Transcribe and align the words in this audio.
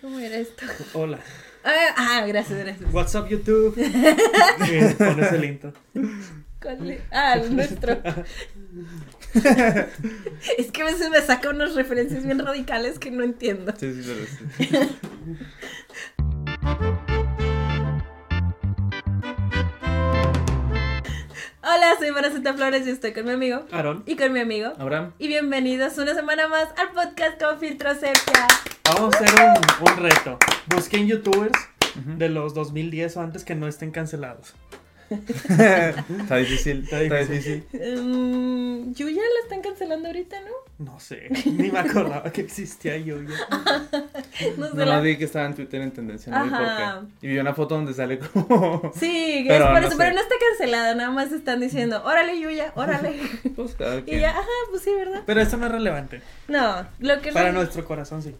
¿Cómo 0.00 0.18
era 0.18 0.38
esto? 0.38 0.64
Hola. 0.94 1.18
Ah, 1.62 1.94
ah, 1.96 2.24
gracias, 2.26 2.58
gracias. 2.58 2.92
What's 2.92 3.14
up, 3.14 3.28
YouTube? 3.28 3.74
Eh, 3.78 4.94
Pones 4.96 5.32
el. 5.32 5.60
Ah, 7.10 7.34
el 7.34 7.54
nuestro. 7.54 8.00
es 10.58 10.70
que 10.70 10.82
a 10.82 10.84
veces 10.84 11.10
me 11.10 11.20
saca 11.20 11.50
unas 11.50 11.74
referencias 11.74 12.24
bien 12.24 12.38
radicales 12.38 12.98
que 12.98 13.10
no 13.10 13.24
entiendo. 13.24 13.74
Sí, 13.78 13.92
sí, 13.92 14.02
pero 14.06 14.26
sí. 14.56 14.88
Hola, 21.72 21.94
soy 21.98 22.10
Maraceta 22.10 22.54
Flores 22.54 22.86
y 22.86 22.90
estoy 22.90 23.12
con 23.12 23.24
mi 23.26 23.32
amigo. 23.32 23.64
Aaron. 23.70 24.02
Y 24.06 24.16
con 24.16 24.32
mi 24.32 24.40
amigo. 24.40 24.72
Abraham. 24.78 25.12
Y 25.18 25.28
bienvenidos 25.28 25.96
una 25.98 26.14
semana 26.14 26.48
más 26.48 26.68
al 26.76 26.90
podcast 26.92 27.40
con 27.40 27.58
Filtro 27.60 27.92
Sepia. 27.94 28.46
Vamos 28.84 29.14
a 29.14 29.18
hacer 29.18 29.40
un, 29.40 29.88
un 29.88 29.96
reto. 29.98 30.38
Busquen 30.74 31.06
youtubers 31.06 31.58
de 31.94 32.28
los 32.28 32.54
2010 32.54 33.16
o 33.16 33.20
antes 33.20 33.44
que 33.44 33.54
no 33.54 33.68
estén 33.68 33.90
cancelados. 33.90 34.54
Está 35.10 36.36
difícil, 36.36 36.84
Está 36.84 37.02
está 37.02 37.18
difícil. 37.18 37.66
difícil. 37.72 38.02
Mm, 38.02 38.92
Yuya 38.94 39.22
la 39.22 39.40
están 39.44 39.60
cancelando 39.62 40.08
ahorita, 40.08 40.40
¿no? 40.40 40.50
No 40.80 40.98
sé, 40.98 41.28
ni 41.44 41.70
me 41.70 41.78
acordaba 41.78 42.32
que 42.32 42.40
existía 42.40 42.96
yo. 42.96 43.20
yo. 43.22 43.34
No 44.56 44.68
sé. 44.70 44.76
No 44.76 44.84
la- 44.86 45.00
vi 45.00 45.18
que 45.18 45.24
estaba 45.26 45.44
en 45.44 45.54
Twitter 45.54 45.82
en 45.82 45.90
tendencia, 45.90 46.32
no 46.32 46.44
vi 46.44 46.48
por 46.50 46.58
Ajá. 46.62 47.02
qué. 47.20 47.26
Y 47.26 47.30
vi 47.30 47.38
una 47.38 47.52
foto 47.52 47.74
donde 47.74 47.92
sale 47.92 48.18
como... 48.18 48.90
Sí, 48.98 49.44
Pero 49.46 49.66
es 49.66 49.70
por 49.72 49.80
no 49.82 49.88
eso, 49.88 49.96
pero 49.98 50.14
no 50.14 50.20
está 50.22 50.34
cancelada, 50.50 50.94
nada 50.94 51.10
más 51.10 51.30
están 51.32 51.60
diciendo, 51.60 52.02
órale 52.06 52.40
Yuya, 52.40 52.72
órale. 52.76 53.20
Pues 53.54 53.74
cada 53.74 53.96
y 53.98 54.02
quien. 54.04 54.20
ya, 54.20 54.30
ajá, 54.30 54.46
pues 54.70 54.82
sí, 54.82 54.90
¿verdad? 54.94 55.22
Pero 55.26 55.40
esto 55.42 55.58
no 55.58 55.66
es 55.66 55.72
relevante. 55.72 56.22
No, 56.48 56.86
lo 57.00 57.20
que 57.20 57.32
Para 57.32 57.52
no- 57.52 57.58
nuestro 57.58 57.84
corazón, 57.84 58.22
sí. 58.22 58.34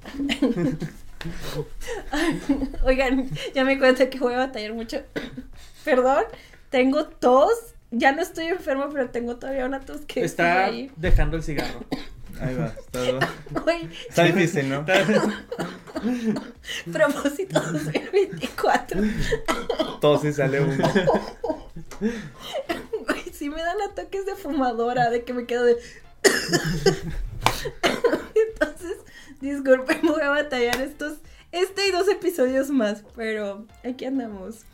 Oigan, 2.84 3.28
ya 3.54 3.64
me 3.64 3.78
cuenta 3.78 4.08
que 4.08 4.18
voy 4.18 4.34
a 4.34 4.38
batallar 4.38 4.72
mucho. 4.72 5.02
Perdón, 5.84 6.24
tengo 6.70 7.04
tos. 7.06 7.52
Ya 7.90 8.12
no 8.12 8.22
estoy 8.22 8.46
enferma, 8.46 8.88
pero 8.90 9.10
tengo 9.10 9.36
todavía 9.36 9.66
una 9.66 9.80
tos 9.80 10.02
que 10.06 10.22
Está 10.24 10.66
ahí. 10.66 10.90
dejando 10.96 11.36
el 11.36 11.42
cigarro. 11.42 11.80
Ahí 12.40 12.54
va, 12.56 12.66
está, 12.66 13.00
Güey, 13.64 13.88
está 14.08 14.24
difícil, 14.24 14.68
¿no? 14.70 14.86
propósito 16.92 17.60
2024. 17.60 19.02
Todo 20.00 20.18
sí 20.18 20.32
sale 20.32 20.60
uno. 20.60 20.88
Güey, 22.00 23.22
sí 23.32 23.50
me 23.50 23.60
dan 23.60 23.76
ataques 23.90 24.24
de 24.26 24.34
fumadora, 24.36 25.10
de 25.10 25.24
que 25.24 25.34
me 25.34 25.44
quedo 25.46 25.64
de... 25.64 25.76
Entonces, 28.34 28.96
disculpen, 29.40 30.00
voy 30.02 30.22
a 30.22 30.30
batallar 30.30 30.80
estos, 30.80 31.18
este 31.52 31.88
y 31.88 31.90
dos 31.90 32.08
episodios 32.08 32.70
más, 32.70 33.04
pero 33.16 33.66
aquí 33.84 34.04
andamos. 34.06 34.64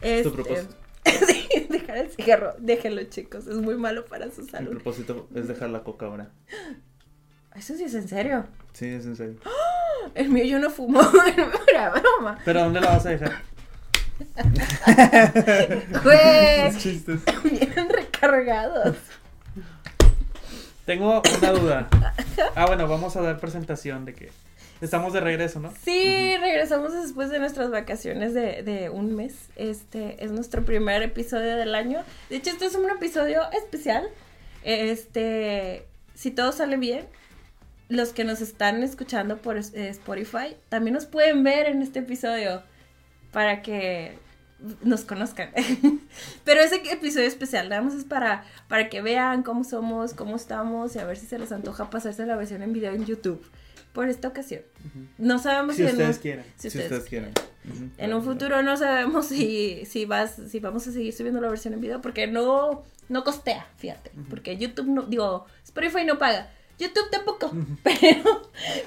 Este, 0.00 0.30
propósito. 0.30 0.74
sí, 1.26 1.66
dejar 1.68 1.98
el 1.98 2.10
cigarro, 2.10 2.54
déjenlo 2.58 3.04
chicos, 3.04 3.46
es 3.46 3.56
muy 3.56 3.76
malo 3.76 4.04
para 4.06 4.30
su 4.30 4.42
Mi 4.42 4.48
salud. 4.48 4.70
propósito 4.70 5.28
es 5.34 5.48
dejar 5.48 5.70
la 5.70 5.84
coca 5.84 6.06
ahora. 6.06 6.32
Eso 7.56 7.74
sí 7.76 7.84
es 7.84 7.94
en 7.94 8.08
serio. 8.08 8.46
Sí, 8.72 8.86
es 8.86 9.04
en 9.06 9.16
serio. 9.16 9.36
El 10.14 10.28
mío 10.28 10.44
yo 10.44 10.58
no 10.58 10.70
fumo, 10.70 11.00
era 11.68 11.90
broma. 11.90 12.38
Pero 12.44 12.64
¿dónde 12.64 12.80
la 12.80 12.90
vas 12.90 13.06
a 13.06 13.10
dejar? 13.10 13.32
Güey, 16.04 16.76
chistes. 16.78 17.20
vienen 17.44 17.88
recargados. 17.88 18.96
Tengo 20.84 21.22
una 21.38 21.50
duda. 21.52 21.88
Ah, 22.54 22.66
bueno, 22.66 22.86
vamos 22.86 23.16
a 23.16 23.22
dar 23.22 23.40
presentación 23.40 24.04
de 24.04 24.14
que 24.14 24.30
estamos 24.80 25.12
de 25.14 25.20
regreso, 25.20 25.58
¿no? 25.60 25.72
Sí, 25.82 26.36
regresamos 26.38 26.92
después 26.92 27.30
de 27.30 27.38
nuestras 27.38 27.70
vacaciones 27.70 28.34
de, 28.34 28.62
de 28.62 28.90
un 28.90 29.16
mes. 29.16 29.48
Este 29.56 30.22
es 30.22 30.30
nuestro 30.30 30.64
primer 30.64 31.02
episodio 31.02 31.56
del 31.56 31.74
año. 31.74 32.04
De 32.28 32.36
hecho, 32.36 32.50
este 32.50 32.66
es 32.66 32.74
un 32.74 32.90
episodio 32.90 33.40
especial. 33.52 34.06
Este, 34.62 35.86
si 36.14 36.30
todo 36.30 36.52
sale 36.52 36.76
bien, 36.76 37.06
los 37.94 38.12
que 38.12 38.24
nos 38.24 38.40
están 38.40 38.82
escuchando 38.82 39.38
por 39.38 39.56
eh, 39.56 39.62
Spotify 39.88 40.56
también 40.68 40.94
nos 40.94 41.06
pueden 41.06 41.42
ver 41.42 41.66
en 41.66 41.82
este 41.82 42.00
episodio 42.00 42.62
para 43.32 43.62
que 43.62 44.18
nos 44.82 45.04
conozcan. 45.04 45.50
Pero 46.44 46.60
ese 46.60 46.76
episodio 46.92 47.26
especial, 47.26 47.68
nada 47.68 47.82
más 47.82 47.94
es 47.94 48.04
para, 48.04 48.44
para 48.68 48.88
que 48.88 49.02
vean 49.02 49.42
cómo 49.42 49.64
somos, 49.64 50.14
cómo 50.14 50.36
estamos 50.36 50.94
y 50.96 50.98
a 50.98 51.04
ver 51.04 51.16
si 51.16 51.26
se 51.26 51.38
les 51.38 51.52
antoja 51.52 51.90
pasarse 51.90 52.24
la 52.26 52.36
versión 52.36 52.62
en 52.62 52.72
video 52.72 52.92
en 52.94 53.04
YouTube 53.04 53.44
por 53.92 54.08
esta 54.08 54.28
ocasión. 54.28 54.62
No 55.18 55.38
sabemos 55.38 55.76
Si 55.76 55.84
si, 55.84 55.90
ustedes 55.90 56.16
un- 56.16 56.22
quieren. 56.22 56.44
si 56.56 56.62
Si 56.62 56.68
ustedes 56.68 56.84
ustedes 56.86 57.08
quieren. 57.08 57.30
Ujú. 57.66 57.88
en 57.96 58.12
un 58.12 58.22
futuro 58.22 58.62
no 58.62 58.76
sabemos 58.76 59.26
si, 59.26 59.84
si 59.86 60.04
vas, 60.04 60.36
si 60.50 60.60
vamos 60.60 60.86
a 60.86 60.92
seguir 60.92 61.12
subiendo 61.14 61.40
la 61.40 61.48
versión 61.48 61.74
en 61.74 61.80
video, 61.80 62.00
porque 62.02 62.26
no, 62.26 62.82
no 63.08 63.24
costea, 63.24 63.66
fíjate. 63.78 64.10
Porque 64.30 64.56
YouTube 64.56 64.86
no, 64.86 65.02
digo, 65.02 65.46
Spotify 65.64 66.04
no 66.04 66.18
paga. 66.18 66.50
YouTube 66.78 67.10
tampoco. 67.10 67.52
Pero, 67.82 68.42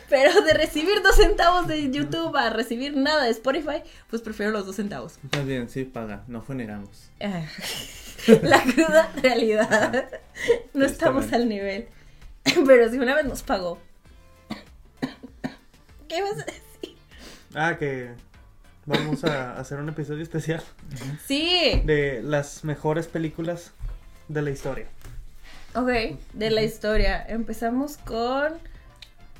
pero 0.10 0.42
de 0.42 0.54
recibir 0.54 1.02
dos 1.04 1.16
centavos 1.16 1.68
de 1.68 1.90
YouTube 1.92 2.36
a 2.36 2.50
recibir 2.50 2.96
nada 2.98 3.24
de 3.24 3.32
Spotify, 3.32 3.82
pues 4.10 4.22
prefiero 4.22 4.52
los 4.52 4.66
dos 4.66 4.76
centavos. 4.76 5.20
Más 5.34 5.46
bien, 5.46 5.70
sí, 5.70 5.84
paga. 5.86 6.24
No 6.28 6.42
generamos. 6.42 7.10
Ah, 7.22 7.44
La 8.42 8.62
cruda 8.64 9.12
realidad. 9.22 10.10
No 10.74 10.86
estamos 10.86 11.32
al 11.34 11.48
nivel. 11.48 11.88
Pero 12.66 12.90
si 12.90 12.98
una 12.98 13.16
vez 13.16 13.26
nos 13.26 13.44
pagó. 13.44 13.80
¿Qué 16.08 16.22
vas 16.22 16.34
a 16.34 16.46
decir? 16.46 16.98
Ah, 17.54 17.78
que 17.78 18.12
vamos 18.86 19.24
a 19.24 19.58
hacer 19.60 19.80
un 19.80 19.90
episodio 19.90 20.24
especial 20.24 20.64
Sí. 21.26 21.82
de 21.86 22.22
las 22.24 22.64
mejores 22.64 23.08
películas 23.08 23.72
de 24.28 24.42
la 24.42 24.50
historia. 24.52 24.88
Ok, 25.78 26.18
de 26.34 26.50
la 26.50 26.64
historia. 26.64 27.24
Empezamos 27.28 27.98
con 27.98 28.54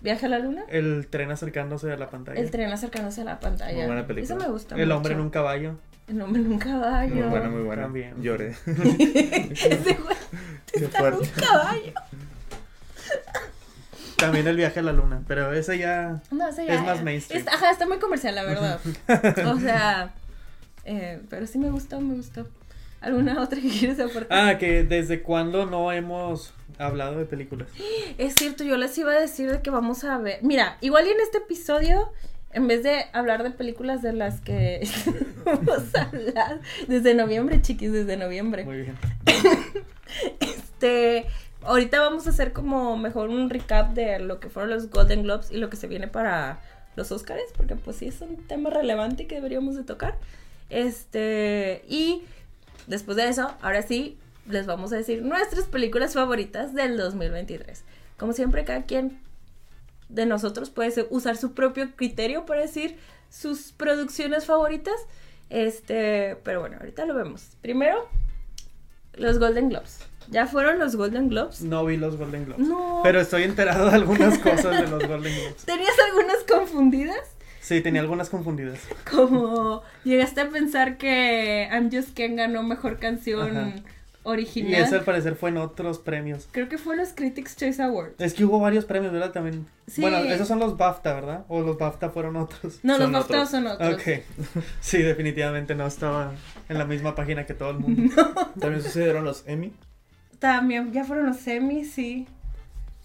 Viaje 0.02 0.28
a 0.28 0.30
la 0.30 0.38
Luna. 0.40 0.64
El 0.70 1.08
tren 1.10 1.32
acercándose 1.32 1.92
a 1.92 1.98
la 1.98 2.10
pantalla. 2.12 2.40
El 2.40 2.52
tren 2.52 2.72
acercándose 2.72 3.22
a 3.22 3.24
la 3.24 3.40
pantalla. 3.40 3.76
Muy 3.78 3.86
buena 3.88 4.06
película. 4.06 4.36
Eso 4.36 4.46
me 4.46 4.52
gusta 4.52 4.76
El 4.76 4.82
mucho. 4.86 4.98
hombre 4.98 5.14
en 5.14 5.20
un 5.22 5.30
caballo. 5.32 5.76
El 6.08 6.22
hombre 6.22 6.42
en 6.44 6.52
un 6.52 6.60
caballo. 6.60 7.16
Muy 7.16 7.24
buena, 7.24 7.50
muy 7.50 7.64
buena. 7.64 7.82
También. 7.84 8.22
Lloré. 8.22 8.50
Ese 8.68 9.94
güey 9.96 10.16
Qué 10.72 10.86
está 10.86 11.00
en 11.08 11.14
un 11.16 11.24
fuerte. 11.26 11.42
caballo. 11.42 11.94
También 14.18 14.48
el 14.48 14.58
viaje 14.58 14.80
a 14.80 14.84
la 14.84 14.94
luna. 14.94 15.24
Pero 15.28 15.52
ese 15.54 15.78
ya. 15.80 16.22
No, 16.30 16.48
ese 16.50 16.66
ya 16.68 16.76
Es 16.76 16.82
más 16.84 17.04
mainstream. 17.04 17.46
ajá, 17.48 17.72
está 17.72 17.88
muy 17.88 17.98
comercial, 17.98 18.36
la 18.36 18.44
verdad. 18.44 18.80
o 19.48 19.60
sea, 19.60 20.14
eh, 20.86 21.20
pero 21.32 21.48
sí 21.48 21.58
me 21.58 21.70
gustó, 21.72 22.00
me 22.00 22.14
gustó. 22.16 22.48
¿Alguna 23.02 23.42
otra 23.42 23.62
que 23.62 23.70
quieres 23.70 24.00
aportar? 24.00 24.28
Ah, 24.30 24.58
que 24.58 24.84
desde 24.84 25.22
cuándo 25.22 25.66
no 25.66 25.92
hemos 25.92 26.54
hablado 26.78 27.18
de 27.18 27.26
películas. 27.26 27.70
Es 28.18 28.36
cierto, 28.36 28.64
yo 28.64 28.78
les 28.78 28.98
iba 28.98 29.12
a 29.12 29.20
decir 29.20 29.52
de 29.52 29.62
que 29.62 29.70
vamos 29.70 30.04
a 30.04 30.18
ver. 30.18 30.40
Mira, 30.44 30.78
igual 30.82 31.08
y 31.08 31.12
en 31.12 31.20
este 31.22 31.40
episodio, 31.40 32.12
en 32.54 32.68
vez 32.68 32.84
de 32.84 33.06
hablar 33.14 33.44
de 33.44 33.52
películas 33.52 34.02
de 34.02 34.14
las 34.14 34.42
que 34.42 34.88
vamos 35.46 35.96
a 35.96 36.04
hablar 36.04 36.62
desde 36.88 37.14
noviembre, 37.14 37.62
chiquis, 37.62 37.92
desde 37.92 38.18
noviembre. 38.18 38.66
Muy 38.66 38.82
bien. 38.82 38.98
Este, 40.40 41.26
ahorita 41.64 42.00
vamos 42.00 42.28
a 42.28 42.30
hacer 42.30 42.54
como 42.54 42.96
mejor 42.98 43.30
un 43.30 43.50
recap 43.50 43.94
de 43.94 44.20
lo 44.20 44.40
que 44.40 44.48
fueron 44.48 44.70
los 44.70 44.90
Golden 44.90 45.24
Globes 45.24 45.52
y 45.52 45.58
lo 45.58 45.70
que 45.70 45.76
se 45.76 45.88
viene 45.88 46.08
para 46.08 46.60
los 46.96 47.12
Oscars, 47.12 47.42
porque 47.58 47.76
pues 47.76 47.98
sí 47.98 48.08
es 48.08 48.22
un 48.22 48.38
tema 48.48 48.70
relevante 48.70 49.28
que 49.28 49.36
deberíamos 49.36 49.76
de 49.76 49.84
tocar. 49.84 50.18
Este, 50.70 51.84
y 51.90 52.24
después 52.88 53.18
de 53.18 53.28
eso, 53.28 53.54
ahora 53.62 53.82
sí, 53.82 54.18
les 54.48 54.66
vamos 54.66 54.92
a 54.94 54.98
decir 54.98 55.22
nuestras 55.22 55.66
películas 55.66 56.14
favoritas 56.14 56.74
del 56.74 56.98
2023. 56.98 57.84
Como 58.18 58.34
siempre, 58.34 58.66
cada 58.66 58.84
quien 58.84 59.20
de 60.10 60.26
nosotros 60.26 60.70
puede 60.70 61.08
usar 61.10 61.38
su 61.38 61.54
propio 61.54 61.90
criterio 61.96 62.46
para 62.46 62.62
decir 62.62 62.98
sus 63.30 63.72
producciones 63.74 64.46
favoritas. 64.46 64.96
Este, 65.50 66.38
pero 66.44 66.62
bueno, 66.62 66.78
ahorita 66.80 67.06
lo 67.06 67.14
vemos. 67.14 67.58
Primero, 67.62 68.08
los 69.14 69.40
Golden 69.40 69.70
Globes. 69.70 70.00
¿Ya 70.30 70.46
fueron 70.46 70.80
los 70.80 70.96
Golden 70.96 71.30
Globes? 71.30 71.62
No 71.62 71.86
vi 71.86 71.96
los 71.96 72.18
Golden 72.18 72.46
Globes. 72.46 72.68
No. 72.68 73.02
Pero 73.04 73.22
estoy 73.22 73.44
enterado 73.44 73.90
de 73.90 73.96
algunas 73.96 74.38
cosas 74.40 74.82
de 74.82 74.88
los 74.88 75.08
Golden 75.08 75.34
Globes. 75.34 75.56
¿Tenías 75.66 75.96
algunas 76.10 76.38
confundidas? 76.44 77.37
Sí, 77.68 77.82
tenía 77.82 78.00
algunas 78.00 78.30
confundidas. 78.30 78.80
Como 79.12 79.84
llegaste 80.06 80.40
a 80.40 80.50
pensar 80.50 80.98
que 80.98 81.68
I'm 81.70 81.92
Just 81.92 82.14
Ken 82.14 82.38
ganó 82.38 82.64
mejor 82.64 82.98
canción 82.98 83.58
Ajá. 83.58 83.74
Y 83.76 83.84
original. 84.24 84.82
ese 84.82 84.96
al 84.96 85.04
parecer 85.04 85.36
fue 85.36 85.50
en 85.50 85.58
otros 85.58 86.00
premios. 86.00 86.48
Creo 86.52 86.70
que 86.70 86.78
fue 86.78 86.96
los 86.96 87.10
Critics 87.10 87.58
Choice 87.58 87.84
Awards. 87.84 88.16
Es 88.20 88.34
que 88.34 88.46
hubo 88.46 88.62
varios 88.62 88.86
premios, 88.86 89.12
¿verdad? 89.12 89.34
También. 89.34 89.66
Sí. 89.86 90.00
Bueno, 90.00 90.18
esos 90.20 90.48
son 90.48 90.60
los 90.60 90.78
BAFTA, 90.78 91.14
¿verdad? 91.14 91.44
O 91.50 91.60
los 91.60 91.78
BAFTA 91.78 92.10
fueron 92.10 92.38
otros. 92.38 92.80
No, 92.84 92.94
Son 92.96 93.12
los 93.12 93.28
BAFTA 93.28 93.34
otros. 93.36 93.50
son 93.50 93.68
otros. 93.68 93.94
Ok. 93.96 94.64
Sí, 94.80 95.00
definitivamente 95.02 95.76
no 95.76 95.88
estaba 95.88 96.32
en 96.70 96.78
la 96.78 96.86
misma 96.86 97.16
página 97.16 97.46
que 97.46 97.54
todo 97.54 97.72
el 97.72 97.80
mundo. 97.80 98.14
También 98.62 98.82
sucedieron 98.82 99.26
los 99.26 99.44
Emmy. 99.46 99.74
También, 100.40 100.94
ya 100.94 101.04
fueron 101.04 101.26
los 101.26 101.38
semis, 101.38 101.92
sí. 101.92 102.28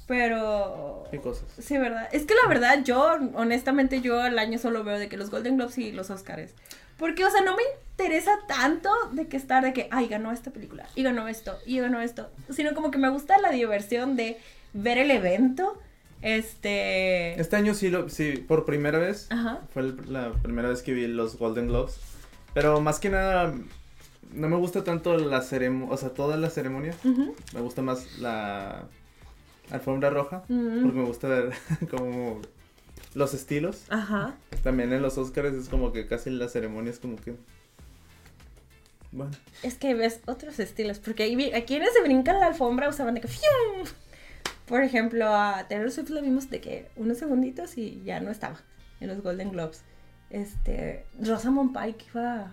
Pero... 0.06 1.04
¿Qué 1.10 1.20
cosas? 1.20 1.44
Sí, 1.58 1.78
¿verdad? 1.78 2.08
Es 2.12 2.26
que 2.26 2.34
la 2.34 2.48
verdad, 2.48 2.82
yo, 2.84 3.16
honestamente, 3.34 4.00
yo 4.00 4.20
al 4.20 4.38
año 4.38 4.58
solo 4.58 4.84
veo 4.84 4.98
de 4.98 5.08
que 5.08 5.16
los 5.16 5.30
Golden 5.30 5.56
Globes 5.56 5.78
y 5.78 5.92
los 5.92 6.10
Oscars. 6.10 6.52
Porque, 6.98 7.24
o 7.24 7.30
sea, 7.30 7.40
no 7.42 7.56
me 7.56 7.62
interesa 7.92 8.32
tanto 8.46 8.90
de 9.12 9.26
que 9.28 9.36
estar 9.36 9.64
de 9.64 9.72
que, 9.72 9.88
ay, 9.90 10.08
ganó 10.08 10.30
esta 10.32 10.50
película, 10.50 10.86
y 10.94 11.02
ganó 11.02 11.28
esto, 11.28 11.56
y 11.66 11.78
ganó 11.78 12.00
esto. 12.00 12.30
Sino 12.50 12.74
como 12.74 12.90
que 12.90 12.98
me 12.98 13.08
gusta 13.08 13.38
la 13.38 13.50
diversión 13.50 14.16
de 14.16 14.38
ver 14.72 14.98
el 14.98 15.10
evento. 15.10 15.78
Este. 16.20 17.40
Este 17.40 17.56
año 17.56 17.74
sí, 17.74 17.88
lo, 17.90 18.08
sí, 18.08 18.32
por 18.36 18.64
primera 18.64 18.98
vez. 18.98 19.26
Ajá. 19.30 19.60
Fue 19.72 19.82
el- 19.82 20.12
la 20.12 20.32
primera 20.32 20.68
vez 20.68 20.82
que 20.82 20.92
vi 20.92 21.06
los 21.06 21.36
Golden 21.38 21.68
Globes. 21.68 21.98
Pero 22.54 22.80
más 22.80 23.00
que 23.00 23.08
nada, 23.10 23.54
no 24.32 24.48
me 24.48 24.56
gusta 24.56 24.84
tanto 24.84 25.16
la 25.16 25.42
ceremonia, 25.42 25.92
o 25.92 25.96
sea, 25.96 26.10
toda 26.10 26.36
la 26.36 26.50
ceremonia. 26.50 26.94
Ujú. 27.04 27.34
Me 27.54 27.60
gusta 27.60 27.82
más 27.82 28.18
la 28.18 28.84
alfombra 29.70 30.10
roja. 30.10 30.42
Porque 30.46 30.98
me 30.98 31.04
gusta 31.04 31.28
ver 31.28 31.52
como 31.90 32.40
los 33.14 33.34
estilos. 33.34 33.84
Ajá. 33.90 34.34
También 34.62 34.92
en 34.92 35.02
los 35.02 35.18
Oscars 35.18 35.54
es 35.54 35.68
como 35.68 35.92
que 35.92 36.06
casi 36.06 36.30
la 36.30 36.48
ceremonia 36.48 36.90
es 36.90 36.98
como 36.98 37.16
que... 37.16 37.34
Bueno, 39.12 39.32
Es 39.62 39.74
que 39.74 39.92
ves 39.94 40.20
otros 40.26 40.58
estilos, 40.58 40.98
porque 40.98 41.24
a 41.54 41.64
quienes 41.66 41.92
se 41.92 42.00
brincan 42.00 42.40
la 42.40 42.46
alfombra 42.46 42.88
usaban 42.88 43.14
de 43.14 43.20
que 43.20 43.28
¡fium! 43.28 43.86
Por 44.66 44.82
ejemplo, 44.82 45.26
a 45.26 45.66
Taylor 45.68 45.90
Swift 45.90 46.08
la 46.08 46.22
vimos 46.22 46.48
de 46.48 46.60
que 46.62 46.88
unos 46.96 47.18
segunditos 47.18 47.76
y 47.76 48.00
ya 48.04 48.20
no 48.20 48.30
estaba 48.30 48.58
en 49.00 49.08
los 49.08 49.20
Golden 49.22 49.50
Globes. 49.50 49.82
Este, 50.30 51.04
Rosamund 51.20 51.76
Pike 51.78 52.06
iba, 52.14 52.52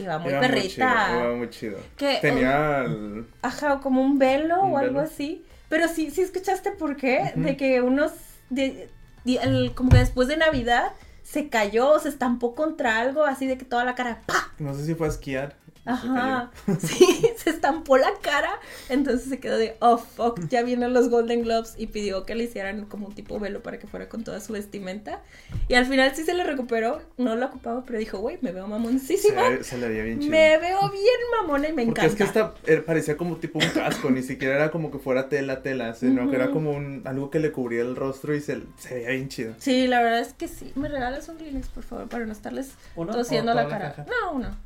iba 0.00 0.18
muy 0.18 0.30
iba 0.32 0.40
perrita. 0.40 1.06
chido, 1.08 1.20
iba 1.24 1.36
muy 1.36 1.50
chido. 1.50 1.78
que, 1.96 2.18
Tenía 2.20 2.80
el- 2.80 3.24
Ajá, 3.42 3.78
como 3.78 4.02
un 4.02 4.18
velo 4.18 4.60
Un 4.64 4.72
o 4.72 4.78
algo 4.78 4.98
así. 4.98 5.44
Pero 5.72 5.88
sí, 5.88 6.10
sí 6.10 6.20
escuchaste 6.20 6.72
por 6.72 6.96
qué, 6.96 7.32
de 7.34 7.56
que 7.56 7.80
unos, 7.80 8.12
de, 8.50 8.90
de- 9.24 9.36
el- 9.36 9.72
como 9.74 9.88
que 9.88 9.96
después 9.96 10.28
de 10.28 10.36
Navidad 10.36 10.92
se 11.22 11.48
cayó, 11.48 11.98
se 11.98 12.10
estampó 12.10 12.54
contra 12.54 12.98
algo, 12.98 13.24
así 13.24 13.46
de 13.46 13.56
que 13.56 13.64
toda 13.64 13.82
la 13.82 13.94
cara, 13.94 14.20
¡pa! 14.26 14.52
No 14.58 14.74
sé 14.74 14.84
si 14.84 14.94
fue 14.94 15.06
a 15.06 15.10
esquiar. 15.10 15.56
Ajá, 15.86 16.50
sí, 16.78 17.31
se 17.42 17.50
estampó 17.50 17.96
la 17.96 18.12
cara, 18.20 18.50
entonces 18.88 19.28
se 19.28 19.38
quedó 19.40 19.56
de, 19.58 19.76
oh, 19.80 19.98
fuck, 19.98 20.40
ya 20.48 20.62
vienen 20.62 20.92
los 20.92 21.08
Golden 21.08 21.42
Globes 21.42 21.74
y 21.76 21.86
pidió 21.88 22.24
que 22.24 22.34
le 22.34 22.44
hicieran 22.44 22.86
como 22.86 23.08
un 23.08 23.14
tipo 23.14 23.38
velo 23.40 23.62
para 23.62 23.78
que 23.78 23.86
fuera 23.86 24.08
con 24.08 24.24
toda 24.24 24.40
su 24.40 24.52
vestimenta. 24.52 25.20
Y 25.68 25.74
al 25.74 25.86
final 25.86 26.12
sí 26.14 26.24
se 26.24 26.34
le 26.34 26.44
recuperó, 26.44 27.00
no 27.18 27.36
lo 27.36 27.46
ocupaba, 27.46 27.84
pero 27.84 27.98
dijo, 27.98 28.18
güey, 28.18 28.38
me 28.42 28.52
veo 28.52 28.66
mamoncísima, 28.66 29.48
Se, 29.58 29.64
se 29.64 29.78
le 29.78 29.88
veía 29.88 30.02
bien 30.04 30.20
chido. 30.20 30.30
me 30.30 30.58
veo 30.58 30.90
bien 30.90 31.04
mamona 31.40 31.68
y 31.68 31.72
me 31.72 31.84
Porque 31.86 32.06
encanta. 32.06 32.06
es 32.06 32.14
que 32.16 32.24
esta 32.24 32.54
eh, 32.66 32.76
parecía 32.84 33.16
como 33.16 33.36
tipo 33.36 33.58
un 33.58 33.68
casco, 33.70 34.10
ni 34.10 34.22
siquiera 34.22 34.54
era 34.54 34.70
como 34.70 34.90
que 34.90 34.98
fuera 34.98 35.28
tela, 35.28 35.62
tela, 35.62 35.94
sino 35.94 36.28
que 36.30 36.36
era 36.36 36.50
como 36.50 36.70
un, 36.72 37.02
algo 37.06 37.30
que 37.30 37.38
le 37.38 37.52
cubría 37.52 37.82
el 37.82 37.96
rostro 37.96 38.34
y 38.34 38.40
se, 38.40 38.62
se 38.78 38.94
veía 38.94 39.10
bien 39.10 39.28
chido. 39.28 39.54
Sí, 39.58 39.86
la 39.86 40.02
verdad 40.02 40.20
es 40.20 40.32
que 40.34 40.48
sí. 40.48 40.72
¿Me 40.74 40.88
regalas 40.88 41.28
un 41.28 41.36
Kleenex, 41.36 41.68
por 41.68 41.82
favor, 41.84 42.08
para 42.08 42.24
no 42.26 42.32
estarles 42.32 42.72
¿Uno 42.96 43.12
tosiendo 43.12 43.54
la 43.54 43.64
la 43.64 43.68
cara? 43.68 43.88
caja? 43.94 44.06
no, 44.08 44.32
uno. 44.32 44.56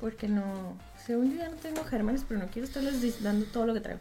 Porque 0.00 0.28
no... 0.28 0.76
Según 1.08 1.32
yo 1.32 1.38
ya 1.38 1.48
no 1.48 1.56
tengo 1.56 1.82
gérmenes, 1.84 2.22
pero 2.28 2.38
no 2.38 2.46
quiero 2.46 2.68
estarles 2.68 3.22
dando 3.22 3.46
todo 3.46 3.66
lo 3.66 3.74
que 3.74 3.80
traigo. 3.80 4.00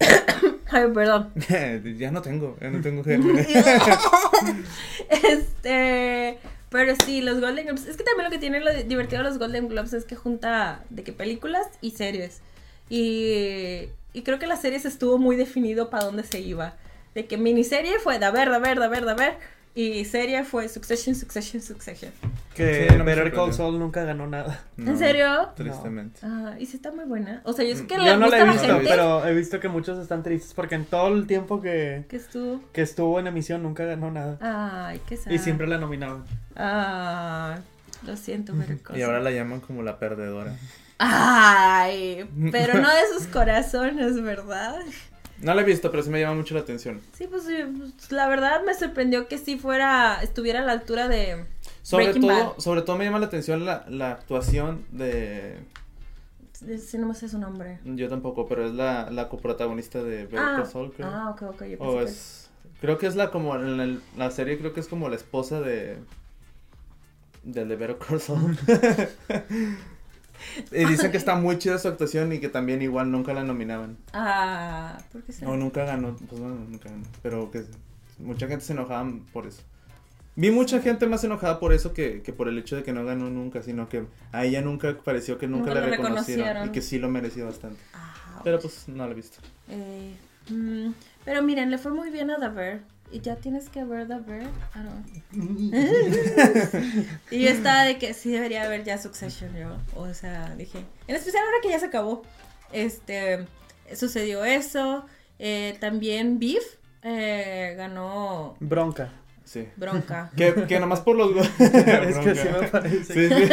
Ay, 0.70 0.88
perdón. 0.92 1.30
ya 1.98 2.10
no 2.10 2.22
tengo, 2.22 2.56
ya 2.60 2.70
no 2.70 2.80
tengo 2.80 3.04
gérmenes. 3.04 3.46
este... 5.08 6.38
Pero 6.70 6.94
sí, 7.04 7.20
los 7.20 7.38
Golden 7.38 7.66
Globes... 7.66 7.86
Es 7.86 7.98
que 7.98 8.02
también 8.02 8.24
lo 8.24 8.30
que 8.30 8.38
tiene 8.38 8.60
lo 8.60 8.72
di- 8.72 8.84
divertido 8.84 9.22
de 9.22 9.28
los 9.28 9.38
Golden 9.38 9.68
Globes 9.68 9.92
es 9.92 10.04
que 10.06 10.16
junta 10.16 10.82
de 10.88 11.04
que 11.04 11.12
películas 11.12 11.66
y 11.82 11.90
series. 11.90 12.40
Y, 12.88 13.88
y 14.14 14.22
creo 14.22 14.38
que 14.38 14.46
las 14.46 14.62
series 14.62 14.86
estuvo 14.86 15.18
muy 15.18 15.36
definido 15.36 15.90
para 15.90 16.06
dónde 16.06 16.24
se 16.24 16.40
iba. 16.40 16.74
De 17.14 17.26
que 17.26 17.36
miniserie 17.36 17.98
fue 17.98 18.18
de 18.18 18.24
a 18.24 18.30
ver, 18.30 18.48
de 18.48 18.56
a 18.56 18.58
ver, 18.58 18.78
de 18.78 18.86
a 18.86 18.88
ver, 18.88 19.04
de 19.04 19.10
a 19.10 19.14
ver. 19.14 19.34
Y 19.74 20.04
serie 20.04 20.44
fue 20.44 20.68
Succession, 20.68 21.14
Succession, 21.14 21.62
Succession. 21.62 22.12
Que 22.54 22.88
Sí, 22.90 22.96
no 22.98 23.04
Better 23.04 23.32
Call. 23.32 23.54
Saul 23.54 23.78
nunca 23.78 24.04
ganó 24.04 24.26
nada. 24.26 24.62
¿En 24.76 24.98
serio? 24.98 25.48
Tristemente. 25.56 26.20
Ah, 26.22 26.56
y 26.58 26.66
sí 26.66 26.76
está 26.76 26.92
muy 26.92 27.06
buena. 27.06 27.40
O 27.44 27.54
sea, 27.54 27.64
yo 27.64 27.74
sé 27.74 27.86
que 27.86 27.94
Yo 27.94 28.16
no 28.18 28.28
la 28.28 28.38
he 28.38 28.44
visto, 28.44 28.66
gente 28.66 28.84
pero 28.86 29.26
he 29.26 29.34
visto 29.34 29.60
que 29.60 29.68
muchos 29.68 29.98
están 29.98 30.22
tristes 30.22 30.52
porque 30.52 30.74
en 30.74 30.84
todo 30.84 31.08
el 31.08 31.26
tiempo 31.26 31.62
que, 31.62 32.04
que 32.10 32.16
estuvo. 32.16 32.60
que 32.72 32.82
estuvo 32.82 33.18
en 33.18 33.28
emisión 33.28 33.62
nunca 33.62 33.86
ganó 33.86 34.10
nada. 34.10 34.36
Ay, 34.88 35.00
qué 35.08 35.16
sad. 35.16 35.30
Y 35.30 35.38
siempre 35.38 35.66
la 35.66 35.78
nominaban. 35.78 36.24
Ah, 36.54 37.56
lo 38.06 38.14
siento, 38.18 38.54
Better 38.54 38.78
Call 38.82 38.98
Y 38.98 39.02
ahora 39.02 39.16
Saul. 39.18 39.24
la 39.24 39.30
llaman 39.30 39.60
como 39.60 39.82
la 39.82 39.98
perdedora. 39.98 40.54
Ay, 40.98 42.28
pero 42.52 42.74
no 42.74 42.88
de 42.88 43.00
sus 43.18 43.26
corazones, 43.26 44.22
¿verdad? 44.22 44.76
No 45.42 45.54
la 45.54 45.62
he 45.62 45.64
visto, 45.64 45.90
pero 45.90 46.02
sí 46.02 46.10
me 46.10 46.20
llama 46.20 46.36
mucho 46.36 46.54
la 46.54 46.60
atención. 46.60 47.00
Sí, 47.12 47.26
pues, 47.26 47.44
sí, 47.44 47.54
pues, 47.76 48.12
la 48.12 48.28
verdad 48.28 48.62
me 48.64 48.74
sorprendió 48.74 49.26
que 49.28 49.38
sí 49.38 49.58
fuera, 49.58 50.22
estuviera 50.22 50.60
a 50.60 50.64
la 50.64 50.72
altura 50.72 51.08
de 51.08 51.44
Sobre 51.82 52.04
Breaking 52.04 52.22
todo, 52.22 52.54
Bad. 52.54 52.58
sobre 52.58 52.82
todo 52.82 52.96
me 52.96 53.04
llama 53.04 53.18
la 53.18 53.26
atención 53.26 53.64
la, 53.64 53.84
la 53.88 54.12
actuación 54.12 54.84
de... 54.92 55.58
de- 56.60 56.78
Si 56.78 56.96
no 56.96 57.08
me 57.08 57.14
sé 57.14 57.28
su 57.28 57.38
nombre. 57.38 57.80
Yo 57.84 58.08
tampoco, 58.08 58.46
pero 58.46 58.64
es 58.66 58.72
la, 58.72 59.10
la 59.10 59.28
coprotagonista 59.28 60.02
de 60.02 60.24
Better 60.26 60.38
Ah, 60.38 60.62
creo. 60.94 61.08
ah, 61.08 61.30
ok, 61.30 61.42
ok. 61.42 61.64
yo 61.64 61.76
O 61.80 61.98
que- 61.98 62.04
es... 62.04 62.48
Creo 62.80 62.98
que 62.98 63.06
es 63.06 63.14
la 63.16 63.30
como 63.30 63.54
en 63.56 64.00
la 64.16 64.30
serie 64.32 64.58
creo 64.58 64.72
que 64.72 64.80
es 64.80 64.88
como 64.88 65.08
la 65.08 65.14
esposa 65.16 65.60
de 65.60 65.98
del 67.44 67.68
de 67.68 67.76
Better 67.76 67.98
Call 67.98 68.20
Saul. 68.20 68.56
y 70.72 70.84
dicen 70.84 71.10
que 71.10 71.16
está 71.16 71.34
muy 71.34 71.58
chida 71.58 71.78
su 71.78 71.88
actuación 71.88 72.32
y 72.32 72.38
que 72.40 72.48
también 72.48 72.82
igual 72.82 73.10
nunca 73.10 73.32
la 73.32 73.44
nominaban. 73.44 73.96
Ah, 74.12 74.98
¿por 75.12 75.22
qué 75.22 75.32
será? 75.32 75.50
No, 75.50 75.56
nunca 75.56 75.84
ganó, 75.84 76.16
pues 76.28 76.40
bueno, 76.40 76.56
nunca 76.68 76.88
ganó, 76.90 77.04
pero 77.22 77.50
que 77.50 77.64
mucha 78.18 78.46
gente 78.48 78.64
se 78.64 78.72
enojaba 78.72 79.10
por 79.32 79.46
eso. 79.46 79.62
Vi 80.34 80.50
mucha 80.50 80.80
gente 80.80 81.06
más 81.06 81.22
enojada 81.24 81.60
por 81.60 81.74
eso 81.74 81.92
que, 81.92 82.22
que 82.22 82.32
por 82.32 82.48
el 82.48 82.56
hecho 82.56 82.74
de 82.76 82.82
que 82.82 82.92
no 82.94 83.04
ganó 83.04 83.28
nunca, 83.28 83.62
sino 83.62 83.88
que 83.90 84.04
a 84.32 84.44
ella 84.44 84.62
nunca 84.62 84.96
pareció 85.04 85.36
que 85.36 85.46
nunca, 85.46 85.66
Nunca 85.66 85.80
la 85.80 85.86
reconocieron 85.86 86.44
reconocieron. 86.46 86.68
y 86.68 86.72
que 86.72 86.80
sí 86.80 86.98
lo 86.98 87.10
mereció 87.10 87.44
bastante. 87.46 87.78
Ah, 87.92 88.40
Pero 88.42 88.58
pues 88.58 88.88
no 88.88 89.04
la 89.04 89.12
he 89.12 89.14
visto. 89.14 89.38
Eh, 89.68 90.14
mm, 90.48 90.92
pero 91.26 91.42
miren, 91.42 91.70
le 91.70 91.76
fue 91.76 91.92
muy 91.92 92.08
bien 92.10 92.30
a 92.30 92.38
The 92.40 92.48
Bear. 92.48 92.80
Y 93.12 93.20
ya 93.20 93.36
tienes 93.36 93.68
que 93.68 93.84
ver 93.84 94.08
The 94.08 94.18
Bear. 94.20 94.46
Ah, 94.74 94.82
no. 94.82 95.04
y 97.30 97.42
yo 97.42 97.50
estaba 97.50 97.84
de 97.84 97.98
que 97.98 98.14
sí 98.14 98.30
debería 98.32 98.64
haber 98.64 98.84
ya 98.84 98.96
Succession, 98.96 99.54
yo. 99.54 99.76
O 99.94 100.12
sea, 100.14 100.54
dije. 100.56 100.78
En 101.06 101.16
especial 101.16 101.44
ahora 101.44 101.58
que 101.62 101.68
ya 101.68 101.78
se 101.78 101.86
acabó. 101.86 102.22
Este. 102.72 103.46
Sucedió 103.94 104.44
eso. 104.44 105.04
Eh, 105.38 105.76
también 105.78 106.38
Beef 106.38 106.62
eh, 107.02 107.74
ganó 107.76 108.56
Bronca. 108.60 109.12
Sí. 109.44 109.68
bronca. 109.76 110.30
Que, 110.36 110.54
que 110.66 110.80
nomás 110.80 111.00
por 111.00 111.16
los 111.16 111.30
es 111.58 112.18
que 112.18 112.34
sí 112.34 112.48
me 112.48 112.68
parece. 112.68 113.12
Sí, 113.12 113.28
sí. 113.28 113.48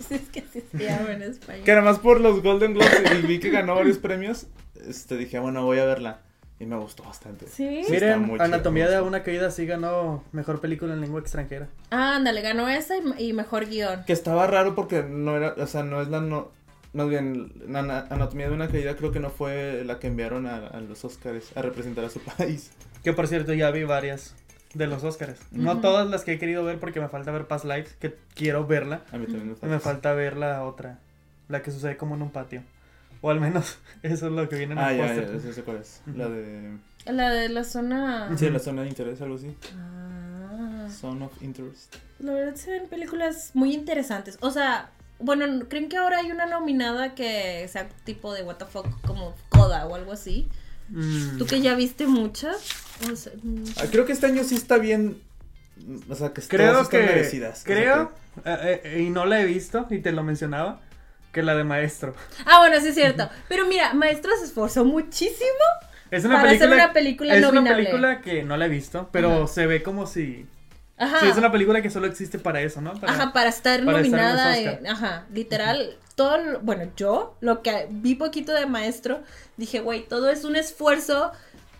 Sí, 0.08 0.14
es 0.14 0.28
que 0.28 0.44
sí 0.52 0.62
se 0.70 0.84
llama 0.84 1.12
en 1.12 1.22
español. 1.22 1.64
Que 1.64 1.74
nomás 1.74 1.98
por 1.98 2.20
los 2.20 2.42
Golden 2.42 2.74
Globes 2.74 3.02
y 3.18 3.26
vi 3.26 3.40
que 3.40 3.50
ganó 3.50 3.74
varios 3.74 3.98
premios, 3.98 4.46
este 4.86 5.16
dije, 5.16 5.38
bueno, 5.38 5.64
voy 5.64 5.78
a 5.78 5.84
verla. 5.84 6.20
Y 6.60 6.66
me 6.66 6.76
gustó 6.76 7.02
bastante. 7.02 7.46
Sí. 7.46 7.82
Sí. 7.84 7.90
muy 7.90 7.90
Miren, 7.92 8.24
chido, 8.30 8.42
Anatomía 8.42 8.88
de 8.88 9.00
una 9.00 9.22
caída 9.22 9.50
sí 9.50 9.66
ganó 9.66 10.22
mejor 10.32 10.60
película 10.60 10.94
en 10.94 11.00
lengua 11.00 11.20
extranjera. 11.20 11.68
Ah, 11.90 12.14
ándale, 12.16 12.42
ganó 12.42 12.68
esa 12.68 12.94
y, 12.96 13.28
y 13.28 13.32
mejor 13.32 13.66
guion. 13.66 14.04
Que 14.04 14.12
estaba 14.12 14.46
raro 14.46 14.74
porque 14.74 15.02
no 15.02 15.36
era, 15.36 15.54
o 15.58 15.66
sea, 15.66 15.82
no 15.82 16.00
es 16.00 16.08
la 16.08 16.20
no, 16.20 16.52
más 16.92 17.08
bien, 17.08 17.52
ana- 17.74 18.06
Anatomía 18.08 18.48
de 18.48 18.54
una 18.54 18.68
caída 18.68 18.94
creo 18.94 19.10
que 19.10 19.18
no 19.20 19.30
fue 19.30 19.82
la 19.84 19.98
que 19.98 20.06
enviaron 20.06 20.46
a, 20.46 20.68
a 20.68 20.80
los 20.80 21.04
Oscars 21.04 21.56
a 21.56 21.62
representar 21.62 22.04
a 22.04 22.08
su 22.10 22.20
país. 22.38 22.70
Que 23.02 23.12
por 23.12 23.26
cierto 23.26 23.52
ya 23.52 23.70
vi 23.72 23.82
varias 23.82 24.34
de 24.74 24.86
los 24.86 25.02
Oscars. 25.04 25.40
No 25.50 25.80
todas 25.80 26.08
las 26.08 26.22
que 26.24 26.34
he 26.34 26.38
querido 26.38 26.64
ver 26.64 26.78
porque 26.78 27.00
me 27.00 27.08
falta 27.08 27.32
ver 27.32 27.46
Past 27.46 27.64
Lives, 27.64 27.94
que 27.94 28.14
quiero 28.34 28.64
verla. 28.66 29.02
A 29.12 29.18
mí 29.18 29.26
también 29.26 29.48
me 29.50 29.54
falta. 29.56 29.66
me 29.74 29.80
falta 29.80 30.12
ver 30.14 30.36
la 30.36 30.64
otra, 30.64 30.98
la 31.48 31.62
que 31.62 31.72
sucede 31.72 31.96
como 31.96 32.14
en 32.14 32.22
un 32.22 32.30
patio. 32.30 32.62
O 33.26 33.30
al 33.30 33.40
menos 33.40 33.78
eso 34.02 34.26
es 34.26 34.32
lo 34.32 34.46
que 34.50 34.56
viene 34.56 34.72
en 34.74 34.78
Ah, 34.78 34.92
el 34.92 34.98
ya, 34.98 35.06
póster. 35.06 35.32
ya, 35.36 35.40
sí 35.40 35.52
sé 35.54 35.62
cuál 35.62 35.78
es. 35.78 36.02
La 36.14 36.28
de... 36.28 36.76
La 37.06 37.30
de 37.30 37.48
la 37.48 37.64
zona. 37.64 38.30
Sí, 38.36 38.50
la 38.50 38.58
zona 38.58 38.82
de 38.82 38.88
interés, 38.88 39.20
algo 39.22 39.36
así. 39.36 39.54
Ah. 39.78 40.86
Zone 40.90 41.24
of 41.24 41.42
Interest. 41.42 41.96
La 42.18 42.32
verdad 42.32 42.54
se 42.54 42.70
ven 42.70 42.86
películas 42.88 43.50
muy 43.54 43.72
interesantes. 43.72 44.36
O 44.40 44.50
sea, 44.50 44.90
bueno, 45.18 45.66
¿creen 45.68 45.88
que 45.88 45.96
ahora 45.96 46.18
hay 46.18 46.30
una 46.30 46.46
nominada 46.46 47.14
que 47.14 47.66
sea 47.68 47.88
tipo 48.04 48.32
de 48.34 48.42
what 48.42 48.56
the 48.56 48.66
fuck 48.66 48.86
como 49.06 49.34
Coda 49.48 49.86
o 49.86 49.94
algo 49.94 50.12
así? 50.12 50.48
Mm. 50.90 51.38
¿Tú 51.38 51.46
que 51.46 51.60
ya 51.62 51.74
viste 51.74 52.06
muchas? 52.06 52.56
O 53.10 53.16
sea, 53.16 53.32
mm, 53.42 53.64
Ah, 53.78 53.84
creo 53.90 54.04
que 54.04 54.12
este 54.12 54.26
año 54.26 54.44
sí 54.44 54.54
está 54.54 54.76
bien, 54.78 55.18
o 56.10 56.14
sea, 56.14 56.28
que 56.34 56.42
todas 56.42 56.48
Creo 56.48 56.80
están 56.82 57.00
que. 57.00 57.06
merecidas. 57.06 57.62
O 57.62 57.66
sea, 57.66 57.74
Creo, 57.74 58.12
eh, 58.44 58.80
eh, 58.84 59.02
y 59.06 59.10
no 59.10 59.24
la 59.24 59.40
he 59.40 59.46
visto, 59.46 59.86
y 59.90 60.00
te 60.00 60.12
lo 60.12 60.22
mencionaba, 60.22 60.80
que 61.34 61.42
la 61.42 61.54
de 61.54 61.64
Maestro. 61.64 62.14
Ah, 62.46 62.60
bueno, 62.60 62.80
sí 62.80 62.88
es 62.88 62.94
cierto. 62.94 63.28
Pero 63.48 63.66
mira, 63.66 63.92
Maestro 63.92 64.32
se 64.38 64.46
esforzó 64.46 64.86
muchísimo. 64.86 65.50
Es 66.10 66.24
una 66.24 66.36
Para 66.36 66.48
hacer 66.50 66.60
película. 66.60 66.84
una 66.84 66.92
película 66.94 67.34
es 67.36 67.44
una 67.44 67.64
película 67.76 68.20
que 68.22 68.42
no 68.44 68.56
la 68.56 68.66
he 68.66 68.68
visto, 68.68 69.08
pero 69.12 69.32
Ajá. 69.44 69.46
se 69.48 69.66
ve 69.66 69.82
como 69.82 70.06
si. 70.06 70.46
Ajá. 70.96 71.18
Sí, 71.20 71.26
es 71.26 71.36
una 71.36 71.50
película 71.50 71.82
que 71.82 71.90
solo 71.90 72.06
existe 72.06 72.38
para 72.38 72.60
eso, 72.60 72.80
¿no? 72.80 72.94
Para- 72.94 73.12
Ajá, 73.12 73.32
para 73.32 73.48
estar 73.50 73.84
para 73.84 74.00
estar 74.00 74.20
en 74.20 74.26
los 74.26 74.32
nominada. 74.36 74.56
En- 74.58 74.86
ajá, 74.86 75.26
literal. 75.32 75.98
Todo, 76.14 76.60
bueno, 76.60 76.84
yo, 76.96 77.36
lo 77.40 77.62
que 77.62 77.88
vi 77.90 78.14
poquito 78.14 78.52
de 78.52 78.66
maestro, 78.66 79.22
dije, 79.56 79.80
güey, 79.80 80.06
todo 80.06 80.30
es 80.30 80.44
un 80.44 80.54
esfuerzo 80.54 81.32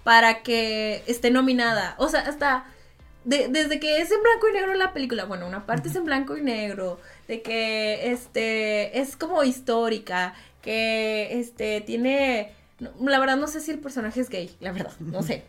para 0.02 0.42
que 0.42 1.04
esté 1.06 1.30
nominada. 1.30 1.94
O 1.98 2.08
sea, 2.08 2.20
hasta 2.22 2.64
de- 3.24 3.46
desde 3.48 3.78
que 3.78 3.98
es 4.00 4.10
en 4.10 4.20
blanco 4.20 4.48
y 4.48 4.52
negro 4.52 4.74
la 4.74 4.92
película, 4.92 5.24
bueno, 5.26 5.46
una 5.46 5.64
parte 5.64 5.88
es 5.88 5.94
en 5.94 6.04
blanco 6.04 6.36
y 6.36 6.42
negro, 6.42 6.98
de 7.28 7.42
que 7.42 8.10
este 8.10 8.98
es 8.98 9.16
como 9.16 9.42
histórica, 9.44 10.34
que 10.62 11.38
este 11.38 11.80
tiene 11.80 12.52
la 13.00 13.20
verdad 13.20 13.36
no 13.36 13.46
sé 13.46 13.60
si 13.60 13.70
el 13.70 13.78
personaje 13.78 14.20
es 14.20 14.28
gay, 14.28 14.50
la 14.60 14.72
verdad, 14.72 14.92
no 14.98 15.22
sé. 15.22 15.44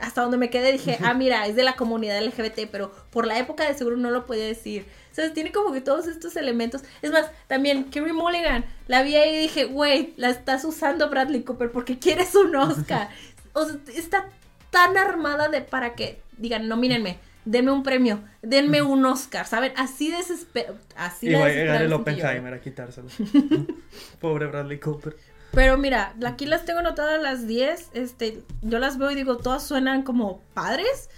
Hasta 0.00 0.22
donde 0.22 0.38
me 0.38 0.48
quedé 0.48 0.72
dije, 0.72 0.98
ah, 1.02 1.12
mira, 1.12 1.46
es 1.46 1.54
de 1.54 1.62
la 1.62 1.76
comunidad 1.76 2.24
LGBT, 2.24 2.70
pero 2.70 2.90
por 3.10 3.26
la 3.26 3.38
época 3.38 3.66
de 3.66 3.74
seguro 3.74 3.96
no 3.96 4.10
lo 4.10 4.26
podía 4.26 4.46
decir. 4.46 4.86
O 5.12 5.14
sea, 5.14 5.32
tiene 5.32 5.52
como 5.52 5.72
que 5.72 5.80
todos 5.82 6.06
estos 6.06 6.36
elementos. 6.36 6.82
Es 7.02 7.10
más, 7.10 7.30
también 7.48 7.84
Kerry 7.90 8.12
Mulligan, 8.12 8.64
la 8.88 9.02
vi 9.02 9.16
ahí 9.16 9.34
y 9.34 9.38
dije, 9.42 9.64
güey, 9.64 10.14
la 10.16 10.30
estás 10.30 10.64
usando 10.64 11.10
Bradley 11.10 11.42
Cooper 11.42 11.70
porque 11.70 11.98
quieres 11.98 12.34
un 12.34 12.54
Oscar. 12.56 13.08
O 13.52 13.66
sea, 13.66 13.80
está 13.96 14.28
tan 14.70 14.96
armada 14.96 15.48
de 15.48 15.60
para 15.60 15.96
que 15.96 16.22
digan, 16.38 16.68
nomínenme, 16.68 17.18
denme 17.44 17.70
un 17.72 17.82
premio, 17.82 18.20
denme 18.42 18.82
un 18.82 19.04
Oscar, 19.06 19.46
¿saben? 19.46 19.72
Así 19.76 20.10
desespero, 20.10 20.76
así 20.96 21.28
Y 21.28 21.34
va 21.34 21.46
a 21.46 21.48
llegar 21.48 21.82
el. 21.82 21.92
Oppenheimer 21.92 22.54
a 22.54 22.60
quitárselo. 22.60 23.08
Pobre 24.20 24.46
Bradley 24.46 24.78
Cooper. 24.78 25.16
Pero 25.52 25.76
mira, 25.78 26.14
aquí 26.24 26.46
las 26.46 26.64
tengo 26.64 26.80
anotadas 26.80 27.20
las 27.22 27.46
10. 27.46 27.90
Este, 27.94 28.42
yo 28.62 28.78
las 28.78 28.98
veo 28.98 29.10
y 29.10 29.14
digo, 29.14 29.36
todas 29.36 29.62
suenan 29.62 30.02
como 30.02 30.40
padres. 30.54 31.10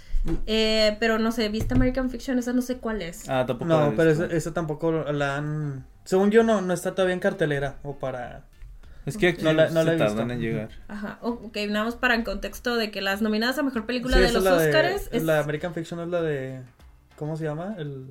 eh, 0.47 0.97
pero 0.99 1.19
no 1.19 1.31
sé, 1.31 1.49
viste 1.49 1.73
American 1.75 2.09
Fiction, 2.09 2.39
esa 2.39 2.53
no 2.53 2.61
sé 2.61 2.77
cuál 2.77 3.01
es. 3.01 3.29
Ah, 3.29 3.45
tampoco. 3.45 3.69
No, 3.69 3.93
pero 3.95 4.09
esa, 4.09 4.25
esa 4.25 4.53
tampoco 4.53 4.91
la 4.91 5.37
han... 5.37 5.85
Según 6.05 6.31
yo 6.31 6.43
no, 6.43 6.61
no 6.61 6.73
está 6.73 6.95
todavía 6.95 7.13
en 7.13 7.19
cartelera 7.19 7.77
o 7.83 7.97
para... 7.97 8.45
Es 9.05 9.17
que 9.17 9.29
aquí 9.29 9.43
No 9.43 9.51
la- 9.53 9.69
no 9.69 9.83
la 9.83 9.91
se 9.91 9.95
he 9.95 9.97
tardan 9.97 10.27
visto. 10.27 10.33
en 10.33 10.39
llegar. 10.41 10.69
Ajá, 10.87 11.17
ok, 11.21 11.57
nada 11.69 11.85
más 11.85 11.95
para 11.95 12.15
en 12.15 12.23
contexto 12.23 12.75
de 12.75 12.89
que 12.91 13.01
las 13.01 13.21
nominadas 13.21 13.57
a 13.57 13.63
mejor 13.63 13.85
película 13.85 14.15
Sí, 14.17 14.23
de 14.23 14.31
los 14.33 14.45
Oscars 14.45 15.09
es 15.11 15.23
La 15.23 15.39
American 15.39 15.73
Fiction 15.73 15.99
es 15.99 16.07
la 16.07 16.21
de... 16.21 16.61
¿Cómo 17.17 17.35
se 17.37 17.43
llama? 17.43 17.75
El, 17.77 18.07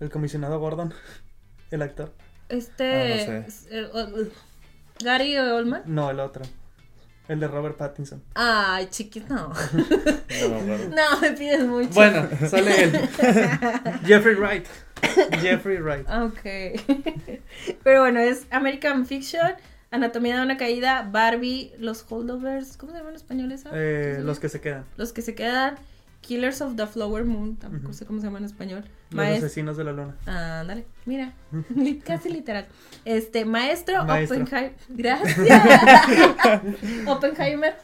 el 0.00 0.10
comisionado 0.10 0.58
Gordon. 0.58 0.92
El 1.70 1.82
actor. 1.82 2.12
este. 2.48 2.92
Ah, 2.92 3.08
no 3.08 3.24
sé. 3.24 3.44
es- 3.48 3.66
eh, 3.70 3.88
uh, 3.92 4.28
Gary 5.04 5.36
Oldman. 5.38 5.82
No, 5.86 6.10
el 6.10 6.20
otro. 6.20 6.44
El 7.26 7.40
de 7.40 7.48
Robert 7.48 7.76
Pattinson. 7.76 8.22
Ay, 8.34 8.86
chiquis, 8.90 9.28
no. 9.28 9.52
No. 9.72 10.78
No, 10.88 11.20
me 11.20 11.32
pides 11.32 11.64
mucho. 11.66 11.88
Bueno, 11.94 12.28
sale 12.48 12.84
él. 12.84 12.92
Jeffrey 14.04 14.34
Wright. 14.34 14.66
Jeffrey 15.40 15.78
Wright. 15.78 16.06
Ok. 16.10 17.38
Pero 17.82 18.00
bueno, 18.02 18.20
es 18.20 18.46
American 18.50 19.06
Fiction, 19.06 19.52
Anatomía 19.94 20.36
de 20.36 20.42
una 20.42 20.56
caída, 20.56 21.08
Barbie, 21.10 21.72
Los 21.78 22.04
Holdovers, 22.08 22.76
¿cómo 22.76 22.92
se 22.92 22.98
llama 22.98 23.10
en 23.10 23.16
español 23.16 23.52
esa? 23.52 23.70
Eh, 23.74 24.12
¿Cómo 24.14 24.20
se 24.22 24.26
los 24.26 24.40
que 24.40 24.48
se 24.48 24.60
quedan. 24.60 24.84
Los 24.96 25.12
que 25.12 25.22
se 25.22 25.34
quedan, 25.34 25.76
Killers 26.20 26.60
of 26.62 26.74
the 26.76 26.86
Flower 26.86 27.24
Moon, 27.24 27.56
tampoco 27.56 27.92
sé 27.92 28.04
cómo 28.06 28.18
se 28.20 28.26
llama 28.26 28.38
en 28.38 28.44
español. 28.46 28.84
Los 29.10 29.26
asesinos 29.26 29.76
de 29.76 29.84
la 29.84 29.92
luna. 29.92 30.16
Ándale, 30.26 30.86
mira, 31.06 31.32
li- 31.76 31.98
casi 32.00 32.28
literal. 32.30 32.66
Este, 33.04 33.44
maestro, 33.44 34.04
Maestro. 34.04 34.42
Oppenheimer. 34.42 34.74
Gracias. 34.88 35.38
Oppenheimer. 37.06 37.74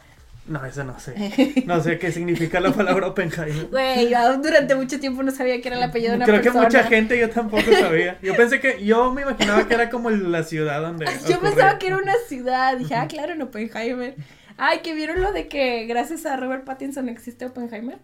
No, 0.46 0.64
ese 0.64 0.84
no 0.84 0.98
sé. 0.98 1.62
No 1.66 1.82
sé 1.82 1.98
qué 1.98 2.10
significa 2.10 2.60
la 2.60 2.72
palabra 2.72 3.08
Oppenheimer. 3.08 3.66
Güey, 3.66 4.12
durante 4.42 4.74
mucho 4.74 4.98
tiempo 4.98 5.22
no 5.22 5.30
sabía 5.30 5.60
que 5.60 5.68
era 5.68 5.76
el 5.76 5.82
apellido 5.82 6.12
de 6.12 6.16
una 6.16 6.24
Creo 6.24 6.42
persona. 6.42 6.60
que 6.60 6.66
mucha 6.66 6.84
gente 6.84 7.18
yo 7.18 7.30
tampoco 7.30 7.70
sabía. 7.72 8.18
Yo 8.22 8.34
pensé 8.36 8.60
que, 8.60 8.84
yo 8.84 9.12
me 9.12 9.22
imaginaba 9.22 9.68
que 9.68 9.74
era 9.74 9.90
como 9.90 10.10
la 10.10 10.42
ciudad 10.42 10.80
donde. 10.80 11.06
Yo 11.28 11.40
pensaba 11.40 11.78
que 11.78 11.88
era 11.88 11.98
una 11.98 12.14
ciudad. 12.26 12.76
Dije, 12.76 12.94
ah, 12.94 13.06
claro, 13.06 13.32
en 13.32 13.42
Oppenheimer. 13.42 14.16
Ay, 14.56 14.80
que 14.80 14.94
vieron 14.94 15.20
lo 15.20 15.32
de 15.32 15.48
que 15.48 15.86
gracias 15.86 16.26
a 16.26 16.36
Robert 16.36 16.64
Pattinson 16.64 17.08
existe 17.08 17.46
Oppenheimer. 17.46 17.98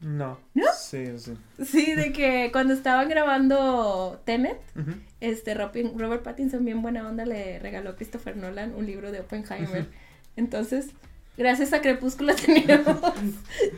No. 0.00 0.38
Sí, 0.78 1.06
sí. 1.18 1.36
Sí, 1.64 1.94
de 1.94 2.12
que 2.12 2.50
cuando 2.52 2.72
estaban 2.72 3.08
grabando 3.08 4.20
Tenet, 4.24 4.58
este 5.20 5.54
Robert 5.54 6.22
Pattinson 6.22 6.64
bien 6.64 6.82
buena 6.82 7.06
onda 7.08 7.26
le 7.26 7.58
regaló 7.58 7.90
a 7.90 7.96
Christopher 7.96 8.36
Nolan 8.36 8.74
un 8.74 8.86
libro 8.86 9.10
de 9.10 9.20
Oppenheimer. 9.20 9.86
Entonces, 10.36 10.90
gracias 11.38 11.72
a 11.72 11.80
Crepúsculo 11.80 12.34
tenemos, 12.46 12.96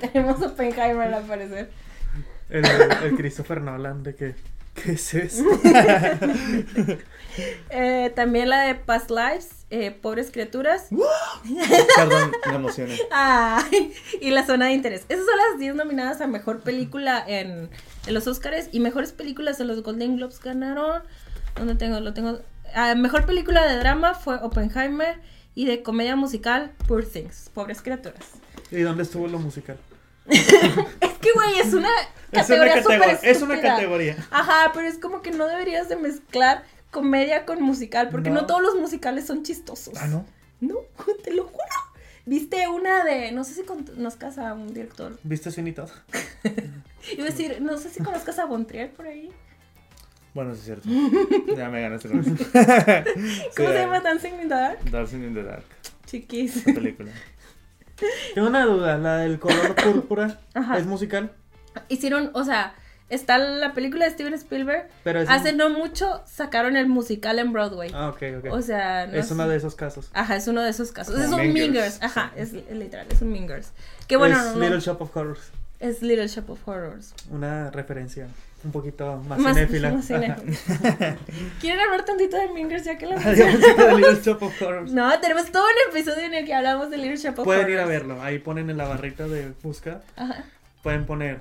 tenemos 0.01 0.43
Oppenheimer 0.43 1.15
al 1.15 1.25
parecer. 1.25 1.71
El, 2.49 2.65
el 2.65 3.17
Christopher 3.17 3.61
Nolan, 3.61 4.03
de 4.03 4.17
que. 4.17 4.35
¿Qué 4.75 4.93
es 4.93 5.15
eso? 5.15 5.45
Eh, 7.71 8.13
también 8.17 8.49
la 8.49 8.63
de 8.63 8.75
Past 8.75 9.09
Lives, 9.09 9.65
eh, 9.71 9.93
Pobres 9.93 10.31
Criaturas. 10.33 10.89
Perdón, 11.97 12.33
me 12.49 12.55
emocioné. 12.57 12.99
Ay, 13.13 13.95
y 14.21 14.31
la 14.31 14.45
zona 14.45 14.67
de 14.67 14.73
interés. 14.73 15.05
Esas 15.09 15.25
son 15.25 15.37
las 15.37 15.59
10 15.61 15.77
nominadas 15.77 16.21
a 16.21 16.27
mejor 16.27 16.61
película 16.61 17.25
en, 17.27 17.71
en 18.07 18.15
los 18.15 18.27
Oscars 18.27 18.69
y 18.73 18.81
mejores 18.81 19.13
películas 19.13 19.61
en 19.61 19.69
los 19.69 19.83
Golden 19.85 20.17
Globes 20.17 20.41
ganaron. 20.41 21.03
¿Dónde 21.55 21.77
tengo? 21.77 22.01
Lo 22.01 22.13
tengo. 22.13 22.41
Ah, 22.75 22.95
mejor 22.97 23.27
película 23.27 23.65
de 23.65 23.79
drama 23.79 24.15
fue 24.15 24.35
Oppenheimer 24.43 25.21
y 25.61 25.67
de 25.67 25.83
comedia 25.83 26.17
musical 26.17 26.73
Poor 26.89 27.05
Things, 27.05 27.51
Pobres 27.53 27.83
Criaturas. 27.83 28.25
¿Y 28.71 28.81
dónde 28.81 29.03
estuvo 29.03 29.29
lo 29.29 29.39
musical? 29.39 29.77
Es 30.27 31.19
que, 31.21 31.33
güey, 31.35 31.59
es 31.59 31.75
una 31.75 31.91
Es 32.33 32.49
una, 32.49 32.67
categoría 32.67 33.19
es 33.23 33.43
una 33.43 33.61
categoría. 33.61 34.17
Ajá, 34.31 34.71
pero 34.73 34.89
es 34.89 34.97
como 34.97 35.21
que 35.21 35.33
no 35.33 35.47
deberías 35.47 35.91
de 35.91 35.97
mezclar 35.97 36.65
comedia 36.91 37.45
con 37.45 37.63
musical, 37.63 38.09
porque 38.09 38.31
no, 38.31 38.41
No. 38.41 38.47
todos 38.47 38.63
los 38.63 38.77
musicales 38.77 39.27
son 39.27 39.43
chistosos. 39.43 39.93
Ah, 39.99 40.07
no. 40.07 40.25
No, 40.63 40.77
te 41.25 41.35
lo 41.35 41.45
juro. 41.45 41.65
Viste 42.25 42.67
una 42.69 43.05
de, 43.05 43.31
no 43.33 43.45
sé 43.45 43.53
si 43.53 43.63
conozcas 43.65 44.39
a 44.39 44.55
un 44.55 44.73
director. 44.73 45.19
¿Viste 45.25 45.51
Todd? 45.75 45.91
Iba 47.13 47.25
a 47.25 47.31
decir, 47.31 47.61
no 47.61 47.77
sé 47.77 47.91
si 47.91 48.03
conozcas 48.03 48.39
a 48.39 48.47
Bontrier 48.47 48.91
por 48.93 49.07
ahí. 49.07 49.31
Bueno, 50.35 50.55
sí 50.55 50.61
es 50.61 50.65
cierto. 50.67 50.89
Ya 51.57 51.69
me 51.69 51.81
ganaste 51.83 52.09
con 52.09 52.21
eso. 52.21 52.31
¿Cómo 53.57 53.69
se 53.69 53.75
llama 53.75 54.01
Dancing 54.01 54.35
in 54.35 54.49
the 54.49 54.55
Dark? 54.55 54.79
Dancing 54.91 55.25
in 55.25 55.35
the 55.35 55.43
Dark. 55.43 55.65
Chiquis. 56.07 56.67
La 56.67 56.75
película. 56.75 57.11
Tengo 58.35 58.49
una 58.49 58.65
duda, 58.65 58.97
la 58.99 59.19
del 59.19 59.39
color 59.39 59.75
púrpura 59.75 60.41
Ajá. 60.55 60.79
es 60.79 60.87
musical, 60.87 61.33
Hicieron, 61.89 62.31
o 62.35 62.45
sea, 62.45 62.75
está 63.11 63.37
la 63.39 63.75
película 63.75 64.07
de 64.07 64.11
Steven 64.13 64.33
Spielberg. 64.35 64.89
pero 65.05 65.21
es 65.21 65.29
Hace 65.29 65.53
no 65.53 65.69
mucho 65.71 66.23
sacaron 66.27 66.77
el 66.77 66.87
musical 66.89 67.39
en 67.39 67.53
Broadway. 67.53 67.91
Ah, 67.95 68.09
ok, 68.09 68.23
ok. 68.39 68.53
O 68.53 68.63
sea, 68.63 69.07
no 69.07 69.15
es 69.19 69.27
sé- 69.29 69.35
uno 69.35 69.47
de 69.49 69.57
esos 69.57 69.75
casos. 69.77 70.11
Ajá, 70.15 70.35
es 70.37 70.49
uno 70.49 70.63
de 70.63 70.71
esos 70.71 70.91
casos. 70.93 71.15
Como 71.15 71.39
es 71.41 71.49
un. 71.49 71.55
Girls. 71.55 72.03
Ajá, 72.03 72.33
es, 72.37 72.55
es 72.55 72.71
literal, 72.77 73.07
es 73.11 73.21
un 73.23 73.31
Mean 73.33 73.47
Girls. 73.47 73.71
Que 74.09 74.17
bueno, 74.17 74.37
es 74.39 74.45
no, 74.47 74.55
no, 74.55 74.61
Little 74.61 74.81
Shop 74.81 75.01
of 75.03 75.15
Horrors. 75.17 75.51
es 75.79 76.03
Little 76.03 76.27
Shop 76.27 76.49
of 76.51 76.67
Horrors. 76.67 77.15
Una 77.31 77.71
referencia 77.71 78.27
un 78.65 78.73
poquito 78.73 79.17
más, 79.29 79.39
Más- 79.39 79.55
cinéfila. 79.55 79.91
más 79.95 80.07
cinéfila. 80.07 80.37
¿Quieren 81.61 81.81
hablar 81.81 82.05
tantito 82.05 82.37
de 82.37 82.49
Mean 82.53 82.69
Girls 82.69 82.85
ya 82.85 82.99
que 82.99 83.07
lo 83.07 83.13
Yo 83.17 83.23
pensé 83.23 83.75
que 83.75 83.83
era 83.83 83.95
Little 83.95 84.21
Shop 84.23 84.43
of 84.43 84.63
Horrors. 84.63 84.93
No, 84.93 85.19
tenemos 85.21 85.51
todo 85.51 85.65
un 85.65 85.91
episodio 85.95 86.25
en 86.27 86.35
el 86.35 86.45
que 86.47 86.55
hablamos 86.55 86.91
de 86.91 86.99
Little 86.99 87.17
Shop 87.17 87.39
of 87.39 87.45
Pueden 87.45 87.65
Horrors. 87.65 87.75
ir 87.75 87.81
a 87.81 87.87
verlo. 87.87 88.23
Ahí 88.23 88.39
ponen 88.39 88.71
en 88.71 88.77
la 88.77 88.87
barrita 88.87 89.27
de 89.29 89.53
busca. 89.63 90.03
Ajá. 90.17 90.45
Pueden 90.83 91.07
poner 91.07 91.41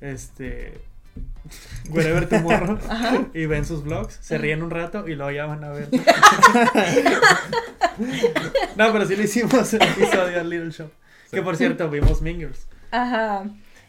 este. 0.00 0.80
Wherever 1.90 2.28
Tomorrow. 2.28 2.78
y 3.34 3.46
ven 3.46 3.64
sus 3.64 3.82
vlogs. 3.82 4.18
Se 4.20 4.36
ríen 4.38 4.62
un 4.62 4.70
rato 4.70 5.08
y 5.08 5.14
luego 5.14 5.30
ya 5.32 5.46
van 5.46 5.64
a 5.64 5.70
ver. 5.70 5.88
no, 8.76 8.92
pero 8.92 9.06
sí 9.06 9.16
le 9.16 9.24
hicimos 9.24 9.72
el 9.74 9.82
episodio 9.82 10.40
al 10.40 10.48
Little 10.50 10.70
Shop. 10.70 10.90
Que 11.30 11.42
por 11.42 11.56
cierto, 11.56 11.88
vimos 11.90 12.22
Mingers. 12.22 12.66
Ajá. 12.90 13.44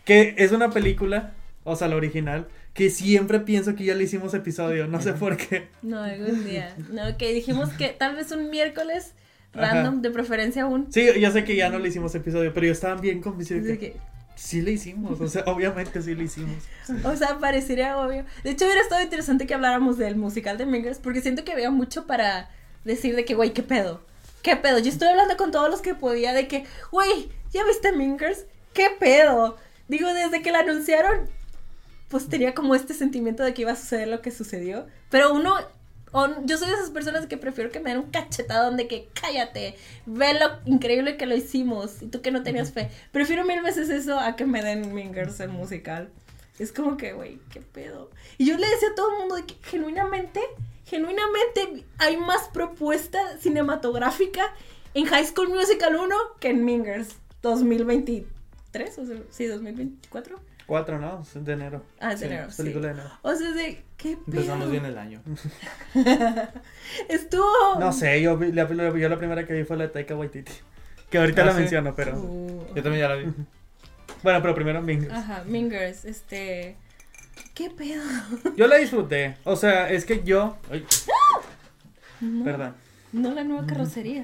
Que 0.06 0.36
es 0.38 0.52
una 0.52 0.72
película, 0.72 1.34
o 1.64 1.76
sea, 1.76 1.88
la 1.88 1.96
original, 1.96 2.48
que 2.74 2.90
siempre 2.90 3.40
pienso 3.40 3.76
que 3.76 3.84
ya 3.84 3.96
le 3.96 4.04
hicimos 4.04 4.34
episodio. 4.34 4.88
No 4.88 5.02
sé 5.02 5.14
por 5.14 5.38
qué. 5.38 5.68
No, 5.82 6.02
algún 6.02 6.46
día. 6.46 6.76
No, 6.92 7.18
que 7.18 7.34
dijimos 7.34 7.70
que 7.72 7.90
tal 7.90 8.16
vez 8.16 8.32
un 8.32 8.50
miércoles 8.50 9.14
Ajá. 9.54 9.74
random, 9.74 10.02
de 10.02 10.12
preferencia 10.12 10.66
un. 10.66 10.92
Sí, 10.92 11.08
yo 11.20 11.32
sé 11.32 11.44
que 11.44 11.56
ya 11.56 11.70
no 11.70 11.80
le 11.80 11.90
hicimos 11.90 12.14
episodio, 12.16 12.54
pero 12.54 12.68
yo 12.68 12.72
estaba 12.72 13.00
bien 13.00 13.22
convencido 13.22 13.62
de 13.62 13.78
que, 13.78 13.96
sí 14.40 14.62
le 14.62 14.72
hicimos. 14.72 15.20
O 15.20 15.28
sea, 15.28 15.44
obviamente 15.48 16.02
sí 16.02 16.16
le 16.16 16.24
hicimos. 16.24 16.64
o 17.04 17.16
sea, 17.16 17.38
parecería 17.40 17.98
obvio. 17.98 18.26
De 18.44 18.52
hecho, 18.52 18.66
hubiera 18.66 18.82
estado 18.82 19.02
interesante 19.02 19.46
que 19.46 19.54
habláramos 19.54 19.98
del 19.98 20.16
musical 20.16 20.58
de 20.58 20.66
Mingers, 20.66 21.00
porque 21.00 21.22
siento 21.22 21.44
que 21.44 21.52
había 21.52 21.70
mucho 21.70 22.08
para 22.08 22.50
decir 22.86 23.16
de 23.16 23.26
que, 23.26 23.36
güey, 23.36 23.52
¿qué 23.54 23.64
pedo? 23.64 24.02
¿Qué 24.42 24.56
pedo? 24.56 24.80
Yo 24.80 24.90
estoy 24.90 25.10
hablando 25.10 25.36
con 25.36 25.52
todos 25.52 25.70
los 25.70 25.82
que 25.82 25.94
podía 25.94 26.34
de 26.34 26.48
que, 26.48 26.64
güey, 26.92 27.30
¿ya 27.52 27.66
viste 27.66 27.92
Mingers? 27.92 28.46
¿Qué 28.74 28.88
pedo? 28.98 29.58
Digo, 29.90 30.14
desde 30.14 30.42
que 30.42 30.52
la 30.52 30.60
anunciaron, 30.60 31.28
pues 32.10 32.28
tenía 32.28 32.54
como 32.54 32.76
este 32.76 32.94
sentimiento 32.94 33.44
de 33.44 33.54
que 33.54 33.62
iba 33.62 33.72
a 33.72 33.76
suceder 33.76 34.08
lo 34.10 34.22
que 34.22 34.32
sucedió. 34.32 34.86
Pero 35.10 35.34
uno, 35.34 35.54
o- 36.12 36.28
yo 36.46 36.58
soy 36.58 36.68
de 36.70 36.74
esas 36.74 36.90
personas 36.90 37.28
que 37.28 37.38
prefiero 37.38 37.72
que 37.72 37.80
me 37.80 37.92
den 37.92 38.00
un 38.00 38.10
cachetadón 38.12 38.78
de 38.78 38.88
que 38.88 39.08
cállate, 39.20 39.76
ve 40.06 40.34
lo 40.34 40.60
increíble 40.66 41.18
que 41.18 41.26
lo 41.28 41.36
hicimos 41.36 42.02
y 42.02 42.08
tú 42.08 42.22
que 42.22 42.32
no 42.32 42.44
tenías 42.44 42.72
fe. 42.72 42.90
Prefiero 43.12 43.46
mil 43.46 43.62
veces 43.62 43.90
eso 43.90 44.20
a 44.20 44.36
que 44.36 44.46
me 44.46 44.62
den 44.64 44.94
Mingers 44.94 45.40
el 45.40 45.50
musical. 45.50 46.10
Es 46.58 46.74
como 46.74 46.98
que, 46.98 47.14
güey, 47.14 47.40
qué 47.52 47.62
pedo. 47.62 48.10
Y 48.38 48.46
yo 48.46 48.58
le 48.58 48.68
decía 48.68 48.90
a 48.92 48.96
todo 48.96 49.12
el 49.14 49.20
mundo 49.20 49.36
de 49.36 49.46
que 49.46 49.56
genuinamente, 49.64 50.42
genuinamente 50.86 51.86
hay 52.00 52.18
más 52.18 52.50
propuesta 52.50 53.38
cinematográfica 53.40 54.44
en 54.94 55.06
High 55.06 55.26
School 55.28 55.50
Musical 55.50 55.96
1 55.96 56.16
que 56.40 56.50
en 56.50 56.66
Mingers. 56.66 57.16
2023, 57.42 58.98
o 59.00 59.06
sea, 59.06 59.18
sí, 59.30 59.46
2024. 59.46 60.40
4, 60.70 61.00
¿no? 61.00 61.22
Es 61.22 61.44
de 61.46 61.52
enero. 61.54 61.84
Ah, 62.00 62.14
es 62.14 62.20
de 62.22 62.28
Sí, 62.28 62.32
enero, 62.34 62.48
es 62.48 62.56
sí. 62.56 62.62
película 62.64 62.88
de 62.88 62.94
enero. 62.94 63.10
O 63.24 63.36
sea, 63.36 63.52
de 63.52 63.84
qué 63.98 64.12
Empezamos 64.14 64.60
pedo. 64.62 64.72
bien 64.72 64.86
el 64.86 64.98
año. 64.98 65.22
Estuvo. 67.10 67.80
No 67.80 67.92
sé, 67.92 68.22
yo, 68.22 68.38
vi- 68.38 68.52
la, 68.52 68.64
la- 68.66 68.98
yo 68.98 69.10
la 69.10 69.18
primera 69.18 69.46
que 69.46 69.54
vi 69.54 69.64
fue 69.64 69.78
la 69.78 69.84
de 69.84 69.90
Taika 69.90 70.16
Waititi. 70.16 70.52
Que 71.10 71.18
ahorita 71.18 71.42
Ah, 71.42 71.46
la 71.46 71.52
¿sí? 71.54 71.60
menciono, 71.60 71.96
pero... 71.96 72.18
Uh, 72.20 72.68
Yo 72.76 72.84
también 72.84 73.00
ya 73.02 73.10
la 73.10 73.16
vi. 73.16 73.26
Bueno, 74.24 74.42
pero 74.42 74.54
primero 74.56 74.82
Mingers. 74.82 75.14
Ajá, 75.14 75.44
Mingers, 75.46 76.06
este. 76.06 76.78
¿Qué 77.56 77.70
pedo? 77.72 78.04
Yo 78.58 78.68
la 78.68 78.76
disfruté. 78.78 79.38
O 79.44 79.56
sea, 79.56 79.90
es 79.90 80.06
que 80.06 80.24
yo... 80.24 80.58
Ay, 80.72 80.86
No, 82.22 82.44
perdón. 82.44 82.76
no 83.14 83.34
la 83.34 83.44
nueva 83.44 83.66
carrocería. 83.66 84.24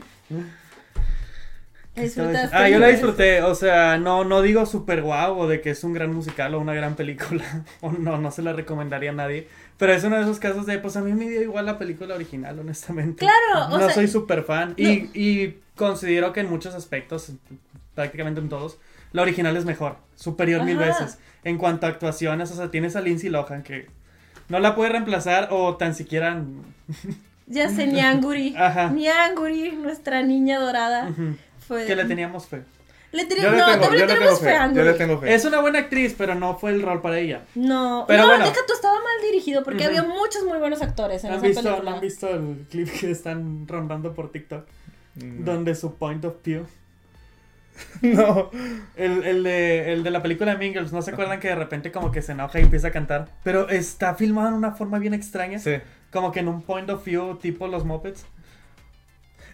¿La 1.96 2.02
¿Qué 2.02 2.08
estaba 2.08 2.28
disfrutaste? 2.30 2.58
Ah, 2.58 2.70
yo 2.70 2.80
la 2.80 2.88
disfruté. 2.88 3.42
O 3.44 3.56
sea, 3.56 3.98
no, 3.98 4.24
no 4.26 4.42
digo 4.42 4.66
súper 4.66 5.02
guau 5.02 5.40
o 5.40 5.48
de 5.48 5.62
que 5.62 5.70
es 5.72 5.84
un 5.84 5.94
gran 5.94 6.14
musical 6.14 6.54
o 6.56 6.60
una 6.60 6.74
gran 6.74 6.96
película. 6.96 7.44
O 7.82 7.92
no, 7.92 8.18
no 8.18 8.32
se 8.32 8.42
la 8.42 8.54
recomendaría 8.54 9.12
a 9.12 9.14
nadie. 9.14 9.48
Pero 9.78 9.94
es 9.94 10.04
uno 10.04 10.16
de 10.18 10.24
esos 10.24 10.40
casos 10.40 10.66
de, 10.66 10.80
pues 10.80 10.96
a 10.98 11.02
mí 11.02 11.14
me 11.14 11.30
dio 11.30 11.42
igual 11.42 11.66
la 11.66 11.78
película 11.78 12.16
original, 12.16 12.60
honestamente. 12.60 13.20
Claro, 13.26 13.74
o 13.74 13.78
no 13.78 13.86
sea- 13.86 13.94
soy 13.96 14.08
súper 14.08 14.44
fan. 14.44 14.74
Y, 14.78 15.10
y 15.20 15.58
considero 15.76 16.32
que 16.34 16.42
en 16.42 16.50
muchos 16.50 16.74
aspectos, 16.76 17.32
prácticamente 17.94 18.40
en 18.42 18.50
todos, 18.50 18.78
la 19.12 19.22
original 19.22 19.56
es 19.58 19.66
mejor. 19.66 19.98
Superior 20.16 20.64
mil 20.64 20.78
veces. 20.78 21.18
En 21.44 21.58
cuanto 21.58 21.86
a 21.86 21.90
actuaciones, 21.90 22.52
o 22.52 22.56
sea, 22.56 22.72
tienes 22.72 22.96
a 22.96 23.02
Lindsay 23.02 23.30
Lohan 23.30 23.64
que 23.64 23.88
no 24.50 24.60
la 24.60 24.76
puede 24.76 24.92
reemplazar 24.92 25.50
o 25.52 25.76
tan 25.76 25.94
siquiera... 25.96 26.42
Ya 27.48 27.70
sé, 27.70 27.86
Nyanguri. 27.88 28.56
Ajá. 28.58 28.90
Nyanguri, 28.90 29.74
nuestra 29.74 30.24
niña 30.24 30.60
dorada. 30.60 31.10
Ujú, 31.10 31.36
Fue... 31.68 31.86
que 31.86 31.96
le 31.96 32.06
teníamos 32.06 32.48
fe. 32.48 32.64
Le 33.12 33.24
Yo 33.24 33.28
teníamos. 33.30 33.54
le 33.56 33.58
No, 33.62 33.80
tengo, 33.80 33.84
yo 33.86 33.92
le 33.92 34.00
tengo 34.00 34.14
tenemos 34.14 34.40
fe. 34.40 34.46
fe 34.46 34.52
a 34.52 34.58
Yo 34.58 34.64
Anguri. 34.64 34.84
le 34.86 34.94
tengo 34.94 35.20
fe. 35.20 35.34
Es 35.34 35.46
una 35.46 35.62
buena 35.62 35.80
actriz, 35.80 36.16
pero 36.18 36.36
no 36.36 36.58
fue 36.58 36.72
el 36.72 36.82
rol 36.82 37.02
para 37.02 37.18
ella. 37.20 37.44
No, 37.56 38.04
Pero 38.08 38.24
no, 38.24 38.28
bueno. 38.30 38.44
deja 38.46 38.60
tú, 38.68 38.74
estaba 38.74 38.96
mal 38.96 39.22
dirigido 39.24 39.64
porque 39.64 39.86
había 39.86 40.04
muchos 40.04 40.44
muy 40.44 40.58
buenos 40.58 40.82
actores 40.82 41.24
en 41.24 41.32
¿Han 41.32 41.38
esa 41.38 41.48
visto, 41.48 41.64
película. 41.64 41.92
¿Han 41.94 42.02
visto 42.02 42.30
el 42.30 42.66
clip 42.70 42.90
que 43.00 43.12
están 43.12 43.68
rondando 43.68 44.14
por 44.14 44.32
TikTok? 44.32 44.66
Mm. 45.16 45.46
Donde 45.46 45.76
su 45.76 45.96
point 45.96 46.24
of 46.26 46.36
view. 46.44 46.66
No. 48.02 48.52
El, 48.96 49.24
el, 49.24 49.44
de, 49.44 49.94
el 49.94 50.04
de 50.04 50.10
la 50.12 50.22
película 50.22 50.52
de 50.54 50.58
Mingles, 50.58 50.92
¿no 50.94 51.02
se 51.02 51.12
acuerdan 51.12 51.40
que 51.40 51.50
de 51.50 51.56
repente 51.56 51.92
como 51.92 52.12
que 52.12 52.22
se 52.22 52.32
enoja 52.34 52.60
y 52.60 52.64
empieza 52.64 52.88
a 52.88 52.92
cantar? 52.92 53.28
Pero 53.44 53.70
está 53.70 54.16
filmado 54.16 54.48
en 54.50 54.54
una 54.56 54.72
forma 54.74 55.00
bien 55.00 55.14
extraña. 55.14 55.60
Sí. 55.60 55.76
Como 56.12 56.32
que 56.32 56.40
en 56.40 56.48
un 56.48 56.62
point 56.62 56.90
of 56.90 57.04
view 57.06 57.36
tipo 57.38 57.68
los 57.68 57.84
Muppets. 57.86 58.26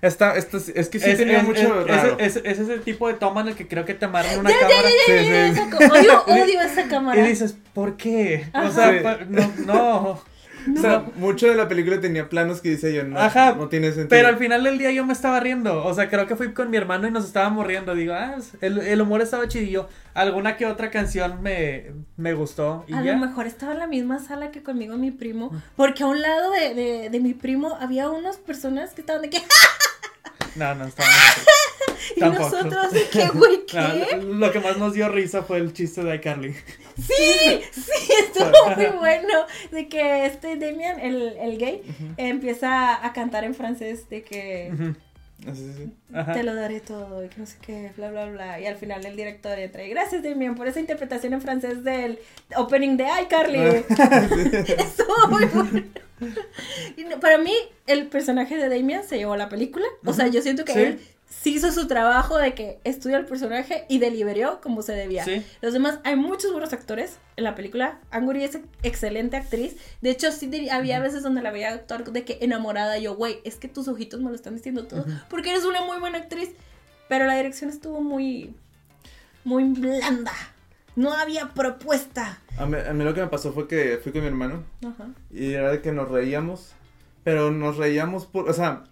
Está, 0.02 0.36
esto, 0.36 0.60
sí- 0.60 0.72
es 0.76 0.90
que 0.90 1.00
sí 1.00 1.10
es, 1.12 1.18
tenía 1.18 1.38
es- 1.40 1.44
mucho 1.44 1.82
es- 1.82 1.88
raro. 1.88 2.18
es- 2.20 2.38
es 2.38 2.60
ese 2.60 2.80
tipo 2.80 3.08
de 3.08 3.14
toma 3.16 3.42
en 3.42 3.50
el 3.50 3.56
que 3.56 3.68
creo 3.68 3.86
que 3.86 3.94
te 3.94 4.06
amarran 4.06 4.40
una 4.40 4.50
cámara. 4.52 4.90
Sí, 5.06 5.12
Esa 5.12 5.64
sí. 5.66 5.70
co- 5.70 5.78
Odio, 5.94 6.24
odio 6.26 6.62
esa 6.62 6.88
cámara. 6.88 7.22
Y 7.22 7.28
dices, 7.30 7.56
¿por 7.74 7.98
qué? 7.98 8.48
O 8.54 8.72
sea, 8.72 9.18
Sí. 9.20 9.26
no, 9.30 9.52
no. 9.66 10.32
O 10.78 10.80
sea, 10.80 11.04
mucho 11.16 11.48
de 11.48 11.56
la 11.56 11.68
película 11.68 12.00
tenía 12.00 12.30
planos 12.30 12.62
que 12.62 12.70
dice 12.70 12.94
yo, 12.94 13.04
no, 13.04 13.20
Ajá, 13.20 13.56
no 13.56 13.68
tiene 13.68 13.88
sentido. 13.88 14.10
Pero 14.10 14.28
al 14.28 14.38
final 14.38 14.64
del 14.64 14.78
día 14.78 14.92
yo 14.92 15.04
me 15.04 15.12
estaba 15.14 15.40
riendo. 15.40 15.84
O 15.84 15.92
sea, 15.96 16.08
creo 16.08 16.28
que 16.28 16.36
fui 16.36 16.54
con 16.54 16.70
mi 16.70 16.78
hermano 16.78 17.08
y 17.08 17.12
nos 17.12 17.26
estábamos 17.26 17.66
riendo. 17.66 17.96
Digo, 17.96 18.14
ah, 18.14 18.36
el, 18.62 18.78
el 18.78 19.02
humor 19.02 19.22
estaba 19.22 19.48
chidillo. 19.48 19.90
Alguna 20.14 20.58
que 20.58 20.68
otra 20.68 20.92
canción 20.92 21.42
me, 21.42 21.94
me 22.16 22.34
gustó. 22.36 22.86
Y 22.88 22.94
A 22.94 23.02
ya. 23.02 23.14
lo 23.14 23.26
mejor 23.26 23.48
estaba 23.48 23.72
en 23.74 23.80
la 23.80 23.88
misma 23.88 24.20
sala 24.20 24.52
que 24.52 24.62
conmigo 24.62 24.98
mi 24.98 25.10
primo, 25.10 25.52
porque 25.76 26.04
a 26.04 26.08
un 26.08 26.22
lado 26.22 26.52
de, 26.52 26.76
de, 26.76 27.10
de 27.10 27.20
mi 27.20 27.34
primo 27.34 27.76
había 27.82 28.10
unas 28.10 28.38
personas 28.38 28.94
que 28.94 29.02
estaban 29.02 29.24
de 29.24 29.32
que 29.32 29.42
No, 30.56 30.76
no, 30.76 30.86
estábamos 30.86 31.18
y 32.16 32.20
Tampoco. 32.20 32.50
nosotros 32.50 32.92
de 32.92 33.08
que 33.08 33.28
güey, 33.34 33.66
¿qué? 33.66 34.18
lo- 34.18 34.34
lo 34.34 34.52
que 34.52 34.60
más 34.60 34.78
nos 34.78 34.94
dio 34.94 35.08
risa 35.10 35.44
fue 35.44 35.58
el 35.60 35.72
chiste 35.74 36.04
de 36.04 36.16
iCarly. 36.16 36.54
Sí, 36.98 37.62
sí, 37.72 38.14
estuvo 38.26 38.76
muy 38.76 38.86
bueno 39.00 39.46
de 39.72 39.88
que 39.88 40.26
este 40.26 40.58
Damian, 40.58 41.00
el, 41.00 41.38
el 41.40 41.58
gay, 41.58 41.82
empieza 42.18 43.06
a 43.06 43.14
cantar 43.14 43.44
en 43.46 43.56
francés 43.56 44.10
de 44.10 44.24
que 44.24 44.72
Sí, 45.44 45.56
sí, 45.56 45.74
sí. 45.76 45.92
Ajá. 46.14 46.34
te 46.34 46.44
lo 46.44 46.54
daré 46.54 46.82
todo 46.82 47.26
y 47.26 47.28
que 47.30 47.40
no 47.40 47.46
sé 47.48 47.58
qué, 47.62 47.92
bla, 47.98 48.12
bla, 48.12 48.26
bla. 48.28 48.60
Y 48.60 48.66
al 48.68 48.76
final 48.76 49.06
el 49.06 49.16
director 49.16 49.58
entra 49.58 49.84
y 49.84 49.90
gracias 49.90 50.22
Damian 50.24 50.56
por 50.56 50.68
esa 50.68 50.80
interpretación 50.80 51.34
en 51.34 51.42
francés 51.42 51.84
del 51.84 52.20
opening 52.56 52.96
de 52.98 53.06
iCarly. 53.24 53.60
Estuvo 54.78 55.28
muy 55.30 55.46
bueno. 55.46 55.84
Para 57.20 57.38
mí, 57.40 57.54
el 57.88 58.08
personaje 58.08 58.56
de 58.58 58.70
Damian 58.70 59.04
se 59.04 59.18
llevó 59.18 59.34
a 59.34 59.38
la 59.38 59.50
película. 59.50 59.86
O 60.06 60.14
sea, 60.14 60.28
yo 60.28 60.42
siento 60.42 60.64
que 60.66 60.74
Sí. 60.74 60.80
él 60.80 61.00
sí 61.32 61.56
hizo 61.56 61.72
su 61.72 61.88
trabajo 61.88 62.38
de 62.38 62.54
que 62.54 62.80
estudió 62.84 63.18
el 63.18 63.26
personaje 63.26 63.86
y 63.88 64.00
deliberió 64.00 64.60
como 64.62 64.82
se 64.82 64.94
debía. 64.94 65.24
Sí. 65.24 65.44
Los 65.62 65.74
demás, 65.74 66.00
hay 66.04 66.16
muchos 66.16 66.52
buenos 66.52 66.74
actores 66.74 67.18
en 67.38 67.46
la 67.46 67.56
película. 67.56 68.00
Anguri 68.12 68.44
es 68.44 68.60
excelente 68.84 69.38
actriz. 69.38 69.78
De 70.02 70.12
hecho, 70.12 70.32
sí 70.32 70.70
había 70.70 71.00
veces 71.00 71.24
donde 71.24 71.42
la 71.42 71.52
veía 71.52 71.70
actuar 71.70 72.04
de 72.04 72.26
que 72.26 72.38
enamorada. 72.42 72.98
Yo, 73.00 73.16
güey, 73.16 73.40
es 73.46 73.56
que 73.56 73.70
tus 73.70 73.88
ojitos 73.88 74.20
me 74.20 74.30
lo 74.30 74.36
están 74.36 74.56
diciendo 74.56 74.86
todo. 74.86 75.06
Porque 75.30 75.52
eres 75.52 75.64
una 75.64 75.82
muy 75.84 76.00
buena 76.00 76.20
actriz. 76.20 76.50
Pero 77.08 77.26
la 77.26 77.36
dirección 77.36 77.70
estuvo 77.70 78.02
muy. 78.02 78.54
Muy 79.44 79.64
blanda. 79.64 80.34
No 80.96 81.14
había 81.14 81.50
propuesta. 81.50 82.40
A 82.58 82.66
mí, 82.66 82.78
a 82.78 82.94
mí 82.94 83.04
lo 83.04 83.14
que 83.14 83.22
me 83.22 83.28
pasó 83.28 83.54
fue 83.54 83.68
que 83.68 84.00
fui 84.04 84.12
con 84.12 84.22
mi 84.22 84.28
hermano 84.28 84.64
Ajá. 84.86 85.08
y 85.32 85.54
era 85.54 85.72
de 85.72 85.82
que 85.82 85.94
nos 85.94 86.10
reíamos, 86.10 86.74
pero 87.24 87.50
nos 87.50 87.78
reíamos 87.78 88.26
por, 88.26 88.50
o 88.50 88.54
sea, 88.54 88.84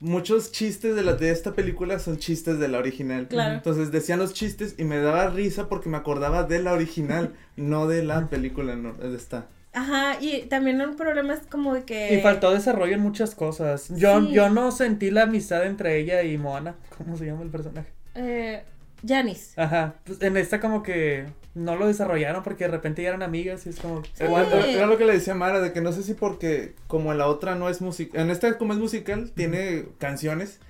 muchos 0.00 0.52
chistes 0.52 0.94
de 0.94 1.02
la 1.02 1.14
de 1.14 1.30
esta 1.30 1.54
película 1.54 1.98
son 1.98 2.18
chistes 2.18 2.58
de 2.58 2.68
la 2.68 2.78
original. 2.78 3.28
Claro. 3.28 3.54
Entonces 3.54 3.90
decían 3.92 4.18
los 4.18 4.34
chistes 4.34 4.74
y 4.78 4.84
me 4.84 4.98
daba 4.98 5.28
risa 5.30 5.68
porque 5.68 5.88
me 5.88 5.96
acordaba 5.96 6.44
de 6.44 6.62
la 6.62 6.72
original, 6.72 7.34
no 7.56 7.86
de 7.86 8.02
la 8.04 8.28
película, 8.28 8.76
no, 8.76 8.92
de 8.94 9.16
esta. 9.16 9.46
Ajá, 9.72 10.16
y 10.22 10.46
también 10.46 10.80
un 10.80 10.96
problema 10.96 11.34
es 11.34 11.40
como 11.50 11.74
de 11.74 11.84
que. 11.84 12.14
Y 12.14 12.20
faltó 12.22 12.50
desarrollo 12.50 12.94
en 12.94 13.00
muchas 13.00 13.34
cosas. 13.34 13.90
Yo, 13.94 14.20
Sí. 14.22 14.32
yo 14.32 14.48
no 14.48 14.70
sentí 14.72 15.10
la 15.10 15.24
amistad 15.24 15.66
entre 15.66 15.98
ella 15.98 16.22
y 16.22 16.38
Moana. 16.38 16.76
¿Cómo 16.96 17.16
se 17.18 17.26
llama 17.26 17.42
el 17.42 17.50
personaje? 17.50 17.88
Eh, 18.14 18.62
Janice. 19.06 19.60
Ajá. 19.60 19.94
Pues 20.04 20.20
en 20.22 20.36
esta 20.36 20.60
como 20.60 20.82
que 20.82 21.26
no 21.54 21.76
lo 21.76 21.86
desarrollaron 21.86 22.42
porque 22.42 22.64
de 22.64 22.70
repente 22.70 23.02
ya 23.02 23.08
eran 23.08 23.22
amigas 23.22 23.66
y 23.66 23.70
es 23.70 23.80
como... 23.80 24.02
Sí. 24.04 24.24
Era, 24.24 24.86
lo 24.86 24.98
que 24.98 25.04
le 25.04 25.14
decía 25.14 25.34
Mara, 25.34 25.60
de 25.60 25.72
que 25.72 25.80
no 25.80 25.92
sé 25.92 26.02
si 26.02 26.14
porque 26.14 26.74
como 26.86 27.12
en 27.12 27.18
la 27.18 27.28
otra 27.28 27.54
no 27.54 27.68
es 27.68 27.80
musical, 27.80 28.20
en 28.20 28.30
esta 28.30 28.58
como 28.58 28.72
es 28.72 28.78
musical, 28.78 29.32
tiene 29.34 29.86
canciones. 29.98 30.60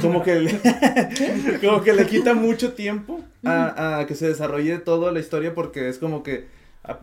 Como 0.00 0.22
que 0.22 0.36
le, 0.36 0.58
como 1.60 1.82
que 1.82 1.92
le 1.92 2.06
quita 2.06 2.32
mucho 2.32 2.72
tiempo 2.72 3.20
a, 3.44 3.98
a 3.98 4.06
que 4.06 4.14
se 4.14 4.26
desarrolle 4.26 4.78
toda 4.78 5.12
la 5.12 5.20
historia 5.20 5.54
porque 5.54 5.90
es 5.90 5.98
como 5.98 6.22
que 6.22 6.46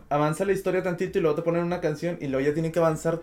avanza 0.08 0.44
la 0.44 0.52
historia 0.52 0.82
tantito 0.82 1.18
y 1.18 1.22
luego 1.22 1.36
te 1.36 1.42
ponen 1.42 1.62
una 1.62 1.80
canción 1.80 2.18
y 2.20 2.26
luego 2.26 2.46
ya 2.46 2.54
tiene 2.54 2.72
que 2.72 2.78
avanzar, 2.78 3.20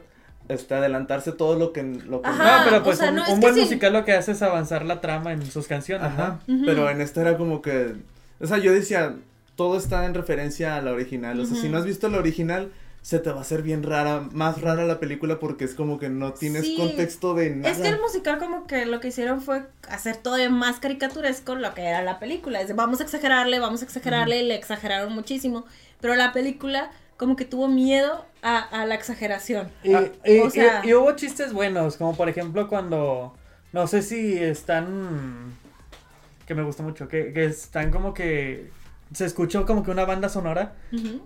este, 0.49 0.75
adelantarse 0.75 1.31
todo 1.31 1.57
lo 1.57 1.73
que... 1.73 1.83
Lo 1.83 2.21
que 2.21 2.29
Ajá. 2.29 2.59
no, 2.59 2.63
pero 2.65 2.77
o 2.77 2.83
pues 2.83 2.97
sea, 2.97 3.09
un, 3.09 3.15
no, 3.17 3.35
buen 3.37 3.53
sí. 3.55 3.61
musical 3.61 3.93
lo 3.93 4.05
que 4.05 4.13
hace 4.13 4.33
es 4.33 4.41
avanzar 4.41 4.85
la 4.85 5.01
trama 5.01 5.31
en 5.33 5.45
sus 5.49 5.67
canciones, 5.67 6.07
Ajá, 6.07 6.39
pero 6.65 6.89
en 6.89 7.01
esta 7.01 7.21
era 7.21 7.37
como 7.37 7.61
que, 7.61 7.95
o 8.39 8.47
sea, 8.47 8.57
yo 8.57 8.73
decía, 8.73 9.15
todo 9.55 9.77
está 9.77 10.05
en 10.05 10.13
referencia 10.13 10.75
a 10.75 10.81
la 10.81 10.91
original, 10.91 11.39
o 11.39 11.45
sea, 11.45 11.57
si 11.57 11.69
no 11.69 11.77
has 11.77 11.85
visto 11.85 12.09
la 12.09 12.17
original, 12.17 12.71
se 13.01 13.17
te 13.17 13.31
va 13.31 13.39
a 13.39 13.41
hacer 13.41 13.63
bien 13.63 13.81
rara, 13.81 14.27
más 14.31 14.61
rara 14.61 14.85
la 14.85 14.99
película 14.99 15.39
porque 15.39 15.65
es 15.65 15.73
como 15.73 15.97
que 15.97 16.09
no 16.09 16.33
tienes 16.33 16.65
Sí. 16.65 16.77
contexto 16.77 17.33
de 17.33 17.49
nada. 17.49 17.69
Es 17.71 17.79
que 17.79 17.87
el 17.87 17.99
musical 17.99 18.37
como 18.37 18.67
que 18.67 18.85
lo 18.85 18.99
que 18.99 19.07
hicieron 19.07 19.41
fue 19.41 19.63
hacer 19.89 20.17
todavía 20.17 20.51
más 20.51 20.79
caricaturesco 20.79 21.55
lo 21.55 21.73
que 21.73 21.81
era 21.81 22.03
la 22.03 22.19
película. 22.19 22.61
Es 22.61 22.67
de, 22.67 22.75
vamos 22.75 22.99
a 22.99 23.03
exagerarle, 23.03 23.59
vamos 23.59 23.81
a 23.81 23.85
exagerarle, 23.85 24.43
y 24.43 24.47
le 24.47 24.53
exageraron 24.53 25.13
muchísimo. 25.13 25.65
Pero 25.99 26.13
la 26.13 26.31
película 26.31 26.91
como 27.21 27.35
que 27.35 27.45
tuvo 27.45 27.67
miedo 27.67 28.25
a, 28.41 28.57
a 28.81 28.85
la 28.87 28.95
exageración. 28.95 29.69
Y, 29.83 29.93
Ah, 29.93 30.09
y- 30.25 30.39
o 30.39 30.49
sea- 30.49 30.81
y- 30.83 30.89
y 30.89 30.93
hubo 30.95 31.11
chistes 31.15 31.53
buenos, 31.53 31.95
como 31.97 32.17
por 32.17 32.27
ejemplo 32.29 32.67
cuando, 32.67 33.37
no 33.73 33.85
sé 33.85 34.01
si 34.01 34.39
están, 34.39 35.53
que 36.47 36.55
me 36.55 36.63
gusta 36.63 36.81
mucho, 36.81 37.07
que, 37.07 37.31
que 37.31 37.45
están 37.45 37.91
como 37.91 38.13
que, 38.15 38.71
se 39.13 39.25
escuchó 39.25 39.65
como 39.67 39.83
que 39.83 39.91
una 39.91 40.05
banda 40.05 40.29
sonora 40.29 40.73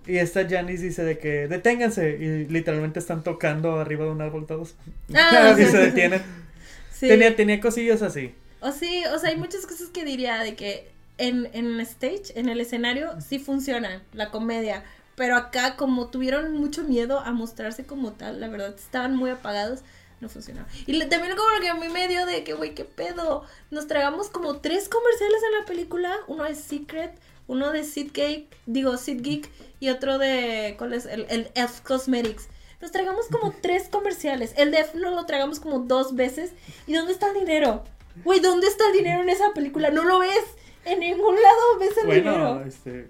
y 0.07 0.17
esta 0.17 0.45
Janice 0.49 0.83
dice 0.83 1.03
de 1.03 1.17
que 1.17 1.47
deténganse 1.47 2.17
y 2.19 2.45
literalmente 2.47 2.99
están 2.99 3.23
tocando 3.23 3.79
arriba 3.79 4.03
de 4.05 4.11
un 4.11 4.21
árbol 4.21 4.45
todos 4.47 4.75
Ah, 5.13 5.53
y 5.57 5.63
sí, 5.63 5.71
se 5.71 5.77
detienen. 5.77 6.21
sí. 6.91 7.07
Tenía, 7.07 7.35
tenía 7.35 7.61
cosillas 7.61 8.01
así. 8.01 8.33
O 8.59 8.71
sí, 8.71 9.03
o 9.13 9.19
sea, 9.19 9.29
hay 9.29 9.37
muchas 9.37 9.65
cosas 9.65 9.87
que 9.89 10.03
diría 10.03 10.39
de 10.39 10.55
que 10.55 10.89
en, 11.19 11.47
en 11.53 11.79
stage, 11.81 12.33
en 12.35 12.49
el 12.49 12.59
escenario, 12.59 13.21
sí 13.21 13.39
funciona 13.39 14.01
la 14.13 14.31
comedia. 14.31 14.83
Pero 15.15 15.35
acá, 15.37 15.75
como 15.77 16.07
tuvieron 16.09 16.51
mucho 16.53 16.83
miedo 16.83 17.19
a 17.19 17.31
mostrarse 17.31 17.85
como 17.85 18.11
tal, 18.13 18.39
la 18.41 18.47
verdad, 18.49 18.75
estaban 18.75 19.15
muy 19.15 19.29
apagados, 19.29 19.79
no 20.19 20.27
funcionaba. 20.29 20.67
Y 20.87 20.93
le- 20.93 21.05
también 21.05 21.35
como 21.35 21.49
lo 21.49 21.61
que 21.61 21.69
a 21.69 21.75
mí 21.75 21.87
me 21.89 22.07
dio 22.07 22.25
de 22.25 22.43
que, 22.43 22.53
güey, 22.53 22.73
qué 22.75 22.83
pedo. 22.85 23.43
Nos 23.71 23.87
tragamos 23.87 24.29
como 24.29 24.57
tres 24.57 24.89
comerciales 24.89 25.41
en 25.43 25.59
la 25.59 25.65
película. 25.65 26.15
Uno 26.27 26.45
es 26.45 26.57
Secret, 26.59 27.17
uno 27.47 27.71
de 27.71 27.83
Sid 27.83 28.11
Geek, 28.13 28.47
digo, 28.65 28.97
Sid 28.97 29.21
Geek, 29.21 29.49
y 29.79 29.89
otro 29.89 30.17
de, 30.17 30.75
¿cuál 30.77 30.93
es? 30.93 31.05
El, 31.05 31.25
el 31.29 31.49
Elf 31.55 31.79
Cosmetics. 31.81 32.47
Nos 32.81 32.91
tragamos 32.91 33.27
como 33.27 33.51
tres 33.61 33.87
comerciales. 33.89 34.53
El 34.57 34.71
de 34.71 34.79
Elf 34.79 34.95
no 34.95 35.11
lo 35.11 35.25
tragamos 35.25 35.59
como 35.61 35.79
dos 35.79 36.15
veces. 36.15 36.51
¿Y 36.87 36.93
dónde 36.93 37.13
está 37.13 37.27
el 37.29 37.35
dinero? 37.35 37.83
Güey, 38.23 38.39
¿dónde 38.41 38.67
está 38.67 38.85
el 38.87 38.93
dinero 38.93 39.21
en 39.21 39.29
esa 39.29 39.53
película? 39.53 39.91
¿No 39.91 40.03
lo 40.03 40.19
ves? 40.19 40.43
En 40.85 40.99
ningún 40.99 41.35
lado 41.35 41.79
ves 41.79 41.97
el 41.97 42.05
Bueno, 42.05 42.31
dinero. 42.31 42.63
este, 42.65 43.09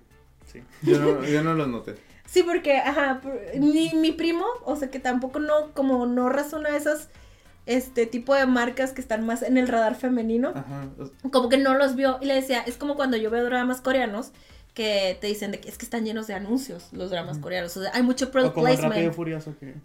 sí. 0.55 0.91
Yo 0.91 0.99
no, 0.99 1.23
yo 1.25 1.43
no 1.43 1.53
los 1.53 1.67
noté. 1.67 1.95
Sí, 2.25 2.43
porque, 2.43 2.77
ajá, 2.77 3.21
ni 3.59 3.93
mi 3.93 4.11
primo, 4.11 4.45
o 4.63 4.75
sea, 4.75 4.89
que 4.89 4.99
tampoco 4.99 5.39
no, 5.39 5.71
como 5.73 6.05
no 6.05 6.29
razona 6.29 6.75
esas, 6.75 7.09
este, 7.65 8.07
tipo 8.07 8.33
de 8.33 8.45
marcas 8.45 8.91
que 8.93 9.01
están 9.01 9.25
más 9.25 9.41
en 9.41 9.57
el 9.57 9.67
radar 9.67 9.95
femenino, 9.95 10.49
Ajá. 10.55 10.87
como 11.31 11.49
que 11.49 11.57
no 11.57 11.75
los 11.75 11.95
vio, 11.95 12.17
y 12.21 12.25
le 12.25 12.35
decía, 12.35 12.61
es 12.61 12.77
como 12.77 12.95
cuando 12.95 13.17
yo 13.17 13.29
veo 13.29 13.45
dramas 13.45 13.81
coreanos, 13.81 14.31
que 14.73 15.17
te 15.21 15.27
dicen 15.27 15.51
de 15.51 15.59
que 15.59 15.69
es 15.69 15.77
que 15.77 15.85
están 15.85 16.03
llenos 16.03 16.27
de 16.27 16.33
anuncios, 16.33 16.89
los 16.91 17.09
dramas 17.09 17.37
coreanos, 17.37 17.77
o 17.77 17.81
sea, 17.81 17.91
hay 17.93 18.03
mucho 18.03 18.25
O 18.25 18.31
product 18.31 18.53
como 18.53 18.67
el 18.67 18.73
Rápido 18.73 18.87
y 18.87 18.91
placement. 18.91 19.15
Furioso 19.15 19.55
que 19.59 19.75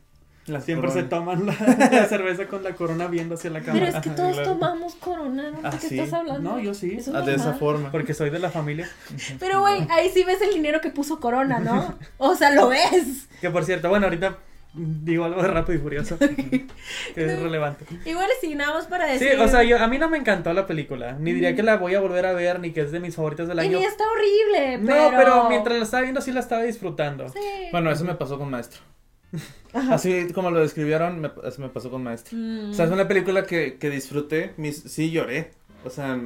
La 0.46 0.61
siempre 0.61 0.90
se 0.90 1.03
toman 1.05 1.46
la, 1.46 1.53
la 1.92 2.07
cerveza 2.07 2.46
con 2.46 2.62
la 2.64 2.72
corona 2.74 3.07
viendo 3.07 3.35
hacia 3.35 3.50
la 3.50 3.61
Pero 3.61 3.72
cámara. 3.74 3.88
es 3.88 3.96
que 4.03 4.11
todos 4.11 4.33
claro. 4.33 4.53
tomamos 4.53 4.94
corona, 4.96 5.50
¿no? 5.50 5.61
¿De 5.62 5.68
Ah, 5.68 5.79
qué 5.81 5.88
sí. 5.88 5.98
estás 5.98 6.18
hablando? 6.18 6.50
No, 6.53 6.59
yo 6.59 6.74
sí. 6.74 6.94
Eso 6.98 7.12
Ah, 7.14 7.20
de 7.20 7.35
esa 7.35 7.53
forma. 7.53 7.92
Porque 7.92 8.14
soy 8.14 8.31
de 8.31 8.38
la 8.38 8.50
familia. 8.50 8.88
Pero, 9.38 9.61
güey, 9.61 9.87
ahí 9.90 10.11
sí 10.11 10.24
ves 10.24 10.40
el 10.42 10.53
dinero 10.55 10.81
que 10.81 10.90
puso 10.90 11.20
Corona, 11.20 11.61
¿no? 11.61 11.94
O 12.18 12.35
sea, 12.35 12.50
lo 12.53 12.68
ves. 12.68 13.29
Que 13.40 13.50
por 13.50 13.64
cierto, 13.64 13.88
bueno, 13.90 14.07
ahorita 14.07 14.38
digo 14.72 15.24
algo 15.24 15.42
de 15.42 15.48
Rápido 15.48 15.79
y 15.79 15.83
Furioso. 15.83 16.16
que 16.18 16.66
es 17.16 17.38
relevante. 17.40 17.85
Igual 18.05 18.29
sí, 18.40 18.55
nada 18.55 18.74
más 18.74 18.87
para 18.87 19.07
Sí, 19.18 19.24
decir. 19.24 19.38
o 19.40 19.46
sea, 19.46 19.62
yo, 19.62 19.79
a 19.79 19.87
mí 19.88 19.98
no 19.98 20.09
me 20.09 20.16
encantó 20.18 20.53
la 20.53 20.66
película. 20.66 21.12
Ni 21.20 21.33
diría 21.33 21.55
que 21.55 21.62
la 21.62 21.76
voy 21.76 21.94
a 21.94 22.00
volver 22.00 22.24
a 22.26 22.33
ver, 22.33 22.61
ni 22.61 22.72
que 22.72 22.81
es 22.81 22.90
de 22.92 22.98
mis 22.98 23.14
favoritas 23.14 23.46
del 23.46 23.59
Y 23.59 23.61
año. 23.61 23.79
ni 23.79 23.85
está 23.85 24.05
horrible, 24.11 24.79
No, 24.79 24.87
pero... 24.87 25.16
pero 25.16 25.48
mientras 25.48 25.76
la 25.76 25.85
estaba 25.85 26.03
viendo 26.03 26.20
sí 26.20 26.33
la 26.33 26.40
estaba 26.40 26.62
disfrutando. 26.62 27.29
Sí. 27.29 27.38
Bueno, 27.72 27.90
eso 27.90 28.05
me 28.05 28.14
pasó 28.14 28.38
con 28.38 28.50
Maestro. 28.50 28.81
Ajá. 29.73 29.95
Así 29.95 30.29
como 30.35 30.51
lo 30.51 30.61
describieron, 30.61 31.21
me, 31.21 31.31
me 31.59 31.69
pasó 31.69 31.90
con 31.90 32.03
Maestro. 32.03 32.37
Mm. 32.37 32.71
O 32.71 32.75
sea, 32.75 32.87
es 32.87 32.90
una 32.90 33.07
película 33.09 33.45
que, 33.45 33.79
que 33.79 33.90
disfruté, 33.90 34.53
mis, 34.57 34.77
sí 34.79 35.11
lloré. 35.11 35.53
O 35.85 35.90
sea, 35.90 36.21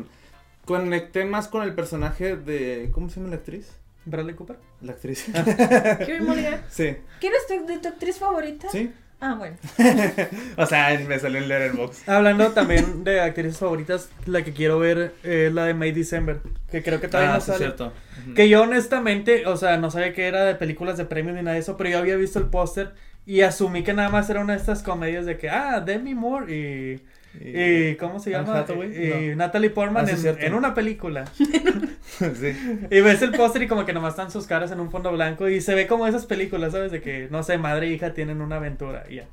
conecté 0.65 1.25
más 1.25 1.49
con 1.49 1.63
el 1.63 1.75
personaje 1.75 2.37
de... 2.37 2.91
¿Cómo 2.93 3.09
se 3.09 3.17
llama 3.17 3.31
la 3.31 3.37
actriz? 3.37 3.73
Bradley 4.07 4.35
Cooper. 4.35 4.59
La 4.83 4.93
actriz. 4.93 5.27
Carey 5.33 6.21
Mulligan. 6.21 6.63
sí. 6.71 6.97
¿Quién 7.21 7.33
es 7.35 7.47
tu, 7.47 7.67
de 7.67 7.79
tu 7.79 7.89
actriz 7.89 8.19
favorita? 8.19 8.69
Sí. 8.71 8.93
Ah, 9.27 9.35
bueno. 9.37 9.57
O 10.59 10.67
sea, 10.67 10.99
me 11.09 11.19
salió 11.19 11.39
en 11.39 11.49
Letterboxd. 11.49 12.09
Hablando 12.11 12.51
también 12.53 13.05
de 13.05 13.21
actrices 13.21 13.57
favoritas, 13.59 14.11
la 14.27 14.43
que 14.45 14.53
quiero 14.53 14.79
ver 14.79 15.15
es 15.23 15.51
la 15.51 15.65
de 15.65 15.73
May 15.73 15.93
December. 15.93 16.41
Que 16.71 16.83
creo 16.83 17.01
que 17.01 17.09
todavía 17.09 17.31
Ah, 17.33 17.35
no 17.37 17.41
sí, 17.41 17.47
sale. 17.47 17.59
cierto. 17.59 17.93
Que 18.37 18.51
yo 18.51 18.63
honestamente, 18.63 19.47
o 19.47 19.57
sea, 19.57 19.79
no 19.79 19.91
sabía 19.91 20.13
que 20.13 20.27
era 20.27 20.45
de 20.45 20.55
películas 20.57 20.99
de 20.99 21.07
premios 21.07 21.37
ni 21.37 21.43
nada 21.43 21.55
de 21.55 21.61
eso, 21.61 21.77
pero 21.79 21.89
yo 21.89 21.99
había 21.99 22.17
visto 22.17 22.39
el 22.39 22.47
póster 22.47 22.93
y 23.25 23.41
asumí 23.41 23.83
que 23.83 23.95
nada 23.95 24.11
más 24.11 24.29
era 24.29 24.41
una 24.41 24.53
de 24.53 24.59
estas 24.59 24.83
comedias 24.83 25.25
de 25.25 25.39
que, 25.39 25.49
ah, 25.49 25.81
Demi 25.81 26.15
Moore 26.15 26.55
y, 26.55 27.03
y 27.41 27.95
¿cómo 27.97 28.21
se 28.21 28.31
llama? 28.31 28.65
No. 28.69 29.37
Natalie 29.37 29.71
Portman 29.71 30.05
Ah, 30.05 30.07
sí, 30.09 30.13
en, 30.15 30.19
cierto. 30.21 30.45
en 30.47 30.55
una 30.55 30.75
película. 30.75 31.25
sí. 31.37 32.87
Y 32.91 33.01
ves 33.01 33.23
el 33.23 33.33
póster 33.33 33.63
y 33.63 33.69
como 33.69 33.85
que 33.85 33.93
nomás 33.93 34.13
están 34.15 34.31
sus 34.31 34.47
caras 34.47 34.71
en 34.73 34.81
un 34.81 34.91
fondo 34.91 35.11
blanco 35.13 35.49
y 35.49 35.61
se 35.61 35.75
ve 35.75 35.87
como 35.87 36.07
esas 36.07 36.27
películas, 36.27 36.73
¿sabes? 36.73 36.93
De 36.93 37.01
que, 37.01 37.29
no 37.31 37.43
sé, 37.43 37.59
madre 37.59 37.87
e 37.89 37.91
hija 37.91 38.13
tienen 38.15 38.41
una 38.41 38.57
aventura 38.57 39.05
y 39.09 39.17
ya. 39.17 39.25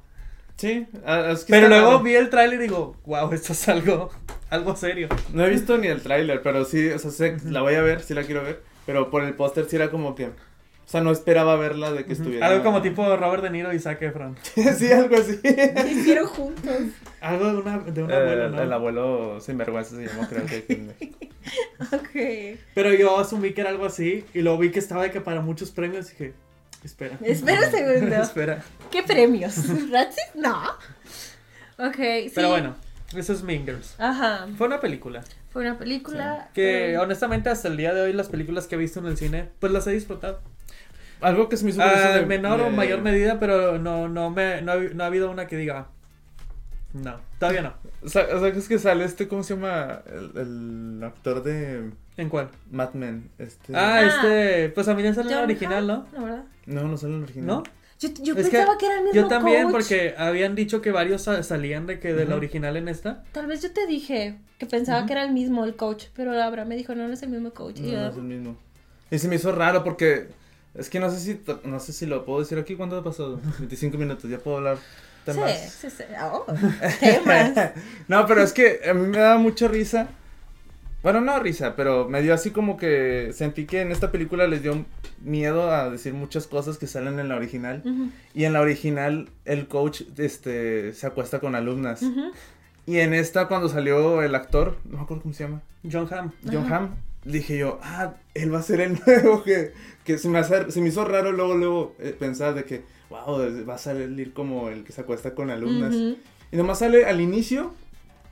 Sí. 0.58 0.86
es 1.30 1.44
que 1.46 1.54
Pero 1.54 1.70
luego 1.70 1.88
raro. 1.92 2.00
vi 2.04 2.14
el 2.16 2.30
tráiler 2.30 2.60
y 2.60 2.64
digo, 2.64 2.96
wow, 3.06 3.32
esto 3.34 3.54
es 3.54 3.68
algo, 3.68 4.12
algo 4.50 4.76
serio. 4.76 5.08
No 5.34 5.46
he 5.46 5.50
visto 5.50 5.78
ni 5.78 5.88
el 5.88 6.02
tráiler, 6.02 6.42
pero 6.44 6.66
sí, 6.66 6.88
o 6.90 7.00
sea, 7.00 7.10
sé, 7.12 7.38
la 7.46 7.62
voy 7.62 7.76
a 7.76 7.82
ver, 7.82 8.02
sí 8.02 8.14
la 8.14 8.24
quiero 8.24 8.44
ver. 8.44 8.62
Pero 8.86 9.10
por 9.10 9.24
el 9.24 9.34
póster 9.34 9.66
sí 9.66 9.76
era 9.76 9.90
como 9.90 10.14
que... 10.16 10.30
O 10.92 10.94
sea, 10.94 11.00
no 11.00 11.12
esperaba 11.14 11.56
verla 11.56 11.90
de 11.94 12.04
que 12.04 12.12
estuviera... 12.12 12.46
Algo 12.48 12.66
como 12.66 12.82
tipo 12.82 13.16
Robert 13.16 13.42
De 13.44 13.50
Niro 13.50 13.72
y 13.72 13.80
Zac 13.80 14.02
Efron. 14.02 14.36
sí, 14.78 14.92
algo 14.92 15.16
así. 15.16 15.40
¿Qué 15.42 15.74
hicieron 15.90 16.28
juntos? 16.28 16.76
Algo 17.22 17.46
de 17.54 17.58
una, 17.60 17.80
de 17.80 18.04
una 18.04 18.14
Eh, 18.14 18.18
abuela, 18.18 18.46
el, 18.48 18.52
¿no? 18.52 18.62
el 18.62 18.74
abuelo 18.74 19.40
sinvergüenza 19.40 19.96
se 19.96 20.06
llamó, 20.08 20.28
creo 20.28 20.46
que. 20.46 20.92
Ok. 21.94 22.60
Pero 22.76 22.94
yo 22.94 23.18
asumí 23.18 23.54
que 23.54 23.62
era 23.62 23.70
algo 23.70 23.86
así 23.86 24.26
y 24.34 24.42
luego 24.42 24.58
vi 24.58 24.70
que 24.70 24.80
estaba 24.80 25.04
de 25.04 25.12
que 25.12 25.22
para 25.22 25.40
muchos 25.40 25.72
premios 25.72 26.08
y 26.10 26.12
dije, 26.12 26.34
espera. 26.84 27.18
Espera 27.24 27.68
un 27.68 27.72
segundo. 27.72 28.16
espera. 28.22 28.62
¿Qué 28.92 29.02
premios? 29.04 29.56
¿Razzie? 29.90 30.24
No. 30.36 30.62
Ok, 31.78 31.96
sí. 31.96 32.32
Pero 32.36 32.50
bueno, 32.50 32.76
eso 33.16 33.32
es 33.32 33.44
Mean 33.44 33.64
Girls. 33.64 33.96
Ajá. 33.98 34.46
Fue 34.58 34.68
una 34.68 34.82
película 34.82 35.24
Fue 35.52 35.62
una 35.62 35.78
película. 35.78 36.50
que 36.54 36.90
pero- 36.92 37.04
honestamente 37.04 37.50
hasta 37.50 37.70
el 37.70 37.78
día 37.78 37.94
de 37.94 38.02
hoy 38.02 38.12
las 38.14 38.28
películas 38.28 38.68
que 38.68 38.76
he 38.76 38.78
visto 38.78 39.00
en 39.00 39.06
el 39.06 39.16
cine 39.16 39.48
pues 39.60 39.72
las 39.72 39.88
he 39.88 39.92
disfrutado. 39.92 40.42
Algo 41.22 41.48
que 41.50 41.58
se 41.58 41.64
me 41.66 41.70
hizo 41.72 41.82
A 41.82 41.90
curioso 41.90 42.14
de- 42.14 42.26
menor 42.26 42.62
o 42.62 42.70
mayor 42.70 43.02
medida, 43.02 43.40
pero 43.40 43.78
no 43.78 44.08
no 44.10 44.30
me 44.32 44.62
no, 44.62 44.72
ha- 44.74 44.78
no 44.78 45.04
ha 45.04 45.08
habido 45.08 45.30
una 45.32 45.48
que 45.48 45.56
diga 45.58 45.88
no, 46.94 47.16
todavía 47.40 47.62
no. 47.62 47.74
O 48.04 48.10
sea, 48.10 48.24
es 48.24 48.68
que 48.68 48.78
sale 48.78 49.06
este, 49.06 49.28
¿cómo 49.30 49.44
se 49.44 49.56
llama? 49.56 50.02
El, 50.08 50.38
el 50.38 51.04
actor 51.06 51.42
de 51.42 51.90
¿En 52.18 52.28
cuál? 52.28 52.50
Mad 52.70 52.94
Men. 52.96 53.30
Este... 53.40 53.74
Ah, 53.74 54.00
Ah. 54.00 54.06
este, 54.08 54.70
pues 54.70 54.88
a 54.90 54.94
mí 54.94 55.02
me 55.02 55.14
sale 55.14 55.30
la 55.30 55.36
John 55.38 55.46
original, 55.46 55.88
¿no? 55.88 56.06
La 56.14 56.20
verdad. 56.22 56.44
No, 56.66 56.84
no 56.90 56.98
sale 56.98 57.16
el 57.16 57.24
original. 57.24 57.48
¿No? 57.48 57.64
Yo, 57.98 58.10
yo 58.22 58.34
Es 58.36 58.48
que 58.50 58.58
pensaba 58.58 58.78
que, 58.78 58.86
era 58.88 58.96
el 58.98 59.04
mismo 59.06 59.16
Yo 59.22 59.28
también, 59.28 59.64
coach. 59.64 59.72
porque 59.72 60.16
habían 60.18 60.54
dicho 60.56 60.82
que 60.82 60.92
varios 60.92 61.22
sa- 61.22 61.44
salían 61.44 61.88
de 61.88 62.00
que 62.00 62.10
de 62.14 62.26
la 62.26 62.32
Ujú. 62.32 62.38
original 62.40 62.76
en 62.76 62.90
esta. 62.90 63.24
Tal 63.32 63.46
vez 63.48 63.62
yo 63.62 63.72
te 63.72 63.88
dije 63.88 64.40
que 64.58 64.66
pensaba 64.66 65.00
Ujú. 65.00 65.08
que 65.08 65.14
era 65.14 65.24
el 65.24 65.32
mismo 65.32 65.64
el 65.64 65.76
coach, 65.78 66.08
pero 66.14 66.32
Abraham 66.42 66.68
me 66.68 66.76
dijo, 66.76 66.94
no, 66.94 67.08
no 67.08 67.14
es 67.14 67.24
el 67.24 67.30
mismo 67.30 67.52
coach. 67.52 67.80
No, 67.80 67.88
Y 67.88 67.92
yo, 67.92 68.00
no 68.02 68.08
es 68.10 68.16
el 68.18 68.24
mismo. 68.24 68.58
Y 69.12 69.18
se 69.20 69.28
me 69.30 69.36
hizo 69.36 69.52
raro 69.54 69.84
porque 69.86 70.28
es 70.76 70.90
que 70.90 71.00
no 71.00 71.10
sé 71.10 71.20
si 71.20 71.42
no 71.66 71.80
sé 71.80 71.94
si 71.94 72.06
lo 72.06 72.26
puedo 72.26 72.40
decir 72.40 72.58
aquí 72.58 72.76
cuánto 72.76 72.98
ha 72.98 73.04
pasado. 73.04 73.40
25 73.60 73.98
minutos, 73.98 74.30
ya 74.30 74.38
puedo 74.40 74.58
hablar 74.58 74.78
temas. 75.26 75.52
Sí, 75.60 75.90
sí, 75.90 75.96
sí. 75.98 76.04
Oh, 76.22 76.46
temas. 77.00 77.72
no, 78.08 78.26
pero 78.26 78.42
es 78.42 78.54
que 78.54 78.80
a 78.90 78.94
mí 78.94 79.08
me 79.08 79.18
da 79.20 79.38
mucha 79.38 79.68
risa. 79.68 80.08
Bueno, 81.04 81.20
no 81.20 81.40
risa, 81.40 81.76
pero 81.76 82.08
me 82.08 82.22
dio 82.22 82.32
así 82.32 82.52
como 82.52 82.78
que 82.78 83.32
sentí 83.34 83.66
que 83.66 83.82
en 83.82 83.92
esta 83.92 84.12
película 84.12 84.46
les 84.48 84.62
dio 84.62 84.86
miedo 85.20 85.72
a 85.72 85.90
decir 85.90 86.14
muchas 86.14 86.46
cosas 86.46 86.78
que 86.78 86.86
salen 86.86 87.20
en 87.20 87.28
la 87.28 87.36
original. 87.38 87.82
Ujú, 87.84 88.12
Y 88.36 88.44
en 88.46 88.54
la 88.54 88.62
original 88.62 89.30
el 89.46 89.68
coach 89.68 90.04
este 90.18 90.94
se 90.94 91.08
acuesta 91.08 91.40
con 91.40 91.56
alumnas. 91.56 92.04
ujú. 92.04 92.32
Y 92.86 93.00
en 93.00 93.16
esta 93.16 93.48
cuando 93.48 93.68
salió 93.68 94.22
el 94.22 94.36
actor, 94.36 94.78
no 94.86 94.98
me 94.98 95.04
acuerdo 95.04 95.24
cómo 95.24 95.34
se 95.34 95.44
llama, 95.46 95.62
John 95.92 96.08
Hamm. 96.12 96.32
John 96.46 96.66
Ajá. 96.66 96.76
Hamm, 96.78 96.96
dije 97.26 97.58
yo, 97.58 97.80
ah, 97.82 98.14
él 98.36 98.54
va 98.54 98.60
a 98.60 98.64
ser 98.64 98.82
el 98.82 99.00
nuevo 99.08 99.42
que, 99.44 99.74
que 100.04 100.18
se 100.18 100.30
me 100.30 100.40
hace, 100.40 100.72
se 100.72 100.82
me 100.82 100.90
hizo 100.90 101.06
raro 101.06 101.32
luego 101.32 101.56
luego 101.56 101.96
eh, 102.00 102.16
pensar 102.18 102.54
de 102.56 102.66
que 102.66 102.84
wow, 103.10 103.66
va 103.68 103.76
a 103.76 103.78
salir 103.78 104.34
como 104.34 104.70
el 104.70 104.84
que 104.84 104.94
se 104.94 105.02
acuesta 105.02 105.36
con 105.36 105.50
alumnas. 105.50 105.94
Ujú. 105.94 106.18
Y 106.52 106.58
nomás 106.58 106.80
sale 106.80 107.06
al 107.06 107.22
inicio 107.22 107.74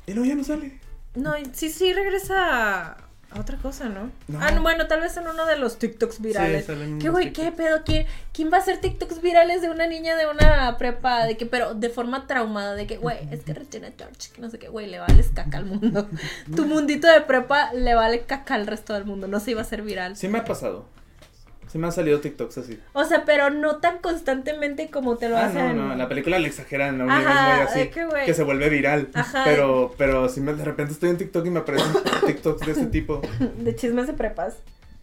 y 0.07 0.13
luego 0.13 0.27
ya 0.27 0.35
no 0.35 0.43
sale. 0.43 0.79
No, 1.15 1.33
sí, 1.53 1.69
sí 1.69 1.93
regresa 1.93 2.93
a, 2.93 2.97
otra 3.37 3.57
cosa, 3.57 3.89
¿no? 3.89 4.11
No. 4.27 4.39
Ah, 4.41 4.51
no, 4.51 4.61
bueno, 4.61 4.87
tal 4.87 5.01
vez 5.01 5.15
en 5.17 5.27
uno 5.27 5.45
de 5.45 5.57
los 5.57 5.77
TikToks 5.77 6.21
virales. 6.21 6.65
Sí, 6.65 6.73
¿Qué 6.99 7.09
güey? 7.09 7.31
¿Qué 7.31 7.51
pedo? 7.51 7.83
¿Quién, 7.85 8.07
¿Quién 8.33 8.51
va 8.51 8.57
a 8.57 8.59
hacer 8.61 8.81
TikToks 8.81 9.21
virales 9.21 9.61
de 9.61 9.69
una 9.69 9.87
niña 9.87 10.15
de 10.15 10.27
una 10.27 10.77
prepa? 10.77 11.25
De 11.25 11.37
que, 11.37 11.45
pero 11.45 11.75
de 11.75 11.89
forma 11.89 12.25
traumada, 12.27 12.75
de 12.75 12.87
que, 12.87 12.97
güey, 12.97 13.17
es 13.31 13.43
que 13.43 13.53
Regina 13.53 13.91
George, 13.97 14.31
que 14.33 14.41
no 14.41 14.49
sé 14.49 14.59
qué, 14.59 14.67
güey, 14.69 14.87
le 14.87 14.99
vales 14.99 15.29
caca 15.33 15.57
al 15.59 15.65
mundo. 15.65 16.09
tu 16.55 16.65
mundito 16.65 17.07
de 17.07 17.21
prepa 17.21 17.73
le 17.73 17.93
vale 17.95 18.21
caca 18.21 18.55
al 18.55 18.65
resto 18.65 18.93
del 18.93 19.05
mundo, 19.05 19.27
no 19.27 19.39
se 19.39 19.51
iba 19.51 19.61
a 19.61 19.63
hacer 19.63 19.83
viral. 19.83 20.15
Sí 20.15 20.27
me 20.27 20.39
ha 20.39 20.45
pasado. 20.45 20.85
Sí 21.71 21.77
me 21.77 21.85
han 21.87 21.93
salido 21.93 22.19
TikToks 22.19 22.57
así. 22.57 22.79
O 22.93 23.03
sea, 23.05 23.25
pero 23.25 23.49
no 23.51 23.77
tan 23.77 23.99
constantemente 23.99 24.89
como 24.89 25.17
te 25.17 25.29
lo 25.29 25.37
Ah, 25.37 25.45
hacen. 25.45 25.77
no, 25.77 25.85
no, 25.85 25.91
en 25.93 25.99
la 25.99 26.09
película 26.09 26.39
le 26.39 26.47
exageran 26.47 26.99
a 26.99 27.03
un 27.03 27.11
Ajá, 27.11 27.19
nivel 27.43 27.57
muy 27.57 27.67
así. 27.67 27.79
de 27.79 27.89
que. 27.91 28.07
Que 28.25 28.33
se 28.33 28.43
vuelve 28.43 28.69
viral. 28.69 29.09
Ajá. 29.13 29.43
Pero, 29.45 29.93
pero 29.97 30.29
si 30.29 30.41
me, 30.41 30.53
de 30.53 30.65
repente 30.65 30.93
estoy 30.93 31.11
en 31.11 31.17
TikTok 31.17 31.45
y 31.45 31.49
me 31.51 31.59
aparecen 31.59 31.91
TikToks 32.25 32.65
de 32.65 32.71
este 32.71 32.85
tipo. 32.87 33.21
De 33.57 33.75
chismes 33.75 34.07
de 34.07 34.13
prepas. 34.13 34.55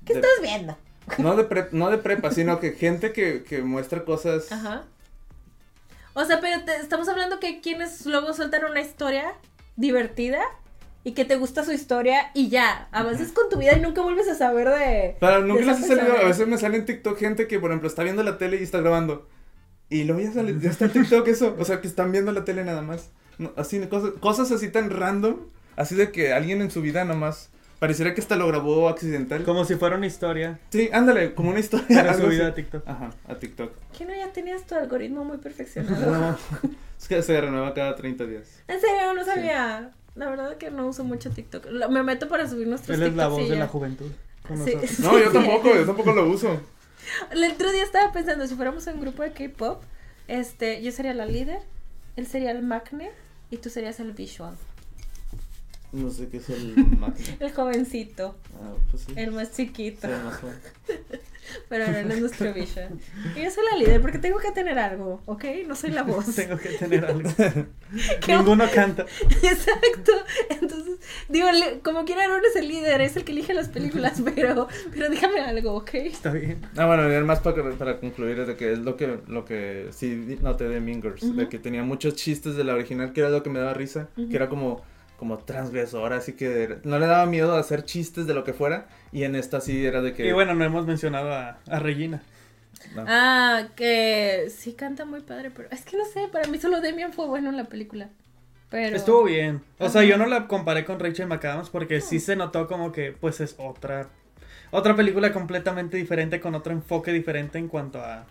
¿Qué 0.05 0.15
De- 0.15 0.21
estás 0.21 0.33
viendo? 0.43 0.77
No 1.19 1.37
de, 1.37 1.45
pre- 1.45 1.69
no 1.71 1.89
de 1.91 1.99
prepa, 1.99 2.33
sino 2.33 2.59
que 2.59 2.73
gente 2.73 3.13
que, 3.13 3.45
que 3.45 3.63
muestra 3.63 4.05
cosas. 4.05 4.51
Ajá. 4.51 4.83
O 6.15 6.25
sea, 6.25 6.41
pero 6.41 6.65
te- 6.65 6.77
estamos 6.77 7.09
hablando 7.09 7.39
que 7.39 7.61
quienes 7.61 8.07
luego 8.07 8.33
sueltan 8.33 8.65
una 8.65 8.81
historia 8.81 9.33
divertida 9.77 10.41
y 11.07 11.13
que 11.13 11.25
te 11.25 11.37
gusta 11.37 11.65
su 11.65 11.71
historia 11.71 12.33
y 12.35 12.49
ya, 12.49 12.89
avances 12.91 13.31
con 13.31 13.49
tu 13.49 13.59
vida 13.59 13.77
y 13.77 13.81
nunca 13.81 14.03
vuelves 14.03 14.29
a 14.29 14.35
saber 14.35 14.69
de... 14.69 15.17
Pero 15.21 15.45
nunca 15.45 15.61
de 15.61 15.67
les 15.69 15.77
ha 15.85 15.87
salido, 15.87 16.17
a 16.19 16.25
veces 16.25 16.49
me 16.49 16.59
sale 16.59 16.79
en 16.79 16.85
TikTok 16.85 17.17
gente 17.17 17.47
que, 17.47 17.61
por 17.61 17.71
ejemplo, 17.71 17.87
está 17.87 18.03
viendo 18.03 18.25
la 18.25 18.39
tele 18.39 18.57
y 18.57 18.65
está 18.65 18.81
grabando. 18.81 19.29
Y 19.89 20.03
luego 20.03 20.21
ya 20.21 20.33
sale, 20.33 20.57
ya 20.61 20.69
está 20.69 20.87
en 20.87 20.91
TikTok 20.91 21.29
eso. 21.29 21.55
O 21.61 21.65
sea, 21.65 21.81
que 21.81 21.87
están 21.87 22.11
viendo 22.11 22.33
la 22.33 22.45
tele 22.45 22.65
nada 22.65 22.83
más. 22.83 23.11
No, 23.39 23.53
así, 23.57 23.79
cosas, 23.87 24.15
cosas 24.19 24.51
así 24.51 24.69
tan 24.69 24.91
random. 24.91 25.37
Así 25.77 25.95
de 25.95 26.11
que 26.11 26.33
alguien 26.33 26.61
en 26.61 26.73
su 26.73 26.83
vida 26.83 27.05
nomás. 27.05 27.51
Pareciera 27.79 28.13
que 28.13 28.21
hasta 28.21 28.35
lo 28.35 28.49
grabó 28.49 28.89
accidental. 28.89 29.45
Como 29.45 29.65
si 29.65 29.77
fuera 29.77 29.95
una 29.95 30.07
historia 30.09 30.59
Sí, 30.71 30.91
ándale, 30.93 31.35
como 31.35 31.51
una 31.51 31.61
historia. 31.61 31.87
para 31.89 32.11
algo 32.15 32.27
subida 32.27 32.49
así. 32.49 32.51
a 32.51 32.55
TikTok. 32.57 32.89
Ajá, 32.89 33.11
a 33.29 33.35
TikTok. 33.37 33.73
¿Qué 33.97 34.05
no 34.07 34.13
ya 34.13 34.33
tenías 34.33 34.65
tu 34.67 34.75
algoritmo 34.75 35.25
muy 35.25 35.37
perfeccionado? 35.47 36.11
No, 36.11 36.39
es 36.99 37.07
que 37.07 37.23
se 37.23 37.41
renueva 37.41 37.73
cada 37.75 37.95
30 37.95 38.25
días. 38.27 38.61
en 38.67 38.81
serio, 38.81 39.15
no 39.15 39.25
sabía. 39.25 39.93
La 40.17 40.29
verdad 40.31 40.57
que 40.57 40.71
no 40.71 40.87
uso 40.89 41.05
mucho 41.05 41.31
TikTok. 41.31 41.67
Lo- 41.71 41.89
Me 41.91 42.03
meto 42.03 42.29
para 42.29 42.49
subir 42.49 42.67
nuestros 42.67 42.97
Él 42.97 43.05
es 43.05 43.15
la 43.15 43.25
TikToks 43.25 43.41
voz 43.41 43.49
de 43.51 43.55
ya. 43.57 43.61
la 43.61 43.69
juventud. 43.69 44.11
Sí. 44.65 45.03
No, 45.03 45.19
yo 45.19 45.31
tampoco, 45.33 45.75
yo 45.75 45.85
tampoco 45.87 46.13
lo 46.13 46.29
uso. 46.29 46.61
El 47.31 47.45
otro 47.45 47.71
día 47.73 47.85
estaba 47.85 48.13
pensando, 48.13 48.47
si 48.47 48.55
fuéramos 48.55 48.87
un 48.87 49.01
grupo 49.01 49.23
de 49.23 49.33
K-pop, 49.33 49.83
este, 50.29 50.83
yo 50.83 50.91
sería 50.93 51.15
la 51.15 51.27
líder, 51.27 51.59
él 52.17 52.27
sería 52.27 52.51
el 52.51 52.63
Magne 52.63 53.11
y 53.51 53.59
tú 53.59 53.71
serías 53.71 54.01
el 54.01 54.13
visual. 54.13 54.57
No 55.93 56.11
sé 56.11 56.29
qué 56.29 56.39
es 56.39 56.49
el 56.51 56.75
Max. 56.99 57.21
El 57.39 57.53
jovencito, 57.53 58.35
Ah, 58.61 58.75
pues 58.91 59.05
sí. 59.05 59.13
el 59.17 59.33
más 59.33 59.53
chiquito. 59.53 60.09
Sí, 60.09 60.15
más 60.25 60.37
joven. 60.39 60.59
Pero 61.69 61.87
no 61.87 62.15
es 62.15 62.21
nuestro 62.21 62.53
Vision. 62.53 63.01
Y 63.37 63.43
yo 63.43 63.51
soy 63.51 63.65
la 63.71 63.79
líder 63.79 64.01
porque 64.01 64.19
tengo 64.19 64.39
que 64.39 64.51
tener 64.53 64.79
algo, 64.79 65.23
¿ok? 65.27 65.45
No 65.67 65.75
soy 65.75 65.91
la 65.91 66.03
voz. 66.03 66.27
Tengo 66.37 66.57
que 66.59 66.71
tener 66.71 67.05
algo. 67.05 67.29
¿Qué 68.25 68.37
Ninguno 68.37 68.65
canta. 68.75 69.05
Exacto. 69.43 70.13
Entonces, 70.51 70.97
digo, 71.29 71.51
le- 71.53 71.81
como 71.81 72.05
quiera, 72.05 72.25
Aaron 72.25 72.43
es 72.49 72.57
el 72.57 72.69
líder, 72.69 73.01
es 73.01 73.17
el 73.17 73.25
que 73.25 73.33
elige 73.33 73.55
las 73.55 73.69
películas, 73.69 74.21
pero, 74.35 74.69
pero 74.91 75.09
déjame 75.09 75.41
algo, 75.41 75.75
¿ok? 75.75 75.95
Está 75.95 76.31
bien. 76.33 76.61
Ah, 76.77 76.87
bueno, 76.87 77.03
y 77.05 77.13
además 77.13 77.41
para, 77.41 77.63
para 77.73 77.99
concluir 78.01 78.39
es 78.41 78.47
de 78.49 78.57
que 78.57 78.73
es 78.73 78.79
lo 78.81 78.97
que, 78.97 79.19
lo 79.29 79.45
que 79.45 79.89
sí 79.91 80.39
noté 80.43 80.69
de 80.69 80.81
Mean 80.81 81.03
Girls, 81.03 81.21
de 81.37 81.43
Ujú. 81.43 81.49
que 81.49 81.59
tenía 81.59 81.83
muchos 81.83 82.15
chistes 82.17 82.57
de 82.57 82.65
la 82.65 82.75
original, 82.75 83.13
que 83.13 83.21
era 83.21 83.31
lo 83.31 83.43
que 83.43 83.51
me 83.51 83.59
daba 83.61 83.75
risa, 83.75 84.09
Ujú. 84.17 84.29
que 84.29 84.37
era 84.37 84.49
como, 84.49 84.83
como 85.17 85.39
transgresora, 85.39 86.17
así 86.17 86.35
que 86.35 86.79
no 86.85 86.99
le 86.99 87.07
daba 87.07 87.27
miedo 87.27 87.55
a 87.55 87.61
hacer 87.61 87.85
chistes 87.85 88.27
de 88.27 88.35
lo 88.35 88.45
que 88.45 88.53
fuera, 88.53 88.87
y 89.13 89.25
en 89.25 89.35
esta 89.35 89.61
sí 89.61 89.85
era 89.87 90.03
de 90.03 90.13
que... 90.13 90.27
Y 90.29 90.33
bueno, 90.33 90.55
no 90.55 90.65
hemos 90.65 90.87
mencionado 90.87 91.33
a, 91.33 91.59
a 91.69 91.79
Regina. 91.79 92.23
no. 92.95 93.05
Ah, 93.09 93.69
que 93.77 94.49
sí 94.55 94.75
canta 94.75 95.05
muy 95.05 95.21
padre, 95.21 95.51
pero 95.51 95.69
es 95.71 95.85
que 95.85 95.97
no 95.97 96.05
sé, 96.05 96.29
para 96.31 96.47
mí 96.49 96.59
solo 96.59 96.81
Demian 96.81 97.13
fue 97.13 97.27
bueno 97.27 97.49
en 97.51 97.57
la 97.57 97.65
película. 97.65 98.11
Pero... 98.69 98.97
Estuvo 98.97 99.23
bien. 99.25 99.63
O 99.79 99.89
sea, 99.89 100.03
yo 100.03 100.17
no 100.19 100.27
la 100.27 100.49
comparé 100.49 100.85
con 100.85 100.99
Rachel 100.99 101.29
McAdams 101.29 101.71
porque 101.71 102.01
sí 102.01 102.19
se 102.21 102.35
notó 102.37 102.67
como 102.67 102.91
que 102.93 103.13
pues 103.13 103.41
es 103.41 103.55
otra 103.59 104.09
otra 104.73 104.97
película 104.97 105.33
completamente 105.33 105.97
diferente 105.97 106.41
con 106.41 106.55
otro 106.57 106.73
enfoque 106.73 107.13
diferente 107.13 107.59
en 107.59 107.69
cuanto 107.69 108.01
a 108.01 108.27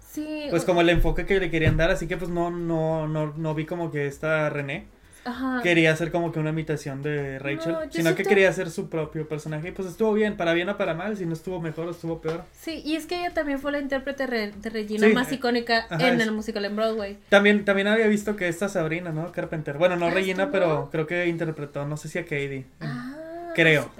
Sí. 0.00 0.46
pues 0.48 0.62
o- 0.62 0.66
como 0.66 0.80
el 0.80 0.88
enfoque 0.88 1.26
que 1.26 1.38
le 1.38 1.50
querían 1.50 1.76
dar, 1.76 1.90
así 1.90 2.06
que 2.08 2.16
pues 2.16 2.30
no 2.30 2.50
no 2.50 3.06
no 3.06 3.34
no 3.36 3.54
vi 3.54 3.66
como 3.66 3.90
que 3.92 4.06
esta 4.06 4.48
René 4.48 4.86
Ajá. 5.24 5.60
quería 5.62 5.92
hacer 5.92 6.10
como 6.10 6.30
que 6.32 6.38
una 6.38 6.50
imitación 6.50 7.02
de 7.02 7.38
Rachel, 7.38 7.72
No, 7.72 7.80
sino 7.90 8.14
que 8.14 8.24
quería 8.24 8.48
hacer 8.50 8.70
su 8.70 8.88
propio 8.90 9.26
personaje 9.28 9.68
y 9.68 9.72
pues 9.72 9.88
estuvo 9.88 10.12
bien, 10.12 10.36
para 10.36 10.52
bien 10.52 10.68
o 10.68 10.76
para 10.76 10.94
mal, 10.94 11.16
si 11.16 11.24
no 11.26 11.32
estuvo 11.32 11.60
mejor 11.60 11.86
o 11.88 11.90
estuvo 11.92 12.20
peor. 12.20 12.44
Sí, 12.52 12.82
y 12.84 12.96
es 12.96 13.06
que 13.06 13.20
ella 13.20 13.32
también 13.32 13.58
fue 13.58 13.72
la 13.72 13.78
intérprete 13.78 14.26
re- 14.26 14.52
de 14.52 14.70
Regina 14.70 15.06
Sí, 15.08 15.14
más 15.14 15.32
eh, 15.32 15.36
icónica 15.36 15.86
ajá, 15.88 16.08
en 16.08 16.20
es- 16.20 16.26
el 16.26 16.32
musical 16.32 16.64
en 16.64 16.76
Broadway. 16.76 17.18
También 17.28 17.64
también 17.64 17.88
había 17.88 18.06
visto 18.06 18.36
que 18.36 18.48
esta 18.48 18.68
Sabrina, 18.68 19.10
¿no? 19.12 19.32
Carpenter. 19.32 19.78
Bueno, 19.78 19.96
no 19.96 20.06
Ah, 20.06 20.10
Regina, 20.10 20.50
pero 20.50 20.88
creo 20.92 21.06
que 21.06 21.26
interpretó, 21.26 21.86
no 21.86 21.96
sé 21.96 22.08
si 22.08 22.18
a 22.18 22.24
Katie. 22.24 22.66
Ah, 22.80 23.52
Creo. 23.54 23.90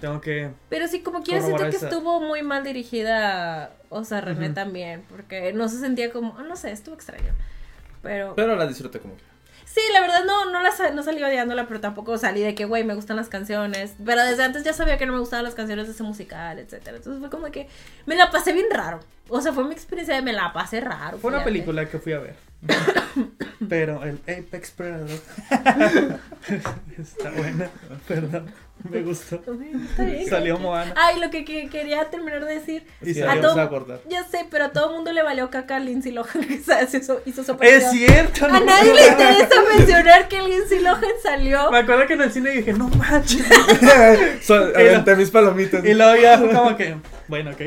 Tengo 0.00 0.20
que 0.20 0.50
Pero 0.68 0.88
sí, 0.88 1.00
como 1.00 1.22
quiera, 1.22 1.40
siento 1.40 1.62
que 1.62 1.76
esa- 1.76 1.88
estuvo 1.88 2.20
muy 2.20 2.42
mal 2.42 2.64
dirigida, 2.64 3.70
o 3.90 4.04
sea, 4.04 4.20
René 4.20 4.50
también, 4.50 5.04
porque 5.08 5.52
no 5.52 5.68
se 5.68 5.78
sentía 5.78 6.10
como, 6.10 6.36
no 6.42 6.56
sé, 6.56 6.72
estuvo 6.72 6.94
extraño. 6.96 7.32
Pero, 8.02 8.34
Pero 8.34 8.56
la 8.56 8.66
disfruté 8.66 8.98
como 8.98 9.16
que... 9.16 9.22
sí, 9.74 9.80
la 9.92 10.00
verdad 10.00 10.24
no, 10.24 10.50
no, 10.50 10.60
la, 10.62 10.70
no 10.92 11.02
salí 11.02 11.22
odiándola, 11.22 11.66
pero 11.66 11.80
tampoco 11.80 12.16
salí 12.16 12.40
de 12.42 12.54
que, 12.54 12.64
güey, 12.64 12.84
me 12.84 12.94
gustan 12.94 13.16
las 13.16 13.28
canciones. 13.28 13.94
Pero 14.04 14.22
desde 14.22 14.44
antes 14.44 14.62
ya 14.62 14.72
sabía 14.72 14.96
que 14.98 15.06
no 15.06 15.12
me 15.12 15.18
gustaban 15.18 15.44
las 15.44 15.54
canciones 15.54 15.86
de 15.86 15.92
ese 15.92 16.02
musical, 16.04 16.58
etcétera. 16.58 16.96
Entonces 16.96 17.20
fue 17.20 17.30
como 17.30 17.50
que 17.50 17.68
me 18.06 18.14
la 18.14 18.30
pasé 18.30 18.52
bien 18.52 18.66
raro. 18.70 19.00
O 19.28 19.40
sea, 19.40 19.52
fue 19.52 19.64
mi 19.64 19.72
experiencia 19.72 20.14
de 20.14 20.22
me 20.22 20.32
la 20.32 20.52
pasé 20.52 20.80
raro. 20.80 21.18
Fue 21.18 21.28
una 21.28 21.38
fíjate. 21.38 21.52
película 21.52 21.88
que 21.88 21.98
fui 21.98 22.12
a 22.12 22.18
ver. 22.20 22.36
Pero 23.68 24.02
el 24.04 24.20
Apex 24.28 24.70
Predator 24.70 25.18
está 26.98 27.30
buena. 27.32 27.68
Perdón, 28.06 28.50
me 28.90 29.02
gustó. 29.02 29.36
Está 29.36 30.04
bien, 30.04 30.28
Salió. 30.28 30.58
Moana. 30.58 30.92
Ay, 30.96 31.18
lo 31.20 31.30
que, 31.30 31.44
que 31.44 31.68
quería 31.68 32.04
terminar 32.10 32.44
de 32.44 32.54
decir. 32.54 32.84
Y 33.00 33.06
Sí, 33.14 33.20
salió- 33.20 33.30
ahí 33.30 33.38
a 33.38 33.42
todo- 33.42 33.60
a 33.60 33.68
cortar. 33.70 34.00
Ya 34.08 34.24
sé, 34.24 34.46
pero 34.50 34.64
a 34.66 34.72
todo 34.72 34.88
el 34.90 34.96
mundo 34.96 35.12
le 35.12 35.22
valió 35.22 35.48
caca 35.50 35.76
a 35.76 35.80
Lindsay 35.80 36.12
Lohan 36.12 36.44
que 36.48 36.54
hizo, 36.54 37.20
hizo 37.24 37.44
su 37.44 37.52
aparición. 37.52 37.82
Es 37.82 37.90
cierto. 37.90 38.46
A 38.46 38.48
no 38.48 38.60
nadie 38.64 38.92
le 38.94 39.06
interesa 39.08 39.54
mencionar 39.76 40.28
que 40.28 40.42
Lindsay 40.42 40.80
Lohan 40.80 41.02
salió. 41.22 41.70
Me 41.70 41.78
acuerdo 41.78 42.06
que 42.06 42.14
en 42.14 42.22
el 42.22 42.32
cine 42.32 42.50
dije, 42.50 42.72
no 42.72 42.88
manches. 42.88 43.46
So, 44.42 44.54
aventé 44.54 45.16
mis 45.16 45.30
palomitas. 45.30 45.84
Y 45.84 45.94
luego 45.94 46.20
ya 46.20 46.38
fue 46.38 46.50
como 46.52 46.76
que, 46.76 46.96
bueno, 47.28 47.50
ok. 47.52 47.60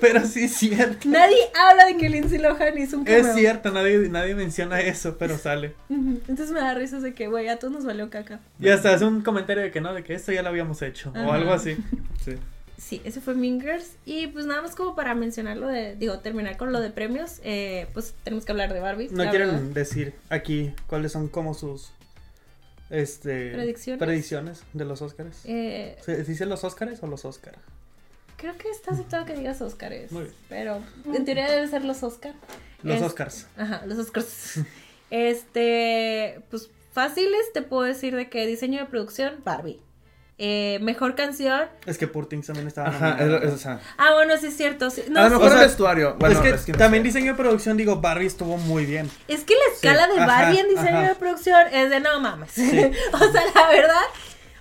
Pero 0.00 0.24
sí 0.24 0.44
es 0.44 0.54
cierto. 0.56 1.08
Nadie 1.08 1.36
habla 1.54 1.84
de 1.86 1.96
que 1.96 2.08
Lindsay 2.08 2.38
Lohan 2.38 2.78
hizo 2.78 2.98
un 2.98 3.04
cameo. 3.04 3.20
Es 3.20 3.34
cierto, 3.34 3.70
nadie, 3.70 3.98
nadie 4.08 4.34
menciona 4.34 4.80
eso, 4.80 5.16
pero 5.18 5.36
sale. 5.38 5.74
Entonces 5.90 6.50
me 6.50 6.60
da 6.60 6.74
risa 6.74 7.00
de 7.00 7.14
que, 7.14 7.26
güey, 7.28 7.48
a 7.48 7.58
todos 7.58 7.72
nos 7.74 7.84
valió 7.84 8.08
caca. 8.10 8.40
Y 8.60 8.68
hasta 8.68 8.92
hace 8.94 9.04
un 9.04 9.22
comentario 9.22 9.62
de 9.62 9.70
que 9.70 9.80
no, 9.80 9.95
de 9.96 10.04
que 10.04 10.14
esto 10.14 10.30
ya 10.32 10.42
lo 10.42 10.48
habíamos 10.50 10.80
hecho. 10.82 11.12
O 11.16 11.32
algo 11.32 11.52
así. 11.52 11.76
Sí. 12.24 12.34
Sí, 12.78 13.00
ese 13.04 13.20
fue 13.22 13.34
Mingers. 13.34 13.92
Y 14.04 14.26
pues 14.28 14.44
nada 14.46 14.60
más 14.62 14.74
como 14.76 14.94
para 14.94 15.14
mencionar 15.14 15.56
lo 15.56 15.66
de, 15.68 15.96
digo, 15.96 16.18
terminar 16.20 16.56
con 16.58 16.72
lo 16.72 16.80
de 16.80 16.90
premios, 16.90 17.40
eh, 17.42 17.86
pues 17.94 18.14
tenemos 18.22 18.44
que 18.44 18.52
hablar 18.52 18.72
de 18.74 18.80
Barbie. 18.80 19.08
No 19.10 19.28
quieren 19.30 19.48
verdad. 19.50 19.60
decir 19.72 20.14
aquí 20.28 20.72
cuáles 20.86 21.12
son 21.12 21.28
como 21.28 21.54
sus 21.54 21.90
este 22.90 23.50
¿Predicciones? 23.52 23.98
predicciones 23.98 24.62
de 24.72 24.84
los 24.84 25.02
Óscares. 25.02 25.40
Eh, 25.44 25.96
¿Se 26.04 26.22
dice 26.24 26.46
los 26.46 26.62
Óscares 26.64 27.02
o 27.02 27.06
los 27.06 27.24
Óscar? 27.24 27.56
creo 28.36 28.54
que 28.58 28.68
está 28.68 28.92
aceptado 28.92 29.24
que 29.24 29.32
digas 29.34 29.62
Óscares. 29.62 30.12
Muy 30.12 30.24
bien. 30.24 30.34
Pero 30.50 30.82
en 31.06 31.24
teoría 31.24 31.50
debe 31.50 31.66
ser 31.68 31.82
los 31.84 32.02
Óscar. 32.02 32.34
Los 32.82 32.96
Es- 32.96 33.02
Óscars. 33.02 33.46
Ajá, 33.56 33.82
los 33.86 33.98
Oscars. 33.98 34.60
Este, 35.10 36.40
pues 36.50 36.68
fáciles, 36.92 37.52
te 37.54 37.62
puedo 37.62 37.82
decir 37.82 38.14
de 38.16 38.28
que 38.28 38.46
diseño 38.46 38.80
de 38.80 38.86
producción, 38.86 39.36
Barbie. 39.44 39.80
Eh, 40.38 40.78
mejor 40.82 41.14
canción. 41.14 41.62
Es 41.86 41.96
que 41.96 42.06
Poor 42.06 42.28
Things 42.28 42.46
también 42.46 42.66
estaba 42.68 42.88
Ajá, 42.88 43.12
es, 43.12 43.20
nominada. 43.20 43.46
es- 43.46 43.54
o 43.54 43.58
sea, 43.58 43.80
Ah, 43.96 44.12
bueno, 44.12 44.36
sí 44.36 44.48
es 44.48 44.56
cierto. 44.56 44.90
sí. 44.90 45.02
No, 45.08 45.20
a 45.20 45.24
lo 45.24 45.30
mejor 45.30 45.46
o 45.46 45.50
sea, 45.50 45.60
el 45.62 45.66
vestuario. 45.68 46.16
Bueno, 46.18 46.42
es 46.44 46.62
que 46.66 46.72
no 46.72 46.78
también 46.78 47.02
sé. 47.02 47.08
diseño 47.08 47.32
de 47.32 47.38
producción, 47.38 47.76
digo, 47.78 47.96
Barbie 48.02 48.26
estuvo 48.26 48.58
muy 48.58 48.84
bien. 48.84 49.10
Es 49.28 49.44
que 49.44 49.54
la 49.54 49.74
escala 49.74 50.06
de 50.12 50.20
ajá, 50.20 50.26
Barbie 50.26 50.58
en 50.60 50.68
diseño 50.68 50.98
ajá. 50.98 51.08
de 51.08 51.14
producción 51.14 51.66
es 51.72 51.88
de 51.88 52.00
no 52.00 52.20
mames. 52.20 52.50
o 52.58 52.62
sea, 53.32 53.42
la 53.54 53.68
verdad. 53.68 54.02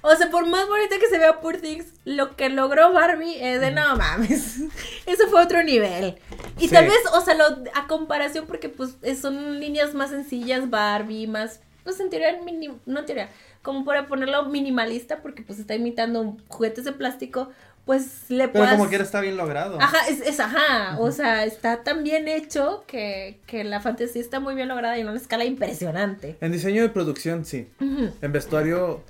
O 0.07 0.15
sea, 0.15 0.29
por 0.29 0.45
más 0.47 0.67
bonita 0.67 0.97
que 0.99 1.07
se 1.07 1.17
vea 1.17 1.41
Poor 1.41 1.57
Things, 1.57 1.87
lo 2.05 2.35
que 2.37 2.47
logró 2.49 2.93
Barbie 2.93 3.43
es 3.43 3.59
de 3.59 3.71
no 3.71 3.97
mames. 3.97 4.57
Eso 5.07 5.27
fue 5.29 5.41
otro 5.41 5.61
nivel. 5.63 6.19
Y 6.59 6.67
Sí. 6.69 6.73
tal 6.73 6.85
vez, 6.85 6.99
o 7.13 7.19
sea, 7.21 7.33
lo, 7.33 7.43
a 7.73 7.87
comparación, 7.87 8.45
porque 8.45 8.69
pues 8.69 8.95
es- 9.01 9.19
son 9.19 9.59
líneas 9.59 9.93
más 9.95 10.11
sencillas, 10.11 10.69
Barbie, 10.69 11.25
más, 11.27 11.59
pues 11.83 11.99
en 11.99 12.09
teoría, 12.11 12.39
mini- 12.45 12.79
no 12.85 12.99
en 12.99 13.05
teoría, 13.07 13.29
como 13.65 13.83
para 13.83 14.07
ponerlo 14.07 14.45
minimalista, 14.45 15.17
porque 15.23 15.41
pues 15.41 15.59
está 15.59 15.73
imitando 15.73 16.37
juguetes 16.47 16.85
de 16.85 16.93
plástico, 16.93 17.49
pues 17.83 18.29
le 18.29 18.47
Pero 18.47 18.59
puedas... 18.63 18.77
como 18.77 18.87
quiera 18.87 19.03
está 19.03 19.21
bien 19.21 19.35
logrado. 19.35 19.81
Ajá, 19.81 20.07
es, 20.07 20.21
es 20.21 20.39
ajá, 20.39 20.97
o 20.99 21.11
sea, 21.11 21.43
está 21.45 21.83
tan 21.83 22.03
bien 22.03 22.27
hecho 22.27 22.83
que, 22.87 23.39
que 23.47 23.63
la 23.63 23.81
fantasía 23.81 24.21
está 24.21 24.39
muy 24.39 24.53
bien 24.53 24.67
lograda 24.67 24.97
y 24.97 25.01
en 25.01 25.09
una 25.09 25.17
escala 25.17 25.45
impresionante. 25.45 26.37
En 26.41 26.51
diseño 26.51 26.83
de 26.83 26.89
producción, 26.89 27.43
sí. 27.43 27.67
En 27.79 28.31
vestuario, 28.31 29.01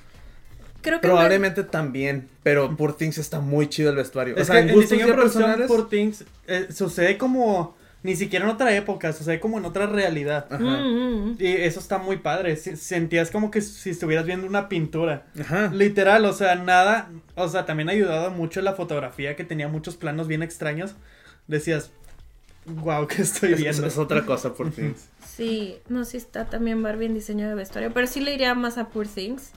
Creo 0.82 1.02
que 1.02 1.08
probablemente 1.08 1.64
también. 1.64 2.30
Pero 2.42 2.76
Poor 2.78 2.96
Things 2.96 3.18
está 3.18 3.42
muy 3.42 3.68
chido 3.68 3.90
el 3.90 3.98
vestuario. 3.98 4.36
Es 4.36 4.44
o 4.44 4.46
sea, 4.46 4.56
que 4.56 4.62
en 4.62 4.70
en 4.70 4.80
diseño 4.80 5.08
de 5.08 5.14
producción, 5.14 5.44
personales. 5.44 5.68
Poor 5.68 5.90
Things 5.90 6.24
eh, 6.48 6.68
sucede 6.72 7.18
como 7.18 7.76
ni 8.06 8.16
siquiera 8.16 8.46
en 8.46 8.52
otra 8.52 8.74
época, 8.76 9.12
sucede 9.14 9.40
como 9.40 9.58
en 9.58 9.66
otra 9.66 9.86
realidad. 9.88 10.46
Ajá. 10.50 10.64
Mm, 10.64 11.32
mm. 11.32 11.36
Y 11.40 11.48
eso 11.54 11.80
está 11.80 11.98
muy 11.98 12.18
padre. 12.18 12.56
si- 12.56 12.78
Sentías 12.78 13.32
como 13.32 13.52
que 13.52 13.62
si 13.62 13.90
estuvieras 13.90 14.26
viendo 14.26 14.48
una 14.48 14.70
pintura. 14.70 15.26
Ajá. 15.40 15.70
Literal, 15.74 16.24
o 16.26 16.34
sea, 16.34 16.56
nada. 16.56 17.10
O 17.36 17.48
sea, 17.50 17.66
también 17.66 17.90
ha 17.90 17.92
ayudado 17.94 18.32
mucho 18.32 18.62
la 18.62 18.74
fotografía 18.74 19.36
que 19.36 19.44
tenía 19.44 19.68
muchos 19.68 19.98
planos 19.98 20.28
bien 20.28 20.44
extraños. 20.44 20.96
Decías, 21.48 21.92
wow, 22.66 23.08
¿qué 23.08 23.22
estoy 23.24 23.50
Es, 23.54 23.58
es- 23.58 23.62
viendo? 23.64 23.88
es 23.88 23.98
otra 23.98 24.26
cosa 24.26 24.54
Poor 24.54 24.72
Things. 24.72 25.10
Sí, 25.36 25.80
no, 25.90 26.06
sí 26.06 26.16
está 26.16 26.46
también 26.46 26.82
Barbie 26.82 27.08
en 27.08 27.14
diseño 27.14 27.50
de 27.50 27.56
vestuario, 27.56 27.92
pero 27.94 28.08
sí 28.08 28.22
le 28.22 28.34
iría 28.34 28.56
más 28.56 28.78
a 28.78 28.88
Poor 28.88 29.06
Things. 29.08 29.52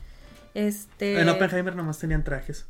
Este. 0.54 1.20
En 1.20 1.28
Oppenheimer 1.28 1.76
nomás 1.76 1.98
tenían 2.00 2.24
trajes. 2.24 2.66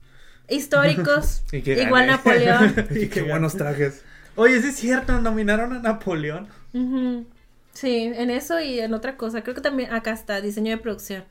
Históricos. 0.48 1.42
Y 1.52 1.62
que 1.62 1.82
igual. 1.82 2.06
Napoleón. 2.06 2.74
y 2.90 3.06
qué 3.08 3.22
buenos 3.22 3.54
trajes. 3.56 4.02
Oye, 4.38 4.62
sí 4.62 4.68
es 4.68 4.77
cierto, 4.77 5.20
nominaron 5.20 5.72
a 5.74 5.79
Napoleón. 5.81 6.48
Ujú. 6.72 7.27
Sí, 7.72 8.11
en 8.14 8.31
eso 8.31 8.59
y 8.61 8.81
en 8.81 8.94
otra 8.94 9.16
cosa. 9.16 9.42
Creo 9.42 9.55
que 9.55 9.61
también 9.61 9.92
acá 9.92 10.12
está, 10.12 10.40
diseño 10.40 10.70
de 10.70 10.79
producción. 10.79 11.24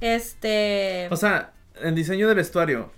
Este. 0.00 1.08
O 1.10 1.16
sea, 1.16 1.52
en 1.82 1.94
diseño 1.94 2.28
de 2.28 2.34
vestuario, 2.34 2.90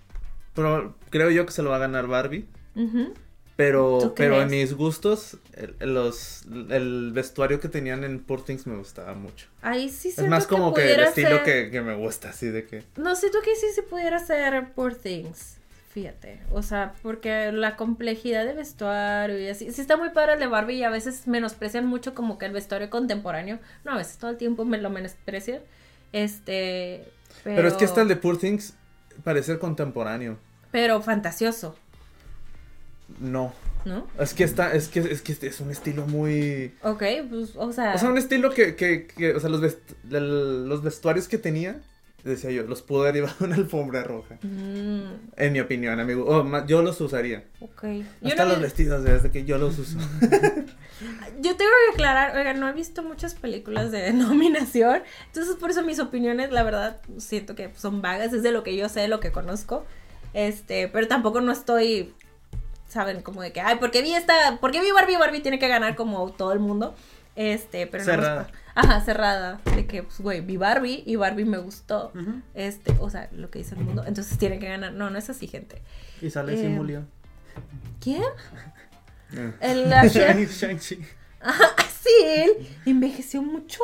pero 0.54 0.96
creo 1.10 1.30
yo 1.30 1.46
que 1.46 1.52
se 1.52 1.62
lo 1.62 1.70
va 1.70 1.76
a 1.76 1.80
ganar 1.80 2.06
Barbie. 2.06 2.46
ujú. 2.74 3.14
Pero, 3.56 3.98
¿Tú 4.02 4.14
pero 4.14 4.42
en 4.42 4.50
mis 4.50 4.74
gustos, 4.74 5.38
el, 5.54 5.94
los, 5.94 6.42
el 6.68 7.12
vestuario 7.14 7.58
que 7.58 7.70
tenían 7.70 8.04
en 8.04 8.20
Poor 8.20 8.44
Things 8.44 8.66
me 8.66 8.76
gustaba 8.76 9.14
mucho. 9.14 9.46
Ahí 9.62 9.88
sí 9.88 10.08
Es 10.08 10.16
siento 10.16 10.30
más 10.30 10.46
como 10.46 10.74
que, 10.74 10.92
el 10.92 11.00
estilo 11.00 11.30
ser- 11.30 11.42
que, 11.42 11.70
que 11.70 11.80
me 11.80 11.94
gusta, 11.94 12.28
así 12.28 12.48
de 12.48 12.66
que... 12.66 12.82
No, 12.96 13.16
siento 13.16 13.38
que 13.42 13.56
sí 13.56 13.68
se 13.74 13.82
pudiera 13.82 14.18
hacer 14.18 14.72
Poor 14.74 14.94
Things. 14.94 15.55
Fíjate. 15.96 16.40
O 16.52 16.62
sea, 16.62 16.92
porque 17.02 17.52
la 17.52 17.74
complejidad 17.76 18.44
de 18.44 18.52
vestuario 18.52 19.38
y 19.40 19.48
así. 19.48 19.72
Sí 19.72 19.80
está 19.80 19.96
muy 19.96 20.10
padre 20.10 20.34
el 20.34 20.40
de 20.40 20.46
Barbie 20.46 20.74
y 20.74 20.82
a 20.84 20.90
veces 20.90 21.26
menosprecian 21.26 21.86
mucho 21.86 22.14
como 22.14 22.36
que 22.36 22.44
el 22.44 22.52
vestuario 22.52 22.90
contemporáneo. 22.90 23.60
No, 23.82 23.92
a 23.92 23.96
veces 23.96 24.18
todo 24.18 24.30
el 24.30 24.36
tiempo 24.36 24.66
me 24.66 24.76
lo 24.76 24.90
menosprecian. 24.90 25.60
Este. 26.12 27.02
Pero, 27.42 27.56
Pero, 27.56 27.68
es 27.68 27.74
que 27.74 27.86
este 27.86 28.02
el 28.02 28.08
de 28.08 28.16
Poor 28.16 28.36
Things 28.36 28.74
parece 29.24 29.58
contemporáneo. 29.58 30.36
Pero 30.70 31.00
fantasioso, 31.00 31.74
No. 33.18 33.54
¿no? 33.86 34.06
Es 34.20 34.34
que 34.34 34.44
está, 34.44 34.74
es 34.74 34.88
que, 34.88 35.00
es 35.00 35.22
que 35.22 35.32
es 35.46 35.60
un 35.60 35.70
estilo 35.70 36.06
muy... 36.06 36.74
Ok, 36.82 37.04
pues, 37.30 37.56
o 37.56 37.72
sea. 37.72 37.94
O 37.94 37.98
sea, 37.98 38.10
un 38.10 38.18
estilo 38.18 38.50
que, 38.50 38.76
que, 38.76 39.06
que 39.06 39.32
o 39.32 39.40
sea, 39.40 39.48
los, 39.48 39.62
vest- 39.62 39.96
los 40.10 40.82
vestuarios 40.82 41.26
que 41.26 41.38
tenía 41.38 41.80
decía 42.26 42.50
yo, 42.50 42.62
los 42.64 42.82
pudo 42.82 43.02
haber 43.02 43.14
llevado 43.14 43.34
una 43.40 43.56
alfombra 43.56 44.02
roja. 44.02 44.38
Mm, 44.42 45.30
En 45.36 45.52
mi 45.52 45.60
opinión, 45.60 45.98
amigo. 46.00 46.44
Ma- 46.44 46.66
yo 46.66 46.82
los 46.82 47.00
usaría. 47.00 47.44
ok. 47.60 47.84
Hasta 48.24 48.44
no- 48.44 48.52
los 48.52 48.60
vestidos, 48.60 49.02
desde 49.04 49.30
que 49.30 49.44
yo 49.44 49.58
los 49.58 49.78
uso. 49.78 49.98
yo 51.40 51.56
tengo 51.56 51.70
que 51.88 51.94
aclarar, 51.94 52.36
oiga, 52.36 52.54
no 52.54 52.68
he 52.68 52.72
visto 52.72 53.02
muchas 53.02 53.34
películas 53.34 53.90
de 53.92 54.12
nominación, 54.14 55.02
entonces 55.26 55.56
por 55.56 55.70
eso 55.70 55.82
mis 55.82 55.98
opiniones, 56.00 56.50
la 56.50 56.62
verdad, 56.62 57.00
siento 57.18 57.54
que 57.54 57.70
son 57.76 58.02
vagas, 58.02 58.32
es 58.32 58.42
de 58.42 58.52
lo 58.52 58.62
que 58.62 58.76
yo 58.76 58.88
sé, 58.88 59.00
de 59.00 59.08
lo 59.08 59.20
que 59.20 59.32
conozco, 59.32 59.84
este, 60.34 60.88
pero 60.88 61.06
tampoco 61.08 61.40
no 61.40 61.52
estoy, 61.52 62.14
saben, 62.88 63.22
como 63.22 63.42
de 63.42 63.52
que, 63.52 63.60
ay, 63.60 63.76
porque 63.80 64.02
vi 64.02 64.14
esta, 64.14 64.58
porque 64.60 64.80
vi 64.80 64.90
Barbie, 64.90 65.16
Barbie 65.16 65.40
tiene 65.40 65.58
que 65.58 65.68
ganar 65.68 65.96
como 65.96 66.32
todo 66.32 66.52
el 66.52 66.58
mundo, 66.60 66.94
este, 67.36 67.86
pero 67.86 68.04
no 68.04 68.10
Cerrada. 68.10 68.46
pa- 68.46 68.52
Ajá, 68.76 69.00
cerrada, 69.00 69.58
de 69.74 69.86
que, 69.86 70.02
pues, 70.02 70.20
güey, 70.20 70.42
vi 70.42 70.58
Barbie 70.58 71.02
y 71.06 71.16
Barbie 71.16 71.46
me 71.46 71.56
gustó, 71.56 72.12
este, 72.52 72.94
o 73.00 73.08
sea, 73.08 73.28
lo 73.32 73.50
que 73.50 73.60
dice 73.60 73.74
el 73.74 73.80
mundo, 73.80 74.04
entonces 74.06 74.36
tiene 74.36 74.58
que 74.58 74.68
ganar, 74.68 74.92
no, 74.92 75.08
no 75.08 75.18
es 75.18 75.30
así, 75.30 75.46
gente. 75.46 75.80
Y 76.20 76.28
sale 76.28 76.52
Eh, 76.52 76.58
Simulión. 76.58 77.08
¿Quién? 78.00 78.22
Eh. 79.34 79.52
El, 79.60 79.90
Shang-Chi. 80.48 81.00
Ajá, 81.40 81.74
sí, 82.00 82.10
él 82.24 82.50
envejeció 82.86 83.42
mucho. 83.42 83.82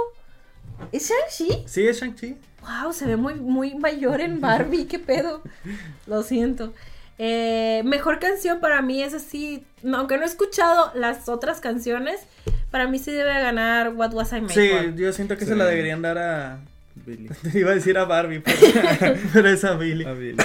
¿Es 0.93 1.11
Shang-Chi? 1.11 1.65
Sí, 1.67 1.85
es 1.89 2.01
Shang-Chi. 2.01 2.37
Wow, 2.61 2.93
se 2.93 3.07
ve 3.07 3.17
muy, 3.17 3.35
muy 3.35 3.75
mayor 3.75 4.21
en 4.21 4.41
Barbie, 4.41 4.85
qué 4.87 5.01
pedo. 5.01 5.43
Lo 6.07 6.23
siento. 6.23 6.73
Eh, 7.19 7.83
mejor 7.85 8.19
canción 8.19 8.61
para 8.61 8.83
mí 8.83 9.03
es 9.03 9.15
así, 9.15 9.65
no, 9.83 9.99
aunque 9.99 10.17
no 10.17 10.23
he 10.25 10.27
escuchado 10.27 10.91
las 10.95 11.29
otras 11.29 11.61
canciones, 11.61 12.21
para 12.71 12.89
mí 12.89 12.99
sí 12.99 13.13
debe 13.13 13.33
ganar 13.35 13.91
What 13.95 14.13
Was 14.15 14.33
I 14.33 14.41
Made 14.41 14.55
Sí, 14.55 14.69
For. 14.71 14.95
yo 14.97 15.13
siento 15.13 15.37
que 15.37 15.45
Sí. 15.45 15.51
se 15.51 15.57
la 15.57 15.67
deberían 15.67 16.03
dar 16.03 16.19
a. 16.19 16.59
Billy. 16.95 17.29
Iba 17.55 17.71
a 17.71 17.75
decir 17.75 17.97
a 17.99 18.05
Barbie, 18.05 18.41
pero, 18.41 18.57
pero 19.33 19.49
es 19.49 19.65
a 19.65 19.75
Billy. 19.75 20.05
A 20.05 20.13
Billy. 20.13 20.37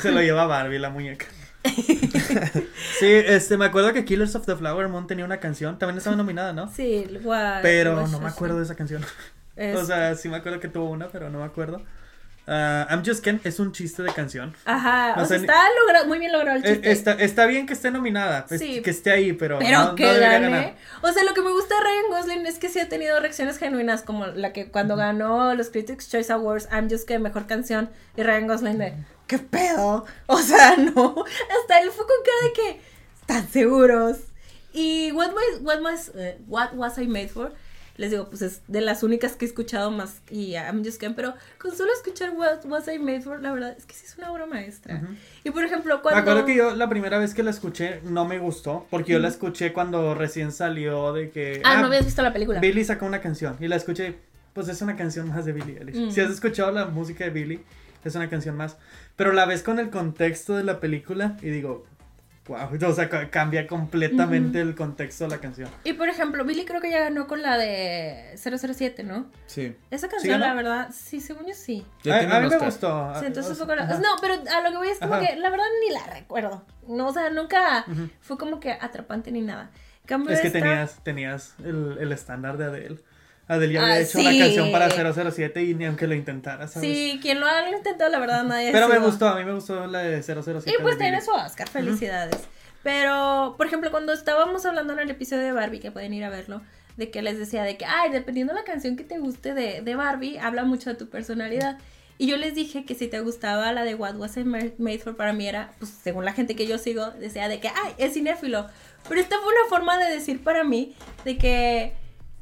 Se 0.00 0.10
lo 0.12 0.20
lleva 0.20 0.46
Barbie, 0.46 0.78
la 0.78 0.90
muñeca. 0.90 1.26
Sí, 2.98 3.06
este, 3.10 3.56
me 3.56 3.64
acuerdo 3.66 3.92
que 3.92 4.04
Killers 4.04 4.34
of 4.36 4.46
the 4.46 4.54
Flower 4.56 4.88
Moon 4.88 5.06
tenía 5.06 5.24
una 5.24 5.38
canción, 5.40 5.78
también 5.78 5.98
estaba 5.98 6.14
nominada, 6.16 6.52
¿no? 6.52 6.68
Sí, 6.72 7.06
what- 7.24 7.60
Pero 7.62 7.96
what 7.96 8.08
no 8.08 8.20
me 8.20 8.28
acuerdo 8.28 8.58
de 8.58 8.64
esa 8.64 8.74
canción. 8.76 9.02
es- 9.56 9.76
O 9.76 9.84
sea, 9.84 10.14
sí 10.14 10.28
me 10.28 10.36
acuerdo 10.36 10.60
que 10.60 10.68
tuvo 10.68 10.90
una, 10.90 11.08
pero 11.08 11.30
no 11.30 11.38
me 11.40 11.44
acuerdo. 11.44 11.82
Ah, 12.46 12.86
I'm 12.90 13.02
Just 13.04 13.24
Ken 13.24 13.40
es 13.44 13.58
un 13.58 13.72
chiste 13.72 14.02
de 14.02 14.12
canción. 14.12 14.54
Ajá, 14.66 15.14
o 15.16 15.24
sea, 15.24 15.38
está 15.38 15.54
logrado, 15.80 16.06
muy 16.06 16.18
bien 16.18 16.30
logrado 16.30 16.58
el 16.58 16.64
Eh, 16.64 16.72
chiste. 16.74 16.90
está, 16.92 17.12
está 17.12 17.46
bien 17.46 17.66
que 17.66 17.72
esté 17.72 17.90
nominada, 17.90 18.44
pues, 18.46 18.60
Sí. 18.60 18.82
que 18.82 18.90
esté 18.90 19.12
ahí, 19.12 19.32
pero, 19.32 19.58
Pero 19.60 19.78
no, 19.78 19.84
no 19.88 19.94
que 19.94 20.04
debería 20.04 20.32
gane. 20.32 20.50
ganar. 20.50 20.74
O 21.00 21.10
sea, 21.12 21.24
lo 21.24 21.32
que 21.32 21.40
me 21.40 21.50
gusta 21.50 21.74
de 21.74 21.80
Ryan 21.80 22.10
Gosling 22.10 22.46
es 22.46 22.58
que 22.58 22.68
sí 22.68 22.80
ha 22.80 22.88
tenido 22.88 23.18
reacciones 23.18 23.56
genuinas, 23.58 24.02
como 24.02 24.26
la 24.26 24.52
que 24.52 24.70
cuando 24.70 24.94
ganó 24.96 25.54
los 25.54 25.70
Critics 25.70 26.10
Choice 26.10 26.30
Awards, 26.32 26.68
I'm 26.70 26.90
Just 26.90 27.08
que 27.08 27.18
mejor 27.18 27.46
canción, 27.46 27.88
y 28.16 28.22
Ryan 28.22 28.46
Gosling 28.46 28.76
de, 28.78 28.92
¿qué 29.26 29.38
pedo? 29.38 30.04
O 30.26 30.38
sea, 30.38 30.76
no. 30.94 31.24
Hasta 31.62 31.80
él 31.80 31.90
fue 31.92 32.04
con 32.06 32.16
cara 32.24 32.46
de 32.46 32.52
que, 32.52 32.80
¿están 33.22 33.48
seguros? 33.48 34.18
Y 34.74 35.12
What, 35.12 35.30
My- 35.30 35.62
What, 35.64 35.80
Was- 35.80 36.10
eh, 36.14 36.36
What 36.46 36.74
Was 36.74 36.98
I 36.98 37.06
Made 37.06 37.28
For? 37.28 37.54
Les 37.96 38.10
digo, 38.10 38.28
pues 38.28 38.42
es 38.42 38.62
de 38.66 38.80
las 38.80 39.04
únicas 39.04 39.36
que 39.36 39.44
he 39.44 39.48
escuchado 39.48 39.90
más 39.92 40.20
y 40.28 40.54
I'm 40.54 40.84
Just 40.84 40.98
Ken, 41.00 41.14
pero 41.14 41.34
con 41.58 41.76
solo 41.76 41.92
escuchar 41.92 42.30
What 42.30 42.64
Was 42.64 42.88
I 42.88 42.98
Made 42.98 43.20
For, 43.22 43.40
la 43.40 43.52
verdad 43.52 43.74
es 43.78 43.86
que 43.86 43.94
sí 43.94 44.04
es 44.06 44.18
una 44.18 44.32
obra 44.32 44.46
maestra. 44.46 44.96
Ujú. 44.96 45.14
Y 45.44 45.50
por 45.50 45.64
ejemplo, 45.64 45.96
Me 45.96 46.02
cuando... 46.02 46.20
acuerdo 46.20 46.44
que 46.44 46.56
yo 46.56 46.74
la 46.74 46.88
primera 46.88 47.18
vez 47.18 47.34
que 47.34 47.44
la 47.44 47.50
escuché 47.50 48.00
no 48.02 48.24
me 48.24 48.38
gustó, 48.40 48.86
porque 48.90 49.12
yo 49.12 49.20
la 49.20 49.28
escuché 49.28 49.72
cuando 49.72 50.14
recién 50.14 50.50
salió 50.50 51.12
de 51.12 51.30
que... 51.30 51.62
Ah, 51.64 51.80
no 51.80 51.86
habías 51.86 52.04
visto 52.04 52.22
la 52.22 52.32
película. 52.32 52.58
Billy 52.58 52.84
sacó 52.84 53.06
una 53.06 53.20
canción 53.20 53.56
y 53.60 53.68
la 53.68 53.76
escuché, 53.76 54.16
pues 54.54 54.68
es 54.68 54.82
una 54.82 54.96
canción 54.96 55.28
más 55.28 55.44
de 55.44 55.52
Billy 55.52 55.76
Eilish. 55.78 56.08
Mm. 56.08 56.10
Si 56.10 56.20
has 56.20 56.30
escuchado 56.30 56.72
la 56.72 56.86
música 56.86 57.24
de 57.24 57.30
Billy, 57.30 57.60
es 58.04 58.14
una 58.16 58.28
canción 58.28 58.56
más. 58.56 58.76
Pero 59.14 59.32
la 59.32 59.46
ves 59.46 59.62
con 59.62 59.78
el 59.78 59.90
contexto 59.90 60.56
de 60.56 60.64
la 60.64 60.80
película 60.80 61.36
y 61.42 61.50
digo, 61.50 61.86
wow, 62.46 62.68
o 62.90 62.92
sea, 62.92 63.08
ca- 63.08 63.30
cambia 63.30 63.66
completamente 63.66 64.60
el 64.60 64.74
contexto 64.74 65.24
de 65.24 65.30
la 65.30 65.38
canción. 65.38 65.68
Y 65.84 65.92
por 65.94 66.08
ejemplo, 66.08 66.44
Billy 66.44 66.64
creo 66.64 66.80
que 66.80 66.90
ya 66.90 67.00
ganó 67.00 67.26
con 67.26 67.42
la 67.42 67.56
de 67.56 68.36
007, 68.36 69.02
¿no? 69.04 69.26
Sí. 69.46 69.76
Esa 69.90 70.08
canción, 70.08 70.40
la 70.40 70.54
verdad, 70.54 70.90
sí, 70.92 71.20
según 71.20 71.46
yo 71.46 71.54
sí. 71.54 71.86
Ya 72.02 72.16
a, 72.16 72.36
a 72.36 72.40
mí 72.40 72.48
me 72.48 72.58
gustó. 72.58 73.12
Sí, 73.20 73.26
entonces 73.26 73.52
o 73.52 73.54
fue 73.56 73.66
sea, 73.66 73.66
con 73.66 73.76
la- 73.76 73.82
ajá. 73.94 74.00
No, 74.02 74.08
pero 74.20 74.34
a 74.34 74.60
lo 74.62 74.70
que 74.70 74.76
voy 74.76 74.88
es 74.88 74.98
como 74.98 75.14
Ajá. 75.14 75.26
que 75.26 75.36
la 75.36 75.50
verdad 75.50 75.64
ni 75.86 75.94
la 75.94 76.06
recuerdo. 76.14 76.64
No, 76.88 77.08
o 77.08 77.12
sea, 77.12 77.30
nunca 77.30 77.84
fue 78.20 78.36
como 78.38 78.60
que 78.60 78.72
atrapante 78.72 79.30
ni 79.32 79.40
nada. 79.40 79.70
Cambio, 80.06 80.34
Es 80.34 80.40
que 80.42 80.48
esta- 80.48 80.58
tenías, 80.60 81.02
tenías 81.02 81.54
el, 81.64 81.96
el 81.98 82.12
estándar 82.12 82.58
de 82.58 82.64
Adele. 82.66 82.98
Adele 83.46 83.74
ya 83.74 83.80
Ah, 83.80 83.84
había 83.84 84.00
hecho 84.00 84.18
sí. 84.18 84.26
una 84.26 84.38
canción 84.44 84.72
para 84.72 84.88
007 84.90 85.62
y 85.62 85.74
ni 85.74 85.84
aunque 85.84 86.06
lo 86.06 86.14
intentara, 86.14 86.66
¿sabes? 86.68 86.88
Sí, 86.88 87.18
quien 87.20 87.40
lo 87.40 87.46
ha 87.46 87.68
intentado, 87.70 88.10
la 88.10 88.18
verdad, 88.18 88.44
nadie 88.44 88.72
Pero 88.72 88.88
me 88.88 88.98
gustó, 88.98 89.28
a 89.28 89.36
mí 89.36 89.44
me 89.44 89.52
gustó 89.52 89.86
la 89.86 89.98
de 90.00 90.22
007. 90.22 90.70
Y 90.70 90.82
pues 90.82 90.96
tiene 90.98 91.20
su 91.20 91.30
Oscar, 91.30 91.68
felicidades. 91.68 92.40
Pero, 92.82 93.54
por 93.56 93.66
ejemplo, 93.66 93.90
cuando 93.90 94.12
estábamos 94.12 94.64
hablando 94.66 94.92
en 94.92 94.98
el 95.00 95.10
episodio 95.10 95.42
de 95.42 95.52
Barbie, 95.52 95.80
que 95.80 95.90
pueden 95.90 96.12
ir 96.14 96.24
a 96.24 96.30
verlo, 96.30 96.60
de 96.96 97.10
que 97.10 97.22
les 97.22 97.38
decía 97.38 97.62
de 97.64 97.76
que, 97.76 97.86
ay, 97.86 98.10
dependiendo 98.10 98.52
de 98.52 98.60
la 98.60 98.64
canción 98.64 98.96
que 98.96 99.04
te 99.04 99.18
guste 99.18 99.54
de, 99.54 99.80
de 99.82 99.94
Barbie, 99.96 100.38
habla 100.38 100.64
mucho 100.64 100.90
de 100.90 100.96
tu 100.96 101.08
personalidad. 101.08 101.78
Y 102.18 102.26
yo 102.28 102.36
les 102.36 102.54
dije 102.54 102.84
que 102.84 102.94
si 102.94 103.08
te 103.08 103.20
gustaba 103.20 103.72
la 103.72 103.84
de 103.84 103.94
What 103.94 104.16
Was 104.16 104.36
I 104.36 104.44
Ma- 104.44 104.58
Made 104.78 104.98
For, 105.00 105.16
para 105.16 105.32
mí 105.32 105.48
era, 105.48 105.72
pues 105.78 105.90
según 106.02 106.24
la 106.24 106.32
gente 106.32 106.54
que 106.54 106.66
yo 106.66 106.78
sigo, 106.78 107.10
decía 107.12 107.48
de 107.48 107.58
que, 107.58 107.68
ay, 107.68 107.92
es 107.98 108.12
cinéfilo. 108.12 108.68
Pero 109.08 109.20
esta 109.20 109.36
fue 109.38 109.48
una 109.48 109.68
forma 109.68 109.98
de 109.98 110.12
decir 110.12 110.44
para 110.44 110.62
mí 110.62 110.94
de 111.24 111.36
que 111.38 111.94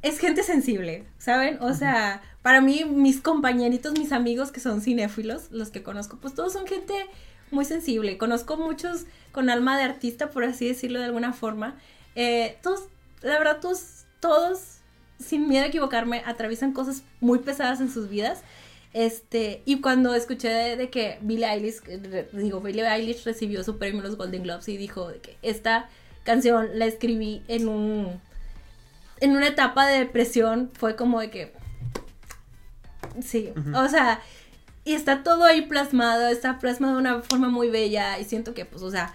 es 0.03 0.19
gente 0.19 0.43
sensible, 0.43 1.05
¿saben? 1.19 1.59
O 1.63 1.75
sea, 1.75 2.23
para 2.43 2.61
mí, 2.61 2.85
mis 2.85 3.21
compañeritos, 3.21 3.99
mis 3.99 4.13
amigos 4.13 4.51
que 4.53 4.61
son 4.61 4.81
cinéfilos, 4.81 5.51
los 5.51 5.71
que 5.71 5.83
conozco, 5.83 6.19
pues 6.21 6.35
todos 6.35 6.53
son 6.53 6.67
gente 6.67 6.95
muy 7.51 7.65
sensible. 7.65 8.19
Conozco 8.19 8.57
muchos 8.57 9.05
con 9.31 9.49
alma 9.49 9.79
de 9.79 9.85
artista, 9.85 10.31
por 10.31 10.45
así 10.45 10.67
decirlo 10.67 10.99
de 10.99 11.07
alguna 11.07 11.33
forma. 11.33 11.77
Eh, 12.15 12.59
todos, 12.63 12.85
la 13.23 13.39
verdad, 13.39 13.61
todos, 13.61 14.05
todos, 14.21 14.79
sin 15.19 15.49
miedo 15.49 15.65
a 15.65 15.69
equivocarme, 15.69 16.23
atraviesan 16.27 16.73
cosas 16.73 17.03
muy 17.21 17.39
pesadas 17.39 17.81
en 17.81 17.91
sus 17.91 18.09
vidas. 18.09 18.43
Este, 18.95 19.63
y 19.65 19.81
cuando 19.81 20.15
escuché 20.15 20.49
de, 20.49 20.77
de 20.77 20.91
que 20.91 21.19
Billie 21.23 21.47
Eilish, 21.47 21.81
re- 21.85 22.29
digo, 22.33 22.61
Billie 22.61 22.87
Eilish 22.87 23.25
recibió 23.25 23.63
su 23.65 23.79
premio 23.79 24.01
en 24.01 24.07
los 24.07 24.17
Golden 24.17 24.43
Globes 24.43 24.69
y 24.69 24.77
dijo 24.77 25.09
de 25.09 25.19
que 25.21 25.37
esta 25.43 25.89
canción 26.25 26.79
la 26.79 26.87
escribí 26.87 27.43
en 27.49 27.69
un, 27.69 28.21
en 29.23 29.37
una 29.37 29.49
etapa 29.49 29.87
de 29.87 29.99
depresión, 30.01 30.71
fue 30.79 30.97
como 30.97 31.21
de 31.21 31.31
que, 31.31 31.53
sí, 33.23 33.53
Ujú. 33.57 33.77
o 33.77 33.89
sea, 33.89 34.21
y 34.85 34.95
está 34.95 35.23
todo 35.23 35.45
ahí 35.45 35.63
plasmado, 35.63 36.29
está 36.29 36.59
plasmado 36.59 36.95
de 36.95 37.01
una 37.01 37.23
forma 37.23 37.49
muy 37.49 37.71
bella 37.71 38.19
y 38.19 38.25
siento 38.25 38.53
que, 38.55 38.65
pues, 38.65 38.83
o 38.83 38.91
sea, 38.91 39.15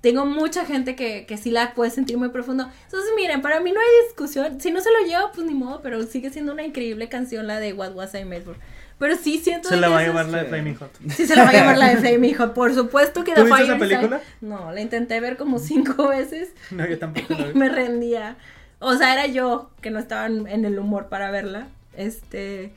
tengo 0.00 0.26
mucha 0.26 0.64
gente 0.66 0.96
que, 0.96 1.26
que 1.26 1.36
sí 1.36 1.52
la 1.52 1.74
puede 1.74 1.92
sentir 1.92 2.18
muy 2.18 2.30
profundo. 2.30 2.68
Entonces, 2.86 3.10
miren, 3.14 3.40
para 3.40 3.60
mí 3.60 3.70
no 3.70 3.78
hay 3.78 4.06
discusión. 4.08 4.60
Si 4.60 4.72
no 4.72 4.80
se 4.80 4.90
lo 4.90 5.06
lleva, 5.06 5.30
pues 5.30 5.46
ni 5.46 5.54
modo, 5.54 5.80
pero 5.80 6.02
sigue 6.02 6.30
siendo 6.30 6.52
una 6.52 6.64
increíble 6.64 7.08
canción 7.08 7.46
la 7.46 7.60
de 7.60 7.72
What 7.72 7.94
Was 7.94 8.12
I 8.14 8.24
Made 8.24 8.40
For. 8.42 8.56
Pero 8.98 9.16
sí 9.16 9.38
siento 9.38 9.68
Se 9.68 9.76
la 9.76 9.86
que 9.86 9.92
va 9.92 10.00
a 10.00 10.02
llevar 10.02 10.26
la 10.26 10.42
de. 10.42 10.48
Flaming 10.48 10.74
Hot. 10.76 10.90
Sí, 11.16 11.26
se 11.26 11.36
la 11.36 11.44
va 11.44 11.50
a 11.50 11.52
llamar 11.52 11.78
la 11.78 11.88
de 11.90 11.96
Flaming 11.98 12.34
Hot, 12.34 12.52
por 12.52 12.74
supuesto 12.74 13.22
que 13.22 13.32
¿Tú 13.34 13.44
viste 13.44 13.62
esa 13.62 13.78
película? 13.78 14.20
No, 14.40 14.72
la 14.72 14.80
intenté 14.80 15.20
ver 15.20 15.36
como 15.36 15.60
cinco 15.60 16.08
veces 16.08 16.50
No, 16.72 16.84
yo 16.84 16.98
tampoco 16.98 17.34
la 17.34 17.46
vi. 17.46 17.54
me 17.54 17.68
rendía. 17.68 18.36
O 18.82 18.94
sea, 18.96 19.12
era 19.14 19.26
yo 19.26 19.70
que 19.80 19.90
no 19.90 19.98
estaba 19.98 20.26
en 20.26 20.64
el 20.64 20.78
humor 20.78 21.08
para 21.08 21.30
verla. 21.30 21.68
Este, 21.96 22.72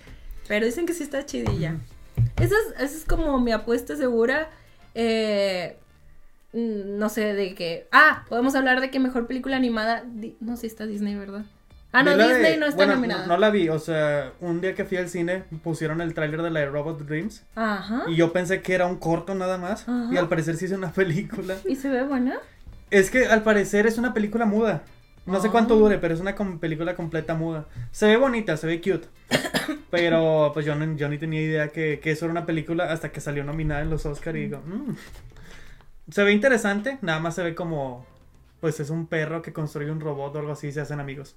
pero 0.47 0.65
dicen 0.65 0.85
que 0.85 0.93
sí 0.93 1.03
está 1.03 1.25
chidilla. 1.25 1.75
Esa 2.37 2.55
es, 2.55 2.81
esa 2.81 2.97
es 2.97 3.05
como 3.05 3.39
mi 3.39 3.51
apuesta 3.51 3.95
segura. 3.95 4.49
Eh, 4.93 5.77
no 6.53 7.09
sé 7.09 7.33
de 7.33 7.53
qué. 7.55 7.87
Ah, 7.91 8.23
podemos 8.29 8.55
hablar 8.55 8.79
de 8.81 8.89
que 8.89 8.99
mejor 8.99 9.27
película 9.27 9.57
animada. 9.57 10.03
Di- 10.05 10.37
No 10.39 10.55
sé 10.55 10.61
si 10.61 10.67
está 10.67 10.85
Disney, 10.85 11.15
¿verdad? 11.15 11.43
Ah, 11.91 12.03
no, 12.03 12.13
la 12.15 12.27
de- 12.27 12.33
Disney 12.35 12.57
no 12.57 12.65
está 12.65 12.77
bueno, 12.77 12.95
nominada. 12.95 13.21
No, 13.25 13.33
no 13.33 13.37
la 13.37 13.49
vi, 13.49 13.69
o 13.69 13.79
sea, 13.79 14.33
un 14.41 14.59
día 14.61 14.75
que 14.75 14.83
fui 14.85 14.97
al 14.97 15.07
cine 15.09 15.43
pusieron 15.63 16.01
el 16.01 16.13
tráiler 16.13 16.41
de 16.41 16.49
la 16.51 16.59
de 16.61 16.65
Robot 16.65 16.99
Dreams 17.05 17.43
Ajá. 17.55 18.03
y 18.07 18.15
yo 18.17 18.33
pensé 18.33 18.61
que 18.61 18.73
era 18.73 18.85
un 18.85 18.97
corto 18.97 19.33
nada 19.33 19.57
más 19.57 19.83
Ajá. 19.87 20.09
y 20.11 20.17
al 20.17 20.27
parecer 20.27 20.57
sí 20.57 20.65
es 20.65 20.71
una 20.71 20.91
película. 20.93 21.55
¿Y 21.67 21.75
se 21.77 21.89
ve 21.89 22.03
buena? 22.03 22.37
Es 22.91 23.09
que 23.09 23.25
al 23.27 23.43
parecer 23.43 23.87
es 23.87 23.97
una 23.97 24.13
película 24.13 24.45
muda. 24.45 24.83
No 25.25 25.39
sé 25.41 25.47
Ah. 25.47 25.51
cuánto 25.51 25.75
dure, 25.75 25.97
pero 25.97 26.13
es 26.13 26.19
una 26.19 26.35
com- 26.35 26.59
película 26.59 26.95
completa 26.95 27.33
muda. 27.35 27.65
Se 27.91 28.05
ve 28.07 28.17
bonita, 28.17 28.57
se 28.57 28.67
ve 28.67 28.79
cute. 28.79 29.07
Pero 29.89 30.51
pues 30.53 30.65
yo, 30.65 30.75
no, 30.75 30.95
yo 30.95 31.07
ni 31.09 31.17
tenía 31.17 31.41
idea 31.41 31.67
que, 31.69 31.99
que 31.99 32.11
eso 32.11 32.25
era 32.25 32.31
una 32.31 32.45
película 32.45 32.91
hasta 32.91 33.11
que 33.11 33.21
salió 33.21 33.43
nominada 33.43 33.81
en 33.81 33.89
los 33.89 34.05
Oscar 34.05 34.35
y 34.35 34.41
digo, 34.41 34.61
"Mm". 34.65 34.95
se 36.11 36.23
ve 36.23 36.31
interesante, 36.33 36.97
nada 37.01 37.19
más 37.19 37.33
se 37.35 37.43
ve 37.43 37.55
como, 37.55 38.05
pues 38.59 38.79
es 38.79 38.89
un 38.89 39.07
perro 39.07 39.41
que 39.41 39.53
construye 39.53 39.89
un 39.91 39.99
robot 40.01 40.35
o 40.35 40.39
algo 40.39 40.51
así 40.51 40.67
y 40.67 40.71
se 40.71 40.81
hacen 40.81 40.99
amigos. 40.99 41.35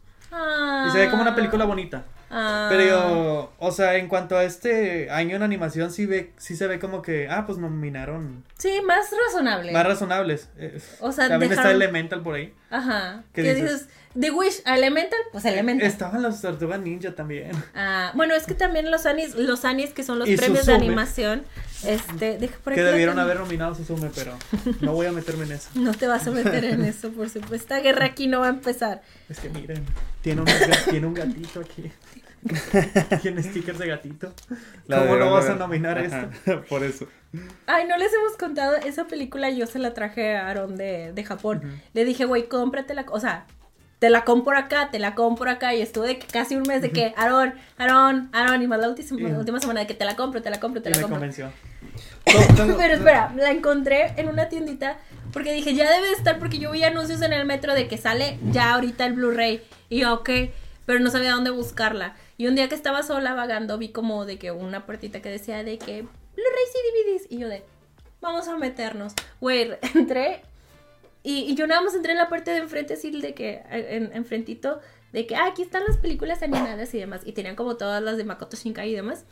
Y 0.86 0.90
se 0.90 0.98
ve 0.98 1.08
como 1.10 1.22
una 1.22 1.34
película 1.34 1.64
bonita. 1.64 2.04
Ah, 2.30 2.66
Pero 2.70 3.52
o 3.58 3.72
sea, 3.72 3.96
en 3.96 4.08
cuanto 4.08 4.36
a 4.36 4.44
este 4.44 5.10
año 5.10 5.36
en 5.36 5.42
animación, 5.42 5.90
sí, 5.90 6.04
ve, 6.06 6.32
sí 6.36 6.56
se 6.56 6.66
ve 6.66 6.78
como 6.78 7.00
que, 7.00 7.28
ah, 7.28 7.44
pues 7.46 7.58
nominaron 7.58 8.44
Sí, 8.58 8.80
más 8.86 9.06
razonable. 9.26 9.72
más 9.72 9.86
razonables. 9.86 10.48
Eh, 10.58 10.78
O 11.00 11.10
sea, 11.12 11.28
También 11.28 11.52
está 11.52 11.70
Elemental 11.70 12.22
por 12.22 12.34
ahí. 12.34 12.52
Ajá. 12.70 13.22
¿Qué 13.32 13.42
¿Qué 13.42 13.54
dices? 13.54 13.72
dices? 13.72 13.88
The 14.18 14.30
Wish, 14.30 14.62
a 14.64 14.76
Elemental, 14.76 15.18
pues 15.32 15.44
Elemental. 15.44 15.86
Estaban 15.86 16.22
los 16.22 16.40
Tortugas 16.40 16.80
Ninja 16.80 17.14
también. 17.14 17.52
Ah, 17.74 18.10
bueno, 18.14 18.34
es 18.34 18.44
que 18.46 18.54
también 18.54 18.90
los 18.90 19.06
Anis, 19.06 19.34
los 19.34 19.64
Anis 19.64 19.90
que 19.90 20.02
son 20.02 20.18
los 20.18 20.28
Y 20.28 20.36
premios 20.36 20.66
de 20.66 20.74
animación, 20.74 21.44
este, 21.84 22.38
deja 22.38 22.56
por 22.64 22.72
Que 22.74 22.80
aquí 22.80 22.84
la 22.84 22.90
debieron 22.90 23.18
haber 23.18 23.38
nominado 23.38 23.72
a 23.72 23.74
Suzume, 23.74 24.10
pero 24.14 24.32
no 24.80 24.92
voy 24.92 25.06
a 25.06 25.12
meterme 25.12 25.44
en 25.44 25.52
eso. 25.52 25.70
No 25.74 25.92
te 25.94 26.06
vas 26.06 26.26
a 26.26 26.30
meter 26.30 26.64
en 26.64 26.84
eso, 26.84 27.10
por 27.10 27.28
supuesto. 27.28 27.54
Esta 27.54 27.80
guerra 27.80 28.06
aquí 28.06 28.26
no 28.26 28.40
va 28.40 28.46
a 28.46 28.50
empezar. 28.50 29.02
Es 29.28 29.38
que 29.40 29.50
miren, 29.50 29.84
tiene 30.22 30.40
un, 30.40 30.46
tiene 30.90 31.06
un 31.06 31.14
gatito 31.14 31.60
aquí. 31.60 31.90
Tiene 33.22 33.42
stickers 33.42 33.78
de 33.78 33.88
gatito. 33.88 34.32
La 34.86 34.98
¿Cómo 35.00 35.14
de- 35.14 35.20
no 35.20 35.32
vas 35.32 35.48
a 35.48 35.56
nominar 35.56 35.98
Ajá, 35.98 36.30
esto? 36.44 36.62
Por 36.68 36.84
eso. 36.84 37.08
Ay, 37.66 37.86
no 37.88 37.96
les 37.98 38.12
hemos 38.12 38.36
contado, 38.38 38.76
esa 38.76 39.06
película 39.06 39.50
yo 39.50 39.66
se 39.66 39.78
la 39.80 39.92
traje 39.92 40.36
a 40.36 40.48
Aaron 40.48 40.76
de, 40.76 41.12
de 41.12 41.24
Japón. 41.24 41.62
Le 41.94 42.04
dije, 42.04 42.24
güey, 42.26 42.48
cómpratela, 42.48 43.04
o 43.10 43.18
sea, 43.20 43.46
te 43.98 44.10
la 44.10 44.24
compro 44.24 44.56
acá, 44.56 44.90
te 44.90 44.98
la 44.98 45.14
compro 45.14 45.50
acá. 45.50 45.74
Y 45.74 45.82
estuve 45.82 46.18
casi 46.18 46.56
un 46.56 46.62
mes 46.62 46.82
de 46.82 46.90
que, 46.90 47.14
Aaron, 47.16 47.54
Aaron, 47.78 48.30
Aaron, 48.32 48.62
y 48.62 48.66
más 48.66 48.78
la 48.80 48.88
última, 48.88 49.60
semana 49.60 49.80
de 49.80 49.86
que 49.86 49.94
te 49.94 50.04
la 50.04 50.16
compro, 50.16 50.42
te 50.42 50.50
la 50.50 50.60
compro, 50.60 50.82
te 50.82 50.90
Y 50.90 50.92
la 50.92 50.98
me 50.98 51.02
compro. 51.02 51.18
convenció. 51.18 51.52
Pero 52.78 52.94
espera, 52.94 53.32
la 53.36 53.50
encontré 53.50 54.12
en 54.16 54.28
una 54.28 54.48
tiendita 54.48 54.98
porque 55.32 55.52
dije, 55.52 55.74
ya 55.74 55.90
debe 55.90 56.08
de 56.08 56.12
estar 56.12 56.38
porque 56.38 56.58
yo 56.58 56.70
vi 56.70 56.82
anuncios 56.84 57.22
en 57.22 57.32
el 57.32 57.46
metro 57.46 57.74
de 57.74 57.88
que 57.88 57.96
sale 57.98 58.38
ya 58.50 58.74
ahorita 58.74 59.06
el 59.06 59.14
Blu-ray. 59.14 59.62
Y 59.88 60.00
yo, 60.00 60.14
ok, 60.14 60.30
pero 60.86 61.00
no 61.00 61.10
sabía 61.10 61.32
dónde 61.32 61.50
buscarla. 61.50 62.14
Y 62.36 62.46
un 62.46 62.54
día 62.54 62.68
que 62.68 62.74
estaba 62.74 63.02
sola 63.02 63.34
vagando 63.34 63.78
vi 63.78 63.90
como 63.90 64.24
de 64.24 64.38
que 64.38 64.52
una 64.52 64.86
puertita 64.86 65.20
que 65.20 65.30
decía 65.30 65.62
de 65.64 65.78
que 65.78 66.02
Blu-rays 66.02 66.72
y 66.74 67.12
DVDs. 67.12 67.26
Y 67.30 67.38
yo 67.38 67.48
de, 67.48 67.64
vamos 68.20 68.48
a 68.48 68.56
meternos. 68.56 69.12
Güey, 69.40 69.72
entré 69.94 70.42
y, 71.22 71.40
y 71.50 71.54
yo 71.54 71.66
nada 71.66 71.80
más 71.82 71.94
entré 71.94 72.12
en 72.12 72.18
la 72.18 72.28
parte 72.28 72.50
de 72.50 72.58
enfrente 72.58 72.94
así 72.94 73.10
de 73.10 73.34
que, 73.34 73.62
en, 73.70 74.10
enfrentito, 74.14 74.80
de 75.12 75.26
que, 75.26 75.36
ah, 75.36 75.46
aquí 75.46 75.62
están 75.62 75.82
las 75.86 75.96
películas 75.96 76.42
animadas 76.42 76.92
y 76.94 76.98
demás. 76.98 77.22
Y 77.24 77.32
tenían 77.32 77.56
como 77.56 77.76
todas 77.76 78.02
las 78.02 78.16
de 78.16 78.24
Makoto 78.24 78.56
Shinkai 78.56 78.90
y 78.90 78.94
demás. 78.94 79.24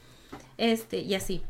Este, 0.58 0.98
y 0.98 1.14
así. 1.14 1.42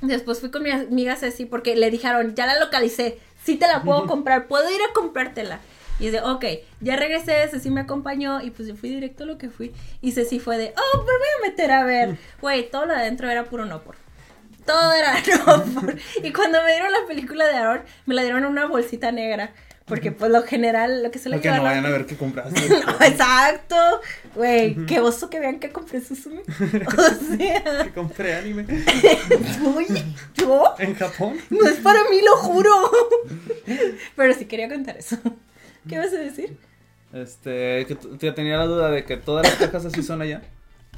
Después 0.00 0.40
fui 0.40 0.50
con 0.50 0.62
mi 0.64 0.70
amiga 0.70 1.16
Ceci 1.16 1.46
porque 1.46 1.76
le 1.76 1.90
dijeron, 1.90 2.34
ya 2.34 2.46
la 2.46 2.58
localicé, 2.58 3.18
sí 3.42 3.56
te 3.56 3.68
la 3.68 3.82
puedo 3.82 4.06
comprar, 4.08 4.48
puedo 4.48 4.68
ir 4.68 4.80
a 4.82 4.92
comprártela. 4.92 5.60
Y 6.00 6.10
de, 6.10 6.20
ok, 6.20 6.44
ya 6.80 6.96
regresé, 6.96 7.46
Ceci 7.48 7.70
me 7.70 7.82
acompañó 7.82 8.42
y 8.42 8.50
pues 8.50 8.66
yo 8.66 8.74
fui 8.74 8.88
directo 8.90 9.22
a 9.22 9.26
lo 9.26 9.38
que 9.38 9.48
fui. 9.48 9.72
Y 10.00 10.12
Ceci 10.12 10.40
fue 10.40 10.58
de, 10.58 10.74
oh, 10.76 10.98
me 10.98 11.04
voy 11.04 11.28
a 11.38 11.50
meter 11.50 11.70
a 11.70 11.84
ver. 11.84 12.18
Güey, 12.40 12.68
todo 12.68 12.86
lo 12.86 12.94
de 12.94 13.00
adentro 13.00 13.30
era 13.30 13.44
puro 13.44 13.64
no 13.64 13.82
por. 13.82 14.01
Todo 14.66 14.92
era 14.92 15.14
no 15.46 15.64
por. 15.64 15.96
Y 16.22 16.32
cuando 16.32 16.62
me 16.62 16.70
dieron 16.72 16.92
la 16.92 17.06
película 17.06 17.46
de 17.46 17.54
Aaron, 17.54 17.82
me 18.06 18.14
la 18.14 18.22
dieron 18.22 18.44
en 18.44 18.50
una 18.50 18.66
bolsita 18.66 19.12
negra. 19.12 19.52
Porque 19.84 20.12
pues 20.12 20.30
lo 20.30 20.42
general, 20.44 21.02
lo 21.02 21.10
que 21.10 21.18
se 21.18 21.28
le 21.28 21.38
Para 21.38 21.54
que 21.54 21.58
no 21.58 21.64
vayan 21.64 21.84
a 21.84 21.90
ver 21.90 22.06
qué 22.06 22.16
compraste. 22.16 22.60
Exacto. 23.00 23.76
Güey, 24.34 24.86
qué 24.86 25.00
oso 25.00 25.28
que 25.28 25.40
vean 25.40 25.58
que 25.58 25.70
compré 25.70 26.00
Suzume. 26.00 26.42
O 26.86 27.36
sea, 27.36 27.82
Que 27.84 27.90
compré 27.92 28.36
anime. 28.36 28.64
oye, 29.76 30.04
yo 30.34 30.74
En 30.78 30.94
Japón. 30.94 31.36
no 31.50 31.66
es 31.66 31.80
para 31.80 32.00
mí, 32.10 32.20
lo 32.24 32.36
juro. 32.36 32.70
Pero 34.16 34.34
sí 34.34 34.44
quería 34.46 34.68
contar 34.68 34.96
eso. 34.96 35.18
¿Qué 35.88 35.98
vas 35.98 36.12
a 36.12 36.18
decir? 36.18 36.56
Este, 37.12 37.84
que 37.86 38.32
tenía 38.32 38.56
la 38.56 38.66
duda 38.66 38.88
de 38.90 39.04
que 39.04 39.16
todas 39.16 39.46
las 39.46 39.56
cajas 39.56 39.84
así 39.84 40.02
son 40.02 40.22
allá. 40.22 40.42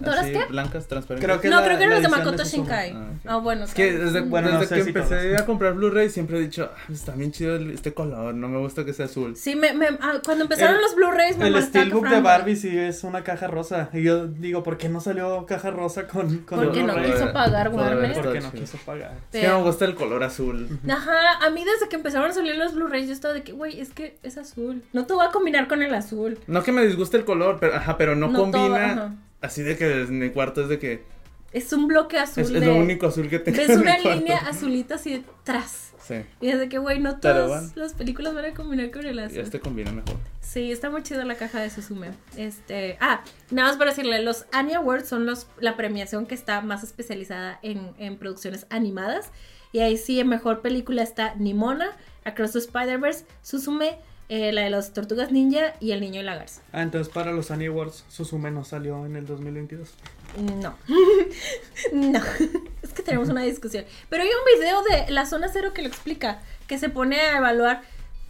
¿Todas 0.03 0.21
Así, 0.25 0.33
qué? 0.33 0.45
blancas, 0.47 0.89
transparentes. 0.89 1.25
Creo 1.25 1.41
que 1.41 1.49
no, 1.49 1.61
la- 1.61 1.67
creo 1.67 1.79
que 1.79 1.85
eran 1.85 2.03
los 2.03 2.11
de 2.11 2.17
Makoto. 2.19 2.43
Shinkai. 2.45 2.93
Ah, 2.97 3.11
Ah, 3.27 3.37
bueno. 3.37 3.65
Es 3.65 3.75
que 3.75 3.91
claro. 3.91 4.05
desde, 4.07 4.21
Bueno, 4.23 4.49
no 4.51 4.55
desde 4.59 4.67
sé 4.67 4.75
que 4.75 4.83
si 4.83 4.89
empecé 4.89 5.29
todos. 5.29 5.41
a 5.41 5.47
comprar 5.47 5.75
Blu-ray 5.75 6.11
siempre 6.11 6.37
he 6.37 6.41
dicho, 6.41 6.69
ah, 6.75 6.93
está 6.93 7.13
bien 7.13 7.31
chido 7.31 7.55
el- 7.55 7.71
este 7.71 7.95
color, 7.95 8.35
no 8.35 8.49
me 8.49 8.59
gusta 8.59 8.85
que 8.85 8.93
sea 8.93 9.07
azul. 9.07 9.37
Sí, 9.37 9.55
me, 9.55 9.73
me- 9.73 9.87
ah, 10.01 10.15
cuando 10.25 10.45
empezaron 10.45 10.75
El- 10.75 10.83
los 10.83 10.97
Blu-rays 10.97 11.37
me 11.39 11.47
El 11.47 11.63
Steelbook 11.63 12.09
de 12.09 12.21
Barbie 12.21 12.57
sí 12.57 12.77
es 12.77 13.05
una 13.05 13.23
caja 13.23 13.47
rosa. 13.47 13.89
Y 13.93 14.03
yo 14.03 14.27
digo, 14.27 14.65
¿por 14.65 14.79
qué 14.79 14.89
no 14.89 15.01
salió 15.01 15.47
caja 15.47 15.71
rosa 15.71 16.09
con, 16.09 16.39
con 16.39 16.59
Porque 16.65 16.83
no 16.83 16.97
quiso 17.01 17.33
pagar 17.33 17.69
Warner. 17.69 18.15
Porque 18.21 18.41
no 18.41 18.51
quiso 18.51 18.77
pagar. 18.79 19.13
Es 19.33 19.43
que 19.43 19.47
no 19.49 19.59
me 19.61 19.65
gusta 19.65 19.85
el 19.85 19.95
color 19.95 20.25
azul. 20.25 20.77
Ajá, 20.91 21.39
a 21.47 21.51
mí 21.51 21.65
desde 21.65 21.89
que 21.89 21.95
empezaron 21.95 22.29
a 22.29 22.35
salir 22.35 22.57
los 22.57 22.75
Blu-rays 22.75 23.07
yo 23.07 23.13
estaba 23.13 23.33
de 23.33 23.45
que, 23.45 23.53
güey, 23.53 23.79
es 23.81 23.91
que 23.91 24.19
es 24.25 24.39
azul. 24.39 24.83
No 24.93 25.07
te 25.07 25.15
voy 25.15 25.25
a 25.25 25.31
combinar 25.31 25.69
con 25.69 25.83
el 25.83 25.95
azul. 25.95 26.37
No 26.49 26.65
que 26.65 26.73
me 26.73 26.85
disguste 26.85 27.17
el 27.17 27.25
color, 27.25 27.59
pero, 27.61 27.77
ajá, 27.77 27.97
pero 27.97 28.17
no, 28.17 28.27
No 28.27 28.33
todo, 28.33 28.51
combina. 28.51 29.15
Así 29.45 29.63
de 29.63 29.77
que 29.77 30.03
en 30.03 30.19
mi 30.19 30.31
cuarto 30.31 30.63
es 30.63 30.69
de 30.69 30.79
que 30.79 31.05
Es 31.53 31.73
un 31.73 31.87
bloque 31.87 32.19
azul 32.19 32.43
es, 32.45 32.53
de... 32.53 32.59
es 32.59 32.65
lo 32.67 32.77
único 32.77 33.07
azul 33.07 33.29
que 33.29 33.39
tengo. 33.39 33.57
Ves 33.59 33.71
en 33.71 33.77
mi 33.77 33.83
una 33.83 33.97
cuarto. 34.03 34.19
línea 34.21 34.39
azulita 34.39 34.95
así 34.97 35.13
detrás. 35.15 35.93
Sí, 36.07 36.17
Y 36.43 36.49
es 36.49 36.59
de 36.59 36.69
que, 36.69 36.77
güey, 36.77 37.01
no 37.01 37.19
todas 37.19 37.75
las 37.77 37.95
películas 37.95 38.35
van 38.35 38.45
a 38.45 38.53
combinar 38.53 38.91
con 38.91 39.07
el 39.07 39.19
azul. 39.21 39.39
y 39.39 39.41
este 39.41 39.59
combina 39.59 39.91
mejor. 39.91 40.17
Sí, 40.43 40.71
está 40.71 40.91
muy 40.91 41.03
chida 41.03 41.25
la 41.25 41.35
caja 41.37 41.63
de 41.63 41.71
Suzume. 41.71 42.11
Este, 42.37 42.99
ah, 43.01 43.23
nada 43.51 43.69
más 43.69 43.79
para 43.79 43.91
decirle, 43.91 44.21
los 44.23 44.45
Annie 44.53 44.75
Awards 44.75 45.09
son 45.09 45.25
los, 45.25 45.47
la 45.61 45.77
premiación 45.79 46.27
que 46.27 46.35
está 46.35 46.61
más 46.61 46.85
especializada 46.85 47.59
en, 47.63 47.93
en 47.99 48.19
producciones 48.19 48.67
animadas. 48.69 49.31
Y 49.73 49.79
ahí 49.81 49.97
sí, 49.97 50.21
en 50.21 50.29
mejor 50.29 50.61
película 50.61 51.03
está 51.03 51.37
Nimona, 51.37 51.97
Across 52.27 52.53
the 52.53 52.59
Spider-Verse, 52.59 53.25
Suzume, 53.41 53.97
eh, 54.29 54.53
la 54.53 54.63
de 54.63 54.71
las 54.71 54.93
Tortugas 54.93 55.31
Ninja 55.31 55.75
y 55.81 55.93
El 55.93 56.01
Niño 56.01 56.21
y 56.21 56.25
la 56.25 56.37
Garza. 56.37 56.63
Ah, 56.73 56.83
entonces 56.83 57.13
para 57.13 57.33
los 57.33 57.51
Annie 57.51 57.67
Awards, 57.67 58.05
Suzume 58.09 58.51
no 58.51 58.65
salió 58.65 59.05
en 59.07 59.17
el 59.17 59.27
2022. 59.27 59.95
No. 60.61 60.75
no. 61.93 62.21
Es 62.83 62.93
que 62.93 63.03
tenemos 63.03 63.29
una 63.29 63.43
discusión. 63.43 63.85
Pero 64.09 64.23
hay 64.23 64.29
un 64.29 64.61
video 64.61 64.83
de 64.83 65.13
la 65.13 65.27
zona 65.27 65.49
cero 65.53 65.73
que 65.75 65.83
lo 65.83 65.89
explica, 65.89 66.41
que 66.67 66.79
se 66.79 66.89
pone 66.89 67.21
a 67.21 67.39
evaluar 67.39 67.83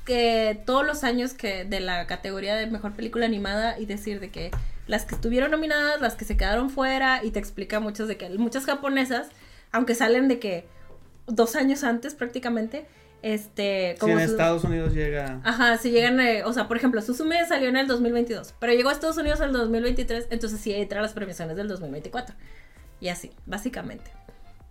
que 0.05 0.61
todos 0.67 0.85
los 0.85 1.03
años 1.05 1.33
que 1.33 1.65
de 1.65 1.81
la 1.81 2.07
categoría 2.07 2.57
de 2.57 2.67
mejor 2.67 2.93
película 2.93 3.25
animada 3.25 3.79
y 3.79 3.87
decir 3.87 4.21
de 4.21 4.31
que 4.31 4.51
las 4.87 5.07
que 5.07 5.15
estuvieron 5.15 5.51
nominadas, 5.51 6.01
las 6.01 6.15
que 6.15 6.25
se 6.25 6.37
quedaron 6.37 6.71
fuera 6.71 7.25
y 7.25 7.31
te 7.31 7.39
explica 7.39 7.81
muchas 7.81 8.09
de 8.09 8.17
que 8.17 8.29
muchas 8.31 8.67
japonesas, 8.67 9.29
aunque 9.73 9.95
salen 9.95 10.29
de 10.29 10.39
que 10.39 10.67
dos 11.27 11.57
años 11.57 11.85
antes 11.85 12.15
prácticamente, 12.15 12.87
este, 13.25 13.97
Si 13.99 14.11
en 14.11 14.19
su- 14.19 14.25
Estados 14.33 14.65
Unidos 14.65 14.93
llega. 14.93 15.41
Ajá, 15.45 15.79
si 15.79 15.91
llegan, 15.91 16.21
eh, 16.21 16.45
o 16.45 16.53
sea, 16.53 16.69
por 16.69 16.77
ejemplo, 16.77 17.01
Suzume 17.01 17.45
salió 17.47 17.69
en 17.71 17.77
el 17.79 17.87
2022, 17.87 18.55
pero 18.61 18.75
llegó 18.75 18.91
a 18.91 18.93
Estados 18.93 19.17
Unidos 19.17 19.41
en 19.41 19.47
el 19.47 19.53
2023, 19.55 20.27
entonces 20.31 20.61
sí 20.61 20.75
entra 20.75 21.01
las 21.01 21.15
premiaciones 21.15 21.57
del 21.57 21.67
2024. 21.69 22.37
Y 23.01 23.09
así, 23.09 23.31
básicamente. 23.47 24.11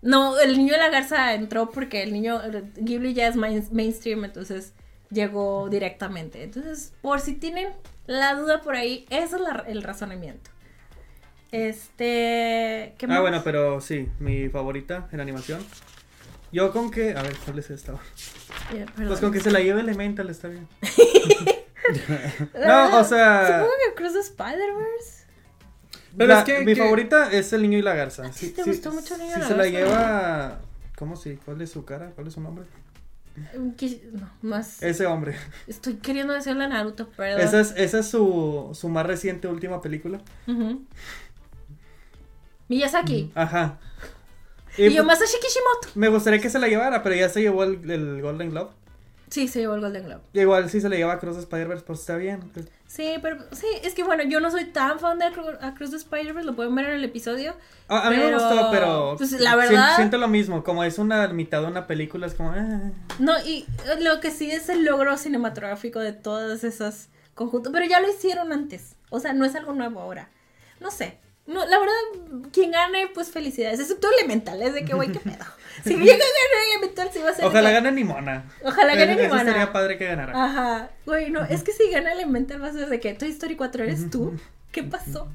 No, 0.04 0.40
el 0.40 0.56
niño 0.58 0.74
de 0.74 0.80
la 0.80 0.90
garza 0.90 1.34
entró 1.34 1.72
porque 1.72 2.04
el 2.04 2.14
niño, 2.14 2.42
el 2.44 2.72
Ghibli 2.76 3.14
ya 3.16 3.28
es 3.28 3.36
main- 3.36 3.68
mainstream, 3.72 4.24
entonces 4.26 4.74
llegó 5.10 5.68
directamente. 5.70 6.44
Entonces, 6.44 6.94
por 7.02 7.22
si 7.22 7.34
tienen 7.34 7.70
la 8.06 8.36
duda 8.36 8.62
por 8.62 8.76
ahí, 8.76 9.06
ese 9.10 9.36
es 9.38 9.42
la- 9.42 9.64
el 9.68 9.82
razonamiento. 9.82 10.52
Este, 11.52 12.96
¿qué 12.98 13.06
Ah, 13.06 13.08
más? 13.08 13.22
bueno, 13.22 13.42
pero 13.44 13.80
sí, 13.80 14.10
mi 14.20 14.50
favorita 14.50 15.08
en 15.12 15.20
animación. 15.22 15.60
Yo 16.54 16.72
con 16.72 16.90
que. 16.92 17.12
A 17.18 17.22
ver, 17.24 17.36
¿cuál 17.44 17.60
es 17.60 17.70
esta? 17.72 17.94
Ya, 18.74 18.86
Pues 18.96 19.20
con 19.20 19.32
que 19.32 19.42
se 19.42 19.52
la 19.52 19.60
lleve 19.60 19.82
Elemental 19.82 20.30
está 20.30 20.48
bien. 20.48 20.68
No, 22.66 23.00
o 23.00 23.04
sea. 23.04 23.46
Supongo 23.48 23.72
que 23.90 23.94
Cruz 23.96 24.14
de 24.14 24.20
Spider-Verse. 24.22 25.24
Pero 26.18 26.34
la- 26.34 26.40
es 26.40 26.46
que- 26.46 26.60
mi 26.60 26.74
que- 26.74 26.82
favorita 26.82 27.30
es 27.32 27.52
el 27.54 27.62
niño 27.64 27.78
y 27.78 27.82
la 27.82 27.94
garza. 27.94 28.30
ti 28.32 28.50
te 28.50 28.64
gustó 28.64 28.94
mucho 28.94 29.16
el 29.16 29.22
niño 29.22 29.32
y 29.32 29.34
si 29.36 29.40
la 29.42 29.48
se 29.48 29.56
la 29.58 29.64
garza? 29.66 29.78
lleva. 29.80 30.60
¿Cómo 30.98 31.16
sí? 31.18 31.38
¿Cuál 31.44 31.62
es 31.62 31.72
su 31.72 31.84
cara? 31.86 32.12
¿Cuál 32.16 32.28
es 32.28 32.34
su 32.36 32.42
nombre? 32.42 32.66
Que- 33.78 34.02
No, 34.14 34.30
más. 34.44 34.82
Ese 34.82 35.06
hombre. 35.08 35.36
Estoy 35.68 35.96
queriendo 35.96 36.34
decirle 36.34 36.64
a 36.64 36.68
Naruto, 36.68 37.10
perdón. 37.10 37.42
Esa 37.42 37.60
es, 37.60 37.74
esa 37.76 38.00
es 38.00 38.08
su, 38.08 38.70
su 38.74 38.90
más 38.90 39.06
reciente 39.06 39.48
última 39.48 39.82
película. 39.82 40.22
Ujú. 40.48 40.86
Miyazaki. 42.70 43.32
Ajá. 43.36 43.80
Y, 44.78 44.86
Y 44.88 44.94
yo, 44.94 45.04
pues, 45.04 45.20
Masashi 45.20 45.38
Kishimoto. 45.40 45.90
me 45.96 46.08
gustaría 46.10 46.40
que 46.42 46.50
se 46.50 46.60
la 46.60 46.68
llevara, 46.68 47.04
pero 47.04 47.16
ya 47.16 47.30
se 47.30 47.42
llevó 47.42 47.64
el, 47.64 47.90
el 47.90 48.22
Golden 48.22 48.50
Globe. 48.52 48.72
Sí, 49.30 49.48
se 49.48 49.60
llevó 49.62 49.74
el 49.74 49.82
Golden 49.82 50.04
Globe. 50.06 50.22
Igual 50.34 50.70
si 50.70 50.80
se 50.80 50.90
le 50.90 50.98
lleva 50.98 51.14
a 51.14 51.20
Cross 51.20 51.38
Spider-Verse, 51.38 51.84
pues 51.88 52.02
está 52.02 52.18
bien. 52.18 52.52
Sí, 52.86 53.16
pero 53.20 53.38
sí, 53.52 53.66
es 53.82 53.96
que 53.96 54.04
bueno, 54.04 54.22
yo 54.24 54.40
no 54.40 54.52
soy 54.52 54.66
tan 54.66 55.00
fan 55.00 55.18
de 55.18 55.26
Across 55.26 55.90
the 55.90 55.96
Spider-Verse, 55.98 56.46
lo 56.46 56.56
pueden 56.56 56.76
ver 56.76 56.86
en 56.86 56.92
el 56.98 57.04
episodio. 57.04 57.56
A, 57.88 58.08
a 58.08 58.12
mí 58.12 58.18
me 58.18 58.32
gustó, 58.32 58.70
pero. 58.72 59.16
pues, 59.18 59.32
la 59.40 59.56
verdad- 59.56 59.96
Siento 59.96 60.20
lo 60.20 60.28
mismo, 60.28 60.64
como 60.64 60.84
es 60.84 61.00
una 61.00 61.28
mitad 61.30 61.62
de 61.62 61.68
una 61.68 61.88
película, 61.88 62.28
es 62.28 62.36
como. 62.36 62.52
ah. 62.52 62.92
No, 63.18 63.34
y 63.44 63.66
eh, 63.88 64.02
lo 64.02 64.20
que 64.20 64.30
sí 64.30 64.52
es 64.52 64.70
el 64.70 64.86
logro 64.86 65.18
cinematográfico 65.18 65.98
de 66.00 66.14
todas 66.14 66.64
esas 66.64 67.10
conjuntos, 67.34 67.74
pero 67.74 67.86
ya 67.88 68.00
lo 68.02 68.10
hicieron 68.12 68.54
antes, 68.54 68.96
o 69.10 69.20
sea, 69.20 69.34
no 69.34 69.46
es 69.46 69.56
algo 69.56 69.74
nuevo 69.74 70.00
ahora. 70.00 70.30
No 70.80 70.92
sé. 70.92 71.18
No, 71.46 71.66
la 71.66 71.78
verdad, 71.78 71.94
quien 72.54 72.72
gane, 72.72 73.08
pues 73.14 73.30
felicidades. 73.32 73.80
Excepto 73.80 74.08
Elemental, 74.18 74.62
es 74.62 74.74
de 74.74 74.86
que, 74.86 74.94
güey, 74.94 75.12
qué 75.12 75.20
pedo. 75.20 75.44
Si 75.84 75.90
llega 75.96 76.14
a 76.14 76.18
ganar 76.18 76.68
Elemental, 76.72 77.10
sí 77.12 77.20
va 77.20 77.32
a 77.32 77.34
ser. 77.34 77.46
Ojalá 77.46 77.70
que- 77.70 77.76
gane 77.76 77.92
Nimona. 77.92 78.46
Ojalá 78.64 78.96
gane 78.96 79.14
Eso 79.14 79.22
Nimona. 79.24 79.44
sería 79.52 79.74
padre 79.74 79.98
que 79.98 80.06
ganara. 80.06 80.32
Ajá. 80.46 80.90
Güey, 81.06 81.32
no, 81.32 81.44
es 81.44 81.64
que 81.64 81.74
si 81.74 81.90
gana 81.90 82.14
Elemental 82.14 82.62
va 82.64 82.68
a 82.68 82.74
ser 82.74 82.88
de 82.88 83.00
que 83.00 83.14
Toy 83.14 83.30
Story 83.30 83.56
4 83.58 83.84
eres 83.84 84.10
tú. 84.10 84.38
¿Qué 84.72 84.84
pasó? 84.84 85.28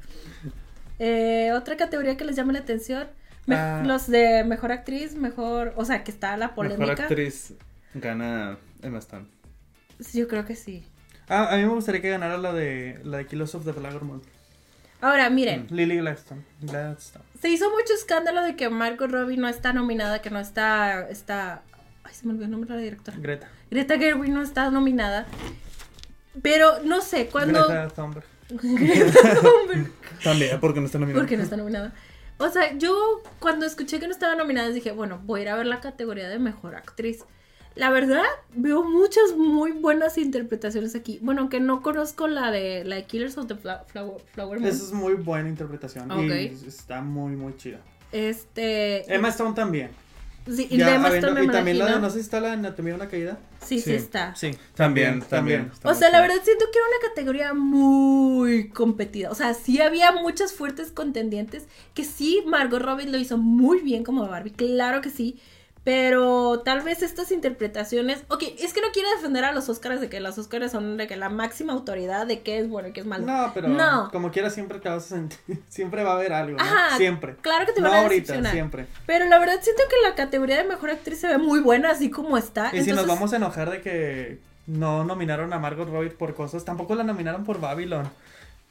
Eh, 0.98 1.52
otra 1.54 1.76
categoría 1.76 2.16
que 2.16 2.24
les 2.24 2.36
llame 2.36 2.52
la 2.52 2.60
atención. 2.60 3.08
me- 3.46 3.54
Ah. 3.56 3.82
Los 3.84 4.08
de 4.08 4.44
mejor 4.44 4.72
actriz, 4.72 5.14
mejor. 5.14 5.72
O 5.76 5.84
sea, 5.86 6.04
que 6.04 6.10
está 6.10 6.36
la 6.36 6.48
Mejor 6.48 6.54
polémica. 6.76 7.02
actriz 7.04 7.54
gana 7.94 8.58
Emma 8.82 8.98
Stone. 8.98 9.26
Yo 10.12 10.28
creo 10.28 10.44
que 10.44 10.54
sí. 10.54 10.84
Ah, 11.28 11.48
a 11.52 11.56
mí 11.56 11.62
me 11.62 11.68
gustaría 11.72 12.00
que 12.02 12.10
ganara 12.10 12.36
la 12.38 12.52
de 12.52 13.00
la 13.04 13.18
de 13.18 13.26
Killers 13.26 13.54
of 13.54 13.64
the 13.64 13.72
Moon. 13.72 14.22
Ahora, 15.00 15.30
miren, 15.30 15.66
Lily 15.70 15.98
Gladstone. 15.98 16.42
Gladstone. 16.60 17.24
se 17.40 17.48
hizo 17.48 17.70
mucho 17.70 17.94
escándalo 17.94 18.42
de 18.42 18.56
que 18.56 18.68
Margot 18.68 19.10
Robbie 19.10 19.36
no 19.36 19.48
está 19.48 19.72
nominada, 19.72 20.20
que 20.20 20.30
no 20.30 20.40
está. 20.40 21.08
está 21.08 21.62
ay, 22.02 22.14
se 22.14 22.26
me 22.26 22.32
olvidó 22.32 22.46
el 22.46 22.50
nombre 22.50 22.70
de 22.70 22.76
la 22.76 22.82
directora. 22.82 23.16
Greta. 23.20 23.48
Greta 23.70 23.98
Gerwig 23.98 24.32
no 24.32 24.42
está 24.42 24.70
nominada. 24.70 25.26
Pero 26.42 26.82
no 26.84 27.00
sé, 27.00 27.28
cuando. 27.28 27.68
Greta 27.68 27.88
Thunberg. 27.90 28.26
Greta 28.50 29.40
Thunberg. 29.40 29.92
También, 30.22 30.60
porque 30.60 30.80
no 30.80 30.86
está 30.86 30.98
nominada. 30.98 31.20
¿Por 31.20 31.28
qué 31.28 31.36
no 31.36 31.42
está 31.44 31.56
nominada? 31.56 31.92
O 32.38 32.48
sea, 32.50 32.76
yo 32.76 33.22
cuando 33.40 33.66
escuché 33.66 33.98
que 33.98 34.06
no 34.06 34.12
estaba 34.12 34.36
nominada 34.36 34.68
dije, 34.68 34.92
bueno, 34.92 35.20
voy 35.24 35.40
a 35.40 35.42
ir 35.42 35.48
a 35.48 35.56
ver 35.56 35.66
la 35.66 35.80
categoría 35.80 36.28
de 36.28 36.38
mejor 36.38 36.76
actriz. 36.76 37.24
La 37.78 37.90
verdad, 37.90 38.24
veo 38.56 38.82
muchas 38.82 39.36
muy 39.36 39.70
buenas 39.70 40.18
interpretaciones 40.18 40.96
aquí. 40.96 41.20
Bueno, 41.22 41.42
aunque 41.42 41.60
no 41.60 41.80
conozco 41.80 42.26
la 42.26 42.50
de 42.50 42.82
la 42.84 42.96
de 42.96 43.04
Killers 43.04 43.38
of 43.38 43.46
the 43.46 43.54
Fla- 43.54 43.84
Flower, 43.86 44.20
Flower 44.32 44.58
Moon. 44.58 44.68
Esa 44.68 44.82
es 44.84 44.92
muy 44.92 45.14
buena 45.14 45.48
interpretación. 45.48 46.10
Y 46.20 46.32
está 46.66 47.00
muy, 47.02 47.36
muy 47.36 47.56
chida. 47.56 47.78
Este. 48.10 49.12
Emma 49.14 49.28
Stone 49.28 49.54
también. 49.54 49.90
sí, 50.46 50.66
y 50.70 50.78
Ya 50.78 50.94
Emma 50.96 51.06
habiendo- 51.08 51.28
Stone 51.28 51.40
me 51.46 51.46
y 51.46 51.50
también 51.56 51.78
la 51.78 51.86
de, 51.94 52.00
no 52.00 52.08
sé 52.10 52.14
si 52.16 52.20
está 52.22 52.40
la 52.40 52.48
de 52.48 52.54
Anatomía 52.54 52.94
de 52.94 53.00
una 53.00 53.08
caída. 53.08 53.38
Sí, 53.64 53.76
sí, 53.78 53.90
Sí. 53.90 53.92
está. 53.94 54.34
Sí. 54.34 54.50
También, 54.74 55.20
también. 55.22 55.70
O 55.84 55.94
sea, 55.94 56.10
la 56.10 56.20
verdad 56.20 56.36
siento 56.42 56.64
que 56.72 56.78
era 56.78 56.88
una 56.88 57.08
categoría 57.08 57.54
muy 57.54 58.70
competida. 58.70 59.30
O 59.30 59.34
sea, 59.36 59.54
sí 59.54 59.80
había 59.80 60.10
muchas 60.10 60.52
fuertes 60.52 60.90
contendientes. 60.90 61.66
Que 61.94 62.02
sí, 62.04 62.42
Margot 62.46 62.80
Robbie 62.82 63.06
lo 63.08 63.18
hizo 63.18 63.36
muy 63.38 63.80
bien 63.82 64.02
como 64.04 64.26
Barbie. 64.26 64.50
Claro 64.52 65.00
que 65.00 65.10
sí. 65.10 65.38
Pero 65.88 66.60
tal 66.66 66.82
vez 66.82 67.02
estas 67.02 67.32
interpretaciones. 67.32 68.22
Ok, 68.28 68.42
es 68.58 68.74
que 68.74 68.82
no 68.82 68.88
quiero 68.92 69.08
defender 69.16 69.44
a 69.46 69.52
los 69.52 69.70
Oscars 69.70 70.02
de 70.02 70.10
que 70.10 70.20
los 70.20 70.36
Oscars 70.36 70.70
son 70.70 70.98
de 70.98 71.06
que 71.06 71.16
la 71.16 71.30
máxima 71.30 71.72
autoridad 71.72 72.26
de 72.26 72.40
qué 72.40 72.58
es 72.58 72.68
bueno 72.68 72.88
y 72.88 72.92
qué 72.92 73.00
es 73.00 73.06
malo. 73.06 73.24
No, 73.24 73.52
pero 73.54 73.68
No. 73.68 74.10
como 74.12 74.30
quiera 74.30 74.50
siempre 74.50 74.80
te 74.80 74.90
vas 74.90 75.06
a 75.06 75.08
sentir. 75.16 75.38
Siempre 75.70 76.02
va 76.04 76.10
a 76.10 76.14
haber 76.16 76.34
algo. 76.34 76.58
¿no? 76.58 76.62
Ajá, 76.62 76.98
Siempre. 76.98 77.36
Claro 77.40 77.64
que 77.64 77.72
te 77.72 77.80
No 77.80 77.88
van 77.88 78.00
a 78.00 78.02
ahorita, 78.02 78.50
siempre. 78.50 78.84
Pero 79.06 79.24
la 79.24 79.38
verdad 79.38 79.60
siento 79.62 79.82
que 79.88 79.96
la 80.06 80.14
categoría 80.14 80.58
de 80.58 80.64
mejor 80.64 80.90
actriz 80.90 81.20
se 81.20 81.26
ve 81.28 81.38
muy 81.38 81.60
buena 81.60 81.90
así 81.90 82.10
como 82.10 82.36
está. 82.36 82.70
Y 82.76 82.82
si 82.84 82.92
nos 82.92 83.06
vamos 83.06 83.32
a 83.32 83.36
enojar 83.36 83.70
de 83.70 83.80
que 83.80 84.40
no 84.66 85.04
nominaron 85.04 85.54
a 85.54 85.58
Margot 85.58 85.88
Robbie 85.88 86.10
por 86.10 86.34
cosas, 86.34 86.66
tampoco 86.66 86.94
la 86.96 87.02
nominaron 87.02 87.44
por 87.44 87.60
Babylon. 87.62 88.10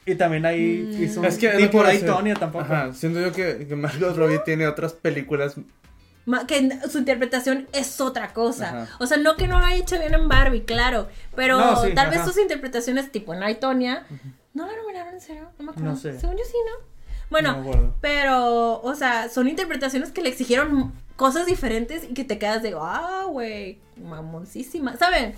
Y 0.06 0.14
también 0.14 0.46
ahí 0.46 0.88
Mm. 0.96 1.02
hizo 1.02 1.18
un... 1.20 1.26
Es 1.26 1.36
que 1.36 1.50
que 1.50 1.66
por 1.66 1.84
ahí. 1.84 2.00
Tonya 2.00 2.34
tampoco. 2.36 2.62
Ajá, 2.64 2.92
siento 2.92 3.20
yo 3.20 3.32
que, 3.32 3.66
que 3.66 3.74
Margot 3.74 4.16
Robbie 4.16 4.38
tiene 4.44 4.68
otras 4.68 4.92
películas. 4.92 5.56
Que 6.46 6.78
su 6.90 6.98
interpretación 6.98 7.68
es 7.72 8.00
otra 8.00 8.32
cosa. 8.32 8.82
Ajá. 8.82 8.96
O 8.98 9.06
sea, 9.06 9.16
no 9.16 9.36
que 9.36 9.48
no 9.48 9.58
lo 9.58 9.64
haya 9.64 9.76
hecho 9.76 9.98
bien 9.98 10.14
en 10.14 10.28
Barbie, 10.28 10.62
claro. 10.64 11.08
Pero 11.34 11.58
No, 11.58 11.82
sí, 11.82 11.94
tal 11.94 12.10
vez 12.10 12.24
sus 12.24 12.38
interpretaciones, 12.38 13.10
tipo 13.10 13.32
en 13.34 13.42
Aitonia, 13.42 14.04
¿no 14.54 14.66
la 14.66 14.76
nominaron 14.76 15.14
en 15.14 15.20
serio? 15.20 15.50
No 15.58 15.64
me 15.64 15.70
acuerdo. 15.70 15.90
No 15.90 15.96
sé. 15.96 16.18
Según 16.18 16.36
yo 16.36 16.44
sí, 16.44 16.56
¿no? 16.66 16.86
Bueno, 17.30 17.62
No 17.62 17.94
pero, 18.00 18.80
o 18.80 18.94
sea, 18.94 19.28
son 19.28 19.48
interpretaciones 19.48 20.12
que 20.12 20.22
le 20.22 20.30
exigieron 20.30 20.92
cosas 21.16 21.46
diferentes 21.46 22.04
y 22.04 22.14
que 22.14 22.24
te 22.24 22.38
quedas 22.38 22.62
de, 22.62 22.74
ah, 22.80 23.24
güey, 23.28 23.78
mamoncísima. 23.96 24.96
¿Saben? 24.96 25.34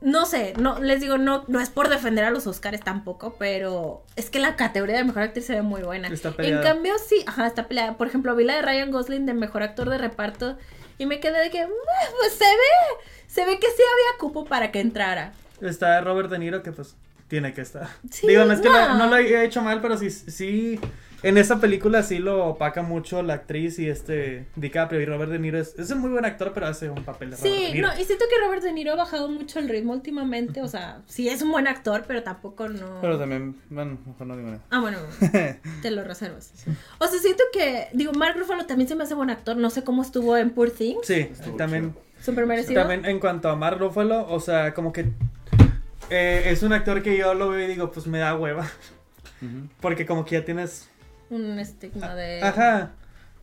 No 0.00 0.24
sé, 0.24 0.54
no, 0.58 0.78
les 0.80 1.00
digo, 1.00 1.18
no, 1.18 1.44
no 1.46 1.60
es 1.60 1.68
por 1.68 1.88
defender 1.90 2.24
a 2.24 2.30
los 2.30 2.46
Oscars 2.46 2.80
tampoco, 2.80 3.36
pero 3.38 4.02
es 4.16 4.30
que 4.30 4.38
la 4.38 4.56
categoría 4.56 4.96
de 4.96 5.04
mejor 5.04 5.22
actriz 5.24 5.44
se 5.46 5.54
ve 5.54 5.62
muy 5.62 5.82
buena. 5.82 6.08
Está 6.08 6.34
En 6.38 6.62
cambio, 6.62 6.94
sí, 7.06 7.22
ajá, 7.26 7.46
está 7.46 7.68
peleada. 7.68 7.98
Por 7.98 8.06
ejemplo, 8.06 8.34
vi 8.34 8.44
la 8.44 8.56
de 8.56 8.62
Ryan 8.62 8.90
Gosling 8.90 9.26
de 9.26 9.34
mejor 9.34 9.62
actor 9.62 9.90
de 9.90 9.98
reparto 9.98 10.56
y 10.96 11.04
me 11.04 11.20
quedé 11.20 11.38
de 11.40 11.50
que, 11.50 11.60
"Ah, 11.60 11.68
pues 12.18 12.32
se 12.32 12.44
ve, 12.44 13.04
se 13.26 13.44
ve 13.44 13.58
que 13.58 13.66
sí 13.66 13.82
había 13.82 14.18
cupo 14.18 14.46
para 14.46 14.72
que 14.72 14.80
entrara. 14.80 15.32
Está 15.60 16.00
Robert 16.00 16.30
De 16.30 16.38
Niro 16.38 16.62
que 16.62 16.72
pues 16.72 16.96
tiene 17.28 17.52
que 17.52 17.60
estar. 17.60 17.88
Sí, 18.10 18.26
Digo, 18.26 18.44
no 18.46 18.52
es 18.54 18.60
que 18.60 18.68
no. 18.70 19.06
lo 19.06 19.14
haya 19.14 19.44
hecho 19.44 19.60
mal, 19.62 19.80
pero 19.82 19.98
sí, 19.98 20.10
sí, 20.10 20.80
en 21.22 21.36
esa 21.38 21.60
película 21.60 22.02
sí 22.02 22.18
lo 22.18 22.46
opaca 22.46 22.82
mucho 22.82 23.22
la 23.22 23.34
actriz 23.34 23.78
y 23.78 23.88
este 23.88 24.46
DiCaprio 24.56 25.00
y 25.00 25.04
Robert 25.04 25.30
De 25.30 25.38
Niro. 25.38 25.58
Es, 25.58 25.78
es 25.78 25.90
un 25.90 25.98
muy 25.98 26.10
buen 26.10 26.24
actor, 26.24 26.52
pero 26.54 26.66
hace 26.66 26.88
un 26.90 27.04
papel 27.04 27.30
de 27.30 27.36
Robert 27.36 27.52
De 27.52 27.66
Sí, 27.66 27.72
Niro. 27.72 27.88
no, 27.88 28.00
y 28.00 28.04
siento 28.04 28.24
que 28.30 28.44
Robert 28.46 28.62
De 28.62 28.72
Niro 28.72 28.92
ha 28.92 28.96
bajado 28.96 29.28
mucho 29.28 29.58
el 29.58 29.68
ritmo 29.68 29.92
últimamente, 29.92 30.62
o 30.62 30.68
sea, 30.68 31.02
sí 31.06 31.28
es 31.28 31.42
un 31.42 31.50
buen 31.52 31.66
actor, 31.66 32.04
pero 32.06 32.22
tampoco 32.22 32.68
no... 32.68 33.00
Pero 33.00 33.18
también, 33.18 33.56
bueno, 33.68 33.98
mejor 34.06 34.26
no 34.26 34.36
digo 34.36 34.48
nada. 34.50 34.62
Ah, 34.70 34.80
bueno, 34.80 34.98
te 35.82 35.90
lo 35.90 36.04
reservas. 36.04 36.52
O 36.98 37.06
sea, 37.06 37.18
siento 37.20 37.42
que, 37.52 37.88
digo, 37.92 38.12
Mark 38.12 38.36
Ruffalo 38.38 38.66
también 38.66 38.88
se 38.88 38.94
me 38.96 39.04
hace 39.04 39.14
buen 39.14 39.30
actor, 39.30 39.56
no 39.56 39.70
sé 39.70 39.84
cómo 39.84 40.02
estuvo 40.02 40.36
en 40.36 40.50
Poor 40.50 40.70
Things, 40.70 41.06
Sí, 41.06 41.28
Estuvo 41.32 41.56
también, 41.56 41.94
súper 42.20 42.46
merecido. 42.46 42.80
también 42.80 43.04
en 43.04 43.18
cuanto 43.20 43.48
a 43.48 43.56
Mark 43.56 43.78
Ruffalo, 43.78 44.26
o 44.28 44.40
sea, 44.40 44.72
como 44.74 44.92
que 44.92 45.06
eh, 46.10 46.44
es 46.46 46.62
un 46.62 46.72
actor 46.72 47.02
que 47.02 47.16
yo 47.16 47.34
lo 47.34 47.50
veo 47.50 47.64
y 47.64 47.68
digo, 47.68 47.90
pues 47.92 48.06
me 48.06 48.18
da 48.18 48.34
hueva, 48.36 48.68
porque 49.80 50.06
como 50.06 50.24
que 50.24 50.36
ya 50.36 50.44
tienes, 50.44 50.88
Un 51.30 51.58
estigma 51.58 52.14
de... 52.14 52.42
ajá, 52.42 52.92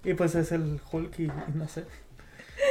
y 0.03 0.13
pues 0.13 0.35
es 0.35 0.51
el 0.51 0.79
Hulk 0.91 1.19
y, 1.19 1.23
y 1.23 1.31
no 1.55 1.67
sé. 1.67 1.85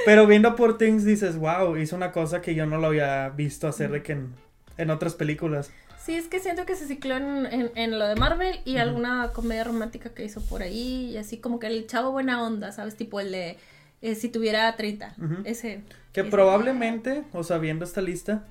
Pero 0.04 0.26
viendo 0.26 0.56
por 0.56 0.78
Things 0.78 1.04
dices, 1.04 1.36
wow, 1.36 1.76
hizo 1.76 1.96
una 1.96 2.12
cosa 2.12 2.42
que 2.42 2.54
yo 2.54 2.66
no 2.66 2.78
lo 2.78 2.88
había 2.88 3.28
visto 3.30 3.68
hacer 3.68 3.90
de 3.90 4.02
que 4.02 4.12
en, 4.12 4.34
en 4.78 4.90
otras 4.90 5.14
películas. 5.14 5.70
Sí, 6.02 6.14
es 6.14 6.28
que 6.28 6.38
siento 6.38 6.66
que 6.66 6.76
se 6.76 6.86
cicló 6.86 7.16
en, 7.16 7.46
en, 7.46 7.70
en 7.74 7.98
lo 7.98 8.06
de 8.06 8.14
Marvel 8.14 8.60
y 8.64 8.76
alguna 8.76 9.30
comedia 9.32 9.64
romántica 9.64 10.10
que 10.10 10.24
hizo 10.24 10.40
por 10.40 10.62
ahí 10.62 11.10
y 11.10 11.16
así 11.16 11.38
como 11.38 11.58
que 11.58 11.66
el 11.66 11.86
chavo 11.86 12.12
buena 12.12 12.42
onda, 12.42 12.70
¿sabes? 12.72 12.96
Tipo 12.96 13.18
el 13.20 13.32
de 13.32 13.56
eh, 14.02 14.14
si 14.14 14.28
tuviera 14.28 14.74
30, 14.76 15.14
Ujú. 15.18 15.34
ese. 15.44 15.82
Que 16.12 16.20
ese. 16.20 16.30
probablemente, 16.30 17.24
o 17.32 17.42
sea, 17.42 17.58
viendo 17.58 17.84
esta 17.84 18.00
lista, 18.00 18.44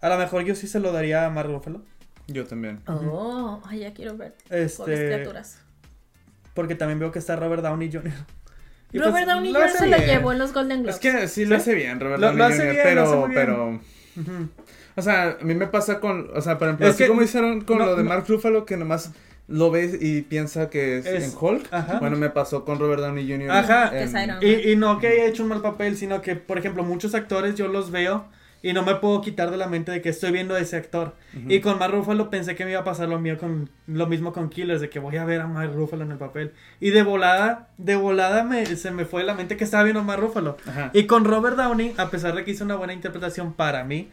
a 0.00 0.08
lo 0.08 0.18
mejor 0.18 0.44
yo 0.44 0.54
sí 0.54 0.66
se 0.68 0.80
lo 0.80 0.92
daría 0.92 1.26
a 1.26 1.30
Mark 1.30 1.48
Ruffalo. 1.50 1.82
Yo 2.28 2.46
también. 2.46 2.80
Oh, 2.86 3.60
ay, 3.66 3.80
ya 3.80 3.92
quiero 3.92 4.16
ver. 4.16 4.36
Este, 4.48 4.76
Pobres 4.76 5.00
criaturas. 5.00 5.58
Porque 6.54 6.74
también 6.74 6.98
veo 6.98 7.10
que 7.12 7.18
está 7.18 7.36
Robert 7.36 7.62
Downey 7.62 7.90
Jr. 7.92 8.12
Y 8.92 8.98
pues, 8.98 9.08
Robert 9.08 9.26
Downey 9.26 9.52
lo 9.52 9.60
Jr. 9.60 9.70
se 9.70 9.86
lo 9.86 9.96
bien. 9.96 10.08
llevó 10.08 10.32
en 10.32 10.38
los 10.38 10.52
Golden 10.52 10.82
Globes. 10.82 10.96
Es 10.96 11.00
que 11.00 11.28
sí 11.28 11.44
lo 11.46 11.56
¿Sí? 11.56 11.60
hace 11.62 11.74
bien, 11.74 11.98
Robert 11.98 12.20
Lo- 12.20 12.26
Downey 12.26 12.38
lo 12.38 12.44
hace 12.44 12.56
Jr., 12.58 12.70
bien, 12.72 12.82
pero, 12.84 13.00
lo 13.02 13.08
hace 13.08 13.16
muy 13.16 13.28
bien. 13.30 13.40
pero, 13.40 13.80
o 14.96 15.02
sea, 15.02 15.38
a 15.40 15.44
mí 15.44 15.54
me 15.54 15.66
pasa 15.66 15.98
con, 16.00 16.28
o 16.34 16.40
sea, 16.42 16.58
por 16.58 16.68
ejemplo, 16.68 16.86
Es 16.86 16.94
así 16.94 17.04
que- 17.04 17.08
como 17.08 17.22
hicieron 17.22 17.62
con 17.62 17.78
no, 17.78 17.86
lo 17.86 17.96
de 17.96 18.02
no. 18.02 18.08
Mark 18.10 18.24
Ruffalo, 18.28 18.66
que 18.66 18.76
nomás 18.76 19.12
lo 19.48 19.70
ves 19.70 19.96
y 20.00 20.22
piensa 20.22 20.68
que 20.68 20.98
es, 20.98 21.06
Es- 21.06 21.24
en 21.24 21.38
Hulk. 21.40 21.68
ajá. 21.72 21.98
Bueno, 22.00 22.16
me 22.16 22.28
pasó 22.28 22.64
con 22.66 22.78
Robert 22.78 23.00
Downey 23.00 23.26
Jr. 23.30 23.50
Ajá. 23.50 23.90
Que 23.90 24.02
es 24.02 24.12
en- 24.14 24.24
Iron 24.24 24.38
Y, 24.42 24.72
y 24.72 24.76
no 24.76 24.98
que 24.98 25.08
haya 25.08 25.24
hecho 25.24 25.42
un 25.42 25.48
mal 25.48 25.62
papel, 25.62 25.96
sino 25.96 26.20
que, 26.20 26.36
por 26.36 26.58
ejemplo, 26.58 26.82
muchos 26.84 27.14
actores 27.14 27.54
yo 27.54 27.68
los 27.68 27.90
veo 27.90 28.26
y 28.62 28.72
no 28.72 28.82
me 28.82 28.94
puedo 28.96 29.20
quitar 29.20 29.50
de 29.50 29.56
la 29.56 29.66
mente 29.66 29.90
de 29.90 30.00
que 30.00 30.08
estoy 30.08 30.30
viendo 30.32 30.54
a 30.54 30.60
ese 30.60 30.76
actor. 30.76 31.14
Ujú. 31.36 31.50
Y 31.50 31.60
con 31.60 31.78
Mark 31.78 31.92
Ruffalo 31.92 32.30
pensé 32.30 32.54
que 32.54 32.64
me 32.64 32.70
iba 32.70 32.80
a 32.80 32.84
pasar 32.84 33.08
lo 33.08 33.18
mío 33.18 33.38
con 33.38 33.70
lo 33.86 34.06
mismo 34.06 34.32
con 34.32 34.48
Killers, 34.48 34.80
de 34.80 34.88
que 34.88 34.98
voy 34.98 35.16
a 35.16 35.24
ver 35.24 35.40
a 35.40 35.46
Mark 35.46 35.72
Ruffalo 35.74 36.04
en 36.04 36.12
el 36.12 36.18
papel. 36.18 36.52
Y 36.80 36.90
de 36.90 37.02
volada, 37.02 37.68
de 37.78 37.96
volada 37.96 38.44
me, 38.44 38.64
se 38.66 38.90
me 38.90 39.04
fue 39.04 39.22
de 39.22 39.26
la 39.26 39.34
mente 39.34 39.56
que 39.56 39.64
estaba 39.64 39.82
viendo 39.82 40.00
a 40.00 40.04
Mark 40.04 40.20
Ruffalo. 40.20 40.56
Ajá. 40.66 40.90
Y 40.92 41.06
con 41.06 41.24
Robert 41.24 41.56
Downey, 41.56 41.94
a 41.96 42.10
pesar 42.10 42.34
de 42.34 42.44
que 42.44 42.52
hizo 42.52 42.64
una 42.64 42.76
buena 42.76 42.92
interpretación 42.92 43.52
para 43.52 43.84
mí, 43.84 44.10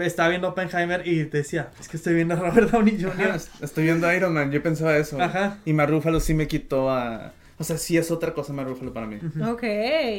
estaba 0.00 0.28
viendo 0.30 0.48
Oppenheimer 0.48 1.06
y 1.06 1.24
decía, 1.24 1.70
es 1.78 1.88
que 1.88 1.96
estoy 1.96 2.14
viendo 2.14 2.34
a 2.34 2.38
Robert 2.38 2.70
Downey 2.70 2.96
Ajá, 3.04 3.14
Jr. 3.16 3.40
estoy 3.62 3.84
viendo 3.84 4.12
Iron 4.12 4.34
Man, 4.34 4.50
yo 4.50 4.62
pensaba 4.62 4.96
eso. 4.96 5.20
Ajá. 5.20 5.58
Y 5.64 5.72
Mark 5.72 5.90
Ruffalo 5.90 6.20
sí 6.20 6.34
me 6.34 6.48
quitó 6.48 6.90
a... 6.90 7.32
O 7.58 7.64
sea, 7.64 7.78
sí 7.78 7.96
es 7.96 8.10
otra 8.10 8.34
cosa 8.34 8.52
Mark 8.52 8.68
Ruffalo 8.68 8.92
para 8.92 9.06
mí. 9.06 9.16
Ok, 9.48 9.62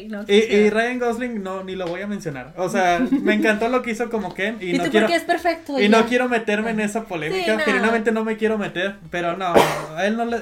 no 0.08 0.24
Y, 0.28 0.34
y. 0.36 0.70
Ryan 0.72 0.98
Gosling 1.00 1.44
no, 1.44 1.64
ni 1.64 1.76
lo 1.76 1.86
voy 1.86 2.02
a 2.02 2.08
mencionar. 2.08 2.54
O 2.58 2.68
sea, 2.68 3.00
me 3.00 3.36
encantó 3.36 3.68
lo 3.70 3.82
que 3.84 3.92
hizo 3.92 4.10
como 4.10 4.34
Ken 4.34 4.58
y, 4.60 4.72
¿Y 4.72 4.78
no 4.78 4.86
tú 4.86 4.92
quiero... 4.92 5.06
porque 5.06 5.18
es 5.18 5.24
perfecto? 5.24 5.80
Y 5.80 5.84
ya. 5.88 5.90
no 6.00 6.06
quiero 6.08 6.28
meterme 6.30 6.72
en 6.72 6.80
esa 6.80 7.04
polémica, 7.06 7.44
Sí, 7.46 7.58
no. 7.58 7.60
genuinamente 7.60 8.12
no 8.12 8.24
me 8.24 8.38
quiero 8.38 8.58
meter, 8.58 8.96
pero 9.12 9.38
no, 9.38 9.54
a 9.96 10.06
él 10.08 10.18
no 10.18 10.26
le... 10.26 10.38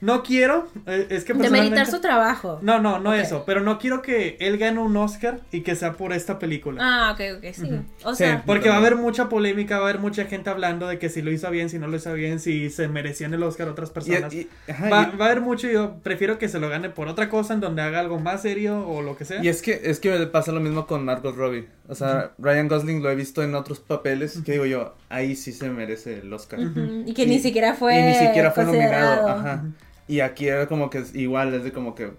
No 0.00 0.22
quiero, 0.22 0.66
eh, 0.86 1.06
es 1.10 1.24
que 1.24 1.32
Demeritar 1.34 1.50
personalmente... 1.60 1.90
su 1.90 2.00
trabajo. 2.00 2.58
No, 2.62 2.78
no, 2.80 2.98
no 3.00 3.12
eso, 3.12 3.44
pero 3.46 3.60
no 3.60 3.78
quiero 3.78 4.00
que 4.00 4.36
él 4.40 4.56
gane 4.56 4.78
un 4.80 4.96
Oscar 4.96 5.40
y 5.52 5.60
que 5.60 5.76
sea 5.76 5.92
por 5.92 6.12
esta 6.12 6.38
película. 6.38 6.80
Ah, 6.82 7.12
ok, 7.12 7.20
ok, 7.38 7.52
sí. 7.52 7.70
O 8.04 8.12
Sí. 8.14 8.24
sea, 8.24 8.42
Porque 8.46 8.68
va 8.70 8.76
a 8.76 8.78
haber 8.78 8.96
mucha 8.96 9.28
polémica, 9.28 9.76
va 9.78 9.86
a 9.86 9.88
haber 9.90 10.00
mucha 10.00 10.24
gente 10.24 10.48
hablando 10.50 10.88
de 10.88 10.98
que 10.98 11.08
si 11.10 11.20
lo 11.22 11.30
hizo 11.30 11.50
bien, 11.50 11.68
si 11.68 11.78
no 11.78 11.86
lo 11.86 11.96
hizo 11.96 12.12
bien, 12.14 12.40
si 12.40 12.70
se 12.70 12.88
merecían 12.88 13.34
el 13.34 13.42
Oscar 13.42 13.68
otras 13.68 13.90
personas. 13.90 14.32
y- 14.32 14.48
ajá, 14.68 14.88
va, 14.88 15.10
y- 15.12 15.16
va 15.16 15.26
a 15.26 15.28
haber 15.30 15.40
mucho 15.42 15.68
y 15.68 15.72
yo 15.74 15.96
prefiero 16.02 16.38
que 16.38 16.48
se 16.48 16.58
lo 16.58 16.68
gane 16.70 16.88
por 16.90 17.08
otra 17.08 17.28
cosa 17.28 17.52
en 17.54 17.60
donde 17.60 17.82
haga 17.82 18.00
algo 18.00 18.18
más 18.18 18.42
serio 18.42 18.86
o 18.88 19.02
lo 19.02 19.16
que 19.16 19.24
sea. 19.24 19.42
Y 19.44 19.48
es 19.48 19.60
que, 19.60 19.80
es 19.84 20.00
que 20.00 20.10
me 20.10 20.26
pasa 20.28 20.50
lo 20.52 20.60
mismo 20.60 20.86
con 20.86 21.04
Margot 21.04 21.36
Robbie. 21.36 21.68
O 21.88 21.94
sea, 21.94 22.30
Ryan 22.38 22.68
Gosling 22.68 23.02
lo 23.02 23.10
he 23.10 23.14
visto 23.16 23.42
en 23.42 23.54
otros 23.54 23.80
papeles 23.80 24.40
que 24.46 24.52
digo 24.52 24.64
yo, 24.64 24.94
ahí 25.08 25.34
sí 25.36 25.52
se 25.52 25.68
merece 25.70 26.20
el 26.20 26.32
Oscar. 26.32 26.60
y 27.04 27.12
que 27.12 27.26
ni 27.26 27.38
siquiera 27.40 27.74
fue. 27.74 27.98
Y 27.98 28.02
ni 28.02 28.14
siquiera 28.14 28.50
fue 28.52 28.64
nominado. 28.64 29.28
Ajá. 29.28 29.64
Y 30.10 30.20
aquí 30.20 30.48
era 30.48 30.66
como 30.66 30.90
que 30.90 30.98
es 30.98 31.14
igual, 31.14 31.54
es 31.54 31.62
de 31.62 31.72
como 31.72 31.94
que 31.94 32.10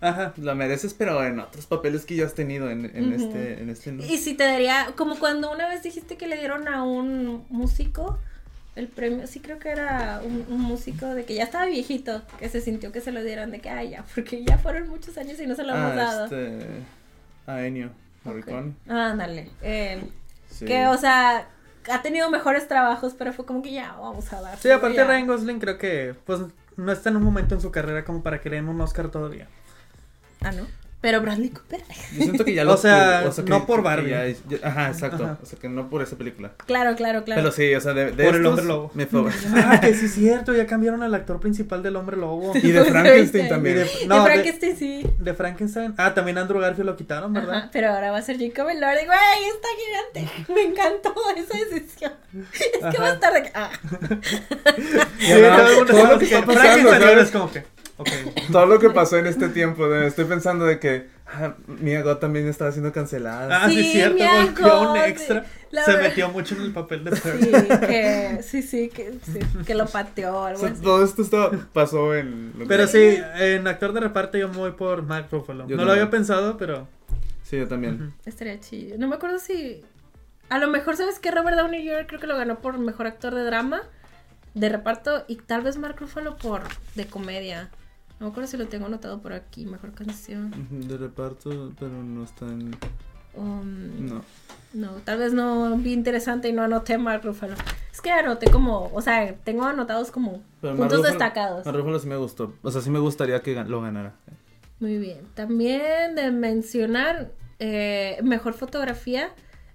Ajá. 0.00 0.32
lo 0.36 0.54
mereces, 0.54 0.94
pero 0.94 1.22
en 1.24 1.38
otros 1.38 1.66
papeles 1.66 2.04
que 2.06 2.16
ya 2.16 2.24
has 2.26 2.34
tenido 2.34 2.70
en, 2.70 2.86
en 2.96 3.12
este, 3.12 3.60
en 3.62 3.68
este 3.70 3.92
no. 3.92 4.02
Y 4.04 4.16
si 4.18 4.34
te 4.34 4.44
daría, 4.44 4.88
como 4.96 5.18
cuando 5.18 5.52
una 5.52 5.68
vez 5.68 5.82
dijiste 5.82 6.16
que 6.16 6.26
le 6.26 6.36
dieron 6.38 6.66
a 6.68 6.82
un 6.82 7.44
músico 7.50 8.18
el 8.76 8.88
premio, 8.88 9.26
sí 9.26 9.40
creo 9.40 9.58
que 9.58 9.68
era 9.68 10.22
un, 10.24 10.46
un 10.48 10.60
músico 10.60 11.06
de 11.14 11.24
que 11.24 11.34
ya 11.34 11.44
estaba 11.44 11.66
viejito, 11.66 12.22
que 12.38 12.48
se 12.48 12.60
sintió 12.60 12.92
que 12.92 13.00
se 13.00 13.12
lo 13.12 13.22
dieran 13.22 13.50
de 13.50 13.60
que, 13.60 13.68
ay, 13.68 13.90
ya, 13.90 14.04
porque 14.14 14.42
ya 14.44 14.58
fueron 14.58 14.88
muchos 14.88 15.16
años 15.18 15.38
y 15.40 15.46
no 15.46 15.54
se 15.54 15.64
lo 15.64 15.74
hemos 15.74 15.92
Ah, 15.92 15.94
dado. 15.94 16.24
este. 16.24 16.66
A 17.46 17.62
Ennio 17.66 17.90
Morricone. 18.24 18.72
Ándale, 18.88 19.50
él. 19.62 20.00
Sí. 20.48 20.64
Que, 20.64 20.86
o 20.86 20.96
sea, 20.96 21.46
ha 21.92 22.02
tenido 22.02 22.30
mejores 22.30 22.68
trabajos, 22.68 23.14
pero 23.16 23.32
fue 23.32 23.44
como 23.44 23.62
que 23.62 23.72
ya, 23.72 23.96
vamos 24.00 24.32
a 24.32 24.40
dar. 24.40 24.58
Sí, 24.58 24.70
aparte 24.70 24.96
ya. 24.96 25.04
Ryan 25.04 25.26
Gosling 25.26 25.58
creo 25.58 25.78
que 25.78 26.14
pues 26.24 26.40
no 26.76 26.92
está 26.92 27.10
en 27.10 27.16
un 27.16 27.22
momento 27.22 27.54
en 27.54 27.60
su 27.60 27.70
carrera 27.70 28.04
como 28.04 28.22
para 28.22 28.40
que 28.40 28.50
le 28.50 28.56
den 28.56 28.68
un 28.68 28.80
Oscar 28.80 29.10
todavía. 29.10 29.48
Ah, 30.40 30.52
¿no? 30.52 30.66
Pero 31.00 31.22
Bradley 31.22 31.48
Cooper. 31.48 31.80
Yo 32.12 32.22
siento 32.24 32.44
que 32.44 32.52
ya 32.52 32.62
O 32.64 32.66
lo 32.66 32.76
sea, 32.76 33.24
tuvo, 33.34 33.48
no 33.48 33.64
por 33.66 33.82
Barbie. 33.82 34.10
ya 34.10 34.26
es- 34.26 34.42
ya- 34.48 34.58
ajá, 34.62 34.88
exacto. 34.88 35.24
Ajá. 35.24 35.38
O 35.42 35.46
sea, 35.46 35.58
que 35.58 35.68
no 35.68 35.88
por 35.88 36.02
esa 36.02 36.16
película. 36.16 36.52
Claro, 36.66 36.94
claro, 36.94 37.24
claro. 37.24 37.40
Pero 37.40 37.52
sí, 37.52 37.74
o 37.74 37.80
sea, 37.80 37.94
de, 37.94 38.12
de 38.12 38.24
Por 38.24 38.34
el 38.36 38.44
hombre 38.44 38.64
lobo. 38.66 38.90
Me 38.94 39.06
fue. 39.06 39.22
Ah, 39.54 39.80
que 39.80 39.94
sí 39.94 40.06
es 40.06 40.12
cierto, 40.14 40.54
ya 40.54 40.66
cambiaron 40.66 41.02
al 41.02 41.14
actor 41.14 41.40
principal 41.40 41.82
del 41.82 41.96
Hombre 41.96 42.16
Lobo. 42.16 42.52
y 42.62 42.70
de 42.70 42.84
Frankenstein 42.84 43.48
también. 43.48 43.76
Y 43.76 43.78
de- 43.78 43.84
de 43.84 44.06
no, 44.06 44.24
de- 44.24 44.30
Frankenstein 44.30 44.76
sí. 44.76 45.06
De 45.18 45.32
Frankenstein. 45.34 45.94
Ah, 45.96 46.12
también 46.12 46.36
Andrew 46.38 46.60
Garfield 46.60 46.86
lo 46.90 46.96
quitaron, 46.96 47.32
¿verdad? 47.32 47.54
Ajá, 47.56 47.70
pero 47.72 47.88
ahora 47.90 48.10
va 48.10 48.18
a 48.18 48.22
ser 48.22 48.38
Jacob 48.38 48.68
Elordi. 48.68 49.06
Güey, 49.06 49.48
está 49.54 49.68
gigante. 50.20 50.52
Me 50.52 50.62
encantó 50.62 51.14
esa 51.36 51.58
decisión. 51.58 52.12
Es 52.52 52.60
que 52.78 52.86
Ajá. 52.86 52.98
va 53.02 53.08
a 53.08 53.12
estar 53.14 53.32
de 53.32 53.42
que. 53.42 53.50
Ah. 53.54 53.70
Sí, 55.18 55.32
todo 55.86 56.06
lo 56.06 56.18
que 56.18 56.24
está 56.26 56.44
pasando, 56.44 56.92
es 57.20 57.30
como 57.30 57.50
que. 57.50 57.64
Todo 58.52 58.66
lo 58.66 58.78
que 58.78 58.90
pasó 58.90 59.16
en 59.18 59.26
este 59.26 59.48
tiempo, 59.48 59.88
de- 59.88 60.06
estoy 60.06 60.24
pensando 60.24 60.64
de 60.64 60.78
que 60.78 61.08
ah, 61.26 61.54
Mia 61.66 62.02
Goth 62.02 62.20
también 62.20 62.46
estaba 62.48 62.72
siendo 62.72 62.92
cancelada. 62.92 63.64
Ah, 63.64 63.68
sí, 63.68 63.74
Sí, 63.74 63.80
es 63.86 63.92
cierto, 63.92 64.14
Mia 64.14 64.44
golpeó 64.44 64.90
un 64.92 64.96
extra. 64.98 65.44
la 65.70 65.84
Se 65.84 65.92
verdad. 65.92 66.08
metió 66.08 66.28
mucho 66.30 66.54
en 66.56 66.62
el 66.62 66.72
papel 66.72 67.04
de 67.04 67.10
Pearl. 67.12 67.40
Sí, 67.40 67.50
que, 67.86 68.40
sí, 68.42 68.62
sí, 68.62 68.88
que, 68.88 69.12
sí, 69.24 69.38
que 69.66 69.74
lo 69.74 69.86
pateó 69.86 70.34
o 70.34 70.40
O 70.42 70.44
algo 70.44 70.60
sea, 70.60 70.70
así. 70.70 70.82
todo 70.82 71.04
esto 71.04 71.22
estaba- 71.22 71.50
pasó 71.72 72.14
en... 72.14 72.52
lo 72.54 72.60
que- 72.60 72.66
Pero 72.66 72.86
sí, 72.86 73.18
en 73.38 73.66
actor 73.68 73.92
de 73.92 74.00
reparto 74.00 74.38
yo 74.38 74.48
me 74.48 74.56
voy 74.56 74.72
por 74.72 75.02
Mark 75.02 75.28
Ruffalo. 75.30 75.66
Yo 75.68 75.76
no 75.76 75.84
lo 75.84 75.92
había 75.92 76.10
pensado, 76.10 76.56
pero. 76.56 76.88
Sí, 77.42 77.56
yo 77.58 77.66
también. 77.66 78.12
Estaría 78.26 78.60
chido. 78.60 78.96
No 78.98 79.08
me 79.08 79.16
acuerdo 79.16 79.38
si. 79.40 79.82
A 80.50 80.58
lo 80.58 80.68
mejor, 80.68 80.96
¿sabes 80.96 81.18
qué? 81.18 81.30
Robert 81.30 81.56
Downey 81.56 81.86
Jr. 81.88 82.06
creo 82.06 82.20
que 82.20 82.26
lo 82.26 82.36
ganó 82.36 82.58
por 82.60 82.76
mejor 82.78 83.06
actor 83.06 83.34
de 83.34 83.44
drama, 83.44 83.82
de 84.54 84.68
reparto, 84.68 85.24
y 85.28 85.36
tal 85.36 85.62
vez 85.62 85.76
Mark 85.76 85.96
Ruffalo 86.00 86.36
por 86.36 86.62
de 86.96 87.06
comedia. 87.06 87.68
No 88.20 88.26
me 88.26 88.30
acuerdo 88.32 88.48
si 88.50 88.56
lo 88.58 88.68
tengo 88.68 88.86
anotado 88.86 89.20
por 89.22 89.32
aquí, 89.32 89.64
mejor 89.66 89.92
canción. 89.92 90.52
De 90.70 90.96
reparto, 90.98 91.72
pero 91.78 91.90
no 92.02 92.22
están... 92.24 92.76
Um, 93.34 94.06
No. 94.08 94.22
No, 94.74 94.90
tal 95.04 95.18
vez 95.18 95.32
no 95.32 95.76
vi 95.78 95.92
interesante 95.92 96.48
y 96.48 96.52
no 96.52 96.62
anoté 96.62 96.96
Mark 96.98 97.22
Ruffalo. 97.24 97.54
Es 97.92 98.00
que 98.00 98.10
anoté 98.12 98.50
como, 98.50 98.90
o 98.94 99.00
sea, 99.02 99.34
tengo 99.42 99.64
anotados 99.64 100.10
como 100.12 100.42
Pero 100.60 100.76
puntos 100.76 101.00
Ruffalo- 101.00 101.08
destacados. 101.08 101.64
Mark 101.66 101.76
Ruffalo 101.78 101.98
sí 101.98 102.06
me 102.08 102.16
gustó. 102.16 102.54
O 102.62 102.70
sea, 102.70 102.80
sí 102.80 102.90
me 102.90 102.98
gustaría 103.00 103.40
que 103.42 103.54
lo 103.64 103.80
ganara. 103.80 104.14
Muy 104.78 104.98
bien. 104.98 105.18
También 105.34 106.14
de 106.14 106.30
mencionar 106.30 107.32
eh, 107.58 108.18
mejor 108.22 108.52
fotografía 108.54 109.30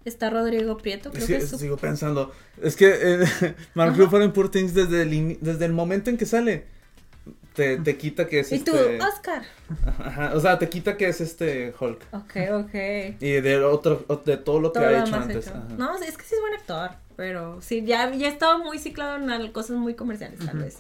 está 0.06 0.30
Rodrigo 0.30 0.78
Prieto. 0.78 1.10
Creo 1.12 1.24
Es 1.24 1.28
que 1.28 1.42
su- 1.42 1.58
sigo 1.58 1.76
pensando. 1.78 2.32
Es 2.62 2.76
que 2.78 2.94
eh, 3.24 3.26
Mark. 3.74 3.98
Ruffalo 3.98 4.24
en 4.24 4.32
Poor 4.34 4.50
Things 4.50 4.74
desde 4.74 5.02
el, 5.02 5.38
desde 5.42 5.66
el 5.66 5.74
momento 5.74 6.10
en 6.10 6.18
que 6.18 6.26
sale, 6.26 6.68
te, 7.56 7.78
te 7.78 7.98
quita 7.98 8.28
que 8.28 8.42
es 8.42 8.52
Y 8.52 8.60
tú, 8.60 8.76
este... 8.76 9.02
Oscar. 9.02 9.44
Ajá, 9.98 10.32
o 10.36 10.40
sea, 10.40 10.60
te 10.60 10.70
quita 10.70 10.98
que 10.98 11.08
es 11.08 11.22
este 11.22 11.74
Hulk. 11.80 12.00
Ok, 12.12 12.36
ok. 12.54 12.74
Y 13.20 13.32
de 13.42 13.64
otro, 13.64 14.06
de 14.26 14.38
todo 14.38 14.60
lo 14.60 14.72
que 14.74 14.80
Todo 14.80 14.90
ha 14.90 15.00
hecho 15.00 15.16
antes. 15.16 15.48
hecho. 15.48 15.56
No, 15.78 15.96
es 15.98 16.18
que 16.18 16.24
sí 16.24 16.36
es 16.36 16.42
buen 16.42 16.54
actor. 16.54 16.92
Pero 17.16 17.62
sí, 17.62 17.84
ya, 17.86 18.14
ya 18.14 18.28
estaba 18.28 18.58
muy 18.58 18.78
ciclado 18.78 19.16
en 19.18 19.52
cosas 19.52 19.78
muy 19.78 19.94
comerciales, 19.96 20.40
tal 20.46 20.60
vez. 20.60 20.80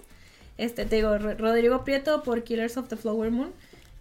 Este, 0.58 0.86
te 0.86 0.98
digo, 0.98 1.18
Ro- 1.18 1.36
Rodrigo 1.38 1.84
Prieto 1.84 2.24
por 2.24 2.44
Killers 2.44 2.78
of 2.78 2.88
the 2.90 2.96
Flower 2.98 3.32
Moon. 3.32 3.52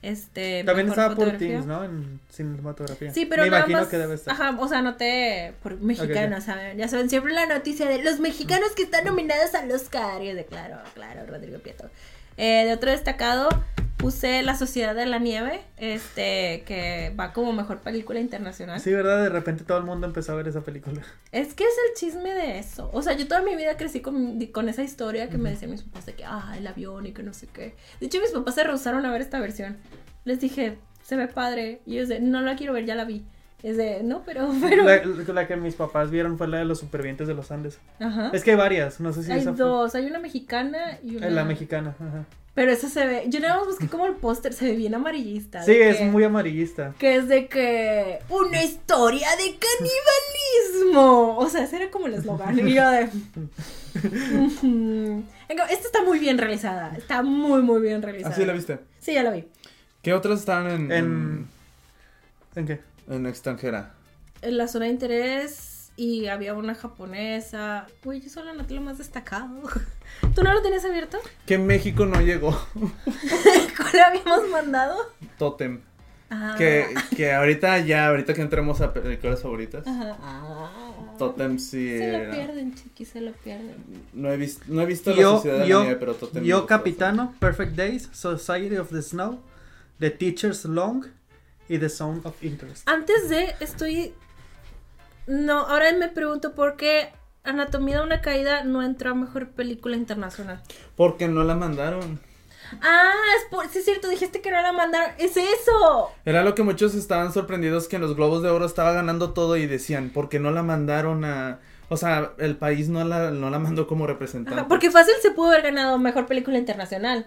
Este, 0.03 0.65
También 0.65 0.89
estaba 0.89 1.15
por. 1.15 1.33
Teams, 1.39 1.65
¿no? 1.65 1.83
En 1.83 2.21
cinematografía. 2.31 3.11
Sí, 3.15 3.25
pero 3.25 3.43
Me 3.45 3.49
nada 3.49 3.61
imagino 3.61 3.79
más, 3.81 3.89
que 3.89 3.97
debe 3.97 4.15
estar. 4.17 4.35
Ajá, 4.35 4.55
o 4.61 4.69
sea, 4.69 4.81
anoté 4.81 5.55
por 5.63 5.81
mexicanos, 5.81 6.41
Ok, 6.41 6.45
¿saben? 6.47 6.77
Ya 6.77 6.89
saben, 6.89 7.09
siempre 7.09 7.33
la 7.33 7.47
noticia 7.47 7.89
de 7.89 8.03
los 8.03 8.21
mexicanos 8.21 8.73
que 8.77 8.83
están 8.83 9.07
nominados 9.07 9.55
al 9.55 9.71
Oscar. 9.73 10.23
Y 10.23 10.33
de 10.35 10.45
claro, 10.45 10.77
claro, 10.95 11.25
Rodrigo 11.27 11.59
Prieto. 11.59 11.89
Eh, 12.37 12.65
de 12.65 12.73
otro 12.73 12.91
destacado, 12.91 13.49
puse 14.05 14.43
La 14.43 14.55
Sociedad 14.55 14.95
de 14.95 15.07
la 15.07 15.19
Nieve, 15.19 15.63
este, 15.79 16.63
que 16.67 17.15
va 17.19 17.33
como 17.33 17.53
mejor 17.53 17.81
película 17.81 18.21
internacional. 18.21 18.79
Sí, 18.79 18.93
¿verdad? 18.93 19.23
De 19.23 19.31
repente 19.31 19.65
todo 19.65 19.79
el 19.79 19.85
mundo 19.85 20.07
empezó 20.07 20.33
a 20.33 20.35
ver 20.35 20.47
esa 20.47 20.61
película. 20.61 21.01
Es 21.33 21.55
que 21.55 21.65
es 21.65 21.75
el 21.89 21.97
chisme 21.97 22.35
de 22.35 22.59
eso. 22.59 22.91
O 22.93 23.01
sea, 23.01 23.15
yo 23.15 23.27
toda 23.27 23.41
mi 23.41 23.57
vida 23.57 23.77
crecí 23.77 24.01
con, 24.01 24.45
con 24.47 24.69
esa 24.69 24.83
historia 24.83 25.31
que 25.31 25.39
me 25.39 25.51
decían 25.51 25.71
mis 25.71 25.83
papás 25.83 26.05
de 26.05 26.15
que, 26.15 26.25
ah, 26.27 26.55
el 26.59 26.67
avión 26.67 27.07
y 27.07 27.13
que 27.13 27.23
no 27.23 27.33
sé 27.33 27.47
qué. 27.47 27.77
De 28.01 28.07
hecho, 28.07 28.21
mis 28.21 28.31
papás 28.31 28.57
se 28.57 28.65
rehusaron 28.65 29.07
a 29.07 29.11
ver 29.11 29.23
esta 29.23 29.41
versión. 29.41 29.79
Les 30.25 30.39
dije, 30.39 30.77
se 31.03 31.17
ve 31.17 31.29
padre. 31.29 31.81
Y 31.87 31.97
ellos 31.97 32.09
de, 32.09 32.21
no 32.21 32.43
la 32.43 32.57
quiero 32.57 32.73
ver, 32.73 32.85
ya 32.85 32.95
la 32.95 33.05
vi. 33.05 33.25
Es 33.65 33.77
de, 33.79 34.03
no, 34.03 34.23
pero, 34.25 34.49
pero. 34.61 34.85
La, 34.85 35.03
la 35.33 35.47
que 35.49 35.57
mis 35.57 35.75
papás 35.75 36.11
vieron 36.11 36.37
fue 36.39 36.47
la 36.49 36.59
de 36.59 36.67
los 36.67 36.79
supervivientes 36.79 37.27
de 37.27 37.35
los 37.35 37.51
Andes. 37.51 37.79
Ajá. 37.99 38.31
Es 38.35 38.45
que 38.45 38.51
hay 38.53 38.57
varias, 38.59 39.01
no 39.01 39.13
sé 39.13 39.23
si 39.25 39.33
hay 39.33 39.41
esa 39.41 39.55
fue- 39.55 39.65
dos, 39.65 39.95
hay 39.95 40.05
una 40.07 40.19
mexicana 40.19 40.99
y 41.03 41.17
una. 41.17 41.29
Eh, 41.29 41.31
La 41.31 41.45
mexicana, 41.45 41.97
ajá. 41.99 42.25
Pero 42.55 42.71
esa 42.71 42.89
se 42.89 43.05
ve. 43.07 43.25
Yo 43.29 43.41
nada 43.41 43.57
más 43.57 43.67
busqué 43.67 43.89
como 43.89 44.07
el 44.07 44.13
póster, 44.15 44.53
se 44.53 44.67
ve 44.67 44.77
bien 44.77 44.95
amarillista. 44.95 45.63
Sí, 45.65 45.73
es 45.73 45.97
que- 45.97 46.05
muy 46.05 46.23
amarillista. 46.23 46.95
Que 46.99 47.17
es 47.17 47.27
de 47.27 47.49
que. 47.49 48.19
Una 48.29 48.63
historia 48.63 49.29
de 49.31 49.57
canibalismo. 49.59 51.37
O 51.39 51.49
sea, 51.49 51.65
ese 51.65 51.77
era 51.77 51.91
como 51.91 52.07
el 52.07 52.15
eslogan. 52.15 52.57
Y 52.69 52.75
yo 52.75 52.89
de. 52.91 53.09
Esta 55.71 55.87
está 55.87 56.03
muy 56.05 56.19
bien 56.19 56.39
realizada. 56.39 56.95
Está 56.97 57.23
muy, 57.23 57.63
muy 57.63 57.81
bien 57.81 58.03
realizada. 58.03 58.35
¿Ah, 58.35 58.37
sí 58.39 58.45
la 58.45 58.53
viste? 58.53 58.79
Sí, 59.01 59.15
ya 59.15 59.23
la 59.23 59.31
vi. 59.31 59.47
¿Qué 60.03 60.13
otras 60.13 60.41
están 60.41 60.71
en, 60.71 60.93
En- 60.93 61.47
¿En 62.57 62.67
qué? 62.67 62.81
En, 63.09 63.27
extranjera? 63.27 63.95
En 64.43 64.57
la 64.59 64.69
zona 64.69 64.87
de 64.87 64.93
interés. 64.93 65.93
Y 65.97 66.27
había 66.27 66.55
una 66.55 66.75
japonesa. 66.75 67.87
Uy, 68.05 68.21
yo 68.21 68.29
solo 68.29 68.51
anoté 68.51 68.75
lo 68.75 68.81
más 68.81 68.99
destacado. 68.99 69.63
¿Tú 70.35 70.43
no 70.43 70.53
lo 70.53 70.61
tenías 70.61 70.85
abierto? 70.85 71.19
Que 71.47 71.57
México 71.57 72.05
no 72.05 72.21
llegó. 72.21 72.51
¿Cuál 72.75 74.01
habíamos 74.05 74.49
mandado? 74.51 74.97
Totem. 75.39 75.81
Ah. 76.31 76.57
Que, 76.59 76.93
que 77.17 77.33
ahorita 77.33 77.79
ya, 77.81 78.09
ahorita 78.09 78.35
que 78.35 78.43
entremos 78.43 78.81
a 78.81 78.93
películas 78.93 79.41
favoritas. 79.41 79.87
Ajá. 79.87 80.17
Ah. 80.21 80.71
Totem 81.19 81.59
sí. 81.59 81.97
Se 81.97 82.25
lo 82.25 82.31
pierden, 82.33 82.75
chiqui, 82.75 83.05
se 83.05 83.21
lo 83.21 83.33
pierden. 83.33 83.77
No 84.13 84.33
he, 84.33 84.37
visto 84.37 84.65
no 84.67 84.83
he 84.83 84.87
visto 84.87 85.11
la 85.11 85.17
Yo, 85.17 85.37
sociedad 85.37 85.61
de 85.61 85.69
yo, 85.69 85.79
la 85.79 85.85
nieve, 85.85 86.01
pero 86.01 86.15
Totem. 86.15 86.43
yo 86.43 86.67
Capitano, 86.67 87.35
Perfect 87.39 87.77
Days, 87.77 88.09
Society 88.13 88.77
of 88.77 88.91
the 88.91 89.03
Snow, 89.03 89.41
The 90.01 90.11
Teacher's 90.11 90.65
Long 90.65 91.07
y 91.69 91.79
The 91.79 91.89
Zone 91.89 92.21
of 92.25 92.43
Interest. 92.43 92.89
Antes 92.89 93.29
de, 93.29 93.55
estoy. 93.61 94.15
No, 95.27 95.61
ahora 95.61 95.93
me 95.93 96.09
pregunto 96.09 96.55
por 96.55 96.77
qué 96.77 97.13
Anatomía 97.45 97.99
de 97.99 98.05
una 98.05 98.21
caída 98.21 98.65
no 98.65 98.83
entró 98.83 99.13
a 99.13 99.15
mejor 99.15 99.51
película 99.51 99.97
internacional. 99.97 100.63
Porque 100.97 101.29
no 101.29 101.45
la 101.45 101.55
mandaron. 101.55 102.21
Ah, 102.83 103.13
es 103.39 103.51
por. 103.51 103.69
Sí, 103.69 103.79
es 103.79 103.85
cierto, 103.85 104.09
dijiste 104.09 104.41
que 104.41 104.51
no 104.51 104.61
la 104.61 104.73
mandaron. 104.73 105.15
¡Es 105.19 105.37
eso! 105.37 106.11
Era 106.25 106.43
lo 106.43 106.55
que 106.55 106.63
muchos 106.63 106.95
estaban 106.95 107.33
sorprendidos 107.33 107.89
que 107.89 107.97
en 107.97 108.03
los 108.03 108.17
Globos 108.17 108.43
de 108.43 108.51
Oro 108.51 108.67
estaba 108.67 108.93
ganando 108.93 109.33
todo 109.33 109.57
y 109.57 109.67
decían, 109.67 110.11
¿por 110.11 110.29
qué 110.29 110.39
no 110.39 110.51
la 110.51 110.63
mandaron 110.63 111.25
a...? 111.25 111.61
O 111.91 111.99
sea, 111.99 112.33
el 112.39 112.57
país 112.57 112.89
no 112.89 113.05
la, 113.05 113.31
no 113.31 113.51
la 113.51 113.59
mandó 113.59 113.87
como 113.87 114.07
representante. 114.07 114.61
Ajá, 114.61 114.69
porque 114.69 114.91
fácil 114.91 115.15
se 115.21 115.31
pudo 115.31 115.49
haber 115.49 115.63
ganado 115.63 115.99
mejor 115.99 116.27
película 116.27 116.59
internacional. 116.59 117.27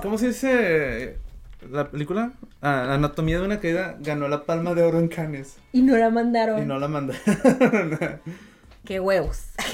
¿Cómo 0.00 0.16
se 0.18 0.28
dice 0.28 1.18
la 1.70 1.90
película? 1.90 2.32
Ah, 2.62 2.94
Anatomía 2.94 3.38
de 3.38 3.44
una 3.46 3.60
caída 3.60 3.96
ganó 4.00 4.28
la 4.28 4.44
Palma 4.44 4.74
de 4.74 4.82
Oro 4.82 4.98
en 4.98 5.08
Cannes 5.08 5.56
Y 5.72 5.82
no 5.82 5.96
la 5.96 6.10
mandaron. 6.10 6.62
y 6.62 6.66
no 6.66 6.78
la 6.78 6.88
mandaron. 6.88 7.20
¡Qué 8.84 9.00
huevos! 9.00 9.42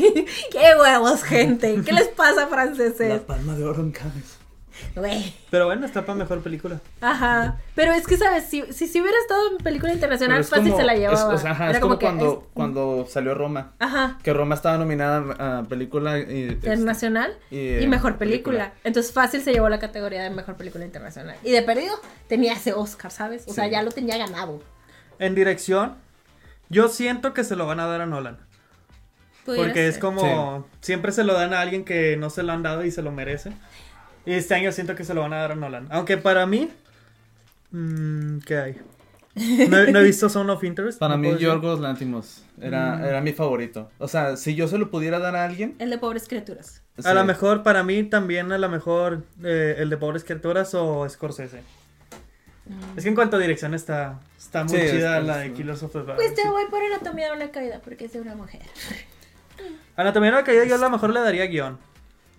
¡Qué 0.53 0.73
huevos, 0.81 1.23
gente! 1.25 1.81
¿Qué 1.85 1.93
les 1.93 2.09
pasa, 2.09 2.43
la 2.43 2.47
franceses? 2.49 3.21
Palma 3.23 3.55
de 3.55 3.65
Oro 3.65 3.83
en 3.83 3.91
Cannes. 3.93 4.39
Güey. 4.97 5.35
Pero 5.51 5.67
bueno, 5.67 5.87
está 5.87 6.05
para 6.05 6.19
mejor 6.19 6.41
película. 6.43 6.81
Ajá. 7.01 7.59
Pero 7.75 7.93
es 7.93 8.07
que, 8.07 8.17
¿sabes? 8.17 8.45
Si, 8.45 8.63
si, 8.73 8.87
si 8.89 9.01
hubiera 9.01 9.17
estado 9.19 9.51
en 9.53 9.59
película 9.59 9.93
internacional, 9.93 10.41
es 10.41 10.49
fácil 10.49 10.67
como- 10.69 10.77
se 10.79 10.85
la 10.85 10.95
es- 10.95 11.01
llevaba. 11.01 11.35
o 11.35 11.39
sea, 11.39 11.51
ajá, 11.53 11.65
Era 11.71 11.73
es 11.75 11.81
como, 11.81 11.99
cuando, 11.99 12.33
es- 12.33 12.49
cuando 12.55 13.07
salió 13.09 13.35
Roma. 13.35 13.73
Ajá. 13.79 14.19
Que 14.23 14.33
Roma 14.33 14.55
estaba 14.55 14.79
nominada 14.79 15.59
a 15.61 15.63
película 15.65 16.19
este, 16.19 16.53
Internacional 16.53 17.37
y, 17.51 17.57
y, 17.57 17.85
eh, 17.85 17.87
mejor 17.89 18.17
película. 18.17 18.73
Entonces 18.85 19.13
fácil 19.13 19.43
se 19.43 19.53
llevó 19.53 19.69
la 19.69 19.79
categoría 19.79 20.23
de 20.23 20.31
mejor 20.31 20.57
película 20.57 20.85
internacional. 20.85 21.37
Y 21.45 21.51
de 21.53 21.63
perdido 21.63 21.95
tenía 22.29 22.53
ese 22.55 22.73
Oscar, 22.73 23.11
¿sabes? 23.11 23.45
O 23.49 23.53
sea, 23.53 23.67
ya 23.69 23.83
lo 23.83 23.91
tenía 23.91 24.19
ganado. 24.19 24.63
En 25.19 25.35
dirección, 25.35 25.97
yo 26.69 26.89
siento 26.89 27.35
que 27.35 27.45
se 27.45 27.57
lo 27.57 27.67
van 27.67 27.81
a 27.81 27.87
dar 27.87 28.01
a 28.01 28.07
Nolan. 28.07 28.39
Porque 29.45 29.89
es 29.89 29.99
como, 29.99 30.67
siempre 30.81 31.13
se 31.13 31.25
lo 31.25 31.33
dan 31.35 31.55
a 31.55 31.61
alguien 31.61 31.85
que 31.85 32.17
no 32.17 32.31
se 32.31 32.43
lo 32.43 32.53
han 32.53 32.63
dado 32.63 32.85
y 32.85 32.91
se 32.91 33.03
lo 33.03 33.11
merece. 33.11 33.53
Y 34.31 34.35
este 34.35 34.55
año 34.55 34.71
siento 34.71 34.95
que 34.95 35.05
se 35.05 35.13
lo 35.15 35.23
van 35.23 35.33
a 35.33 35.39
dar 35.39 35.53
a 35.53 35.55
Nolan. 35.57 35.87
Aunque 35.91 36.17
para 36.17 36.47
mí, 36.47 36.71
mm, 37.73 38.39
¿qué 38.47 38.59
hay? 38.59 38.77
No, 39.69 39.79
he- 39.79 39.93
no 39.93 39.99
he 40.01 40.05
visto 40.05 40.29
Zone 40.29 40.53
of 40.53 40.63
Interest. 40.65 40.99
Para 40.99 41.17
no 41.17 41.23
mí. 41.33 41.39
Yorgos 41.39 41.81
Lantimos 41.81 42.43
era, 42.61 42.97
Mm. 42.97 43.05
era 43.05 43.21
mi 43.21 43.33
favorito. 43.33 43.91
O 43.99 44.09
sea, 44.09 44.37
si 44.37 44.55
yo 44.55 44.69
se 44.69 44.77
lo 44.79 44.91
pudiera 44.91 45.19
dar 45.19 45.35
a 45.37 45.45
alguien. 45.45 45.75
El 45.79 45.91
de 45.91 45.99
pobres 45.99 46.29
criaturas. 46.29 46.83
A 47.05 47.15
lo 47.15 47.25
mejor, 47.25 47.63
para 47.63 47.83
mí 47.83 48.03
también, 48.05 48.53
a 48.53 48.59
lo 48.59 48.69
mejor, 48.69 49.23
eh, 49.43 49.77
el 49.79 49.89
de 49.89 49.97
Pobres 49.97 50.23
Criaturas 50.23 50.75
o 50.75 51.09
Scorsese. 51.09 51.63
Mm. 52.67 52.99
Es 52.99 53.03
que 53.05 53.09
en 53.09 53.15
cuanto 53.15 53.37
a 53.37 53.41
dirección 53.41 53.73
está, 53.75 54.21
está 54.39 54.65
muy 54.65 54.79
Sí, 54.79 54.87
chida 54.91 55.19
es- 55.21 55.27
la 55.27 55.39
de 55.39 55.53
Killers 55.55 55.83
of 55.83 55.93
the 55.93 56.01
Flower. 56.03 56.17
Pues 56.17 56.35
te 56.35 56.47
voy 56.49 56.65
por 56.71 56.83
anatomía 56.83 57.31
de 57.31 57.37
una 57.37 57.51
caída 57.51 57.81
porque 57.83 58.05
es 58.05 58.13
de 58.13 58.21
una 58.21 58.35
mujer. 58.35 58.61
Anatomía 59.97 60.31
de 60.31 60.37
una 60.37 60.45
caída 60.45 60.65
yo 60.67 60.75
a 60.75 60.79
lo 60.79 60.91
mejor 60.91 61.11
le 61.11 61.21
daría 61.21 61.47
guion. 61.47 61.79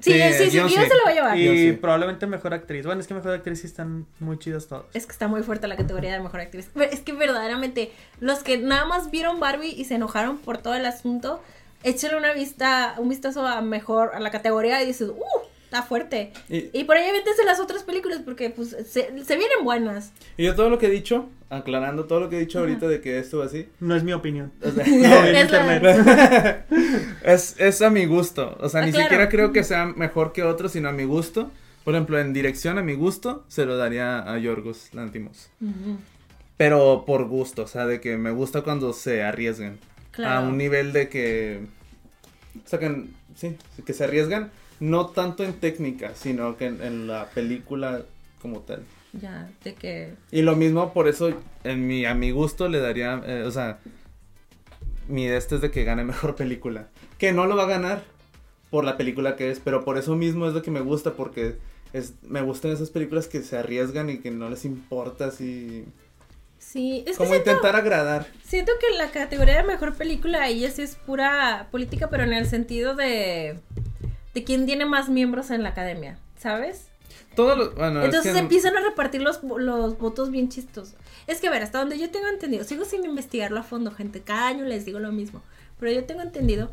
Sí, 0.02 0.12
Sí, 0.14 0.22
sí, 0.34 0.49
sí, 0.49 0.58
yo 0.58 0.64
yo 0.64 0.70
sí. 0.70 0.76
se 0.88 0.95
lo 0.95 1.04
voy 1.04 1.12
a 1.12 1.16
llevar. 1.16 1.38
Y 1.38 1.72
probablemente 1.74 2.26
mejor 2.28 2.54
actriz. 2.54 2.86
Bueno, 2.86 3.02
es 3.02 3.08
que 3.08 3.14
mejor 3.14 3.34
actriz 3.34 3.62
sí 3.62 3.68
están 3.68 4.06
muy 4.20 4.38
chidas 4.39 4.68
todas. 4.68 4.86
Es 4.93 5.06
que 5.06 5.12
está 5.12 5.28
muy 5.28 5.43
fuerte 5.43 5.68
la 5.68 5.78
categoría 5.78 6.14
de 6.14 6.20
mejor 6.20 6.39
actriz. 6.41 6.70
Pero 6.74 6.91
Es 6.91 7.02
que 7.02 7.14
verdaderamente, 7.14 7.91
los 8.20 8.39
que 8.39 8.58
nada 8.58 8.86
más 8.86 9.12
vieron 9.12 9.39
Barbie 9.39 9.70
y 9.76 9.86
se 9.86 9.95
enojaron 9.95 10.38
por 10.39 10.58
todo 10.58 10.74
el 10.76 10.86
asunto, 10.86 11.41
échale 11.84 12.18
una 12.18 12.34
vista, 12.34 12.95
un 12.97 13.10
vistazo 13.10 13.45
a 13.45 13.62
mejor, 13.62 14.12
a 14.14 14.20
la 14.20 14.32
categoría 14.32 14.82
y 14.82 14.88
dices, 14.88 15.10
¡uh! 15.10 15.47
Está 15.72 15.84
fuerte. 15.84 16.34
Y- 16.49 16.69
Y, 16.78 16.84
por 16.84 16.97
ahí 16.97 17.09
véntense 17.13 17.45
las 17.45 17.61
otras 17.61 17.84
películas 17.84 18.19
porque 18.26 18.49
pues 18.49 18.72
se, 18.72 19.24
se 19.24 19.38
vienen 19.38 19.63
buenas. 19.63 20.11
Y 20.36 20.43
yo 20.43 20.53
todo 20.53 20.69
lo 20.69 20.78
que 20.78 20.88
he 20.88 20.89
dicho, 20.89 21.30
aclarando 21.49 22.03
todo 22.07 22.19
lo 22.19 22.30
que 22.30 22.36
he 22.36 22.39
dicho 22.41 22.59
ahorita 22.59 22.89
de 22.89 22.99
que 22.99 23.17
estuvo 23.19 23.41
así, 23.41 23.69
No 23.80 23.95
es 23.95 24.03
mi 24.03 24.11
opinión. 24.11 24.51
o 24.61 24.69
sea, 24.69 24.84
en 24.86 25.05
Es 25.36 25.49
la- 25.49 25.76
internet. 25.78 26.65
es, 27.24 27.55
es 27.57 27.82
a 27.82 27.89
mi 27.89 28.05
gusto. 28.05 28.57
O 28.59 28.67
sea, 28.67 28.82
Ah, 28.82 28.86
ni 28.86 28.91
claro. 28.91 29.05
siquiera 29.05 29.30
creo 29.30 29.53
que 29.53 29.63
sea 29.63 29.86
mejor 29.86 30.34
que 30.34 30.43
otro, 30.43 30.67
sino 30.67 30.89
a 30.89 30.91
mi 30.91 31.05
gusto. 31.05 31.49
Por 31.86 31.93
ejemplo, 31.95 32.19
en 32.19 32.34
dirección 32.34 32.78
a 32.78 32.82
mi 32.84 32.93
gusto, 32.95 33.45
se 33.47 33.65
lo 33.65 33.78
daría 33.78 34.19
a 34.30 34.38
Yorgos 34.39 34.93
Lantimos. 34.93 35.49
Pero 36.57 37.05
por 37.07 37.26
gusto, 37.30 37.63
o 37.63 37.67
sea, 37.67 37.86
de 37.88 38.01
que 38.01 38.17
me 38.17 38.32
gusta 38.32 38.61
cuando 38.61 38.91
se 38.93 39.24
arriesgan. 39.24 39.80
Claro. 40.11 40.39
A 40.45 40.49
un 40.49 40.57
nivel 40.57 40.91
de 40.93 41.07
que 41.07 41.61
sacan, 42.65 43.07
sí, 43.36 43.55
que 43.86 43.93
se 43.93 44.03
arriesgan, 44.03 44.51
no 44.82 45.05
tanto 45.05 45.45
en 45.45 45.53
técnica, 45.53 46.15
sino 46.15 46.57
que 46.57 46.65
en, 46.65 46.82
en 46.82 47.07
la 47.07 47.29
película 47.29 48.01
como 48.41 48.59
tal. 48.59 48.84
Ya, 49.13 49.49
de 49.63 49.75
que... 49.75 50.13
Y 50.32 50.41
lo 50.41 50.55
mismo, 50.55 50.91
por 50.91 51.07
eso, 51.07 51.32
en 51.63 51.88
mi, 51.88 52.05
a 52.05 52.15
mi 52.15 52.32
gusto 52.32 52.67
le 52.67 52.79
daría, 52.79 53.21
eh, 53.25 53.43
o 53.43 53.51
sea, 53.51 53.79
mi 55.07 55.27
este 55.27 55.55
es 55.55 55.61
de 55.61 55.71
que 55.71 55.84
gane 55.84 56.03
mejor 56.03 56.36
película. 56.38 56.88
Que 57.19 57.32
no 57.32 57.45
lo 57.45 57.55
va 57.55 57.63
a 57.63 57.67
ganar 57.67 58.03
por 58.71 58.84
la 58.84 58.97
película 58.97 59.36
que 59.36 59.51
es, 59.51 59.59
pero 59.59 59.86
por 59.86 59.97
eso 59.97 60.15
mismo 60.15 60.47
es 60.47 60.53
lo 60.53 60.63
que 60.63 60.71
me 60.71 60.79
gusta, 60.79 61.13
porque 61.13 61.57
es, 61.93 62.13
me 62.23 62.41
gustan 62.41 62.71
esas 62.71 62.89
películas 62.89 63.27
que 63.27 63.41
se 63.41 63.57
arriesgan 63.57 64.09
y 64.09 64.17
que 64.17 64.32
no 64.32 64.49
les 64.49 64.65
importa 64.65 65.25
así. 65.25 65.86
Sí, 66.57 67.03
es 67.05 67.17
que 67.17 67.17
como 67.17 67.32
siento, 67.32 67.51
intentar 67.51 67.75
agradar. 67.75 68.27
siento 68.43 68.71
que 68.79 68.97
la 68.97 69.11
categoría 69.11 69.57
de 69.57 69.63
mejor 69.63 69.95
película 69.95 70.43
ahí 70.43 70.67
sí 70.71 70.82
es 70.82 70.95
pura 70.95 71.67
política, 71.69 72.09
pero 72.09 72.23
en 72.23 72.34
el 72.34 72.47
sentido 72.47 72.95
de... 72.95 73.59
De 74.34 74.43
quién 74.43 74.65
tiene 74.65 74.86
más 74.86 75.09
miembros 75.09 75.51
en 75.51 75.63
la 75.63 75.69
academia, 75.69 76.17
¿sabes? 76.38 76.88
Todo 77.36 77.55
lo, 77.55 77.71
bueno, 77.73 77.99
es 77.99 78.05
Entonces 78.05 78.34
que- 78.34 78.39
empiezan 78.39 78.75
a 78.77 78.82
repartir 78.82 79.21
los, 79.21 79.41
los 79.43 79.97
votos 79.97 80.32
bien 80.32 80.49
chistosos. 80.49 80.95
Es 81.27 81.39
que, 81.41 81.47
a 81.47 81.51
ver, 81.51 81.63
hasta 81.63 81.79
donde 81.79 81.97
yo 81.99 82.09
tengo 82.09 82.27
entendido, 82.27 82.63
sigo 82.63 82.86
sin 82.86 83.03
investigarlo 83.05 83.59
a 83.59 83.63
fondo, 83.63 83.91
gente, 83.91 84.21
cada 84.21 84.47
año 84.47 84.63
les 84.65 84.86
digo 84.86 84.99
lo 84.99 85.11
mismo, 85.11 85.41
pero 85.79 85.91
yo 85.91 86.05
tengo 86.05 86.21
entendido 86.21 86.71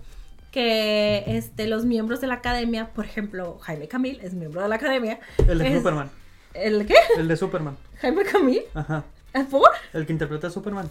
que 0.52 1.24
este, 1.26 1.66
los 1.66 1.84
miembros 1.84 2.20
de 2.20 2.26
la 2.28 2.34
academia, 2.34 2.88
por 2.94 3.04
ejemplo, 3.04 3.58
Jaime 3.58 3.86
Camil 3.88 4.18
es 4.22 4.32
miembro 4.34 4.62
de 4.62 4.68
la 4.68 4.76
academia. 4.76 5.20
El 5.46 5.58
de 5.58 5.68
Es- 5.68 5.76
Superman. 5.78 6.10
¿El 6.54 6.86
qué? 6.86 6.94
El 7.16 7.28
de 7.28 7.36
Superman. 7.36 7.76
¿Jaime 8.00 8.24
Camil? 8.24 8.62
Ajá. 8.74 9.04
¿Ah, 9.34 9.44
¿Por? 9.50 9.68
El 9.92 10.06
que 10.06 10.12
interpreta 10.12 10.46
a 10.46 10.50
Superman. 10.50 10.88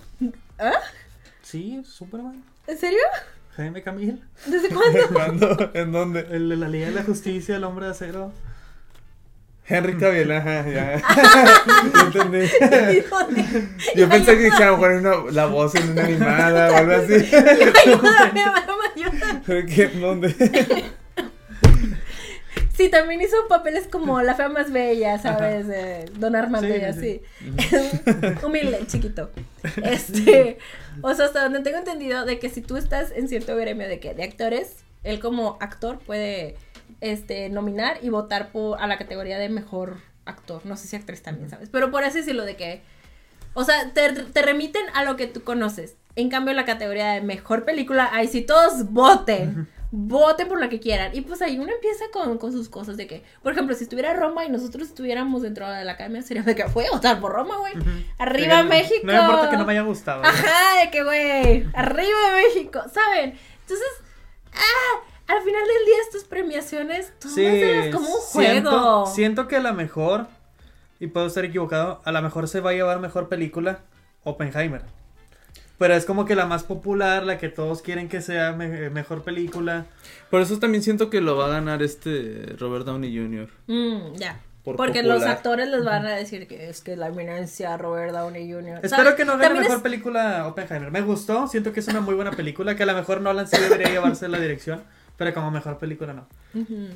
¿Ah? 0.60 0.74
Sí, 1.42 1.82
Superman. 1.84 2.44
¿En 2.68 2.78
serio? 2.78 3.00
Jaime 3.58 3.82
Camil. 3.84 4.24
¿Desde 4.46 4.70
cuándo? 4.70 5.00
¿Cuándo? 5.14 5.72
¿En 5.74 5.92
dónde? 5.92 6.28
El 6.32 6.48
de 6.50 6.56
la 6.58 6.68
Liga 6.70 6.86
de 6.88 6.94
la 6.94 7.04
Justicia, 7.04 7.56
el 7.58 7.64
hombre 7.64 7.86
de 7.88 7.92
acero. 7.92 8.32
Henry 9.70 9.98
Cavill, 9.98 10.32
ajá, 10.32 10.66
ya. 10.70 11.02
Ya 11.94 12.02
entendí. 12.06 12.48
Yo 13.96 14.08
pensé 14.08 14.38
que 14.38 14.48
a 14.48 14.68
lo 14.68 14.78
mejor 14.78 14.92
era 14.94 15.00
una- 15.20 15.32
la 15.32 15.46
voz 15.48 15.76
en 15.76 15.90
una 15.90 16.04
animada 16.06 16.72
o 16.72 16.76
algo 16.78 16.92
así. 16.94 17.14
Ayúdame, 17.16 18.42
ayúdame, 18.42 18.86
ayúdame. 18.96 19.66
¿Qué? 19.66 19.84
¿En 19.94 20.02
¿Dónde? 20.02 20.36
Sí, 22.78 22.90
también 22.90 23.22
hizo 23.22 23.36
papeles 23.50 23.88
como 23.88 24.22
La 24.22 24.36
Fea 24.36 24.50
Más 24.50 24.72
Bella, 24.72 25.18
¿sabes? 25.18 25.66
Don 26.20 26.36
Armando 26.36 26.68
Sí, 26.68 26.76
y 26.76 26.80
sí, 26.80 26.86
así. 26.86 28.36
Humilde, 28.46 28.86
chiquito. 28.86 29.32
Este, 29.84 30.60
o 31.02 31.14
sea, 31.14 31.26
hasta 31.26 31.44
donde 31.44 31.62
tengo 31.62 31.78
entendido 31.78 32.24
de 32.24 32.40
que 32.40 32.50
si 32.50 32.62
tú 32.62 32.78
estás 32.78 33.12
en 33.12 33.28
cierto 33.28 33.56
gremio 33.56 33.88
de 33.88 34.00
que 34.00 34.14
de 34.14 34.24
actores, 34.24 34.78
él 35.04 35.20
como 35.20 35.58
actor 35.60 35.98
puede 36.00 36.56
este 37.02 37.50
nominar 37.50 37.98
y 38.02 38.10
votar 38.10 38.52
por 38.52 38.80
a 38.80 38.88
la 38.88 38.98
categoría 38.98 39.40
de 39.40 39.50
mejor 39.50 39.98
actor. 40.26 40.66
No 40.66 40.78
sé 40.78 40.88
si 40.88 40.96
actriz 40.96 41.24
también, 41.24 41.50
¿sabes? 41.50 41.70
Pero 41.70 41.90
por 41.90 42.04
así 42.04 42.20
decirlo 42.20 42.46
de 42.46 42.56
que 42.56 42.82
o 43.56 43.64
sea, 43.64 43.92
te, 43.92 44.14
te 44.14 44.42
remiten 44.44 44.84
a 44.94 45.04
lo 45.04 45.16
que 45.18 45.26
tú 45.26 45.44
conoces. 45.44 45.96
En 46.16 46.30
cambio, 46.30 46.54
la 46.54 46.64
categoría 46.64 47.14
de 47.14 47.22
mejor 47.22 47.66
película, 47.66 48.08
ahí 48.14 48.28
sí 48.28 48.42
todos 48.42 48.92
voten. 48.92 49.68
Voten 49.92 50.48
por 50.48 50.60
lo 50.62 50.68
que 50.70 50.80
quieran. 50.80 51.16
Y 51.16 51.22
pues 51.22 51.42
ahí 51.42 51.58
uno 51.58 51.72
empieza 51.72 52.06
con, 52.12 52.38
con 52.38 52.52
sus 52.52 52.68
cosas 52.68 52.98
de 52.98 53.08
que, 53.08 53.24
por 53.42 53.54
ejemplo, 53.54 53.74
si 53.76 53.84
estuviera 53.84 54.14
Roma 54.14 54.44
y 54.46 54.50
nosotros 54.50 54.90
estuviéramos 54.90 55.42
dentro 55.42 55.70
de 55.70 55.86
la 55.86 55.94
academia, 55.94 56.22
sería 56.22 56.44
de 56.44 56.56
que 56.56 56.64
voy 56.66 56.86
a 56.86 56.92
votar 56.92 57.20
por 57.22 57.32
Roma, 57.32 57.58
güey. 57.58 57.74
Arriba 58.18 58.62
Sí, 58.64 58.68
México. 58.68 59.02
No 59.04 59.14
me 59.14 59.20
importa 59.20 59.50
que 59.50 59.58
no 59.58 59.66
me 59.66 59.72
haya 59.72 59.84
gustado. 59.84 60.24
Ajá, 60.24 60.84
de 60.84 60.92
que, 60.92 61.04
güey, 61.04 61.68
arriba 61.74 62.18
México, 62.36 62.82
¿saben? 62.94 63.38
Entonces, 63.62 63.88
ah, 64.54 65.00
al 65.28 65.42
final 65.42 65.62
del 65.62 65.86
día 65.86 65.96
estas 66.06 66.24
premiaciones, 66.26 67.14
tómaselas 67.20 67.96
como 67.96 68.10
un 68.10 68.22
siento, 68.22 68.70
juego. 68.72 69.06
siento 69.08 69.48
que 69.48 69.56
a 69.58 69.62
la 69.62 69.74
mejor, 69.74 70.28
y 71.00 71.08
puedo 71.08 71.28
estar 71.28 71.46
equivocado, 71.46 72.02
a 72.04 72.12
lo 72.12 72.22
mejor 72.22 72.48
se 72.48 72.60
va 72.60 72.72
a 72.72 72.74
llevar 72.74 73.00
mejor 73.00 73.30
película 73.30 73.80
Oppenheimer. 74.24 74.82
Pero 75.78 75.94
es 75.94 76.06
como 76.06 76.26
que 76.26 76.36
la 76.36 76.46
más 76.48 76.64
popular, 76.64 77.24
la 77.24 77.38
que 77.38 77.50
todos 77.50 77.82
quieren 77.84 78.10
que 78.10 78.22
sea 78.22 78.54
me- 78.54 78.90
mejor 78.90 79.24
película. 79.24 79.86
Por 80.32 80.42
eso 80.42 80.58
también 80.60 80.82
siento 80.84 81.10
que 81.10 81.22
lo 81.22 81.36
va 81.38 81.46
a 81.46 81.50
ganar 81.50 81.84
este 81.84 82.56
Robert 82.58 82.86
Downey 82.86 83.16
Jr. 83.16 83.50
Mm, 83.68 84.16
ya. 84.16 84.40
Por 84.64 84.76
Porque 84.76 85.00
popular. 85.00 85.20
los 85.20 85.26
actores 85.28 85.70
les 85.70 85.86
van 85.86 86.06
a 86.08 86.12
decir 86.16 86.46
que 86.48 86.70
es 86.70 86.82
que 86.82 86.98
la 86.98 87.08
eminencia 87.08 87.78
Robert 87.78 88.12
Downey 88.12 88.52
Jr. 88.52 88.80
Espero 88.84 89.04
¿sabes? 89.04 89.14
que 89.14 89.24
no 89.24 89.34
gane 89.34 89.44
También 89.46 89.62
mejor 89.64 89.78
es- 89.78 89.84
película 89.84 90.48
Oppenheimer. 90.48 90.92
Me 90.92 91.02
gustó, 91.02 91.48
siento 91.48 91.72
que 91.72 91.80
es 91.80 91.88
una 91.88 92.02
muy 92.02 92.16
buena 92.16 92.32
película, 92.32 92.76
que 92.76 92.84
a 92.84 92.86
lo 92.88 92.94
mejor 92.94 93.22
Nolan 93.22 93.48
sí 93.48 93.56
debería 93.62 93.90
llevarse 93.90 94.28
la 94.28 94.40
dirección, 94.40 94.82
pero 95.16 95.34
como 95.34 95.52
mejor 95.52 95.78
película 95.78 96.12
no. 96.14 96.28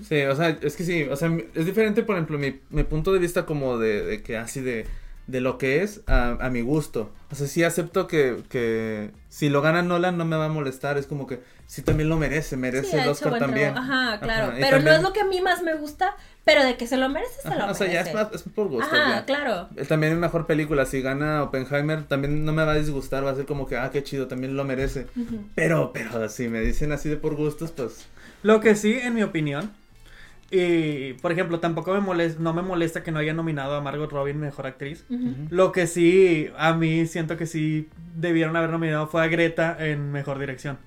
Sí, 0.02 0.22
o 0.24 0.36
sea, 0.36 0.50
es 0.62 0.76
que 0.76 0.84
sí, 0.84 1.04
o 1.04 1.16
sea, 1.16 1.32
es 1.54 1.66
diferente, 1.66 2.04
por 2.04 2.16
ejemplo, 2.16 2.38
mi, 2.40 2.60
mi 2.72 2.84
punto 2.84 3.14
de 3.14 3.20
vista 3.20 3.46
como 3.46 3.78
de, 3.78 4.04
de 4.04 4.22
que 4.24 4.36
así 4.38 4.60
de, 4.60 4.86
de 5.32 5.42
lo 5.42 5.58
que 5.58 5.82
es 5.84 6.02
a, 6.08 6.32
a 6.46 6.50
mi 6.50 6.62
gusto. 6.62 7.12
O 7.32 7.36
sea, 7.36 7.48
sí 7.48 7.64
acepto 7.64 8.08
que, 8.08 8.44
que 8.50 9.12
si 9.30 9.50
lo 9.50 9.62
gana 9.62 9.82
Nolan 9.82 10.18
no 10.18 10.26
me 10.26 10.36
va 10.36 10.46
a 10.46 10.50
molestar, 10.50 10.98
es 10.98 11.08
como 11.08 11.26
que 11.28 11.42
sí 11.66 11.82
también 11.82 12.10
lo 12.10 12.18
merece, 12.18 12.58
merece 12.58 12.92
Sí, 12.92 12.98
el 12.98 13.08
Oscar 13.08 13.40
también. 13.40 13.78
Ajá, 13.78 14.20
claro. 14.20 14.48
Ajá, 14.52 14.58
pero 14.60 14.80
no 14.80 14.92
es 14.92 15.02
lo 15.02 15.14
que 15.14 15.22
a 15.22 15.26
mí 15.26 15.40
más 15.42 15.62
me 15.64 15.76
gusta, 15.76 16.16
pero 16.44 16.64
de 16.66 16.76
que 16.76 16.86
se 16.88 16.98
lo 16.98 17.08
merece, 17.08 17.42
se 17.42 17.48
Ajá, 17.48 17.68
lo 17.68 17.72
o 17.72 17.76
sea, 17.76 17.88
merece. 17.88 18.04
ya 18.04 18.10
es, 18.10 18.16
más- 18.16 18.34
es 18.36 18.44
por 18.54 18.68
gusto. 18.68 18.94
Ajá, 18.94 19.20
ya. 19.20 19.26
claro. 19.26 19.70
Eh, 19.78 19.86
También 19.86 20.12
es 20.14 20.20
mejor 20.20 20.46
película, 20.46 20.86
si 20.86 21.02
gana 21.02 21.44
Oppenheimer 21.44 22.04
también 22.04 22.44
no 22.44 22.52
me 22.52 22.66
va 22.66 22.74
a 22.74 22.76
disgustar, 22.76 23.26
va 23.26 23.32
a 23.32 23.36
ser 23.36 23.46
como 23.46 23.66
que, 23.68 23.78
ah, 23.78 23.90
qué 23.92 24.04
chido, 24.04 24.28
también 24.28 24.58
lo 24.58 24.66
merece. 24.66 25.08
Pero, 25.56 25.92
pero 25.94 26.28
si 26.28 26.50
me 26.50 26.60
dicen 26.60 26.92
así 26.92 27.08
de 27.08 27.16
por 27.18 27.36
gustos, 27.36 27.72
pues... 27.72 28.08
Lo 28.44 28.60
que 28.60 28.76
sí, 28.76 29.00
en 29.02 29.14
mi 29.14 29.24
opinión, 29.24 29.72
y 30.52 31.14
por 31.22 31.32
ejemplo, 31.32 31.60
tampoco 31.62 31.94
me 31.94 32.02
molesta, 32.02 32.42
no 32.42 32.54
me 32.54 32.62
molesta 32.62 33.04
que 33.04 33.12
no 33.12 33.20
haya 33.20 33.34
nominado 33.34 33.76
a 33.76 33.82
Margot 33.82 34.12
Robin 34.12 34.38
mejor 34.40 34.68
actriz. 34.68 35.06
Lo 35.50 35.72
que 35.72 35.88
sí, 35.88 36.50
a 36.58 36.74
mí 36.74 37.06
siento 37.08 37.38
que 37.38 37.46
sí 37.46 37.88
debieron 38.16 38.56
haber 38.58 38.70
nominado 38.70 39.08
fue 39.08 39.24
a 39.24 39.28
Greta 39.28 39.78
en 39.80 40.12
mejor 40.12 40.40
dirección. 40.40 40.78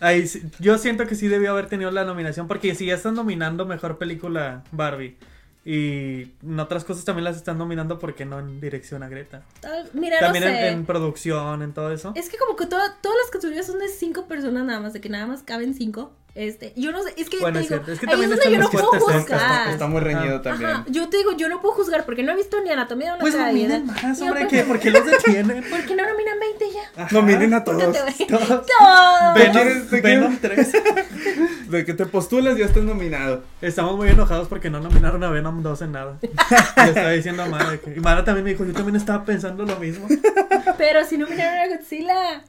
Ahí 0.00 0.24
yo 0.60 0.78
siento 0.78 1.06
que 1.06 1.14
sí 1.16 1.26
debió 1.26 1.50
haber 1.52 1.66
tenido 1.68 1.90
la 1.90 2.04
nominación 2.04 2.46
porque 2.46 2.74
si 2.74 2.86
ya 2.86 2.94
están 2.94 3.14
nominando 3.14 3.66
mejor 3.66 3.98
película 3.98 4.62
Barbie 4.70 5.16
y 5.64 6.30
en 6.42 6.60
otras 6.60 6.84
cosas 6.84 7.04
también 7.04 7.24
las 7.24 7.36
están 7.36 7.58
nominando 7.58 7.98
porque 7.98 8.24
no 8.24 8.38
en 8.38 8.60
dirección 8.60 9.02
a 9.02 9.08
Greta. 9.08 9.42
Tal- 9.60 9.90
Mira, 9.94 10.20
También 10.20 10.44
no 10.44 10.50
en, 10.50 10.56
sé. 10.56 10.68
en 10.68 10.86
producción, 10.86 11.62
en 11.62 11.72
todo 11.72 11.92
eso. 11.92 12.12
Es 12.14 12.28
que 12.30 12.38
como 12.38 12.54
que 12.54 12.66
toda- 12.66 12.96
todas 13.02 13.18
las 13.24 13.30
categorías 13.32 13.66
son 13.66 13.78
de 13.80 13.88
cinco 13.88 14.26
personas 14.28 14.64
nada 14.64 14.78
más, 14.80 14.92
de 14.92 15.00
que 15.00 15.08
nada 15.08 15.26
más 15.26 15.42
caben 15.42 15.74
cinco. 15.74 16.12
Este, 16.38 16.72
yo 16.76 16.92
no 16.92 17.02
sé, 17.02 17.14
es 17.16 17.28
que 17.28 17.38
Bueno, 17.40 17.58
te 17.58 17.64
digo, 17.66 17.82
es 17.88 17.98
que 17.98 18.06
ahí 18.06 18.10
también 18.12 18.32
es 18.32 18.38
donde 18.38 18.52
yo 18.52 18.62
no 18.62 18.70
puedo 18.70 18.92
Está, 18.94 19.18
juzgar. 19.18 19.68
está 19.70 19.86
muy 19.88 20.00
reñido 20.00 20.36
Ah. 20.36 20.42
también. 20.42 20.70
Ajá, 20.70 20.84
yo 20.88 21.08
te 21.08 21.16
digo, 21.16 21.32
yo 21.32 21.48
no 21.48 21.60
puedo 21.60 21.74
juzgar 21.74 22.04
porque 22.04 22.22
no 22.22 22.30
he 22.30 22.36
visto 22.36 22.60
ni 22.62 22.70
anatomía 22.70 23.06
de 23.08 23.12
una 23.14 23.20
Pues 23.22 23.34
caída. 23.34 23.78
nominen 23.80 23.90
hombre, 23.90 24.12
Oppenheimer. 24.12 24.46
¿qué? 24.48 24.62
¿por 24.62 24.78
qué 24.78 24.90
los 24.92 25.04
detienen? 25.04 25.64
¿Por 25.70 25.84
qué 25.84 25.96
no 25.96 26.08
nominan 26.08 26.38
20 26.38 26.64
ya? 26.72 27.02
Ajá. 27.02 27.08
No 27.10 27.22
miren 27.22 27.54
a 27.54 27.64
¿Por 27.64 27.76
qué 27.76 27.84
todos. 27.86 28.16
te- 28.16 28.26
Todos. 28.26 28.48
Todo. 28.48 29.34
¿Te 29.34 30.00
Venom, 30.00 30.36
quieres? 30.38 30.72
3. 30.72 30.72
De 31.70 31.84
que 31.84 31.94
te 31.94 32.06
postulas 32.06 32.56
ya 32.56 32.66
estás 32.66 32.84
nominado. 32.84 33.42
Estamos 33.60 33.96
muy 33.96 34.08
enojados 34.08 34.46
porque 34.46 34.70
no 34.70 34.78
nominaron 34.78 35.24
a 35.24 35.30
Venom 35.30 35.60
2 35.62 35.82
en 35.82 35.90
nada. 35.92 36.18
Le 36.22 36.88
estaba 36.88 37.10
diciendo 37.10 37.42
a 37.42 37.46
Mara. 37.46 37.70
de 37.72 37.80
que- 37.80 37.94
Y 37.96 38.00
Mara 38.00 38.24
también 38.24 38.44
me 38.44 38.50
dijo, 38.50 38.64
yo 38.64 38.72
también 38.74 38.94
estaba 38.94 39.24
pensando 39.24 39.64
lo 39.64 39.76
mismo. 39.80 40.06
Pero 40.78 41.04
si 41.04 41.18
no 41.18 41.26
miraron 41.26 41.72
a 41.72 41.76
Godzilla. 41.76 42.42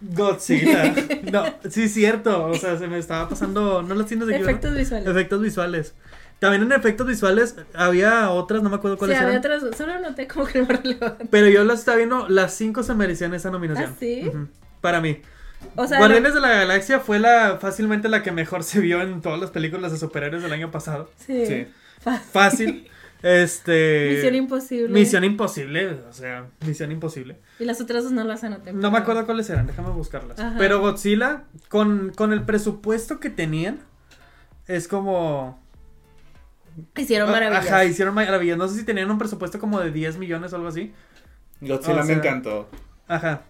Godzilla. 0.00 0.94
No, 1.32 1.44
sí 1.68 1.82
es 1.84 1.92
cierto. 1.94 2.44
O 2.46 2.54
sea, 2.54 2.78
se 2.78 2.86
me 2.88 2.98
estaba 2.98 3.28
pasando. 3.28 3.82
¿No 3.82 3.94
las 3.94 4.06
tienes 4.06 4.28
aquí? 4.28 4.36
Efectos 4.40 4.70
verdad? 4.70 4.78
visuales. 4.78 5.08
Efectos 5.08 5.42
visuales. 5.42 5.94
También 6.38 6.62
en 6.62 6.72
efectos 6.72 7.06
visuales 7.06 7.56
había 7.74 8.30
otras, 8.30 8.62
no 8.62 8.70
me 8.70 8.76
acuerdo 8.76 8.96
Sí, 8.96 8.98
cuáles 9.00 9.16
había 9.18 9.38
eran. 9.38 9.38
otras. 9.60 9.76
Solo 9.76 9.98
noté 10.00 10.26
como 10.28 10.46
que 10.46 10.60
no 10.60 10.66
me 10.68 10.76
relevante. 10.76 11.26
Pero 11.30 11.48
yo 11.48 11.64
las 11.64 11.80
estaba 11.80 11.96
viendo, 11.96 12.28
las 12.28 12.54
cinco 12.54 12.82
se 12.82 12.94
merecían 12.94 13.34
esa 13.34 13.50
nominación. 13.50 13.90
¿Ah, 13.90 13.96
sí? 13.98 14.30
Para 14.80 15.00
mí. 15.00 15.20
O 15.74 15.86
sea, 15.86 15.98
Guardianes 15.98 16.32
de 16.34 16.40
la 16.40 16.48
Galaxia 16.50 17.00
fue 17.00 17.18
la 17.18 17.58
fácilmente 17.60 18.08
la 18.08 18.22
que 18.22 18.30
mejor 18.30 18.62
se 18.62 18.78
vio 18.80 19.02
en 19.02 19.20
todas 19.20 19.40
las 19.40 19.50
películas 19.50 19.90
de 19.90 19.98
superhéroes 19.98 20.42
del 20.42 20.52
año 20.52 20.70
pasado. 20.70 21.10
sí. 21.26 21.44
Sí. 21.46 21.66
Fa- 22.00 22.18
Fácil. 22.20 22.88
Este. 23.22 24.12
Misión 24.14 24.34
imposible. 24.34 24.88
Misión 24.88 25.24
imposible, 25.24 25.90
o 26.08 26.12
sea, 26.12 26.46
misión 26.66 26.92
imposible. 26.92 27.38
Y 27.58 27.64
las 27.64 27.80
otras 27.80 28.04
dos 28.04 28.12
no 28.12 28.24
las 28.24 28.44
anoté. 28.44 28.72
No 28.72 28.90
me 28.90 28.98
acuerdo 28.98 29.26
cuáles 29.26 29.50
eran, 29.50 29.66
déjame 29.66 29.90
buscarlas. 29.90 30.38
Ajá. 30.38 30.54
Pero 30.58 30.80
Godzilla, 30.80 31.44
con, 31.68 32.12
con 32.14 32.32
el 32.32 32.44
presupuesto 32.44 33.18
que 33.18 33.30
tenían, 33.30 33.80
es 34.66 34.86
como... 34.86 35.60
Hicieron 36.96 37.30
maravillas. 37.30 37.66
Ajá, 37.66 37.84
hicieron 37.84 38.14
maravillas. 38.14 38.56
No 38.56 38.68
sé 38.68 38.78
si 38.78 38.84
tenían 38.84 39.10
un 39.10 39.18
presupuesto 39.18 39.58
como 39.58 39.80
de 39.80 39.90
10 39.90 40.18
millones 40.18 40.52
o 40.52 40.56
algo 40.56 40.68
así. 40.68 40.92
Godzilla 41.60 42.02
O 42.02 42.04
me 42.04 42.12
encantó. 42.12 42.68
Ajá. 43.08 43.42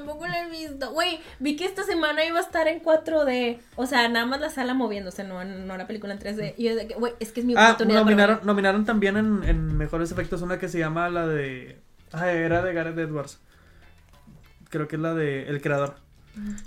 Mm, 0.00 0.04
Tampoco 0.04 0.26
la 0.26 0.40
he 0.46 0.50
visto. 0.50 0.90
Güey, 0.92 1.20
vi 1.38 1.56
que 1.56 1.64
esta 1.64 1.82
semana 1.84 2.24
iba 2.24 2.38
a 2.38 2.42
estar 2.42 2.66
en 2.68 2.80
4D. 2.82 3.58
O 3.76 3.86
sea, 3.86 4.08
nada 4.08 4.26
más 4.26 4.40
la 4.40 4.50
sala 4.50 4.74
moviéndose, 4.74 5.24
no, 5.24 5.44
no 5.44 5.76
la 5.76 5.86
película 5.86 6.12
en 6.14 6.20
3D. 6.20 6.54
Y 6.56 6.64
yo 6.64 6.76
de 6.76 6.86
que, 6.88 6.94
güey, 6.94 7.12
es 7.20 7.32
que 7.32 7.40
es 7.40 7.46
mi 7.46 7.54
Ah, 7.56 7.66
oportunidad. 7.72 8.00
nominaron, 8.00 8.40
nominaron 8.44 8.84
también 8.84 9.16
en, 9.16 9.42
en 9.44 9.76
mejores 9.76 10.10
efectos 10.12 10.42
una 10.42 10.58
que 10.58 10.68
se 10.68 10.78
llama 10.78 11.08
la 11.10 11.26
de... 11.26 11.78
Ah, 12.12 12.30
era 12.30 12.62
de 12.62 12.72
Gareth 12.74 12.98
Edwards. 12.98 13.38
Creo 14.70 14.88
que 14.88 14.96
es 14.96 15.02
la 15.02 15.14
de 15.14 15.48
El 15.48 15.60
Creador. 15.60 15.96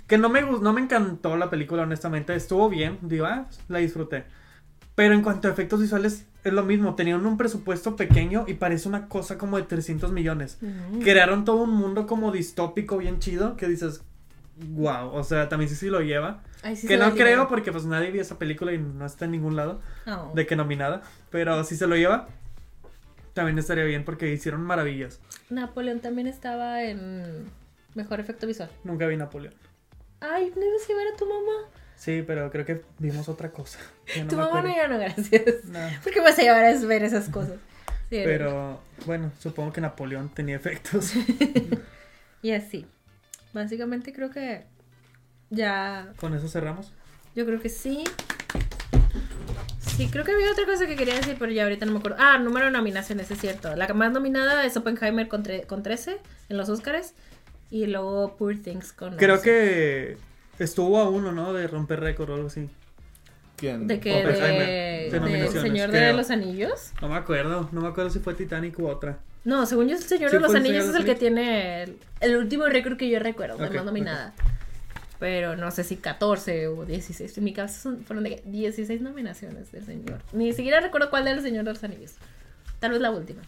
Que 0.06 0.16
no 0.16 0.28
me, 0.28 0.42
no 0.42 0.72
me 0.72 0.80
encantó 0.80 1.36
la 1.36 1.50
película, 1.50 1.82
honestamente. 1.82 2.34
Estuvo 2.36 2.68
bien, 2.68 2.98
digo, 3.02 3.26
ah, 3.26 3.46
la 3.68 3.78
disfruté. 3.78 4.24
Pero 4.96 5.14
en 5.14 5.22
cuanto 5.22 5.46
a 5.46 5.50
efectos 5.52 5.80
visuales, 5.80 6.26
es 6.42 6.52
lo 6.52 6.64
mismo. 6.64 6.94
Tenían 6.96 7.24
un 7.24 7.36
presupuesto 7.36 7.94
pequeño 7.96 8.44
y 8.48 8.54
parece 8.54 8.88
una 8.88 9.08
cosa 9.08 9.38
como 9.38 9.58
de 9.58 9.62
300 9.62 10.10
millones. 10.10 10.58
Mm. 10.62 11.00
Crearon 11.02 11.44
todo 11.44 11.62
un 11.62 11.70
mundo 11.70 12.06
como 12.08 12.32
distópico 12.32 12.96
bien 12.96 13.18
chido 13.20 13.56
que 13.56 13.68
dices, 13.68 14.02
wow, 14.70 15.10
o 15.12 15.22
sea, 15.22 15.48
también 15.48 15.68
sí 15.68 15.76
sí 15.76 15.88
lo 15.90 16.00
lleva. 16.00 16.42
Ay, 16.62 16.76
sí 16.76 16.88
que 16.88 16.96
no 16.96 17.14
creo 17.14 17.46
porque 17.46 17.70
pues 17.72 17.84
nadie 17.84 18.10
vio 18.10 18.22
esa 18.22 18.38
película 18.38 18.72
y 18.72 18.78
no 18.78 19.04
está 19.06 19.26
en 19.26 19.32
ningún 19.32 19.54
lado 19.54 19.80
No. 20.06 20.32
de 20.34 20.46
que 20.46 20.56
nominada. 20.56 21.02
Pero 21.30 21.62
si 21.64 21.76
se 21.76 21.86
lo 21.86 21.94
lleva, 21.94 22.28
también 23.34 23.58
estaría 23.58 23.84
bien 23.84 24.02
porque 24.04 24.32
hicieron 24.32 24.62
maravillas. 24.62 25.20
Napoleón 25.50 26.00
también 26.00 26.26
estaba 26.26 26.82
en 26.82 27.44
mejor 27.94 28.18
efecto 28.18 28.46
visual. 28.46 28.70
Nunca 28.82 29.06
vi 29.06 29.16
Napoleón. 29.18 29.54
Ay, 30.20 30.50
no 30.56 30.64
ibas 30.64 30.82
a 30.84 30.88
llevar 30.88 31.06
a 31.12 31.16
tu 31.18 31.26
mamá. 31.26 31.68
Sí, 31.96 32.22
pero 32.26 32.50
creo 32.50 32.64
que 32.64 32.82
vimos 32.98 33.28
otra 33.28 33.50
cosa. 33.50 33.78
No 34.16 34.28
tu 34.28 34.36
mamá 34.36 34.62
no 34.62 34.68
ya 34.68 34.86
no, 34.86 34.98
gracias. 34.98 35.64
No, 35.64 35.78
¿Por 36.02 36.12
qué 36.12 36.20
vas 36.20 36.38
a 36.38 36.42
llevar 36.42 36.64
a 36.64 36.78
ver 36.86 37.02
esas 37.02 37.28
cosas? 37.28 37.56
Sí, 38.08 38.20
Pero 38.24 38.80
bueno, 39.04 39.32
supongo 39.40 39.72
que 39.72 39.80
Napoleón 39.80 40.28
tenía 40.28 40.56
efectos. 40.56 41.12
Y 42.42 42.52
así. 42.52 42.86
Básicamente 43.52 44.12
creo 44.12 44.30
que 44.30 44.66
ya. 45.50 46.12
Con 46.16 46.34
eso 46.34 46.46
cerramos. 46.46 46.92
Yo 47.34 47.44
creo 47.44 47.60
que 47.60 47.68
sí. 47.68 48.04
Sí, 49.80 50.08
creo 50.08 50.24
que 50.24 50.32
había 50.32 50.52
otra 50.52 50.64
cosa 50.64 50.86
que 50.86 50.94
quería 50.94 51.14
decir, 51.14 51.36
pero 51.38 51.50
ya 51.50 51.64
ahorita 51.64 51.86
no 51.86 51.92
me 51.92 51.98
acuerdo. 51.98 52.18
Ah, 52.20 52.38
número 52.38 52.66
de 52.66 52.72
nominaciones, 52.72 53.30
es 53.32 53.40
cierto. 53.40 53.74
La 53.74 53.92
más 53.94 54.12
nominada 54.12 54.64
es 54.64 54.76
Oppenheimer 54.76 55.26
con, 55.26 55.42
con 55.66 55.82
13 55.82 56.18
en 56.48 56.56
los 56.56 56.68
Oscars. 56.68 57.14
Y 57.70 57.86
luego 57.86 58.36
Poor 58.36 58.58
Things 58.58 58.92
con. 58.92 59.16
Creo 59.16 59.36
11. 59.36 59.44
que 59.44 60.18
estuvo 60.58 60.98
a 60.98 61.08
uno, 61.08 61.32
¿no? 61.32 61.52
De 61.52 61.66
romper 61.66 62.00
récord 62.00 62.30
o 62.30 62.34
algo 62.34 62.46
así. 62.48 62.68
¿Quién? 63.56 63.86
¿De 63.86 64.00
que 64.00 64.12
Oppenheimer, 64.12 65.10
de, 65.12 65.18
de 65.20 65.48
Señor 65.60 65.90
de 65.90 65.98
creo. 65.98 66.16
los 66.16 66.30
Anillos? 66.30 66.92
No 67.00 67.08
me 67.08 67.14
acuerdo, 67.16 67.68
no 67.72 67.80
me 67.80 67.88
acuerdo 67.88 68.10
si 68.10 68.18
fue 68.18 68.34
Titanic 68.34 68.78
u 68.78 68.86
otra. 68.88 69.18
No, 69.44 69.64
según 69.64 69.88
yo, 69.88 69.96
el 69.96 70.02
Señor 70.02 70.30
Sí, 70.30 70.36
de 70.36 70.40
los 70.42 70.50
el 70.50 70.56
Anillos 70.58 70.84
es 70.86 70.94
el 70.94 71.04
que 71.04 71.14
tiene 71.14 71.84
el, 71.84 71.98
el 72.20 72.36
último 72.36 72.66
récord 72.66 72.96
que 72.98 73.08
yo 73.08 73.18
recuerdo, 73.18 73.56
de 73.56 73.66
Ok, 73.68 73.74
más 73.76 73.84
nominada. 73.84 74.34
Pero 75.18 75.56
no 75.56 75.70
sé 75.70 75.84
si 75.84 75.96
14 75.96 76.66
o 76.68 76.84
16. 76.84 77.38
En 77.38 77.44
mi 77.44 77.54
caso 77.54 77.80
son- 77.80 78.04
fueron 78.04 78.24
de 78.24 78.36
que 78.36 78.42
16 78.50 79.00
nominaciones 79.00 79.72
del 79.72 79.86
Señor. 79.86 80.20
Ni 80.32 80.52
siquiera 80.52 80.80
recuerdo 80.80 81.08
cuál 81.08 81.24
del 81.24 81.40
Señor 81.40 81.64
de 81.64 81.72
los 81.72 81.82
Anillos. 81.84 82.14
Tal 82.80 82.90
vez 82.90 83.00
la 83.00 83.10
última. 83.10 83.40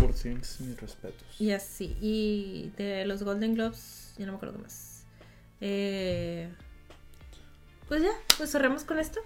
Por 0.00 0.14
Things, 0.14 0.60
mis 0.60 0.80
respetos. 0.80 1.22
Y 1.38 1.50
así. 1.50 1.96
Y 2.00 2.72
de 2.78 3.04
los 3.04 3.22
Golden 3.22 3.54
Globes, 3.54 4.14
ya 4.16 4.24
no 4.24 4.32
me 4.32 4.36
acuerdo 4.36 4.56
qué 4.56 4.62
más. 4.62 4.89
Eh, 5.60 6.48
pues 7.88 8.02
ya, 8.02 8.10
pues 8.38 8.50
cerremos 8.50 8.84
con 8.84 8.98
esto. 8.98 9.20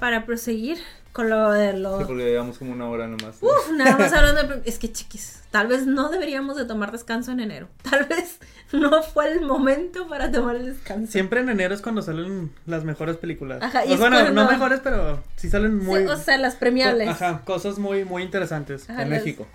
Para 0.00 0.26
proseguir 0.26 0.78
con 1.12 1.28
lo 1.30 1.50
de 1.50 1.72
Sí, 1.72 1.78
los 1.78 2.04
porque 2.04 2.24
llevamos 2.24 2.58
como 2.58 2.72
una 2.72 2.88
hora 2.88 3.08
nomás. 3.08 3.36
Uf, 3.40 3.72
nada 3.74 3.96
más 3.98 4.12
hablando 4.12 4.42
de... 4.56 4.68
Es 4.68 4.78
que 4.78 4.92
chiquis, 4.92 5.40
tal 5.50 5.66
vez 5.66 5.86
no 5.86 6.08
deberíamos 6.10 6.56
de 6.56 6.66
tomar 6.66 6.92
descanso 6.92 7.32
en 7.32 7.40
enero. 7.40 7.68
Tal 7.82 8.04
vez 8.04 8.38
no 8.70 9.02
fue 9.02 9.32
el 9.32 9.40
momento 9.40 10.06
para 10.06 10.30
tomar 10.30 10.56
el 10.56 10.66
descanso. 10.66 11.10
Siempre 11.10 11.40
en 11.40 11.48
enero 11.48 11.74
es 11.74 11.80
cuando 11.80 12.02
salen 12.02 12.52
las 12.66 12.84
mejores 12.84 13.16
películas. 13.16 13.62
Ajá, 13.62 13.84
y 13.84 13.88
Pues 13.88 13.94
es 13.94 14.00
bueno, 14.00 14.16
cuando- 14.20 14.44
no 14.44 14.50
mejores, 14.50 14.80
pero 14.84 15.24
sí 15.36 15.48
salen 15.48 15.78
muy. 15.78 16.00
Sí, 16.02 16.06
o 16.06 16.16
sea, 16.16 16.36
las 16.38 16.54
premiables. 16.54 17.08
Ajá, 17.08 17.40
cosas 17.44 17.78
muy, 17.78 18.04
muy 18.04 18.22
interesantes. 18.22 18.88
Ajá, 18.90 19.02
en 19.02 19.10
las- 19.10 19.20
México. 19.24 19.46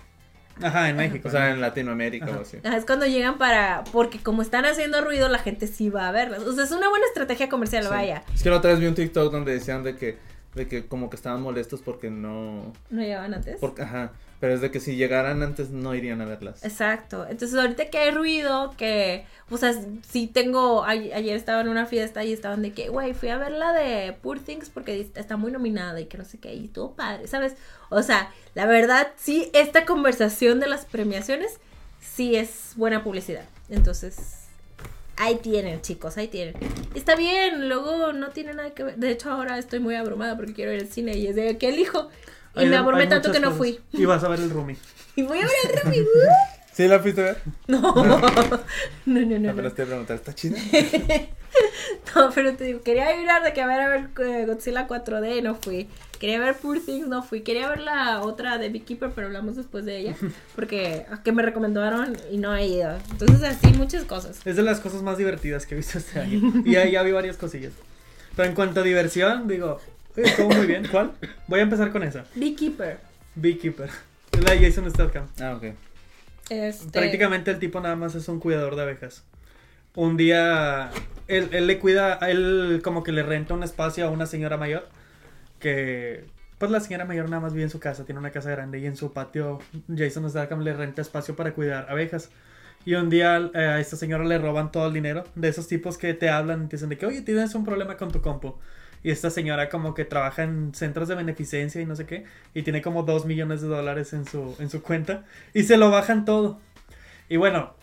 Ajá, 0.62 0.88
en 0.90 0.96
México. 0.96 1.28
O 1.28 1.30
sea, 1.30 1.50
en 1.50 1.60
Latinoamérica 1.60 2.26
Ajá. 2.26 2.38
o 2.38 2.42
así. 2.42 2.58
Ajá, 2.62 2.76
es 2.76 2.84
cuando 2.84 3.06
llegan 3.06 3.38
para... 3.38 3.84
Porque 3.92 4.18
como 4.18 4.42
están 4.42 4.64
haciendo 4.64 5.00
ruido, 5.04 5.28
la 5.28 5.38
gente 5.38 5.66
sí 5.66 5.90
va 5.90 6.08
a 6.08 6.12
verlas. 6.12 6.42
O 6.42 6.52
sea, 6.52 6.64
es 6.64 6.70
una 6.70 6.88
buena 6.88 7.06
estrategia 7.06 7.48
comercial, 7.48 7.84
Sí. 7.84 7.90
vaya. 7.90 8.22
Es 8.34 8.42
que 8.42 8.50
la 8.50 8.56
otra 8.58 8.70
vez 8.70 8.80
vi 8.80 8.86
un 8.86 8.94
TikTok 8.94 9.32
donde 9.32 9.52
decían 9.52 9.82
de 9.82 9.96
que, 9.96 10.16
de 10.54 10.68
que 10.68 10.86
como 10.86 11.10
que 11.10 11.16
estaban 11.16 11.42
molestos 11.42 11.82
porque 11.82 12.10
no... 12.10 12.72
¿No 12.90 13.00
llegaban 13.02 13.34
antes? 13.34 13.56
Porque, 13.60 13.82
ajá, 13.82 14.12
pero 14.40 14.54
es 14.54 14.60
de 14.60 14.70
que 14.70 14.80
si 14.80 14.96
llegaran 14.96 15.42
antes 15.42 15.70
no 15.70 15.94
irían 15.94 16.20
a 16.20 16.24
verlas. 16.26 16.64
Exacto. 16.64 17.26
Entonces, 17.28 17.58
ahorita 17.58 17.86
que 17.86 17.98
hay 17.98 18.10
ruido, 18.10 18.74
que, 18.76 19.24
o 19.50 19.56
sea, 19.56 19.74
sí 20.08 20.26
tengo, 20.26 20.84
a- 20.84 20.90
ayer 20.90 21.36
estaba 21.36 21.60
en 21.62 21.68
una 21.68 21.86
fiesta 21.86 22.24
y 22.24 22.32
estaban 22.32 22.60
de 22.62 22.72
que, 22.72 22.88
güey, 22.90 23.14
fui 23.14 23.30
a 23.30 23.38
ver 23.38 23.52
la 23.52 23.72
de 23.72 24.12
Poor 24.22 24.40
Things 24.40 24.68
porque 24.70 25.08
está 25.14 25.36
muy 25.36 25.50
nominada 25.52 26.00
y 26.00 26.06
que 26.06 26.18
no 26.18 26.24
sé 26.24 26.38
qué, 26.38 26.54
y 26.54 26.68
todo 26.68 26.92
padre, 26.92 27.26
¿sabes? 27.26 27.54
O 27.90 28.02
sea, 28.02 28.30
la 28.54 28.66
verdad, 28.66 29.08
sí, 29.16 29.50
esta 29.54 29.84
conversación 29.86 30.60
de 30.60 30.66
las 30.68 30.84
premiaciones 30.84 31.58
sí 32.00 32.36
es 32.36 32.72
buena 32.76 33.02
publicidad. 33.02 33.44
Entonces, 33.70 34.40
ahí 35.16 35.36
tienen, 35.36 35.80
chicos, 35.80 36.16
ahí 36.18 36.28
tienen. 36.28 36.54
Está 36.94 37.16
bien, 37.16 37.68
luego 37.68 38.12
no 38.12 38.28
tiene 38.30 38.52
nada 38.54 38.70
que 38.74 38.82
ver. 38.82 38.96
De 38.96 39.10
hecho, 39.10 39.30
ahora 39.30 39.58
estoy 39.58 39.78
muy 39.80 39.94
abrumada 39.94 40.36
porque 40.36 40.52
quiero 40.52 40.72
ir 40.72 40.80
al 40.80 40.88
cine 40.88 41.16
y 41.16 41.26
es 41.28 41.36
de 41.36 41.56
que 41.56 41.68
elijo. 41.68 42.08
Y 42.56 42.60
Hay- 42.60 42.68
me 42.68 42.76
abrumé 42.76 43.02
hay 43.02 43.08
tanto 43.08 43.32
que 43.32 43.40
no 43.40 43.48
cosas. 43.48 43.58
fui. 43.58 43.80
Y 43.92 44.04
vas 44.04 44.22
a 44.24 44.28
ver 44.28 44.40
el 44.40 44.50
Rumi. 44.50 44.76
Y 45.16 45.22
voy 45.22 45.38
a 45.38 45.42
ver 45.42 45.50
el 45.64 45.80
Remy. 45.82 46.00
¡uh! 46.02 46.06
¿Sí 46.72 46.88
la 46.88 46.98
fuiste 46.98 47.20
a 47.20 47.24
ver? 47.24 47.42
No, 47.68 47.80
no, 47.80 47.94
no, 48.04 48.18
no. 48.18 48.26
Apenas 48.26 48.60
No, 49.06 49.22
te 49.26 49.82
iba 49.82 49.84
a 49.84 49.86
preguntar, 49.86 50.16
¿está 50.16 50.34
chida? 50.34 50.56
No, 52.16 52.30
pero 52.34 52.54
te 52.56 52.64
digo, 52.64 52.82
quería 52.82 53.20
ir 53.20 53.28
a 53.30 53.38
de 53.40 53.52
que 53.52 53.62
a 53.62 53.66
ver, 53.68 53.80
a 53.80 53.88
ver 53.88 54.08
eh, 54.26 54.44
Godzilla 54.46 54.88
4D, 54.88 55.40
no 55.42 55.54
fui. 55.54 55.88
Quería 56.18 56.38
ver 56.40 56.56
Poor 56.56 56.80
Things, 56.80 57.06
no 57.06 57.22
fui. 57.22 57.42
Quería 57.42 57.68
ver 57.68 57.80
la 57.80 58.22
otra 58.22 58.58
de 58.58 58.70
Beekeeper, 58.70 59.10
pero 59.14 59.28
hablamos 59.28 59.54
después 59.56 59.84
de 59.84 59.98
ella. 59.98 60.16
Porque 60.56 61.06
que 61.22 61.30
me 61.32 61.42
recomendaron 61.42 62.16
y 62.32 62.38
no 62.38 62.54
he 62.56 62.66
ido. 62.66 62.98
Entonces, 63.10 63.42
así, 63.42 63.68
muchas 63.76 64.04
cosas. 64.04 64.40
Es 64.44 64.56
de 64.56 64.62
las 64.62 64.80
cosas 64.80 65.02
más 65.02 65.16
divertidas 65.18 65.66
que 65.66 65.74
he 65.74 65.76
visto 65.76 65.98
este 65.98 66.18
año. 66.20 66.52
Y 66.64 66.72
ya, 66.72 66.84
ya 66.86 67.02
vi 67.02 67.12
varias 67.12 67.36
cosillas. 67.36 67.72
Pero 68.34 68.48
en 68.48 68.54
cuanto 68.56 68.80
a 68.80 68.82
diversión, 68.82 69.46
digo, 69.46 69.80
"Oye, 70.16 70.26
estuvo 70.26 70.48
muy 70.50 70.66
bien. 70.66 70.86
¿Cuál? 70.90 71.12
Voy 71.46 71.60
a 71.60 71.62
empezar 71.62 71.90
con 71.92 72.02
esa. 72.02 72.24
Beekeeper. 72.34 72.98
Beekeeper. 73.34 73.90
Es 74.32 74.44
la 74.44 74.52
de 74.52 74.66
Jason 74.66 74.90
Statham. 74.90 75.26
Ah, 75.40 75.54
ok. 75.56 75.74
Este, 76.50 76.90
Prácticamente 76.90 77.50
el 77.50 77.58
tipo 77.58 77.80
nada 77.80 77.96
más 77.96 78.14
es 78.14 78.28
un 78.28 78.40
cuidador 78.40 78.76
de 78.76 78.82
abejas. 78.82 79.24
Un 79.94 80.16
día 80.16 80.90
él, 81.28 81.48
él 81.52 81.66
le 81.66 81.78
cuida, 81.78 82.18
a 82.20 82.30
él 82.30 82.80
como 82.82 83.02
que 83.02 83.12
le 83.12 83.22
renta 83.22 83.54
un 83.54 83.62
espacio 83.62 84.06
a 84.06 84.10
una 84.10 84.26
señora 84.26 84.56
mayor 84.56 84.88
que 85.60 86.24
pues 86.58 86.70
la 86.70 86.80
señora 86.80 87.04
mayor 87.04 87.28
nada 87.28 87.40
más 87.40 87.52
vive 87.52 87.64
en 87.64 87.70
su 87.70 87.80
casa, 87.80 88.04
tiene 88.04 88.18
una 88.20 88.30
casa 88.30 88.50
grande 88.50 88.78
y 88.78 88.86
en 88.86 88.96
su 88.96 89.12
patio 89.12 89.60
Jason 89.94 90.28
Statham 90.28 90.60
le 90.60 90.72
renta 90.74 91.02
espacio 91.02 91.34
para 91.36 91.52
cuidar 91.52 91.86
abejas. 91.88 92.30
Y 92.84 92.94
un 92.94 93.08
día 93.08 93.50
eh, 93.54 93.58
a 93.58 93.80
esta 93.80 93.96
señora 93.96 94.24
le 94.24 94.38
roban 94.38 94.70
todo 94.70 94.86
el 94.86 94.92
dinero 94.92 95.24
de 95.34 95.48
esos 95.48 95.68
tipos 95.68 95.96
que 95.96 96.12
te 96.12 96.28
hablan 96.28 96.64
y 96.64 96.66
te 96.68 96.76
dicen 96.76 96.90
de 96.90 96.98
que, 96.98 97.06
oye, 97.06 97.22
tienes 97.22 97.54
un 97.54 97.64
problema 97.64 97.96
con 97.96 98.10
tu 98.12 98.20
compu. 98.20 98.56
Y 99.04 99.10
esta 99.10 99.30
señora 99.30 99.68
como 99.68 99.94
que 99.94 100.06
trabaja 100.06 100.42
en 100.42 100.74
centros 100.74 101.08
de 101.08 101.14
beneficencia 101.14 101.80
y 101.80 101.84
no 101.84 101.94
sé 101.94 102.06
qué. 102.06 102.24
Y 102.54 102.62
tiene 102.62 102.80
como 102.80 103.02
dos 103.02 103.26
millones 103.26 103.60
de 103.60 103.68
dólares 103.68 104.14
en 104.14 104.26
su, 104.26 104.56
en 104.58 104.70
su 104.70 104.82
cuenta. 104.82 105.24
Y 105.52 105.64
se 105.64 105.76
lo 105.76 105.90
bajan 105.90 106.24
todo. 106.24 106.58
Y 107.28 107.36
bueno, 107.36 107.74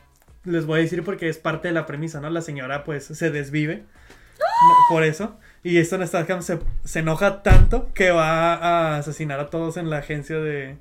les 0.43 0.65
voy 0.65 0.79
a 0.79 0.81
decir 0.81 1.03
porque 1.03 1.29
es 1.29 1.37
parte 1.37 1.67
de 1.67 1.75
la 1.75 1.85
premisa, 1.85 2.19
¿no? 2.19 2.29
La 2.31 2.41
señora 2.41 2.83
pues 2.83 3.05
se 3.05 3.29
desvive. 3.29 3.83
por 4.89 5.03
eso. 5.03 5.37
Y 5.63 5.77
Jason 5.77 6.05
Statham 6.07 6.41
se, 6.41 6.57
se 6.83 6.99
enoja 6.99 7.43
tanto 7.43 7.93
que 7.93 8.09
va 8.09 8.55
a 8.55 8.97
asesinar 8.97 9.39
a 9.39 9.51
todos 9.51 9.77
en 9.77 9.91
la 9.91 9.97
agencia 9.97 10.39
de... 10.39 10.77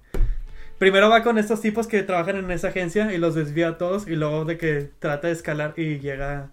Primero 0.78 1.10
va 1.10 1.22
con 1.22 1.36
estos 1.36 1.60
tipos 1.60 1.86
que 1.86 2.02
trabajan 2.02 2.36
en 2.36 2.50
esa 2.50 2.68
agencia 2.68 3.12
y 3.12 3.18
los 3.18 3.34
desvía 3.34 3.68
a 3.68 3.78
todos 3.78 4.08
y 4.08 4.16
luego 4.16 4.46
de 4.46 4.56
que 4.56 4.90
trata 4.98 5.26
de 5.26 5.34
escalar 5.34 5.74
y 5.76 5.98
llega 5.98 6.48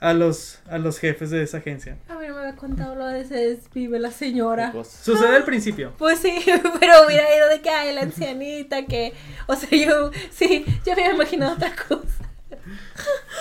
a 0.00 0.12
los, 0.14 0.60
a 0.68 0.78
los 0.78 0.98
jefes 0.98 1.30
de 1.30 1.44
esa 1.44 1.58
agencia. 1.58 1.96
A 2.08 2.16
había 2.42 2.56
contado 2.56 2.94
lo 2.94 3.06
de 3.06 3.24
se 3.24 3.34
desvive 3.34 3.98
la 3.98 4.10
señora. 4.10 4.72
Sucede 4.84 5.36
al 5.36 5.44
principio. 5.44 5.92
Pues 5.98 6.18
sí, 6.18 6.30
pero 6.80 7.06
hubiera 7.06 7.34
ido 7.34 7.48
de 7.48 7.60
que 7.60 7.70
hay 7.70 7.94
la 7.94 8.02
ancianita 8.02 8.86
que, 8.86 9.12
o 9.46 9.56
sea, 9.56 9.70
yo 9.70 10.10
sí, 10.30 10.64
yo 10.84 10.94
me 10.94 11.02
había 11.02 11.14
imaginado 11.14 11.54
otra 11.54 11.72
cosa. 11.88 12.08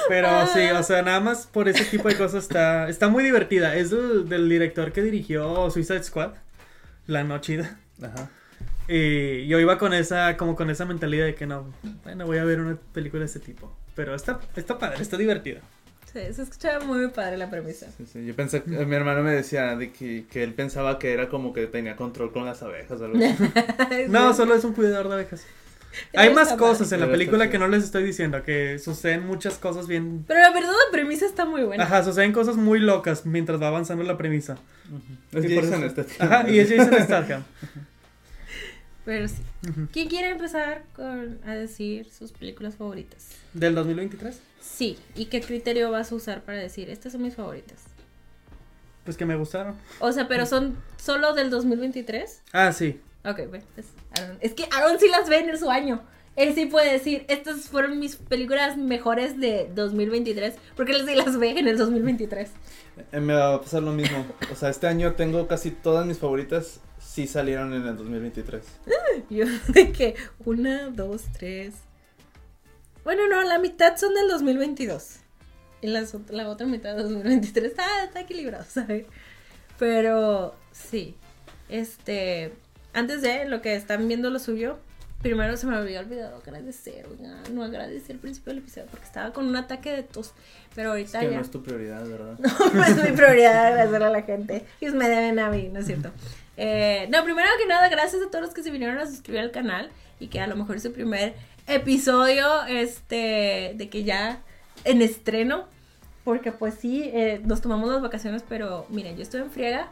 Pero 0.08 0.48
sí, 0.48 0.62
o 0.76 0.84
sea, 0.84 1.02
nada 1.02 1.20
más 1.20 1.48
por 1.48 1.68
ese 1.70 1.86
tipo 1.86 2.08
de 2.08 2.18
cosas 2.18 2.44
está, 2.44 2.90
está 2.90 3.08
muy 3.10 3.24
divertida. 3.24 3.76
Es 3.76 3.92
del, 3.92 4.28
del 4.28 4.50
director 4.50 4.92
que 4.92 5.02
dirigió 5.02 5.70
Suicide 5.70 6.04
Squad, 6.04 6.32
La 7.08 7.24
No 7.24 7.40
Chida. 7.40 7.78
Ajá. 8.02 8.30
Y 8.88 9.48
yo 9.48 9.60
iba 9.60 9.78
con 9.78 9.94
esa, 9.94 10.36
como 10.38 10.56
con 10.56 10.70
esa 10.70 10.86
mentalidad 10.86 11.26
de 11.26 11.36
que 11.36 11.46
no, 11.46 11.74
bueno, 12.04 12.26
voy 12.26 12.40
a 12.40 12.44
ver 12.44 12.60
una 12.60 12.78
película 12.94 13.22
de 13.22 13.28
este 13.28 13.40
tipo. 13.40 13.74
Pero 13.96 14.16
está, 14.16 14.40
está 14.56 14.78
padre, 14.78 15.02
está 15.02 15.18
divertida. 15.18 15.62
Sí, 16.14 16.20
se 16.34 16.42
escuchaba 16.42 16.84
muy 16.84 17.08
padre 17.08 17.38
la 17.38 17.50
premisa. 17.50 17.88
Sí, 17.98 18.06
sí, 18.12 18.26
Yo 18.26 18.36
pensé, 18.36 18.64
que- 18.64 18.70
mi 18.86 18.96
hermano 18.96 19.24
me 19.24 19.32
decía 19.32 19.76
de 19.78 19.92
que, 19.94 20.26
que 20.30 20.44
él 20.44 20.54
pensaba 20.54 21.00
que 21.00 21.14
era 21.14 21.30
como 21.30 21.54
que 21.54 21.68
tenía 21.68 21.96
control 21.96 22.34
con 22.34 22.46
las 22.46 22.62
abejas 22.64 23.00
o 23.00 23.06
algo 23.06 23.18
así. 23.18 23.44
No, 24.10 24.34
solo 24.34 24.56
es 24.56 24.64
un 24.66 24.74
cuidador 24.74 25.08
de 25.08 25.14
abejas. 25.14 25.46
Hay 26.16 26.34
más 26.34 26.50
padre. 26.50 26.60
cosas 26.60 26.92
en 26.94 27.00
la 27.02 27.06
Pero 27.06 27.18
película 27.18 27.50
que 27.50 27.60
no 27.60 27.68
les 27.68 27.84
estoy 27.84 28.04
diciendo, 28.04 28.44
que 28.44 28.80
suceden 28.80 29.26
muchas 29.26 29.58
cosas 29.58 29.88
bien... 29.88 30.24
Pero 30.28 30.40
la 30.40 30.52
verdad 30.52 30.70
la 30.70 30.92
premisa 30.92 31.26
está 31.26 31.46
muy 31.46 31.64
buena. 31.64 31.84
Ajá, 31.84 32.04
suceden 32.04 32.32
cosas 32.32 32.56
muy 32.56 32.80
locas 32.80 33.26
mientras 33.26 33.62
va 33.62 33.68
avanzando 33.68 34.04
la 34.04 34.18
premisa. 34.18 34.58
Es 35.34 35.44
Y 35.46 35.56
Jason 35.56 35.84
eso- 35.84 35.90
Statham. 36.04 36.16
Ajá, 36.32 36.50
y 36.50 36.60
es 36.60 36.70
Jason 36.76 37.04
Statham. 37.04 37.44
Pero 39.04 39.28
sí. 39.28 39.36
¿Quién 39.92 40.08
quiere 40.10 40.30
empezar 40.30 40.84
con 40.96 41.40
a 41.46 41.56
decir 41.56 42.08
sus 42.10 42.32
películas 42.32 42.76
favoritas? 42.76 43.30
¿Del 43.54 43.76
2023? 43.76 44.40
Sí, 44.62 44.98
¿y 45.16 45.26
qué 45.26 45.42
criterio 45.42 45.92
vas 45.92 46.12
a 46.12 46.16
usar 46.16 46.44
para 46.44 46.60
decir 46.60 46.90
estas 46.90 47.14
son 47.14 47.24
mis 47.24 47.36
favoritas? 47.36 47.84
Pues 49.04 49.18
que 49.18 49.26
me 49.26 49.36
gustaron. 49.36 49.76
O 50.00 50.12
sea, 50.12 50.28
pero 50.28 50.46
son 50.46 50.78
solo 50.98 51.34
del 51.34 51.50
2023? 51.50 52.44
Ah, 52.54 52.72
sí. 52.72 53.02
Ok, 53.26 53.48
bueno, 53.50 53.66
pues 53.74 53.88
Aaron. 54.20 54.38
Es 54.42 54.54
que 54.54 54.68
Aaron 54.72 55.00
sí 55.00 55.08
las 55.10 55.28
ve 55.28 55.40
en 55.40 55.58
su 55.58 55.70
año. 55.70 56.04
Él 56.36 56.54
sí 56.56 56.66
puede 56.68 56.94
decir, 56.94 57.26
estas 57.28 57.68
fueron 57.68 58.00
mis 58.00 58.16
películas 58.16 58.78
mejores 58.78 59.40
de 59.40 59.70
2023, 59.76 60.56
porque 60.78 60.94
él 60.94 61.06
sí 61.06 61.16
las 61.16 61.38
ve 61.38 61.60
en 61.60 61.68
el 61.68 61.78
2023. 61.78 62.50
Eh, 63.12 63.20
Me 63.20 63.34
va 63.34 63.56
a 63.56 63.62
pasar 63.62 63.84
lo 63.84 63.92
mismo. 63.92 64.26
O 64.52 64.56
sea, 64.56 64.70
este 64.70 64.88
año 64.88 65.14
tengo 65.14 65.48
casi 65.48 65.72
todas 65.72 66.06
mis 66.06 66.20
favoritas 66.20 66.80
sí 67.00 67.28
salieron 67.28 67.74
en 67.74 67.86
el 67.86 67.98
2023. 67.98 68.64
Yo 69.30 69.46
de 69.70 69.92
que 69.92 70.16
una, 70.46 70.90
dos, 70.90 71.24
tres. 71.34 71.74
Bueno, 73.04 73.28
no, 73.28 73.42
la 73.44 73.58
mitad 73.60 73.98
son 73.98 74.14
del 74.14 74.28
2022. 74.30 75.18
Y 75.82 75.88
las 75.88 76.16
la 76.30 76.48
otra 76.50 76.68
mitad 76.68 76.94
del 76.96 77.04
2023 77.04 77.72
está, 77.72 78.04
está 78.04 78.20
equilibrado, 78.22 78.66
¿sabes? 78.70 79.06
Pero 79.80 80.56
sí. 80.72 81.16
Este. 81.70 82.54
Antes 82.94 83.22
de 83.22 83.46
lo 83.46 83.62
que 83.62 83.76
están 83.76 84.08
viendo 84.08 84.30
lo 84.30 84.38
suyo, 84.38 84.78
primero 85.22 85.56
se 85.56 85.66
me 85.66 85.78
había 85.78 86.02
olvidado 86.02 86.38
agradecer. 86.38 87.08
oiga, 87.10 87.42
no 87.54 87.64
agradecí 87.64 88.12
al 88.12 88.20
principio 88.20 88.52
del 88.54 88.62
episodio 88.62 88.88
porque 88.92 89.06
estaba 89.06 89.32
con 89.32 89.48
un 89.48 89.56
ataque 89.56 89.92
de 89.94 90.04
tos. 90.04 90.34
Pero 90.76 90.90
Es 90.96 91.16
ahorita 91.16 91.20
que 91.22 91.30
ya. 91.32 91.36
no 91.38 91.42
es 91.42 91.52
tu 91.52 91.64
prioridad, 91.64 92.06
¿verdad? 92.06 92.38
No 92.74 92.84
es 92.84 92.96
mi 93.02 93.16
prioridad 93.16 93.68
agradecerle 93.68 94.06
a 94.08 94.10
la 94.10 94.22
gente. 94.24 94.66
Ellos 94.82 94.94
me 94.94 95.08
deben 95.10 95.40
a 95.40 95.50
mí, 95.50 95.70
¿no 95.70 95.80
es 95.80 95.86
cierto? 95.88 96.12
Eh, 96.58 97.08
no, 97.10 97.24
primero 97.24 97.48
que 97.58 97.66
nada, 97.66 97.88
gracias 97.90 98.22
a 98.22 98.30
todos 98.30 98.44
los 98.46 98.54
que 98.54 98.62
se 98.62 98.72
vinieron 98.72 98.98
a 98.98 99.08
suscribir 99.08 99.40
al 99.42 99.52
canal 99.52 99.90
y 100.20 100.28
que 100.28 100.42
a 100.42 100.48
lo 100.48 100.56
mejor 100.58 100.76
es 100.76 100.84
su 100.84 100.92
primer 100.92 101.34
episodio, 101.68 102.64
este, 102.68 103.74
de 103.76 103.90
que 103.90 104.04
ya 104.04 104.42
en 104.84 105.02
estreno, 105.02 105.66
porque 106.24 106.52
pues 106.52 106.76
sí, 106.76 107.04
eh, 107.14 107.42
nos 107.44 107.62
tomamos 107.62 107.90
las 107.90 108.02
vacaciones, 108.02 108.44
pero 108.48 108.86
miren, 108.90 109.16
yo 109.16 109.24
estoy 109.24 109.42
en 109.42 109.52
friega, 109.52 109.88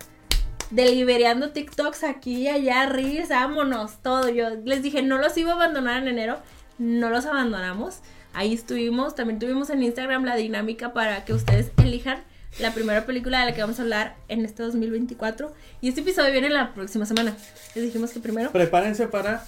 deliberando 0.69 1.51
TikToks 1.51 2.03
aquí 2.03 2.47
allá, 2.47 2.85
reels, 2.87 3.29
vámonos, 3.29 4.01
todo. 4.01 4.29
Yo 4.29 4.49
les 4.63 4.83
dije, 4.83 5.01
no 5.01 5.17
los 5.17 5.35
iba 5.37 5.51
a 5.51 5.55
abandonar 5.55 6.01
en 6.01 6.09
enero, 6.09 6.37
no 6.77 7.09
los 7.09 7.25
abandonamos. 7.25 7.99
Ahí 8.33 8.53
estuvimos, 8.53 9.15
también 9.15 9.39
tuvimos 9.39 9.69
en 9.69 9.81
Instagram 9.81 10.23
la 10.23 10.35
dinámica 10.35 10.93
para 10.93 11.25
que 11.25 11.33
ustedes 11.33 11.71
elijan 11.77 12.23
la 12.59 12.73
primera 12.73 13.05
película 13.05 13.39
de 13.39 13.45
la 13.47 13.53
que 13.53 13.61
vamos 13.61 13.79
a 13.79 13.83
hablar 13.83 14.15
en 14.27 14.45
este 14.45 14.63
2024. 14.63 15.53
Y 15.81 15.89
este 15.89 16.01
episodio 16.01 16.31
viene 16.31 16.49
la 16.49 16.73
próxima 16.73 17.05
semana. 17.05 17.35
Les 17.73 17.83
dijimos 17.83 18.11
que 18.11 18.19
primero. 18.19 18.51
Prepárense 18.51 19.07
para 19.07 19.45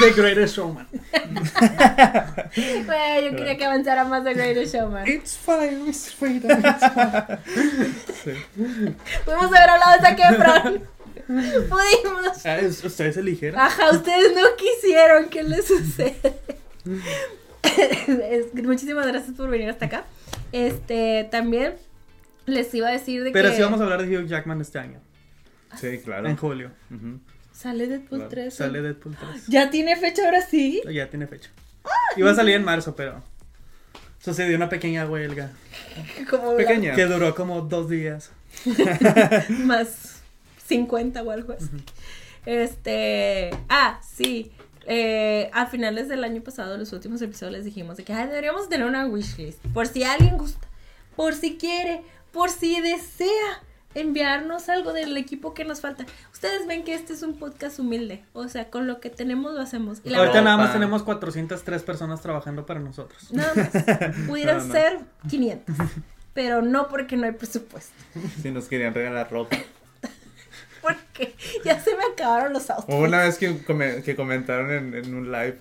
The 0.00 0.10
Greatest 0.12 0.56
Showman. 0.56 0.86
Güey, 2.54 3.24
yo 3.24 3.36
quería 3.36 3.56
que 3.56 3.64
avanzara 3.64 4.04
más 4.04 4.24
The 4.24 4.34
Greatest 4.34 4.74
Showman. 4.74 5.06
It's 5.08 5.36
fine, 5.36 5.84
Mr. 5.86 6.10
Freedom, 6.12 6.58
it's 6.58 6.86
fine. 6.92 7.38
Pudimos 9.24 9.46
haber 9.46 9.70
hablado 9.70 9.92
de 9.96 10.00
Zac 10.00 10.18
Efron. 10.18 10.82
Pudimos. 11.26 12.44
Ah, 12.46 12.58
es- 12.58 12.84
ustedes 12.84 13.16
eligieron. 13.16 13.60
Ajá, 13.60 13.90
ustedes 13.92 14.34
no 14.34 14.42
quisieron. 14.56 15.28
¿Qué 15.28 15.42
les 15.42 15.66
sucede? 15.66 16.16
Es- 17.62 18.52
muchísimas 18.54 19.06
gracias 19.06 19.36
por 19.36 19.48
venir 19.48 19.70
hasta 19.70 19.86
acá. 19.86 20.04
Este, 20.52 21.28
también 21.30 21.74
les 22.46 22.72
iba 22.74 22.88
a 22.88 22.92
decir 22.92 23.22
de 23.22 23.30
Pero 23.30 23.50
que 23.50 23.56
sí 23.56 23.62
vamos 23.62 23.80
a 23.80 23.84
hablar 23.84 24.02
de 24.04 24.18
Hugh 24.18 24.26
Jackman 24.26 24.60
este 24.60 24.78
año, 24.78 25.00
Sí, 25.80 25.98
claro. 26.04 26.28
en 26.28 26.36
julio. 26.36 26.70
Ujú. 26.90 27.20
Sale 27.60 27.86
Deadpool 27.86 28.18
Claro, 28.20 28.28
3. 28.30 28.54
Sale 28.54 28.82
Deadpool 28.82 29.16
3. 29.16 29.46
¿Ya 29.48 29.70
tiene 29.70 29.96
fecha 29.96 30.24
ahora 30.24 30.40
sí? 30.42 30.80
Ya 30.92 31.08
tiene 31.10 31.26
fecha. 31.26 31.50
Iba 32.16 32.30
a 32.30 32.34
salir 32.34 32.54
en 32.56 32.64
marzo, 32.64 32.94
pero 32.96 33.22
sucedió 34.22 34.56
una 34.56 34.68
pequeña 34.68 35.06
huelga 35.08 35.50
Como 36.30 36.56
Pequeña. 36.56 36.94
que 36.94 37.04
duró 37.06 37.34
como 37.34 37.60
dos 37.62 37.88
días. 37.88 38.30
más 39.64 40.20
50 40.66 41.22
o 41.22 41.30
algo 41.30 41.52
así. 41.52 41.66
Este, 42.46 43.50
ah, 43.68 44.00
sí. 44.02 44.50
Eh, 44.86 45.50
a 45.52 45.66
finales 45.66 46.08
del 46.08 46.24
año 46.24 46.42
pasado, 46.42 46.76
los 46.76 46.92
últimos 46.92 47.20
episodios 47.22 47.52
les 47.52 47.64
dijimos 47.64 47.96
de 47.96 48.04
que 48.04 48.12
"Ay, 48.12 48.26
deberíamos 48.28 48.68
tener 48.68 48.86
una 48.86 49.06
wishlist. 49.06 49.58
Por 49.74 49.86
si 49.86 50.02
alguien 50.04 50.36
gusta, 50.38 50.66
por 51.16 51.34
si 51.34 51.56
quiere, 51.58 52.02
por 52.32 52.50
si 52.50 52.80
desea 52.80 53.62
enviarnos 53.94 54.68
algo 54.68 54.92
del 54.92 55.16
equipo 55.16 55.52
que 55.54 55.64
nos 55.64 55.80
falta. 55.80 56.06
Ustedes 56.32 56.66
ven 56.66 56.84
que 56.84 56.94
este 56.94 57.12
es 57.12 57.22
un 57.22 57.38
podcast 57.38 57.78
humilde. 57.78 58.22
O 58.32 58.46
sea, 58.48 58.70
con 58.70 58.86
lo 58.86 59.00
que 59.00 59.10
tenemos 59.10 59.54
lo 59.54 59.60
hacemos. 59.60 60.00
Y 60.04 60.10
la 60.10 60.18
Ahorita 60.18 60.34
verdad, 60.34 60.44
nada 60.44 60.56
más 60.58 60.66
Pa. 60.68 60.72
tenemos 60.74 61.02
403 61.02 61.82
personas 61.82 62.20
trabajando 62.22 62.66
para 62.66 62.80
nosotros. 62.80 63.32
nada 63.32 63.52
más. 63.54 64.16
Pudieran 64.26 64.58
No, 64.60 64.64
no. 64.66 64.72
ser 64.72 64.98
500. 65.28 65.76
Pero 66.34 66.62
no 66.62 66.88
porque 66.88 67.16
no 67.16 67.26
hay 67.26 67.32
presupuesto. 67.32 67.92
Sí, 68.40 68.50
nos 68.52 68.66
querían 68.68 68.94
regalar 68.94 69.30
ropa. 69.30 69.56
Porque 70.80 71.34
ya 71.64 71.78
se 71.80 71.94
me 71.96 72.04
acabaron 72.12 72.52
los 72.54 72.70
autos. 72.70 72.86
Hubo 72.88 73.02
una 73.04 73.18
vez 73.24 73.36
que, 73.36 73.62
come- 73.64 74.02
que 74.02 74.16
comentaron 74.16 74.70
en, 74.70 74.94
en 74.94 75.14
un 75.14 75.30
live, 75.30 75.58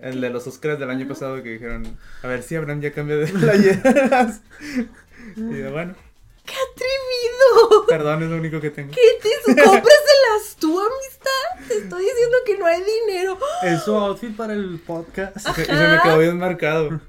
el 0.00 0.20
de 0.22 0.30
los 0.30 0.46
Oscars 0.46 0.78
del 0.78 0.88
año 0.88 1.06
pasado, 1.06 1.42
que 1.42 1.50
dijeron, 1.50 1.98
a 2.22 2.26
ver 2.26 2.42
si 2.42 2.54
Abraham 2.56 2.80
ya 2.80 2.92
cambió 2.92 3.18
de 3.18 3.26
playeras. 3.26 4.40
Y 5.36 5.58
yo, 5.58 5.72
bueno, 5.72 5.94
¡Qué 6.44 6.54
atrevido! 6.54 7.86
perdón, 7.86 8.22
es 8.22 8.30
lo 8.30 8.36
único 8.36 8.60
que 8.60 8.70
tengo. 8.70 8.92
¿Qué 8.92 9.00
te 9.22 9.54
cómpraselas 9.62 10.56
tú, 10.58 10.78
amistad? 10.80 11.68
Te 11.68 11.78
estoy 11.78 12.04
diciendo 12.04 12.36
que 12.46 12.58
no 12.58 12.66
hay 12.66 12.82
dinero. 12.82 13.38
Es 13.62 13.82
su 13.82 13.94
outfit 13.94 14.36
para 14.36 14.52
el 14.54 14.80
podcast. 14.86 15.36
Y 15.36 15.40
se, 15.40 15.64
se 15.64 15.72
me 15.72 16.00
quedó 16.02 16.18
bien 16.18 16.38
marcado. 16.38 17.00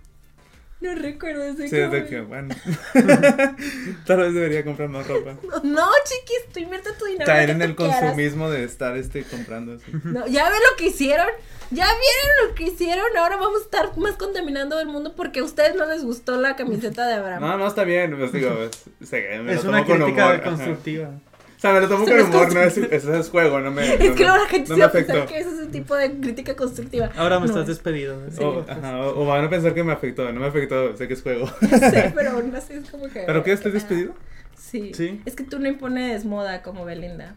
No 0.81 0.95
recuerdo 0.95 1.43
ese 1.43 1.67
Sí, 1.67 1.75
de 1.75 2.07
que, 2.07 2.21
bueno. 2.21 2.55
Tal 4.07 4.17
vez 4.17 4.33
debería 4.33 4.65
comprar 4.65 4.89
más 4.89 5.07
ropa. 5.07 5.37
No, 5.63 5.87
chiquis, 6.05 6.51
tú 6.51 6.59
invierte 6.59 6.91
tu 6.93 7.05
dinero. 7.05 7.25
Caer 7.27 7.51
en 7.51 7.61
el 7.61 7.75
consumismo 7.75 8.49
de 8.49 8.63
estar 8.63 8.97
este 8.97 9.23
comprando. 9.23 9.77
No, 10.03 10.25
ya 10.25 10.49
ven 10.49 10.59
lo 10.71 10.75
que 10.77 10.87
hicieron. 10.87 11.27
Ya 11.71 11.85
vieron 11.85 12.49
lo 12.49 12.55
que 12.55 12.63
hicieron. 12.65 13.05
Ahora 13.17 13.37
vamos 13.37 13.61
a 13.61 13.63
estar 13.63 13.97
más 13.97 14.15
contaminando 14.17 14.79
el 14.79 14.87
mundo 14.87 15.13
porque 15.15 15.39
a 15.39 15.43
ustedes 15.43 15.75
no 15.75 15.85
les 15.85 16.03
gustó 16.03 16.39
la 16.39 16.55
camiseta 16.55 17.07
de 17.07 17.13
Abraham. 17.15 17.41
No, 17.51 17.57
no, 17.57 17.67
está 17.67 17.83
bien, 17.83 18.15
pues 18.17 18.31
digo, 18.33 18.49
es, 18.63 18.83
se- 19.07 19.39
me 19.39 19.53
Es 19.53 19.63
lo 19.63 19.69
una 19.69 19.85
crítica 19.85 20.31
ajá. 20.33 20.43
constructiva. 20.43 21.09
O 21.09 21.61
sea, 21.61 21.73
me 21.73 21.81
lo 21.81 21.87
tomo 21.89 22.05
Se 22.07 22.11
con 22.17 22.21
humor, 22.25 22.53
no 22.55 22.61
es, 22.61 22.75
es, 22.75 23.05
es 23.05 23.29
juego, 23.29 23.59
no 23.59 23.69
me. 23.69 23.83
Es 23.93 24.09
no 24.09 24.15
que 24.15 24.23
luego 24.23 24.37
la 24.43 24.49
gente 24.49 24.69
no 24.69 24.75
se 24.75 24.81
va 24.81 24.87
a 24.87 24.91
pensar 24.91 25.25
que 25.27 25.37
ese 25.39 25.49
es 25.49 25.59
un 25.59 25.71
tipo 25.71 25.95
de 25.95 26.11
crítica 26.19 26.55
constructiva. 26.55 27.11
Ahora 27.15 27.39
me 27.39 27.45
No 27.45 27.51
estás 27.51 27.61
es. 27.69 27.75
despedido. 27.77 28.17
Sí, 28.31 28.43
O, 28.43 28.65
ajá, 28.67 28.97
o, 29.01 29.21
o 29.21 29.25
van 29.27 29.45
a 29.45 29.49
pensar 29.49 29.73
que 29.75 29.83
me 29.83 29.93
afectó, 29.93 30.31
no 30.33 30.39
me 30.39 30.47
afectó, 30.47 30.97
sé 30.97 31.07
que 31.07 31.13
es 31.13 31.21
juego. 31.21 31.47
Sé, 31.69 32.11
pero 32.15 32.31
aún 32.31 32.53
así 32.55 32.73
es 32.73 32.89
como 32.89 33.07
que. 33.09 33.21
¿Pero 33.27 33.43
qué? 33.43 33.51
¿Estoy 33.51 33.71
despedido? 33.73 34.15
Sí. 34.57 34.91
Sí. 34.95 35.21
Es 35.25 35.35
que 35.35 35.43
tú 35.43 35.59
no 35.59 35.67
impones 35.67 36.25
moda 36.25 36.63
como 36.63 36.83
Belinda. 36.83 37.35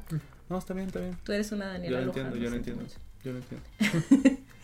No, 0.48 0.56
está 0.58 0.72
bien, 0.72 0.86
está 0.86 1.00
bien. 1.00 1.18
Tú 1.22 1.32
eres 1.32 1.52
una 1.52 1.66
Yo 1.66 1.72
Daniela 1.72 2.00
lo 2.00 2.06
Luján, 2.06 2.22
entiendo, 2.26 2.44
yo 2.44 2.50
lo 2.50 2.56
entiendo. 2.56 2.82
mucho. 2.82 2.96
Yo 3.24 3.32
lo 3.32 3.38
entiendo. 3.38 4.44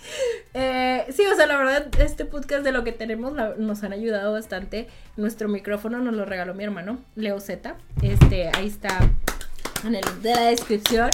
Eh, 0.54 1.06
sí, 1.12 1.24
o 1.26 1.36
sea, 1.36 1.46
la 1.46 1.58
verdad, 1.58 1.88
este 2.00 2.24
podcast 2.24 2.64
de 2.64 2.72
lo 2.72 2.82
que 2.82 2.90
tenemos 2.90 3.34
nos 3.58 3.84
han 3.84 3.92
ayudado 3.92 4.32
bastante. 4.32 4.88
Nuestro 5.16 5.46
micrófono 5.46 5.98
nos 5.98 6.14
lo 6.14 6.24
regaló 6.24 6.54
mi 6.54 6.64
hermano, 6.64 6.98
Leo 7.14 7.38
Z. 7.38 7.76
Este, 8.02 8.48
ahí 8.54 8.66
está 8.66 8.98
en 9.84 9.94
el 9.94 10.22
de 10.22 10.34
la 10.34 10.46
descripción. 10.46 11.10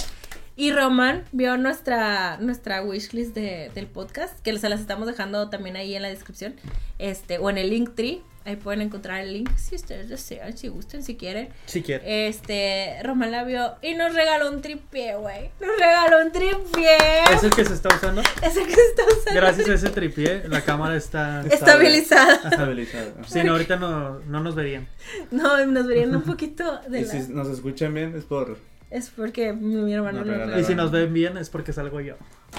Y 0.54 0.72
Roman 0.72 1.24
vio 1.32 1.58
nuestra, 1.58 2.38
nuestra 2.38 2.82
wishlist 2.82 3.34
de, 3.34 3.70
del 3.74 3.88
podcast, 3.88 4.40
que 4.40 4.56
se 4.58 4.68
las 4.70 4.80
estamos 4.80 5.06
dejando 5.06 5.50
también 5.50 5.76
ahí 5.76 5.94
en 5.94 6.02
la 6.02 6.08
descripción. 6.08 6.54
Este, 6.98 7.38
o 7.38 7.50
en 7.50 7.58
el 7.58 7.70
link 7.70 7.94
tree. 7.94 8.22
Ahí 8.46 8.54
pueden 8.54 8.80
encontrar 8.80 9.22
el 9.22 9.32
link 9.32 9.50
si 9.56 9.74
ustedes 9.74 10.08
desean, 10.08 10.56
si 10.56 10.68
gusten, 10.68 11.02
si 11.02 11.16
quieren. 11.16 11.48
Si 11.66 11.82
quiere. 11.82 12.28
Este, 12.28 12.96
Roman 13.02 13.32
la 13.32 13.42
vio 13.42 13.74
y 13.82 13.94
nos 13.94 14.14
regaló 14.14 14.48
un 14.52 14.62
tripié, 14.62 15.16
güey. 15.16 15.50
Nos 15.60 15.76
regaló 15.76 16.24
un 16.24 16.30
tripié. 16.30 16.96
Es 17.32 17.42
el 17.42 17.50
que 17.50 17.64
se 17.64 17.74
está 17.74 17.88
usando. 17.92 18.20
Es 18.20 18.56
el 18.56 18.66
que 18.66 18.74
se 18.74 18.82
está 18.82 19.02
usando. 19.02 19.40
Gracias 19.40 19.68
a 19.68 19.74
ese 19.74 19.90
tripié, 19.90 20.44
la 20.48 20.60
cámara 20.60 20.94
está. 20.94 21.44
Estabilizada. 21.50 22.48
Estabilizado. 22.48 23.14
Sí, 23.26 23.42
no, 23.42 23.50
ahorita 23.50 23.76
no, 23.76 24.20
no 24.20 24.40
nos 24.40 24.54
verían. 24.54 24.86
No, 25.32 25.66
nos 25.66 25.88
verían 25.88 26.14
un 26.14 26.22
poquito 26.22 26.80
de 26.88 27.00
Y 27.00 27.04
la... 27.04 27.10
si 27.10 27.32
nos 27.32 27.48
escuchan 27.48 27.92
bien 27.94 28.14
es 28.14 28.22
por... 28.22 28.58
Es 28.96 29.10
porque 29.10 29.52
mi, 29.52 29.76
mi 29.76 29.92
hermano 29.92 30.20
nos 30.20 30.28
regalaron. 30.28 30.58
Y 30.58 30.64
si 30.64 30.74
nos 30.74 30.90
ven 30.90 31.12
bien 31.12 31.36
es 31.36 31.50
porque 31.50 31.74
salgo 31.74 32.00
yo. 32.00 32.14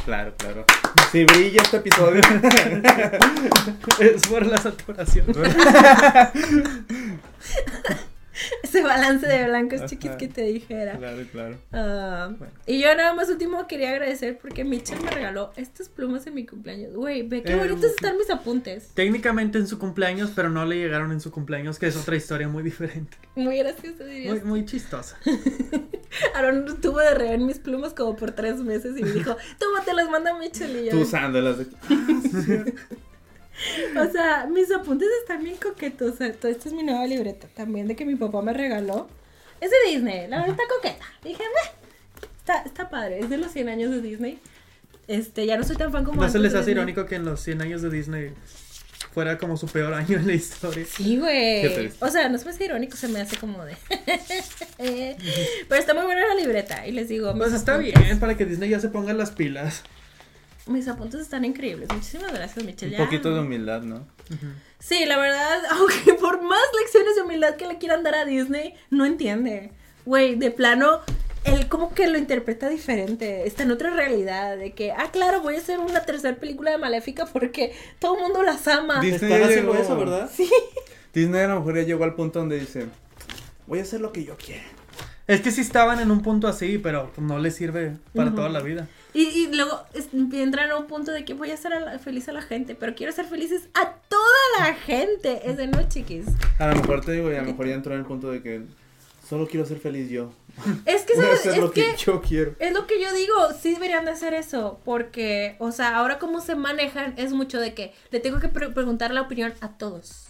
Claro, 0.05 0.35
claro. 0.37 0.65
Si 1.11 1.25
brilla 1.25 1.63
este 1.63 1.77
episodio. 1.77 2.21
Es 3.99 4.21
por 4.27 4.45
la 4.45 4.59
saturación. 4.59 5.25
Ese 8.63 8.81
balance 8.81 9.27
de 9.27 9.45
blancos 9.45 9.85
chiquis 9.85 10.11
Ajá. 10.11 10.17
que 10.17 10.27
te 10.27 10.41
dijera. 10.43 10.97
claro, 10.97 11.23
claro. 11.31 11.57
Ah, 11.71 12.29
Bueno. 12.37 12.53
Y 12.65 12.81
yo 12.81 12.95
nada 12.95 13.13
más 13.13 13.29
último 13.29 13.67
quería 13.67 13.91
agradecer 13.91 14.37
porque 14.41 14.63
Mitchell 14.63 15.01
me 15.03 15.11
regaló 15.11 15.51
estas 15.55 15.89
plumas 15.89 16.27
en 16.27 16.35
mi 16.35 16.45
cumpleaños. 16.45 16.93
Güey, 16.95 17.23
ve 17.23 17.43
qué 17.43 17.53
Eh, 17.53 17.55
bonitos 17.55 17.91
están 17.91 18.17
mis 18.17 18.29
apuntes. 18.29 18.91
Técnicamente 18.93 19.57
en 19.57 19.67
su 19.67 19.79
cumpleaños, 19.79 20.31
pero 20.35 20.49
no 20.49 20.65
le 20.65 20.77
llegaron 20.77 21.11
en 21.11 21.21
su 21.21 21.31
cumpleaños, 21.31 21.79
que 21.79 21.87
es 21.87 21.97
otra 21.97 22.15
historia 22.15 22.47
muy 22.47 22.63
diferente. 22.63 23.17
Muy 23.35 23.57
gracioso 23.57 24.03
dirías. 24.05 24.35
Muy, 24.35 24.43
muy 24.43 24.65
chistosa. 24.65 25.17
Aaron 26.35 26.67
estuvo 26.67 26.99
de 26.99 27.13
reír 27.13 27.39
mis 27.39 27.59
plumas 27.59 27.93
como 27.93 28.15
por 28.15 28.31
tres 28.31 28.57
meses 28.57 28.97
y 28.97 29.03
me 29.03 29.11
dijo, 29.11 29.35
toma, 29.59 29.83
te 29.83 29.93
las 29.93 30.09
manda 30.09 30.37
Mitchell 30.37 30.75
y 30.75 30.85
yo. 30.85 30.91
Tú 30.91 31.01
usándolas 31.01 31.57
de... 31.59 31.67
O 33.99 34.11
sea, 34.11 34.45
mis 34.51 34.71
apuntes 34.71 35.07
están 35.21 35.43
bien 35.43 35.57
coquetos. 35.57 36.13
O 36.13 36.17
sea, 36.17 36.31
todo 36.33 36.51
esto 36.51 36.69
es 36.69 36.73
mi 36.73 36.83
nueva 36.83 37.05
libreta 37.07 37.47
también 37.55 37.87
de 37.87 37.95
que 37.95 38.05
mi 38.05 38.15
papá 38.15 38.41
me 38.41 38.53
regaló. 38.53 39.07
Es 39.59 39.71
de 39.71 39.77
Disney, 39.91 40.27
la 40.27 40.39
verdad 40.41 40.51
está 40.59 40.63
coqueta. 40.75 41.05
Dije, 41.23 41.43
"Meh". 41.43 42.27
está, 42.39 42.61
está 42.63 42.89
padre, 42.89 43.19
es 43.19 43.29
de 43.29 43.37
los 43.37 43.51
100 43.51 43.69
años 43.69 43.91
de 43.91 44.01
Disney. 44.01 44.39
Este, 45.07 45.45
ya 45.45 45.57
no 45.57 45.63
soy 45.63 45.77
tan 45.77 45.91
fan 45.91 46.03
como 46.03 46.21
¿No 46.21 46.29
se 46.29 46.37
les 46.37 46.51
hace 46.53 46.59
Disney. 46.59 46.73
irónico 46.73 47.05
que 47.05 47.15
en 47.15 47.25
los 47.25 47.39
100 47.41 47.61
años 47.61 47.81
de 47.81 47.89
Disney 47.89 48.33
fuera 49.13 49.37
como 49.37 49.57
su 49.57 49.65
peor 49.67 49.93
año 49.93 50.17
en 50.17 50.27
la 50.27 50.33
historia? 50.33 50.85
Sí, 50.85 51.17
güey. 51.17 51.89
O 51.99 52.09
sea, 52.09 52.29
no 52.29 52.37
se 52.37 52.45
me 52.45 52.51
hace 52.51 52.65
irónico, 52.65 52.95
se 52.97 53.07
me 53.07 53.21
hace 53.21 53.37
como 53.37 53.63
de. 53.65 53.75
Pero 54.77 55.79
está 55.81 55.93
muy 55.93 56.03
buena 56.05 56.27
la 56.27 56.35
libreta. 56.35 56.85
Y 56.87 56.91
les 56.91 57.09
digo, 57.09 57.33
Pues 57.35 57.53
está 57.53 57.77
apuntes- 57.77 58.03
bien, 58.03 58.19
para 58.19 58.35
que 58.37 58.45
Disney 58.45 58.69
ya 58.69 58.79
se 58.79 58.89
ponga 58.89 59.13
las 59.13 59.31
pilas. 59.31 59.83
Mis 60.67 60.87
apuntes 60.87 61.21
están 61.21 61.45
increíbles. 61.45 61.89
Muchísimas 61.93 62.31
gracias, 62.33 62.63
Michelle. 62.65 62.95
Un 62.95 62.99
Ya. 62.99 63.05
poquito 63.05 63.33
de 63.33 63.39
humildad, 63.41 63.81
¿no? 63.81 64.05
Sí, 64.79 65.05
la 65.05 65.17
verdad, 65.17 65.59
aunque 65.71 66.13
por 66.15 66.41
más 66.43 66.59
lecciones 66.81 67.15
de 67.15 67.21
humildad 67.21 67.55
que 67.55 67.67
le 67.67 67.77
quieran 67.77 68.03
dar 68.03 68.15
a 68.15 68.25
Disney, 68.25 68.73
no 68.89 69.05
entiende. 69.05 69.71
Güey, 70.05 70.35
de 70.35 70.51
plano, 70.51 71.01
él 71.43 71.67
como 71.69 71.93
que 71.93 72.07
lo 72.07 72.17
interpreta 72.17 72.69
diferente. 72.69 73.47
Está 73.47 73.63
en 73.63 73.71
otra 73.71 73.89
realidad. 73.89 74.57
De 74.57 74.73
que, 74.73 74.91
ah, 74.91 75.09
claro, 75.11 75.41
voy 75.41 75.55
a 75.55 75.59
hacer 75.59 75.79
una 75.79 76.01
tercera 76.01 76.35
película 76.37 76.71
de 76.71 76.77
Maléfica 76.77 77.25
porque 77.25 77.73
todo 77.99 78.15
el 78.17 78.23
mundo 78.23 78.43
las 78.43 78.67
ama. 78.67 78.99
Disney 79.01 79.29
ya 79.31 79.45
haciendo 79.45 79.71
llegó- 79.73 79.83
eso, 79.83 79.97
¿verdad? 79.97 80.29
Sí. 80.33 80.49
Disney 81.13 81.41
a 81.41 81.47
lo 81.47 81.59
mejor 81.59 81.75
ya 81.77 81.83
llegó 81.83 82.03
al 82.03 82.13
punto 82.15 82.39
donde 82.39 82.59
dice, 82.59 82.85
voy 83.65 83.79
a 83.79 83.81
hacer 83.83 84.01
lo 84.01 84.11
que 84.11 84.23
yo 84.23 84.37
quiera. 84.37 84.63
Es 85.25 85.41
que 85.41 85.51
sí 85.51 85.59
estaban 85.61 85.99
en 85.99 86.09
un 86.11 86.21
punto 86.21 86.47
así, 86.47 86.77
pero 86.77 87.11
no 87.17 87.37
les 87.39 87.55
sirve 87.55 87.97
para 88.15 88.33
toda 88.33 88.47
la 88.49 88.61
vida. 88.61 88.87
Y, 89.17 89.23
y 89.45 89.51
luego 89.55 89.83
es- 89.93 90.09
entran 90.13 90.69
a 90.69 90.77
un 90.77 90.85
punto 90.87 91.11
de 91.11 91.25
que 91.25 91.33
voy 91.33 91.51
a 91.51 91.55
hacer 91.55 91.73
a 91.73 91.79
la- 91.79 91.99
feliz 91.99 92.29
a 92.29 92.33
la 92.33 92.41
gente, 92.41 92.75
pero 92.75 92.93
quiero 92.95 93.11
hacer 93.11 93.25
felices 93.25 93.67
a 93.73 93.93
toda 94.07 94.21
la 94.59 94.73
gente. 94.75 95.49
Es 95.49 95.57
de 95.57 95.67
no, 95.67 95.87
chiquis. 95.89 96.25
A 96.59 96.67
lo 96.67 96.75
mejor 96.75 97.03
te 97.03 97.13
digo, 97.13 97.31
y 97.31 97.35
a 97.35 97.41
lo 97.41 97.47
mejor 97.47 97.67
ya 97.67 97.73
entró 97.73 97.93
en 97.93 97.99
el 98.01 98.05
punto 98.05 98.29
de 98.29 98.41
que 98.43 98.61
solo 99.27 99.47
quiero 99.47 99.65
ser 99.65 99.79
feliz 99.79 100.09
yo. 100.09 100.31
Es 100.85 101.01
que, 101.03 101.15
¿sabes? 101.15 101.39
hacer 101.39 101.53
Es 101.53 101.57
lo 101.59 101.71
que, 101.71 101.81
que 101.91 101.97
yo 101.97 102.21
quiero. 102.21 102.55
Es 102.59 102.73
lo 102.73 102.87
que 102.87 103.01
yo 103.01 103.13
digo, 103.13 103.33
sí 103.61 103.73
deberían 103.73 104.05
de 104.05 104.11
hacer 104.11 104.33
eso, 104.33 104.79
porque, 104.85 105.55
o 105.59 105.71
sea, 105.71 105.97
ahora 105.97 106.17
como 106.19 106.39
se 106.41 106.55
manejan 106.55 107.13
es 107.17 107.33
mucho 107.33 107.59
de 107.59 107.73
que 107.73 107.93
le 108.11 108.19
tengo 108.19 108.39
que 108.39 108.47
pre- 108.49 108.69
preguntar 108.69 109.11
la 109.11 109.21
opinión 109.21 109.53
a 109.61 109.77
todos. 109.77 110.25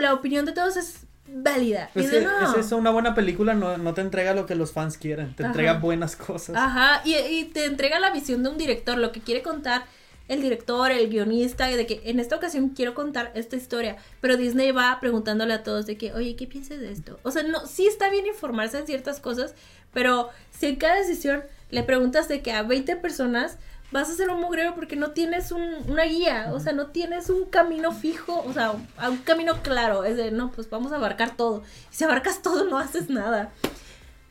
La 0.00 0.12
opinión 0.14 0.44
de 0.44 0.52
todos 0.52 0.76
es 0.76 1.06
válida. 1.32 1.90
Y 1.94 2.00
Es, 2.00 2.10
de 2.10 2.18
que- 2.20 2.24
no. 2.24 2.52
es 2.52 2.66
eso, 2.66 2.76
una 2.76 2.90
buena 2.90 3.14
película 3.14 3.54
no, 3.54 3.76
no 3.78 3.94
te 3.94 4.00
entrega 4.00 4.34
lo 4.34 4.46
que 4.46 4.54
los 4.54 4.72
fans 4.72 4.98
quieren, 4.98 5.34
te 5.34 5.42
Ajá. 5.42 5.50
entrega 5.52 5.74
buenas 5.74 6.16
cosas. 6.16 6.56
Ajá, 6.56 7.02
y, 7.04 7.14
y 7.14 7.44
te 7.44 7.64
entrega 7.66 7.98
la 8.00 8.10
visión 8.10 8.42
de 8.42 8.48
un 8.50 8.58
director, 8.58 8.96
lo 8.98 9.12
que 9.12 9.20
quiere 9.20 9.42
contar 9.42 9.84
el 10.28 10.42
director, 10.42 10.90
el 10.90 11.08
guionista, 11.08 11.70
y 11.70 11.74
de 11.76 11.86
que 11.86 12.02
en 12.04 12.20
esta 12.20 12.36
ocasión 12.36 12.68
quiero 12.70 12.92
contar 12.92 13.32
esta 13.34 13.56
historia, 13.56 13.96
pero 14.20 14.36
Disney 14.36 14.72
va 14.72 14.98
preguntándole 15.00 15.54
a 15.54 15.62
todos 15.62 15.86
de 15.86 15.96
que, 15.96 16.12
oye, 16.12 16.36
¿qué 16.36 16.46
piensas 16.46 16.80
de 16.80 16.92
esto? 16.92 17.18
O 17.22 17.30
sea, 17.30 17.44
no, 17.44 17.64
sí 17.66 17.86
está 17.86 18.10
bien 18.10 18.26
informarse 18.26 18.78
en 18.78 18.86
ciertas 18.86 19.20
cosas, 19.20 19.54
pero 19.94 20.28
si 20.50 20.66
en 20.66 20.76
cada 20.76 20.96
decisión 20.96 21.42
le 21.70 21.82
preguntas 21.82 22.28
de 22.28 22.42
que 22.42 22.52
a 22.52 22.62
20 22.62 22.96
personas 22.96 23.56
vas 23.90 24.08
a 24.08 24.12
hacer 24.12 24.28
un 24.30 24.40
mugrero 24.40 24.74
porque 24.74 24.96
no 24.96 25.12
tienes 25.12 25.50
un- 25.52 25.76
una 25.88 26.04
guía, 26.04 26.50
o 26.52 26.60
sea, 26.60 26.72
no 26.72 26.88
tienes 26.88 27.30
un 27.30 27.46
camino 27.46 27.92
fijo, 27.92 28.42
o 28.46 28.52
sea, 28.52 28.72
un, 28.72 28.86
un 29.08 29.16
camino 29.18 29.62
claro, 29.62 30.04
es 30.04 30.16
de, 30.16 30.30
no, 30.30 30.50
pues 30.52 30.68
vamos 30.70 30.92
a 30.92 30.96
abarcar 30.96 31.36
todo. 31.36 31.62
Y 31.90 31.94
si 31.96 32.04
abarcas 32.04 32.42
todo, 32.42 32.64
no 32.64 32.78
haces 32.78 33.08
nada. 33.10 33.50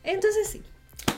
Entonces 0.03 0.47
sí. 0.47 0.63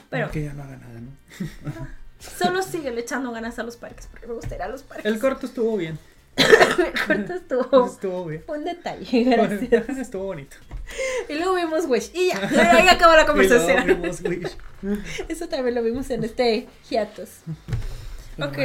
Pero 0.10 0.32
Que 0.32 0.44
ya 0.46 0.54
no 0.54 0.64
haga 0.64 0.78
nada, 0.78 1.00
¿no? 1.00 1.88
Solo 2.20 2.62
sigue 2.64 2.92
le 2.92 3.02
echando 3.02 3.32
ganas 3.32 3.60
a 3.60 3.64
los 3.64 3.78
parques, 3.78 4.08
porque 4.08 4.28
me 4.28 4.34
gusta 4.34 4.56
ir 4.56 4.62
a 4.62 4.68
los 4.68 4.84
parques. 4.84 5.06
El 5.06 5.20
corto 5.20 5.46
estuvo 5.46 5.78
bien. 5.78 5.98
El 6.38 6.94
corto 7.08 7.34
estuvo 7.34 7.86
Estuvo 7.88 8.26
bien. 8.26 8.44
un 8.48 8.64
detalle, 8.66 9.24
gracias. 9.24 9.90
Estuvo 9.98 10.24
bonito. 10.26 10.56
Y 11.28 11.34
luego 11.36 11.54
vimos 11.56 11.86
Wish. 11.86 12.12
Y 12.16 12.30
ya, 12.30 12.40
ahí 12.72 12.88
acabó 12.88 13.14
la 13.16 13.22
Y 13.22 13.26
luego 13.26 13.28
conversación. 13.28 13.86
vimos 14.02 14.22
Wish. 14.22 14.58
Eso 15.28 15.48
también 15.48 15.76
lo 15.76 15.84
vimos 15.84 16.10
en 16.10 16.24
este 16.24 16.68
hiatus. 16.90 17.30
Ok, 18.44 18.58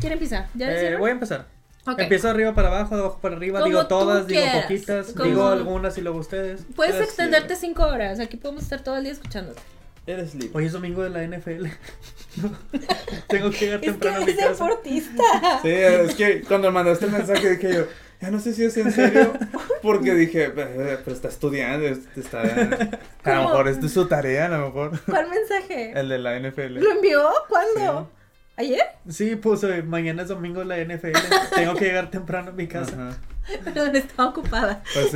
¿quién 0.00 0.12
empieza? 0.12 0.48
¿Ya 0.54 0.70
Eh, 0.70 0.96
voy 0.96 1.10
a 1.10 1.12
empezar. 1.12 1.46
Ok. 1.86 1.98
Empiezo 1.98 2.28
arriba 2.28 2.54
para 2.54 2.68
abajo, 2.68 2.94
de 2.94 3.00
abajo 3.02 3.18
para 3.20 3.34
arriba, 3.36 3.58
Como 3.58 3.66
digo 3.68 3.86
todas, 3.88 4.26
digo 4.28 4.40
quieras. 4.40 4.62
poquitas, 4.62 5.06
Como- 5.12 5.24
digo 5.24 5.48
algunas 5.48 5.98
y 5.98 6.00
luego 6.00 6.18
ustedes. 6.18 6.64
Puedes 6.76 6.94
Eres 6.94 7.08
extenderte 7.08 7.56
cinco 7.56 7.84
horas. 7.84 8.20
Aquí 8.20 8.36
podemos 8.36 8.62
estar 8.62 8.82
todo 8.84 8.96
el 8.98 9.02
día 9.04 9.12
escuchándote. 9.12 9.60
Eres 10.06 10.34
libre. 10.34 10.50
Hoy 10.54 10.66
es 10.66 10.72
domingo 10.72 11.02
de 11.02 11.10
la 11.10 11.22
NFL. 11.24 11.66
Tengo 13.28 13.50
que 13.50 13.58
llegar 13.58 13.80
Es 13.82 13.90
temprano 13.90 14.16
a 14.16 14.20
que 14.20 14.24
mi 14.26 14.32
eres 14.32 14.44
casa. 14.46 14.64
deportista. 14.64 15.22
Sí, 15.62 15.68
es 15.70 16.14
que 16.14 16.42
cuando 16.42 16.70
mandaste 16.72 17.06
el 17.06 17.12
mensaje 17.12 17.50
dije 17.56 17.74
yo, 17.74 17.84
ya 18.20 18.30
no 18.30 18.38
sé 18.40 18.52
si 18.52 18.64
es 18.64 18.76
en 18.76 18.92
serio, 18.92 19.32
porque 19.82 20.14
dije, 20.14 20.44
"Eh, 20.44 20.98
pero 21.04 21.16
está 21.16 21.28
estudiando, 21.28 21.86
es- 21.86 22.00
está... 22.16 22.42
A 22.42 23.34
lo 23.34 23.42
mejor 23.48 23.68
es 23.68 23.80
de 23.80 23.88
su 23.88 24.06
tarea, 24.06 24.46
a 24.46 24.48
lo 24.50 24.66
mejor. 24.66 25.00
¿Cuál 25.06 25.28
mensaje? 25.28 25.92
El 25.98 26.08
de 26.08 26.18
la 26.18 26.36
NFL. 26.38 26.78
¿Lo 26.80 26.90
envió? 26.92 27.28
¿Cuándo? 27.48 28.10
¿Ayer? 28.56 28.82
Sí, 29.08 29.36
puse 29.36 29.82
mañana 29.82 30.22
es 30.22 30.28
domingo 30.28 30.62
la 30.64 30.76
NFL. 30.78 31.12
Tengo 31.54 31.74
que 31.74 31.86
llegar 31.86 32.10
temprano 32.10 32.50
a 32.50 32.52
mi 32.52 32.66
casa. 32.66 32.94
Ajá. 32.94 33.18
Perdón, 33.64 33.96
estaba 33.96 34.28
ocupada. 34.30 34.82
Pues 34.94 35.12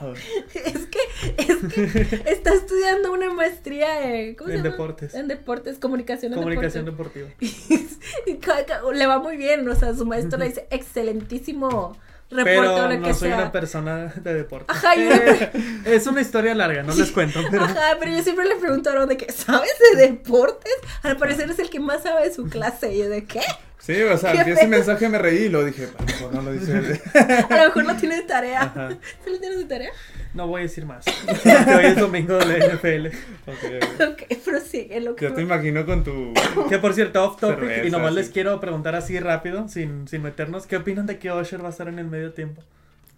wow. 0.00 0.14
Es 0.54 0.86
que, 0.86 0.98
es 1.38 1.74
que 1.74 2.30
está 2.30 2.54
estudiando 2.54 3.12
una 3.12 3.30
maestría 3.30 4.14
en, 4.14 4.36
¿cómo 4.36 4.48
se 4.48 4.56
En 4.56 4.62
llama? 4.62 4.70
deportes. 4.70 5.14
En 5.14 5.26
deportes, 5.28 5.78
comunicación 5.78 6.32
en 6.32 6.38
Comunicación 6.38 6.84
deportes. 6.84 7.24
deportiva. 7.40 8.92
Y 8.92 8.94
le 8.94 9.06
va 9.06 9.18
muy 9.18 9.36
bien, 9.36 9.68
o 9.68 9.74
sea, 9.74 9.92
su 9.94 10.06
maestro 10.06 10.38
le 10.38 10.46
dice 10.48 10.68
excelentísimo 10.70 11.96
reporte 12.30 12.44
Pero 12.60 12.74
o 12.74 12.88
lo 12.88 12.96
no 12.98 13.06
que 13.06 13.14
soy 13.14 13.28
sea. 13.30 13.38
una 13.38 13.52
persona 13.52 14.12
de 14.16 14.34
deporte. 14.34 14.66
Ajá, 14.68 14.94
yo 14.94 15.10
Eh, 15.10 15.50
es 15.86 16.06
una 16.06 16.20
historia 16.20 16.54
larga, 16.54 16.82
no 16.82 16.94
les 16.94 17.10
cuento, 17.10 17.40
pero 17.50 17.64
Ajá, 17.64 17.96
pero 17.98 18.12
yo 18.12 18.22
siempre 18.22 18.44
le 18.46 18.54
Aaron 18.88 19.08
de 19.08 19.16
que, 19.16 19.32
¿sabes 19.32 19.70
de 19.94 20.00
deportes? 20.08 20.72
Al 21.02 21.16
parecer 21.16 21.50
es 21.50 21.58
el 21.58 21.70
que 21.70 21.80
más 21.80 22.02
sabe 22.02 22.28
de 22.28 22.34
su 22.34 22.48
clase. 22.48 22.92
Y 22.94 22.98
yo 22.98 23.08
de 23.08 23.24
qué? 23.24 23.40
Sí, 23.78 24.02
o 24.02 24.18
sea, 24.18 24.32
Qué 24.44 24.52
ese 24.52 24.66
mensaje 24.66 25.08
me 25.08 25.18
reí 25.18 25.44
y 25.44 25.48
lo 25.48 25.64
dije, 25.64 25.88
a 25.96 26.00
lo 26.02 26.06
mejor 26.06 26.34
no 26.34 26.42
lo 26.42 26.52
dice 26.52 26.72
él. 26.78 27.00
A 27.48 27.56
lo 27.56 27.64
mejor 27.66 27.84
lo 27.86 27.94
tiene 27.96 28.20
tarea. 28.22 28.62
Ajá. 28.62 28.88
¿Sí 29.24 29.30
lo 29.30 29.38
tienes 29.38 29.58
de 29.58 29.64
tarea? 29.64 29.90
No 30.34 30.46
voy 30.46 30.60
a 30.60 30.62
decir 30.62 30.86
más. 30.86 31.04
Hoy 31.46 31.84
es 31.84 31.96
domingo 31.96 32.36
de 32.36 32.46
la 32.46 32.74
NFL. 32.74 33.06
Ok. 33.46 34.10
Ok, 34.10 34.44
prosigue 34.44 35.00
lo 35.00 35.16
que... 35.16 35.24
Yo 35.26 35.34
te 35.34 35.42
imagino 35.42 35.84
con 35.86 36.04
tu... 36.04 36.34
Que 36.68 36.78
por 36.78 36.94
cierto, 36.94 37.24
off 37.24 37.40
topic, 37.40 37.58
Cerveza, 37.58 37.86
y 37.86 37.90
nomás 37.90 38.10
sí. 38.10 38.16
les 38.16 38.28
quiero 38.30 38.60
preguntar 38.60 38.94
así 38.94 39.18
rápido, 39.18 39.68
sin, 39.68 40.06
sin 40.08 40.22
meternos, 40.22 40.66
¿qué 40.66 40.76
opinan 40.76 41.06
de 41.06 41.18
que 41.18 41.32
Usher 41.32 41.62
va 41.62 41.68
a 41.68 41.70
estar 41.70 41.88
en 41.88 41.98
el 41.98 42.06
medio 42.06 42.32
tiempo? 42.32 42.62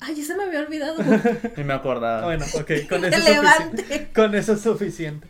Ay, 0.01 0.15
ya 0.15 0.25
se 0.25 0.37
me 0.37 0.45
había 0.45 0.61
olvidado. 0.61 0.97
Y 1.57 1.63
me 1.63 1.75
acordaba. 1.75 2.25
Bueno, 2.25 2.45
ok, 2.55 2.71
con 2.89 3.05
eso, 3.05 3.19
es 3.91 4.09
con 4.15 4.35
eso 4.35 4.55
es 4.55 4.61
suficiente. 4.61 5.29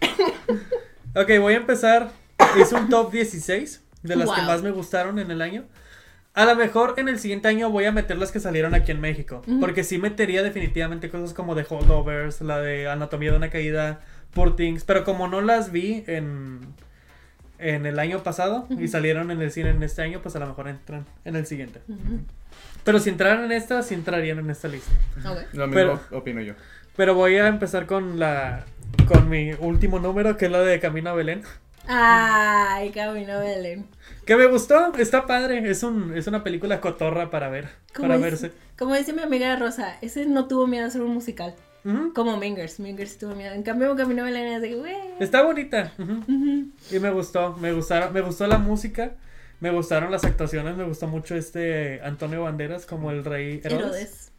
Ok, 1.17 1.29
voy 1.41 1.55
a 1.55 1.57
empezar. 1.57 2.11
Hice 2.61 2.75
un 2.75 2.89
top 2.89 3.13
16 3.13 3.83
de 4.03 4.17
las 4.17 4.31
que 4.31 4.43
más 4.43 4.63
me 4.63 4.71
gustaron 4.71 5.19
en 5.19 5.31
el 5.31 5.43
año. 5.43 5.65
A 6.41 6.47
lo 6.47 6.57
mejor 6.57 6.95
en 6.97 7.09
el 7.09 7.19
siguiente 7.19 7.49
año 7.49 7.69
voy 7.69 7.85
a 7.85 7.93
meter 7.93 8.17
las 8.17 8.33
que 8.33 8.41
salieron 8.41 8.75
aquí 8.75 8.93
en 8.93 9.01
México. 9.01 9.43
Porque 9.61 9.85
sí 9.85 9.99
metería 9.99 10.43
definitivamente 10.43 11.11
cosas 11.11 11.35
como 11.35 11.55
de 11.55 11.67
Holdovers, 11.69 12.41
la 12.41 12.59
de 12.61 12.89
Anatomía 12.89 13.31
de 13.33 13.37
una 13.37 13.51
caída, 13.51 14.01
Poor 14.33 14.57
Things. 14.57 14.85
Pero 14.85 15.05
como 15.05 15.29
no 15.29 15.43
las 15.43 15.71
vi 15.71 16.03
en, 16.07 16.61
en 17.59 17.85
el 17.85 17.99
año 17.99 18.23
pasado 18.23 18.67
y 18.71 18.89
salieron 18.89 19.31
en 19.31 19.43
el 19.43 19.51
cine 19.51 19.69
en 19.69 19.83
este 19.83 20.01
año, 20.01 20.21
pues 20.23 20.35
a 20.35 20.39
lo 20.39 20.47
mejor 20.47 20.69
entran 20.69 21.05
en 21.27 21.37
el 21.37 21.45
siguiente. 21.45 21.81
Pero 22.85 23.01
si 23.01 23.11
entraran 23.11 23.45
en 23.45 23.53
esta, 23.53 23.83
sí 23.83 23.93
entrarían 23.95 24.39
en 24.39 24.49
esta 24.49 24.69
lista. 24.69 24.91
Ok. 25.19 25.41
Lo 25.53 25.67
mismo 25.67 26.01
Pero- 26.09 26.19
opino 26.19 26.41
yo. 26.41 26.55
Pero 26.97 27.15
voy 27.15 27.37
a 27.37 27.49
empezar 27.49 27.85
con 27.85 28.19
la 28.19 28.65
con 29.07 29.29
mi 29.29 29.53
último 29.59 29.99
número, 29.99 30.37
que 30.39 30.47
es 30.47 30.51
la 30.53 30.61
de 30.61 30.81
Camino 30.81 31.11
a 31.11 31.15
Belén. 31.15 31.43
Ay, 31.93 32.91
Camino 32.91 33.41
Belén. 33.41 33.87
Que 34.25 34.37
me 34.37 34.47
gustó, 34.47 34.93
está 34.97 35.27
padre. 35.27 35.69
Es 35.69 35.83
un 35.83 36.17
es 36.17 36.27
una 36.29 36.45
película 36.45 36.81
cotorra 36.81 37.31
para 37.31 37.49
ver, 37.49 37.69
Como 37.95 38.09
para 38.09 38.17
dice- 38.19 38.31
verse. 38.31 38.53
Como 38.79 38.95
dice 38.95 39.13
mi 39.13 39.23
amiga 39.23 39.57
Rosa, 39.57 39.97
ese 40.01 40.25
no 40.27 40.47
tuvo 40.47 40.67
miedo 40.69 40.87
a 40.87 40.91
ser 40.91 41.03
un 41.03 41.13
musical. 41.13 41.55
Como 42.15 42.37
Mingers. 42.37 42.79
Mingers 42.79 43.17
tuvo 43.19 43.35
miedo. 43.35 43.55
En 43.55 43.63
cambio, 43.63 43.97
Camino 43.97 44.23
Belén 44.25 44.47
es 44.53 44.61
de 44.63 44.75
güey. 44.77 44.95
Está 45.19 45.43
bonita. 45.43 45.93
Y 46.91 46.99
me 46.99 47.11
gustó, 47.11 47.55
me 47.57 47.73
gustaron, 47.73 48.13
me 48.13 48.21
gustó 48.21 48.47
la 48.47 48.59
música, 48.59 49.13
me 49.61 49.71
gustaron 49.71 50.11
las 50.13 50.23
actuaciones, 50.25 50.77
me 50.77 50.85
gustó 50.85 51.07
mucho 51.09 51.35
este 51.35 52.01
Antonio 52.03 52.43
Banderas 52.43 52.85
como 52.87 53.11
el 53.11 53.25
rey 53.25 53.61
Herodes. 53.65 53.81
Herodes. 53.85 54.33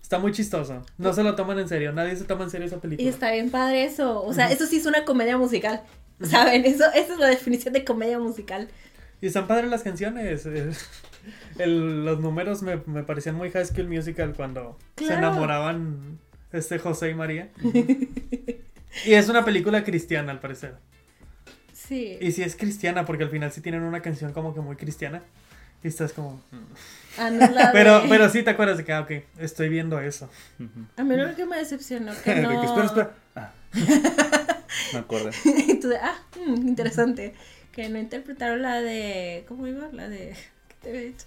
Está 0.00 0.18
muy 0.20 0.30
chistoso. 0.30 0.82
No 0.96 1.12
se 1.12 1.24
lo 1.24 1.34
toman 1.34 1.58
en 1.58 1.68
serio, 1.68 1.92
nadie 1.92 2.14
se 2.14 2.24
toma 2.24 2.44
en 2.44 2.50
serio 2.50 2.68
esa 2.68 2.76
Y 2.76 2.80
película. 2.80 3.10
está 3.10 3.32
bien 3.32 3.50
padre 3.50 3.84
eso. 3.84 4.22
O 4.22 4.32
sea, 4.32 4.50
eso 4.52 4.64
sí 4.66 4.76
es 4.76 4.86
una 4.86 5.04
comedia 5.04 5.36
musical. 5.36 5.82
¿Saben? 6.22 6.64
Eso, 6.64 6.84
esa 6.94 7.12
es 7.14 7.18
la 7.18 7.26
definición 7.28 7.74
de 7.74 7.84
comedia 7.84 8.18
musical. 8.18 8.68
Y 9.20 9.26
están 9.26 9.46
padres 9.46 9.70
las 9.70 9.82
canciones. 9.82 10.44
eh, 10.46 10.70
el- 11.58 12.04
los 12.04 12.20
números 12.20 12.62
me, 12.62 12.76
me 12.86 13.02
parecían 13.02 13.34
muy 13.34 13.50
High 13.50 13.66
School 13.66 13.88
Musical 13.88 14.34
cuando 14.34 14.78
se 14.96 15.12
enamoraban 15.14 16.18
este 16.52 16.78
José 16.78 17.10
y 17.10 17.14
María. 17.14 17.50
y 19.04 19.12
es 19.14 19.28
una 19.28 19.44
película 19.44 19.84
cristiana 19.84 20.32
al 20.32 20.40
parecer. 20.40 20.76
Sí. 21.72 22.18
Y 22.20 22.32
sí 22.32 22.42
es 22.42 22.56
cristiana 22.56 23.04
porque 23.04 23.24
al 23.24 23.30
final 23.30 23.52
sí 23.52 23.60
tienen 23.60 23.82
una 23.82 24.00
canción 24.02 24.32
como 24.32 24.54
que 24.54 24.60
muy 24.60 24.76
cristiana. 24.76 25.22
Y 25.84 25.88
estás 25.88 26.12
como... 26.12 26.42
Ah, 27.18 27.30
no, 27.30 27.46
la 27.50 27.70
Pero, 27.72 28.00
de- 28.02 28.08
pero 28.08 28.28
sí 28.30 28.42
te 28.42 28.50
acuerdas 28.50 28.78
de 28.78 28.84
que, 28.84 28.92
ah, 28.92 29.00
ok, 29.02 29.10
estoy 29.38 29.68
viendo 29.68 30.00
eso. 30.00 30.28
A 30.96 31.04
mí 31.04 31.16
lo 31.16 31.34
que 31.36 31.44
me 31.46 31.58
decepcionó 31.58 32.12
que 32.24 32.34
no... 32.36 32.62
espera, 32.64 32.86
espera. 32.86 33.12
Ah. 33.36 33.52
Me 34.92 34.98
acordé. 35.00 35.30
Y 35.68 35.80
tú 35.80 35.88
de, 35.88 35.96
ah, 35.98 36.16
mm, 36.46 36.68
interesante. 36.68 37.34
Que 37.72 37.88
no 37.88 37.98
interpretaron 37.98 38.62
la 38.62 38.80
de. 38.80 39.44
¿Cómo 39.48 39.66
iba? 39.66 39.88
La 39.92 40.08
de. 40.08 40.34
¿Qué 40.68 40.74
te 40.82 40.88
había 40.90 41.00
dicho? 41.02 41.26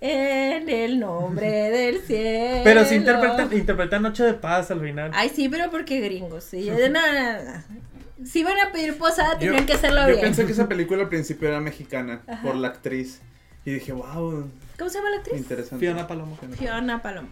En 0.00 0.68
el 0.68 1.00
nombre 1.00 1.46
del 1.70 2.00
cielo. 2.02 2.60
Pero 2.64 2.84
sí 2.84 2.96
interpretan, 2.96 3.52
interpretan 3.52 4.02
Noche 4.02 4.24
de 4.24 4.34
Paz 4.34 4.70
al 4.70 4.80
final. 4.80 5.10
Ay, 5.14 5.30
sí, 5.34 5.48
pero 5.48 5.70
porque 5.70 6.00
gringos. 6.00 6.44
Sí, 6.44 6.68
no, 6.70 6.76
no, 6.88 7.42
no. 7.44 7.62
Si 8.24 8.42
van 8.44 8.58
a 8.58 8.72
pedir 8.72 8.96
posada, 8.96 9.34
Yo- 9.34 9.38
tenían 9.40 9.66
que 9.66 9.74
hacerlo 9.74 10.00
Yo 10.02 10.08
bien. 10.08 10.20
pensé 10.20 10.46
que 10.46 10.52
esa 10.52 10.68
película 10.68 11.02
al 11.02 11.08
principio 11.08 11.48
era 11.48 11.60
mexicana 11.60 12.22
Ajá. 12.26 12.42
por 12.42 12.56
la 12.56 12.68
actriz. 12.68 13.20
Y 13.64 13.72
dije, 13.72 13.92
wow, 13.92 14.48
¿Cómo 14.78 14.90
se 14.90 14.98
llama 14.98 15.10
la 15.10 15.16
actriz? 15.16 15.38
interesante. 15.38 15.84
Fiona 15.84 16.06
Palomo. 16.06 16.38
Fiona 16.58 17.02
Palomo. 17.02 17.28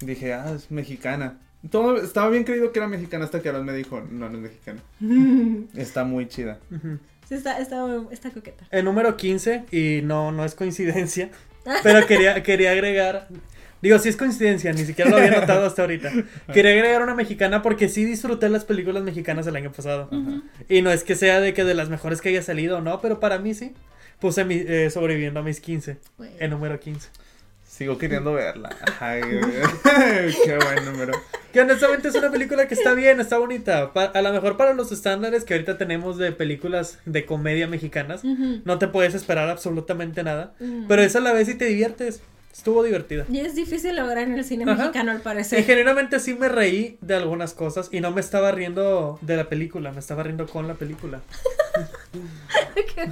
Dije, 0.00 0.32
ah, 0.34 0.52
es 0.54 0.70
mexicana. 0.70 1.38
Todo, 1.70 1.96
estaba 1.96 2.28
bien 2.30 2.44
creído 2.44 2.72
que 2.72 2.78
era 2.78 2.88
mexicana 2.88 3.24
hasta 3.24 3.40
que 3.40 3.48
Aaron 3.48 3.64
me 3.64 3.72
dijo, 3.72 4.00
no, 4.10 4.28
no 4.28 4.36
es 4.36 4.42
mexicana. 4.42 4.80
Está 5.74 6.04
muy 6.04 6.26
chida. 6.28 6.58
Sí, 7.28 7.34
está, 7.36 7.58
está, 7.58 7.86
está 8.10 8.30
coqueta. 8.30 8.66
El 8.70 8.84
número 8.84 9.16
15, 9.16 9.64
y 9.72 10.02
no, 10.02 10.30
no 10.30 10.44
es 10.44 10.54
coincidencia, 10.54 11.30
pero 11.82 12.06
quería, 12.06 12.42
quería 12.42 12.72
agregar, 12.72 13.28
digo, 13.80 13.98
sí 13.98 14.10
es 14.10 14.16
coincidencia, 14.16 14.74
ni 14.74 14.84
siquiera 14.84 15.10
lo 15.10 15.16
había 15.16 15.40
notado 15.40 15.64
hasta 15.64 15.80
ahorita. 15.82 16.12
Quería 16.52 16.72
agregar 16.72 17.02
una 17.02 17.14
mexicana 17.14 17.62
porque 17.62 17.88
sí 17.88 18.04
disfruté 18.04 18.50
las 18.50 18.66
películas 18.66 19.02
mexicanas 19.04 19.46
el 19.46 19.56
año 19.56 19.72
pasado. 19.72 20.10
Y 20.68 20.82
no 20.82 20.90
es 20.90 21.02
que 21.02 21.14
sea 21.14 21.40
de 21.40 21.54
que 21.54 21.64
de 21.64 21.72
las 21.74 21.88
mejores 21.88 22.20
que 22.20 22.28
haya 22.28 22.42
salido, 22.42 22.82
no, 22.82 23.00
pero 23.00 23.20
para 23.20 23.38
mí 23.38 23.54
sí. 23.54 23.72
Puse 24.20 24.44
mi, 24.44 24.54
eh, 24.56 24.90
sobreviviendo 24.90 25.40
a 25.40 25.42
mis 25.42 25.60
15, 25.60 25.96
Bueno. 26.16 26.32
el 26.38 26.50
número 26.50 26.78
15. 26.78 27.08
Sigo 27.76 27.98
queriendo 27.98 28.32
verla. 28.34 28.70
Ay, 29.00 29.20
qué 30.44 30.58
buen 30.58 30.84
número. 30.84 31.12
Que 31.52 31.60
honestamente 31.60 32.06
es 32.06 32.14
una 32.14 32.30
película 32.30 32.68
que 32.68 32.74
está 32.74 32.94
bien, 32.94 33.18
está 33.18 33.38
bonita. 33.38 33.90
A 33.92 34.22
lo 34.22 34.32
mejor 34.32 34.56
para 34.56 34.74
los 34.74 34.92
estándares 34.92 35.42
que 35.42 35.54
ahorita 35.54 35.76
tenemos 35.76 36.16
de 36.16 36.30
películas 36.30 37.00
de 37.04 37.26
comedia 37.26 37.66
mexicanas, 37.66 38.22
no 38.22 38.78
te 38.78 38.86
puedes 38.86 39.16
esperar 39.16 39.48
absolutamente 39.48 40.22
nada. 40.22 40.54
Pero 40.86 41.02
esa 41.02 41.18
a 41.18 41.22
la 41.22 41.32
vez 41.32 41.48
y 41.48 41.54
te 41.54 41.64
diviertes. 41.64 42.22
Estuvo 42.56 42.84
divertida. 42.84 43.24
Y 43.28 43.40
es 43.40 43.56
difícil 43.56 43.96
lograr 43.96 44.18
en 44.18 44.34
el 44.38 44.44
cine 44.44 44.62
Ajá. 44.64 44.76
mexicano, 44.76 45.10
al 45.10 45.20
parecer. 45.20 45.64
genuinamente 45.64 46.20
sí 46.20 46.34
me 46.34 46.48
reí 46.48 46.96
de 47.00 47.16
algunas 47.16 47.52
cosas 47.52 47.88
y 47.90 48.00
no 48.00 48.12
me 48.12 48.20
estaba 48.20 48.52
riendo 48.52 49.18
de 49.22 49.36
la 49.36 49.48
película, 49.48 49.90
me 49.90 49.98
estaba 49.98 50.22
riendo 50.22 50.46
con 50.46 50.68
la 50.68 50.74
película. 50.74 51.20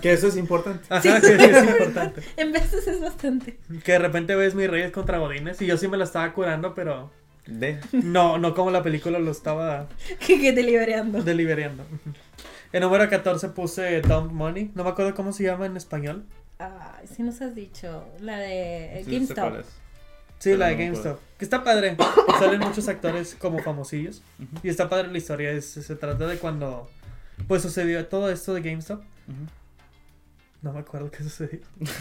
Que 0.01 0.13
eso 0.13 0.29
es 0.29 0.37
importante. 0.37 0.85
Ajá, 0.89 1.21
Sí. 1.21 1.27
que 1.37 1.37
sí 1.39 1.45
es 1.45 1.65
importante. 1.71 2.23
En 2.37 2.53
veces 2.53 2.87
es 2.87 3.01
bastante. 3.01 3.59
Que 3.85 3.93
de 3.93 3.99
repente 3.99 4.35
ves 4.37 4.55
mis 4.55 4.69
reyes 4.71 4.93
contra 4.93 5.19
Godines 5.19 5.61
y 5.61 5.67
yo 5.67 5.77
sí 5.77 5.89
me 5.89 5.97
la 5.97 6.05
estaba 6.05 6.33
curando, 6.33 6.75
pero 6.75 7.11
De. 7.47 7.79
no, 7.93 8.39
no 8.39 8.55
como 8.55 8.71
la 8.71 8.83
película 8.83 9.19
lo 9.19 9.31
estaba 9.31 9.89
Que, 10.27 10.41
que 10.41 10.53
deliberando. 10.53 11.23
deliberando. 11.23 11.85
En 12.73 12.81
número 12.83 13.09
14 13.09 13.49
puse 13.51 14.01
Dump 14.03 14.33
Money, 14.33 14.71
no 14.75 14.85
me 14.85 14.91
acuerdo 14.91 15.15
cómo 15.15 15.33
se 15.33 15.45
llama 15.45 15.67
en 15.67 15.77
español. 15.77 16.25
Ay, 16.63 17.07
sí 17.07 17.23
nos 17.23 17.41
has 17.41 17.55
dicho. 17.55 18.05
La 18.21 18.39
de 18.39 19.01
eh, 19.01 19.05
Sí, 19.05 19.27
sé 19.27 19.35
cuál 19.35 19.53
GameStop. 19.53 19.61
es. 19.61 19.67
Sí, 20.39 20.51
Pero 20.51 20.59
la 20.59 20.67
de 20.69 20.77
no 20.77 20.79
GameStop. 20.85 21.21
Que 21.39 21.45
está 21.45 21.65
padre. 21.65 21.97
Salen 22.39 22.61
muchos 22.61 22.89
actores 22.89 23.35
como 23.39 23.59
famosillos. 23.61 24.23
Y 24.63 24.69
está 24.69 24.89
padre 24.89 25.09
la 25.09 25.19
historia. 25.19 25.51
Es, 25.51 25.67
se 25.67 25.97
trata 25.97 26.27
de 26.27 26.39
cuando 26.39 26.91
pues 27.49 27.63
sucedió 27.63 28.07
todo 28.07 28.31
esto 28.31 28.55
de 28.55 28.61
GameStop. 28.61 29.03
No 30.63 30.73
me 30.73 30.79
acuerdo 30.81 31.11
qué 31.11 31.25
sucedió. 31.25 31.61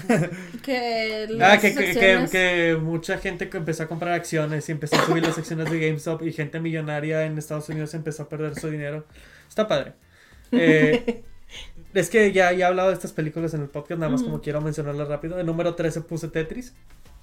Que 0.63 1.27
Ah, 1.41 1.57
que, 1.59 1.73
que, 1.73 2.27
que, 2.31 2.77
mucha 2.79 3.17
gente 3.17 3.49
que 3.49 3.57
empezó 3.57 3.83
a 3.83 3.87
comprar 3.87 4.13
acciones 4.13 4.69
y 4.69 4.71
empezó 4.71 4.97
a 4.97 5.05
subir 5.05 5.25
las 5.25 5.37
acciones 5.37 5.71
de 5.71 5.79
GameStop 5.79 6.21
y 6.21 6.31
gente 6.31 6.59
millonaria 6.59 7.25
en 7.25 7.37
Estados 7.39 7.67
Unidos 7.69 7.93
empezó 7.95 8.23
a 8.23 8.29
perder 8.29 8.53
su 8.55 8.69
dinero. 8.69 9.05
Está 9.49 9.67
padre. 9.67 9.93
Eh, 10.51 11.23
es 11.93 12.09
que 12.09 12.31
ya, 12.31 12.51
ya 12.51 12.65
he 12.65 12.67
hablado 12.67 12.89
de 12.89 12.95
estas 12.95 13.13
películas 13.13 13.53
en 13.53 13.61
el 13.61 13.69
podcast, 13.69 13.99
nada 13.99 14.11
más 14.11 14.23
como 14.23 14.41
quiero 14.41 14.61
mencionarlas 14.61 15.07
rápido. 15.07 15.39
El 15.39 15.45
número 15.45 15.75
13 15.75 16.01
puse 16.01 16.27
Tetris. 16.27 16.73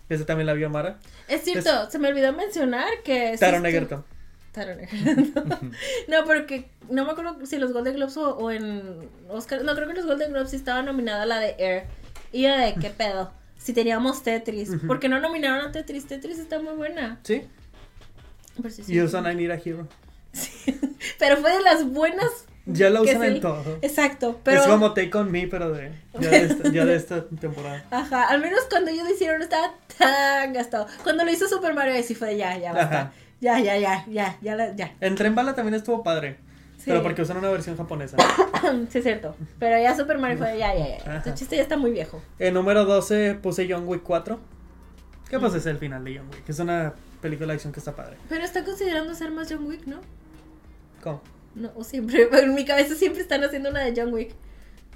Ese 0.09 0.25
también 0.25 0.47
la 0.47 0.55
vio 0.55 0.71
Mara. 0.71 0.99
Es 1.29 1.43
cierto, 1.43 1.91
se 1.91 1.99
me 1.99 2.09
olvidó 2.09 2.33
mencionar 2.33 2.89
que. 3.05 3.33
sí 3.35 3.41
Taron 3.41 3.67
Egerton. 3.67 4.05
Taron 4.53 4.81
Egerton. 4.81 5.73
no, 6.09 6.25
porque 6.25 6.71
no 6.89 7.05
me 7.05 7.13
acuerdo 7.13 7.45
si 7.45 7.59
los 7.59 7.73
Golden 7.73 7.95
Globes 7.95 8.17
o, 8.17 8.37
o 8.37 8.51
en 8.51 9.09
Oscar. 9.29 9.63
No, 9.65 9.75
creo 9.75 9.87
que 9.87 9.95
los 9.95 10.07
Golden 10.07 10.33
Globes 10.33 10.51
sí 10.51 10.57
estaba 10.57 10.83
nominada 10.83 11.27
la 11.27 11.39
de 11.39 11.55
Air. 11.59 11.85
Y 12.33 12.47
era 12.47 12.59
de 12.65 12.75
qué 12.75 12.91
pedo. 12.91 13.33
Si 13.59 13.73
teníamos 13.73 14.23
Tetris. 14.23 14.71
Ujú. 14.71 14.87
¿Por 14.87 15.01
qué 15.01 15.09
no 15.09 15.21
nominaron 15.21 15.67
a 15.67 15.73
Tetris? 15.73 16.07
Tetris 16.07 16.39
está 16.39 16.59
muy 16.59 16.75
buena. 16.75 17.19
Sí. 17.23 17.43
Pero, 18.57 18.71
sí, 18.71 18.83
sí. 18.85 18.95
Y 18.95 19.01
usan 19.03 19.31
I 19.31 19.35
Need 19.35 19.51
a 19.51 19.61
Hero. 19.63 19.87
Pero 21.19 21.37
fue 21.39 21.53
de 21.53 21.63
las 21.63 21.87
buenas. 21.87 22.47
Ya 22.71 22.91
la 22.91 23.01
usan 23.03 23.21
sí. 23.21 23.27
en 23.27 23.41
todo. 23.41 23.79
Exacto. 23.83 24.41
Pero. 24.45 24.61
Es 24.61 24.67
como 24.67 24.93
Take 24.95 25.17
On 25.17 25.31
Me, 25.31 25.47
pero 25.49 25.71
de, 25.73 25.91
ya, 26.21 26.29
de 26.31 26.45
esta, 26.45 26.71
ya 26.71 26.85
de 26.85 26.95
esta 26.97 27.25
temporada. 27.27 27.85
Ajá, 27.91 28.25
al 28.29 28.41
menos 28.41 28.61
cuando 28.71 28.91
ellos 28.91 29.05
lo 29.09 29.15
hicieron 29.15 29.43
estaba 29.43 29.75
tan 29.99 30.53
gastado. 30.53 30.87
Cuando 31.03 31.25
lo 31.25 31.31
hizo 31.33 31.49
Super 31.49 31.75
Mario, 31.75 32.01
sí 32.03 32.15
fue 32.15 32.37
ya, 32.37 32.57
ya 32.59 32.73
basta. 32.73 33.01
Ajá. 33.01 33.13
Ya, 33.41 33.59
ya, 33.61 33.77
ya, 33.79 34.05
ya, 34.09 34.37
ya, 34.43 34.57
la- 34.57 34.75
ya. 34.77 34.95
En 35.01 35.15
Tren 35.15 35.35
Bala 35.35 35.55
también 35.55 35.75
estuvo 35.75 36.03
padre. 36.03 36.37
Sí. 36.77 36.85
Pero 36.87 37.03
porque 37.03 37.23
usan 37.23 37.37
una 37.39 37.51
versión 37.51 37.77
japonesa. 37.77 38.17
sí, 38.91 38.99
es 38.99 39.05
cierto. 39.05 39.35
Pero 39.59 39.81
ya 39.81 39.97
Super 39.97 40.19
Mario 40.19 40.39
fue 40.39 40.59
ya, 40.59 40.75
ya, 40.75 40.99
ya. 41.05 41.17
Este 41.17 41.35
chiste 41.35 41.57
ya 41.57 41.63
está 41.63 41.77
muy 41.77 41.91
viejo. 41.91 42.23
En 42.39 42.55
número 42.55 42.85
12 42.85 43.35
puse 43.43 43.67
John 43.69 43.83
Wick 43.87 44.03
4. 44.03 44.39
¿Qué 45.31 45.39
pasa? 45.39 45.57
Es 45.59 45.67
el 45.67 45.79
final 45.79 46.05
de 46.05 46.19
John 46.19 46.29
Wick. 46.33 46.49
Es 46.49 46.59
una 46.59 46.95
película 47.21 47.49
de 47.49 47.55
acción 47.55 47.73
que 47.73 47.81
está 47.81 47.95
padre. 47.97 48.17
Pero 48.29 48.45
está 48.45 48.65
considerando 48.65 49.15
ser 49.15 49.31
más 49.31 49.49
John 49.51 49.67
Wick, 49.67 49.87
¿no? 49.87 50.01
¿Cómo? 51.03 51.21
No, 51.59 51.71
o 51.77 51.85
siempre, 51.85 52.29
en 52.43 52.55
mi 52.55 52.65
cabeza 52.65 52.95
siempre 52.95 53.23
están 53.23 53.43
haciendo 53.45 53.71
una 53.71 53.81
de 53.85 53.93
John 54.01 54.13
Wick. 54.13 54.35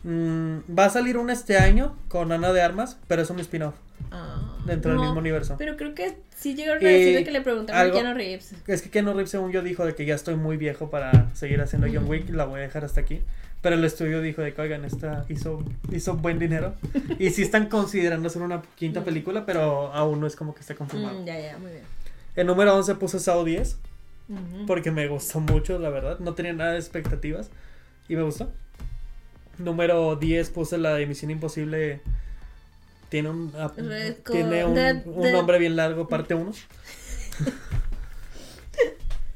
Mm, 0.04 0.58
va 0.76 0.86
a 0.86 0.90
salir 0.90 1.16
una 1.16 1.32
este 1.32 1.56
año 1.58 1.96
con 2.08 2.32
Ana 2.32 2.52
de 2.52 2.60
Armas, 2.60 2.98
pero 3.06 3.22
es 3.22 3.30
un 3.30 3.38
spin-off 3.40 3.74
Ah, 4.10 4.56
dentro 4.66 4.90
del 4.90 4.98
no, 4.98 5.04
mismo 5.04 5.20
universo. 5.20 5.54
Pero 5.58 5.76
creo 5.76 5.94
que 5.94 6.18
sí 6.36 6.54
llegaron 6.54 6.84
a 6.84 6.88
decir 6.88 7.14
de 7.14 7.24
que 7.24 7.30
le 7.30 7.40
preguntaron 7.40 7.80
algo- 7.80 7.96
a 7.98 8.00
Keanu 8.02 8.16
Reeves. 8.16 8.52
Es 8.66 8.82
que 8.82 8.90
Keanu 8.90 9.12
Reeves, 9.12 9.30
según 9.30 9.52
yo, 9.52 9.62
dijo 9.62 9.86
de 9.86 9.94
que 9.94 10.04
ya 10.04 10.14
estoy 10.16 10.34
muy 10.34 10.56
viejo 10.56 10.90
para 10.90 11.32
seguir 11.34 11.60
haciendo 11.60 11.86
John 11.92 12.08
Wick, 12.08 12.28
la 12.30 12.44
voy 12.44 12.58
a 12.60 12.62
dejar 12.64 12.84
hasta 12.84 13.00
aquí. 13.00 13.20
Pero 13.62 13.76
el 13.76 13.84
estudio 13.84 14.20
dijo 14.20 14.42
de 14.42 14.52
que, 14.52 14.60
oigan, 14.60 14.84
esta 14.84 15.24
hizo, 15.28 15.64
hizo 15.92 16.16
buen 16.16 16.38
dinero. 16.40 16.74
Y 17.20 17.30
sí 17.30 17.42
están 17.42 17.68
considerando 17.68 18.26
hacer 18.26 18.42
una 18.42 18.60
quinta 18.74 19.04
película, 19.04 19.46
pero 19.46 19.92
aún 19.92 20.18
no 20.20 20.26
es 20.26 20.34
como 20.34 20.52
que 20.52 20.60
esté 20.62 20.74
confirmado. 20.74 21.20
Mm, 21.20 21.24
ya, 21.24 21.38
ya, 21.40 21.58
muy 21.58 21.70
bien. 21.70 21.84
El 22.34 22.48
número 22.48 22.74
11 22.74 22.96
puse 22.96 23.20
Saw 23.20 23.44
10, 23.44 23.78
Porque 24.66 24.90
me 24.90 25.08
gustó 25.08 25.40
mucho, 25.40 25.78
la 25.78 25.90
verdad. 25.90 26.18
No 26.20 26.34
tenía 26.34 26.52
nada 26.52 26.72
de 26.72 26.78
expectativas 26.78 27.50
y 28.08 28.16
me 28.16 28.22
gustó. 28.22 28.50
Número 29.58 30.16
10 30.16 30.50
puse 30.50 30.78
la 30.78 30.94
de 30.94 31.06
Misión 31.06 31.30
Imposible 31.30 32.00
tiene 33.10 33.28
un, 33.28 33.50
co- 33.50 34.32
tiene 34.32 34.64
un, 34.64 34.74
de- 34.74 35.02
un 35.04 35.32
nombre 35.32 35.58
bien 35.58 35.76
largo, 35.76 36.08
parte 36.08 36.34
1. 36.34 36.52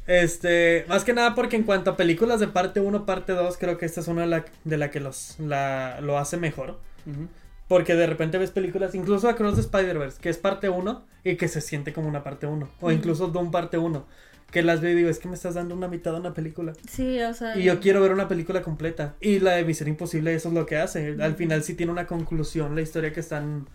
Este, 0.06 0.85
más 0.89 1.02
que 1.02 1.12
nada 1.12 1.35
porque 1.35 1.56
en 1.56 1.64
cuanto 1.64 1.90
a 1.90 1.97
películas 1.97 2.39
de 2.39 2.47
parte 2.47 2.78
1, 2.81 3.05
parte 3.06 3.32
2, 3.32 3.56
creo 3.59 3.77
que 3.77 3.86
esta 3.86 4.01
es 4.01 4.06
una 4.09 4.20
de 4.23 4.28
la, 4.28 4.44
de 4.62 4.77
la 4.77 4.90
que 4.93 5.01
los, 5.01 5.35
la, 5.40 6.01
lo 6.01 6.16
hace 6.16 6.36
mejor. 6.36 6.78
Ujú. 7.06 7.27
Porque 7.66 7.97
de 7.97 8.06
repente 8.06 8.39
ves 8.39 8.52
películas, 8.52 8.94
incluso 8.94 9.28
Across 9.28 9.56
the 9.56 9.60
Spider-Verse, 9.62 10.20
que 10.20 10.28
es 10.28 10.39
parte 10.39 10.68
1 10.68 11.05
y 11.24 11.35
que 11.35 11.48
se 11.48 11.60
siente 11.60 11.93
como 11.93 12.06
una 12.09 12.23
parte 12.23 12.47
1. 12.47 12.68
O 12.81 12.86
Ujú. 12.86 12.93
incluso 12.93 13.27
Doom 13.27 13.51
parte 13.51 13.78
1, 13.78 14.06
que 14.51 14.62
las 14.62 14.81
veo 14.81 14.93
y 14.93 14.94
digo, 14.94 15.09
es 15.10 15.18
que 15.18 15.28
me 15.28 15.35
estás 15.35 15.55
dando 15.55 15.74
una 15.74 15.89
mitad 15.89 16.12
de 16.12 16.20
una 16.20 16.35
película. 16.35 16.73
Sí, 16.89 17.20
o 17.20 17.35
sea. 17.35 17.56
Y 17.59 17.64
yo 17.64 17.81
quiero 17.81 18.01
ver 18.01 18.12
una 18.12 18.28
película 18.28 18.62
completa. 18.62 19.14
Y 19.20 19.40
la 19.40 19.52
de 19.52 19.64
Misión 19.64 19.89
Imposible, 19.89 20.35
eso 20.35 20.48
es 20.48 20.55
lo 20.55 20.66
que 20.66 20.77
hace. 20.77 21.16
Al 21.20 21.35
final 21.35 21.62
sí 21.62 21.74
tiene 21.74 21.93
una 21.93 22.06
conclusión 22.06 22.74
la 22.74 22.82
historia 22.82 23.12
que 23.12 23.20
están. 23.20 23.68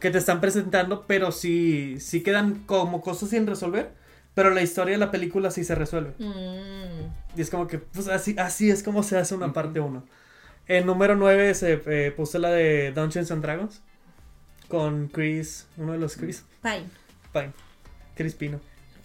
que 0.00 0.10
te 0.10 0.18
están 0.18 0.40
presentando, 0.40 1.06
pero 1.06 1.32
sí. 1.32 1.96
sí 2.00 2.22
quedan 2.22 2.62
como 2.66 3.00
cosas 3.00 3.30
sin 3.30 3.46
resolver. 3.46 3.90
Pero 4.34 4.50
la 4.50 4.62
historia 4.62 4.92
de 4.92 4.98
la 4.98 5.10
película 5.10 5.50
sí 5.50 5.64
se 5.64 5.74
resuelve. 5.74 6.12
Mm. 6.18 7.36
Y 7.36 7.40
es 7.40 7.50
como 7.50 7.66
que, 7.66 7.78
pues 7.78 8.06
así, 8.06 8.36
así 8.38 8.70
es 8.70 8.84
como 8.84 9.02
se 9.02 9.18
hace 9.18 9.34
una 9.34 9.52
parte 9.52 9.80
1. 9.80 10.04
En 10.68 10.86
número 10.86 11.16
9 11.16 11.54
se 11.54 11.82
eh, 11.86 12.12
puse 12.12 12.38
la 12.38 12.50
de 12.50 12.92
Dungeons 12.92 13.30
and 13.32 13.42
Dragons. 13.42 13.82
Con 14.68 15.08
Chris, 15.08 15.66
uno 15.78 15.92
de 15.92 15.98
los 15.98 16.16
Chris 16.16 16.44
Pine. 16.62 16.84
Pine. 17.32 17.52
Chris 18.14 18.34
Pino. 18.34 18.60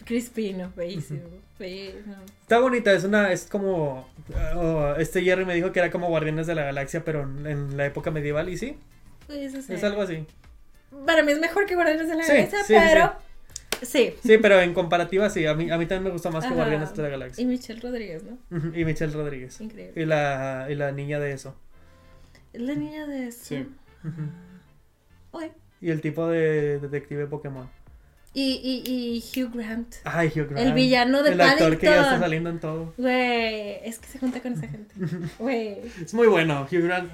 Crispino, 0.05 0.71
feísimo. 0.71 1.21
feísimo. 1.57 2.15
Está 2.41 2.59
bonita, 2.59 2.91
es 2.93 3.03
una, 3.03 3.31
es 3.31 3.45
como, 3.45 4.09
oh, 4.55 4.95
este 4.97 5.21
Jerry 5.21 5.45
me 5.45 5.55
dijo 5.55 5.71
que 5.71 5.79
era 5.79 5.91
como 5.91 6.07
Guardianes 6.07 6.47
de 6.47 6.55
la 6.55 6.63
Galaxia, 6.63 7.03
pero 7.05 7.23
en, 7.23 7.77
la 7.77 7.85
época 7.85 8.11
medieval, 8.11 8.49
y 8.49 8.57
sí, 8.57 8.77
es 9.29 9.83
algo 9.83 10.01
así. 10.01 10.25
Para 11.05 11.23
mí 11.23 11.31
es 11.31 11.39
mejor 11.39 11.65
que 11.65 11.75
Guardianes 11.75 12.07
de 12.07 12.15
la 12.15 12.23
Sí, 12.23 12.33
Galaxia, 12.33 12.63
sí, 12.63 12.73
pero. 12.73 13.13
Sí. 13.81 14.13
Sí, 14.23 14.37
pero 14.37 14.61
en 14.61 14.73
comparativa 14.73 15.29
sí, 15.29 15.45
a 15.45 15.55
mí, 15.55 15.69
a 15.69 15.77
mí 15.77 15.85
también 15.85 16.05
me 16.05 16.09
gusta 16.11 16.29
más 16.29 16.45
que. 16.45 16.53
Guardianes 16.53 16.93
de 16.93 17.01
la 17.01 17.07
Y 17.07 17.11
Galaxia. 17.11 17.45
Michelle 17.45 17.81
Rodríguez, 17.81 18.23
¿no? 18.23 18.37
Y 18.77 18.85
Michelle 18.85 19.11
Rodríguez. 19.11 19.59
Increíble. 19.59 20.01
Y 20.01 20.05
la, 20.05 20.67
y 20.69 20.75
la 20.75 20.91
niña 20.91 21.19
de 21.19 21.33
eso. 21.33 21.55
Es 22.53 22.61
la 22.61 22.75
niña 22.75 23.07
de 23.07 23.27
eso. 23.27 23.43
Sí. 23.43 23.67
Y 25.81 25.89
el 25.89 26.01
tipo 26.01 26.27
de 26.27 26.79
detective 26.79 27.27
Pokémon. 27.27 27.69
Y, 28.33 28.81
y, 28.85 28.91
y 29.35 29.41
Hugh 29.43 29.51
Grant. 29.53 29.95
Ay, 30.05 30.27
Hugh 30.29 30.47
Grant. 30.49 30.65
El 30.67 30.73
villano 30.73 31.21
de 31.21 31.33
El 31.33 31.41
actor 31.41 31.77
que 31.77 31.85
ya 31.85 31.91
está 31.91 32.03
Paddington. 32.03 32.19
saliendo 32.21 32.49
en 32.49 32.59
todo. 32.59 32.93
Güey, 32.97 33.87
es 33.87 33.99
que 33.99 34.07
se 34.07 34.19
junta 34.19 34.41
con 34.41 34.53
esa 34.53 34.67
gente. 34.67 34.93
Güey. 35.39 35.77
Es 36.03 36.13
muy 36.13 36.27
bueno, 36.27 36.67
Hugh 36.71 36.81
Grant. 36.83 37.11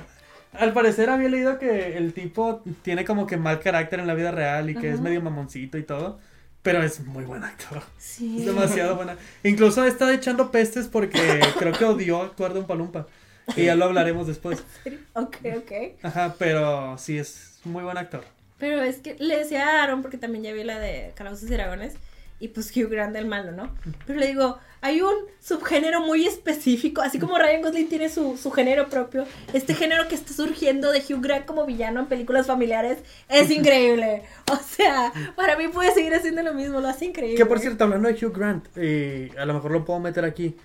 Al 0.54 0.74
parecer 0.74 1.10
había 1.10 1.30
leído 1.30 1.60
que 1.60 1.98
el 1.98 2.14
tipo 2.14 2.64
tiene 2.82 3.06
como 3.06 3.28
que 3.28 3.38
mal 3.38 3.60
carácter 3.60 4.00
en 4.00 4.08
la 4.08 4.16
vida 4.16 4.32
real 4.32 4.70
y 4.70 4.76
que 4.76 4.88
es 4.88 4.96
Ajá. 4.96 5.04
medio 5.04 5.22
mamoncito 5.22 5.78
y 5.78 5.84
todo. 5.84 6.20
Pero 6.62 6.82
es 6.84 7.00
muy 7.06 7.24
buen 7.24 7.44
actor. 7.44 7.84
Sí. 7.98 8.40
Es 8.40 8.46
demasiado 8.46 8.96
buena. 8.96 9.16
Incluso 9.44 9.86
está 9.86 10.14
echando 10.14 10.52
pestes 10.52 10.88
porque 10.88 11.40
creo 11.60 11.74
que 11.74 11.86
odió 11.86 12.22
actuar 12.22 12.54
de 12.54 12.60
un 12.62 12.66
palumpa. 12.68 13.08
Y 13.56 13.66
ya 13.66 13.76
lo 13.76 13.86
hablaremos 13.86 14.28
después. 14.28 14.64
Ok, 15.14 15.38
ok. 15.58 15.72
Ajá, 16.04 16.36
pero 16.40 16.98
sí 16.98 17.18
es 17.18 17.60
muy 17.66 17.84
buen 17.84 17.98
actor. 17.98 18.24
Pero 18.60 18.82
es 18.84 18.98
que 18.98 19.16
le 19.20 19.38
decía 19.38 19.68
a 19.68 19.84
Aaron, 19.84 20.02
porque 20.02 20.18
también 20.18 20.44
ya 20.44 20.54
vi 20.54 20.64
la 20.64 20.80
de 20.80 21.14
Calabozos 21.16 21.50
y 21.50 21.54
Dragones, 21.54 21.96
y 22.40 22.50
pues 22.50 22.76
Hugh 22.76 22.90
Grant 22.90 23.16
el 23.16 23.26
malo, 23.26 23.52
¿no? 23.52 23.74
Pero 24.06 24.20
le 24.20 24.28
digo, 24.28 24.58
hay 24.82 25.02
un 25.02 25.14
subgénero 25.42 26.02
muy 26.02 26.26
específico, 26.26 27.02
así 27.02 27.20
como 27.20 27.38
Ryan 27.38 27.62
Gosling 27.62 27.90
tiene 27.90 28.10
su, 28.10 28.38
su 28.38 28.52
género 28.52 28.88
propio, 28.88 29.26
este 29.54 29.74
género 29.74 30.08
que 30.08 30.16
está 30.16 30.34
surgiendo 30.34 30.92
de 30.92 31.00
Hugh 31.00 31.22
Grant 31.22 31.46
como 31.46 31.66
villano 31.66 32.00
en 32.00 32.06
películas 32.06 32.48
familiares 32.48 33.00
es 33.28 33.52
increíble. 33.52 34.24
O 34.52 34.56
sea, 34.56 35.12
para 35.36 35.58
mí 35.58 35.68
puede 35.68 35.94
seguir 35.94 36.14
haciendo 36.14 36.42
lo 36.44 36.54
mismo, 36.54 36.80
lo 36.80 36.88
hace 36.88 37.06
increíble. 37.06 37.38
Que 37.38 37.46
por 37.46 37.60
cierto, 37.60 37.84
hablando 37.84 38.08
de 38.08 38.14
Hugh 38.14 38.34
Grant, 38.34 38.78
y 38.78 39.36
a 39.38 39.46
lo 39.46 39.54
mejor 39.54 39.72
lo 39.72 39.86
puedo 39.86 40.00
meter 40.00 40.24
aquí. 40.26 40.56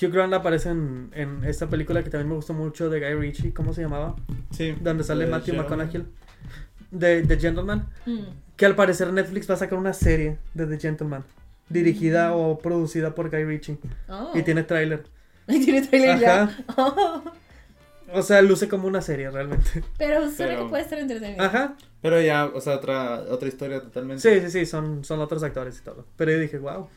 Hugh 0.00 0.10
Grant 0.10 0.32
aparece 0.32 0.70
en, 0.70 1.10
en 1.14 1.44
esta 1.44 1.68
película 1.68 2.02
que 2.02 2.08
también 2.08 2.28
me 2.28 2.34
gustó 2.34 2.54
mucho 2.54 2.88
de 2.88 3.00
Guy 3.00 3.14
Ritchie, 3.20 3.52
¿cómo 3.52 3.74
se 3.74 3.82
llamaba? 3.82 4.16
Sí. 4.50 4.74
Donde 4.80 5.04
sale 5.04 5.26
Matthew. 5.26 5.56
McConaughey. 5.56 6.04
De 6.90 7.22
The 7.22 7.38
Gentleman. 7.38 7.88
Mm. 8.06 8.20
Que 8.56 8.66
al 8.66 8.74
parecer 8.74 9.12
Netflix 9.12 9.48
va 9.48 9.54
a 9.54 9.58
sacar 9.58 9.78
una 9.78 9.92
serie 9.92 10.38
de 10.54 10.66
The 10.66 10.78
Gentleman. 10.78 11.24
Dirigida 11.68 12.34
o 12.34 12.58
producida 12.58 13.14
por 13.14 13.30
Guy 13.30 13.44
Ritchie. 13.44 13.78
Oh. 14.08 14.32
Y 14.34 14.42
tiene 14.42 14.62
tráiler. 14.62 15.04
Y 15.48 15.64
tiene 15.64 15.82
trailer 15.86 16.18
ya. 16.20 16.64
Oh. 16.76 17.22
O 18.12 18.22
sea, 18.22 18.42
luce 18.42 18.68
como 18.68 18.86
una 18.86 19.00
serie 19.02 19.30
realmente. 19.30 19.82
Pero 19.98 20.30
suena 20.30 20.52
Pero- 20.52 20.64
que 20.64 20.68
puede 20.70 20.82
estar 20.82 20.98
entretenido. 20.98 21.42
Ajá. 21.44 21.76
Pero 22.02 22.20
ya, 22.20 22.46
o 22.46 22.60
sea, 22.60 22.74
otra, 22.76 23.20
otra 23.28 23.48
historia 23.48 23.80
totalmente. 23.80 24.22
Sí, 24.22 24.46
sí, 24.46 24.50
sí, 24.50 24.66
son, 24.66 25.04
son 25.04 25.20
otros 25.20 25.42
actores 25.42 25.78
y 25.78 25.82
todo. 25.82 26.06
Pero 26.16 26.32
yo 26.32 26.38
dije, 26.38 26.58
wow. 26.58 26.88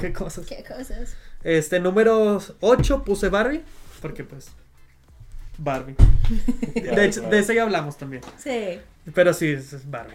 Qué 0.00 0.12
cosas. 0.12 0.46
Qué 0.46 0.62
cosas. 0.62 1.16
Este, 1.42 1.80
número 1.80 2.40
8 2.60 3.04
puse 3.04 3.28
Barbie. 3.28 3.62
Porque 4.00 4.24
pues. 4.24 4.50
Barbie. 5.56 5.96
De 6.74 7.04
hecho, 7.04 7.22
de 7.22 7.38
esa 7.38 7.52
ya 7.52 7.64
hablamos 7.64 7.96
también. 7.96 8.22
Sí. 8.36 8.80
Pero 9.14 9.32
sí, 9.34 9.48
es 9.48 9.88
Barbie. 9.90 10.14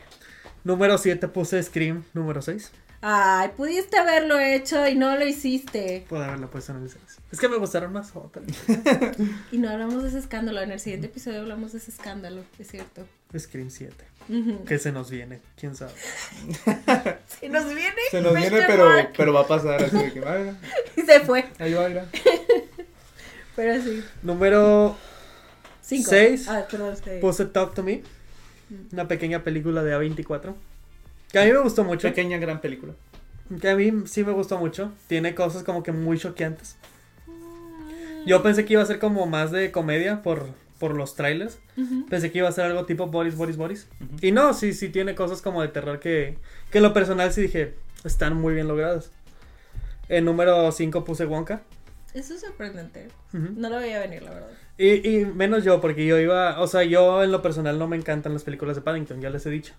Número 0.64 0.98
7 0.98 1.28
puse 1.28 1.62
Scream. 1.62 2.04
Número 2.14 2.42
6. 2.42 2.72
Ay, 3.06 3.50
pudiste 3.58 3.98
haberlo 3.98 4.40
hecho 4.40 4.88
y 4.88 4.96
no 4.96 5.18
lo 5.18 5.28
hiciste. 5.28 6.06
Puedo 6.08 6.24
haberla 6.24 6.48
puesto 6.48 6.72
en 6.72 6.84
el 6.84 6.90
6. 6.90 7.04
Es 7.34 7.40
que 7.40 7.50
me 7.50 7.58
gustaron 7.58 7.92
más 7.92 8.16
otras. 8.16 8.46
Y 9.52 9.58
no 9.58 9.70
hablamos 9.70 10.04
de 10.04 10.10
ese 10.10 10.20
escándalo. 10.20 10.62
En 10.62 10.72
el 10.72 10.80
siguiente 10.80 11.08
episodio 11.08 11.42
hablamos 11.42 11.74
de 11.74 11.80
ese 11.80 11.92
escándalo, 11.92 12.46
es 12.60 12.68
cierto. 12.70 13.06
Scream 13.38 13.70
7. 13.70 13.94
Ujú. 14.30 14.64
Que 14.64 14.80
se 14.80 14.94
nos 14.94 15.10
viene, 15.12 15.42
quién 15.58 15.76
sabe. 15.76 15.92
Se 17.42 17.50
nos 17.50 17.66
viene. 17.76 17.96
Se 18.10 18.22
nos 18.22 18.34
viene, 18.36 18.62
pero, 18.66 18.90
pero 19.18 19.34
va 19.34 19.42
a 19.42 19.48
pasar 19.48 19.84
así 19.84 19.98
de 19.98 20.14
que, 20.14 20.20
mira, 20.22 20.56
Y 20.96 21.02
se 21.02 21.20
fue. 21.22 21.46
ahí 21.60 21.74
va, 21.74 21.90
mira. 21.90 22.06
Pero 23.56 23.84
sí. 23.84 24.02
Número 24.22 24.96
Cinco. 25.82 26.10
Seis. 26.10 26.48
Ah, 26.48 26.66
perdón, 26.72 26.96
seis. 27.04 27.20
puse 27.20 27.46
Talk 27.46 27.74
to 27.74 27.84
Me. 27.84 28.02
Una 28.92 29.08
pequeña 29.08 29.44
película 29.44 29.84
de 29.84 29.96
A24. 29.96 30.54
Que 31.32 31.40
a 31.40 31.46
mí 31.46 31.52
me 31.52 31.60
gustó 31.60 31.84
mucho. 31.84 32.08
Pequeña 32.08 32.38
gran 32.38 32.62
película. 32.62 32.94
Que 33.60 33.70
a 33.70 33.76
mí 33.76 33.92
sí 34.06 34.24
me 34.24 34.32
gustó 34.32 34.58
mucho. 34.58 34.92
Tiene 35.08 35.36
cosas 35.36 35.64
como 35.64 35.84
que 35.84 35.92
muy 35.92 36.18
choqueantes. 36.18 36.78
Yo 38.26 38.42
pensé 38.42 38.66
que 38.66 38.74
iba 38.74 38.82
a 38.82 38.86
ser 38.86 39.00
como 39.00 39.26
más 39.26 39.52
de 39.52 39.72
comedia 39.72 40.22
por, 40.22 40.48
por 40.80 40.96
los 40.96 41.16
trailers. 41.16 41.60
Ujú. 41.76 42.06
Pensé 42.08 42.32
que 42.32 42.38
iba 42.38 42.48
a 42.48 42.52
ser 42.52 42.66
algo 42.66 42.86
tipo 42.86 43.08
Boris, 43.08 43.36
Boris, 43.36 43.58
Boris. 43.58 43.88
Ujú. 44.00 44.26
Y 44.26 44.32
no, 44.32 44.54
sí, 44.54 44.74
sí 44.74 44.90
tiene 44.90 45.16
cosas 45.16 45.42
como 45.42 45.62
de 45.62 45.68
terror 45.68 46.00
que, 46.00 46.38
que 46.72 46.78
en 46.78 46.84
lo 46.84 46.94
personal 46.94 47.34
sí 47.34 47.42
dije, 47.42 47.74
están 48.06 48.36
muy 48.36 48.54
bien 48.54 48.68
logradas. 48.68 49.12
En 50.08 50.26
número 50.26 50.72
5 50.72 51.04
puse 51.04 51.26
Wonka. 51.26 51.64
Eso 52.14 52.36
es 52.36 52.42
sorprendente. 52.42 53.08
Ujú. 53.34 53.54
No 53.56 53.70
lo 53.70 53.78
veía 53.78 54.00
venir, 54.00 54.22
la 54.24 54.32
verdad. 54.32 54.52
Y, 54.78 55.08
y 55.08 55.26
menos 55.26 55.64
yo, 55.64 55.80
porque 55.82 56.06
yo 56.06 56.18
iba, 56.20 56.60
o 56.60 56.68
sea, 56.68 56.84
yo 56.84 57.24
en 57.24 57.32
lo 57.32 57.42
personal 57.42 57.78
no 57.78 57.88
me 57.88 57.96
encantan 57.96 58.34
las 58.34 58.44
películas 58.44 58.76
de 58.76 58.82
Paddington, 58.82 59.22
ya 59.22 59.30
les 59.30 59.46
he 59.46 59.50
dicho. 59.52 59.74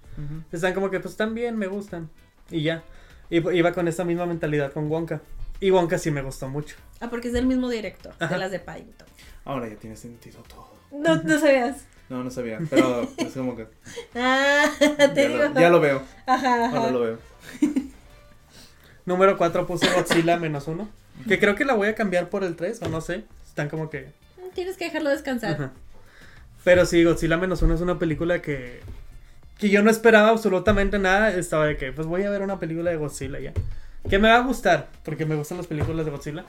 Están 0.52 0.72
como 0.74 0.90
que, 0.90 1.00
pues 1.00 1.12
están 1.12 1.34
bien, 1.34 1.56
me 1.58 1.66
gustan. 1.66 2.08
Y 2.50 2.62
ya. 2.62 2.82
Y, 3.30 3.36
iba 3.56 3.72
con 3.72 3.88
esa 3.88 4.04
misma 4.04 4.26
mentalidad 4.26 4.72
con 4.72 4.88
Wonka. 4.90 5.20
Y 5.60 5.70
Wonka 5.70 5.98
sí 5.98 6.10
me 6.10 6.22
gustó 6.22 6.48
mucho. 6.48 6.76
Ah, 7.00 7.08
porque 7.10 7.28
es 7.28 7.34
del 7.34 7.46
mismo 7.46 7.68
director 7.68 8.12
Ajá. 8.20 8.34
de 8.34 8.38
las 8.38 8.50
de 8.52 8.60
Paddington. 8.60 9.08
Ahora 9.44 9.68
ya 9.68 9.76
tiene 9.76 9.96
sentido 9.96 10.40
todo. 10.48 10.68
No, 10.92 11.16
no 11.22 11.38
sabías. 11.40 11.84
No, 12.08 12.22
no 12.22 12.30
sabía, 12.30 12.60
pero 12.70 13.08
es 13.16 13.32
como 13.32 13.56
que 13.56 13.66
Ah, 14.14 14.70
te 14.78 15.22
ya 15.22 15.28
digo. 15.28 15.38
lo, 15.38 15.54
ya 15.60 15.70
lo 15.70 15.80
veo, 15.80 16.02
Ajá, 16.26 16.66
ajá. 16.66 16.76
ahora 16.78 16.90
lo 16.92 17.00
veo. 17.00 17.18
Número 19.06 19.36
4 19.36 19.66
puse 19.66 19.88
Godzilla 19.92 20.36
menos 20.38 20.68
uno. 20.68 20.88
Que 21.28 21.38
creo 21.38 21.54
que 21.54 21.64
la 21.64 21.74
voy 21.74 21.88
a 21.88 21.94
cambiar 21.94 22.28
por 22.28 22.44
el 22.44 22.56
3, 22.56 22.82
o 22.82 22.88
no 22.88 23.00
sé. 23.00 23.24
Están 23.46 23.68
como 23.68 23.90
que. 23.90 24.12
Tienes 24.54 24.76
que 24.76 24.84
dejarlo 24.86 25.10
descansar. 25.10 25.52
Ajá. 25.54 25.72
Pero 26.64 26.86
sí, 26.86 27.04
Godzilla 27.04 27.36
menos 27.36 27.60
uno 27.62 27.74
es 27.74 27.80
una 27.80 27.98
película 27.98 28.40
que. 28.40 28.80
Que 29.58 29.68
yo 29.70 29.82
no 29.82 29.90
esperaba 29.90 30.30
absolutamente 30.30 30.98
nada. 30.98 31.30
Estaba 31.32 31.66
de 31.66 31.76
que, 31.76 31.92
pues 31.92 32.06
voy 32.06 32.22
a 32.24 32.30
ver 32.30 32.42
una 32.42 32.58
película 32.58 32.90
de 32.90 32.96
Godzilla 32.96 33.38
ya. 33.38 33.52
Que 34.08 34.18
me 34.18 34.28
va 34.28 34.36
a 34.36 34.40
gustar, 34.40 34.88
porque 35.04 35.24
me 35.26 35.34
gustan 35.36 35.58
las 35.58 35.66
películas 35.66 36.04
de 36.04 36.10
Godzilla. 36.10 36.44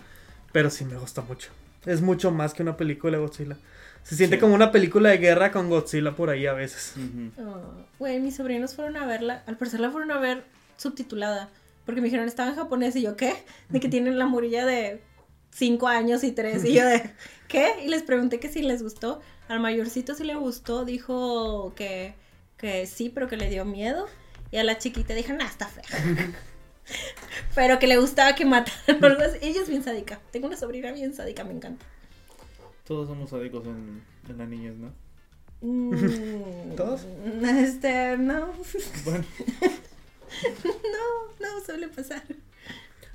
Pero 0.51 0.69
sí 0.69 0.85
me 0.85 0.97
gusta 0.97 1.21
mucho. 1.21 1.49
Es 1.85 2.01
mucho 2.01 2.31
más 2.31 2.53
que 2.53 2.63
una 2.63 2.77
película 2.77 3.17
de 3.17 3.23
Godzilla. 3.23 3.57
Se 4.03 4.15
siente 4.15 4.35
Sí. 4.37 4.39
como 4.39 4.53
una 4.55 4.71
película 4.71 5.09
de 5.09 5.17
guerra 5.17 5.51
con 5.51 5.69
Godzilla 5.69 6.11
por 6.15 6.29
ahí 6.29 6.45
a 6.47 6.53
veces. 6.53 6.93
Oh, 7.39 7.61
Güey, 7.99 8.19
mis 8.19 8.35
sobrinos 8.35 8.73
fueron 8.75 8.97
a 8.97 9.05
verla. 9.05 9.43
Al 9.47 9.57
parecer 9.57 9.79
la 9.79 9.91
fueron 9.91 10.11
a 10.11 10.19
ver 10.19 10.43
subtitulada. 10.77 11.49
Porque 11.85 12.01
me 12.01 12.05
dijeron, 12.05 12.27
estaba 12.27 12.49
en 12.49 12.55
japonés. 12.55 12.95
Y 12.95 13.01
yo, 13.03 13.15
¿qué? 13.15 13.33
De 13.69 13.79
que 13.79 13.89
tienen 13.89 14.17
la 14.17 14.25
murilla 14.25 14.65
de 14.65 15.01
5 15.55 15.87
años 15.87 16.23
y 16.25 16.31
3. 16.33 16.65
Y 16.65 16.73
yo 16.73 16.85
de, 16.85 17.11
¿qué? 17.47 17.71
Y 17.83 17.87
les 17.87 18.03
pregunté 18.03 18.39
que 18.39 18.49
si 18.49 18.61
les 18.61 18.83
gustó. 18.83 19.21
Al 19.47 19.59
mayorcito 19.59 20.13
sí 20.13 20.23
le 20.23 20.35
gustó. 20.35 20.83
Dijo 20.83 21.73
que, 21.75 22.13
que 22.57 22.85
sí, 22.85 23.09
pero 23.09 23.27
que 23.27 23.37
le 23.37 23.49
dio 23.49 23.63
miedo. 23.63 24.07
Y 24.51 24.57
a 24.57 24.63
la 24.63 24.77
chiquita 24.77 25.13
dijo, 25.13 25.33
nah, 25.33 25.45
está 25.45 25.67
fea. 25.67 25.83
pero 27.55 27.79
que 27.79 27.87
le 27.87 27.97
gustaba 27.97 28.35
que 28.35 28.45
mataran. 28.45 28.99
Ella 29.41 29.61
es 29.61 29.69
bien 29.69 29.83
sádica. 29.83 30.19
Tengo 30.31 30.47
una 30.47 30.57
sobrina 30.57 30.91
bien 30.91 31.13
sádica, 31.13 31.43
me 31.45 31.53
encanta. 31.53 31.85
Todos 32.85 33.07
somos 33.07 33.29
sádicos 33.29 33.65
en, 33.65 34.03
en 34.29 34.37
las 34.37 34.47
niñas, 34.47 34.75
¿no? 34.75 34.93
Mm, 35.61 36.75
¿Todos? 36.75 37.07
Este, 37.43 38.17
no. 38.17 38.51
Bueno, 39.05 39.25
No, 40.63 41.47
no 41.47 41.65
suele 41.65 41.87
pasar. 41.87 42.23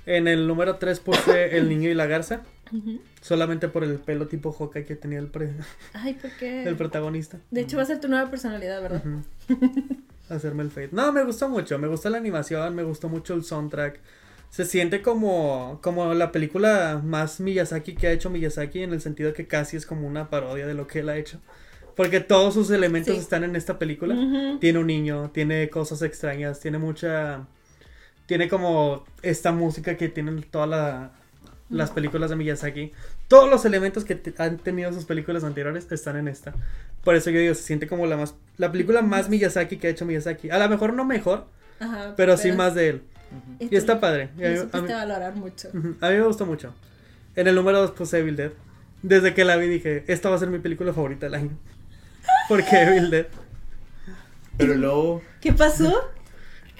En 0.05 0.27
el 0.27 0.47
número 0.47 0.77
3 0.77 0.99
puse 0.99 1.57
El 1.57 1.69
niño 1.69 1.89
y 1.89 1.93
la 1.93 2.05
garza. 2.05 2.41
Solamente 3.21 3.67
por 3.67 3.83
el 3.83 3.95
pelo 3.95 4.27
tipo 4.27 4.51
Hawkeye 4.53 4.85
que 4.85 4.95
tenía 4.95 5.19
el, 5.19 5.27
pre- 5.27 5.51
Ay, 5.93 6.13
¿por 6.13 6.31
qué? 6.31 6.63
el 6.63 6.75
protagonista. 6.77 7.37
De 7.51 7.61
hecho, 7.61 7.75
va 7.77 7.83
a 7.83 7.85
ser 7.85 7.99
tu 7.99 8.07
nueva 8.07 8.29
personalidad, 8.29 8.81
¿verdad? 8.81 9.03
Ujú. 9.05 9.21
Hacerme 10.29 10.63
el 10.63 10.71
fade. 10.71 10.89
No, 10.93 11.11
me 11.11 11.23
gustó 11.25 11.49
mucho. 11.49 11.77
Me 11.77 11.87
gustó 11.89 12.09
la 12.09 12.17
animación, 12.17 12.73
me 12.73 12.83
gustó 12.83 13.09
mucho 13.09 13.33
el 13.33 13.43
soundtrack. 13.43 13.99
Se 14.49 14.63
siente 14.65 15.01
como, 15.01 15.79
como 15.83 16.13
la 16.13 16.31
película 16.31 17.01
más 17.03 17.39
Miyazaki 17.41 17.95
que 17.95 18.07
ha 18.07 18.11
hecho 18.11 18.29
Miyazaki 18.29 18.83
en 18.83 18.93
el 18.93 19.01
sentido 19.01 19.33
que 19.33 19.47
casi 19.47 19.75
es 19.77 19.85
como 19.85 20.07
una 20.07 20.29
parodia 20.29 20.65
de 20.65 20.73
lo 20.73 20.87
que 20.87 20.99
él 20.99 21.09
ha 21.09 21.17
hecho. 21.17 21.39
Porque 21.97 22.21
todos 22.21 22.53
sus 22.53 22.71
elementos 22.71 23.13
Sí. 23.15 23.19
están 23.19 23.43
en 23.43 23.57
esta 23.57 23.77
película. 23.77 24.15
Ujú. 24.15 24.59
Tiene 24.59 24.79
un 24.79 24.87
niño, 24.87 25.29
tiene 25.33 25.69
cosas 25.69 26.01
extrañas, 26.01 26.59
tiene 26.61 26.77
mucha... 26.77 27.45
Tiene 28.31 28.47
como 28.47 29.03
esta 29.23 29.51
música 29.51 29.97
que 29.97 30.07
tienen 30.07 30.41
todas 30.43 30.69
la- 30.69 31.11
las 31.69 31.91
películas 31.91 32.29
de 32.29 32.37
Miyazaki. 32.37 32.93
Todos 33.27 33.49
los 33.49 33.65
elementos 33.65 34.05
que 34.05 34.15
te- 34.15 34.33
han 34.41 34.57
tenido 34.57 34.93
sus 34.93 35.03
películas 35.03 35.43
anteriores 35.43 35.91
están 35.91 36.15
en 36.15 36.29
esta. 36.29 36.53
Por 37.03 37.15
eso 37.15 37.29
yo 37.29 37.41
digo, 37.41 37.53
se 37.55 37.63
siente 37.63 37.87
como 37.87 38.05
la 38.07 38.15
más... 38.15 38.35
La 38.55 38.71
película 38.71 39.01
más 39.01 39.27
Miyazaki 39.27 39.75
que 39.75 39.87
ha 39.87 39.89
hecho 39.89 40.05
Miyazaki. 40.05 40.49
A 40.49 40.59
lo 40.59 40.69
mejor 40.69 40.93
no 40.93 41.03
mejor, 41.03 41.45
Ajá, 41.81 42.13
pero 42.15 42.37
sí 42.37 42.53
más 42.53 42.73
de 42.73 42.87
él. 42.87 43.01
Y 43.59 43.75
está 43.75 43.99
padre. 43.99 44.29
Y 44.37 44.45
a 44.45 44.49
mí- 44.51 44.55
Lo 44.71 44.77
a 44.79 44.81
mí- 44.81 44.87
valorar 44.93 45.35
mucho. 45.35 45.67
A 45.99 46.09
mí 46.09 46.15
me 46.15 46.21
gustó 46.23 46.45
mucho. 46.45 46.73
En 47.35 47.49
el 47.49 47.55
número 47.55 47.81
2 47.81 47.91
puse 47.91 48.19
Evil 48.19 48.37
Dead. 48.37 48.51
Desde 49.01 49.33
que 49.33 49.43
la 49.43 49.57
vi 49.57 49.67
dije, 49.67 50.05
esta 50.07 50.29
va 50.29 50.37
a 50.37 50.39
ser 50.39 50.47
mi 50.47 50.59
película 50.59 50.93
favorita 50.93 51.25
del 51.25 51.35
año. 51.35 51.49
Porque 52.47 52.77
Evil 52.81 53.09
Dead. 53.09 53.25
pero 54.57 54.75
luego, 54.75 55.21
¿Qué 55.41 55.51
pasó? 55.51 56.11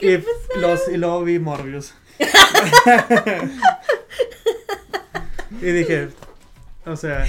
Y, 0.02 0.20
los, 0.60 0.88
y 0.92 0.98
luego 0.98 1.24
vi 1.24 1.40
Morbius. 1.40 1.94
y 5.62 5.66
dije, 5.66 6.10
o 6.86 6.96
sea, 6.96 7.26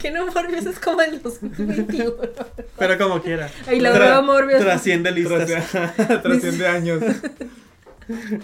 Que 0.00 0.10
no 0.10 0.26
Morbius 0.26 0.66
es 0.66 0.78
como 0.78 1.00
el 1.02 1.20
2021. 1.22 2.14
pero 2.78 2.98
como 2.98 3.22
quiera. 3.22 3.50
Y 3.72 3.80
lo 3.80 3.90
Tra- 3.90 3.98
veo 4.00 4.22
Morbius. 4.22 4.60
Trasciende 4.60 5.10
listas. 5.10 5.48
tras- 5.48 6.22
trasciende 6.22 6.68
años. 6.68 7.02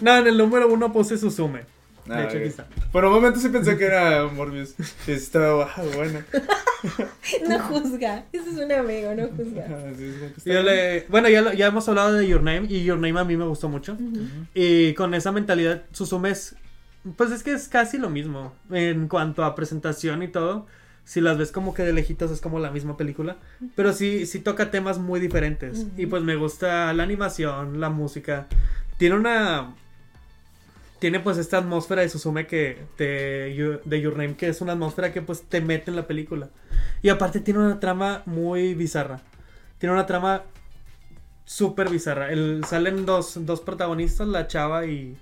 No, 0.01 0.17
en 0.19 0.27
el 0.27 0.39
número 0.39 0.69
uno 0.69 0.93
puse 0.93 1.19
Suzume. 1.19 1.61
De 2.11 2.17
Ah, 2.17 2.25
hecho, 2.25 2.39
aquí 2.39 2.47
está. 2.49 2.67
Por 2.91 3.05
un 3.05 3.13
momento 3.13 3.39
sí 3.39 3.49
pensé 3.51 3.79
que 3.79 3.85
era 3.85 4.27
Morbius. 4.27 4.75
Estaba 5.07 5.71
ah, 5.77 5.83
bueno. 5.95 6.21
No 7.49 7.59
juzga. 7.61 8.25
Ese 8.33 8.51
es 8.51 8.57
un 8.57 8.73
amigo, 8.73 9.15
no 9.15 9.29
juzga. 9.37 9.67
Ah, 9.69 9.93
sí, 9.97 10.51
Yo 10.51 10.63
le- 10.63 11.07
bueno, 11.09 11.29
ya, 11.29 11.53
ya 11.55 11.67
hemos 11.67 11.89
hablado 11.89 12.15
de 12.15 12.27
Your 12.27 12.43
Name 12.43 12.67
y 12.69 12.83
Your 12.85 12.99
Name 12.99 13.21
a 13.21 13.25
mí 13.25 13.37
me 13.37 13.45
gustó 13.47 13.69
mucho. 13.69 13.93
Ujú. 13.93 14.19
Y 14.55 14.95
con 14.95 15.15
esa 15.15 15.31
mentalidad, 15.31 15.83
Suzume 15.93 16.31
es, 16.31 16.57
pues 17.17 17.31
es 17.31 17.43
que 17.43 17.53
es 17.53 17.69
casi 17.69 17.99
lo 17.99 18.11
mismo 18.11 18.55
en 18.71 19.07
cuanto 19.09 19.45
a 19.45 19.55
presentación 19.55 20.23
y 20.23 20.29
todo. 20.29 20.67
Si 21.05 21.21
las 21.21 21.39
ves 21.39 21.53
como 21.53 21.75
que 21.75 21.83
de 21.83 21.93
lejitos 21.93 22.31
es 22.31 22.41
como 22.41 22.59
la 22.61 22.71
misma 22.71 22.97
película, 22.97 23.37
pero 23.77 23.93
sí, 23.93 24.27
sí 24.27 24.41
toca 24.41 24.71
temas 24.71 24.99
muy 24.99 25.21
diferentes. 25.21 25.81
Ujú. 25.81 25.91
Y 25.97 26.07
pues 26.07 26.23
me 26.23 26.37
gusta 26.37 26.93
la 26.93 27.03
animación, 27.03 27.79
la 27.81 27.91
música. 27.91 28.47
Tiene 28.97 29.17
una... 29.17 29.75
Tiene 31.01 31.19
pues 31.19 31.37
esta 31.39 31.59
atmósfera 31.59 32.03
de 32.03 32.09
Suzume 32.09 32.47
que... 32.47 32.79
De, 32.99 33.53
Your- 33.57 33.83
de 33.85 34.01
Your 34.01 34.13
Name, 34.17 34.37
que 34.37 34.49
es 34.49 34.61
una 34.61 34.73
atmósfera 34.75 35.13
que 35.13 35.23
pues 35.23 35.43
te 35.43 35.61
mete 35.61 35.91
en 35.91 35.97
la 35.97 36.07
película. 36.07 36.51
Y 37.03 37.09
aparte 37.09 37.41
tiene 37.41 37.59
una 37.61 37.81
trama 37.81 38.23
muy 38.27 38.75
bizarra. 38.75 39.21
Tiene 39.79 39.95
una 39.95 40.07
trama 40.07 40.43
súper 41.45 41.89
bizarra. 41.89 42.31
El, 42.31 42.63
salen 42.69 43.07
dos, 43.07 43.45
dos 43.47 43.61
protagonistas, 43.63 44.29
la 44.29 44.47
chava 44.47 44.87
y, 44.87 45.17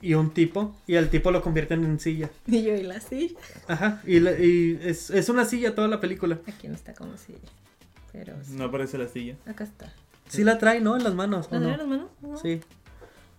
y 0.00 0.14
un 0.14 0.30
tipo. 0.30 0.74
Y 0.86 0.96
al 0.96 1.10
tipo 1.10 1.30
lo 1.30 1.42
convierten 1.42 1.84
en 1.84 1.98
silla. 2.00 2.30
Y 2.46 2.62
yo 2.62 2.74
y 2.74 2.82
la 2.82 3.00
silla. 3.00 3.36
Ajá. 3.68 4.00
Y, 4.06 4.20
la- 4.20 4.38
y 4.38 4.78
es, 4.82 5.10
es 5.10 5.28
una 5.28 5.44
silla 5.44 5.74
toda 5.74 5.88
la 5.88 6.00
película. 6.00 6.38
Aquí 6.46 6.68
no 6.68 6.74
está 6.74 6.94
como 6.94 7.16
silla. 7.16 7.38
Pero 8.12 8.32
sí. 8.44 8.54
No 8.54 8.64
aparece 8.66 8.96
la 8.96 9.08
silla. 9.08 9.34
acá 9.46 9.64
está. 9.64 9.92
Sí 10.28 10.44
la 10.44 10.56
trae, 10.58 10.80
¿no? 10.80 10.96
En 10.96 11.04
las 11.04 11.14
manos. 11.14 11.48
¿o 11.50 11.54
¿La 11.54 11.58
no? 11.60 11.66
trae 11.66 11.78
las 11.78 11.86
manos? 11.88 12.10
No. 12.22 12.36
Sí. 12.38 12.60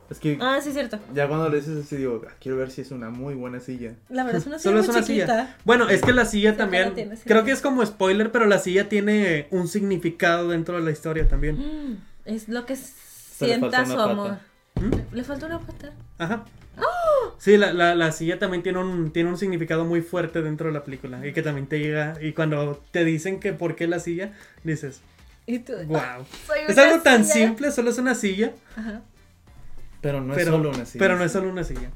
Es 0.10 0.20
que 0.20 0.38
Ah, 0.40 0.60
sí, 0.62 0.72
cierto. 0.72 1.00
ya 1.14 1.28
cuando 1.28 1.50
le 1.50 1.58
dices 1.58 1.84
así 1.86 1.98
digo, 1.98 2.22
ah, 2.28 2.32
quiero 2.40 2.58
ver 2.58 2.70
si 2.72 2.82
es 2.82 2.92
una 2.92 3.10
muy 3.10 3.34
buena 3.34 3.60
silla. 3.60 3.94
La 4.10 4.24
verdad 4.24 4.42
es 4.42 4.48
una 4.48 4.60
silla 4.60 4.70
Solo 4.72 4.80
es 4.82 4.88
muy 4.88 4.96
una 4.98 5.06
chiquita. 5.06 5.26
silla. 5.46 5.58
Bueno, 5.66 5.90
es 5.90 6.02
que 6.02 6.14
la 6.14 6.26
silla 6.26 6.52
Sí, 6.52 6.58
también. 6.58 6.94
tiene, 6.94 7.16
sí. 7.16 7.24
Creo 7.26 7.44
que 7.44 7.52
es 7.52 7.62
como 7.62 7.86
spoiler, 7.86 8.32
pero 8.32 8.46
la 8.46 8.60
silla 8.60 8.88
tiene 8.90 9.48
un 9.52 9.68
significado 9.68 10.50
dentro 10.50 10.76
de 10.78 10.84
la 10.84 10.92
historia 10.92 11.28
también. 11.28 11.58
Mm, 11.58 11.98
es 12.26 12.48
lo 12.50 12.66
que 12.66 12.76
sienta 12.76 13.86
su 13.86 14.00
amor. 14.00 14.38
¿Mm? 14.76 15.16
Le 15.16 15.24
falta 15.24 15.46
una 15.48 15.60
pata. 15.60 15.92
Ajá. 16.18 16.46
Sí, 17.38 17.58
la, 17.58 17.74
la, 17.74 17.96
la 17.96 18.12
silla 18.12 18.40
también 18.40 18.64
tiene 18.64 18.80
un, 18.80 19.12
tiene 19.12 19.30
un 19.30 19.38
significado 19.38 19.86
muy 19.86 20.02
fuerte 20.02 20.42
dentro 20.42 20.68
de 20.68 20.74
la 20.74 20.84
película. 20.84 21.26
Y 21.26 21.34
que 21.34 21.42
también 21.42 21.68
te 21.68 21.80
llega. 21.80 22.14
Y 22.22 22.34
cuando 22.34 22.82
te 22.92 23.04
dicen 23.06 23.40
que 23.40 23.54
por 23.54 23.76
qué 23.76 23.88
la 23.88 24.00
silla, 24.00 24.34
dices, 24.64 25.02
Y 25.46 25.60
tú. 25.60 25.74
wow. 25.88 26.00
soy 26.48 26.60
Es 26.68 26.78
algo 26.78 27.02
tan 27.02 27.24
silla. 27.26 27.48
simple, 27.48 27.72
solo 27.72 27.90
es 27.90 27.98
una 27.98 28.16
silla. 28.16 28.54
Ajá. 28.76 29.02
Pero 30.06 30.22
no 30.22 30.34
es 30.34 30.38
pero, 30.38 30.52
solo 30.52 30.70
una 30.70 30.86
silla. 30.86 31.00
pero 31.00 31.18
no 31.18 31.24
es 31.24 31.32
solo 31.32 31.50
una 31.50 31.64
silla. 31.64 31.90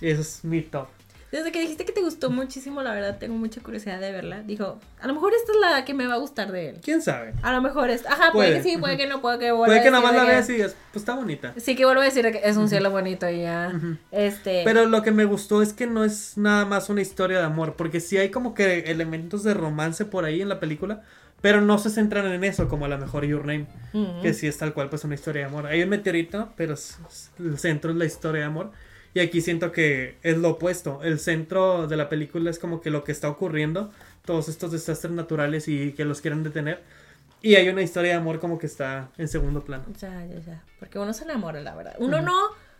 Y 0.00 0.08
eso 0.08 0.22
es 0.22 0.44
mi 0.46 0.62
top. 0.62 0.88
Desde 1.30 1.52
que 1.52 1.60
dijiste 1.60 1.84
que 1.84 1.92
te 1.92 2.00
gustó 2.00 2.30
muchísimo, 2.30 2.80
la 2.80 2.94
verdad, 2.94 3.18
tengo 3.18 3.36
mucha 3.36 3.60
curiosidad 3.60 4.00
de 4.00 4.12
verla. 4.12 4.40
Dijo, 4.40 4.80
a 4.98 5.06
lo 5.06 5.12
mejor 5.12 5.34
esta 5.34 5.52
es 5.52 5.58
la 5.60 5.84
que 5.84 5.92
me 5.92 6.06
va 6.06 6.14
a 6.14 6.16
gustar 6.16 6.50
de 6.52 6.70
él. 6.70 6.80
¿Quién 6.82 7.02
sabe? 7.02 7.34
A 7.42 7.52
lo 7.52 7.60
mejor 7.60 7.90
es. 7.90 8.06
Ajá, 8.06 8.32
puede, 8.32 8.52
Puede. 8.52 8.62
que 8.62 8.70
sí, 8.70 8.78
puede 8.78 8.96
que 8.96 9.06
no, 9.06 9.20
puede 9.20 9.38
que 9.38 9.52
vuelva 9.52 9.66
Puede 9.66 9.82
que 9.82 9.90
nada 9.90 10.02
más 10.02 10.14
la 10.14 10.24
veas 10.24 10.48
y 10.48 10.54
digas, 10.54 10.74
pues 10.90 11.02
está 11.02 11.14
bonita. 11.16 11.52
Sí, 11.58 11.76
que 11.76 11.84
vuelvo 11.84 12.00
a 12.00 12.04
decir 12.04 12.24
que 12.32 12.40
es 12.42 12.56
un 12.56 12.70
cielo 12.70 12.90
bonito 12.90 13.28
y 13.28 13.42
ya. 13.42 13.70
Ujú. 13.76 13.98
Este. 14.10 14.62
Pero 14.64 14.86
lo 14.86 15.02
que 15.02 15.10
me 15.10 15.26
gustó 15.26 15.60
es 15.60 15.74
que 15.74 15.86
no 15.86 16.02
es 16.02 16.38
nada 16.38 16.64
más 16.64 16.88
una 16.88 17.02
historia 17.02 17.40
de 17.40 17.44
amor, 17.44 17.74
porque 17.76 18.00
sí 18.00 18.16
hay 18.16 18.30
como 18.30 18.54
que 18.54 18.90
elementos 18.90 19.42
de 19.42 19.52
romance 19.52 20.06
por 20.06 20.24
ahí 20.24 20.40
en 20.40 20.48
la 20.48 20.60
película, 20.60 21.02
pero 21.44 21.60
no 21.60 21.76
se 21.76 21.90
centran 21.90 22.24
en 22.32 22.42
eso, 22.42 22.68
como 22.68 22.86
a 22.86 22.88
lo 22.88 22.96
mejor 22.96 23.26
Your 23.26 23.44
Name, 23.44 23.66
mm, 23.92 24.22
que 24.22 24.32
sí 24.32 24.46
es 24.46 24.56
tal 24.56 24.72
cual 24.72 24.88
pues 24.88 25.04
una 25.04 25.14
historia 25.14 25.42
de 25.42 25.48
amor. 25.48 25.66
Hay 25.66 25.82
un 25.82 25.90
meteorito, 25.90 26.54
pero 26.56 26.72
el 27.38 27.58
centro 27.58 27.90
es 27.90 27.96
la 27.98 28.06
historia 28.06 28.40
de 28.40 28.46
amor. 28.46 28.70
Y 29.12 29.20
aquí 29.20 29.42
siento 29.42 29.70
que 29.70 30.16
es 30.22 30.38
lo 30.38 30.48
opuesto. 30.52 31.02
El 31.02 31.18
centro 31.18 31.86
de 31.86 31.98
la 31.98 32.08
película 32.08 32.48
es 32.48 32.58
como 32.58 32.80
que 32.80 32.88
lo 32.88 33.04
que 33.04 33.12
está 33.12 33.28
ocurriendo, 33.28 33.90
todos 34.24 34.48
estos 34.48 34.72
desastres 34.72 35.12
naturales 35.12 35.68
y 35.68 35.92
que 35.92 36.06
los 36.06 36.22
quieren 36.22 36.44
detener. 36.44 36.80
Y 37.42 37.56
hay 37.56 37.68
una 37.68 37.82
historia 37.82 38.12
de 38.12 38.16
amor 38.16 38.40
como 38.40 38.58
que 38.58 38.64
está 38.66 39.10
en 39.18 39.28
segundo 39.28 39.62
plano. 39.66 39.84
Ya, 40.00 40.24
ya, 40.24 40.38
ya. 40.40 40.62
Porque 40.80 40.98
uno 40.98 41.12
se 41.12 41.24
enamora, 41.24 41.60
la 41.60 41.74
verdad. 41.74 41.94
Uno 41.98 42.16
Ujú. 42.16 42.24
no 42.24 42.38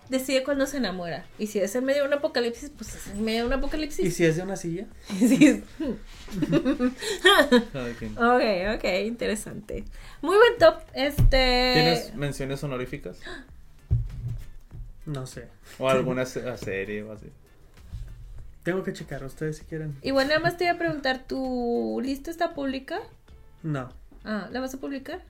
decide 0.08 0.44
cuándo 0.44 0.66
se 0.66 0.76
enamora. 0.78 1.24
Y 1.38 1.46
si 1.48 1.58
es 1.60 1.74
en 1.74 1.84
medio 1.84 2.02
de 2.02 2.08
un 2.08 2.14
apocalipsis, 2.14 2.70
pues 2.76 2.94
es 2.94 3.06
en 3.08 3.24
medio 3.24 3.40
de 3.40 3.46
un 3.46 3.52
¿Y 3.52 3.56
apocalipsis. 3.56 4.14
si 4.14 4.24
es 4.24 4.36
de 4.36 4.42
una 4.42 4.56
silla? 4.56 4.86
Sí. 5.08 5.62
Quien. 7.98 8.18
ok, 8.18 8.76
ok, 8.76 8.84
interesante. 9.06 9.84
Muy 10.22 10.36
buen 10.36 10.58
top. 10.58 10.76
Este. 10.94 11.72
¿Tienes 11.74 12.14
menciones 12.14 12.62
honoríficas? 12.64 13.18
No 15.06 15.26
sé. 15.26 15.48
¿O 15.78 15.88
alguna 15.88 16.24
se- 16.26 16.56
serie 16.56 17.02
o 17.02 17.12
así? 17.12 17.26
Tengo 18.62 18.82
que 18.82 18.92
checar, 18.94 19.22
ustedes 19.24 19.58
si 19.58 19.64
quieren. 19.64 19.94
Igual 20.02 20.28
nada 20.28 20.40
más 20.40 20.56
te 20.56 20.64
iba 20.64 20.72
a 20.72 20.78
preguntar, 20.78 21.24
¿tu 21.26 22.00
lista 22.02 22.30
está 22.30 22.54
pública? 22.54 22.98
No, 23.62 23.90
Ah, 24.24 24.48
¿la 24.50 24.60
vas 24.60 24.72
a 24.72 24.78
publicar? 24.78 25.20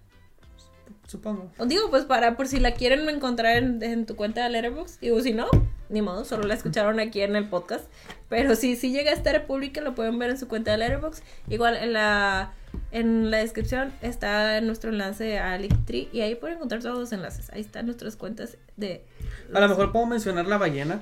Supongo. 1.06 1.50
Digo, 1.66 1.90
pues 1.90 2.04
para 2.04 2.36
por 2.36 2.48
si 2.48 2.60
la 2.60 2.72
quieren 2.72 3.08
encontrar 3.08 3.56
en, 3.56 3.82
en 3.82 4.06
tu 4.06 4.16
cuenta 4.16 4.42
de 4.44 4.50
Letterboxd. 4.50 5.00
Digo, 5.00 5.20
si 5.20 5.32
no, 5.32 5.46
ni 5.88 6.02
modo, 6.02 6.24
solo 6.24 6.44
la 6.44 6.54
escucharon 6.54 6.98
aquí 7.00 7.20
en 7.20 7.36
el 7.36 7.48
podcast. 7.48 7.84
Pero 8.28 8.54
si, 8.56 8.76
si 8.76 8.90
llega 8.92 9.10
a 9.10 9.14
estar 9.14 9.46
pública, 9.46 9.80
lo 9.80 9.94
pueden 9.94 10.18
ver 10.18 10.30
en 10.30 10.38
su 10.38 10.48
cuenta 10.48 10.72
de 10.72 10.78
Letterboxd. 10.78 11.22
Igual 11.48 11.76
en 11.76 11.92
la, 11.92 12.52
en 12.90 13.30
la 13.30 13.38
descripción 13.38 13.92
está 14.02 14.60
nuestro 14.60 14.90
enlace 14.90 15.38
a 15.38 15.56
Linktree 15.58 16.08
y 16.12 16.20
ahí 16.22 16.34
pueden 16.34 16.56
encontrar 16.56 16.82
todos 16.82 16.98
los 16.98 17.12
enlaces. 17.12 17.50
Ahí 17.52 17.60
están 17.60 17.86
nuestras 17.86 18.16
cuentas 18.16 18.56
de... 18.76 19.04
A 19.52 19.60
lo 19.60 19.68
mejor 19.68 19.92
puedo 19.92 20.06
mencionar 20.06 20.46
La 20.46 20.58
Ballena, 20.58 21.00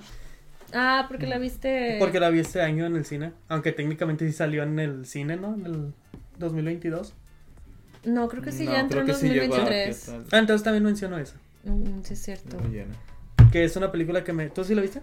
Ah, 0.74 1.04
porque 1.06 1.26
la 1.26 1.36
viste... 1.36 1.96
porque 1.98 2.18
la 2.18 2.30
vi 2.30 2.38
este 2.40 2.62
año 2.62 2.86
en 2.86 2.96
el 2.96 3.04
cine, 3.04 3.32
aunque 3.48 3.72
técnicamente 3.72 4.26
sí 4.26 4.32
salió 4.32 4.62
en 4.62 4.78
el 4.78 5.04
cine, 5.04 5.36
¿no? 5.36 5.54
En 5.54 5.66
el 5.66 5.92
2022. 6.38 7.12
No, 8.04 8.28
creo 8.28 8.42
que 8.42 8.52
sí, 8.52 8.64
No, 8.64 8.72
ya 8.72 8.80
entró 8.80 9.00
en 9.00 9.06
que 9.06 9.14
sí 9.14 9.28
llegó 9.28 9.54
a- 9.54 9.58
2023. 9.58 10.04
que 10.28 10.36
Ah, 10.36 10.38
entonces 10.38 10.64
también 10.64 10.84
menciono 10.84 11.18
esa, 11.18 11.34
Mm, 11.64 12.02
sí, 12.02 12.14
es 12.14 12.22
cierto. 12.22 12.58
llena. 12.68 12.94
que 13.52 13.64
es 13.64 13.76
una 13.76 13.92
película 13.92 14.24
que 14.24 14.32
me... 14.32 14.48
¿Tú 14.50 14.64
sí 14.64 14.74
la 14.74 14.80
viste? 14.82 15.02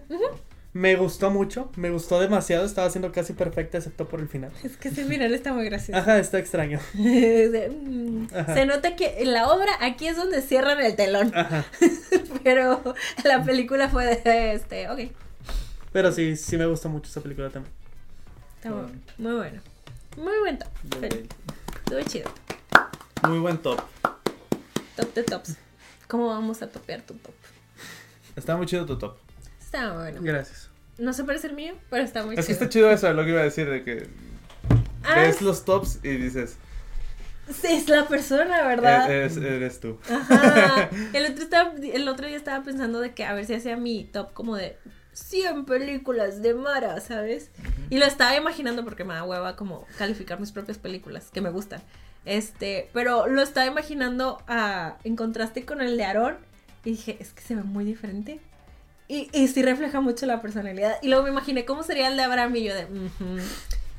Me 0.72 0.94
gustó 0.96 1.30
mucho, 1.30 1.70
me 1.76 1.90
gustó 1.90 2.20
demasiado, 2.20 2.64
estaba 2.64 2.90
siendo 2.90 3.10
casi 3.12 3.32
perfecta 3.32 3.78
excepto 3.78 4.08
por 4.08 4.20
el 4.20 4.28
final. 4.28 4.50
Es 4.64 4.76
que 4.76 4.88
ese 4.88 5.04
final 5.04 5.32
está 5.34 5.52
muy 5.52 5.64
gracioso. 5.64 5.98
Ajá, 6.00 6.18
está 6.18 6.38
extraño. 6.38 6.78
Mm, 6.94 8.26
Ajá. 8.34 8.54
Se 8.54 8.66
nota 8.66 8.96
que 8.96 9.22
en 9.22 9.32
la 9.32 9.48
obra 9.48 9.70
aquí 9.80 10.06
es 10.08 10.16
donde 10.16 10.42
cierran 10.42 10.80
el 10.80 10.94
telón, 10.96 11.32
Ajá. 11.34 11.64
pero 12.44 12.82
la 13.24 13.42
película 13.44 13.88
fue 13.88 14.04
de 14.16 14.52
este, 14.54 14.88
ok, 14.90 15.00
Pero 15.92 16.12
sí, 16.12 16.36
sí 16.36 16.56
me 16.56 16.66
gustó 16.66 16.88
mucho 16.88 17.08
esa 17.10 17.20
película 17.20 17.50
también. 17.50 17.72
está 18.56 18.70
muy, 18.70 18.92
muy 19.18 19.32
bueno, 19.36 19.60
muy 20.16 20.38
buen 20.40 20.58
top, 20.58 20.68
De- 21.00 21.26
estuvo 21.84 22.00
chido. 22.02 22.30
Muy 23.28 23.38
buen 23.38 23.58
top. 23.58 23.80
Top 24.96 25.14
de 25.14 25.22
tops. 25.22 25.56
¿Cómo 26.08 26.28
vamos 26.28 26.62
a 26.62 26.68
topear 26.68 27.02
tu 27.02 27.14
top? 27.14 27.34
Está 28.36 28.56
muy 28.56 28.66
chido 28.66 28.86
tu 28.86 28.98
top. 28.98 29.16
Está 29.60 29.92
bueno. 29.92 30.20
Gracias. 30.22 30.70
No 30.98 31.12
se 31.12 31.24
parece 31.24 31.46
el 31.48 31.54
mío, 31.54 31.74
pero 31.88 32.04
está 32.04 32.24
muy 32.24 32.34
Es 32.36 32.40
que 32.46 32.52
chido. 32.52 32.64
está 32.64 32.68
chido 32.68 32.90
eso, 32.90 33.12
lo 33.12 33.24
que 33.24 33.30
iba 33.30 33.40
a 33.40 33.44
decir, 33.44 33.68
de 33.68 33.84
que 33.84 34.08
Ah, 35.02 35.14
ves 35.20 35.40
los 35.40 35.64
tops 35.64 35.98
y 36.02 36.08
dices, 36.10 36.56
sí, 37.50 37.68
es 37.68 37.88
la 37.88 38.06
persona, 38.06 38.66
¿verdad? 38.66 39.10
"E- 39.10 39.16
eres, 39.18 39.36
eres 39.38 39.80
tú. 39.80 39.98
Ajá. 40.10 40.90
El 41.14 41.24
otro, 41.32 41.42
estaba- 41.42 41.72
el 41.82 42.06
otro 42.08 42.26
día 42.26 42.36
estaba 42.36 42.62
pensando 42.62 43.00
de 43.00 43.14
que 43.14 43.24
a 43.24 43.32
ver 43.32 43.46
si 43.46 43.54
hacía 43.54 43.76
mi 43.76 44.04
top 44.04 44.32
como 44.34 44.56
de 44.56 44.76
100 45.14 45.64
películas 45.64 46.42
de 46.42 46.54
Mara, 46.54 47.00
¿sabes? 47.00 47.50
Y 47.88 47.98
lo 47.98 48.04
estaba 48.04 48.36
imaginando 48.36 48.84
porque 48.84 49.04
me 49.04 49.14
da 49.14 49.24
hueva 49.24 49.56
como 49.56 49.86
calificar 49.98 50.38
mis 50.38 50.52
propias 50.52 50.76
películas, 50.78 51.30
que 51.32 51.40
me 51.40 51.50
gustan. 51.50 51.82
Este, 52.24 52.88
pero 52.92 53.26
lo 53.26 53.42
estaba 53.42 53.66
imaginando 53.66 54.42
a, 54.46 54.96
en 55.04 55.16
contraste 55.16 55.64
con 55.64 55.80
el 55.80 55.96
de 55.96 56.04
Aarón 56.04 56.36
y 56.84 56.90
dije, 56.90 57.16
es 57.20 57.32
que 57.32 57.42
se 57.42 57.54
ve 57.54 57.62
muy 57.62 57.84
diferente. 57.84 58.40
Y, 59.08 59.28
y 59.32 59.48
sí 59.48 59.62
refleja 59.62 60.00
mucho 60.00 60.26
la 60.26 60.40
personalidad. 60.40 60.96
Y 61.02 61.08
luego 61.08 61.24
me 61.24 61.30
imaginé 61.30 61.64
cómo 61.64 61.82
sería 61.82 62.08
el 62.08 62.16
de 62.16 62.22
Abraham 62.22 62.54
y 62.56 62.62
yo 62.64 62.74
de, 62.74 62.84
"Ujú, 62.84 63.38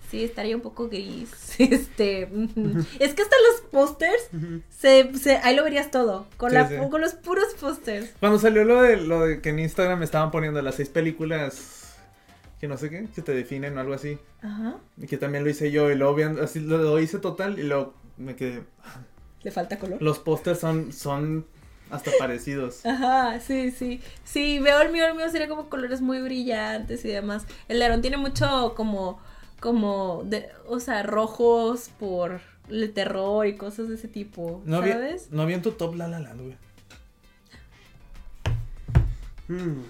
sí, 0.09 0.23
estaría 0.23 0.55
un 0.55 0.61
poco 0.61 0.87
gris. 0.87 1.29
Este, 1.59 2.25
ujú". 2.31 2.85
es 2.99 3.13
que 3.13 3.21
hasta 3.23 3.35
los 3.51 3.61
pósters 3.71 4.29
se, 4.69 5.11
se- 5.17 5.37
ahí 5.37 5.53
lo 5.55 5.63
verías 5.65 5.91
todo, 5.91 6.27
con, 6.37 6.51
Sí, 6.51 6.55
la, 6.55 6.69
sí. 6.69 6.75
con 6.89 7.01
los 7.01 7.13
puros 7.15 7.53
pósters. 7.59 8.11
Cuando 8.21 8.39
salió 8.39 8.63
lo 8.63 8.81
de, 8.81 8.97
lo 8.97 9.25
de 9.25 9.41
que 9.41 9.49
en 9.49 9.59
Instagram 9.59 9.99
me 9.99 10.05
estaban 10.05 10.31
poniendo 10.31 10.61
las 10.61 10.75
seis 10.75 10.87
películas 10.89 11.93
que 12.61 12.67
no 12.69 12.77
sé 12.77 12.89
qué, 12.89 13.07
que 13.13 13.21
te 13.21 13.33
definen 13.33 13.77
o 13.77 13.81
algo 13.81 13.93
así. 13.93 14.17
Ajá. 14.41 14.77
Y 14.97 15.07
que 15.07 15.17
también 15.17 15.43
lo 15.43 15.49
hice 15.49 15.71
yo 15.71 15.89
y 15.91 15.95
luego 15.95 16.15
así 16.41 16.59
lo, 16.61 16.77
lo 16.77 16.99
hice 16.99 17.17
total 17.19 17.59
y 17.59 17.63
luego 17.63 17.95
me 18.17 18.35
quedé. 18.35 18.63
Le 19.43 19.51
falta 19.51 19.77
color. 19.79 20.01
Los 20.01 20.19
pósters 20.19 20.59
son, 20.59 20.93
son 20.93 21.45
hasta 21.89 22.11
parecidos. 22.19 22.85
Ajá, 22.85 23.39
sí, 23.39 23.71
sí. 23.71 24.01
Sí, 24.23 24.59
veo 24.59 24.81
el 24.81 24.91
mío, 24.91 25.05
el 25.07 25.15
mío 25.15 25.29
sería 25.29 25.47
como 25.49 25.69
colores 25.69 26.01
muy 26.01 26.21
brillantes 26.21 27.03
y 27.05 27.09
demás. 27.09 27.45
El 27.67 27.79
de 27.79 27.85
Aarón 27.85 28.01
tiene 28.01 28.17
mucho 28.17 28.73
como, 28.75 29.19
como, 29.59 30.23
de, 30.25 30.49
o 30.67 30.79
sea, 30.79 31.03
rojos 31.03 31.89
por 31.99 32.41
el 32.69 32.93
terror 32.93 33.45
y 33.47 33.57
cosas 33.57 33.89
de 33.89 33.95
ese 33.95 34.07
tipo, 34.07 34.61
No 34.65 34.81
vi, 34.81 34.91
¿sabes? 34.91 35.31
no 35.31 35.45
vi 35.45 35.53
en 35.55 35.61
tu 35.61 35.71
top 35.71 35.95
La 35.95 36.07
La 36.07 36.19
Land, 36.19 36.41
güey. 36.41 36.57
Mm. 39.47 39.83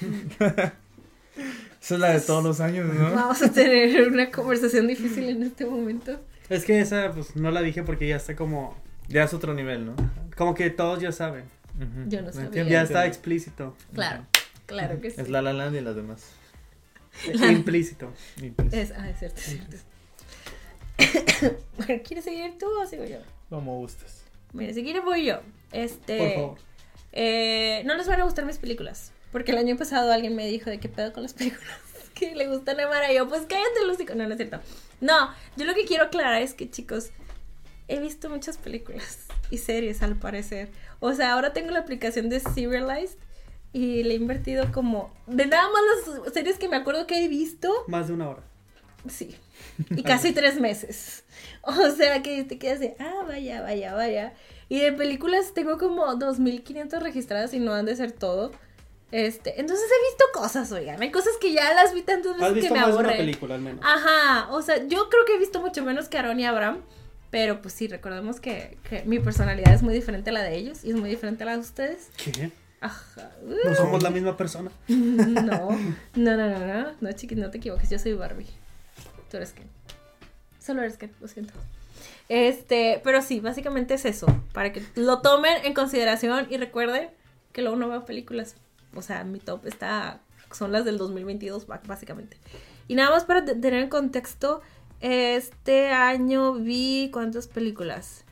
Esa 1.80 1.94
es 1.94 2.00
la 2.00 2.10
de 2.10 2.20
todos 2.20 2.44
los 2.44 2.60
años, 2.60 2.92
¿no? 2.94 3.12
Vamos 3.14 3.42
a 3.42 3.50
tener 3.50 4.08
una 4.08 4.30
conversación 4.30 4.86
difícil 4.86 5.28
en 5.28 5.42
este 5.42 5.64
momento. 5.64 6.20
Es 6.50 6.64
que 6.64 6.80
esa, 6.80 7.12
pues, 7.12 7.36
no 7.36 7.50
la 7.50 7.62
dije 7.62 7.82
porque 7.82 8.06
ya 8.06 8.16
está 8.16 8.36
como... 8.36 8.76
Ya 9.08 9.24
es 9.24 9.34
otro 9.34 9.54
nivel, 9.54 9.86
¿no? 9.86 9.96
Como 10.36 10.54
que 10.54 10.70
todos 10.70 11.00
ya 11.00 11.10
saben. 11.12 11.44
Yo 12.08 12.20
no 12.20 12.26
¿Me 12.26 12.32
sabía. 12.32 12.64
Ya 12.64 12.82
está 12.82 13.06
explícito. 13.06 13.74
Claro, 13.94 14.24
claro 14.66 15.00
que 15.00 15.10
sí. 15.10 15.20
Es 15.20 15.28
La 15.28 15.42
La 15.42 15.52
Land 15.52 15.76
y 15.76 15.80
las 15.80 15.96
demás. 15.96 16.30
Implícito. 17.50 18.12
Es, 18.70 18.92
ah, 18.96 19.10
es 19.10 19.18
cierto, 19.18 19.40
es 19.40 19.46
cierto. 19.46 19.76
Bueno, 21.76 22.02
¿Quieres 22.04 22.24
seguir 22.24 22.58
tú 22.58 22.66
o 22.80 22.86
sigo 22.86 23.04
yo? 23.04 23.18
Como 23.48 23.78
gustes. 23.78 24.24
Mira, 24.52 24.72
si 24.72 24.82
quieres 24.82 25.04
voy 25.04 25.24
yo. 25.24 25.40
Este. 25.72 26.18
Por 26.18 26.34
favor. 26.34 26.58
eh, 27.12 27.82
no 27.84 27.96
les 27.96 28.06
van 28.06 28.20
a 28.20 28.24
gustar 28.24 28.44
mis 28.44 28.58
películas. 28.58 29.12
Porque 29.32 29.52
el 29.52 29.58
año 29.58 29.76
pasado 29.76 30.12
alguien 30.12 30.34
me 30.36 30.46
dijo 30.46 30.70
de 30.70 30.78
qué 30.78 30.88
pedo 30.88 31.12
con 31.12 31.22
las 31.22 31.34
películas 31.34 31.68
que 32.14 32.34
le 32.34 32.48
gustan 32.48 32.78
a 32.80 32.88
Mara. 32.88 33.12
Y 33.12 33.16
yo, 33.16 33.28
pues 33.28 33.42
cállate, 33.42 33.86
Lucico. 33.86 34.14
No, 34.14 34.24
no 34.26 34.30
es 34.32 34.36
cierto. 34.36 34.60
No, 35.00 35.30
yo 35.56 35.64
lo 35.64 35.74
que 35.74 35.84
quiero 35.84 36.04
aclarar 36.04 36.42
es 36.42 36.54
que, 36.54 36.70
chicos, 36.70 37.10
he 37.88 38.00
visto 38.00 38.28
muchas 38.30 38.56
películas 38.56 39.26
y 39.50 39.58
series 39.58 40.02
al 40.02 40.16
parecer. 40.16 40.70
O 41.00 41.12
sea, 41.12 41.32
ahora 41.32 41.52
tengo 41.52 41.70
la 41.70 41.80
aplicación 41.80 42.28
de 42.28 42.40
Serialized 42.40 43.18
y 43.72 44.02
le 44.02 44.14
he 44.14 44.16
invertido 44.16 44.70
como. 44.72 45.12
De 45.26 45.46
nada 45.46 45.68
más 45.70 46.16
las 46.24 46.32
series 46.32 46.58
que 46.58 46.68
me 46.68 46.76
acuerdo 46.76 47.06
que 47.06 47.24
he 47.24 47.28
visto. 47.28 47.72
Más 47.86 48.08
de 48.08 48.14
una 48.14 48.30
hora. 48.30 48.42
Sí. 49.08 49.36
Y 49.90 50.02
casi 50.02 50.32
tres 50.32 50.60
meses. 50.60 51.24
O 51.62 51.90
sea 51.90 52.22
que 52.22 52.44
te 52.44 52.58
quedas 52.58 52.80
de, 52.80 52.96
ah, 52.98 53.24
vaya, 53.26 53.62
vaya, 53.62 53.94
vaya. 53.94 54.34
Y 54.68 54.80
de 54.80 54.92
películas 54.92 55.52
tengo 55.54 55.78
como 55.78 56.04
2.500 56.06 57.00
registradas 57.00 57.54
y 57.54 57.60
no 57.60 57.72
han 57.72 57.86
de 57.86 57.96
ser 57.96 58.12
todo. 58.12 58.52
Este, 59.12 59.60
entonces 59.60 59.86
he 59.86 60.08
visto 60.10 60.24
cosas, 60.32 60.70
oigan. 60.72 61.00
Hay 61.02 61.10
cosas 61.10 61.32
que 61.40 61.52
ya 61.52 61.74
las 61.74 61.92
vi 61.94 62.02
tantas 62.02 62.40
Has 62.40 62.54
veces 62.54 62.68
que 62.68 62.74
me 62.74 62.80
más 62.80 62.88
de 62.88 62.92
una 62.92 63.00
aburren. 63.08 63.16
película 63.18 63.54
al 63.56 63.60
menos. 63.60 63.84
Ajá, 63.84 64.48
o 64.52 64.62
sea, 64.62 64.86
yo 64.86 65.08
creo 65.08 65.24
que 65.24 65.34
he 65.34 65.38
visto 65.38 65.60
mucho 65.60 65.84
menos 65.84 66.08
que 66.08 66.18
Aaron 66.18 66.38
y 66.38 66.46
Abraham. 66.46 66.82
Pero 67.30 67.62
pues 67.62 67.74
sí, 67.74 67.86
recordemos 67.86 68.40
que, 68.40 68.76
que 68.88 69.04
mi 69.04 69.20
personalidad 69.20 69.72
es 69.72 69.82
muy 69.82 69.94
diferente 69.94 70.30
a 70.30 70.32
la 70.32 70.42
de 70.42 70.56
ellos 70.56 70.84
y 70.84 70.90
es 70.90 70.96
muy 70.96 71.08
diferente 71.08 71.44
a 71.44 71.46
la 71.46 71.52
de 71.52 71.58
ustedes. 71.60 72.08
¿Qué? 72.16 72.50
Ajá. 72.80 73.30
No 73.64 73.74
somos 73.76 74.02
la 74.02 74.10
misma 74.10 74.36
persona. 74.36 74.70
No, 74.88 75.70
no, 76.16 76.36
no, 76.36 76.36
no, 76.36 76.66
no, 76.66 76.92
no, 77.00 77.12
chiquis, 77.12 77.38
no 77.38 77.48
te 77.50 77.58
equivoques, 77.58 77.88
yo 77.88 78.00
soy 78.00 78.14
Barbie. 78.14 78.46
Tú 79.30 79.36
eres 79.36 79.52
Ken. 79.52 79.68
Solo 80.58 80.82
eres 80.82 80.96
Ken, 80.96 81.12
lo 81.20 81.28
siento. 81.28 81.52
Este, 82.28 83.00
pero 83.04 83.22
sí, 83.22 83.38
básicamente 83.38 83.94
es 83.94 84.04
eso, 84.06 84.26
para 84.52 84.72
que 84.72 84.82
lo 84.96 85.20
tomen 85.20 85.64
en 85.64 85.72
consideración 85.74 86.48
y 86.50 86.56
recuerden 86.56 87.10
que 87.52 87.62
luego 87.62 87.76
no 87.76 87.88
veo 87.88 88.04
películas. 88.04 88.56
O 88.94 89.02
sea, 89.02 89.24
mi 89.24 89.38
top 89.38 89.66
está, 89.66 90.20
son 90.52 90.72
las 90.72 90.84
del 90.84 90.98
2022, 90.98 91.66
ba- 91.66 91.80
básicamente. 91.86 92.36
Y 92.88 92.94
nada 92.94 93.10
más 93.10 93.24
para 93.24 93.44
te- 93.44 93.54
tener 93.54 93.82
en 93.84 93.88
contexto, 93.88 94.60
este 95.00 95.88
año 95.90 96.54
vi, 96.54 97.10
¿cuántas 97.12 97.46
películas? 97.48 98.24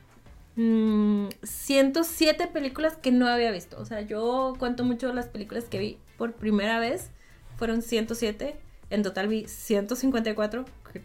Mm, 0.56 1.28
107 1.44 2.48
películas 2.48 2.97
que 2.97 3.12
no 3.12 3.28
había 3.28 3.51
visto. 3.52 3.78
O 3.80 3.85
sea, 3.85 4.01
yo 4.01 4.55
cuento 4.59 4.85
mucho 4.85 5.12
las 5.12 5.26
películas 5.28 5.64
que 5.64 5.78
vi 5.78 5.98
por 6.16 6.32
primera 6.32 6.80
vez. 6.80 7.10
Fueron 7.56 7.82
107. 7.82 8.56
En 8.90 9.02
total 9.02 9.28
vi 9.28 9.47
154. 9.47 10.64
que- 10.93 11.05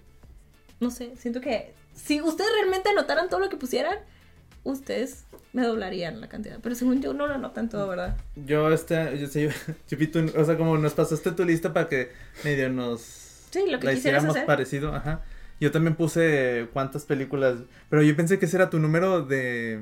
No 0.80 0.90
sé, 0.90 1.16
siento 1.18 1.40
que 1.42 1.74
si 1.94 2.22
ustedes 2.22 2.50
realmente 2.56 2.90
anotaran 2.90 3.30
todo 3.30 3.40
lo 3.40 3.50
que 3.50 3.58
pusieran, 3.58 4.00
ustedes 4.64 5.26
me 5.54 5.64
doblarían 5.64 6.20
la 6.22 6.30
cantidad. 6.30 6.60
Pero 6.62 6.76
según 6.76 7.02
yo 7.02 7.14
no 7.14 7.28
lo 7.28 7.36
anotan 7.36 7.70
todo, 7.70 7.88
¿verdad? 7.88 8.18
Yo, 8.36 8.72
este, 8.72 9.28
yo, 9.90 9.98
vi 9.98 10.08
tu- 10.08 10.32
o 10.38 10.46
sea, 10.46 10.58
como 10.58 10.78
nos 10.78 10.94
pasaste 10.94 11.32
tu 11.32 11.44
lista 11.46 11.74
para 11.74 11.88
que 11.90 12.12
medio 12.44 12.70
nos 12.70 13.02
Sí, 13.52 13.66
lo 13.70 13.80
que 13.80 13.86
la 13.86 13.94
hiciéramos 13.94 14.32
hacer. 14.32 14.46
parecido, 14.48 14.96
ajá. 14.96 15.22
Yo 15.60 15.72
también 15.72 15.96
puse 15.96 16.68
cuántas 16.74 17.06
películas, 17.06 17.60
pero 17.90 18.02
yo 18.02 18.16
pensé 18.16 18.40
que 18.40 18.46
ese 18.48 18.58
era 18.58 18.70
tu 18.72 18.80
número 18.80 19.22
de, 19.24 19.80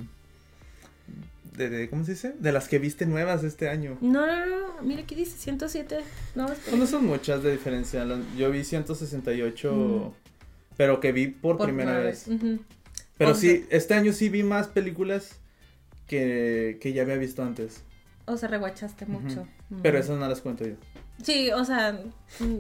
de, 1.56 1.70
de- 1.70 1.90
¿cómo 1.90 2.03
se 2.03 2.12
dice? 2.12 2.36
De 2.40 2.52
las 2.52 2.68
que 2.68 2.78
viste 2.80 3.06
nuevas 3.06 3.44
este 3.44 3.70
año. 3.70 3.98
No, 4.02 4.28
no, 4.28 4.45
no. 4.45 4.82
Mira 4.82 5.03
aquí 5.03 5.16
dice 5.16 5.38
107 5.38 5.99
nuevas 6.36 6.58
Pues 6.66 6.76
no 6.78 6.86
son 6.88 7.06
muchas 7.06 7.44
de 7.44 7.52
diferencia. 7.52 8.06
Yo 8.38 8.52
vi 8.52 8.64
168, 8.64 9.74
Mm. 9.74 10.12
pero 10.76 10.99
que 10.99 11.12
vi 11.14 11.28
por, 11.28 11.58
Por 11.58 11.68
primera 11.68 11.98
vez. 11.99 12.28
Ujú. 12.28 12.60
Pero 13.22 13.31
O 13.34 13.35
sí, 13.35 13.65
este 13.69 13.93
año 13.93 14.14
sí 14.14 14.30
vi 14.30 14.41
más 14.43 14.68
películas 14.68 15.39
que, 16.07 16.77
que 16.81 16.93
ya 16.93 17.03
había 17.03 17.15
visto 17.18 17.43
antes. 17.43 17.84
O 18.26 18.35
sea, 18.38 18.49
reguachaste 18.49 19.06
mucho. 19.06 19.48
Pero 19.81 19.98
Mm. 19.98 20.02
esas 20.02 20.18
no 20.19 20.27
las 20.27 20.41
cuento 20.41 20.65
yo. 20.65 20.73
Sí, 21.23 21.52
o 21.52 21.64
sea, 21.65 21.99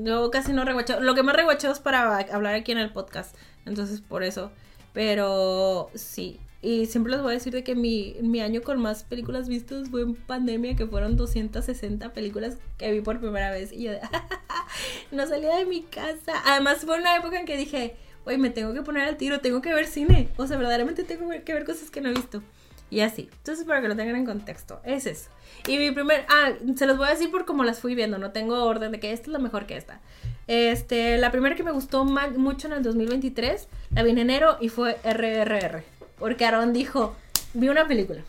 yo 0.03 0.29
casi 0.31 0.53
no 0.53 0.63
reguacheo. 0.65 0.99
Lo 0.99 1.15
que 1.15 1.23
más 1.23 1.35
reguacheo 1.35 1.71
es 1.71 1.79
para 1.79 2.17
hablar 2.17 2.53
aquí 2.55 2.71
en 2.71 2.77
el 2.77 2.91
podcast. 2.93 3.35
Entonces, 3.65 4.01
por 4.01 4.23
eso. 4.23 4.51
Pero 4.93 5.89
sí. 5.95 6.39
Y 6.61 6.85
siempre 6.85 7.11
les 7.13 7.21
voy 7.23 7.31
a 7.31 7.33
decir 7.33 7.53
de 7.53 7.63
que 7.63 7.73
mi, 7.73 8.15
mi 8.21 8.39
año 8.39 8.61
con 8.61 8.79
más 8.79 9.03
películas 9.03 9.47
vistas 9.49 9.89
fue 9.89 10.03
en 10.03 10.13
pandemia, 10.13 10.75
que 10.75 10.85
fueron 10.85 11.15
260 11.17 12.13
películas 12.13 12.57
que 12.77 12.91
vi 12.91 13.01
por 13.01 13.19
primera 13.19 13.49
vez. 13.49 13.71
Y 13.73 13.83
yo 13.85 13.91
de, 13.93 13.99
no 15.11 15.25
salía 15.27 15.55
de 15.55 15.65
mi 15.65 15.81
casa. 15.81 16.33
Además, 16.45 16.79
fue 16.85 16.99
una 16.99 17.15
época 17.17 17.39
en 17.39 17.45
que 17.47 17.57
dije, 17.57 17.95
oye, 18.25 18.37
me 18.37 18.49
tengo 18.49 18.73
que 18.73 18.81
poner 18.81 19.07
al 19.07 19.17
tiro, 19.17 19.39
tengo 19.39 19.61
que 19.61 19.73
ver 19.73 19.87
cine. 19.87 20.29
O 20.37 20.47
sea, 20.47 20.57
verdaderamente 20.57 21.03
tengo 21.03 21.29
que 21.43 21.53
ver 21.53 21.65
cosas 21.65 21.89
que 21.89 22.01
no 22.01 22.09
he 22.09 22.13
visto. 22.13 22.41
Y 22.89 22.99
así. 23.01 23.29
Entonces, 23.37 23.63
para 23.65 23.81
que 23.81 23.87
lo 23.87 23.95
tengan 23.95 24.17
en 24.17 24.25
contexto, 24.25 24.81
es 24.83 25.05
eso. 25.05 25.29
Y 25.67 25.77
mi 25.77 25.91
primer. 25.91 26.25
Ah, 26.29 26.51
se 26.75 26.85
los 26.85 26.97
voy 26.97 27.07
a 27.07 27.11
decir 27.11 27.31
por 27.31 27.45
cómo 27.45 27.63
las 27.63 27.79
fui 27.79 27.95
viendo. 27.95 28.17
No 28.17 28.31
tengo 28.31 28.63
orden 28.65 28.91
de 28.91 28.99
que 28.99 29.13
esta 29.13 29.27
es 29.27 29.31
la 29.31 29.39
mejor 29.39 29.65
que 29.65 29.77
esta. 29.77 30.01
Este, 30.47 31.17
la 31.17 31.31
primera 31.31 31.55
que 31.55 31.63
me 31.63 31.71
gustó 31.71 32.03
ma- 32.03 32.27
mucho 32.29 32.67
en 32.67 32.73
el 32.73 32.83
2023, 32.83 33.67
la 33.95 34.03
vi 34.03 34.11
en 34.11 34.17
enero 34.17 34.57
y 34.59 34.67
fue 34.69 34.97
RRR. 35.05 35.83
Porque 36.19 36.43
Aaron 36.45 36.73
dijo: 36.73 37.15
Vi 37.53 37.69
una 37.69 37.87
película. 37.87 38.21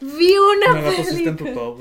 Vi 0.00 0.32
una 0.38 0.74
No 0.80 0.90
la 0.90 0.96
pusiste 0.96 1.28
en 1.28 1.36
tu 1.36 1.44
película. 1.44 1.66
top. 1.66 1.80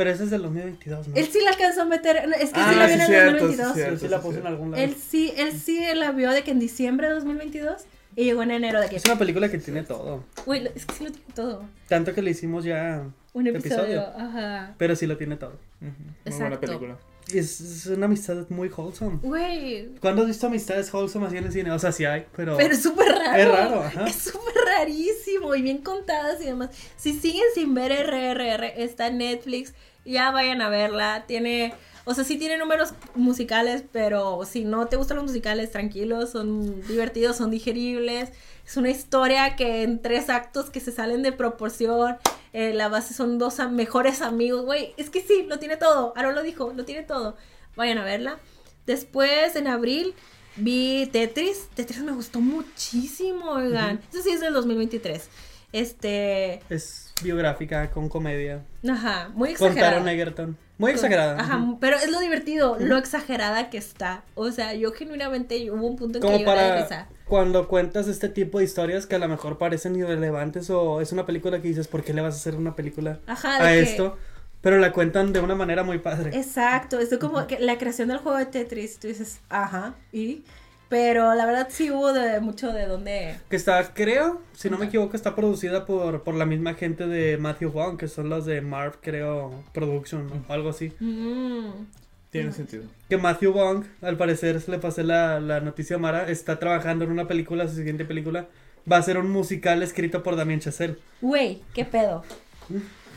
Pero 0.00 0.12
ese 0.12 0.24
es 0.24 0.30
del 0.30 0.40
2022, 0.40 1.08
¿no? 1.08 1.14
Él 1.14 1.28
sí 1.30 1.40
la 1.44 1.50
alcanzó 1.50 1.82
a 1.82 1.84
meter. 1.84 2.16
Es 2.40 2.52
que 2.54 2.58
Ah, 2.60 2.70
sí 2.72 2.78
la 2.78 2.88
sí, 2.88 2.94
vio 2.94 2.94
en 2.94 3.00
el 3.02 3.06
cierto, 3.06 3.30
sí, 3.50 3.56
2022. 3.56 3.74
cierto. 3.74 3.92
Yo 3.92 3.98
sí 4.00 4.08
la 4.08 4.20
puse 4.22 4.38
en 4.38 4.46
algún 4.46 4.70
lado. 4.70 4.82
Él 4.82 4.96
sí, 4.96 5.34
él 5.36 5.52
sí 5.60 5.84
la 5.94 6.12
vio 6.12 6.30
de 6.30 6.42
que 6.42 6.52
en 6.52 6.58
diciembre 6.58 7.08
de 7.08 7.14
2022 7.16 7.82
y 8.16 8.24
llegó 8.24 8.42
en 8.42 8.50
enero 8.52 8.80
de 8.80 8.88
que. 8.88 8.96
Es 8.96 9.04
una 9.04 9.18
película 9.18 9.50
que 9.50 9.58
tiene 9.58 9.82
todo. 9.82 10.24
Uy, 10.46 10.66
es 10.74 10.86
que 10.86 10.94
sí 10.94 11.04
lo 11.04 11.10
tiene 11.12 11.26
todo. 11.34 11.64
Tanto 11.86 12.14
que 12.14 12.22
le 12.22 12.30
hicimos 12.30 12.64
ya 12.64 13.02
Un 13.34 13.46
episodio. 13.46 13.76
episodio, 13.82 14.06
ajá. 14.18 14.74
Pero 14.78 14.96
sí 14.96 15.06
lo 15.06 15.18
tiene 15.18 15.36
todo. 15.36 15.58
Muy 15.80 15.90
Exacto. 16.24 16.38
buena 16.38 16.60
película. 16.60 16.98
es, 17.34 17.60
es 17.60 17.86
una 17.86 18.06
amistad 18.06 18.46
muy 18.48 18.68
wholesome. 18.68 19.18
Güey. 19.22 19.90
¿Cuándo 20.00 20.22
has 20.22 20.28
visto 20.28 20.46
amistades 20.46 20.92
wholesome 20.94 21.26
así 21.26 21.36
en 21.36 21.44
el 21.44 21.52
cine? 21.52 21.70
O 21.72 21.78
sea, 21.78 21.92
sí 21.92 22.06
hay, 22.06 22.24
pero... 22.34 22.56
Pero 22.56 22.72
es 22.72 22.82
súper 22.82 23.06
raro. 23.12 23.36
Es 23.38 23.48
raro, 23.48 23.82
ajá. 23.84 24.06
Es 24.06 24.16
súper 24.16 24.54
rarísimo 24.78 25.54
y 25.54 25.60
bien 25.62 25.78
contadas 25.78 26.40
y 26.40 26.46
demás. 26.46 26.70
Si 26.96 27.12
siguen 27.12 27.44
sin 27.54 27.74
ver 27.74 27.92
RRR, 27.92 28.82
está 28.82 29.10
Netflix, 29.10 29.74
ya 30.04 30.30
vayan 30.30 30.62
a 30.62 30.68
verla. 30.68 31.24
Tiene, 31.26 31.74
o 32.04 32.14
sea, 32.14 32.24
sí 32.24 32.38
tiene 32.38 32.58
números 32.58 32.94
musicales, 33.14 33.84
pero 33.92 34.44
si 34.44 34.64
no 34.64 34.86
te 34.86 34.96
gustan 34.96 35.16
los 35.18 35.26
musicales, 35.26 35.70
tranquilos, 35.70 36.30
son 36.30 36.80
divertidos, 36.86 37.36
son 37.36 37.50
digeribles. 37.50 38.30
Es 38.66 38.76
una 38.76 38.90
historia 38.90 39.56
que 39.56 39.82
en 39.82 40.00
tres 40.00 40.30
actos 40.30 40.70
que 40.70 40.80
se 40.80 40.92
salen 40.92 41.22
de 41.22 41.32
proporción. 41.32 42.18
eh, 42.52 42.72
la 42.74 42.88
base 42.88 43.14
son 43.14 43.38
dos 43.38 43.58
mejores 43.70 44.22
amigos, 44.22 44.64
güey. 44.64 44.94
Es 44.96 45.10
que 45.10 45.20
sí, 45.22 45.44
lo 45.48 45.58
tiene 45.58 45.76
todo. 45.76 46.12
Aaron 46.16 46.34
lo 46.34 46.42
dijo, 46.42 46.72
lo 46.74 46.84
tiene 46.84 47.02
todo. 47.02 47.36
Vayan 47.76 47.98
a 47.98 48.04
verla. 48.04 48.38
Después, 48.86 49.54
en 49.56 49.68
abril, 49.68 50.14
vi 50.56 51.08
Tetris. 51.12 51.68
Tetris 51.74 52.02
me 52.02 52.12
gustó 52.12 52.40
muchísimo, 52.40 53.50
oigan. 53.52 54.00
Eso 54.10 54.22
sí 54.22 54.30
es 54.30 54.40
del 54.40 54.52
2023. 54.52 55.28
Este. 55.72 56.60
Es 56.68 57.12
biográfica, 57.22 57.90
con 57.90 58.08
comedia. 58.08 58.62
Ajá, 58.88 59.30
muy 59.34 59.54
Con 59.54 59.68
exagerada. 59.68 59.92
Taron 59.92 60.08
Egerton. 60.08 60.56
Muy 60.78 60.92
exagerada. 60.92 61.38
Ajá, 61.38 61.76
pero 61.78 61.96
es 61.98 62.10
lo 62.10 62.18
divertido, 62.20 62.76
lo 62.80 62.96
exagerada 62.96 63.68
que 63.68 63.76
está. 63.78 64.22
O 64.34 64.50
sea, 64.50 64.72
yo 64.74 64.92
genuinamente 64.92 65.70
hubo 65.70 65.86
un 65.86 65.96
punto 65.96 66.18
en 66.18 66.22
que 66.22 66.26
Como 66.26 66.38
lloré 66.38 66.62
de 66.62 66.68
para 66.68 66.82
risa. 66.82 67.08
cuando 67.26 67.68
cuentas 67.68 68.08
este 68.08 68.30
tipo 68.30 68.58
de 68.58 68.64
historias 68.64 69.06
que 69.06 69.14
a 69.16 69.18
lo 69.18 69.28
mejor 69.28 69.58
parecen 69.58 69.94
irrelevantes 69.96 70.70
o 70.70 71.02
es 71.02 71.12
una 71.12 71.26
película 71.26 71.60
que 71.60 71.68
dices, 71.68 71.86
¿por 71.86 72.02
qué 72.02 72.14
le 72.14 72.22
vas 72.22 72.34
a 72.34 72.38
hacer 72.38 72.54
una 72.56 72.74
película 72.76 73.18
Ajá, 73.26 73.56
a 73.62 73.68
que- 73.68 73.80
esto? 73.80 74.16
Pero 74.62 74.78
la 74.78 74.92
cuentan 74.92 75.32
de 75.32 75.40
una 75.40 75.54
manera 75.54 75.82
muy 75.84 75.98
padre. 75.98 76.36
Exacto, 76.38 76.98
esto 76.98 77.18
como 77.18 77.46
que 77.46 77.58
la 77.60 77.78
creación 77.78 78.08
del 78.08 78.18
juego 78.18 78.36
de 78.38 78.44
Tetris, 78.46 78.98
tú 78.98 79.08
dices, 79.08 79.40
ajá, 79.48 79.94
y. 80.12 80.44
Pero 80.90 81.34
la 81.34 81.46
verdad 81.46 81.68
sí 81.70 81.90
hubo 81.90 82.12
de 82.12 82.40
mucho 82.40 82.72
de 82.72 82.84
dónde. 82.86 83.36
Que 83.48 83.56
está, 83.56 83.94
creo, 83.94 84.42
si 84.54 84.68
no 84.68 84.76
me 84.76 84.86
equivoco, 84.86 85.16
está 85.16 85.34
producida 85.36 85.86
por, 85.86 86.22
por 86.24 86.34
la 86.34 86.44
misma 86.44 86.74
gente 86.74 87.06
de 87.06 87.38
Matthew 87.38 87.70
Vaughn, 87.72 87.96
que 87.96 88.08
son 88.08 88.28
los 88.28 88.44
de 88.44 88.60
Marv, 88.60 88.96
creo, 89.00 89.62
Production 89.72 90.44
o 90.48 90.52
algo 90.52 90.70
así. 90.70 90.92
Mm, 91.00 91.86
Tiene 92.30 92.52
sentido. 92.52 92.82
Que 93.08 93.16
Matthew 93.16 93.52
Vaughn, 93.52 93.86
al 94.02 94.16
parecer, 94.16 94.60
le 94.68 94.78
pasé 94.78 95.04
la, 95.04 95.38
la 95.40 95.60
noticia 95.60 95.94
a 95.96 95.98
Mara, 96.00 96.28
está 96.28 96.58
trabajando 96.58 97.04
en 97.04 97.12
una 97.12 97.28
película, 97.28 97.68
su 97.68 97.76
siguiente 97.76 98.04
película, 98.04 98.46
va 98.90 98.96
a 98.96 99.02
ser 99.02 99.16
un 99.16 99.30
musical 99.30 99.82
escrito 99.84 100.22
por 100.24 100.34
Damien 100.34 100.58
Chazelle. 100.60 100.96
Güey, 101.20 101.62
qué 101.72 101.84
pedo. 101.84 102.24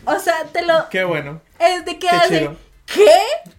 O 0.06 0.20
sea, 0.20 0.36
te 0.52 0.62
lo. 0.64 0.90
Qué 0.90 1.04
bueno. 1.04 1.42
Es 1.60 1.86
de 1.86 1.98
Qué 1.98 2.08
de. 2.30 2.40
chido. 2.40 2.56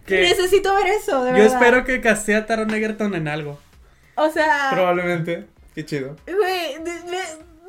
¿Qué? 0.07 0.21
Necesito 0.21 0.73
ver 0.75 0.87
eso, 0.89 1.25
de 1.25 1.31
Yo 1.31 1.37
verdad. 1.39 1.55
espero 1.55 1.85
que 1.85 2.01
castee 2.01 2.37
a 2.37 2.47
Taron 2.47 2.73
Egerton 2.73 3.15
en 3.15 3.27
algo. 3.27 3.59
O 4.17 4.31
sea. 4.31 4.71
Probablemente. 4.73 5.47
Qué 5.75 5.85
chido. 5.85 6.17
Güey, 6.27 6.77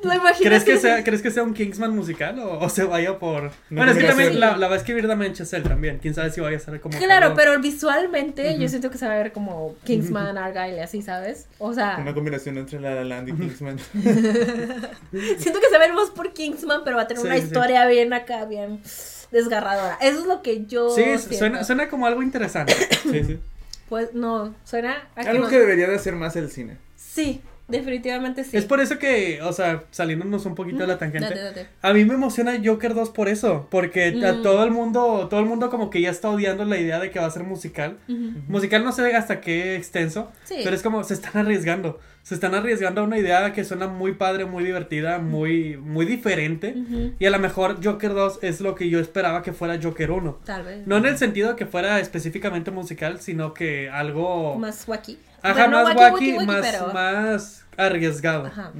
lo 0.03 0.13
imaginas. 0.13 0.39
¿Crees 0.41 0.63
que, 0.63 0.77
sea, 0.77 1.03
¿Crees 1.03 1.22
que 1.23 1.31
sea 1.31 1.41
un 1.41 1.55
Kingsman 1.55 1.95
musical 1.95 2.38
o, 2.38 2.59
o 2.59 2.69
se 2.69 2.84
vaya 2.84 3.17
por...? 3.17 3.43
Una 3.45 3.51
bueno, 3.72 3.91
es 3.93 3.97
que 3.97 4.03
también 4.03 4.39
la, 4.39 4.55
la 4.57 4.67
va 4.67 4.76
a 4.76 4.77
escribir 4.77 5.07
Damien 5.07 5.34
Chazelle 5.34 5.67
también. 5.67 5.97
Quién 5.97 6.13
sabe 6.13 6.30
si 6.30 6.39
vaya 6.41 6.57
a 6.57 6.59
ser 6.59 6.80
como... 6.80 6.95
Claro, 6.99 7.34
pero 7.35 7.59
visualmente 7.59 8.59
yo 8.59 8.67
siento 8.69 8.91
que 8.91 8.99
se 8.99 9.07
va 9.07 9.13
a 9.13 9.17
ver 9.17 9.31
como 9.31 9.73
Kingsman, 9.85 10.38
Argyle 10.38 10.80
así, 10.81 11.01
¿sabes? 11.01 11.47
O 11.57 11.73
sea, 11.73 11.97
Una 11.99 12.13
combinación 12.13 12.59
entre 12.59 12.80
La 12.80 12.93
La 12.93 13.03
Land 13.03 13.30
y 13.30 13.34
Kingsman. 13.34 13.80
siento 15.39 15.59
que 15.59 15.67
se 15.67 15.72
va 15.72 15.77
a 15.77 15.88
ver 15.88 15.93
más 15.93 16.11
por 16.11 16.34
Kingsman, 16.34 16.81
pero 16.84 16.97
va 16.97 17.03
a 17.03 17.07
tener 17.07 17.22
Sí, 17.22 17.27
una 17.27 17.38
sí. 17.38 17.43
historia 17.43 17.88
bien 17.88 18.13
acá, 18.13 18.45
bien 18.45 18.81
desgarradora. 19.31 19.97
Eso 20.01 20.19
es 20.19 20.26
lo 20.27 20.41
que 20.43 20.65
yo 20.65 20.89
Sí, 20.91 21.01
siento. 21.03 21.34
suena, 21.35 21.63
suena 21.63 21.89
como 21.89 22.05
algo 22.05 22.22
interesante. 22.22 22.73
Sí, 23.03 23.23
sí. 23.23 23.39
Pues 23.90 24.14
no, 24.14 24.56
suena 24.64 25.07
a 25.16 25.22
que 25.24 25.30
Algo 25.30 25.44
no- 25.44 25.49
que 25.49 25.60
debería 25.60 25.88
de 25.88 25.95
hacer 25.95 26.16
más 26.16 26.36
el 26.36 26.49
cine. 26.49 26.78
Sí, 26.95 27.41
definitivamente 27.68 28.44
sí. 28.44 28.56
Es 28.57 28.66
por 28.66 28.80
eso 28.80 28.98
que, 28.99 29.41
o 29.41 29.53
sea, 29.53 29.84
saliéndonos 29.91 30.45
un 30.45 30.56
poquito 30.56 30.80
de 30.80 30.88
la 30.88 30.98
tangente. 30.98 31.28
Date, 31.30 31.41
date. 31.41 31.68
A 31.82 31.94
mí 31.94 32.03
me 32.06 32.14
emociona 32.16 32.60
Joker 32.64 32.94
2 32.94 33.10
por 33.12 33.28
eso, 33.28 33.68
porque 33.70 34.07
a 34.26 34.34
Mm. 34.34 34.41
todo 34.41 34.64
el 34.64 34.72
mundo, 34.72 35.28
todo 35.30 35.40
el 35.40 35.45
mundo 35.45 35.70
como 35.70 35.90
que 35.90 36.02
ya 36.02 36.10
está 36.10 36.30
odiando 36.30 36.66
la 36.66 36.78
idea 36.78 36.99
de 36.99 37.12
que 37.12 37.20
va 37.20 37.26
a 37.28 37.32
ser 37.32 37.44
musical. 37.44 37.98
Musical 38.48 38.84
no 38.84 38.91
sé 38.91 39.16
hasta 39.16 39.41
qué 39.41 39.76
extenso, 39.76 40.32
Sí. 40.45 40.62
pero 40.64 40.76
es 40.76 40.82
como 40.82 41.03
se 41.03 41.14
están 41.14 41.38
arriesgando. 41.38 41.99
Se 42.26 42.34
están 42.34 42.56
arriesgando 42.56 43.02
a 43.02 43.03
una 43.03 43.19
idea 43.19 43.53
que 43.53 43.64
suena 43.64 43.85
muy 43.85 44.14
padre, 44.14 44.45
muy 44.45 44.64
divertida, 44.64 45.19
muy 45.19 45.77
muy 45.77 46.07
diferente. 46.07 46.73
Y 47.19 47.26
a 47.27 47.30
lo 47.30 47.38
mejor 47.38 47.85
Joker 47.85 48.15
2 48.15 48.39
es 48.41 48.61
lo 48.61 48.73
que 48.73 48.89
yo 48.89 48.99
esperaba 48.99 49.43
que 49.43 49.53
fuera 49.53 49.77
Joker 49.80 50.10
1. 50.10 50.39
Tal 50.43 50.64
vez. 50.64 50.88
No 50.88 50.97
en 50.97 51.06
el 51.06 51.19
sentido 51.19 51.49
de 51.52 51.56
que 51.56 51.68
fuera 51.68 51.99
específicamente 51.99 52.72
musical, 52.72 53.22
sino 53.22 53.53
que 53.53 53.91
algo 53.91 54.56
Más 54.57 54.88
wacky. 54.88 55.19
Ajá, 55.43 55.68
Bueno, 55.68 55.84
más 55.84 55.95
wacky, 55.95 56.34
wacky, 56.34 56.45
más, 56.47 56.61
pero- 56.65 56.93
más 56.93 57.64
arriesgado. 57.77 58.47
Ajá. 58.47 58.72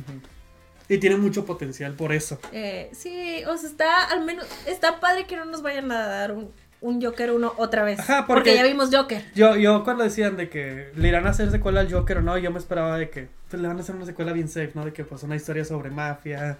Y 0.90 0.98
tiene 0.98 1.18
mucho 1.18 1.46
potencial 1.46 1.94
por 1.94 2.14
eso. 2.14 2.40
Eh, 2.52 2.90
sí, 2.94 3.44
o 3.48 3.56
sea, 3.58 3.70
está 3.70 4.06
al 4.06 4.26
menos, 4.26 4.48
está 4.66 5.00
padre 5.00 5.28
que 5.28 5.36
no 5.36 5.46
nos 5.46 5.62
vayan 5.62 5.92
a 5.92 6.08
dar 6.08 6.32
un, 6.32 6.52
un 6.86 7.02
Joker 7.02 7.32
1 7.32 7.54
otra 7.58 7.84
vez. 7.84 8.00
Ajá, 8.00 8.26
porque... 8.28 8.52
porque- 8.52 8.56
ya 8.56 8.64
vimos 8.64 8.90
Joker. 8.94 9.24
Yo, 9.34 9.56
yo 9.56 9.84
cuando 9.84 10.04
decían 10.04 10.38
de 10.38 10.50
que 10.50 10.92
le 10.96 11.08
irán 11.08 11.26
a 11.28 11.32
hacer 11.32 11.50
secuela 11.52 11.82
al 11.82 11.92
Joker 11.92 12.20
o 12.20 12.22
no, 12.22 12.38
yo 12.38 12.52
me 12.52 12.60
esperaba 12.60 12.98
de 12.98 13.10
que 13.10 13.28
pues, 13.50 13.62
le 13.62 13.68
van 13.68 13.78
a 13.78 13.82
hacer 13.82 13.96
una 13.96 14.06
secuela 14.06 14.34
bien 14.34 14.48
safe, 14.48 14.72
¿no? 14.76 14.86
De 14.86 14.94
que 14.94 15.04
pues 15.04 15.24
una 15.24 15.36
historia 15.36 15.66
sobre 15.66 15.90
mafia, 15.90 16.58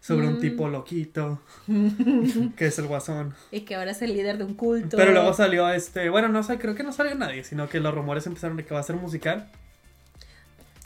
sobre 0.00 0.28
un 0.28 0.34
Mm. 0.36 0.40
tipo 0.40 0.68
loquito, 0.68 1.40
que 2.56 2.66
es 2.66 2.78
el 2.78 2.86
guasón. 2.86 3.34
Y 3.50 3.60
que 3.62 3.74
ahora 3.76 3.90
es 3.90 4.00
el 4.02 4.12
líder 4.14 4.38
de 4.38 4.44
un 4.44 4.54
culto. 4.54 4.96
Pero 4.96 5.12
luego 5.12 5.32
salió 5.34 5.68
este, 5.70 6.08
bueno, 6.10 6.28
no 6.28 6.42
sé, 6.42 6.58
creo 6.58 6.74
que 6.74 6.82
no 6.82 6.92
salió 6.92 7.14
nadie, 7.14 7.44
sino 7.44 7.68
que 7.68 7.80
los 7.80 7.94
rumores 7.94 8.26
empezaron 8.26 8.56
de 8.56 8.64
que 8.64 8.72
va 8.74 8.80
a 8.80 8.84
ser 8.84 8.96
musical. 8.96 9.50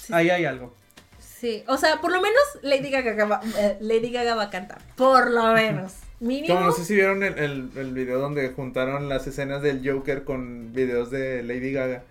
Sí. 0.02 0.12
Ahí 0.12 0.30
hay 0.30 0.44
algo. 0.46 0.74
Sí, 1.18 1.64
o 1.68 1.76
sea, 1.76 2.00
por 2.00 2.12
lo 2.12 2.20
menos 2.20 2.42
Lady 2.62 2.90
Gaga, 2.90 3.24
va, 3.24 3.40
eh, 3.56 3.78
Lady 3.80 4.10
Gaga 4.10 4.34
va 4.34 4.44
a 4.44 4.50
cantar. 4.50 4.78
Por 4.96 5.30
lo 5.30 5.52
menos. 5.54 5.92
Mínimo. 6.20 6.54
Como 6.54 6.66
no 6.66 6.72
sé 6.72 6.84
si 6.84 6.94
vieron 6.94 7.22
el, 7.22 7.38
el, 7.38 7.70
el 7.76 7.92
video 7.94 8.18
donde 8.18 8.50
juntaron 8.50 9.08
las 9.08 9.26
escenas 9.26 9.62
del 9.62 9.80
Joker 9.88 10.24
con 10.24 10.72
videos 10.72 11.10
de 11.10 11.42
Lady 11.42 11.72
Gaga. 11.72 12.04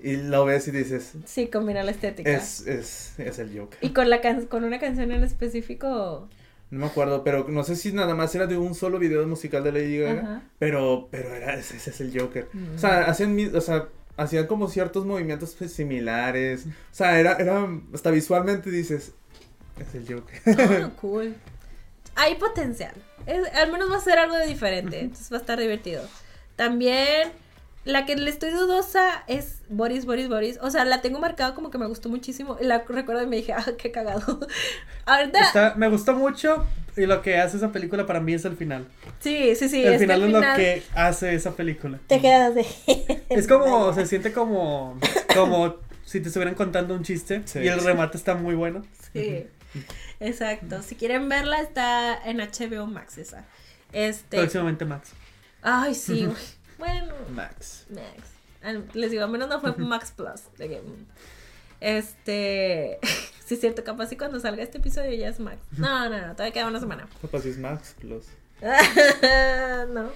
Y 0.00 0.16
lo 0.16 0.44
ves 0.44 0.68
y 0.68 0.70
dices, 0.70 1.14
Sí, 1.24 1.48
combina 1.48 1.82
la 1.82 1.90
estética. 1.90 2.30
es, 2.30 2.64
es, 2.68 3.18
es 3.18 3.38
el 3.40 3.58
Joker. 3.58 3.78
Y 3.82 3.90
con, 3.90 4.08
la 4.10 4.20
can- 4.20 4.46
con 4.46 4.62
una 4.62 4.78
canción 4.78 5.10
en 5.10 5.24
específico. 5.24 6.28
No 6.70 6.78
me 6.80 6.86
acuerdo, 6.86 7.24
pero 7.24 7.46
no 7.48 7.64
sé 7.64 7.74
si 7.74 7.92
nada 7.92 8.14
más 8.14 8.32
era 8.34 8.46
de 8.46 8.56
un 8.56 8.74
solo 8.76 8.98
video 9.00 9.26
musical 9.26 9.64
de 9.64 9.72
Lady 9.72 9.98
Gaga. 9.98 10.20
Ajá. 10.20 10.42
Pero, 10.60 11.08
pero 11.10 11.34
era, 11.34 11.54
ese, 11.56 11.78
ese 11.78 11.90
es 11.90 12.00
el 12.00 12.16
Joker. 12.18 12.46
Mm. 12.52 12.74
O 12.76 12.78
sea, 12.78 13.06
hacían, 13.06 13.34
mi- 13.34 13.46
o 13.46 13.60
sea, 13.60 13.88
hacían 14.16 14.46
como 14.46 14.68
ciertos 14.68 15.04
movimientos 15.04 15.56
pues, 15.58 15.72
similares. 15.72 16.66
O 16.66 16.70
sea, 16.94 17.18
era, 17.18 17.32
era, 17.32 17.66
hasta 17.92 18.12
visualmente 18.12 18.70
dices, 18.70 19.14
es 19.80 19.94
el 19.96 20.06
Joker. 20.14 20.40
Ah, 20.86 20.90
cool. 21.00 21.34
Hay 22.14 22.36
potencial. 22.36 22.92
Es- 23.28 23.54
al 23.54 23.70
menos 23.70 23.90
va 23.92 23.96
a 23.96 24.00
ser 24.00 24.18
algo 24.18 24.36
de 24.36 24.46
diferente. 24.46 25.00
Entonces 25.00 25.30
va 25.32 25.36
a 25.36 25.40
estar 25.40 25.58
divertido. 25.60 26.02
También. 26.56 27.30
La 27.84 28.04
que 28.04 28.16
le 28.16 28.28
estoy 28.28 28.50
dudosa 28.50 29.22
es 29.28 29.62
Boris, 29.70 30.04
Boris, 30.04 30.28
Boris. 30.28 30.58
O 30.60 30.70
sea, 30.70 30.84
la 30.84 31.00
tengo 31.00 31.20
marcada 31.20 31.54
como 31.54 31.70
que 31.70 31.78
me 31.78 31.86
gustó 31.86 32.10
muchísimo. 32.10 32.58
Y 32.60 32.64
la 32.64 32.84
recuerdo 32.86 33.22
y 33.22 33.26
me 33.26 33.36
dije, 33.36 33.52
ah, 33.56 33.64
qué 33.78 33.90
cagado. 33.90 34.40
Ahorita. 35.06 35.40
Está, 35.40 35.74
me 35.76 35.88
gustó 35.88 36.12
mucho 36.14 36.66
y 36.98 37.06
lo 37.06 37.22
que 37.22 37.38
hace 37.38 37.56
esa 37.56 37.70
película 37.72 38.04
para 38.04 38.20
mí 38.20 38.34
es 38.34 38.44
el 38.44 38.56
final. 38.56 38.86
Sí, 39.20 39.54
sí, 39.56 39.68
sí. 39.70 39.82
el 39.84 39.94
es 39.94 40.00
final 40.00 40.20
al 40.22 40.26
es 40.28 40.32
lo 40.32 40.38
final 40.40 40.56
que 40.56 40.82
hace 40.94 41.34
esa 41.34 41.52
película. 41.56 41.98
Te 42.08 42.20
quedas 42.20 42.54
de. 42.56 42.66
Es 43.30 43.46
como, 43.48 43.94
se 43.94 44.04
siente 44.06 44.32
como, 44.32 44.98
como 45.34 45.76
si 46.04 46.20
te 46.20 46.28
estuvieran 46.28 46.56
contando 46.56 46.94
un 46.94 47.04
chiste 47.04 47.42
Sí. 47.46 47.60
y 47.60 47.68
el 47.68 47.80
remate 47.82 48.18
está 48.18 48.34
muy 48.34 48.54
bueno. 48.54 48.82
Sí, 49.14 49.46
exacto. 50.20 50.82
Si 50.82 50.94
quieren 50.96 51.28
verla, 51.28 51.60
está 51.60 52.16
en 52.24 52.38
HBO 52.38 52.86
Max 52.86 53.18
esa. 53.18 53.44
Este. 53.92 54.38
Próximamente 54.38 54.84
Max. 54.84 55.10
Ay, 55.62 55.94
sí, 55.94 56.24
güey. 56.26 56.36
Bueno, 56.78 57.14
Max. 57.30 57.86
Max. 57.90 58.06
Al- 58.62 58.88
Les 58.94 59.10
digo, 59.10 59.24
al 59.24 59.30
menos 59.30 59.48
no 59.48 59.60
fue 59.60 59.74
Max 59.76 60.12
Plus. 60.16 60.42
Este. 61.80 62.98
sí, 63.46 63.54
es 63.54 63.60
cierto, 63.60 63.84
capaz 63.84 64.12
y 64.12 64.16
cuando 64.16 64.40
salga 64.40 64.62
este 64.62 64.78
episodio 64.78 65.12
ya 65.14 65.28
es 65.28 65.40
Max. 65.40 65.58
No, 65.76 66.08
no, 66.08 66.18
no, 66.26 66.32
todavía 66.32 66.52
queda 66.52 66.66
una 66.66 66.80
semana. 66.80 67.08
Capaz 67.22 67.44
es 67.46 67.58
Max 67.58 67.94
Plus. 68.00 68.24
no. 69.90 70.10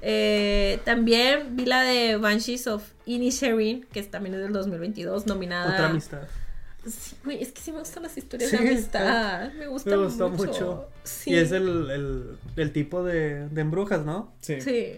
Eh, 0.00 0.80
también 0.84 1.56
vi 1.56 1.66
la 1.66 1.82
de 1.82 2.16
Banshees 2.16 2.66
of 2.68 2.84
Inisherin, 3.06 3.84
que 3.92 4.00
es- 4.00 4.10
también 4.10 4.34
es 4.34 4.40
del 4.42 4.52
2022, 4.52 5.26
nominada. 5.26 5.72
Otra 5.72 5.86
amistad. 5.88 6.22
Sí, 6.86 7.16
güey, 7.24 7.42
es 7.42 7.52
que 7.52 7.60
sí 7.60 7.72
me 7.72 7.80
gustan 7.80 8.02
las 8.04 8.16
historias 8.16 8.50
Sí, 8.50 8.56
de 8.56 8.68
amistad. 8.70 9.52
Me 9.54 9.66
gusta 9.66 9.90
Me 9.90 9.96
gustó 9.96 10.30
mucho. 10.30 10.46
mucho. 10.46 10.88
Sí. 11.04 11.30
Y 11.32 11.36
es 11.36 11.52
el, 11.52 11.90
el, 11.90 12.38
el 12.56 12.72
tipo 12.72 13.02
de, 13.04 13.48
de 13.48 13.60
embrujas, 13.60 14.04
¿no? 14.06 14.32
Sí. 14.40 14.60
Sí. 14.60 14.92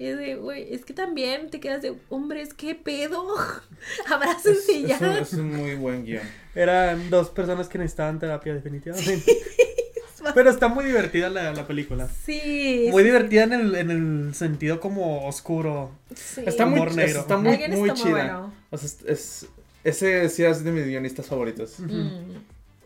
Y 0.00 0.06
es 0.06 0.16
de, 0.16 0.36
güey, 0.36 0.72
es 0.72 0.84
que 0.84 0.92
también 0.94 1.50
te 1.50 1.58
quedas 1.58 1.82
de, 1.82 1.92
hombres, 2.08 2.54
¿qué 2.54 2.76
pedo? 2.76 3.24
Abrácense 4.08 4.82
Es, 4.82 4.86
ya. 4.88 4.94
es 4.96 5.00
un, 5.02 5.08
es 5.16 5.32
un 5.32 5.56
muy 5.56 5.74
buen 5.74 6.04
guion. 6.04 6.22
Eran 6.54 7.10
dos 7.10 7.30
personas 7.30 7.68
que 7.68 7.78
necesitaban 7.78 8.18
terapia, 8.20 8.54
definitivamente. 8.54 9.36
Pero 10.34 10.50
está 10.50 10.68
muy 10.68 10.84
divertida 10.84 11.30
la, 11.30 11.52
la 11.52 11.66
película. 11.66 12.08
Sí. 12.24 12.88
Muy 12.90 13.02
sí, 13.02 13.08
divertida 13.08 13.44
en 13.44 13.52
el, 13.54 13.74
en 13.76 13.90
el 13.90 14.34
sentido 14.34 14.78
como 14.78 15.26
oscuro. 15.26 15.90
sí. 16.14 16.42
Está 16.44 16.66
muy, 16.66 16.80
negro. 16.94 17.20
está 17.20 17.36
muy, 17.38 17.52
Alguien 17.52 17.70
muy 17.78 17.88
está 17.88 18.02
muy 18.04 18.12
chida. 18.12 18.24
bueno. 18.24 18.52
O 18.70 18.76
sea, 18.78 18.86
es, 18.88 18.98
es- 19.06 19.46
ese 19.84 20.28
sí 20.28 20.44
es 20.44 20.64
de 20.64 20.70
mis 20.72 20.84
guionistas 20.86 21.26
favoritos. 21.26 21.78
Mm, 21.80 22.36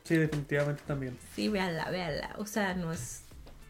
Sí, 0.05 0.17
definitivamente 0.17 0.83
también. 0.87 1.17
sí, 1.37 1.49
véanla, 1.49 1.89
véanla. 1.91 2.35
O 2.39 2.45
sea, 2.47 2.75
no 2.75 2.93
es, 2.93 3.23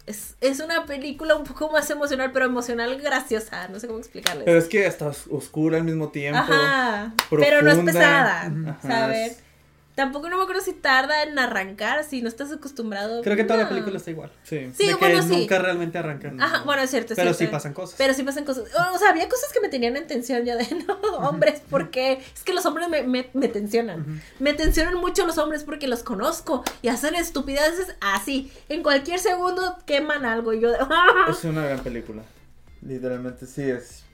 es. 0.07 0.35
Es 0.41 0.61
una 0.61 0.87
película 0.87 1.37
un 1.37 1.45
poco 1.45 1.71
más 1.71 1.89
emocional, 1.91 2.31
pero 2.33 2.47
emocional 2.47 2.99
graciosa. 3.01 3.69
No 3.69 3.79
sé 3.79 3.87
cómo 3.87 3.99
explicarles. 3.99 4.45
Pero 4.47 4.59
es 4.59 4.65
que 4.67 4.87
está 4.87 5.09
os- 5.09 5.27
oscura 5.31 5.77
al 5.77 5.85
mismo 5.85 6.09
tiempo. 6.09 6.39
Ajá. 6.41 7.13
Pero 7.31 7.61
no 7.63 7.71
es 7.71 7.79
pesada. 7.81 8.43
Ajá, 8.47 8.79
¿Sabes? 8.83 9.41
Tampoco 9.95 10.31
no 10.31 10.39
me 10.39 10.43
acuerdo 10.45 10.63
si 10.63 10.73
tarda 10.73 11.23
en 11.23 11.39
arrancar, 11.39 12.03
si 12.05 12.23
no 12.23 12.29
estás 12.29 12.51
acostumbrado. 12.51 13.21
Creo 13.23 13.37
que 13.37 13.45
toda 13.45 13.59
la 13.59 13.63
No. 13.65 13.69
película 13.69 13.99
está 13.99 14.11
igual. 14.11 14.31
Sí. 14.43 14.71
Sí, 14.75 14.87
de 14.87 14.93
que 14.95 14.99
bueno, 14.99 15.23
sí. 15.23 15.29
nunca 15.41 15.59
realmente 15.59 15.99
arranca. 15.99 16.33
Ajá, 16.39 16.63
bueno, 16.65 16.81
es 16.83 16.91
cierto, 16.91 17.13
es 17.13 17.17
Pero 17.19 17.35
cierto. 17.35 17.51
sí 17.51 17.53
pasan 17.55 17.75
cosas. 17.75 17.97
Pero 17.99 18.15
sí 18.15 18.23
pasan 18.23 18.45
cosas. 18.47 18.65
O 18.95 18.99
sea, 18.99 19.11
había 19.11 19.29
cosas 19.29 19.53
que 19.53 19.61
me 19.61 19.69
tenían 19.69 19.97
en 19.99 20.07
tensión 20.07 20.45
ya 20.47 20.57
de, 20.57 20.67
no, 20.89 20.95
hombres, 21.19 21.61
porque 21.69 22.23
es 22.35 22.43
que 22.43 22.55
los 22.55 22.65
hombres 22.65 22.89
me, 22.89 23.03
me, 23.03 23.29
me 23.35 23.49
tensionan. 23.49 24.23
Me 24.39 24.55
tensionan 24.55 24.95
mucho 24.95 25.27
los 25.27 25.37
hombres 25.37 25.63
porque 25.65 25.89
los 25.89 26.03
conozco 26.03 26.65
y 26.81 26.89
hacen 26.89 27.15
estupideces 27.15 27.95
así. 28.01 28.51
En 28.71 28.83
cualquier 28.83 29.19
segundo 29.21 29.77
queman 29.85 30.25
algo 30.25 30.55
y 30.55 30.61
yo 30.61 30.71
de. 30.71 30.79
Es 31.29 31.45
una 31.45 31.65
gran 31.67 31.81
película. 31.81 32.23
Literalmente 32.81 33.47
sí 33.47 33.63
es. 33.63 34.05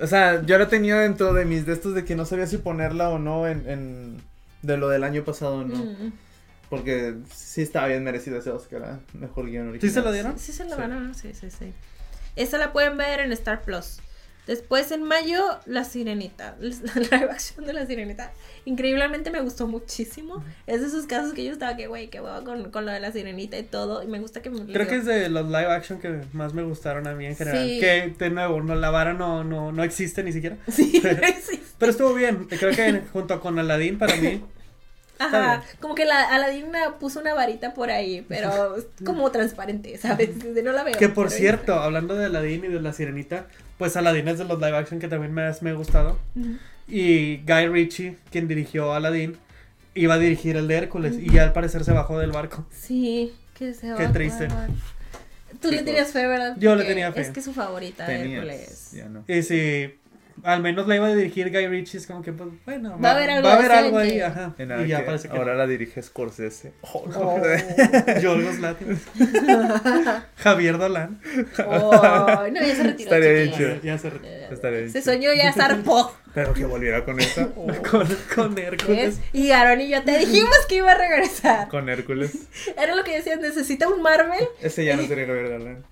O 0.00 0.06
sea, 0.06 0.42
yo 0.46 0.56
la 0.58 0.68
tenía 0.68 0.96
dentro 0.96 1.34
de 1.34 1.44
mis 1.44 1.66
de 1.66 1.72
estos 1.72 1.94
de 1.94 2.04
que 2.04 2.14
no 2.14 2.24
sabía 2.24 2.46
si 2.46 2.56
ponerla 2.58 3.10
o 3.10 3.18
no 3.18 3.46
en, 3.48 3.68
en- 3.68 4.29
de 4.62 4.76
lo 4.76 4.88
del 4.88 5.04
año 5.04 5.24
pasado, 5.24 5.64
¿no? 5.64 5.76
Mm. 5.76 6.12
Porque 6.68 7.16
sí 7.34 7.62
estaba 7.62 7.88
bien 7.88 8.04
merecido 8.04 8.38
ese 8.38 8.50
Oscar, 8.50 8.82
¿eh? 8.82 9.16
mejor 9.18 9.46
guion 9.46 9.68
original. 9.68 9.90
¿Sí 9.90 9.94
se 9.94 10.02
lo 10.02 10.12
dieron? 10.12 10.38
Sí, 10.38 10.52
se 10.52 10.64
la 10.64 10.76
Sí. 10.76 10.80
ganaron, 10.80 11.14
sí, 11.14 11.32
sí, 11.34 11.50
sí. 11.50 11.72
Esa 12.36 12.58
la 12.58 12.72
pueden 12.72 12.96
ver 12.96 13.20
en 13.20 13.32
Star 13.32 13.62
Plus. 13.62 14.00
Después 14.50 14.90
en 14.90 15.04
mayo, 15.04 15.44
La 15.64 15.84
Sirenita. 15.84 16.56
La 16.60 16.94
live 17.18 17.30
action 17.30 17.64
de 17.64 17.72
La 17.72 17.86
Sirenita. 17.86 18.32
Increíblemente 18.64 19.30
me 19.30 19.40
gustó 19.42 19.68
muchísimo. 19.68 20.42
Es 20.66 20.80
de 20.80 20.88
esos 20.88 21.06
casos 21.06 21.34
que 21.34 21.44
yo 21.44 21.52
estaba 21.52 21.76
que, 21.76 21.86
güey, 21.86 22.08
qué 22.08 22.20
hueva 22.20 22.42
con, 22.42 22.72
con 22.72 22.84
lo 22.84 22.90
de 22.90 22.98
La 22.98 23.12
Sirenita 23.12 23.56
y 23.56 23.62
todo. 23.62 24.02
Y 24.02 24.08
me 24.08 24.18
gusta 24.18 24.42
que 24.42 24.50
me. 24.50 24.66
Creo 24.72 24.88
que 24.88 24.96
es 24.96 25.04
de 25.04 25.28
los 25.28 25.46
live 25.46 25.72
action 25.72 26.00
que 26.00 26.22
más 26.32 26.52
me 26.52 26.64
gustaron 26.64 27.06
a 27.06 27.14
mí 27.14 27.26
en 27.26 27.36
general. 27.36 27.64
Sí. 27.64 27.78
Que 27.78 28.12
de 28.18 28.30
nuevo, 28.30 28.60
no, 28.60 28.74
la 28.74 28.90
vara 28.90 29.12
no, 29.12 29.44
no, 29.44 29.70
no 29.70 29.84
existe 29.84 30.24
ni 30.24 30.32
siquiera. 30.32 30.56
Sí, 30.66 31.00
sí. 31.48 31.62
Pero 31.78 31.92
estuvo 31.92 32.12
bien. 32.12 32.46
Creo 32.46 32.74
que 32.74 33.02
junto 33.12 33.40
con 33.40 33.56
Aladdin 33.56 33.98
para 34.00 34.16
mí. 34.16 34.42
Ajá, 35.20 35.62
como 35.80 35.94
que 35.94 36.06
la 36.06 36.28
Aladín 36.34 36.72
puso 36.98 37.20
una 37.20 37.34
varita 37.34 37.72
por 37.72 37.90
ahí, 37.90 38.24
pero 38.26 38.74
como 39.04 39.30
transparente, 39.30 39.96
¿sabes? 39.98 40.30
No 40.44 40.72
la 40.72 40.82
veo. 40.82 40.94
Que 40.98 41.08
por 41.08 41.28
pero- 41.28 41.38
cierto, 41.38 41.74
hablando 41.74 42.16
de 42.16 42.24
Aladdin 42.24 42.64
y 42.64 42.68
de 42.68 42.80
la 42.80 42.92
sirenita, 42.92 43.46
pues 43.80 43.96
Aladdin 43.96 44.28
es 44.28 44.36
de 44.38 44.44
los 44.44 44.60
live 44.60 44.76
action 44.76 45.00
que 45.00 45.08
también 45.08 45.32
me, 45.32 45.50
me 45.62 45.70
ha 45.70 45.72
gustado. 45.72 46.18
Y 46.86 47.38
Guy 47.38 47.66
Ritchie, 47.68 48.18
quien 48.30 48.46
dirigió 48.46 48.92
Aladdin, 48.92 49.36
iba 49.94 50.14
a 50.14 50.18
dirigir 50.18 50.56
el 50.56 50.68
de 50.68 50.76
Hércules. 50.76 51.16
Y 51.18 51.30
ya 51.32 51.44
al 51.44 51.52
parecer 51.54 51.82
se 51.84 51.92
bajó 51.92 52.18
del 52.18 52.30
barco. 52.30 52.66
Sí, 52.70 53.32
que 53.54 53.72
se 53.72 53.86
Qué 53.86 53.92
va 54.04 54.08
a 54.08 54.12
triste. 54.12 54.48
Tú 55.60 55.68
Sí, 55.70 55.76
le 55.76 55.82
tenías 55.82 56.12
fe, 56.12 56.26
¿verdad? 56.26 56.56
Yo 56.58 56.74
le 56.76 56.84
tenía 56.84 57.10
fe. 57.12 57.22
Es 57.22 57.30
que 57.30 57.40
es 57.40 57.44
su 57.46 57.52
favorita, 57.52 58.06
Tenías, 58.06 58.44
Hércules. 58.44 58.92
ya 58.92 59.08
no. 59.08 59.24
Y 59.26 59.42
si 59.42 59.94
al 60.42 60.62
menos 60.62 60.86
la 60.86 60.96
iba 60.96 61.06
a 61.06 61.14
dirigir 61.14 61.50
Guy 61.50 61.66
Ritchie, 61.68 61.98
es 61.98 62.06
como 62.06 62.22
que, 62.22 62.32
pues, 62.32 62.48
bueno, 62.64 62.98
Va 62.98 63.10
a 63.10 63.12
haber 63.12 63.30
algo 63.30 63.48
va 63.48 63.54
a 63.54 63.58
haber 63.58 63.72
algo 63.72 63.98
ahí, 63.98 64.20
ajá. 64.20 64.54
Nada 64.58 64.84
Y 64.84 64.88
ya 64.88 65.00
que 65.00 65.04
parece 65.04 65.28
que 65.28 65.36
ahora 65.36 65.54
la 65.54 65.66
dirige 65.66 66.02
Scorsese. 66.02 66.72
Oh, 66.92 67.06
no. 67.06 67.20
Oh. 67.20 67.40
Yorgos. 68.20 68.56
Javier 70.36 70.78
Dolan. 70.78 71.20
Oh, 71.66 72.46
no, 72.50 72.60
ya 72.60 72.74
se 72.74 72.82
retiró. 72.82 73.14
Estaría 73.14 73.52
chido. 73.52 73.80
Ya, 73.82 73.98
se 73.98 74.10
retiró. 74.10 74.34
Estaría 74.50 74.78
bien 74.80 74.92
Se 74.92 75.02
soñó 75.02 75.32
ya 75.32 75.52
zarpó. 75.52 76.14
Pero 76.34 76.52
que 76.54 76.64
volviera 76.64 77.04
con 77.04 77.18
esa. 77.20 77.48
Con, 77.48 78.06
con 78.34 78.58
Hércules. 78.58 79.18
¿ves? 79.18 79.20
Y 79.32 79.50
Aaron 79.50 79.80
y 79.80 79.88
yo 79.88 80.02
te 80.02 80.18
dijimos 80.18 80.56
que 80.68 80.76
iba 80.76 80.92
a 80.92 80.98
regresar. 80.98 81.68
Con 81.68 81.88
Hércules. 81.88 82.48
Era 82.76 82.94
lo 82.94 83.04
que 83.04 83.16
decías, 83.16 83.40
necesita 83.40 83.88
un 83.88 84.02
Marvel. 84.02 84.46
Ese 84.60 84.84
ya 84.84 84.96
no 84.96 85.02
sería 85.02 85.26
Javier 85.26 85.50
Dolan. 85.50 85.84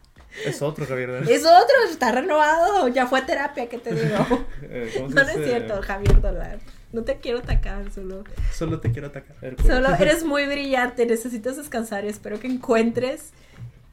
Es 0.44 0.62
otro 0.62 0.86
Javier 0.86 1.08
Dolan. 1.10 1.28
Es 1.28 1.40
otro, 1.44 1.74
está 1.90 2.12
renovado. 2.12 2.88
Ya 2.88 3.06
fue 3.06 3.20
a 3.20 3.26
terapia, 3.26 3.68
¿qué 3.68 3.78
te 3.78 3.94
digo? 3.94 4.46
Eh, 4.62 4.90
¿cómo 4.96 5.08
se 5.08 5.14
No, 5.14 5.22
no 5.22 5.28
es 5.28 5.44
cierto, 5.44 5.82
Javier 5.82 6.20
Dolan. 6.20 6.58
No 6.92 7.02
te 7.04 7.16
quiero 7.18 7.38
atacar, 7.38 7.90
solo. 7.92 8.24
Solo 8.52 8.80
te 8.80 8.90
quiero 8.92 9.08
atacar. 9.08 9.36
Solo 9.66 9.94
eres 10.00 10.24
muy 10.24 10.46
brillante, 10.46 11.04
necesitas 11.06 11.56
descansar 11.56 12.04
y 12.04 12.08
espero 12.08 12.40
que 12.40 12.46
encuentres 12.48 13.30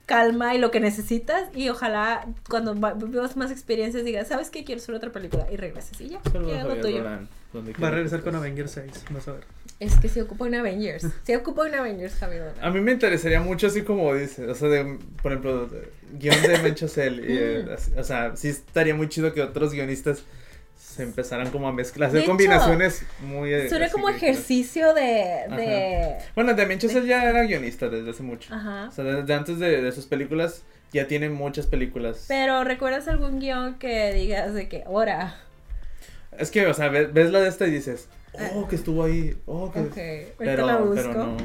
calma 0.05 0.53
y 0.53 0.59
lo 0.59 0.69
que 0.69 0.79
necesitas 0.79 1.49
y 1.55 1.69
ojalá 1.69 2.27
cuando 2.47 2.79
va- 2.79 2.93
vivas 2.93 3.35
más 3.37 3.49
experiencias 3.51 4.05
digas, 4.05 4.27
¿sabes 4.27 4.51
qué? 4.51 4.63
Quiero 4.63 4.79
hacer 4.79 4.93
otra 4.93 5.11
película 5.11 5.47
y 5.51 5.55
regreses 5.57 5.99
y 5.99 6.09
ya, 6.09 6.19
Saludos 6.31 6.57
Javier 6.59 6.81
tuyo. 6.81 6.97
Dolan. 6.97 7.29
Va 7.81 7.87
a 7.87 7.91
regresar 7.91 8.21
con. 8.21 8.35
Avengers 8.35 8.71
6. 8.71 8.91
Vas 9.09 9.27
a 9.29 9.31
ver. 9.33 9.43
Es 9.79 9.95
que 9.97 10.07
se 10.07 10.21
ocupa 10.21 10.45
un 10.45 10.55
Avengers, 10.55 11.05
se 11.23 11.35
ocupa 11.35 11.63
un 11.63 11.75
Avengers, 11.75 12.15
Javier. 12.15 12.53
A 12.61 12.69
mí 12.69 12.79
me 12.79 12.93
interesaría 12.93 13.41
mucho 13.41 13.67
así 13.67 13.81
como 13.81 14.13
dice, 14.15 14.45
o 14.47 14.55
sea, 14.55 14.69
de, 14.69 14.97
por 15.21 15.31
ejemplo, 15.33 15.67
de- 15.67 15.89
guion 16.17 16.41
de 16.41 16.57
Menchosel, 16.59 17.21
eh, 17.27 17.75
o 17.97 18.03
sea, 18.03 18.35
sí 18.37 18.47
estaría 18.49 18.95
muy 18.95 19.09
chido 19.09 19.33
que 19.33 19.41
otros 19.41 19.73
guionistas 19.73 20.23
se 20.77 21.03
empezaran 21.03 21.49
como 21.51 21.67
a 21.67 21.73
mezclar, 21.73 22.09
De 22.11 22.19
hacer 22.19 22.29
combinaciones 22.29 23.03
muy... 23.21 23.53
eh, 23.53 23.67
Suena 23.67 23.89
como 23.89 24.07
que- 24.07 24.15
ejercicio 24.15 24.93
de... 24.93 25.01
de... 25.49 26.15
Bueno, 26.35 26.53
de 26.53 26.65
Menchosel 26.65 27.05
ya 27.05 27.23
era 27.29 27.43
guionista 27.43 27.89
desde 27.89 28.11
hace 28.11 28.23
mucho. 28.23 28.53
Ajá. 28.53 28.87
O 28.87 28.91
sea, 28.91 29.03
desde 29.03 29.33
antes 29.33 29.59
de, 29.59 29.81
de 29.81 29.91
sus 29.91 30.05
películas, 30.05 30.63
ya 30.93 31.05
tiene 31.07 31.27
muchas 31.29 31.67
películas. 31.67 32.23
Pero 32.29 32.63
¿recuerdas 32.63 33.09
algún 33.09 33.39
guion 33.41 33.77
que 33.77 34.13
digas 34.13 34.53
de 34.53 34.69
que 34.69 34.83
ahora? 34.85 35.35
Es 36.37 36.49
que, 36.51 36.65
o 36.67 36.73
sea, 36.73 36.87
ves, 36.87 37.11
ves 37.13 37.29
la 37.31 37.41
de 37.41 37.49
esta 37.49 37.67
y 37.67 37.71
dices, 37.71 38.07
oh, 38.55 38.67
que 38.67 38.75
estuvo 38.75 39.03
ahí, 39.03 39.37
oh, 39.45 39.71
que... 39.71 39.79
Ok, 39.79 39.97
ahorita 39.97 40.33
Pero, 40.37 40.65
la 40.65 40.77
busco 40.77 40.95
pero 40.95 41.13
no... 41.13 41.37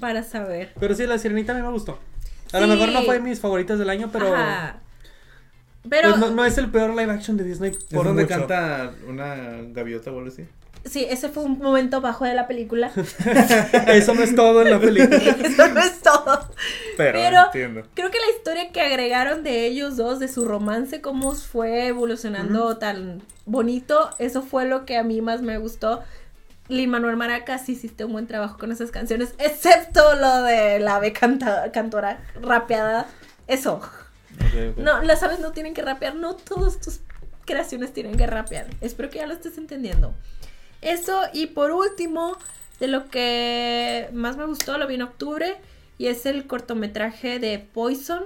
para 0.00 0.22
saber. 0.22 0.72
Pero 0.78 0.94
sí, 0.94 1.06
la 1.06 1.18
sirenita 1.18 1.52
a 1.52 1.56
mí 1.56 1.62
me 1.62 1.70
gustó. 1.70 1.98
A 2.52 2.58
Sí. 2.58 2.60
lo 2.60 2.66
mejor 2.66 2.90
no 2.92 3.02
fue 3.02 3.14
de 3.14 3.20
mis 3.20 3.40
favoritas 3.40 3.78
del 3.78 3.88
año, 3.90 4.10
pero. 4.12 4.34
Ajá. 4.34 4.80
Pero 5.88 6.10
pues 6.10 6.20
no, 6.20 6.30
no 6.30 6.44
es 6.44 6.58
el 6.58 6.70
peor 6.70 6.90
live 6.90 7.10
action 7.10 7.36
de 7.36 7.44
Disney. 7.44 7.70
¿Es 7.70 7.84
Por 7.84 8.04
donde 8.04 8.22
mucho. 8.24 8.34
canta 8.38 8.92
una 9.08 9.34
gaviota 9.72 10.12
o 10.12 10.18
algo 10.18 10.28
así? 10.28 10.44
Sí, 10.84 11.06
ese 11.08 11.28
fue 11.28 11.44
un 11.44 11.58
momento 11.58 12.00
bajo 12.00 12.24
de 12.24 12.34
la 12.34 12.46
película. 12.46 12.90
Eso 13.88 14.14
no 14.14 14.22
es 14.22 14.34
todo 14.34 14.62
en 14.62 14.70
la 14.70 14.80
película. 14.80 15.16
Eso 15.42 15.68
no 15.68 15.80
es 15.80 16.00
todo. 16.00 16.48
Pero, 16.96 17.18
Pero- 17.18 17.44
entiendo. 17.46 17.82
Creo 17.94 18.10
que 18.10 18.18
la 18.18 18.36
historia 18.36 18.70
que 18.72 18.80
agregaron 18.80 19.42
de 19.42 19.66
ellos 19.66 19.96
dos, 19.96 20.18
de 20.20 20.28
su 20.28 20.44
romance, 20.44 21.00
cómo 21.00 21.32
fue 21.32 21.86
evolucionando 21.88 22.76
tan 22.78 23.22
bonito, 23.46 24.10
eso 24.18 24.42
fue 24.42 24.66
lo 24.66 24.84
que 24.84 24.96
a 24.96 25.02
mí 25.02 25.20
más 25.20 25.42
me 25.42 25.58
gustó. 25.58 26.02
Lin 26.68 26.90
Manuel 26.90 27.16
Maracas 27.16 27.68
hiciste 27.68 28.04
un 28.04 28.12
buen 28.12 28.26
trabajo 28.26 28.56
con 28.56 28.70
esas 28.72 28.90
canciones, 28.90 29.34
excepto 29.38 30.14
lo 30.14 30.42
de 30.42 30.78
la 30.78 30.96
ave 30.96 31.12
canta- 31.12 31.70
cantora 31.72 32.20
rapeada. 32.40 33.06
Eso. 33.48 33.80
No, 34.76 35.02
las 35.02 35.22
aves 35.22 35.40
no 35.40 35.52
tienen 35.52 35.74
que 35.74 35.82
rapear, 35.82 36.14
no 36.14 36.34
todas 36.36 36.78
tus 36.80 37.00
creaciones 37.44 37.92
tienen 37.92 38.16
que 38.16 38.26
rapear. 38.26 38.68
Espero 38.80 39.10
que 39.10 39.18
ya 39.18 39.26
lo 39.26 39.34
estés 39.34 39.58
entendiendo. 39.58 40.14
Eso, 40.82 41.22
y 41.32 41.46
por 41.46 41.70
último, 41.70 42.36
de 42.80 42.88
lo 42.88 43.08
que 43.08 44.08
más 44.12 44.36
me 44.36 44.44
gustó, 44.46 44.76
lo 44.78 44.86
vi 44.86 44.96
en 44.96 45.02
octubre, 45.02 45.56
y 45.98 46.06
es 46.08 46.26
el 46.26 46.46
cortometraje 46.46 47.38
de 47.38 47.58
Poison. 47.58 48.24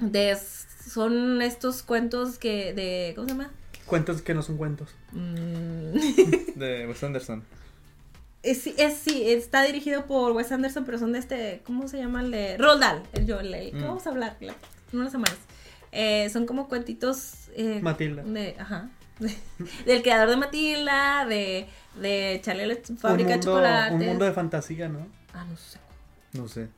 De, 0.00 0.36
son 0.88 1.40
estos 1.42 1.82
cuentos 1.82 2.38
que, 2.38 2.72
de, 2.74 3.12
¿cómo 3.14 3.28
se 3.28 3.34
llama? 3.34 3.50
Cuentos 3.86 4.22
que 4.22 4.34
no 4.34 4.42
son 4.42 4.56
cuentos. 4.56 4.88
Mm, 5.12 5.92
De 6.56 6.86
Wes 6.88 7.02
Anderson. 7.04 7.44
es, 8.42 8.66
es- 8.66 8.96
sí, 8.98 9.22
está 9.30 9.62
dirigido 9.62 10.06
por 10.06 10.32
Wes 10.32 10.50
Anderson, 10.52 10.84
pero 10.84 10.98
son 10.98 11.12
de 11.12 11.18
este, 11.18 11.60
¿cómo 11.64 11.86
se 11.88 11.98
llama? 11.98 12.22
El 12.22 12.30
de 12.30 12.56
Roald 12.56 12.80
Dahl, 12.80 13.02
el 13.12 13.26
yo, 13.26 13.40
el, 13.40 13.52
el- 13.54 13.70
¿qué 13.72 13.76
Mm. 13.78 13.82
vamos 13.88 14.06
a 14.06 14.10
hablar? 14.10 14.36
La- 14.40 14.54
no 14.92 15.02
las 15.04 15.12
semanas. 15.12 15.36
Eh, 15.92 16.28
son 16.32 16.46
como 16.46 16.68
cuentitos 16.68 17.32
eh, 17.54 17.80
Matilda. 17.82 18.22
De, 18.22 18.56
ajá. 18.58 18.88
del 19.86 20.02
creador 20.02 20.30
de 20.30 20.36
Matilda, 20.36 21.24
de, 21.26 21.66
de 22.00 22.40
Charlie 22.42 22.66
la 22.66 22.76
fábrica 22.98 23.30
de 23.30 23.36
mundo, 23.36 23.52
chocolates. 23.52 23.92
un 23.92 24.06
mundo 24.06 24.24
de 24.24 24.32
fantasía, 24.32 24.88
¿no? 24.88 25.06
Ah, 25.34 25.44
no 25.48 25.56
sé. 25.56 25.78
No 26.32 26.48
sé. 26.48 26.68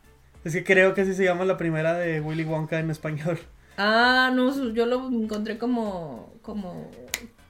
Es 0.45 0.53
que 0.55 0.65
creo 0.65 0.93
que 0.95 1.03
así 1.03 1.15
se 1.15 1.25
llama 1.25 1.45
la 1.45 1.57
primera 1.57 1.95
de 1.95 2.21
Willy 2.21 2.45
Wonka 2.45 2.79
en 2.79 2.91
español. 2.91 3.39
Ah, 3.79 4.31
no, 4.35 4.73
yo 4.75 4.87
lo 4.87 5.09
encontré 5.09 5.57
como, 5.57 6.33
como... 6.43 6.91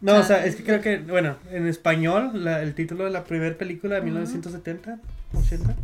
No, 0.01 0.17
o 0.17 0.23
sea, 0.23 0.45
es 0.45 0.57
que 0.57 0.65
creo 0.65 0.81
que, 0.81 0.99
bueno, 0.99 1.37
en 1.51 1.67
español, 1.67 2.45
la- 2.45 2.61
el 2.63 2.75
título 2.75 3.05
de 3.05 3.11
la 3.11 3.25
primera 3.25 3.57
película 3.57 3.95
de 3.95 4.01
Ajá. 4.03 4.05
1970, 4.07 4.99
80. 5.35 5.77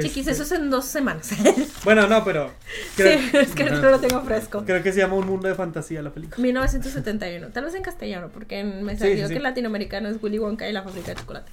Chiquis, 0.00 0.26
Este, 0.26 0.30
eso 0.30 0.42
es 0.42 0.52
en 0.52 0.70
dos 0.70 0.86
semanas. 0.86 1.30
Bueno, 1.84 2.06
no, 2.06 2.24
pero 2.24 2.50
creo, 2.96 3.18
sí, 3.18 3.30
es 3.36 3.54
que 3.54 3.64
no 3.64 3.90
lo 3.90 3.98
tengo 3.98 4.22
fresco. 4.22 4.64
creo 4.64 4.82
que 4.82 4.92
se 4.92 5.00
llama 5.00 5.14
Un 5.14 5.26
mundo 5.26 5.48
de 5.48 5.54
fantasía 5.54 6.00
la 6.00 6.10
película. 6.10 6.40
1971, 6.40 7.48
tal 7.48 7.64
vez 7.64 7.74
en 7.74 7.82
castellano, 7.82 8.30
porque 8.32 8.62
me 8.64 8.96
salió 8.96 9.16
sí, 9.16 9.22
sí. 9.22 9.28
que 9.28 9.36
en 9.36 9.42
latinoamericano 9.42 10.08
es 10.08 10.22
Willy 10.22 10.38
Wonka 10.38 10.68
y 10.68 10.72
la 10.72 10.82
fábrica 10.82 11.08
de 11.08 11.20
chocolate. 11.20 11.52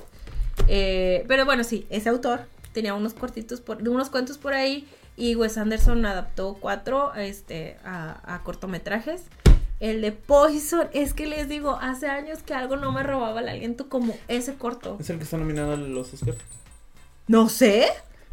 Eh, 0.67 1.25
pero 1.27 1.45
bueno, 1.45 1.63
sí, 1.63 1.87
ese 1.89 2.09
autor 2.09 2.41
tenía 2.71 2.93
unos 2.93 3.13
cortitos, 3.13 3.59
por, 3.59 3.87
unos 3.87 4.09
cuentos 4.09 4.37
por 4.37 4.53
ahí 4.53 4.87
y 5.17 5.35
Wes 5.35 5.57
Anderson 5.57 6.05
adaptó 6.05 6.57
cuatro 6.59 7.13
este, 7.15 7.77
a, 7.83 8.35
a 8.35 8.43
cortometrajes. 8.43 9.23
El 9.79 10.01
de 10.01 10.11
Poison, 10.11 10.87
es 10.93 11.13
que 11.13 11.25
les 11.25 11.47
digo, 11.47 11.77
hace 11.81 12.07
años 12.07 12.43
que 12.43 12.53
algo 12.53 12.75
no 12.75 12.91
me 12.91 13.01
robaba 13.01 13.39
el 13.39 13.47
aliento 13.47 13.87
como 13.87 14.13
ese 14.27 14.55
corto. 14.55 14.97
Es 14.99 15.09
el 15.09 15.17
que 15.17 15.23
está 15.23 15.37
nominado 15.37 15.73
a 15.73 15.77
los 15.77 16.13
Oscars. 16.13 16.37
No 17.27 17.47
sé. 17.47 17.87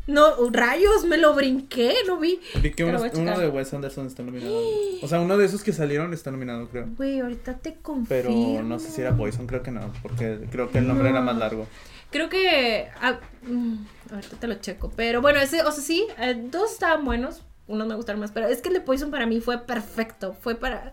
No, 0.06 0.50
rayos, 0.50 1.04
me 1.04 1.16
lo 1.16 1.34
brinqué, 1.34 1.94
lo 2.06 2.18
vi. 2.18 2.40
Vi 2.62 2.70
que 2.72 2.84
uno, 2.84 3.00
uno 3.14 3.38
de 3.38 3.48
Wes 3.48 3.74
Anderson 3.74 4.06
está 4.06 4.22
nominado. 4.22 4.56
O 5.02 5.08
sea, 5.08 5.20
uno 5.20 5.36
de 5.36 5.46
esos 5.46 5.64
que 5.64 5.72
salieron 5.72 6.12
está 6.14 6.30
nominado, 6.30 6.68
creo. 6.68 6.86
Güey, 6.96 7.20
ahorita 7.20 7.58
te 7.58 7.74
confirmo. 7.74 8.06
Pero 8.54 8.62
no 8.62 8.78
sé 8.78 8.90
si 8.90 9.00
era 9.00 9.16
Poison, 9.16 9.46
creo 9.46 9.62
que 9.64 9.72
no, 9.72 9.92
porque 10.02 10.46
creo 10.50 10.70
que 10.70 10.78
el 10.78 10.86
nombre 10.86 11.08
era 11.10 11.20
más 11.20 11.36
largo. 11.36 11.66
Creo 12.12 12.28
que. 12.28 12.86
ah, 13.02 13.18
mm, 13.42 13.74
ahorita 14.12 14.36
te 14.38 14.46
lo 14.46 14.54
checo. 14.54 14.92
Pero 14.94 15.20
bueno, 15.20 15.40
ese, 15.40 15.62
o 15.62 15.72
sea, 15.72 15.82
sí, 15.82 16.06
eh, 16.20 16.40
dos 16.52 16.72
estaban 16.72 17.04
buenos. 17.04 17.42
Unos 17.66 17.88
me 17.88 17.96
gustaron 17.96 18.20
más. 18.20 18.30
Pero 18.30 18.46
es 18.46 18.62
que 18.62 18.68
el 18.68 18.74
de 18.74 18.80
Poison 18.80 19.10
para 19.10 19.26
mí 19.26 19.40
fue 19.40 19.58
perfecto. 19.66 20.34
Fue 20.40 20.54
para. 20.54 20.92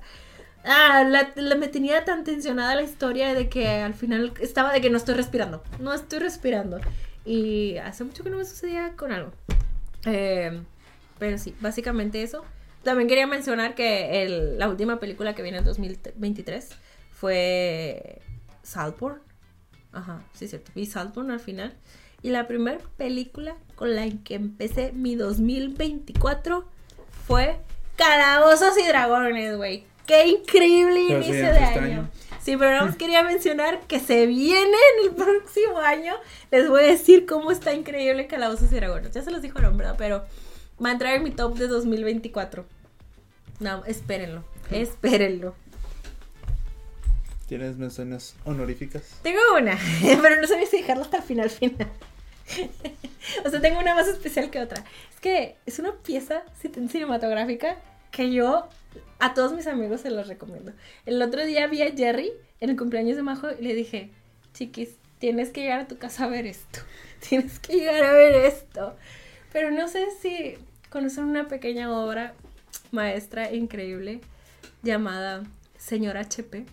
Ah, 0.66 1.04
la, 1.08 1.32
la- 1.36 1.56
me 1.56 1.68
tenía 1.68 2.04
tan 2.04 2.24
tensionada 2.24 2.74
la 2.74 2.82
historia 2.82 3.34
de 3.36 3.48
que 3.48 3.68
al 3.68 3.94
final 3.94 4.34
estaba 4.40 4.74
de 4.74 4.82
que 4.82 4.90
no 4.90 4.98
estoy 4.98 5.14
respirando. 5.14 5.62
No 5.80 5.94
estoy 5.94 6.18
respirando. 6.20 6.80
Y 7.26 7.78
hace 7.78 8.04
mucho 8.04 8.24
que 8.24 8.30
no 8.30 8.38
me 8.38 8.46
sucedía 8.46 8.94
con 8.96 9.12
algo. 9.12 9.32
Eh, 10.06 10.62
pero 11.20 11.38
sí, 11.38 11.56
básicamente 11.62 12.22
eso. 12.22 12.44
También 12.84 13.08
quería 13.08 13.28
mencionar 13.28 13.76
que 13.76 14.24
el- 14.24 14.60
la 14.60 14.68
última 14.68 15.00
película 15.00 15.34
que 15.36 15.42
viene 15.42 15.60
en 15.60 15.64
2023 15.64 16.70
fue 17.14 18.22
Saltburn. 18.62 19.22
Ajá, 19.94 20.22
sí 20.34 20.46
es 20.46 20.52
cierto. 20.52 20.72
Vi 20.76 20.86
Saltburn 20.86 21.32
al 21.32 21.40
final. 21.40 21.74
Y 22.22 22.30
la 22.32 22.48
primera 22.48 22.80
película 22.98 23.56
con 23.76 23.96
la 23.96 24.06
que 24.24 24.36
empecé 24.36 24.92
mi 24.94 25.16
2024 25.16 26.66
fue 27.28 27.60
Calabozos 27.96 28.78
y 28.78 28.88
Dragones, 28.88 29.56
güey. 29.58 29.86
¡Qué 30.08 30.28
increíble 30.28 31.06
Pero 31.08 31.20
inicio 31.22 31.34
de 31.54 31.64
este 31.64 31.80
año! 31.80 31.84
año. 32.02 32.10
Sí, 32.44 32.58
pero 32.58 32.72
nada 32.72 32.86
más 32.86 32.98
quería 32.98 33.24
mencionar 33.24 33.80
que 33.88 34.00
se 34.02 34.26
viene 34.26 34.60
en 35.00 35.06
el 35.08 35.16
próximo 35.16 35.78
año. 35.80 36.14
Les 36.52 36.68
voy 36.68 36.82
a 36.82 36.88
decir 36.88 37.26
cómo 37.26 37.52
está 37.52 37.74
increíble 37.74 38.28
Calabozos 38.28 38.72
y 38.72 38.76
Dragones. 38.76 39.12
Ya 39.12 39.22
se 39.22 39.32
los 39.32 39.42
dijeron, 39.42 39.78
¿verdad? 39.78 39.96
Pero 39.98 40.26
va 40.84 40.90
a 40.90 40.92
entrar 40.92 41.14
en 41.16 41.24
mi 41.24 41.32
top 41.32 41.58
de 41.58 41.68
2024. 41.68 42.66
No, 43.62 43.86
espérenlo. 43.86 44.44
Espérenlo. 44.72 45.56
¿Tienes 47.48 47.78
menciones 47.78 48.36
honoríficas? 48.46 49.04
Tengo 49.22 49.40
una, 49.60 49.78
pero 50.22 50.42
no 50.42 50.48
sabía 50.48 50.66
si 50.66 50.78
dejarla 50.78 51.04
hasta 51.04 51.18
el 51.18 51.24
final 51.24 51.50
final. 51.50 51.88
o 53.46 53.50
sea, 53.50 53.62
tengo 53.62 53.80
una 53.80 53.96
más 53.96 54.08
especial 54.08 54.50
que 54.50 54.60
otra. 54.60 54.84
Es 55.14 55.20
que 55.22 55.56
es 55.66 55.80
una 55.80 55.94
pieza 55.94 56.44
cin- 56.62 56.90
cinematográfica 56.90 57.78
que 58.14 58.32
yo 58.32 58.70
a 59.20 59.34
todos 59.34 59.52
mis 59.54 59.68
amigos 59.68 60.02
se 60.02 60.12
los 60.12 60.28
recomiendo. 60.28 60.72
El 61.06 61.22
otro 61.22 61.44
día 61.46 61.68
vi 61.68 61.82
a 61.82 61.92
Jerry 61.92 62.32
en 62.62 62.70
el 62.70 62.78
cumpleaños 62.78 63.18
de 63.18 63.24
Majo 63.24 63.48
y 63.52 63.62
le 63.62 63.74
dije, 63.74 64.12
chiquis, 64.54 64.96
tienes 65.20 65.50
que 65.50 65.62
llegar 65.62 65.82
a 65.82 65.88
tu 65.88 65.98
casa 65.98 66.26
a 66.26 66.28
ver 66.30 66.46
esto. 66.46 66.80
Tienes 67.28 67.60
que 67.60 67.78
llegar 67.78 68.04
a 68.04 68.14
ver 68.14 68.34
esto. 68.46 68.96
Pero 69.52 69.72
no 69.72 69.88
sé 69.88 70.08
si 70.22 70.58
conocen 70.90 71.24
una 71.24 71.48
pequeña 71.48 71.92
obra 71.92 72.34
maestra 72.92 73.52
increíble 73.54 74.22
llamada 74.84 75.44
Señor 75.78 76.18
HP. 76.18 76.66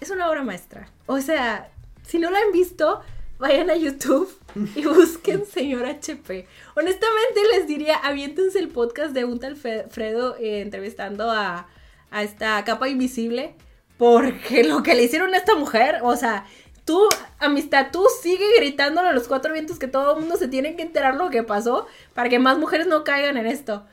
Es 0.00 0.10
una 0.10 0.28
obra 0.28 0.42
maestra. 0.42 0.88
O 1.06 1.20
sea, 1.20 1.70
si 2.02 2.18
no 2.18 2.30
la 2.30 2.40
han 2.40 2.52
visto, 2.52 3.00
vayan 3.38 3.70
a 3.70 3.76
YouTube 3.76 4.28
y 4.74 4.84
busquen 4.86 5.46
Señor 5.46 5.86
HP. 5.86 6.46
Honestamente 6.74 7.40
les 7.54 7.66
diría, 7.66 7.96
aviéntense 7.96 8.58
el 8.58 8.68
podcast 8.68 9.12
de 9.12 9.24
un 9.24 9.40
tal 9.40 9.56
Fredo 9.56 10.36
eh, 10.36 10.60
entrevistando 10.60 11.30
a, 11.30 11.68
a 12.10 12.22
esta 12.22 12.62
capa 12.64 12.88
invisible. 12.88 13.54
Porque 13.98 14.62
lo 14.62 14.82
que 14.82 14.94
le 14.94 15.04
hicieron 15.04 15.32
a 15.32 15.38
esta 15.38 15.54
mujer, 15.54 16.00
o 16.02 16.14
sea, 16.16 16.44
tú, 16.84 17.08
amistad, 17.38 17.88
tú 17.92 18.06
sigue 18.22 18.44
gritándole 18.58 19.08
a 19.08 19.12
los 19.12 19.28
cuatro 19.28 19.52
vientos 19.52 19.78
que 19.78 19.88
todo 19.88 20.14
el 20.14 20.20
mundo 20.20 20.36
se 20.36 20.48
tiene 20.48 20.76
que 20.76 20.82
enterar 20.82 21.16
lo 21.16 21.30
que 21.30 21.42
pasó 21.42 21.86
para 22.14 22.28
que 22.28 22.38
más 22.38 22.58
mujeres 22.58 22.86
no 22.86 23.04
caigan 23.04 23.36
en 23.36 23.46
esto. 23.46 23.84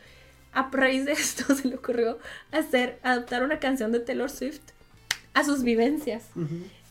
A 0.53 0.69
raíz 0.71 1.05
de 1.05 1.11
esto 1.13 1.55
se 1.55 1.67
le 1.67 1.75
ocurrió 1.75 2.19
hacer, 2.51 2.99
adaptar 3.03 3.43
una 3.43 3.59
canción 3.59 3.91
de 3.91 3.99
Taylor 3.99 4.29
Swift 4.29 4.61
a 5.33 5.43
sus 5.43 5.63
vivencias. 5.63 6.25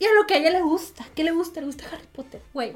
Y 0.02 0.04
a 0.04 0.12
lo 0.14 0.26
que 0.26 0.34
a 0.34 0.38
ella 0.38 0.50
le 0.50 0.62
gusta. 0.62 1.06
¿Qué 1.14 1.22
le 1.22 1.30
gusta? 1.30 1.60
Le 1.60 1.66
gusta 1.66 1.84
Harry 1.92 2.08
Potter. 2.12 2.42
Güey. 2.52 2.72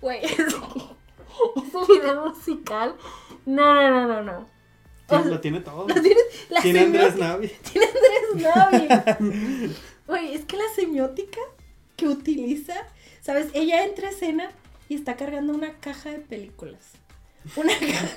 Güey. 0.00 0.24
Ese, 0.24 0.42
video 1.92 2.30
musical. 2.30 2.96
No, 3.44 3.74
no, 3.74 3.90
no, 3.90 4.06
no, 4.08 4.22
no. 4.22 4.38
O 4.40 5.08
sea, 5.10 5.20
Lo 5.20 5.38
tiene 5.40 5.60
todo. 5.60 5.86
lo 5.86 5.94
tienes- 5.94 6.16
la 6.48 6.62
Tiene 6.62 6.80
Andrés 6.80 7.16
Navi. 7.16 7.48
Tiene 7.72 7.86
Andrés 7.86 8.90
Navi. 9.20 9.74
Güey, 10.06 10.34
es 10.34 10.46
que 10.46 10.56
la 10.56 10.64
semiótica 10.74 11.40
que 11.96 12.08
utiliza, 12.08 12.74
¿sabes? 13.20 13.48
Ella 13.52 13.84
entra 13.84 14.08
a 14.08 14.10
escena 14.12 14.50
y 14.88 14.94
está 14.94 15.16
cargando 15.16 15.52
una 15.52 15.74
caja 15.80 16.08
de 16.10 16.20
películas. 16.20 16.92
Una 17.56 17.72
caja 17.78 18.08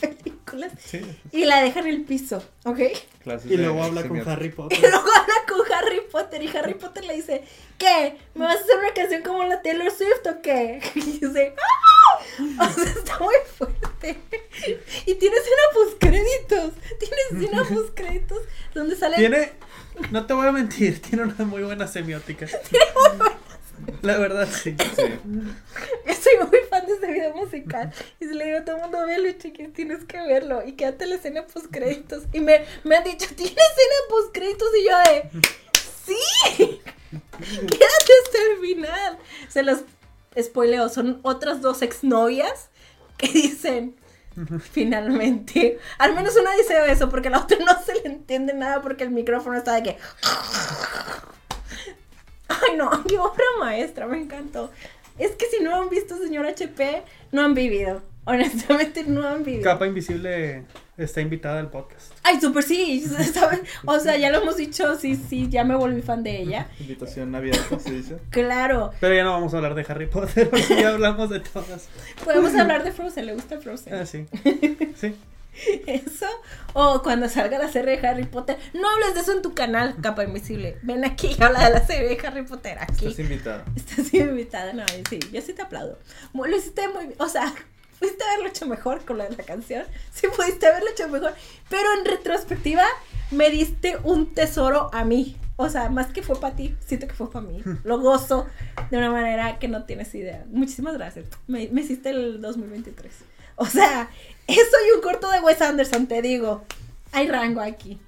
de 0.00 0.08
películas 0.08 0.72
Sí. 0.84 1.00
y 1.32 1.44
la 1.44 1.62
deja 1.62 1.80
en 1.80 1.86
el 1.86 2.02
piso, 2.02 2.42
¿ok? 2.64 2.78
Clases 3.22 3.50
Y 3.50 3.56
de 3.56 3.64
luego 3.64 3.82
habla 3.82 4.06
con. 4.06 4.28
Harry 4.28 4.46
Y 4.48 4.50
Potter. 4.50 4.80
luego 4.80 4.96
habla 5.14 5.34
con 5.48 5.72
Harry 5.72 6.00
Potter 6.10 6.42
y 6.42 6.48
Harry 6.56 6.74
Potter 6.74 7.04
le 7.04 7.14
dice, 7.14 7.44
¿qué? 7.78 8.16
¿Me 8.34 8.44
vas 8.46 8.56
a 8.56 8.60
hacer 8.60 8.78
una 8.78 8.92
canción 8.94 9.22
como 9.22 9.44
la 9.44 9.62
Taylor 9.62 9.90
Swift 9.90 10.26
o 10.26 10.42
qué? 10.42 10.80
Y 10.94 11.00
dice, 11.00 11.54
¡ah! 11.56 12.66
O 12.68 12.72
sea, 12.72 12.84
está 12.84 13.18
muy 13.18 13.34
fuerte. 13.56 14.18
Y 15.06 15.14
tiene 15.14 15.36
escena 15.36 15.62
postcréditos. 15.74 16.72
Tiene 16.98 17.16
escena 17.30 17.64
postcréditos 17.64 18.38
donde 18.74 18.96
sale... 18.96 19.16
Tiene, 19.16 19.52
no 20.10 20.26
te 20.26 20.32
voy 20.34 20.46
a 20.46 20.52
mentir, 20.52 21.00
tiene 21.02 21.24
una 21.24 21.44
muy 21.44 21.62
buena 21.62 21.86
semiótica. 21.86 22.46
La 24.02 24.18
verdad, 24.18 24.48
sí. 24.50 24.76
Sí. 24.96 25.02
Yo 26.06 26.14
soy 26.22 26.48
muy 26.48 26.58
fan 26.68 26.86
de 26.86 26.92
ese 26.94 27.06
video 27.12 27.34
musical. 27.34 27.92
Y 28.18 28.26
se 28.26 28.34
le 28.34 28.46
digo 28.46 28.58
a 28.58 28.64
todo 28.64 28.76
el 28.76 28.82
mundo, 28.82 29.06
velo, 29.06 29.30
chiquis, 29.32 29.72
tienes 29.72 30.04
que 30.04 30.18
verlo. 30.18 30.66
Y 30.66 30.72
quédate 30.72 31.06
la 31.06 31.16
escena 31.16 31.46
postcréditos. 31.46 32.24
Y 32.32 32.40
me, 32.40 32.64
me 32.84 32.96
han 32.96 33.04
dicho, 33.04 33.26
¿tiene 33.34 33.52
escena 33.52 33.94
postcréditos? 34.08 34.68
Y 34.78 34.84
yo 34.84 34.98
de, 34.98 35.30
¡sí! 36.06 36.80
Quédate 37.40 38.12
hasta 38.24 38.38
el 38.52 38.60
final. 38.60 39.18
Se 39.48 39.62
los 39.62 39.80
spoileo, 40.40 40.88
son 40.88 41.20
otras 41.22 41.60
dos 41.60 41.82
exnovias 41.82 42.70
que 43.16 43.28
dicen, 43.32 43.96
finalmente. 44.72 45.78
Al 45.98 46.14
menos 46.14 46.36
una 46.36 46.52
dice 46.54 46.90
eso, 46.90 47.08
porque 47.08 47.30
la 47.30 47.40
otra 47.40 47.58
no 47.58 47.82
se 47.84 47.94
le 47.94 48.06
entiende 48.06 48.54
nada 48.54 48.80
porque 48.80 49.04
el 49.04 49.10
micrófono 49.10 49.56
está 49.56 49.74
de 49.74 49.82
que... 49.82 49.96
Ay, 52.50 52.76
no, 52.76 52.90
mi 53.10 53.16
obra 53.16 53.44
maestra, 53.58 54.06
me 54.06 54.18
encantó. 54.18 54.70
Es 55.18 55.32
que 55.32 55.46
si 55.46 55.62
no 55.62 55.74
han 55.74 55.88
visto 55.88 56.16
Señor 56.16 56.46
HP, 56.46 57.02
no 57.32 57.42
han 57.42 57.54
vivido. 57.54 58.02
Honestamente, 58.24 59.04
no 59.04 59.26
han 59.26 59.42
vivido. 59.44 59.64
Capa 59.64 59.86
Invisible 59.86 60.64
está 60.96 61.20
invitada 61.20 61.58
al 61.58 61.70
podcast. 61.70 62.12
Ay, 62.22 62.40
súper 62.40 62.62
sí. 62.62 63.04
O 63.86 63.98
sea, 63.98 64.16
ya 64.16 64.30
lo 64.30 64.42
hemos 64.42 64.56
dicho, 64.56 64.96
sí, 64.96 65.16
sí, 65.16 65.48
ya 65.48 65.64
me 65.64 65.74
volví 65.74 66.02
fan 66.02 66.22
de 66.22 66.40
ella. 66.42 66.68
Invitación 66.80 67.34
abierta, 67.34 67.78
se 67.78 67.90
dice. 67.92 68.18
Claro, 68.30 68.92
Pero 69.00 69.14
ya 69.14 69.24
no 69.24 69.32
vamos 69.32 69.52
a 69.54 69.56
hablar 69.56 69.74
de 69.74 69.84
Harry 69.88 70.06
Potter, 70.06 70.48
porque 70.50 70.76
ya 70.80 70.90
hablamos 70.90 71.30
de 71.30 71.40
todas. 71.40 71.88
podemos 72.24 72.54
hablar 72.54 72.84
de 72.84 72.92
Frozen, 72.92 73.26
¿le 73.26 73.34
gusta 73.34 73.58
Frozen? 73.58 73.94
Ah, 73.94 74.06
sí. 74.06 74.26
Sí. 74.96 75.14
Eso, 75.86 76.26
o 76.72 77.02
cuando 77.02 77.28
salga 77.28 77.58
la 77.58 77.68
serie 77.70 77.98
de 77.98 78.06
Harry 78.06 78.24
Potter. 78.24 78.58
No 78.72 78.88
hables 78.88 79.14
de 79.14 79.20
eso 79.20 79.32
en 79.32 79.42
tu 79.42 79.54
canal, 79.54 79.96
Capa 80.00 80.24
Invisible. 80.24 80.78
Ven 80.82 81.04
aquí 81.04 81.34
y 81.38 81.42
habla 81.42 81.64
de 81.64 81.70
la 81.74 81.86
serie 81.86 82.08
de 82.08 82.26
Harry 82.26 82.42
Potter. 82.42 82.78
Aquí. 82.80 83.06
Estás 83.06 83.18
invitada. 83.18 83.64
Estás 83.76 84.14
invitada, 84.14 84.72
no, 84.72 84.84
sí, 85.08 85.18
yo 85.32 85.40
sí 85.40 85.52
te 85.52 85.62
aplaudo. 85.62 85.98
Lo 86.32 86.56
hiciste 86.56 86.88
muy 86.88 87.06
bien, 87.06 87.16
o 87.18 87.28
sea, 87.28 87.52
pudiste 87.98 88.24
haberlo 88.24 88.48
hecho 88.48 88.66
mejor 88.66 89.04
con 89.04 89.18
la, 89.18 89.28
la 89.28 89.44
canción, 89.44 89.84
sí 90.12 90.26
pudiste 90.34 90.66
haberlo 90.66 90.90
hecho 90.90 91.08
mejor, 91.08 91.34
pero 91.68 91.86
en 91.98 92.04
retrospectiva 92.04 92.84
me 93.30 93.50
diste 93.50 93.98
un 94.04 94.32
tesoro 94.34 94.90
a 94.92 95.04
mí. 95.04 95.36
O 95.56 95.68
sea, 95.68 95.90
más 95.90 96.06
que 96.06 96.22
fue 96.22 96.40
para 96.40 96.56
ti, 96.56 96.74
siento 96.86 97.06
que 97.06 97.12
fue 97.12 97.30
para 97.30 97.46
mí. 97.46 97.62
Lo 97.84 98.00
gozo 98.00 98.46
de 98.90 98.96
una 98.96 99.10
manera 99.10 99.58
que 99.58 99.68
no 99.68 99.84
tienes 99.84 100.14
idea. 100.14 100.46
Muchísimas 100.48 100.94
gracias. 100.94 101.26
Me, 101.46 101.68
me 101.68 101.82
hiciste 101.82 102.08
el 102.10 102.40
2023. 102.40 103.12
O 103.56 103.66
sea, 103.66 104.08
eso 104.60 104.76
y 104.88 104.96
un 104.96 105.00
corto 105.02 105.30
de 105.30 105.40
Wes 105.40 105.60
Anderson, 105.62 106.06
te 106.06 106.22
digo. 106.22 106.64
Hay 107.12 107.28
rango 107.28 107.60
aquí. 107.60 107.98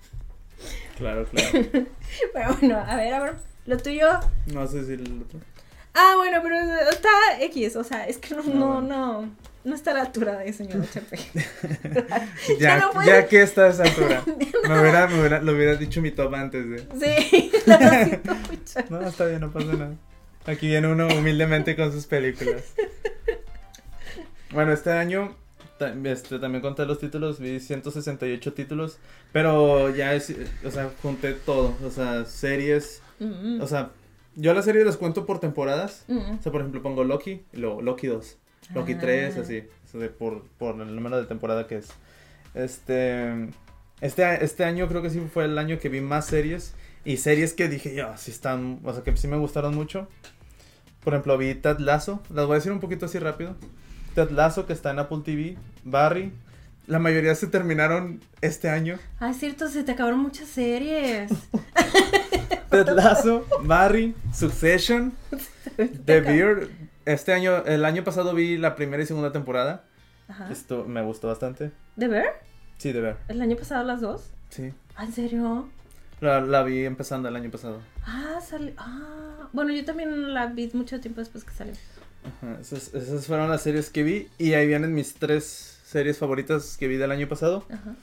Claro, 0.98 1.24
claro. 1.30 1.50
Pero 2.32 2.54
bueno, 2.60 2.78
a 2.86 2.96
ver, 2.96 3.14
a 3.14 3.20
ver. 3.20 3.34
Lo 3.66 3.76
tuyo 3.78 4.08
No 4.46 4.66
sé 4.66 4.84
si 4.84 4.92
el 4.94 5.22
otro. 5.22 5.40
Ah, 5.94 6.14
bueno, 6.16 6.40
pero 6.42 6.56
está 6.90 7.08
X, 7.40 7.76
o 7.76 7.84
sea, 7.84 8.06
es 8.06 8.18
que 8.18 8.34
no, 8.34 8.40
Ah, 8.42 8.50
no, 8.54 8.80
no, 8.80 9.30
no 9.64 9.74
está 9.74 9.90
a 9.90 9.94
la 9.94 10.00
altura 10.02 10.38
de 10.38 10.52
señor 10.52 10.80
HP. 10.82 11.18
Ya, 12.58 12.78
no 12.78 12.90
puedo- 12.92 13.06
ya 13.06 13.26
que 13.28 13.42
está 13.42 13.64
a 13.66 13.68
esa 13.68 13.82
altura. 13.84 14.22
Me 14.68 14.80
hubiera, 14.80 15.06
me 15.06 15.18
hubiera, 15.20 15.40
lo 15.42 15.52
hubiera 15.52 15.74
dicho 15.76 16.00
mi 16.00 16.10
top 16.10 16.34
antes 16.34 16.68
de. 16.68 16.78
Sí, 16.98 17.52
lo 17.66 17.78
siento 17.78 18.34
mucho. 18.34 18.80
No, 18.88 19.06
está 19.06 19.26
bien, 19.26 19.40
no 19.40 19.52
pasa 19.52 19.72
nada. 19.74 19.94
Aquí 20.46 20.66
viene 20.68 20.88
uno 20.88 21.06
humildemente 21.08 21.76
con 21.76 21.92
sus 21.92 22.06
películas. 22.06 22.64
Bueno, 24.50 24.72
este 24.72 24.90
año 24.92 25.36
este, 26.04 26.38
también 26.38 26.62
conté 26.62 26.86
los 26.86 26.98
títulos, 26.98 27.38
vi 27.38 27.60
168 27.60 28.52
títulos, 28.52 28.98
pero 29.32 29.94
ya 29.94 30.14
es, 30.14 30.34
o 30.64 30.70
sea, 30.70 30.90
junté 31.02 31.32
todo, 31.32 31.74
o 31.84 31.90
sea, 31.90 32.24
series, 32.24 33.02
Mm, 33.22 33.60
o 33.60 33.66
sea, 33.66 33.90
yo 34.34 34.54
las 34.54 34.64
series 34.64 34.84
las 34.84 34.96
cuento 34.96 35.26
por 35.26 35.38
temporadas, 35.38 36.04
mm. 36.08 36.38
o 36.38 36.42
sea, 36.42 36.52
por 36.52 36.60
ejemplo, 36.60 36.82
pongo 36.82 37.04
Loki 37.04 37.42
y 37.52 37.56
luego 37.56 37.82
Loki 37.82 38.06
2, 38.06 38.38
Loki 38.74 38.94
Ah. 38.94 38.98
3, 39.00 39.36
así, 39.38 39.62
o 39.84 39.98
sea, 39.98 40.10
por, 40.10 40.44
por 40.58 40.80
el 40.80 40.94
número 40.94 41.20
de 41.20 41.26
temporada 41.26 41.66
que 41.66 41.76
es. 41.76 41.88
Este, 42.54 43.48
este, 44.00 44.44
este 44.44 44.64
año 44.64 44.88
creo 44.88 45.02
que 45.02 45.10
sí 45.10 45.20
fue 45.32 45.44
el 45.44 45.56
año 45.58 45.78
que 45.78 45.88
vi 45.88 46.00
más 46.00 46.26
series, 46.26 46.74
y 47.04 47.16
series 47.16 47.54
que 47.54 47.68
dije 47.68 47.94
yo, 47.94 48.16
sí 48.16 48.30
están, 48.30 48.80
o 48.84 48.92
sea, 48.92 49.02
que 49.02 49.16
sí 49.16 49.28
me 49.28 49.36
gustaron 49.36 49.74
mucho. 49.74 50.08
Por 51.02 51.14
ejemplo, 51.14 51.36
vi 51.36 51.54
Ted 51.54 51.78
Lasso, 51.78 52.22
las 52.32 52.46
voy 52.46 52.54
a 52.54 52.58
decir 52.58 52.70
un 52.70 52.80
poquito 52.80 53.06
así 53.06 53.18
rápido. 53.18 53.56
Ted 54.14 54.30
Lasso, 54.30 54.66
que 54.66 54.72
está 54.72 54.90
en 54.90 54.98
Apple 54.98 55.18
TV, 55.24 55.56
Barry, 55.84 56.32
la 56.86 56.98
mayoría 56.98 57.34
se 57.34 57.46
terminaron 57.46 58.20
este 58.40 58.68
año. 58.68 58.98
Ah, 59.20 59.30
es 59.30 59.38
cierto, 59.38 59.68
se 59.68 59.84
te 59.84 59.92
acabaron 59.92 60.20
muchas 60.20 60.48
series. 60.48 61.30
Ted 62.70 62.88
Lasso, 62.88 63.46
Barry, 63.62 64.14
Succession, 64.34 65.12
The 66.04 66.20
Beard. 66.20 66.68
Este 67.04 67.32
año, 67.32 67.64
el 67.64 67.84
año 67.84 68.04
pasado 68.04 68.34
vi 68.34 68.56
la 68.56 68.74
primera 68.74 69.02
y 69.02 69.06
segunda 69.06 69.32
temporada. 69.32 69.84
Ajá. 70.28 70.50
Esto 70.50 70.84
me 70.84 71.02
gustó 71.02 71.28
bastante. 71.28 71.72
¿De 71.96 72.08
ver? 72.08 72.26
Sí, 72.78 72.92
de 72.92 73.00
ver. 73.00 73.16
¿El 73.28 73.40
año 73.42 73.56
pasado 73.56 73.84
las 73.84 74.00
dos? 74.00 74.30
Sí. 74.50 74.72
Ah, 74.96 75.04
¿en 75.04 75.12
serio? 75.12 75.68
La, 76.20 76.40
la 76.40 76.62
vi 76.62 76.84
empezando 76.84 77.28
el 77.28 77.36
año 77.36 77.50
pasado. 77.50 77.80
Ah, 78.04 78.38
salió. 78.40 78.72
Ah, 78.76 79.48
bueno, 79.52 79.72
yo 79.72 79.84
también 79.84 80.32
la 80.32 80.46
vi 80.46 80.70
mucho 80.72 81.00
tiempo 81.00 81.20
después 81.20 81.44
que 81.44 81.52
salió. 81.52 81.74
Ajá, 82.24 82.58
esas, 82.60 82.94
esas 82.94 83.26
fueron 83.26 83.50
las 83.50 83.62
series 83.62 83.90
que 83.90 84.02
vi. 84.02 84.28
Y 84.38 84.54
ahí 84.54 84.66
vienen 84.66 84.94
mis 84.94 85.14
tres 85.14 85.78
series 85.84 86.18
favoritas 86.18 86.76
que 86.78 86.88
vi 86.88 86.96
del 86.96 87.10
año 87.10 87.28
pasado. 87.28 87.64
Ajá. 87.70 87.94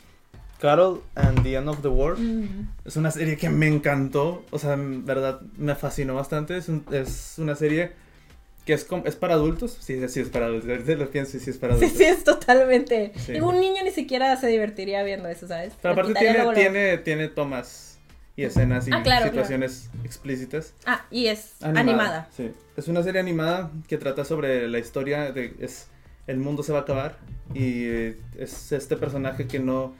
Carol 0.59 1.01
and 1.15 1.41
the 1.43 1.55
End 1.55 1.69
of 1.69 1.81
the 1.81 1.87
World. 1.87 2.19
Mm. 2.19 2.67
Es 2.85 2.97
una 2.97 3.11
serie 3.11 3.37
que 3.37 3.49
me 3.49 3.67
encantó. 3.67 4.43
O 4.51 4.59
sea, 4.59 4.73
en 4.73 5.05
verdad 5.05 5.39
me 5.57 5.73
fascinó 5.75 6.15
bastante. 6.15 6.57
Es, 6.57 6.67
un- 6.67 6.83
es 6.91 7.35
una 7.37 7.55
serie 7.55 7.91
que 8.65 8.73
es, 8.73 8.85
es 9.05 9.15
para 9.15 9.35
adultos. 9.35 9.77
Sí, 9.79 10.05
sí, 10.09 10.19
es 10.19 10.27
para 10.29 10.47
adultos. 10.47 10.69
Ahorita 10.69 10.95
lo 10.95 11.09
pienso 11.09 11.37
y 11.37 11.39
sí 11.39 11.49
es 11.49 11.57
para 11.57 11.75
Sí, 11.77 11.85
adultos. 11.85 11.97
sí, 11.97 12.03
es 12.03 12.23
totalmente. 12.25 13.13
Sí. 13.25 13.39
Un 13.39 13.59
niño 13.61 13.83
ni 13.85 13.91
siquiera 13.91 14.35
se 14.35 14.47
divertiría 14.47 15.01
viendo 15.03 15.29
eso, 15.29 15.47
¿sabes? 15.47 15.71
Pero 15.81 15.93
aparte 15.93 16.13
tiene, 16.13 16.53
tiene, 16.53 16.97
tiene 16.97 17.27
tomas 17.29 17.88
y 18.39 18.45
escenas 18.45 18.87
y 18.87 18.91
Ah, 18.93 19.03
claro, 19.03 19.25
situaciones 19.25 19.89
explícitas. 20.05 20.73
Ah, 20.85 21.05
y 21.11 21.25
es 21.25 21.61
animada. 21.61 22.29
Sí. 22.35 22.51
Es 22.77 22.87
una 22.87 23.03
serie 23.03 23.19
animada 23.19 23.69
que 23.89 23.97
trata 23.97 24.23
sobre 24.23 24.69
la 24.69 24.79
historia 24.79 25.33
de 25.33 25.53
es 25.59 25.87
el 26.25 26.37
mundo 26.37 26.63
se 26.63 26.71
va 26.71 26.79
a 26.79 26.81
acabar 26.83 27.17
y 27.53 27.85
es 28.37 28.71
este 28.71 28.95
personaje 28.95 29.45
que 29.45 29.59
no 29.59 29.93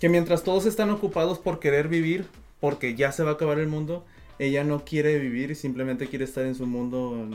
que 0.00 0.08
mientras 0.08 0.42
todos 0.42 0.66
están 0.66 0.90
ocupados 0.90 1.38
por 1.38 1.60
querer 1.60 1.86
vivir 1.86 2.26
porque 2.58 2.96
ya 2.96 3.12
se 3.12 3.22
va 3.22 3.30
a 3.30 3.34
acabar 3.34 3.60
el 3.60 3.68
mundo, 3.68 4.04
ella 4.40 4.64
no 4.64 4.84
quiere 4.84 5.16
vivir 5.20 5.52
y 5.52 5.54
simplemente 5.54 6.08
quiere 6.08 6.24
estar 6.24 6.44
en 6.46 6.56
su 6.56 6.66
mundo 6.66 7.28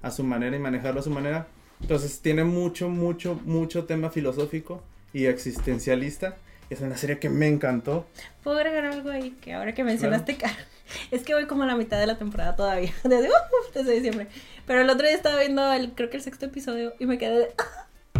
a 0.00 0.12
su 0.12 0.22
manera 0.22 0.54
y 0.54 0.60
manejarlo 0.60 1.00
a 1.00 1.02
su 1.02 1.10
manera. 1.10 1.48
Entonces 1.80 2.20
tiene 2.20 2.44
mucho 2.44 2.88
mucho 2.88 3.40
mucho 3.44 3.84
tema 3.84 4.10
filosófico 4.10 4.80
y 5.12 5.24
existencialista. 5.24 6.36
Es 6.70 6.80
una 6.80 6.96
serie 6.96 7.18
que 7.18 7.28
me 7.30 7.46
encantó. 7.48 8.06
¿Puedo 8.42 8.58
agregar 8.58 8.84
algo 8.84 9.10
ahí? 9.10 9.30
Que 9.40 9.54
ahora 9.54 9.74
que 9.74 9.84
mencionaste 9.84 10.36
Carol. 10.36 10.56
Es 11.10 11.22
que 11.22 11.34
voy 11.34 11.46
como 11.46 11.64
a 11.64 11.66
la 11.66 11.76
mitad 11.76 11.98
de 12.00 12.06
la 12.06 12.16
temporada 12.16 12.56
todavía. 12.56 12.92
Desde, 13.04 13.28
uf, 13.28 13.74
desde 13.74 13.92
diciembre. 13.92 14.26
Pero 14.66 14.80
el 14.80 14.88
otro 14.88 15.06
día 15.06 15.14
estaba 15.14 15.38
viendo 15.38 15.70
el, 15.72 15.92
creo 15.92 16.08
que 16.08 16.16
el 16.16 16.22
sexto 16.22 16.46
episodio 16.46 16.94
y 16.98 17.04
me 17.04 17.18
quedé 17.18 17.38
de. 17.40 17.48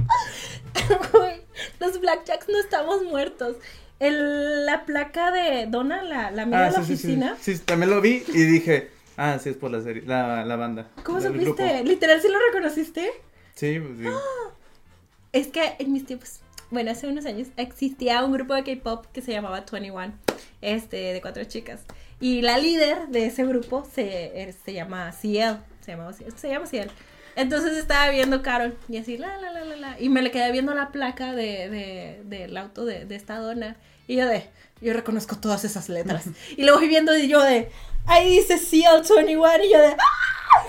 Los 1.81 2.01
Blackjacks 2.01 2.49
no 2.49 2.59
estamos 2.59 3.05
muertos. 3.05 3.57
El, 4.01 4.67
la 4.67 4.85
placa 4.85 5.31
de 5.33 5.67
Donna, 5.67 6.03
la, 6.03 6.31
la 6.31 6.43
amiga 6.43 6.67
de 6.67 6.71
la 6.73 6.79
Ah, 6.79 6.83
sí, 6.85 6.97
sí, 6.97 6.97
sí. 6.97 7.07
oficina. 7.07 7.37
Sí, 7.41 7.59
también 7.59 7.91
lo 7.91 8.01
vi 8.01 8.23
y 8.29 8.43
dije, 8.45 8.91
ah, 9.17 9.39
sí 9.43 9.49
es 9.51 9.57
por 9.57 9.71
la 9.71 9.81
serie, 9.83 10.03
la, 10.07 10.45
la 10.45 10.57
banda. 10.57 10.89
¿Cómo 11.03 11.21
supiste? 11.21 11.45
grupo. 11.47 11.65
Literal, 11.85 12.21
¿sí 12.21 12.29
lo 12.29 12.39
reconociste? 12.53 13.11
Sí, 13.55 13.81
pues, 13.81 13.99
sí. 13.99 14.05
Es 15.33 15.49
que 15.49 15.75
en 15.79 15.93
mis 15.93 16.07
tiempos, 16.07 16.41
bueno, 16.71 16.91
hace 16.91 17.07
unos 17.07 17.25
años 17.25 17.49
existía 17.57 18.23
un 18.25 18.33
grupo 18.33 18.55
de 18.55 18.63
K-pop 18.63 19.07
que 19.13 19.23
se 19.23 19.33
llamaba 19.33 19.65
21, 19.71 20.13
este, 20.61 20.97
de 20.97 21.21
cuatro 21.21 21.45
chicas. 21.45 21.81
Y 22.21 22.43
la 22.43 22.59
líder 22.59 23.09
de 23.09 23.27
ese 23.27 23.45
grupo 23.45 23.87
se, 23.95 24.43
er, 24.43 24.53
se 24.53 24.73
llama 24.73 25.13
Ciel, 25.13 25.59
se, 25.81 25.93
llamaba 25.93 26.13
se 26.13 26.49
llama 26.49 26.67
Ciel. 26.67 26.91
Entonces 27.37 27.79
estaba 27.79 28.11
viendo 28.11 28.43
Carol 28.43 28.77
y 28.89 28.99
así, 28.99 29.17
la, 29.17 29.39
la, 29.39 29.53
la, 29.53 29.65
la, 29.65 29.77
la. 29.77 30.01
Y 30.01 30.09
me 30.09 30.23
le 30.23 30.31
quedé 30.31 30.51
viendo 30.51 30.75
la 30.75 30.91
placa 30.91 31.33
de, 31.33 31.69
de, 31.69 32.23
del 32.25 32.57
auto 32.57 32.85
de, 32.85 33.05
de 33.05 33.15
esta 33.15 33.39
dona. 33.39 33.77
Y 34.09 34.17
yo 34.17 34.27
de, 34.27 34.51
yo 34.81 34.93
reconozco 34.93 35.37
todas 35.37 35.65
esas 35.65 35.89
letras. 35.89 36.25
y 36.57 36.65
lo 36.65 36.77
voy 36.77 36.89
viendo 36.89 37.17
y 37.17 37.29
yo 37.29 37.41
de, 37.41 37.71
ahí 38.07 38.29
dice 38.29 38.59
Ciel 38.59 39.03
21. 39.09 39.65
Y 39.65 39.73
yo 39.73 39.79
de, 39.79 39.89
¡ah! 39.89 40.67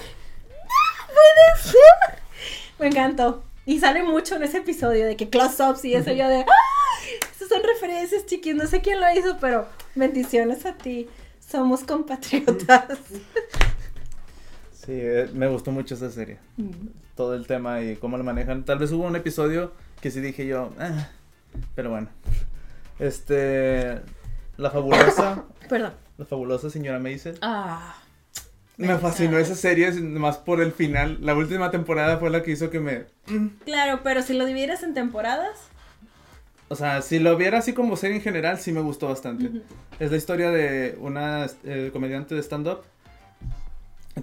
¡No 0.47 1.13
puede 1.13 1.61
ser! 1.63 2.19
Me 2.77 2.87
encantó. 2.87 3.48
Y 3.69 3.77
sale 3.79 4.01
mucho 4.01 4.35
en 4.35 4.41
ese 4.41 4.57
episodio 4.57 5.05
de 5.05 5.15
que 5.15 5.29
close-ups 5.29 5.85
y 5.85 5.93
eso 5.93 6.11
yo 6.11 6.27
de 6.27 6.39
¡Ah! 6.39 6.99
Esas 7.35 7.49
son 7.49 7.61
referencias, 7.61 8.25
chiquis. 8.25 8.55
No 8.55 8.65
sé 8.65 8.81
quién 8.81 8.99
lo 8.99 9.05
hizo, 9.13 9.37
pero 9.39 9.67
bendiciones 9.93 10.65
a 10.65 10.73
ti. 10.75 11.07
Somos 11.39 11.83
compatriotas. 11.83 12.97
Sí, 14.73 14.93
eh, 14.93 15.29
me 15.35 15.47
gustó 15.47 15.71
mucho 15.71 15.93
esa 15.93 16.09
serie. 16.09 16.39
Todo 17.15 17.35
el 17.35 17.45
tema 17.45 17.79
y 17.83 17.95
cómo 17.97 18.17
lo 18.17 18.23
manejan. 18.23 18.65
Tal 18.65 18.79
vez 18.79 18.91
hubo 18.91 19.05
un 19.05 19.15
episodio 19.15 19.71
que 20.01 20.09
sí 20.09 20.19
dije 20.19 20.47
yo, 20.47 20.73
ah, 20.79 21.09
pero 21.75 21.91
bueno. 21.91 22.07
Este, 22.97 23.99
la 24.57 24.71
fabulosa, 24.71 25.43
Perdón. 25.69 25.93
la 26.17 26.25
fabulosa 26.25 26.71
señora 26.71 26.97
Maisel. 26.97 27.37
Ah. 27.43 27.98
Me 28.79 28.97
fascinó 28.97 29.37
esa 29.37 29.55
serie, 29.55 29.91
más 29.91 30.37
por 30.37 30.61
el 30.61 30.71
final. 30.71 31.17
La 31.19 31.35
última 31.35 31.69
temporada 31.69 32.17
fue 32.17 32.29
la 32.29 32.43
que 32.43 32.51
hizo 32.51 32.69
que 32.69 32.79
me... 32.79 33.05
Claro, 33.65 33.99
pero 34.03 34.21
si 34.21 34.33
lo 34.33 34.45
dividieras 34.45 34.83
en 34.83 34.93
temporadas. 34.93 35.57
O 36.69 36.75
sea, 36.77 37.01
si 37.01 37.19
lo 37.19 37.35
viera 37.35 37.57
así 37.57 37.73
como 37.73 37.97
serie 37.97 38.15
en 38.15 38.21
general, 38.21 38.57
sí 38.57 38.71
me 38.71 38.79
gustó 38.79 39.09
bastante. 39.09 39.51
Es 39.99 40.11
la 40.11 40.17
historia 40.17 40.49
de 40.49 40.97
una 41.01 41.47
eh, 41.65 41.89
comediante 41.91 42.35
de 42.35 42.41
stand-up. 42.41 42.79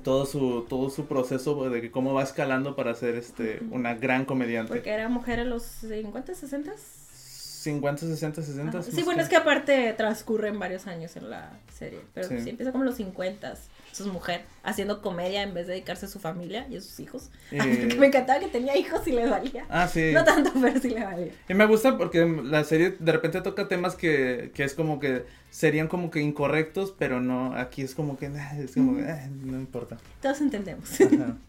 Todo 0.02 0.24
su, 0.24 0.64
todo 0.68 0.88
su 0.88 1.06
proceso 1.06 1.68
de 1.68 1.80
que 1.82 1.90
cómo 1.90 2.14
va 2.14 2.22
escalando 2.22 2.74
para 2.76 2.94
ser 2.94 3.14
este, 3.16 3.60
una 3.70 3.94
gran 3.94 4.24
comediante. 4.24 4.72
Porque 4.72 4.90
era 4.90 5.08
mujer 5.10 5.38
en 5.38 5.50
los 5.50 5.64
50, 5.64 6.34
60. 6.34 6.72
50, 6.76 8.06
60, 8.06 8.42
60. 8.42 8.82
Sí, 8.84 9.02
bueno, 9.02 9.20
es 9.22 9.28
que 9.28 9.36
aparte 9.36 9.92
transcurren 9.98 10.58
varios 10.58 10.86
años 10.86 11.14
en 11.16 11.28
la 11.28 11.50
serie. 11.74 12.00
Pero 12.14 12.28
Sí. 12.28 12.40
sí, 12.40 12.50
empieza 12.50 12.72
como 12.72 12.84
en 12.84 12.88
los 12.90 12.96
50. 12.96 13.54
Su 13.96 14.12
mujer 14.12 14.44
haciendo 14.62 15.00
comedia 15.00 15.42
en 15.42 15.54
vez 15.54 15.66
de 15.66 15.72
dedicarse 15.74 16.06
a 16.06 16.08
su 16.08 16.18
familia 16.18 16.66
y 16.68 16.76
a 16.76 16.80
sus 16.80 17.00
hijos. 17.00 17.30
Eh, 17.52 17.96
me 17.98 18.06
encantaba 18.06 18.40
que 18.40 18.48
tenía 18.48 18.76
hijos 18.76 19.06
y 19.06 19.12
le 19.12 19.26
valía. 19.26 19.64
Ah, 19.70 19.88
sí. 19.88 20.12
No 20.12 20.24
tanto, 20.24 20.52
pero 20.60 20.78
sí 20.80 20.90
le 20.90 21.02
valía. 21.02 21.32
Y 21.48 21.54
me 21.54 21.64
gusta 21.66 21.96
porque 21.96 22.26
la 22.26 22.64
serie 22.64 22.96
de 22.98 23.12
repente 23.12 23.40
toca 23.40 23.68
temas 23.68 23.94
que, 23.94 24.50
que 24.54 24.64
es 24.64 24.74
como 24.74 25.00
que 25.00 25.24
serían 25.50 25.88
como 25.88 26.10
que 26.10 26.20
incorrectos, 26.20 26.92
pero 26.98 27.20
no, 27.20 27.54
aquí 27.54 27.82
es 27.82 27.94
como 27.94 28.18
que, 28.18 28.26
es 28.58 28.74
como 28.74 28.96
que, 28.96 29.04
ah, 29.04 29.28
no 29.30 29.58
importa. 29.58 29.96
Todos 30.20 30.40
entendemos. 30.40 31.00
Ajá. 31.00 31.36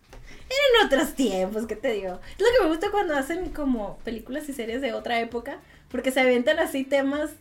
En 0.49 0.85
otros 0.85 1.13
tiempos, 1.13 1.65
¿qué 1.65 1.75
te 1.75 1.91
digo? 1.91 2.19
Es 2.37 2.39
lo 2.39 2.45
que 2.45 2.63
me 2.63 2.69
gusta 2.69 2.89
cuando 2.89 3.15
hacen 3.15 3.49
como 3.49 3.97
películas 3.99 4.47
y 4.47 4.53
series 4.53 4.81
de 4.81 4.93
otra 4.93 5.19
época, 5.19 5.59
porque 5.89 6.11
se 6.11 6.21
aventan 6.21 6.59
así 6.59 6.85
temas 6.85 7.31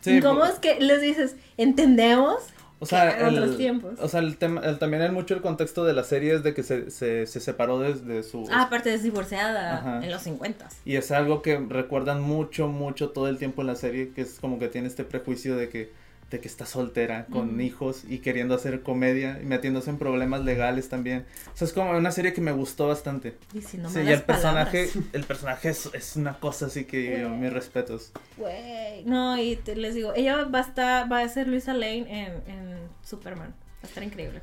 Sí, 0.00 0.16
incómodos 0.16 0.58
que 0.58 0.80
les 0.80 1.00
dices, 1.00 1.36
entendemos. 1.56 2.42
O 2.82 2.86
sea, 2.86 3.16
en 3.20 3.26
otros 3.36 3.50
el, 3.52 3.56
tiempos. 3.58 3.92
o 4.00 4.08
sea, 4.08 4.18
el 4.18 4.36
tema, 4.38 4.60
el- 4.62 4.78
también 4.80 5.02
hay 5.04 5.10
mucho 5.12 5.34
el 5.34 5.40
contexto 5.40 5.84
de 5.84 5.92
la 5.92 6.02
serie 6.02 6.34
es 6.34 6.42
de 6.42 6.52
que 6.52 6.64
se, 6.64 6.90
se, 6.90 7.26
se 7.28 7.38
separó 7.38 7.78
desde 7.78 8.24
su... 8.24 8.48
Ah, 8.50 8.62
aparte 8.62 8.92
es 8.92 9.04
divorciada 9.04 9.78
Ajá. 9.78 10.04
en 10.04 10.10
los 10.10 10.20
50. 10.22 10.68
Y 10.84 10.96
es 10.96 11.12
algo 11.12 11.42
que 11.42 11.58
recuerdan 11.68 12.20
mucho, 12.22 12.66
mucho 12.66 13.10
todo 13.10 13.28
el 13.28 13.38
tiempo 13.38 13.60
en 13.60 13.68
la 13.68 13.76
serie, 13.76 14.10
que 14.12 14.22
es 14.22 14.40
como 14.40 14.58
que 14.58 14.66
tiene 14.66 14.88
este 14.88 15.04
prejuicio 15.04 15.56
de 15.56 15.68
que, 15.68 15.92
de 16.32 16.40
que 16.40 16.48
está 16.48 16.66
soltera, 16.66 17.26
con 17.26 17.60
hijos 17.60 18.02
y 18.08 18.18
queriendo 18.18 18.54
hacer 18.54 18.82
comedia 18.82 19.38
y 19.40 19.44
metiéndose 19.46 19.90
en 19.90 19.98
problemas 19.98 20.44
legales 20.44 20.88
también. 20.88 21.24
O 21.52 21.56
sea, 21.56 21.66
es 21.66 21.72
como 21.72 21.90
una 21.92 22.10
serie 22.10 22.32
que 22.32 22.40
me 22.40 22.50
gustó 22.52 22.88
bastante. 22.88 23.34
Diciendo 23.52 23.88
sí, 23.90 24.00
y 24.00 24.02
malas 24.04 24.18
el 24.20 24.24
personaje, 24.24 24.88
el 25.12 25.24
personaje 25.24 25.68
es, 25.68 25.90
es 25.92 26.16
una 26.16 26.38
cosa 26.40 26.66
así 26.66 26.84
que 26.86 27.20
yo, 27.20 27.28
mis 27.30 27.52
respetos. 27.52 28.10
Güey. 28.36 29.04
No, 29.04 29.36
y 29.40 29.56
te- 29.56 29.76
les 29.76 29.94
digo, 29.94 30.12
ella 30.16 30.44
va 30.44 30.58
a 30.58 30.62
estar, 30.62 31.12
va 31.12 31.20
a 31.20 31.28
ser 31.28 31.46
Luisa 31.48 31.74
Lane 31.74 32.06
en, 32.08 32.32
en 32.52 32.76
Superman. 33.04 33.50
Va 33.50 33.84
a 33.84 33.86
estar 33.86 34.02
increíble. 34.02 34.40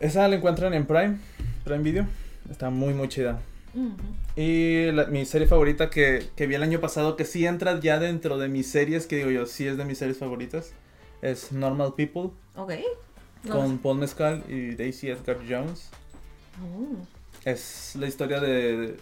Esa 0.00 0.26
la 0.26 0.36
encuentran 0.36 0.74
en 0.74 0.86
Prime, 0.86 1.18
Prime 1.64 1.82
Video. 1.82 2.06
Está 2.50 2.70
muy, 2.70 2.94
muy 2.94 3.08
chida. 3.08 3.40
Y 4.36 4.90
la- 4.92 5.06
mi 5.06 5.24
serie 5.26 5.46
favorita 5.46 5.90
que, 5.90 6.24
que 6.36 6.46
vi 6.46 6.54
el 6.54 6.62
año 6.62 6.80
pasado, 6.80 7.16
que 7.16 7.24
sí 7.24 7.46
entra 7.46 7.78
ya 7.80 7.98
dentro 7.98 8.38
de 8.38 8.48
mis 8.48 8.66
series, 8.66 9.06
que 9.06 9.16
digo 9.16 9.30
yo, 9.30 9.46
sí 9.46 9.66
es 9.66 9.76
de 9.76 9.84
mis 9.84 9.98
series 9.98 10.18
favoritas, 10.18 10.72
es 11.22 11.50
Normal 11.52 11.94
People, 11.96 12.30
Ok. 12.56 12.72
No 13.44 13.56
con. 13.56 13.78
Paul 13.78 13.98
Mescal 13.98 14.44
y 14.48 14.74
Daisy 14.74 15.08
Edgar 15.08 15.38
Jones. 15.48 15.88
Mm. 16.60 17.02
Es 17.48 17.96
la 17.98 18.06
historia 18.06 18.38
de, 18.40 18.96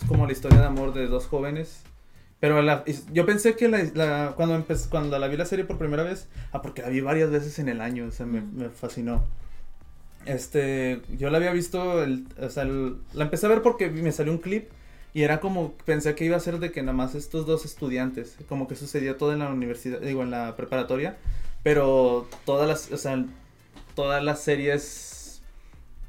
Es 0.00 0.08
como 0.08 0.26
la 0.26 0.32
historia 0.32 0.58
de 0.60 0.66
amor 0.66 0.94
de 0.94 1.06
dos 1.06 1.26
jóvenes. 1.26 1.80
Pero 2.40 2.62
la- 2.62 2.84
yo 3.12 3.26
pensé 3.26 3.56
que 3.56 3.68
la, 3.68 3.82
la- 3.94 4.32
cuando, 4.36 4.56
empe- 4.58 4.88
cuando 4.88 5.18
la 5.18 5.28
vi 5.28 5.36
la 5.36 5.44
serie 5.46 5.64
por 5.64 5.76
primera 5.78 6.02
vez, 6.02 6.28
ah, 6.52 6.62
porque 6.62 6.82
la 6.82 6.88
vi 6.88 7.00
varias 7.00 7.30
veces 7.30 7.58
en 7.58 7.68
el 7.68 7.80
año, 7.80 8.06
o 8.06 8.10
sea, 8.10 8.26
me, 8.26 8.40
me 8.42 8.68
fascinó. 8.70 9.24
Este, 10.26 11.02
yo 11.18 11.28
la 11.30 11.36
había 11.38 11.52
visto, 11.52 12.02
el, 12.02 12.26
o 12.40 12.48
sea, 12.48 12.62
el- 12.62 12.96
la 13.12 13.24
empecé 13.24 13.46
a 13.46 13.50
ver 13.50 13.62
porque 13.62 13.90
me 13.90 14.12
salió 14.12 14.32
un 14.32 14.38
clip 14.38 14.68
y 15.12 15.22
era 15.22 15.38
como, 15.40 15.72
pensé 15.84 16.14
que 16.14 16.24
iba 16.24 16.36
a 16.36 16.40
ser 16.40 16.58
de 16.58 16.72
que 16.72 16.82
nada 16.82 16.94
más 16.96 17.14
estos 17.14 17.46
dos 17.46 17.64
estudiantes, 17.66 18.36
como 18.48 18.66
que 18.66 18.74
sucedía 18.76 19.18
todo 19.18 19.32
en 19.32 19.40
la 19.40 19.48
universidad, 19.50 20.00
digo, 20.00 20.22
en 20.22 20.30
la 20.30 20.56
preparatoria, 20.56 21.16
pero 21.64 22.28
todas 22.44 22.68
las, 22.68 22.92
o 22.92 22.96
sea, 22.96 23.24
todas 23.96 24.22
las 24.22 24.40
series 24.40 25.42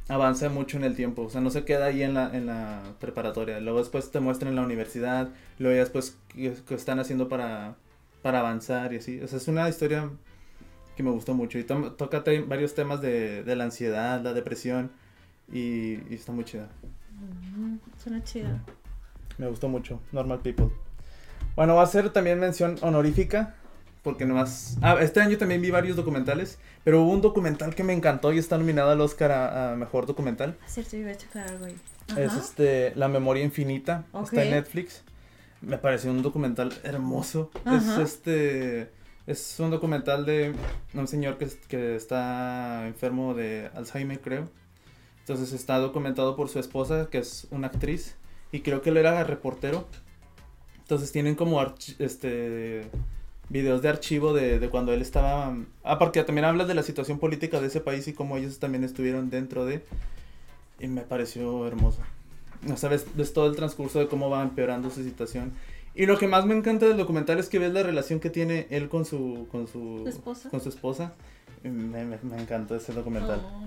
avanza 0.08 0.50
mucho 0.50 0.78
en 0.78 0.84
el 0.84 0.96
tiempo, 0.96 1.24
o 1.24 1.30
sea, 1.32 1.42
no 1.42 1.50
se 1.50 1.66
queda 1.66 1.86
ahí 1.86 2.04
en 2.04 2.14
la, 2.14 2.36
en 2.38 2.46
la 2.46 2.84
preparatoria, 3.00 3.60
luego 3.60 3.80
después 3.80 4.12
te 4.12 4.20
muestran 4.20 4.50
en 4.52 4.58
la 4.58 4.62
universidad, 4.62 5.30
luego 5.58 5.74
ya 5.76 5.82
después 5.82 6.18
qué, 6.28 6.54
qué 6.68 6.76
están 6.76 7.00
haciendo 7.00 7.28
para, 7.28 7.76
para 8.22 8.42
avanzar 8.42 8.94
y 8.94 8.98
así, 8.98 9.20
o 9.22 9.28
sea, 9.28 9.38
es 9.40 9.48
una 9.48 9.68
historia 9.68 10.12
que 10.96 11.04
me 11.04 11.10
gustó 11.12 11.34
mucho. 11.34 11.58
Y 11.60 11.64
to- 11.64 11.92
toca 11.94 12.24
te- 12.24 12.42
varios 12.42 12.74
temas 12.76 13.02
de, 13.02 13.44
de 13.44 13.56
la 13.58 13.66
ansiedad, 13.66 14.22
la 14.22 14.32
depresión. 14.34 14.92
Y, 15.52 15.96
y 16.10 16.16
está 16.16 16.32
muy 16.32 16.46
chida. 16.46 16.70
Mm, 17.58 17.76
Suena 18.02 18.24
chida. 18.24 18.64
Me 19.38 19.48
gustó 19.50 19.68
mucho, 19.68 20.00
Normal 20.14 20.40
People. 20.40 20.70
Bueno, 21.58 21.76
va 21.76 21.84
a 21.84 21.88
ser 21.88 22.12
también 22.12 22.40
mención 22.40 22.78
honorífica, 22.82 23.56
porque 24.06 24.24
nomás... 24.24 24.78
Ah, 24.82 24.98
este 25.02 25.20
año 25.20 25.38
también 25.38 25.62
vi 25.62 25.72
varios 25.72 25.98
documentales, 25.98 26.60
pero 26.84 27.02
hubo 27.02 27.12
un 27.12 27.22
documental 27.22 27.74
que 27.74 27.84
me 27.84 27.92
encantó 27.92 28.32
y 28.32 28.38
está 28.38 28.58
nominado 28.58 28.92
al 28.92 29.02
Oscar 29.02 29.32
a, 29.32 29.74
a 29.74 29.76
Mejor 29.76 30.06
Documental. 30.06 30.56
Es 30.66 30.76
cierto, 30.76 30.96
iba 30.96 31.12
a 31.12 31.18
checar 31.18 31.48
algo 31.48 31.66
ahí. 31.66 31.76
Es 32.16 32.32
Ajá. 32.32 32.40
este 32.40 32.94
La 32.96 33.08
Memoria 33.08 33.44
Infinita, 33.44 34.06
está 34.24 34.44
en 34.44 34.52
Netflix. 34.52 35.02
Me 35.62 35.80
pareció 35.80 36.12
un 36.12 36.22
documental 36.22 36.72
hermoso. 36.84 37.50
Ajá. 37.66 38.02
Es 38.02 38.10
este... 38.10 38.92
Es 39.26 39.60
un 39.60 39.72
documental 39.72 40.24
de 40.24 40.54
un 40.94 41.08
señor 41.08 41.40
que, 41.40 41.50
que 41.68 41.96
está 41.96 42.86
enfermo 42.86 43.34
de 43.34 43.72
Alzheimer, 43.74 44.22
creo. 44.22 44.48
Entonces 45.22 45.52
está 45.52 45.80
documentado 45.80 46.36
por 46.36 46.48
su 46.48 46.60
esposa, 46.60 47.08
que 47.10 47.18
es 47.18 47.48
una 47.50 47.68
actriz, 47.68 48.16
y 48.52 48.62
creo 48.62 48.84
que 48.84 48.92
él 48.92 48.98
era 48.98 49.24
reportero. 49.24 49.88
Entonces 50.78 51.12
tienen 51.12 51.34
como 51.34 51.60
este 51.98 52.88
videos 53.50 53.82
de 53.82 53.90
archivo 53.90 54.34
de, 54.34 54.60
de 54.60 54.70
cuando 54.70 54.94
él 54.94 55.02
estaba... 55.02 55.56
Ah, 55.84 56.00
porque 56.00 56.24
también 56.24 56.46
habla 56.46 56.66
de 56.66 56.74
la 56.74 56.84
situación 56.84 57.20
política 57.20 57.62
de 57.62 57.68
ese 57.68 57.82
país 57.82 58.08
y 58.08 58.14
cómo 58.14 58.38
ellos 58.38 58.60
también 58.60 58.84
estuvieron 58.84 59.30
dentro 59.30 59.66
de... 59.66 59.84
Y 60.80 60.88
me 60.88 61.02
pareció 61.02 61.68
hermoso. 61.68 62.00
O 62.72 62.78
sea, 62.78 62.90
ves, 62.90 63.06
ves 63.16 63.34
todo 63.34 63.48
el 63.48 63.56
transcurso 63.56 64.00
de 64.00 64.08
cómo 64.08 64.30
va 64.30 64.42
empeorando 64.42 64.90
su 64.90 65.04
situación. 65.04 65.54
Y 65.94 66.06
lo 66.08 66.18
que 66.18 66.28
más 66.28 66.46
me 66.46 66.56
encanta 66.56 66.86
del 66.88 66.98
documental 66.98 67.40
es 67.40 67.48
que 67.48 67.60
ves 67.60 67.72
la 67.72 67.84
relación 67.84 68.20
que 68.20 68.30
tiene 68.30 68.68
él 68.70 68.90
con 68.90 69.06
su... 69.06 69.48
Con 69.52 69.68
su, 69.68 70.00
¿Su 70.04 70.10
esposa? 70.10 70.50
Con 70.50 70.62
su 70.62 70.70
esposa. 70.70 71.14
Me, 71.64 72.04
me, 72.04 72.18
me 72.22 72.42
encantó 72.42 72.76
ese 72.76 72.94
documental. 72.94 73.42
Oh. 73.44 73.64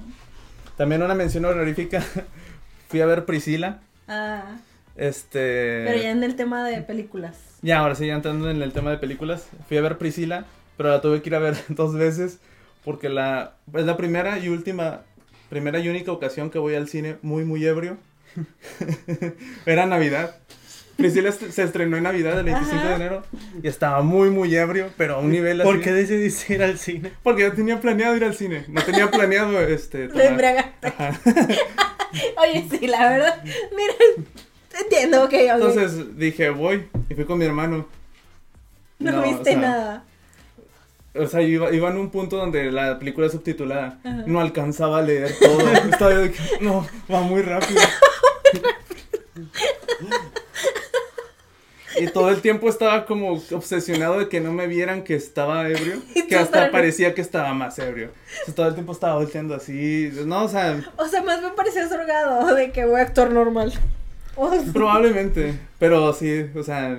También 0.76 1.02
una 1.02 1.14
mención 1.14 1.44
honorífica. 1.44 2.04
Fui 2.88 3.00
a 3.00 3.06
ver 3.06 3.24
Priscila. 3.24 3.80
Ah, 4.06 4.56
Este. 4.96 5.84
pero 5.86 5.98
ya 6.00 6.10
en 6.10 6.22
el 6.22 6.36
tema 6.36 6.64
de 6.68 6.82
películas. 6.82 7.36
Ya, 7.62 7.78
ahora 7.78 7.94
sí, 7.94 8.06
ya 8.06 8.14
entrando 8.14 8.50
en 8.50 8.62
el 8.62 8.72
tema 8.72 8.90
de 8.90 8.98
películas. 8.98 9.48
Fui 9.68 9.76
a 9.76 9.80
ver 9.80 9.98
Priscila, 9.98 10.46
pero 10.76 10.90
la 10.90 11.00
tuve 11.00 11.22
que 11.22 11.28
ir 11.28 11.34
a 11.34 11.40
ver 11.40 11.56
dos 11.68 11.94
veces. 11.94 12.38
Porque 12.84 13.08
la. 13.08 13.54
Es 13.74 13.84
la 13.84 13.96
primera 13.96 14.38
y 14.38 14.48
última. 14.48 15.02
Primera 15.50 15.78
y 15.78 15.88
única 15.88 16.12
ocasión 16.12 16.50
que 16.50 16.58
voy 16.58 16.74
al 16.74 16.88
cine 16.88 17.16
muy, 17.22 17.44
muy 17.44 17.64
ebrio. 17.64 17.96
Era 19.66 19.86
Navidad. 19.86 20.36
Priscila 20.98 21.30
se 21.30 21.62
estrenó 21.62 21.96
en 21.96 22.02
Navidad 22.02 22.36
el 22.38 22.44
25 22.44 22.84
de 22.84 22.94
enero. 22.94 23.22
Y 23.62 23.68
estaba 23.68 24.02
muy, 24.02 24.30
muy 24.30 24.54
ebrio, 24.54 24.90
pero 24.96 25.14
a 25.14 25.18
un 25.18 25.30
nivel 25.30 25.60
así. 25.60 25.70
¿Por 25.70 25.80
qué 25.80 25.92
decidiste 25.92 26.54
ir 26.54 26.62
al 26.62 26.76
cine? 26.76 27.12
Porque 27.22 27.42
yo 27.42 27.52
tenía 27.52 27.80
planeado 27.80 28.16
ir 28.16 28.24
al 28.24 28.34
cine. 28.34 28.64
No 28.68 28.82
tenía 28.82 29.08
planeado 29.08 29.60
este. 29.60 30.08
Tomar-. 30.08 30.74
Oye, 32.36 32.66
sí, 32.68 32.86
la 32.88 33.10
verdad. 33.10 33.42
Mira, 33.76 33.94
entiendo, 34.80 35.24
ok, 35.24 35.32
ok. 35.32 35.34
Entonces 35.34 36.18
dije, 36.18 36.50
voy. 36.50 36.88
Y 37.08 37.14
fui 37.14 37.24
con 37.24 37.38
mi 37.38 37.44
hermano. 37.44 37.86
no, 38.98 39.22
viste 39.22 39.52
sea, 39.52 39.58
nada. 39.58 40.04
O 41.14 41.26
sea, 41.26 41.42
iba, 41.42 41.72
iba 41.72 41.88
en 41.90 41.96
un 41.96 42.10
punto 42.10 42.36
donde 42.36 42.70
la 42.70 42.98
película 42.98 43.28
subtitulada. 43.28 43.98
Ajá. 44.04 44.24
No 44.26 44.40
alcanzaba 44.40 44.98
a 44.98 45.02
leer 45.02 45.34
todo. 45.38 45.58
Estaba 45.90 46.12
yo 46.12 46.20
de 46.20 46.32
que, 46.32 46.38
no, 46.60 46.86
va 47.12 47.20
muy 47.22 47.42
rápido. 47.42 47.80
y 52.00 52.06
todo 52.08 52.30
el 52.30 52.40
tiempo 52.40 52.68
estaba 52.68 53.06
como 53.06 53.32
obsesionado 53.32 54.18
de 54.18 54.28
que 54.28 54.40
no 54.40 54.52
me 54.52 54.66
vieran 54.66 55.02
que 55.02 55.14
estaba 55.14 55.68
ebrio. 55.68 56.00
Que 56.28 56.36
hasta 56.36 56.70
parecía 56.70 57.14
que 57.14 57.22
estaba 57.22 57.54
más 57.54 57.78
ebrio. 57.78 58.10
O 58.42 58.44
sea, 58.44 58.54
todo 58.54 58.68
el 58.68 58.74
tiempo 58.74 58.92
estaba 58.92 59.14
volteando 59.14 59.54
así. 59.54 60.12
No, 60.26 60.44
o 60.44 60.48
sea, 60.48 60.78
O 60.96 61.08
sea, 61.08 61.22
más 61.22 61.40
me 61.40 61.48
pareció 61.52 61.88
drogado 61.88 62.54
de 62.54 62.70
que 62.70 62.84
voy 62.84 63.00
a 63.00 63.04
actuar 63.04 63.30
normal. 63.30 63.72
O 64.38 64.50
sea, 64.50 64.72
probablemente. 64.72 65.58
Pero 65.78 66.12
sí, 66.12 66.46
o 66.54 66.62
sea, 66.62 66.96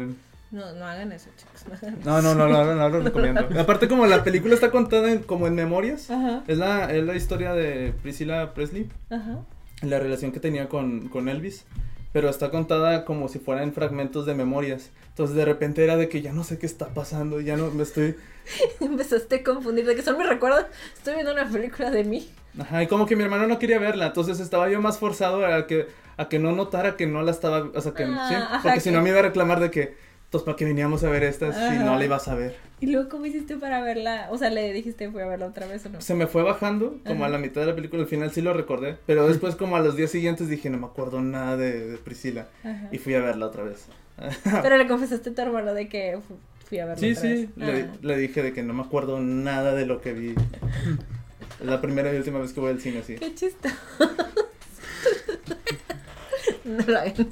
No, 0.52 0.74
no 0.74 0.86
hagan 0.86 1.11
eso, 1.11 1.30
chicos. 1.38 1.66
No 1.68 1.76
hagan 1.76 1.99
eso. 2.02 2.10
no, 2.10 2.22
no, 2.22 2.36
no, 2.36 2.48
no, 2.49 2.66
no, 2.66 2.76
no 2.76 2.90
lo 2.90 2.99
recomiendo. 3.02 3.48
Aparte, 3.60 3.88
como 3.88 4.06
la 4.07 4.24
película 4.24 4.53
está 4.56 4.72
contada 4.72 5.11
en- 5.11 5.24
como 5.24 5.48
en 5.48 5.56
memorias. 5.56 6.10
Ajá, 6.11 6.44
Es 6.48 6.57
la, 6.57 6.94
es 6.94 7.03
la 7.03 7.16
historia 7.16 7.53
de 7.53 7.94
Priscilla 8.02 8.53
Presley, 8.53 8.90
ajá. 9.10 9.40
la 9.82 9.99
relación 9.99 10.32
que 10.32 10.40
tenía 10.40 10.68
con, 10.70 11.07
con 11.10 11.30
Elvis, 11.30 11.66
pero 12.11 12.30
está 12.30 12.49
contada 12.52 13.06
como 13.06 13.28
si 13.30 13.40
fueran 13.40 13.74
fragmentos 13.74 14.26
de 14.26 14.34
memorias. 14.36 14.90
Entonces 15.10 15.36
de 15.36 15.45
repente 15.45 15.84
era 15.84 15.98
de 15.98 16.10
que 16.10 16.22
ya 16.22 16.32
no 16.34 16.44
sé 16.44 16.57
qué 16.57 16.66
está 16.66 16.88
pasando, 16.94 17.40
ya 17.41 17.56
no 17.57 17.70
me 17.72 17.84
estoy... 17.84 18.16
Empezaste 18.80 19.36
a 19.38 19.44
confundir 19.44 19.86
de 19.86 19.95
que 19.95 20.02
son 20.02 20.18
mis 20.18 20.28
recuerdos. 20.28 20.66
Estoy 20.98 21.14
viendo 21.16 21.32
una 21.34 21.45
película 21.48 21.91
de 21.91 22.03
mí. 22.03 22.30
Ajá, 22.57 22.82
y 22.82 22.88
como 22.88 23.06
que 23.06 23.16
mi 23.16 23.24
hermano 23.24 23.45
no 23.45 23.60
quería 23.60 23.78
verla, 23.80 24.07
entonces 24.07 24.40
estaba 24.40 24.70
yo 24.70 24.82
más 24.82 24.98
forzado 24.98 25.45
a 25.45 25.68
que, 25.68 25.86
a 26.19 26.29
que 26.29 26.37
no 26.39 26.51
notara 26.51 26.97
que 26.97 27.07
no 27.07 27.21
la 27.23 27.31
estaba, 27.31 27.69
o 27.73 27.81
sea, 27.81 27.93
que 27.93 28.03
Ah, 28.03 28.25
sí, 28.29 28.35
ajá, 28.35 28.59
porque 28.63 28.79
si 28.81 28.91
no 28.91 29.01
me 29.01 29.09
iba 29.09 29.19
a 29.19 29.23
reclamar 29.23 29.59
de 29.59 29.71
que, 29.71 29.95
entonces 30.25 30.45
para 30.45 30.55
que 30.57 30.65
veníamos 30.65 31.03
a 31.03 31.09
ver 31.09 31.23
estas 31.23 31.55
si 31.55 31.77
no 31.79 31.97
la 31.97 32.05
ibas 32.05 32.27
a 32.27 32.35
ver. 32.35 32.55
¿Y 32.81 32.87
luego 32.87 33.09
cómo 33.09 33.25
hiciste 33.25 33.57
para 33.57 33.81
verla? 33.81 34.27
O 34.31 34.37
sea, 34.37 34.49
le 34.49 34.71
dijiste 34.71 35.09
fui 35.11 35.21
a 35.21 35.25
verla 35.27 35.47
otra 35.47 35.65
vez 35.65 35.85
o 35.85 35.89
no. 35.89 35.99
Se 36.01 36.13
me 36.13 36.27
fue 36.27 36.43
bajando, 36.43 36.97
como 37.05 37.25
a 37.25 37.29
la 37.29 37.37
mitad 37.37 37.61
de 37.61 37.67
la 37.67 37.75
película, 37.75 38.03
al 38.03 38.07
final 38.07 38.31
sí 38.31 38.41
lo 38.41 38.53
recordé, 38.53 38.97
pero 39.05 39.27
después 39.27 39.55
como 39.55 39.75
a 39.75 39.79
los 39.79 39.95
días 39.95 40.11
siguientes 40.11 40.47
dije, 40.49 40.69
no 40.69 40.77
me 40.77 40.85
acuerdo 40.85 41.21
nada 41.21 41.57
de, 41.57 41.87
de 41.89 41.97
Priscila. 41.97 42.47
Ajá. 42.63 42.89
Y 42.91 42.97
fui 42.99 43.15
a 43.15 43.21
verla 43.21 43.47
otra 43.47 43.63
vez. 43.63 43.85
Pero 44.61 44.77
le 44.77 44.85
confesaste 44.87 45.29
a 45.29 45.33
tu 45.33 45.41
hermano 45.41 45.73
de 45.73 45.87
que 45.87 46.19
fu- 46.27 46.37
fui 46.67 46.79
a 46.79 46.85
verla 46.85 46.99
Sí, 46.99 47.11
otra 47.11 47.21
sí, 47.21 47.49
vez. 47.55 47.91
le, 48.01 48.07
le 48.07 48.17
dije 48.17 48.43
de 48.43 48.51
que 48.51 48.61
no 48.63 48.73
me 48.73 48.81
acuerdo 48.83 49.19
nada 49.21 49.73
de 49.73 49.85
lo 49.85 50.01
que 50.01 50.11
vi. 50.13 50.35
La 51.63 51.79
primera 51.81 52.13
y 52.13 52.17
última 52.17 52.39
vez 52.39 52.51
que 52.53 52.59
voy 52.59 52.71
al 52.71 52.79
cine 52.81 52.99
así. 52.99 53.15
Qué 53.15 53.33
chistoso. 53.35 53.75
no 56.77 56.85
lo 56.85 56.97
hagan. 56.99 57.27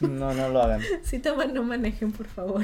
No, 0.00 0.34
no 0.34 0.48
lo 0.48 0.62
hagan. 0.62 0.80
Si 1.02 1.18
toman, 1.18 1.54
no 1.54 1.62
manejen, 1.62 2.12
por 2.12 2.26
favor. 2.26 2.62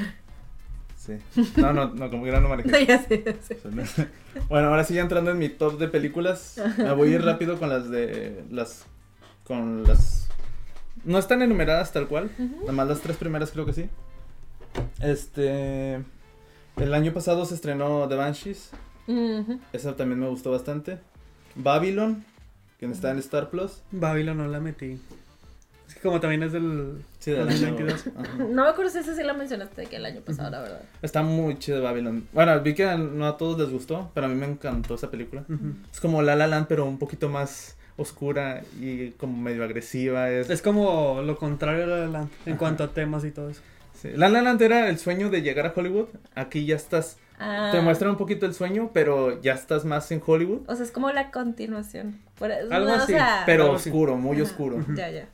Sí. 0.97 1.13
No, 1.57 1.73
no, 1.73 1.93
no, 1.93 2.09
como 2.09 2.23
que 2.23 2.31
no 2.31 2.47
manejé. 2.47 2.69
No, 2.71 2.79
ya 2.79 3.01
sé, 3.03 3.23
ya 3.25 3.33
sé. 3.41 3.57
Bueno, 4.49 4.69
ahora 4.69 4.83
sí 4.83 4.93
ya 4.93 5.01
entrando 5.01 5.31
en 5.31 5.37
mi 5.37 5.49
top 5.49 5.77
de 5.77 5.87
películas, 5.87 6.61
me 6.77 6.91
voy 6.93 7.09
a 7.09 7.15
ir 7.15 7.23
rápido 7.23 7.59
con 7.59 7.69
las 7.69 7.89
de 7.89 8.43
las 8.49 8.85
con 9.43 9.83
las 9.83 10.29
no 11.03 11.19
están 11.19 11.41
enumeradas 11.41 11.91
tal 11.91 12.07
cual, 12.07 12.31
nada 12.37 12.71
más 12.71 12.87
las 12.87 13.01
tres 13.01 13.17
primeras 13.17 13.51
creo 13.51 13.65
que 13.65 13.73
sí. 13.73 13.89
Este 15.01 16.01
el 16.77 16.93
año 16.93 17.13
pasado 17.13 17.45
se 17.45 17.53
estrenó 17.55 18.07
The 18.07 18.15
Banshees, 18.15 18.71
esa 19.73 19.95
también 19.95 20.19
me 20.19 20.27
gustó 20.29 20.51
bastante. 20.51 20.99
Babylon, 21.55 22.25
que 22.79 22.85
está 22.87 23.11
en 23.11 23.19
Star 23.19 23.49
Plus. 23.49 23.81
Babylon 23.91 24.37
no 24.37 24.47
la 24.47 24.59
metí. 24.59 24.99
Como 26.03 26.19
también 26.19 26.43
es 26.43 26.51
del... 26.51 27.01
Sí, 27.19 27.31
del 27.31 27.47
año- 27.47 27.49
2022. 27.71 28.07
ajá. 28.15 28.37
No 28.49 28.63
me 28.65 28.69
acuerdo 28.69 28.91
si 28.91 28.99
esa 28.99 29.15
sí 29.15 29.23
la 29.23 29.33
mencionaste 29.33 29.85
que 29.85 29.95
el 29.95 30.05
año 30.05 30.21
pasado, 30.21 30.51
la 30.51 30.59
verdad. 30.61 30.81
Está 31.01 31.23
muy 31.23 31.57
chido 31.57 31.81
Babylon. 31.81 32.27
Bueno, 32.33 32.59
vi 32.61 32.73
que 32.75 32.85
no 32.97 33.25
a 33.25 33.37
todos 33.37 33.57
les 33.57 33.69
gustó, 33.71 34.11
pero 34.13 34.27
a 34.27 34.29
mí 34.29 34.35
me 34.35 34.45
encantó 34.45 34.95
esa 34.95 35.09
película. 35.09 35.45
Es 35.91 35.99
como 36.01 36.21
La 36.21 36.35
La 36.35 36.45
Land, 36.47 36.67
pero 36.67 36.85
un 36.85 36.99
poquito 36.99 37.29
más 37.29 37.77
oscura 37.95 38.63
y 38.81 39.11
como 39.11 39.37
medio 39.41 39.63
agresiva. 39.63 40.29
Es, 40.29 40.49
Es 40.49 40.61
como 40.61 41.21
lo 41.23 41.37
contrario 41.37 41.85
a 41.85 41.87
La 41.87 41.97
La 41.99 42.07
Land, 42.07 42.29
en 42.45 42.53
Ajá. 42.53 42.59
cuanto 42.59 42.83
a 42.83 42.87
temas 42.89 43.23
y 43.23 43.31
todo 43.31 43.49
eso. 43.49 43.61
Sí. 44.03 44.11
La 44.15 44.29
La 44.29 44.41
Land 44.43 44.61
era 44.61 44.87
el 44.89 44.99
sueño 44.99 45.29
de 45.31 45.41
llegar 45.41 45.65
a 45.65 45.73
Hollywood. 45.75 46.09
Aquí 46.35 46.65
ya 46.65 46.75
estás. 46.75 47.17
Ah. 47.39 47.69
Te 47.71 47.81
muestran 47.81 48.11
un 48.11 48.17
poquito 48.17 48.45
el 48.45 48.53
sueño, 48.53 48.91
pero 48.93 49.41
ya 49.41 49.53
estás 49.53 49.83
más 49.85 50.11
en 50.11 50.21
Hollywood. 50.25 50.61
O 50.69 50.75
sea, 50.75 50.85
es 50.85 50.91
como 50.91 51.11
la 51.11 51.31
continuación. 51.31 52.19
Por 52.37 52.51
Algo 52.51 52.69
no, 52.69 52.91
o 52.93 52.95
así, 52.95 53.13
sea, 53.13 53.43
Pero 53.45 53.63
algo 53.63 53.75
así. 53.77 53.89
oscuro, 53.89 54.15
muy 54.15 54.35
ajá, 54.37 54.43
oscuro. 54.43 54.85
Ya, 54.95 55.09
ya. 55.09 55.27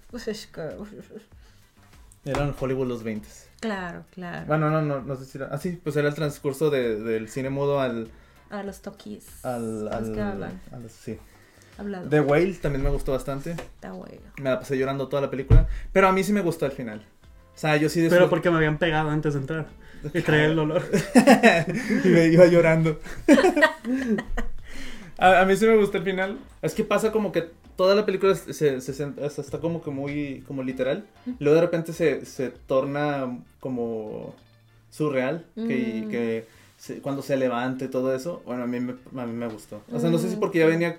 Que- 0.53 2.31
Eran 2.31 2.53
Hollywood 2.59 2.87
los 2.87 3.03
20. 3.03 3.27
Claro, 3.59 4.05
claro. 4.11 4.45
Bueno, 4.47 4.69
no, 4.69 4.81
no, 4.81 5.01
no 5.01 5.15
sé 5.15 5.25
si 5.25 5.37
era. 5.37 5.49
Ah, 5.51 5.57
sí, 5.57 5.79
pues 5.83 5.95
era 5.97 6.07
el 6.07 6.15
transcurso 6.15 6.69
de- 6.69 6.97
del 7.01 7.27
cine 7.29 7.49
mudo 7.49 7.79
al. 7.79 8.09
A 8.49 8.63
los 8.63 8.81
toquis. 8.81 9.43
al, 9.45 9.89
¿Sabes 9.91 10.09
al, 10.09 10.15
qué 10.15 10.21
hablan? 10.21 10.61
al- 10.71 10.89
sí. 10.89 11.17
Hablado. 11.77 12.09
The 12.09 12.19
Whale 12.21 12.53
también 12.55 12.83
me 12.83 12.89
gustó 12.89 13.11
bastante. 13.13 13.51
Está 13.51 13.91
bueno. 13.91 14.21
Me 14.37 14.49
la 14.49 14.59
pasé 14.59 14.77
llorando 14.77 15.07
toda 15.07 15.21
la 15.21 15.29
película. 15.29 15.67
Pero 15.93 16.07
a 16.07 16.11
mí 16.11 16.23
sí 16.23 16.33
me 16.33 16.41
gustó 16.41 16.65
el 16.65 16.71
final. 16.73 17.05
O 17.59 17.61
sea, 17.61 17.75
yo 17.75 17.89
sí 17.89 18.07
Pero 18.09 18.29
porque 18.29 18.49
me 18.49 18.55
habían 18.55 18.77
pegado 18.77 19.09
antes 19.09 19.33
de 19.33 19.41
entrar. 19.41 19.67
Y 20.13 20.21
traía 20.21 20.45
el 20.45 20.57
olor. 20.57 20.81
y 22.05 22.07
me 22.07 22.27
iba 22.27 22.45
llorando. 22.45 22.97
a, 25.17 25.41
a 25.41 25.45
mí 25.45 25.55
sí 25.57 25.65
me 25.65 25.75
gustó 25.75 25.97
el 25.97 26.03
final. 26.05 26.37
Es 26.61 26.73
que 26.73 26.85
pasa 26.85 27.11
como 27.11 27.33
que 27.33 27.49
toda 27.75 27.95
la 27.95 28.05
película 28.05 28.33
se, 28.35 28.79
se, 28.79 28.79
está 28.81 29.59
como 29.59 29.81
que 29.81 29.91
muy 29.91 30.41
como 30.47 30.63
literal. 30.63 31.05
Luego 31.39 31.55
de 31.55 31.61
repente 31.61 31.91
se, 31.91 32.25
se 32.25 32.49
torna 32.49 33.39
como 33.59 34.33
surreal. 34.89 35.45
Que, 35.55 36.03
Mm. 36.05 36.09
que 36.09 36.47
se- 36.77 36.99
cuando 37.01 37.21
se 37.21 37.35
levante 37.35 37.89
todo 37.89 38.15
eso. 38.15 38.41
Bueno, 38.45 38.63
a 38.63 38.67
mí 38.67 38.79
me, 38.79 38.93
a 39.21 39.25
mí 39.25 39.33
me 39.33 39.47
gustó. 39.47 39.83
O 39.91 39.99
sea, 39.99 40.09
no 40.09 40.17
sé 40.17 40.29
si 40.29 40.37
Mm, 40.37 40.39
porque 40.39 40.59
ya 40.59 40.65
venía... 40.65 40.97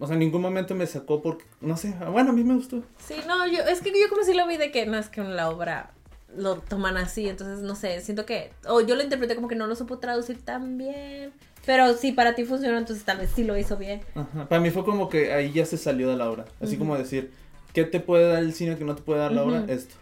O 0.00 0.06
sea, 0.06 0.14
en 0.14 0.20
ningún 0.20 0.42
momento 0.42 0.74
me 0.74 0.86
sacó 0.86 1.22
porque... 1.22 1.44
No 1.60 1.76
sé. 1.76 1.94
Bueno, 2.10 2.30
a 2.30 2.32
mí 2.32 2.42
me 2.42 2.54
gustó. 2.54 2.82
Sí, 3.06 3.14
no, 3.28 3.46
yo, 3.46 3.62
es 3.62 3.82
que 3.82 3.90
yo 3.90 4.08
como 4.08 4.24
si 4.24 4.34
lo 4.34 4.46
vi 4.48 4.56
de 4.56 4.72
que 4.72 4.86
no 4.86 4.96
es 4.96 5.08
que 5.10 5.22
la 5.22 5.50
obra 5.50 5.92
lo 6.36 6.56
toman 6.56 6.96
así, 6.96 7.28
entonces 7.28 7.60
no 7.60 7.74
sé, 7.74 8.00
siento 8.00 8.24
que, 8.24 8.52
o 8.66 8.80
yo 8.80 8.94
lo 8.94 9.02
interpreté 9.02 9.34
como 9.34 9.48
que 9.48 9.56
no 9.56 9.66
lo 9.66 9.74
supo 9.74 9.98
traducir 9.98 10.40
tan 10.40 10.78
bien, 10.78 11.32
pero 11.66 11.94
si 11.94 12.12
para 12.12 12.34
ti 12.34 12.44
funcionó, 12.44 12.78
entonces 12.78 13.04
tal 13.04 13.18
vez 13.18 13.30
sí 13.34 13.44
lo 13.44 13.56
hizo 13.58 13.76
bien. 13.76 14.00
Ajá. 14.14 14.48
Para 14.48 14.60
mí 14.60 14.70
fue 14.70 14.84
como 14.84 15.08
que 15.08 15.32
ahí 15.32 15.52
ya 15.52 15.66
se 15.66 15.76
salió 15.76 16.08
de 16.08 16.16
la 16.16 16.30
obra. 16.30 16.44
Así 16.60 16.76
como 16.76 16.96
decir, 16.96 17.32
¿qué 17.72 17.84
te 17.84 18.00
puede 18.00 18.28
dar 18.28 18.42
el 18.42 18.54
cine 18.54 18.76
que 18.76 18.84
no 18.84 18.94
te 18.94 19.02
puede 19.02 19.20
dar 19.20 19.32
la 19.32 19.44
obra? 19.44 19.64
Esto. 19.68 19.96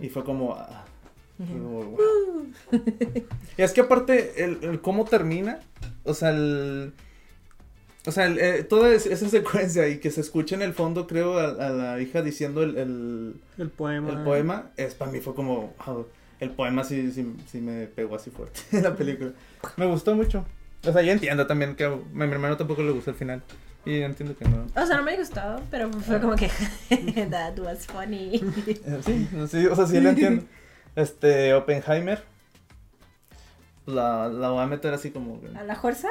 Y 0.00 0.08
fue 0.08 0.24
como... 0.24 0.54
ah, 0.54 0.84
como, 1.38 1.82
wow. 1.82 2.50
y 3.56 3.62
es 3.62 3.72
que 3.72 3.80
aparte, 3.80 4.44
el, 4.44 4.58
el 4.62 4.80
cómo 4.80 5.06
termina, 5.06 5.60
o 6.04 6.14
sea, 6.14 6.30
el... 6.30 6.92
O 8.06 8.12
sea, 8.12 8.26
el, 8.26 8.38
eh, 8.38 8.62
toda 8.64 8.90
es- 8.92 9.06
esa 9.06 9.28
secuencia 9.30 9.88
y 9.88 9.98
que 9.98 10.10
se 10.10 10.20
escucha 10.22 10.54
en 10.54 10.62
el 10.62 10.72
fondo, 10.74 11.06
creo, 11.06 11.38
a, 11.38 11.48
a 11.50 11.70
la 11.70 12.00
hija 12.00 12.22
diciendo 12.22 12.62
el, 12.62 12.76
el, 12.78 13.34
El 13.58 13.68
poema. 13.70 14.10
el 14.10 14.18
poema, 14.24 14.70
es 14.76 14.94
para 14.94 15.10
mí 15.10 15.20
fue 15.20 15.34
como, 15.34 15.74
wow, 15.86 16.06
el 16.40 16.50
poema 16.50 16.82
sí, 16.84 17.12
sí, 17.12 17.36
sí 17.50 17.60
me 17.60 17.86
pegó 17.86 18.16
así 18.16 18.30
fuerte 18.30 18.60
en 18.76 18.82
la 18.84 18.94
película. 18.96 19.32
Me 19.76 19.86
gustó 19.86 20.14
mucho. 20.14 20.44
O 20.86 20.92
sea, 20.92 21.02
yo 21.02 21.12
entiendo 21.12 21.46
también 21.46 21.76
que 21.76 21.84
a 21.84 21.90
mi 22.12 22.24
hermano 22.24 22.56
tampoco 22.56 22.82
le 22.82 22.92
gustó 22.92 23.10
el 23.10 23.16
final. 23.16 23.42
Y 23.84 24.00
entiendo 24.00 24.36
que 24.36 24.46
no. 24.46 24.66
O 24.74 24.86
sea, 24.86 24.96
no 24.98 25.02
me 25.02 25.16
gustó, 25.16 25.40
pero 25.70 25.90
fue 25.92 26.20
como 26.20 26.36
que, 26.36 26.48
that 27.30 27.58
was 27.58 27.86
funny. 27.86 28.36
Eh, 28.66 29.00
Sí, 29.04 29.28
sí, 29.48 29.66
o 29.66 29.74
sea, 29.76 29.86
sí 29.86 30.00
lo 30.00 30.10
entiendo. 30.10 30.44
Este, 30.96 31.52
Oppenheimer. 31.54 32.22
La, 33.86 34.28
la 34.28 34.50
voy 34.50 34.62
a 34.62 34.66
meter 34.66 34.92
así 34.92 35.10
como. 35.10 35.40
¿A 35.58 35.62
la 35.64 35.76
fuerza? 35.76 36.08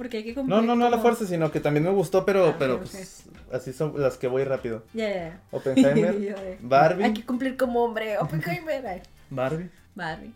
Porque 0.00 0.16
hay 0.16 0.24
que 0.24 0.30
No, 0.30 0.36
cumplir 0.36 0.62
no, 0.62 0.76
no 0.76 0.86
a 0.86 0.88
la 0.88 0.96
fuerza, 0.98 1.26
sino 1.26 1.52
que 1.52 1.60
también 1.60 1.84
me 1.84 1.90
gustó, 1.90 2.24
pero, 2.24 2.46
Ah, 2.46 2.56
pero 2.58 2.78
pues 2.78 3.26
así 3.52 3.74
son 3.74 3.92
las 4.00 4.16
que 4.16 4.28
voy 4.28 4.44
rápido. 4.44 4.82
Ya, 4.94 5.08
ya, 5.10 5.14
ya. 5.14 5.40
Oppenheimer, 5.50 6.14
Yo 6.22 6.34
de- 6.36 6.56
Barbie. 6.62 7.04
Hay 7.04 7.12
que 7.12 7.26
cumplir 7.26 7.58
como 7.58 7.84
hombre. 7.84 8.16
Oppenheimer. 8.20 9.02
Barbie, 9.28 9.68
Barbie. 9.94 10.32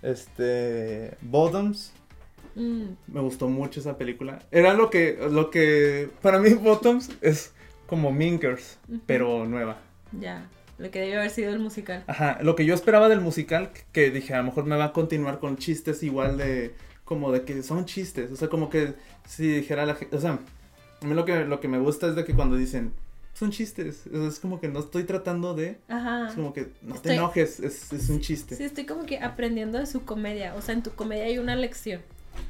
este, 0.00 1.14
Bottoms. 1.20 1.92
Mm. 2.54 2.84
Me 3.08 3.20
gustó 3.20 3.48
mucho 3.48 3.80
esa 3.80 3.98
película. 3.98 4.38
Era 4.50 4.72
lo 4.72 4.88
que, 4.88 5.18
lo 5.30 5.50
que, 5.50 6.08
para 6.22 6.38
mí 6.38 6.54
Bottoms 6.54 7.10
es 7.20 7.52
como 7.86 8.12
Minkers, 8.12 8.78
pero 9.04 9.44
nueva. 9.44 9.76
Ya, 10.18 10.48
lo 10.78 10.90
que 10.90 11.00
debió 11.00 11.18
haber 11.18 11.30
sido 11.30 11.52
el 11.52 11.58
musical. 11.58 12.02
Ajá, 12.06 12.38
lo 12.40 12.56
que 12.56 12.64
yo 12.64 12.72
esperaba 12.72 13.10
del 13.10 13.20
musical, 13.20 13.72
que 13.92 14.10
dije, 14.10 14.32
a 14.32 14.38
lo 14.38 14.44
mejor 14.44 14.64
me 14.64 14.76
va 14.76 14.86
a 14.86 14.92
continuar 14.94 15.38
con 15.38 15.58
chistes 15.58 16.02
igual 16.02 16.38
de, 16.38 16.74
como 17.06 17.32
de 17.32 17.42
que 17.42 17.62
son 17.62 17.86
chistes, 17.86 18.30
o 18.32 18.36
sea, 18.36 18.48
como 18.48 18.68
que 18.68 18.94
si 19.26 19.46
dijera 19.48 19.86
la 19.86 19.94
gente, 19.94 20.14
o 20.14 20.20
sea, 20.20 20.38
a 21.00 21.06
mí 21.06 21.14
lo 21.14 21.24
que, 21.24 21.44
lo 21.46 21.58
que 21.60 21.68
me 21.68 21.78
gusta 21.78 22.06
es 22.08 22.16
de 22.16 22.24
que 22.24 22.34
cuando 22.34 22.56
dicen, 22.56 22.92
son 23.32 23.50
chistes, 23.50 24.04
o 24.12 24.16
sea, 24.18 24.28
es 24.28 24.38
como 24.40 24.60
que 24.60 24.68
no 24.68 24.80
estoy 24.80 25.04
tratando 25.04 25.54
de, 25.54 25.78
Ajá. 25.88 26.28
es 26.28 26.34
como 26.34 26.52
que 26.52 26.72
no 26.82 26.92
te 26.94 27.10
Estoy- 27.10 27.14
enojes, 27.16 27.60
es, 27.60 27.92
es 27.92 28.08
un 28.10 28.20
chiste. 28.20 28.56
Sí, 28.56 28.64
estoy 28.64 28.84
como 28.86 29.04
que 29.06 29.18
aprendiendo 29.20 29.78
de 29.78 29.86
su 29.86 30.04
comedia. 30.04 30.54
O 30.56 30.62
sea, 30.62 30.74
en 30.74 30.82
tu 30.82 30.90
comedia 30.90 31.24
hay 31.24 31.38
una 31.38 31.54
lección. 31.56 32.00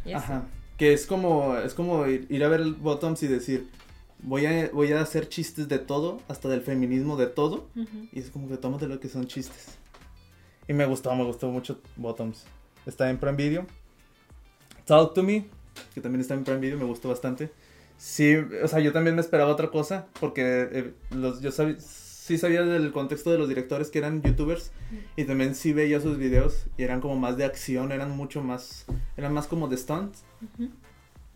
Y. 0.05 0.13
Ajá, 0.13 0.45
que 0.79 0.93
es 0.93 1.07
como, 1.07 1.57
es 1.59 1.75
como 1.75 2.07
ir, 2.07 2.27
ir 2.31 2.43
a 2.45 2.49
ver 2.49 2.61
el 2.61 2.75
Bottoms 2.75 3.23
y 3.25 3.27
decir, 3.29 3.69
voy 4.23 4.47
a, 4.47 4.71
voy 4.73 4.93
a 4.93 5.01
hacer 5.01 5.29
chistes 5.29 5.69
de 5.69 5.79
todo, 5.81 6.21
hasta 6.29 6.49
del 6.49 6.63
feminismo 6.63 7.17
de 7.17 7.27
todo, 7.27 7.69
Ujú. 7.77 8.09
Y 8.13 8.21
es 8.21 8.31
como 8.31 8.49
que 8.49 8.57
tómate 8.57 8.87
lo 8.87 9.01
que 9.01 9.09
son 9.09 9.27
chistes. 9.27 9.77
Y 10.69 10.73
me 10.73 10.87
gustó, 10.87 11.15
me 11.15 11.25
gustó 11.25 11.49
mucho 11.51 11.81
Bottoms. 11.97 12.45
Está 12.87 13.11
en 13.11 13.19
Prime 13.19 13.37
Video. 13.37 13.67
Talk 14.87 15.15
to 15.15 15.23
Me, 15.23 15.47
que 15.95 16.01
también 16.01 16.21
está 16.21 16.35
en 16.35 16.45
Prime 16.45 16.61
Video, 16.61 16.79
me 16.79 16.85
gustó 16.85 17.09
bastante. 17.09 17.51
Sí, 17.99 18.37
o 18.37 18.69
sea, 18.69 18.81
yo 18.81 18.93
también 18.93 19.17
me 19.17 19.21
esperaba 19.21 19.51
otra 19.51 19.71
cosa, 19.71 20.07
porque 20.21 20.69
eh, 20.71 20.93
los, 21.11 21.41
yo 21.41 21.51
sabía, 21.51 21.77
sí 21.81 22.39
sabía 22.39 22.63
del 22.63 22.93
contexto 22.93 23.33
de 23.33 23.39
los 23.39 23.49
directores 23.49 23.91
que 23.91 23.99
eran 23.99 24.23
youtubers, 24.23 24.71
y 25.17 25.25
también 25.25 25.55
sí 25.55 25.73
veía 25.73 26.01
sus 26.01 26.19
videos, 26.19 26.67
y 26.77 26.85
eran 26.85 27.01
como 27.01 27.17
más 27.17 27.37
de 27.37 27.45
acción, 27.45 27.91
eran 27.91 28.11
mucho 28.11 28.43
más, 28.43 28.87
eran 29.17 29.33
más 29.33 29.47
como 29.47 29.67
de 29.69 29.77
stunts. 29.77 30.25
Ujú. 30.43 30.71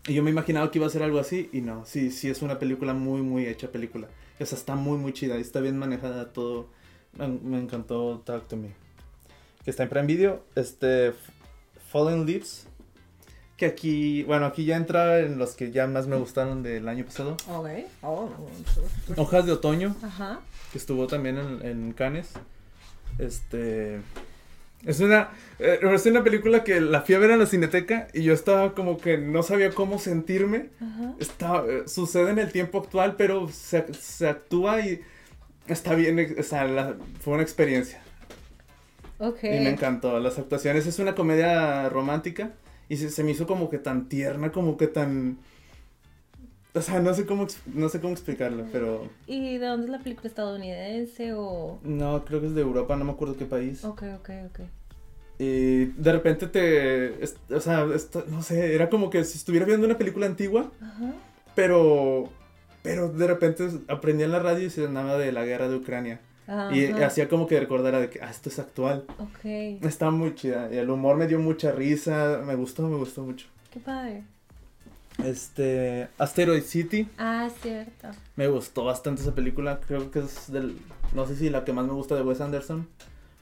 Y 0.07 0.13
yo 0.13 0.23
me 0.23 0.31
imaginaba 0.31 0.71
que 0.71 0.79
iba 0.79 0.87
a 0.87 0.89
ser 0.89 1.03
algo 1.03 1.19
así, 1.19 1.49
y 1.51 1.61
no, 1.61 1.85
sí, 1.85 2.09
sí 2.09 2.29
es 2.29 2.41
una 2.41 2.57
película 2.57 2.93
muy, 2.93 3.21
muy 3.21 3.45
hecha 3.47 3.71
película. 3.71 4.07
O 4.39 4.45
sea, 4.45 4.57
está 4.57 4.75
muy, 4.75 4.97
muy 4.97 5.13
chida, 5.13 5.37
y 5.37 5.41
está 5.41 5.59
bien 5.59 5.77
manejada 5.77 6.31
todo. 6.31 6.69
Me, 7.17 7.27
me 7.27 7.59
encantó 7.59 8.21
Talk 8.25 8.47
to 8.47 8.55
Me. 8.55 8.73
Que 9.65 9.71
está 9.71 9.83
en 9.83 9.89
Prime 9.89 10.07
Video, 10.07 10.43
este, 10.55 11.13
Fallen 11.89 12.25
Leaves. 12.25 12.67
Que 13.61 13.67
aquí, 13.67 14.23
bueno, 14.23 14.47
aquí 14.47 14.65
ya 14.65 14.75
entra 14.75 15.19
en 15.19 15.37
los 15.37 15.51
que 15.53 15.69
ya 15.71 15.85
más 15.85 16.07
me 16.07 16.15
gustaron 16.15 16.63
del 16.63 16.87
año 16.89 17.05
pasado. 17.05 17.37
Ok. 17.47 17.67
Oh, 18.01 18.27
Hojas 19.17 19.45
de 19.45 19.51
Otoño, 19.51 19.95
Ajá. 20.01 20.39
que 20.71 20.79
estuvo 20.79 21.05
también 21.05 21.37
en, 21.37 21.63
en 21.63 21.93
Cannes. 21.93 22.31
Este. 23.19 24.01
Es 24.83 24.99
una, 24.99 25.29
eh, 25.59 25.77
es 25.79 26.05
una 26.07 26.23
película 26.23 26.63
que 26.63 26.81
la 26.81 27.01
fui 27.01 27.13
a 27.13 27.19
ver 27.19 27.29
en 27.29 27.37
la 27.37 27.45
cineteca 27.45 28.07
y 28.15 28.23
yo 28.23 28.33
estaba 28.33 28.73
como 28.73 28.97
que 28.97 29.19
no 29.19 29.43
sabía 29.43 29.69
cómo 29.69 29.99
sentirme. 29.99 30.69
Ajá. 30.81 31.13
Está, 31.19 31.63
eh, 31.67 31.83
sucede 31.85 32.31
en 32.31 32.39
el 32.39 32.51
tiempo 32.51 32.79
actual, 32.79 33.15
pero 33.15 33.47
se, 33.49 33.93
se 33.93 34.27
actúa 34.27 34.79
y 34.81 35.01
está 35.67 35.93
bien, 35.93 36.17
eh, 36.17 36.35
o 36.39 36.41
sea, 36.41 36.63
la- 36.65 36.95
fue 37.19 37.35
una 37.35 37.43
experiencia. 37.43 38.01
Ok. 39.19 39.43
Y 39.43 39.49
me 39.59 39.69
encantó. 39.69 40.19
Las 40.19 40.39
actuaciones 40.39 40.87
es 40.87 40.97
una 40.97 41.13
comedia 41.13 41.87
romántica 41.89 42.53
y 42.91 42.97
se, 42.97 43.09
se 43.09 43.23
me 43.23 43.31
hizo 43.31 43.47
como 43.47 43.69
que 43.69 43.77
tan 43.77 44.09
tierna, 44.09 44.51
como 44.51 44.75
que 44.75 44.87
tan... 44.87 45.37
O 46.73 46.81
sea, 46.81 46.99
no 46.99 47.13
sé 47.13 47.25
cómo, 47.25 47.47
no 47.73 47.87
sé 47.87 48.01
cómo 48.01 48.11
explicarlo, 48.11 48.65
pero... 48.69 49.07
¿Y 49.27 49.57
de 49.57 49.65
dónde 49.65 49.85
es 49.85 49.91
la 49.91 49.99
película 49.99 50.27
estadounidense 50.27 51.33
o...? 51.33 51.79
No, 51.83 52.25
creo 52.25 52.41
que 52.41 52.47
es 52.47 52.53
de 52.55 52.61
Europa, 52.61 52.97
no 52.97 53.05
me 53.05 53.11
acuerdo 53.11 53.37
qué 53.37 53.45
país. 53.45 53.85
Ok, 53.85 54.03
ok, 54.19 54.29
ok. 54.49 54.59
Y 55.39 55.85
de 55.85 56.11
repente 56.11 56.47
te... 56.47 57.13
o 57.55 57.59
sea, 57.61 57.87
esto- 57.95 58.25
no 58.29 58.41
sé, 58.43 58.75
era 58.75 58.89
como 58.89 59.09
que 59.09 59.23
si 59.23 59.37
estuviera 59.37 59.65
viendo 59.65 59.85
una 59.85 59.97
película 59.97 60.25
antigua, 60.25 60.69
Ajá. 60.81 61.13
pero... 61.55 62.29
Pero 62.83 63.07
de 63.09 63.27
repente 63.27 63.69
aprendí 63.87 64.23
en 64.23 64.31
la 64.31 64.39
radio 64.39 64.65
y 64.65 64.69
se 64.69 64.85
hablaba 64.85 65.17
de 65.17 65.31
la 65.31 65.45
guerra 65.45 65.69
de 65.69 65.77
Ucrania. 65.77 66.19
Y 66.73 66.85
hacía 67.03 67.29
como 67.29 67.47
que 67.47 67.59
recordara 67.59 67.99
de 67.99 68.09
que, 68.09 68.21
ah, 68.21 68.29
esto 68.29 68.49
es 68.49 68.59
actual. 68.59 69.05
Ok. 69.19 69.45
Está 69.83 70.11
muy 70.11 70.35
chida. 70.35 70.69
Y 70.71 70.77
el 70.77 70.89
humor 70.89 71.15
me 71.17 71.27
dio 71.27 71.39
mucha 71.39 71.71
risa. 71.71 72.41
Me 72.45 72.55
gustó, 72.55 72.87
me 72.87 72.97
gustó 72.97 73.21
mucho. 73.23 73.47
Qué 73.71 73.79
padre. 73.79 74.23
Este, 75.23 76.07
Asteroid 76.17 76.63
City. 76.63 77.07
Ah, 77.17 77.49
cierto. 77.61 78.09
Me 78.35 78.47
gustó 78.47 78.83
bastante 78.85 79.21
esa 79.21 79.35
película. 79.35 79.79
Creo 79.87 80.09
que 80.11 80.19
es 80.19 80.51
del, 80.51 80.77
no 81.13 81.25
sé 81.27 81.35
si 81.35 81.49
la 81.49 81.63
que 81.63 81.73
más 81.73 81.85
me 81.85 81.93
gusta 81.93 82.15
de 82.15 82.21
Wes 82.23 82.41
Anderson. 82.41 82.87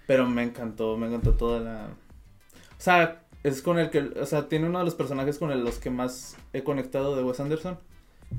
Pero 0.08 0.28
me 0.28 0.44
encantó, 0.44 0.98
me 0.98 1.08
encantó 1.08 1.34
toda 1.34 1.60
la... 1.60 1.86
O 1.86 2.82
sea, 2.82 3.22
es 3.44 3.62
con 3.62 3.78
el 3.80 3.90
que, 3.90 4.00
o 4.00 4.26
sea, 4.26 4.48
tiene 4.50 4.68
uno 4.68 4.80
de 4.80 4.86
los 4.86 4.96
personajes 4.96 5.38
con 5.38 5.52
el- 5.52 5.64
los 5.64 5.78
que 5.80 5.90
más 5.90 6.36
he 6.54 6.64
conectado 6.64 7.16
de 7.16 7.24
Wes 7.24 7.40
Anderson. 7.40 7.78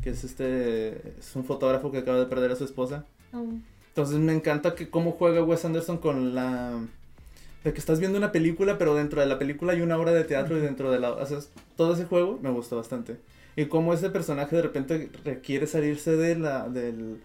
Que 0.03 0.11
es 0.11 0.23
este, 0.25 1.17
es 1.19 1.35
un 1.35 1.45
fotógrafo 1.45 1.91
que 1.91 1.99
acaba 1.99 2.19
de 2.19 2.27
perder 2.27 2.53
a 2.53 2.57
su 2.57 2.65
esposa. 2.65 3.05
Oh. 3.33 3.47
Entonces 3.91 4.19
me 4.19 4.33
encanta 4.33 4.75
que 4.75 4.89
cómo 4.89 5.13
juega 5.13 5.43
Wes 5.43 5.65
Anderson 5.65 5.99
con 5.99 6.35
la... 6.35 6.79
De 7.65 7.73
que 7.75 7.79
estás 7.79 8.01
viendo 8.01 8.17
una 8.17 8.33
película, 8.33 8.79
pero 8.79 8.95
dentro 8.95 9.21
de 9.21 9.27
la 9.27 9.39
película 9.39 9.73
hay 9.73 9.83
una 9.83 9.99
obra 9.99 10.13
de 10.13 10.25
teatro 10.25 10.57
y 10.57 10.61
dentro 10.61 10.91
de 10.91 11.01
la... 11.01 11.11
O 11.11 11.27
sea, 11.27 11.39
todo 11.77 11.95
ese 11.95 12.05
juego 12.05 12.39
me 12.41 12.51
gustó 12.51 12.77
bastante. 12.77 13.17
Y 13.57 13.67
cómo 13.67 13.93
ese 13.93 14.11
personaje 14.11 14.57
de 14.57 14.63
repente 14.63 15.11
requiere 15.25 15.67
salirse 15.67 16.17
de 16.17 16.37
la, 16.37 16.69
del, 16.69 17.21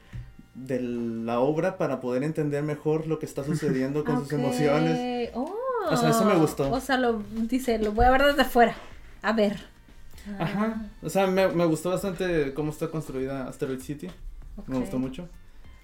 de 0.55 0.81
la 0.81 1.39
obra 1.39 1.77
para 1.77 1.99
poder 1.99 2.23
entender 2.23 2.63
mejor 2.63 3.07
lo 3.07 3.19
que 3.19 3.25
está 3.25 3.43
sucediendo 3.45 4.03
con 4.03 4.19
sus 4.21 4.33
emociones. 4.33 5.29
Oh. 5.35 5.53
O 5.89 5.95
sea, 5.95 6.09
eso 6.09 6.25
me 6.25 6.35
gustó. 6.35 6.71
O 6.71 6.79
sea, 6.79 6.97
lo 6.97 7.21
dice, 7.47 7.77
lo 7.77 7.91
voy 7.91 8.05
a 8.05 8.11
ver 8.11 8.25
desde 8.25 8.41
afuera. 8.41 8.75
A 9.21 9.33
ver. 9.33 9.59
Ajá. 10.39 10.89
O 11.03 11.09
sea, 11.09 11.27
me, 11.27 11.47
me 11.49 11.65
gustó 11.65 11.91
bastante 11.91 12.53
cómo 12.55 12.71
está 12.71 12.89
construida 12.89 13.47
Asteroid 13.47 13.79
City. 13.79 14.07
Me 14.65 14.79
gustó 14.79 14.97
mucho. 14.97 15.29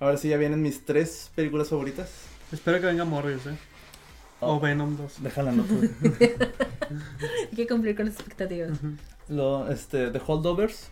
Ahora 0.01 0.17
sí 0.17 0.29
ya 0.29 0.37
vienen 0.37 0.63
mis 0.63 0.83
tres 0.83 1.29
películas 1.35 1.69
favoritas. 1.69 2.09
Espero 2.51 2.79
que 2.81 2.87
venga 2.87 3.05
Morbius, 3.05 3.45
eh. 3.45 3.55
O 4.39 4.55
Oh. 4.55 4.59
Venom 4.59 4.97
2. 4.97 5.21
Déjala 5.21 5.51
no 5.51 5.63
Hay 7.51 7.55
que 7.55 7.67
cumplir 7.67 7.95
con 7.95 8.07
las 8.07 8.15
expectativas. 8.15 8.71
Lo, 9.29 9.69
este, 9.71 10.09
The 10.09 10.19
Holdovers. 10.25 10.89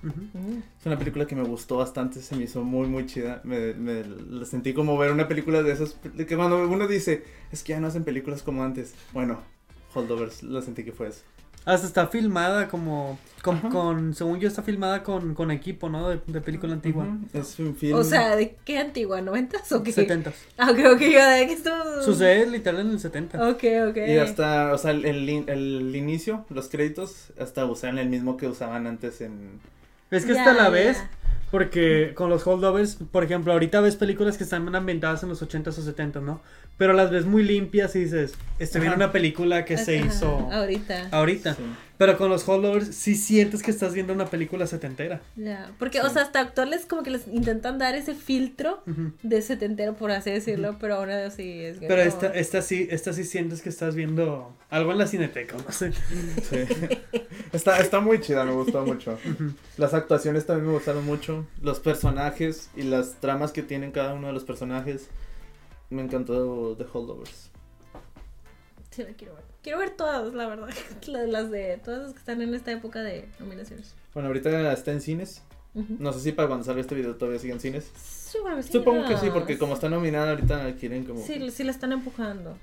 Es 0.80 0.86
una 0.86 1.00
película 1.00 1.26
que 1.26 1.36
me 1.36 1.42
gustó 1.44 1.78
bastante, 1.78 2.22
se 2.22 2.36
me 2.36 2.44
hizo 2.44 2.64
muy, 2.64 2.88
muy 2.88 3.08
chida. 3.08 3.42
Me, 3.44 3.74
me 3.74 4.04
la 4.06 4.46
sentí 4.46 4.76
como 4.76 4.96
ver 4.96 5.12
una 5.12 5.28
película 5.28 5.64
de 5.64 5.72
esas, 5.72 5.98
de 6.14 6.28
que 6.28 6.38
cuando 6.38 6.70
uno 6.70 6.88
dice, 6.88 7.24
es 7.52 7.64
que 7.64 7.74
ya 7.74 7.80
no 7.80 7.88
hacen 7.88 8.04
películas 8.04 8.44
como 8.44 8.64
antes. 8.64 8.94
Bueno, 9.12 9.40
Holdovers, 9.96 10.44
la 10.44 10.62
sentí 10.62 10.84
que 10.84 10.92
fue 10.92 11.08
eso. 11.08 11.24
Hasta 11.66 11.86
está 11.86 12.08
filmada 12.08 12.68
como, 12.68 13.20
con, 13.44 14.14
según 14.16 14.40
yo 14.40 14.48
está 14.48 14.64
filmada 14.64 15.04
con, 15.04 15.36
con 15.36 15.52
equipo, 15.52 15.88
¿no? 15.90 16.10
De, 16.10 16.20
de 16.26 16.42
película 16.42 16.74
antigua. 16.74 17.06
Es 17.34 17.60
un 17.60 17.76
film. 17.76 17.98
O 17.98 18.04
sea, 18.04 18.36
¿de 18.36 18.56
qué 18.66 18.80
antigua? 18.80 19.22
¿90s 19.22 19.72
o 19.74 19.84
qué? 19.84 19.92
70. 19.92 20.34
Ah, 20.58 20.72
ok, 20.72 20.80
ok, 20.96 21.00
yo 21.02 21.26
de 21.26 21.46
que 21.48 21.54
esto. 21.54 22.02
Sucede 22.02 22.48
literal 22.48 22.82
en 22.82 22.92
el 22.92 23.00
70. 23.00 23.50
Ok, 23.50 23.64
ok. 23.90 23.98
Y 24.08 24.18
hasta, 24.18 24.74
o 24.74 24.78
sea, 24.80 24.92
el, 24.92 25.06
el, 25.06 25.30
in- 25.30 25.46
el 25.48 25.96
inicio, 25.96 26.46
los 26.50 26.70
créditos, 26.70 27.32
hasta 27.40 27.66
usaron 27.66 28.00
el 28.00 28.10
mismo 28.10 28.36
que 28.38 28.48
usaban 28.48 28.88
antes 28.88 29.22
en... 29.22 29.60
Es 30.10 30.26
que 30.26 30.32
hasta 30.32 30.54
la 30.54 30.64
ya. 30.64 30.70
vez, 30.70 31.04
porque 31.52 32.14
con 32.16 32.32
los 32.32 32.48
holdovers, 32.48 32.96
por 33.12 33.24
ejemplo, 33.24 33.54
ahorita 33.54 33.80
ves 33.82 33.96
películas 33.96 34.38
que 34.38 34.44
están 34.44 34.74
ambientadas 34.76 35.22
en 35.22 35.30
los 35.30 35.42
80s 35.44 35.78
o 35.78 35.84
70s, 35.84 36.22
¿no? 36.22 36.42
Pero 36.80 36.94
las 36.94 37.12
ves 37.12 37.26
muy 37.26 37.44
limpias 37.44 37.96
y 37.96 38.00
dices, 38.06 38.34
este 38.58 38.80
viene 38.80 38.96
una 38.96 39.12
película 39.12 39.66
que 39.66 39.78
se 39.78 40.00
Ajá, 40.00 40.08
hizo 40.08 40.50
Ahorita. 40.52 41.10
ahorita. 41.12 41.54
Sí. 41.54 41.62
Pero 41.98 42.18
con 42.18 42.30
los 42.30 42.48
holdovers 42.48 42.96
sí 42.96 43.16
sientes 43.16 43.62
que 43.62 43.72
estás 43.72 43.94
viendo 43.94 44.14
una 44.14 44.28
película 44.28 44.66
setentera. 44.66 45.20
Ya. 45.36 45.70
Porque, 45.78 46.00
Sí. 46.00 46.06
o 46.08 46.10
sea, 46.10 46.22
hasta 46.22 46.40
actuales 46.40 46.86
como 46.86 47.04
que 47.04 47.10
les 47.12 47.28
intentan 47.28 47.78
dar 47.78 47.94
ese 47.96 48.16
filtro 48.16 48.82
Ujú. 48.88 49.12
de 49.22 49.42
setentero, 49.42 49.96
por 49.96 50.10
así 50.12 50.32
decirlo, 50.32 50.78
pero 50.80 50.96
ahora 50.96 51.30
sí 51.32 51.60
es. 51.62 51.80
Pero 51.80 51.98
no. 51.98 52.02
esta, 52.04 52.28
esta 52.28 52.62
sí, 52.62 52.88
esta 52.90 53.12
sí 53.12 53.26
sientes 53.26 53.62
que 53.62 53.68
estás 53.68 53.96
viendo 53.96 54.56
algo 54.70 54.94
en 54.94 54.98
la 55.00 55.08
cineteca, 55.08 55.58
no 55.58 55.72
sé. 55.74 55.92
Sí. 55.92 56.60
está, 57.52 57.78
está 57.80 58.00
muy 58.00 58.22
chida, 58.22 58.46
me 58.46 58.54
gustó 58.54 58.86
mucho. 58.86 59.20
Las 59.76 59.94
actuaciones 59.94 60.46
también 60.46 60.68
me 60.68 60.74
gustaron 60.74 61.06
mucho. 61.06 61.46
Los 61.62 61.82
personajes 61.82 62.70
y 62.78 62.84
las 62.84 63.16
tramas 63.20 63.52
que 63.52 63.64
tienen 63.64 63.92
cada 63.92 64.14
uno 64.14 64.28
de 64.28 64.34
los 64.34 64.46
personajes. 64.46 65.10
Me 65.90 66.02
encantó 66.04 66.76
The 66.78 66.86
Holdovers. 66.92 67.50
Sí, 68.92 69.04
la 69.04 69.14
quiero 69.14 69.36
ver. 69.36 69.44
Quiero 69.64 69.80
ver 69.80 69.92
todas, 69.92 70.34
la 70.34 70.48
verdad. 70.48 70.70
La- 71.08 71.26
Las 71.28 71.52
de 71.52 71.80
todas 71.84 72.02
las 72.04 72.14
que 72.14 72.20
están 72.20 72.42
en 72.42 72.54
esta 72.54 72.72
época 72.72 73.02
de 73.02 73.28
nominaciones. 73.40 73.96
Bueno, 74.14 74.28
ahorita 74.28 74.72
está 74.74 74.92
en 74.92 75.02
cines. 75.02 75.44
No 75.74 76.12
sé 76.12 76.20
si 76.20 76.32
para 76.32 76.48
cuando 76.48 76.66
salga 76.66 76.82
este 76.82 76.96
video 76.96 77.16
todavía 77.16 77.40
sigue 77.40 77.54
en 77.54 77.60
cines. 77.60 77.92
Supongo 77.96 78.58
que 78.58 78.64
sí. 78.64 78.72
Supongo 78.72 79.06
que 79.06 79.14
¿no? 79.14 79.20
sí, 79.20 79.30
porque 79.32 79.58
como 79.58 79.76
está 79.76 79.88
nominada 79.88 80.32
ahorita 80.32 80.76
quieren 80.76 81.06
como... 81.06 81.22
Sí, 81.24 81.52
sí 81.52 81.64
la 81.64 81.72
están 81.72 81.92
empujando. 81.92 82.58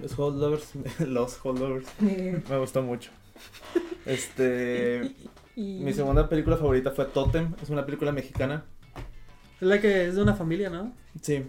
Los 0.00 0.18
Holdovers. 0.18 0.72
Los 1.06 1.38
Holdovers. 1.44 1.86
Me 2.00 2.58
gustó 2.58 2.82
mucho. 2.82 3.10
Este... 4.06 5.14
Y- 5.54 5.80
Mi 5.82 5.92
segunda 5.92 6.28
película 6.28 6.56
favorita 6.56 6.90
fue 6.92 7.04
Totem. 7.04 7.54
Es 7.62 7.68
una 7.68 7.84
película 7.84 8.12
mexicana. 8.12 8.64
Es 9.60 9.68
la 9.68 9.80
que 9.80 10.06
es 10.06 10.14
de 10.16 10.22
una 10.22 10.34
familia, 10.34 10.70
¿no? 10.70 10.94
Sí, 11.20 11.44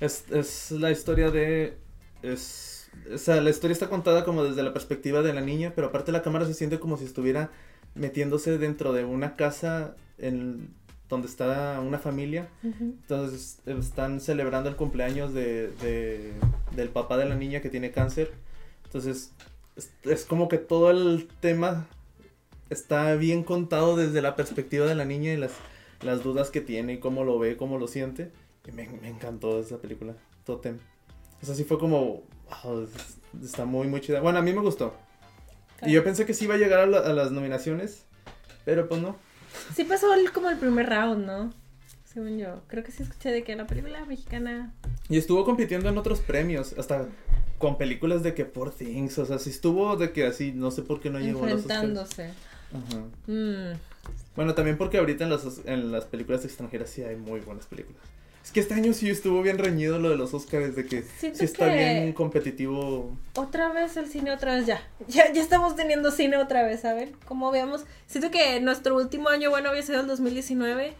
es, 0.00 0.24
es 0.30 0.70
la 0.72 0.90
historia 0.90 1.30
de... 1.30 1.76
Es, 2.22 2.90
o 3.12 3.18
sea, 3.18 3.40
la 3.40 3.50
historia 3.50 3.72
está 3.72 3.88
contada 3.88 4.24
como 4.24 4.42
desde 4.44 4.62
la 4.62 4.72
perspectiva 4.72 5.22
de 5.22 5.32
la 5.34 5.40
niña, 5.40 5.72
pero 5.74 5.88
aparte 5.88 6.12
la 6.12 6.22
cámara 6.22 6.46
se 6.46 6.54
siente 6.54 6.78
como 6.80 6.96
si 6.96 7.04
estuviera 7.04 7.50
metiéndose 7.94 8.58
dentro 8.58 8.92
de 8.92 9.04
una 9.04 9.36
casa 9.36 9.96
en 10.18 10.70
donde 11.08 11.28
está 11.28 11.80
una 11.80 11.98
familia. 11.98 12.48
Entonces 12.62 13.58
están 13.66 14.20
celebrando 14.20 14.68
el 14.68 14.76
cumpleaños 14.76 15.32
de, 15.34 15.68
de- 15.82 16.32
del 16.74 16.88
papá 16.88 17.16
de 17.16 17.26
la 17.26 17.34
niña 17.36 17.60
que 17.60 17.68
tiene 17.70 17.90
cáncer. 17.92 18.32
Entonces 18.86 19.32
es, 19.76 19.92
es 20.04 20.24
como 20.24 20.48
que 20.48 20.58
todo 20.58 20.90
el 20.90 21.28
tema 21.40 21.86
está 22.70 23.14
bien 23.14 23.44
contado 23.44 23.96
desde 23.96 24.20
la 24.22 24.34
perspectiva 24.36 24.86
de 24.86 24.94
la 24.94 25.04
niña 25.04 25.32
y 25.32 25.36
las, 25.36 25.52
las 26.02 26.22
dudas 26.22 26.50
que 26.50 26.60
tiene 26.60 26.94
y 26.94 26.98
cómo 26.98 27.24
lo 27.24 27.38
ve, 27.38 27.56
cómo 27.56 27.78
lo 27.78 27.86
siente. 27.88 28.30
Y 28.68 28.72
me, 28.72 28.88
me 28.88 29.08
encantó 29.08 29.60
esa 29.60 29.78
película, 29.78 30.14
Totem. 30.44 30.78
O 31.42 31.46
sea, 31.46 31.54
sí 31.54 31.64
fue 31.64 31.78
como, 31.78 32.22
está 33.42 33.64
muy, 33.64 33.86
muy 33.88 34.00
chida. 34.00 34.20
Bueno, 34.20 34.38
a 34.38 34.42
mí 34.42 34.52
me 34.52 34.60
gustó. 34.60 34.94
Y 35.82 35.92
yo 35.92 36.02
pensé 36.02 36.24
que 36.24 36.32
sí 36.34 36.44
iba 36.46 36.54
a 36.54 36.58
llegar 36.58 36.80
a, 36.80 36.86
la- 36.86 36.98
a 37.00 37.12
las 37.12 37.30
nominaciones, 37.30 38.04
pero 38.64 38.88
pues 38.88 39.00
no. 39.02 39.16
Sí 39.74 39.84
pasó 39.84 40.12
el- 40.14 40.32
como 40.32 40.48
el 40.50 40.56
primer 40.58 40.88
round, 40.88 41.26
¿no? 41.26 41.52
Según 42.04 42.38
yo. 42.38 42.62
Creo 42.68 42.82
que 42.82 42.92
sí 42.92 43.02
escuché 43.02 43.30
de 43.30 43.44
que 43.44 43.54
la 43.56 43.66
película 43.66 44.04
mexicana. 44.06 44.72
Y 45.08 45.18
estuvo 45.18 45.44
compitiendo 45.44 45.88
en 45.90 45.98
otros 45.98 46.20
premios, 46.20 46.74
hasta 46.78 47.06
con 47.58 47.76
películas 47.78 48.22
de 48.22 48.32
que 48.34 48.44
Poor 48.46 48.70
Things, 48.70 49.18
o 49.18 49.26
sea, 49.26 49.38
sí 49.38 49.50
estuvo 49.50 49.96
de 49.96 50.12
que 50.12 50.26
así, 50.26 50.52
no 50.52 50.70
sé 50.70 50.82
por 50.82 51.00
qué 51.00 51.10
no 51.10 51.18
llegó 51.20 51.44
a 51.44 51.50
los 51.50 51.60
enfrentándose. 51.62 52.30
Ajá. 52.72 53.02
Mm. 53.26 53.78
Bueno, 54.34 54.54
también 54.54 54.76
porque 54.78 54.98
ahorita 54.98 55.24
en, 55.24 55.30
los, 55.30 55.60
en 55.66 55.92
las 55.92 56.04
películas 56.06 56.44
extranjeras 56.44 56.90
sí 56.90 57.02
hay 57.02 57.16
muy 57.16 57.40
buenas 57.40 57.66
películas. 57.66 58.00
Es 58.46 58.52
que 58.52 58.60
este 58.60 58.74
año 58.74 58.92
sí 58.92 59.10
estuvo 59.10 59.42
bien 59.42 59.58
reñido 59.58 59.98
lo 59.98 60.08
de 60.08 60.16
los 60.16 60.32
Oscars, 60.32 60.76
de 60.76 60.86
que 60.86 61.02
Siento 61.02 61.40
sí 61.40 61.44
está 61.44 61.66
que- 61.68 61.74
bien 61.74 62.12
competitivo. 62.12 63.16
Otra 63.34 63.70
vez 63.72 63.96
el 63.96 64.06
cine, 64.08 64.30
otra 64.30 64.54
vez 64.54 64.66
ya. 64.66 64.80
ya. 65.08 65.32
Ya 65.32 65.42
estamos 65.42 65.74
teniendo 65.74 66.12
cine 66.12 66.36
otra 66.36 66.62
vez, 66.62 66.80
¿saben? 66.80 67.10
Como 67.26 67.50
veamos. 67.50 67.84
Siento 68.06 68.30
que 68.30 68.60
nuestro 68.60 68.94
último 68.96 69.28
año 69.30 69.50
bueno 69.50 69.70
había 69.70 69.82
sido 69.82 70.00
el 70.00 70.06
2019 70.06 70.94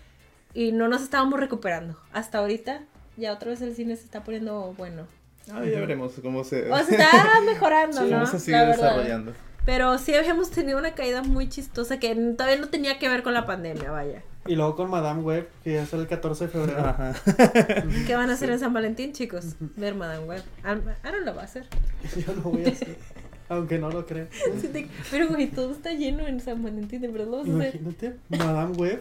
y 0.55 0.73
no 0.73 0.89
nos 0.89 1.03
estábamos 1.03 1.39
recuperando. 1.39 1.97
Hasta 2.13 2.39
ahorita 2.39 2.83
ya 3.17 3.33
otra 3.33 3.51
vez 3.51 3.63
el 3.63 3.77
cine 3.77 3.95
se 3.97 4.03
está 4.05 4.25
poniendo 4.25 4.75
bueno. 4.77 5.07
Ah, 5.49 5.65
ya 5.65 5.79
veremos 5.79 6.15
cómo 6.21 6.43
se, 6.43 6.69
O 6.71 6.77
está 6.77 7.09
mejorando, 7.47 7.99
cómo 7.99 8.11
¿no? 8.11 8.27
se 8.27 8.41
sigue 8.41 8.57
La 8.57 8.65
verdad. 8.65 8.83
desarrollando. 8.97 9.33
Pero 9.65 9.97
sí 9.99 10.15
habíamos 10.17 10.51
tenido 10.51 10.79
una 10.79 10.95
caída 10.97 11.23
muy 11.23 11.49
chistosa 11.49 12.01
que 12.01 12.13
todavía 12.15 12.57
no 12.61 12.69
tenía 12.69 12.99
que 12.99 13.09
ver 13.09 13.23
con 13.23 13.35
la 13.35 13.47
pandemia, 13.47 13.93
vaya. 13.93 14.23
Y 14.47 14.55
luego 14.57 14.77
con 14.77 14.91
Madame 14.91 15.23
Web, 15.23 15.49
que 15.65 15.75
ya 15.75 15.87
sale 15.87 16.03
el 16.03 16.09
14 16.09 16.45
de 16.47 16.51
febrero. 16.51 16.79
Ajá. 16.81 17.15
¿Qué 18.07 18.15
van 18.15 18.31
a 18.31 18.35
hacer 18.35 18.51
en 18.51 18.59
San 18.59 18.73
Valentín, 18.73 19.13
chicos? 19.13 19.57
Ver 19.77 19.95
Madame 19.95 20.25
Web. 20.27 20.43
Aaron 20.63 21.25
lo 21.25 21.35
va 21.35 21.43
a 21.43 21.45
hacer. 21.45 21.67
Yo 22.27 22.33
lo 22.35 22.43
voy 22.43 22.65
a 22.65 22.69
hacer. 22.69 22.97
Aunque 23.49 23.79
no 23.79 23.91
lo 23.91 24.07
creo. 24.07 24.27
Sí 24.61 24.69
te- 24.69 24.89
Pero, 25.11 25.29
güey, 25.29 25.47
todo 25.49 25.71
está 25.73 25.93
lleno 25.93 26.27
en 26.27 26.41
San 26.41 26.63
Valentín, 26.63 27.01
de 27.01 27.09
verdad. 27.09 27.45
Imagínate, 27.45 28.17
Madame 28.29 28.75
Web. 28.77 29.01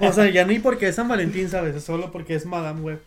O 0.00 0.12
sea, 0.12 0.30
ya 0.30 0.44
ni 0.46 0.58
porque 0.60 0.88
es 0.88 0.94
San 0.96 1.08
Valentín, 1.08 1.48
¿sabes? 1.50 1.76
Es 1.76 1.84
solo 1.84 2.10
porque 2.10 2.34
es 2.34 2.46
Madame 2.46 2.80
Web. 2.80 3.02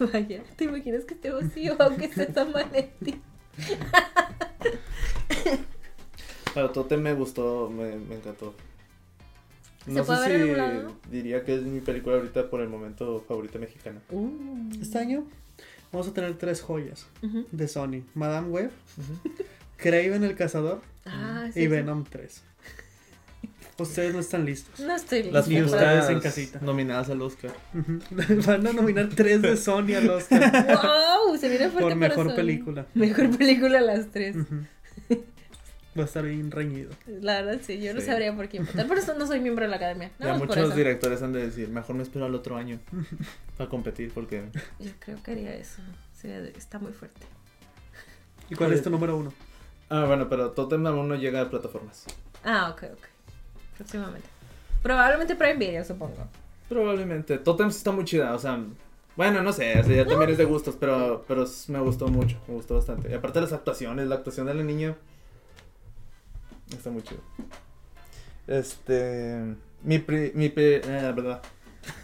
Vaya, 0.00 0.42
¿te 0.56 0.64
imaginas 0.64 1.04
que 1.04 1.14
esté 1.14 1.30
vacío 1.30 1.76
aunque 1.78 2.08
sea 2.12 2.32
San 2.32 2.52
Valentín? 2.52 3.20
Pero 6.54 6.70
Totem 6.70 7.00
me 7.00 7.14
gustó, 7.14 7.70
me, 7.70 7.96
me 7.96 8.16
encantó. 8.16 8.54
¿Se 9.84 9.90
No 9.92 10.04
puede 10.04 10.24
sé 10.24 10.44
ver 10.44 10.86
si 11.04 11.10
diría 11.10 11.44
que 11.44 11.54
es 11.54 11.62
mi 11.62 11.80
película 11.80 12.16
ahorita 12.16 12.50
por 12.50 12.60
el 12.60 12.68
momento 12.68 13.24
favorita 13.26 13.58
mexicana. 13.58 14.00
Uh. 14.10 14.30
Este 14.80 14.98
año 14.98 15.24
vamos 15.92 16.08
a 16.08 16.12
tener 16.12 16.34
tres 16.36 16.60
joyas 16.60 17.06
de 17.50 17.68
Sony. 17.68 18.02
Madame 18.14 18.48
Web, 18.48 18.70
Craven 19.76 20.24
el 20.24 20.34
Cazador 20.36 20.82
Ah, 21.06 21.48
sí, 21.52 21.60
y 21.60 21.62
sí. 21.62 21.68
Venom 21.68 22.04
3. 22.04 22.42
Ustedes 23.78 24.12
no 24.12 24.20
están 24.20 24.44
listos. 24.44 24.78
No 24.80 24.94
estoy 24.94 25.22
Las 25.30 25.48
Ni 25.48 25.62
ustedes 25.62 26.10
en 26.10 26.20
casita. 26.20 26.60
nominadas 26.60 27.08
al 27.08 27.22
Oscar. 27.22 27.50
Van 28.46 28.66
a 28.66 28.72
nominar 28.74 29.08
tres 29.08 29.40
de 29.40 29.56
Sony 29.56 29.94
al 29.96 30.10
Oscar 30.10 30.52
¡Wow! 31.26 31.38
Se 31.38 31.48
viene 31.48 31.70
fuerte 31.70 31.80
por 31.80 31.98
para 31.98 32.08
mejor 32.10 32.26
Sony. 32.28 32.36
película. 32.36 32.86
Mejor 32.92 33.34
película 33.38 33.80
las 33.80 34.08
tres. 34.10 34.36
Va 35.98 36.02
a 36.02 36.06
estar 36.06 36.22
bien 36.24 36.50
reñido. 36.52 36.90
La 37.06 37.42
verdad, 37.42 37.60
sí, 37.64 37.80
yo 37.80 37.92
no 37.92 38.00
Sí. 38.00 38.06
sabría 38.06 38.34
por 38.36 38.48
quién 38.48 38.64
votar. 38.64 38.86
Por 38.86 38.96
eso 38.98 39.14
no 39.14 39.26
soy 39.26 39.40
miembro 39.40 39.64
de 39.64 39.70
la 39.70 39.76
academia. 39.76 40.10
Ya 40.20 40.28
por 40.38 40.46
muchos 40.46 40.56
eso. 40.68 40.76
directores 40.76 41.20
han 41.22 41.32
de 41.32 41.44
decir, 41.46 41.68
mejor 41.68 41.96
me 41.96 42.02
espero 42.04 42.26
al 42.26 42.34
otro 42.34 42.56
año 42.56 42.78
para 43.58 43.68
competir 43.68 44.12
porque 44.12 44.44
Yo 44.78 44.90
creo 45.00 45.20
que 45.22 45.32
haría 45.32 45.54
eso. 45.54 45.82
Sería 46.16 46.40
de- 46.40 46.50
está 46.50 46.78
muy 46.78 46.92
fuerte. 46.92 47.26
¿Y 48.48 48.54
cuál 48.54 48.72
es 48.72 48.82
tu 48.82 48.90
número 48.90 49.16
uno? 49.16 49.32
Ah, 49.88 50.04
bueno, 50.06 50.28
pero 50.28 50.50
Totem 50.52 50.86
aún 50.86 51.08
no 51.08 51.16
llega 51.16 51.40
a 51.40 51.50
plataformas. 51.50 52.04
Ah, 52.44 52.70
ok, 52.70 52.84
ok. 52.92 53.06
Próximamente. 53.76 54.28
Probablemente 54.82 55.34
Prime 55.34 55.54
Video, 55.56 55.84
supongo. 55.84 56.16
Probablemente. 56.68 57.38
Totem 57.38 57.68
está 57.68 57.90
muy 57.90 58.04
chida, 58.04 58.32
o 58.34 58.38
sea, 58.38 58.60
bueno, 59.16 59.42
no 59.42 59.52
sé, 59.52 59.78
o 59.80 59.84
sea, 59.84 59.96
ya 59.96 60.06
también 60.06 60.30
es 60.30 60.38
de 60.38 60.44
gustos, 60.44 60.76
pero, 60.78 61.24
pero 61.26 61.44
me 61.68 61.80
gustó 61.80 62.06
mucho, 62.08 62.38
me 62.46 62.54
gustó 62.54 62.76
bastante. 62.76 63.10
Y 63.10 63.14
aparte 63.14 63.40
las 63.40 63.52
actuaciones, 63.52 64.06
la 64.06 64.14
actuación 64.14 64.46
de 64.46 64.54
la 64.54 64.62
niña 64.62 64.96
está 66.76 66.90
muy 66.90 67.02
chido. 67.02 67.20
Este, 68.46 69.54
mi 69.82 69.98
pri, 69.98 70.32
mi 70.34 70.48
pri, 70.48 70.64
eh, 70.64 70.82
la 70.84 71.12
verdad. 71.12 71.42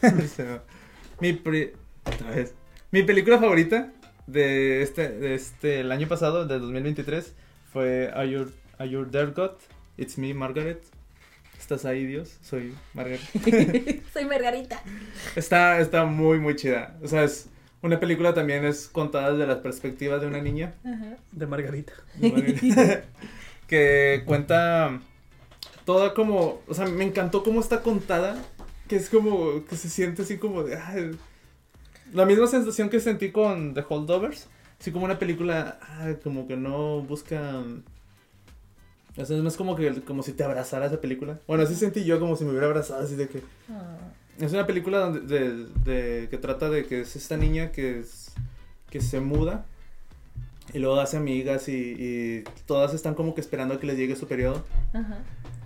Mi 1.20 1.32
pri, 1.32 1.72
otra 2.04 2.30
vez. 2.30 2.54
Mi 2.90 3.02
película 3.02 3.38
favorita 3.38 3.90
de 4.26 4.82
este, 4.82 5.08
de 5.08 5.34
este, 5.34 5.80
el 5.80 5.90
año 5.90 6.06
pasado, 6.08 6.46
de 6.46 6.58
2023, 6.58 7.34
fue 7.72 8.10
Are 8.14 8.30
You, 8.30 8.52
Are 8.78 8.88
You 8.88 9.06
There 9.06 9.32
God? 9.32 9.52
It's 9.96 10.18
Me, 10.18 10.34
Margaret. 10.34 10.84
¿Estás 11.58 11.86
ahí, 11.86 12.04
Dios? 12.04 12.38
Soy 12.42 12.74
Margaret. 12.92 13.20
Soy 14.12 14.26
Margarita. 14.26 14.82
Está, 15.34 15.80
está 15.80 16.04
muy, 16.04 16.38
muy 16.38 16.54
chida. 16.54 16.98
O 17.02 17.08
sea, 17.08 17.24
es 17.24 17.48
una 17.82 17.98
película 17.98 18.34
también 18.34 18.64
es 18.64 18.88
contada 18.88 19.32
desde 19.32 19.46
la 19.46 19.62
perspectiva 19.62 20.18
de 20.18 20.26
una 20.26 20.40
niña. 20.40 20.74
Ajá. 20.84 21.16
De 21.32 21.46
Margarita. 21.46 21.92
que 23.66 24.22
cuenta 24.26 25.00
toda 25.84 26.14
como, 26.14 26.60
o 26.68 26.74
sea, 26.74 26.86
me 26.86 27.04
encantó 27.04 27.42
cómo 27.42 27.60
está 27.60 27.82
contada, 27.82 28.36
que 28.88 28.96
es 28.96 29.08
como, 29.10 29.64
que 29.66 29.76
se 29.76 29.88
siente 29.88 30.22
así 30.22 30.38
como 30.38 30.62
de, 30.62 30.76
ay, 30.76 31.12
la 32.12 32.24
misma 32.26 32.46
sensación 32.46 32.88
que 32.88 33.00
sentí 33.00 33.30
con 33.32 33.74
The 33.74 33.84
Holdovers, 33.88 34.48
así 34.80 34.90
como 34.92 35.04
una 35.04 35.18
película, 35.18 35.78
ay, 35.98 36.16
como 36.22 36.46
que 36.46 36.56
no 36.56 37.02
busca, 37.02 37.62
o 39.16 39.24
sea, 39.24 39.36
es 39.36 39.56
como 39.56 39.74
que, 39.76 40.02
como 40.02 40.22
si 40.22 40.32
te 40.32 40.44
abrazara 40.44 40.86
esa 40.86 41.00
película, 41.00 41.38
bueno, 41.46 41.62
así 41.64 41.74
sentí 41.74 42.04
yo 42.04 42.20
como 42.20 42.36
si 42.36 42.44
me 42.44 42.50
hubiera 42.50 42.66
abrazado, 42.66 43.02
así 43.02 43.16
de 43.16 43.28
que, 43.28 43.42
Ah. 43.70 43.96
es 44.38 44.52
una 44.52 44.66
película 44.66 44.98
donde, 44.98 45.20
de, 45.20 45.66
de- 45.84 46.28
que 46.28 46.36
trata 46.36 46.68
de 46.68 46.84
que 46.84 47.00
es 47.00 47.16
esta 47.16 47.36
niña 47.36 47.72
que 47.72 48.00
es, 48.00 48.32
que 48.90 49.00
se 49.00 49.20
muda 49.20 49.64
y 50.76 50.78
luego 50.78 51.00
hace 51.00 51.16
amigas 51.16 51.68
y, 51.70 51.72
y 51.72 52.44
todas 52.66 52.92
están 52.92 53.14
como 53.14 53.34
que 53.34 53.40
esperando 53.40 53.74
a 53.74 53.80
que 53.80 53.86
les 53.86 53.96
llegue 53.96 54.14
su 54.14 54.26
periodo. 54.28 54.62
Ajá. 54.92 55.20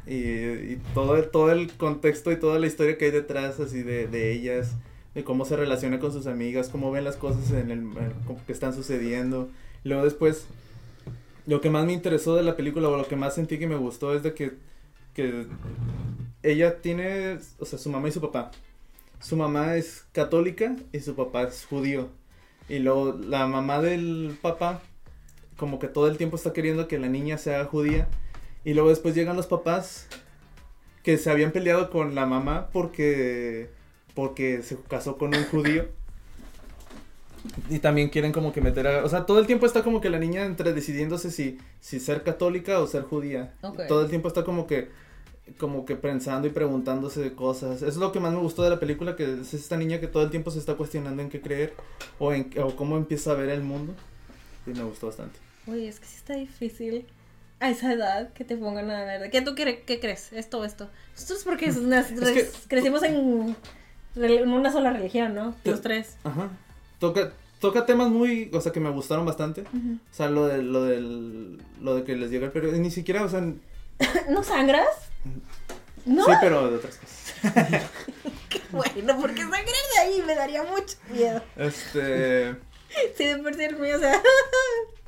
Y, 0.06 0.14
y 0.14 0.80
todo, 0.94 1.16
el, 1.16 1.30
todo 1.30 1.50
el 1.50 1.72
contexto 1.72 2.30
y 2.30 2.36
toda 2.36 2.58
la 2.60 2.66
historia 2.68 2.96
que 2.96 3.06
hay 3.06 3.10
detrás 3.10 3.58
así 3.58 3.82
de, 3.82 4.06
de 4.06 4.32
ellas, 4.32 4.76
de 5.14 5.24
cómo 5.24 5.44
se 5.44 5.56
relaciona 5.56 5.98
con 5.98 6.12
sus 6.12 6.26
amigas, 6.26 6.68
cómo 6.68 6.92
ven 6.92 7.02
las 7.04 7.16
cosas 7.16 7.50
en 7.50 7.70
el, 7.72 7.78
en- 7.80 8.36
que 8.46 8.52
están 8.52 8.72
sucediendo. 8.72 9.48
Y 9.84 9.88
luego 9.88 10.04
después, 10.04 10.46
lo 11.46 11.60
que 11.60 11.70
más 11.70 11.84
me 11.86 11.92
interesó 11.92 12.36
de 12.36 12.44
la 12.44 12.56
película 12.56 12.88
o 12.88 12.96
lo 12.96 13.08
que 13.08 13.16
más 13.16 13.34
sentí 13.34 13.58
que 13.58 13.66
me 13.66 13.76
gustó 13.76 14.14
es 14.14 14.22
de 14.22 14.32
que, 14.34 14.52
que 15.14 15.46
ella 16.44 16.80
tiene, 16.80 17.38
o 17.58 17.64
sea, 17.64 17.78
su 17.80 17.90
mamá 17.90 18.08
y 18.08 18.12
su 18.12 18.20
papá. 18.20 18.52
Su 19.20 19.36
mamá 19.36 19.74
es 19.76 20.06
católica 20.12 20.76
y 20.92 21.00
su 21.00 21.14
papá 21.16 21.42
es 21.42 21.66
judío. 21.66 22.08
Y 22.68 22.78
luego 22.78 23.18
la 23.26 23.46
mamá 23.48 23.80
del 23.82 24.38
papá, 24.40 24.80
como 25.60 25.78
que 25.78 25.88
todo 25.88 26.08
el 26.08 26.16
tiempo 26.16 26.36
está 26.36 26.54
queriendo 26.54 26.88
que 26.88 26.98
la 26.98 27.08
niña 27.08 27.36
sea 27.36 27.66
judía. 27.66 28.08
Y 28.64 28.72
luego 28.72 28.88
después 28.88 29.14
llegan 29.14 29.36
los 29.36 29.46
papás 29.46 30.08
que 31.02 31.18
se 31.18 31.30
habían 31.30 31.52
peleado 31.52 31.90
con 31.90 32.14
la 32.14 32.24
mamá 32.24 32.70
porque 32.72 33.70
porque 34.14 34.62
se 34.62 34.76
casó 34.88 35.18
con 35.18 35.34
un 35.34 35.44
judío. 35.44 35.86
Y 37.68 37.78
también 37.78 38.08
quieren 38.08 38.32
como 38.32 38.52
que 38.52 38.60
meter 38.60 38.86
a... 38.86 39.04
O 39.04 39.08
sea, 39.08 39.24
todo 39.24 39.38
el 39.38 39.46
tiempo 39.46 39.64
está 39.64 39.82
como 39.82 40.00
que 40.00 40.10
la 40.10 40.18
niña 40.18 40.44
entre 40.44 40.74
decidiéndose 40.74 41.30
si, 41.30 41.58
si 41.78 42.00
ser 42.00 42.22
católica 42.22 42.80
o 42.80 42.86
ser 42.86 43.02
judía. 43.02 43.54
Ok. 43.62 43.82
Todo 43.86 44.02
el 44.02 44.08
tiempo 44.08 44.28
está 44.28 44.44
como 44.44 44.66
que 44.66 44.88
como 45.58 45.84
que 45.84 45.96
pensando 45.96 46.46
y 46.46 46.50
preguntándose 46.50 47.34
cosas. 47.34 47.82
Es 47.82 47.96
lo 47.96 48.12
que 48.12 48.20
más 48.20 48.32
me 48.32 48.38
gustó 48.38 48.62
de 48.62 48.70
la 48.70 48.78
película, 48.78 49.16
que 49.16 49.40
es 49.40 49.52
esta 49.52 49.76
niña 49.76 50.00
que 50.00 50.06
todo 50.06 50.22
el 50.22 50.30
tiempo 50.30 50.50
se 50.50 50.58
está 50.58 50.74
cuestionando 50.74 51.22
en 51.22 51.28
qué 51.28 51.40
creer 51.40 51.74
o, 52.18 52.32
en, 52.32 52.50
o 52.62 52.76
cómo 52.76 52.96
empieza 52.96 53.32
a 53.32 53.34
ver 53.34 53.50
el 53.50 53.62
mundo. 53.62 53.94
Y 54.66 54.70
me 54.70 54.84
gustó 54.84 55.08
bastante. 55.08 55.49
Uy, 55.66 55.86
es 55.86 56.00
que 56.00 56.06
sí 56.06 56.16
está 56.16 56.34
difícil 56.34 57.06
a 57.60 57.68
esa 57.70 57.92
edad 57.92 58.32
que 58.32 58.44
te 58.44 58.56
pongan 58.56 58.90
a 58.90 59.04
ver. 59.04 59.30
¿Qué 59.30 59.42
tú 59.42 59.54
qué, 59.54 59.82
qué 59.86 60.00
crees? 60.00 60.32
Esto 60.32 60.60
o 60.60 60.64
esto. 60.64 60.90
Esto 61.16 61.34
es 61.34 61.44
porque 61.44 61.66
es 61.66 61.76
una- 61.76 62.02
que- 62.06 62.48
crecimos 62.68 63.02
en, 63.02 63.56
una 64.16 64.72
sola 64.72 64.92
religión, 64.92 65.34
¿no? 65.34 65.54
Los 65.64 65.82
tres. 65.82 66.16
Ajá. 66.24 66.48
Toca, 66.98 67.32
toca 67.60 67.86
temas 67.86 68.08
muy, 68.08 68.50
o 68.52 68.60
sea, 68.60 68.72
que 68.72 68.80
me 68.80 68.90
gustaron 68.90 69.26
bastante. 69.26 69.62
O 69.62 70.14
sea, 70.14 70.28
lo 70.30 70.46
de, 70.46 70.62
lo 70.62 70.84
del, 70.84 71.60
lo 71.80 71.94
de 71.96 72.04
que 72.04 72.16
les 72.16 72.30
llega 72.30 72.46
el 72.46 72.52
periodo, 72.52 72.76
ni 72.78 72.90
siquiera, 72.90 73.22
o 73.24 73.28
sea, 73.28 73.40
¿No 74.30 74.42
sangras? 74.42 74.86
¿No? 76.06 76.24
sí, 76.24 76.32
pero 76.40 76.70
de 76.70 76.76
otras 76.76 76.96
cosas. 76.96 77.90
Bueno, 78.72 79.18
porque 79.20 79.44
sangrar 79.44 79.74
de 79.94 80.00
ahí 80.00 80.22
me 80.24 80.34
daría 80.36 80.62
mucho 80.62 80.96
miedo. 81.12 81.42
Este, 81.56 82.54
Sí, 83.16 83.24
de 83.24 83.36
por 83.38 83.52
sí 83.54 83.64
el 83.64 83.76
mío, 83.76 83.96
o 83.96 83.98
sea. 83.98 84.22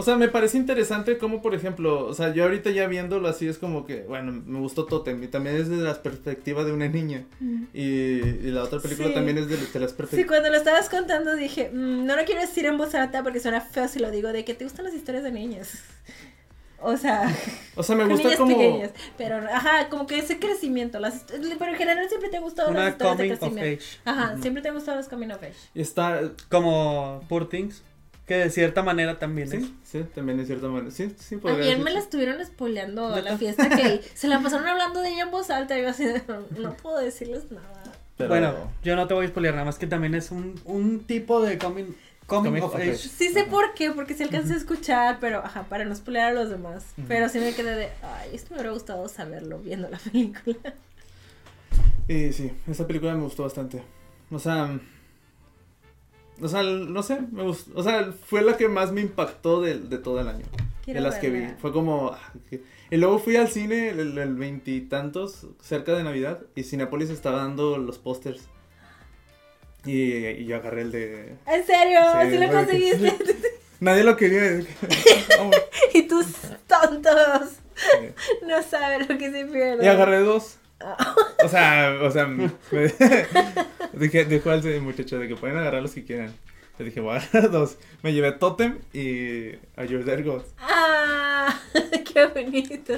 o 0.00 0.02
sea, 0.02 0.16
me 0.16 0.28
parece 0.28 0.56
interesante 0.56 1.18
como, 1.18 1.42
por 1.42 1.54
ejemplo, 1.54 2.06
o 2.06 2.14
sea, 2.14 2.32
yo 2.34 2.44
ahorita 2.44 2.70
ya 2.70 2.86
viéndolo 2.88 3.28
así 3.28 3.46
es 3.46 3.58
como 3.58 3.86
que, 3.86 4.02
bueno, 4.02 4.32
me 4.46 4.58
gustó 4.58 4.86
Totem 4.86 5.22
y 5.22 5.28
también 5.28 5.56
es 5.56 5.68
desde 5.68 5.82
la 5.84 6.02
perspectiva 6.02 6.64
de 6.64 6.72
una 6.72 6.88
niña. 6.88 7.24
Y, 7.72 7.82
y 7.82 8.50
la 8.50 8.64
otra 8.64 8.80
película 8.80 9.08
Sí. 9.08 9.14
también 9.14 9.38
es 9.38 9.48
de, 9.48 9.56
de 9.56 9.80
las 9.80 9.90
Sí, 9.92 9.96
perspectivas. 9.96 10.26
cuando 10.28 10.50
lo 10.50 10.56
estabas 10.56 10.88
contando 10.88 11.36
dije, 11.36 11.70
"Mm, 11.72 12.04
no 12.06 12.16
lo 12.16 12.24
quiero 12.24 12.40
decir 12.40 12.66
en 12.66 12.76
voz 12.78 12.94
alta 12.94 13.22
porque 13.22 13.40
suena 13.40 13.60
feo 13.60 13.86
si 13.88 13.98
lo 14.00 14.10
digo, 14.10 14.32
de 14.32 14.44
que 14.44 14.54
te 14.54 14.64
gustan 14.64 14.84
las 14.86 14.94
historias 14.94 15.22
de 15.22 15.32
niñas. 15.32 15.74
O 16.82 16.96
sea, 16.96 17.24
O 17.76 17.82
sea, 17.82 17.94
me 17.94 18.04
gusta 18.06 18.24
niñas 18.24 18.38
como... 18.38 18.56
pequeñas. 18.56 18.90
Pero, 19.18 19.36
ajá, 19.36 19.88
como 19.90 20.06
que 20.06 20.18
ese 20.18 20.38
crecimiento. 20.38 20.98
Las, 20.98 21.24
pero 21.58 21.72
en 21.72 21.76
general 21.76 22.08
siempre 22.08 22.30
te 22.30 22.38
ha 22.38 22.40
gustado 22.40 22.72
las 22.72 22.92
historias 22.92 23.18
de 23.18 23.24
coming 23.26 23.32
of 23.32 23.38
crecimiento. 23.38 23.82
age. 23.84 23.98
Ajá, 24.06 24.36
siempre 24.40 24.62
te 24.62 24.68
ha 24.70 24.72
gustado 24.72 24.96
los 24.96 25.06
coming 25.08 25.28
of 25.30 25.42
age. 25.42 25.52
Está, 25.74 26.22
Como 26.48 27.22
Poor 27.28 27.48
Things. 27.50 27.82
Que 28.30 28.36
de 28.36 28.50
cierta 28.50 28.84
manera 28.84 29.18
también 29.18 29.52
es. 29.52 29.64
sí, 29.64 29.74
sí, 29.82 30.04
también 30.14 30.38
de 30.38 30.46
cierta 30.46 30.68
manera, 30.68 30.92
sí, 30.92 31.12
sí, 31.18 31.36
podría 31.36 31.64
Ayer 31.64 31.78
me 31.80 31.90
la 31.90 31.98
estuvieron 31.98 32.46
spoileando 32.46 33.12
a 33.12 33.20
la 33.22 33.36
fiesta 33.36 33.68
que 33.68 34.02
se 34.14 34.28
la 34.28 34.40
pasaron 34.40 34.68
hablando 34.68 35.00
de 35.02 35.08
ella 35.08 35.22
en 35.24 35.32
voz 35.32 35.50
alta 35.50 35.76
y 35.76 35.82
yo 35.82 35.88
así, 35.88 36.04
de, 36.04 36.22
no 36.56 36.74
puedo 36.76 36.98
decirles 37.00 37.50
nada. 37.50 37.82
Pero- 38.16 38.28
Bueno, 38.28 38.54
yo 38.84 38.94
no 38.94 39.08
te 39.08 39.14
voy 39.14 39.24
a 39.26 39.28
spoilear 39.30 39.54
nada 39.54 39.64
más 39.64 39.78
que 39.78 39.88
también 39.88 40.14
es 40.14 40.30
un, 40.30 40.60
un 40.64 41.00
tipo 41.00 41.42
de 41.42 41.58
coming, 41.58 41.86
coming 42.26 42.60
Coming 42.60 42.62
of 42.62 42.76
age. 42.76 42.98
Sí 42.98 43.30
sé 43.30 43.42
por 43.42 43.74
qué, 43.74 43.90
porque 43.90 44.14
se 44.14 44.22
alcanza 44.22 44.54
a 44.54 44.58
escuchar, 44.58 45.18
pero 45.20 45.44
ajá, 45.44 45.64
para 45.64 45.84
no 45.84 45.96
spoilear 45.96 46.28
a 46.30 46.32
los 46.32 46.50
demás. 46.50 46.84
Pero 47.08 47.28
sí 47.28 47.40
me 47.40 47.52
quedé 47.52 47.74
de, 47.74 47.88
ay, 48.04 48.30
esto 48.32 48.50
me 48.50 48.58
hubiera 48.60 48.70
gustado 48.72 49.08
saberlo 49.08 49.58
viendo 49.58 49.88
la 49.90 49.98
película. 50.12 50.72
Y 52.06 52.32
sí, 52.32 52.52
esa 52.68 52.86
película 52.86 53.12
me 53.16 53.22
gustó 53.24 53.42
bastante. 53.42 53.82
O 54.30 54.38
sea, 54.38 54.78
o 56.42 56.48
sea, 56.48 56.62
no 56.62 57.02
sé, 57.02 57.20
me 57.32 57.42
gustó, 57.42 57.72
o 57.78 57.82
sea, 57.82 58.12
fue 58.26 58.42
la 58.42 58.56
que 58.56 58.68
más 58.68 58.92
me 58.92 59.00
impactó 59.00 59.60
de, 59.60 59.78
de 59.78 59.98
todo 59.98 60.20
el 60.20 60.28
año. 60.28 60.44
Quiero 60.84 61.00
de 61.00 61.08
las 61.08 61.18
que 61.18 61.30
vi. 61.30 61.46
Fue 61.60 61.72
como 61.72 62.08
ah, 62.12 62.32
y 62.90 62.96
luego 62.96 63.18
fui 63.18 63.36
al 63.36 63.48
cine 63.48 63.90
el 63.90 64.34
veintitantos 64.34 65.46
cerca 65.62 65.92
de 65.94 66.02
Navidad 66.02 66.40
y 66.54 66.62
Cinepolis 66.64 67.10
estaba 67.10 67.38
dando 67.38 67.76
los 67.78 67.98
pósters. 67.98 68.40
Y, 69.84 70.12
y 70.26 70.44
yo 70.44 70.56
agarré 70.56 70.82
el 70.82 70.92
de 70.92 71.36
¿En 71.46 71.66
serio? 71.66 72.00
Sí, 72.22 72.30
¿Sí, 72.30 72.34
lo 72.36 72.40
que- 72.40 72.52
conseguiste? 72.52 73.14
Nadie 73.80 74.04
lo 74.04 74.16
quería. 74.16 74.42
y 75.94 76.02
tus 76.02 76.26
tontos 76.66 77.52
Sí. 77.76 78.08
no 78.46 78.62
saben 78.62 79.06
lo 79.08 79.16
que 79.16 79.30
se 79.30 79.46
pierde. 79.46 79.82
Y 79.82 79.88
agarré 79.88 80.20
dos. 80.20 80.58
O 81.44 81.48
sea, 81.48 81.98
o 82.02 82.10
sea, 82.10 82.26
me, 82.26 82.50
dije, 83.92 84.24
dijo 84.24 84.50
al 84.50 84.80
muchacho 84.80 85.18
de 85.18 85.28
que 85.28 85.36
pueden 85.36 85.56
agarrar 85.56 85.82
los 85.82 85.92
que 85.92 86.04
quieran. 86.04 86.32
Le 86.78 86.86
dije, 86.86 87.00
voy 87.00 87.16
a 87.16 87.18
agarrar 87.18 87.50
dos. 87.50 87.76
Me 88.02 88.12
llevé 88.12 88.32
Totem 88.32 88.78
y 88.92 89.50
A 89.76 89.84
Your 89.84 90.04
Dead 90.04 90.24
Gods. 90.24 90.54
Ah, 90.58 91.54
qué 92.12 92.26
bonito. 92.26 92.94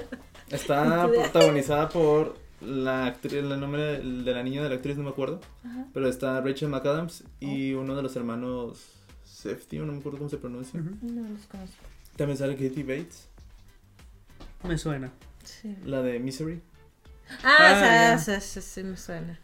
Está 0.50 1.08
protagonizada 1.08 1.88
por 1.88 2.36
la 2.60 3.06
actriz, 3.06 3.34
el 3.34 3.58
nombre 3.58 3.98
de 4.00 4.32
la 4.32 4.42
niña 4.42 4.62
de 4.62 4.68
la 4.68 4.76
actriz 4.76 4.96
no 4.96 5.02
me 5.04 5.10
acuerdo. 5.10 5.40
Ajá. 5.64 5.86
Pero 5.92 6.08
está 6.08 6.40
Rachel 6.40 6.68
McAdams 6.68 7.24
y 7.40 7.72
uno 7.72 7.96
de 7.96 8.02
los 8.02 8.14
hermanos 8.14 8.84
Safety, 9.24 9.78
no 9.78 9.86
me 9.86 9.98
acuerdo 9.98 10.18
cómo 10.18 10.30
se 10.30 10.36
pronuncia. 10.36 10.78
No 10.80 11.28
los 11.28 11.46
conozco. 11.46 11.76
También 12.16 12.38
sale 12.38 12.54
Katie 12.54 12.84
Bates, 12.84 13.28
Me 14.62 14.78
suena. 14.78 15.10
Sí. 15.42 15.74
la 15.84 16.02
de 16.02 16.20
Misery. 16.20 16.60
Ah, 17.44 18.12
Ah, 18.14 18.18
sí, 18.18 18.32
sí, 18.32 18.40
sí, 18.40 18.60
sí, 18.60 18.82
me 18.82 18.96
suena. 18.96 19.38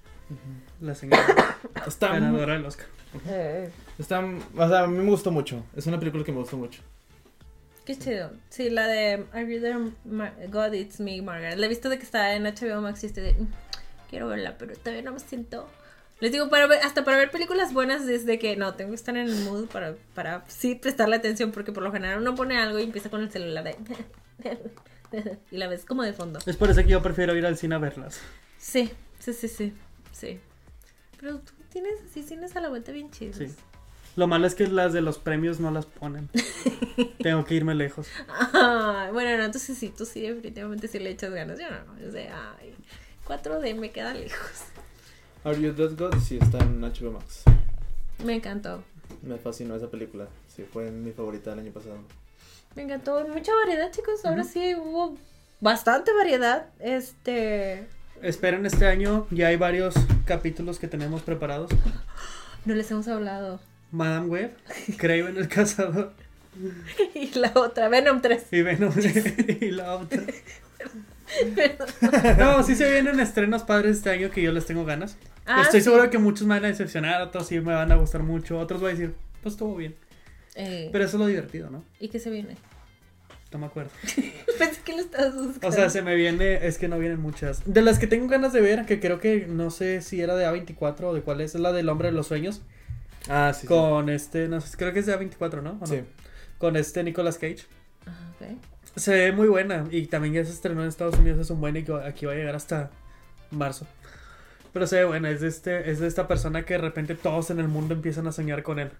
La 0.80 0.94
señora 0.94 1.56
Está, 1.86 2.08
ganadora 2.08 2.52
del 2.54 2.64
Oscar. 2.66 2.86
está, 3.98 4.20
o 4.56 4.68
sea, 4.68 4.80
a 4.82 4.86
mí 4.86 4.98
me 4.98 5.10
gustó 5.10 5.30
mucho. 5.30 5.64
Es 5.74 5.86
una 5.86 5.98
película 5.98 6.24
que 6.24 6.32
me 6.32 6.38
gustó 6.38 6.56
mucho. 6.56 6.82
Qué 7.84 7.96
chido. 7.96 8.32
Sí, 8.50 8.68
la 8.68 8.86
de 8.86 9.24
Are 9.32 9.50
You 9.54 9.60
There, 9.62 9.78
Ma- 10.04 10.34
God 10.50 10.74
It's 10.74 11.00
Me, 11.00 11.22
Margaret. 11.22 11.56
La 11.58 11.64
he 11.66 11.68
visto 11.70 11.88
de 11.88 11.96
que 11.98 12.04
está 12.04 12.34
en 12.34 12.44
HBO 12.44 12.82
Max 12.82 13.02
y 13.02 13.06
estoy 13.06 13.22
de, 13.22 13.32
"Mm, 13.32 13.46
quiero 14.10 14.28
verla, 14.28 14.56
pero 14.58 14.76
todavía 14.76 15.02
no 15.02 15.12
me 15.12 15.20
siento. 15.20 15.66
Les 16.20 16.30
digo, 16.32 16.50
para 16.50 16.66
ver, 16.66 16.80
hasta 16.82 17.04
para 17.04 17.16
ver 17.16 17.30
películas 17.30 17.72
buenas 17.72 18.04
desde 18.04 18.38
que 18.38 18.56
no, 18.56 18.74
tengo 18.74 18.90
que 18.90 18.96
estar 18.96 19.16
en 19.16 19.28
el 19.28 19.36
mood 19.44 19.68
para, 19.68 19.94
para 20.14 20.44
sí 20.48 20.74
prestarle 20.74 21.16
atención 21.16 21.52
porque 21.52 21.72
por 21.72 21.82
lo 21.82 21.92
general 21.92 22.20
uno 22.20 22.34
pone 22.34 22.58
algo 22.58 22.78
y 22.78 22.82
empieza 22.82 23.08
con 23.08 23.22
el 23.22 23.30
celular 23.30 23.64
de... 23.64 23.76
y 25.50 25.56
la 25.56 25.68
ves 25.68 25.84
como 25.84 26.02
de 26.02 26.12
fondo. 26.12 26.38
Es 26.46 26.56
por 26.56 26.70
eso 26.70 26.82
que 26.82 26.88
yo 26.88 27.02
prefiero 27.02 27.36
ir 27.36 27.46
al 27.46 27.56
cine 27.56 27.74
a 27.74 27.78
verlas. 27.78 28.20
Sí, 28.58 28.90
sí, 29.18 29.32
sí, 29.32 29.48
sí, 29.48 29.72
sí. 30.12 30.40
Pero 31.20 31.38
tú 31.38 31.52
tienes 31.70 31.94
así 32.08 32.22
cines 32.22 32.56
a 32.56 32.60
la 32.60 32.68
vuelta 32.68 32.92
bien 32.92 33.10
chidos. 33.10 33.36
Sí. 33.36 33.48
Lo 34.16 34.26
malo 34.26 34.46
es 34.46 34.54
que 34.54 34.66
las 34.66 34.92
de 34.92 35.00
los 35.00 35.18
premios 35.18 35.60
no 35.60 35.70
las 35.70 35.86
ponen. 35.86 36.28
Tengo 37.22 37.44
que 37.44 37.54
irme 37.54 37.74
lejos. 37.74 38.08
Ah, 38.28 39.10
bueno, 39.12 39.36
no, 39.36 39.44
entonces 39.44 39.78
sí, 39.78 39.92
tú 39.96 40.04
sí, 40.04 40.22
definitivamente 40.22 40.88
sí 40.88 40.98
le 40.98 41.10
echas 41.10 41.32
ganas. 41.32 41.58
Yo 41.58 41.70
no, 41.70 42.00
yo 42.00 42.10
sé, 42.10 42.28
ay, 42.28 42.74
4D 43.26 43.76
me 43.76 43.90
queda 43.90 44.14
lejos. 44.14 44.64
Are 45.44 45.60
You 45.60 45.72
Dead 45.72 45.96
God? 45.96 46.18
Sí, 46.20 46.38
está 46.40 46.58
en 46.58 46.80
HBO 46.80 47.12
Max. 47.12 47.44
Me 48.24 48.34
encantó. 48.34 48.82
Me 49.22 49.38
fascinó 49.38 49.76
esa 49.76 49.88
película. 49.88 50.28
Sí, 50.48 50.64
fue 50.64 50.90
mi 50.90 51.12
favorita 51.12 51.50
del 51.50 51.60
año 51.60 51.72
pasado. 51.72 51.98
Me 52.78 52.84
encantó. 52.84 53.26
Mucha 53.26 53.52
variedad, 53.56 53.90
chicos. 53.90 54.24
Ahora 54.24 54.44
sí 54.44 54.76
hubo 54.76 55.18
bastante 55.60 56.12
variedad. 56.12 56.66
Este. 56.78 57.88
Esperen 58.22 58.64
este 58.66 58.86
año, 58.86 59.26
ya 59.32 59.48
hay 59.48 59.56
varios 59.56 59.96
capítulos 60.26 60.78
que 60.78 60.86
tenemos 60.86 61.22
preparados. 61.22 61.72
No 62.64 62.76
les 62.76 62.88
hemos 62.92 63.08
hablado. 63.08 63.58
Madame 63.90 64.28
Web, 64.28 64.56
Craven 64.96 65.36
el 65.38 65.48
cazador 65.48 66.12
y 67.14 67.36
la 67.36 67.50
otra, 67.56 67.88
Venom 67.88 68.20
3. 68.20 68.46
y 68.52 68.62
Venom 68.62 68.92
y 69.60 69.70
la 69.72 69.96
otra. 69.96 70.22
No, 72.38 72.62
sí 72.62 72.76
se 72.76 72.90
vienen 72.90 73.18
estrenos 73.18 73.64
padres 73.64 73.98
este 73.98 74.10
año 74.10 74.30
que 74.30 74.40
yo 74.40 74.52
les 74.52 74.66
tengo 74.66 74.84
ganas. 74.84 75.16
Ah, 75.46 75.62
Estoy 75.62 75.80
sí. 75.80 75.84
seguro 75.84 76.04
de 76.04 76.10
que 76.10 76.18
muchos 76.18 76.46
me 76.46 76.54
van 76.54 76.64
a 76.64 76.68
decepcionar, 76.68 77.20
otros 77.22 77.48
sí 77.48 77.60
me 77.60 77.74
van 77.74 77.90
a 77.90 77.96
gustar 77.96 78.22
mucho, 78.22 78.58
otros 78.58 78.80
voy 78.80 78.92
a 78.92 78.94
decir, 78.94 79.14
pues 79.42 79.54
estuvo 79.54 79.74
bien. 79.74 79.96
Eh, 80.60 80.88
Pero 80.90 81.04
eso 81.04 81.16
es 81.16 81.20
lo 81.20 81.26
divertido, 81.26 81.70
¿no? 81.70 81.84
¿Y 82.00 82.08
qué 82.08 82.18
se 82.18 82.30
viene? 82.30 82.56
No 83.52 83.60
me 83.60 83.66
acuerdo. 83.66 83.90
Pensé 84.58 84.80
que 84.84 84.92
lo 84.92 84.98
estabas 84.98 85.34
buscando. 85.34 85.68
O 85.68 85.72
sea, 85.72 85.88
se 85.88 86.02
me 86.02 86.16
viene, 86.16 86.66
es 86.66 86.78
que 86.78 86.88
no 86.88 86.98
vienen 86.98 87.20
muchas. 87.20 87.62
De 87.64 87.80
las 87.80 88.00
que 88.00 88.08
tengo 88.08 88.26
ganas 88.26 88.52
de 88.52 88.60
ver, 88.60 88.84
que 88.84 88.98
creo 88.98 89.20
que 89.20 89.46
no 89.46 89.70
sé 89.70 90.02
si 90.02 90.20
era 90.20 90.34
de 90.34 90.44
A24 90.46 91.04
o 91.04 91.14
de 91.14 91.22
cuál 91.22 91.40
es, 91.40 91.54
es 91.54 91.60
la 91.60 91.72
del 91.72 91.88
hombre 91.88 92.08
de 92.08 92.12
los 92.12 92.26
sueños. 92.26 92.60
Ah, 93.28 93.52
sí. 93.54 93.62
sí. 93.62 93.66
Con 93.68 94.08
este, 94.08 94.48
no 94.48 94.60
sé, 94.60 94.76
creo 94.76 94.92
que 94.92 94.98
es 94.98 95.06
de 95.06 95.16
A24, 95.16 95.62
¿no? 95.62 95.70
¿O 95.70 95.74
no? 95.80 95.86
Sí. 95.86 96.00
Con 96.58 96.74
este 96.74 97.04
Nicolas 97.04 97.38
Cage. 97.38 97.64
Ah, 98.06 98.32
ok. 98.34 98.58
Se 98.96 99.12
ve 99.12 99.32
muy 99.32 99.46
buena 99.46 99.86
y 99.92 100.06
también 100.06 100.34
ya 100.34 100.44
se 100.44 100.50
estrenó 100.50 100.82
en 100.82 100.88
Estados 100.88 101.16
Unidos, 101.18 101.38
es 101.38 101.50
un 101.50 101.60
buen 101.60 101.76
y 101.76 101.84
que 101.84 101.92
aquí 102.04 102.26
va 102.26 102.32
a 102.32 102.34
llegar 102.34 102.56
hasta 102.56 102.90
marzo. 103.52 103.86
Pero 104.72 104.88
se 104.88 104.96
ve 104.96 105.04
buena, 105.04 105.30
es 105.30 105.40
de, 105.40 105.48
este, 105.48 105.90
es 105.90 106.00
de 106.00 106.08
esta 106.08 106.26
persona 106.26 106.64
que 106.64 106.74
de 106.74 106.80
repente 106.80 107.14
todos 107.14 107.50
en 107.50 107.60
el 107.60 107.68
mundo 107.68 107.94
empiezan 107.94 108.26
a 108.26 108.32
soñar 108.32 108.64
con 108.64 108.80
él. 108.80 108.90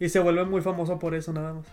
Y 0.00 0.08
se 0.08 0.18
vuelve 0.20 0.44
muy 0.44 0.60
famoso 0.62 0.98
por 0.98 1.14
eso 1.14 1.32
nada 1.32 1.54
más. 1.54 1.66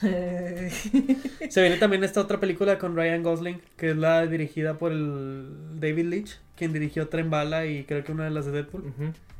Se 0.00 1.60
viene 1.60 1.76
también 1.76 2.04
esta 2.04 2.20
otra 2.20 2.38
película 2.38 2.78
con 2.78 2.94
Ryan 2.94 3.22
Gosling, 3.22 3.60
que 3.76 3.90
es 3.90 3.96
la 3.96 4.26
dirigida 4.26 4.78
por 4.78 4.92
el 4.92 5.80
David 5.80 6.04
Leitch, 6.06 6.38
quien 6.56 6.72
dirigió 6.72 7.08
Tren 7.08 7.30
Bala 7.30 7.66
y 7.66 7.82
creo 7.84 8.04
que 8.04 8.12
una 8.12 8.24
de 8.24 8.30
las 8.30 8.46
de 8.46 8.52
Deadpool. 8.52 8.92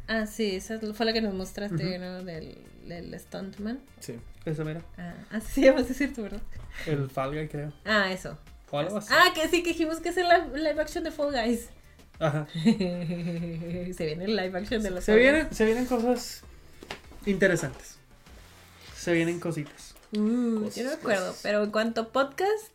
Ah, 0.09 0.26
sí, 0.26 0.56
esa 0.56 0.80
fue 0.94 1.06
la 1.06 1.12
que 1.12 1.20
nos 1.20 1.35
mostraste. 1.35 1.98
¿no? 1.98 2.24
Del, 2.24 2.59
del 2.86 3.18
Stuntman. 3.20 3.78
Sí. 4.01 4.14
Esa 4.44 4.64
mira, 4.64 4.80
Ah, 4.97 5.14
así 5.30 5.60
se 5.60 5.66
llama, 5.66 5.85
sí 5.85 5.89
es 5.93 5.98
cierto, 5.98 6.22
¿verdad? 6.22 6.40
el 6.86 7.09
Fall 7.10 7.35
Guy 7.35 7.48
creo. 7.48 7.72
Ah, 7.85 8.10
eso. 8.10 8.36
O 8.70 8.78
algo 8.78 8.97
así. 8.97 9.12
Ah, 9.12 9.32
que 9.35 9.47
sí, 9.48 9.62
que 9.62 9.70
dijimos 9.70 10.01
que 10.01 10.09
es 10.09 10.16
el 10.16 10.26
live, 10.26 10.59
live 10.59 10.80
action 10.80 11.05
de 11.05 11.10
Fall 11.10 11.32
Guys. 11.32 11.70
Ajá. 12.18 12.48
se 12.55 14.06
viene 14.06 14.24
el 14.24 14.35
live 14.35 14.59
action 14.59 14.82
de 14.82 14.90
los 14.90 15.05
Se 15.05 15.12
Fall 15.12 15.20
vienen, 15.20 15.55
se 15.55 15.64
vienen 15.66 15.86
cosas 15.86 16.43
interesantes. 17.30 17.96
Se 18.96 19.12
vienen 19.12 19.40
cositas. 19.40 19.94
Uh, 20.12 20.60
Cosas, 20.64 20.76
yo 20.76 20.84
no 20.84 20.90
me 20.90 20.96
acuerdo, 20.96 21.26
cosas. 21.28 21.40
pero 21.42 21.62
en 21.62 21.70
cuanto 21.70 22.00
a 22.00 22.09
podcast, 22.09 22.72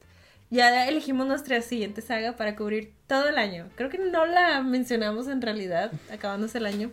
ya 0.49 0.87
elegimos 0.87 1.27
nuestra 1.27 1.61
siguiente 1.61 2.01
saga 2.01 2.35
para 2.37 2.55
cubrir 2.55 2.93
todo 3.07 3.27
el 3.27 3.37
año. 3.37 3.69
Creo 3.75 3.89
que 3.89 3.97
no 3.97 4.25
la 4.25 4.61
mencionamos 4.61 5.27
en 5.27 5.41
realidad, 5.41 5.91
acabándose 6.11 6.59
el 6.59 6.67
año. 6.67 6.91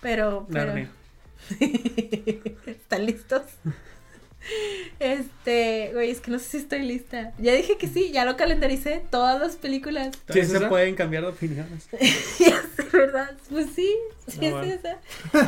Pero, 0.00 0.46
pero... 0.50 0.74
¿Están 2.66 3.06
listos? 3.06 3.42
Este, 4.98 5.90
güey, 5.92 6.10
es 6.10 6.20
que 6.20 6.30
no 6.30 6.38
sé 6.38 6.44
si 6.50 6.56
estoy 6.58 6.80
lista. 6.82 7.32
Ya 7.38 7.52
dije 7.52 7.76
que 7.76 7.86
sí, 7.88 8.10
ya 8.12 8.24
lo 8.24 8.36
calendaricé, 8.36 9.02
todas 9.10 9.40
las 9.40 9.56
películas. 9.56 10.10
¿Sí 10.30 10.38
es 10.40 10.48
se 10.50 10.60
pueden 10.62 10.94
cambiar 10.94 11.22
de 11.24 11.28
opiniones. 11.30 11.88
sé, 12.00 12.52
¿verdad? 12.92 13.30
Pues 13.50 13.66
sí, 13.74 13.90
sí 14.26 14.38
Ah, 14.42 14.46
es 14.46 14.52
bueno. 14.52 14.72
esa. 14.72 14.98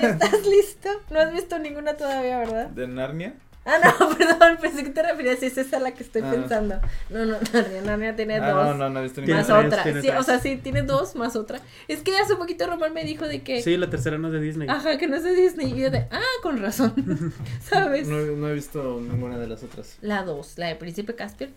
¿Estás 0.08 0.46
listo? 0.46 0.88
No 1.10 1.20
has 1.20 1.32
visto 1.32 1.58
ninguna 1.58 1.94
todavía, 1.96 2.38
¿verdad? 2.38 2.66
¿De 2.68 2.86
Narnia? 2.86 3.34
Ah, 3.70 3.94
no, 4.00 4.08
perdón, 4.16 4.56
pensé 4.60 4.82
que 4.82 4.88
te 4.90 5.02
referías, 5.02 5.38
si 5.40 5.46
es 5.46 5.58
esa 5.58 5.78
la 5.78 5.92
que 5.92 6.02
estoy 6.02 6.22
Ah. 6.24 6.30
pensando. 6.30 6.80
No, 7.10 7.26
no, 7.26 7.36
Narnia, 7.84 8.16
tiene 8.16 8.36
Ah, 8.36 8.50
dos. 8.50 8.66
no, 8.68 8.74
no, 8.74 8.88
no 8.90 9.00
he 9.00 9.02
visto 9.02 9.20
Más 9.20 9.28
ninguna. 9.48 9.68
tres, 9.82 9.96
otra. 9.96 10.02
Sí, 10.02 10.08
o 10.18 10.22
sea, 10.22 10.38
sí, 10.38 10.56
tiene 10.56 10.82
dos 10.82 11.14
más 11.16 11.36
otra. 11.36 11.60
Es 11.86 12.00
que 12.00 12.16
hace 12.16 12.34
poquito 12.36 12.66
Román 12.66 12.94
me 12.94 13.04
dijo 13.04 13.26
de 13.26 13.42
que. 13.42 13.60
Sí, 13.62 13.76
la 13.76 13.90
tercera 13.90 14.16
no 14.16 14.28
es 14.28 14.32
de 14.32 14.40
Disney. 14.40 14.68
Ajá, 14.70 14.96
que 14.96 15.06
no 15.06 15.16
es 15.16 15.22
de 15.24 15.34
Disney. 15.34 15.72
Y 15.72 15.80
yo 15.82 15.90
de, 15.90 16.06
ah, 16.10 16.20
con 16.42 16.62
razón. 16.62 16.94
¿Sabes? 17.60 18.08
No, 18.08 18.16
no 18.16 18.48
he 18.48 18.54
visto 18.54 19.00
ninguna 19.02 19.36
de 19.38 19.46
las 19.48 19.62
otras. 19.62 19.98
La 20.00 20.22
2, 20.22 20.54
la 20.56 20.68
de 20.68 20.76
Príncipe 20.76 21.14
Caspian. 21.14 21.50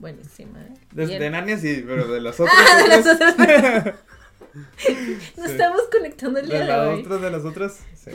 Buenísima, 0.00 0.58
¿eh? 0.62 0.74
De, 0.90 1.06
de 1.06 1.30
Narnia 1.30 1.58
sí, 1.58 1.84
pero 1.86 2.08
de 2.08 2.20
las 2.20 2.40
otras. 2.40 2.56
Ah, 2.58 2.82
de 2.82 2.88
las 2.88 3.06
otras-. 3.06 3.94
Nos 4.54 4.66
Sí. 4.76 5.52
estamos 5.52 5.82
conectando 5.90 6.40
el 6.40 6.46
día 6.48 6.58
de 6.58 6.64
de, 6.64 6.68
las 6.70 6.88
hoy. 6.88 7.00
otras, 7.02 7.20
de 7.22 7.30
las 7.30 7.44
otras, 7.44 7.78
sí. 7.94 8.10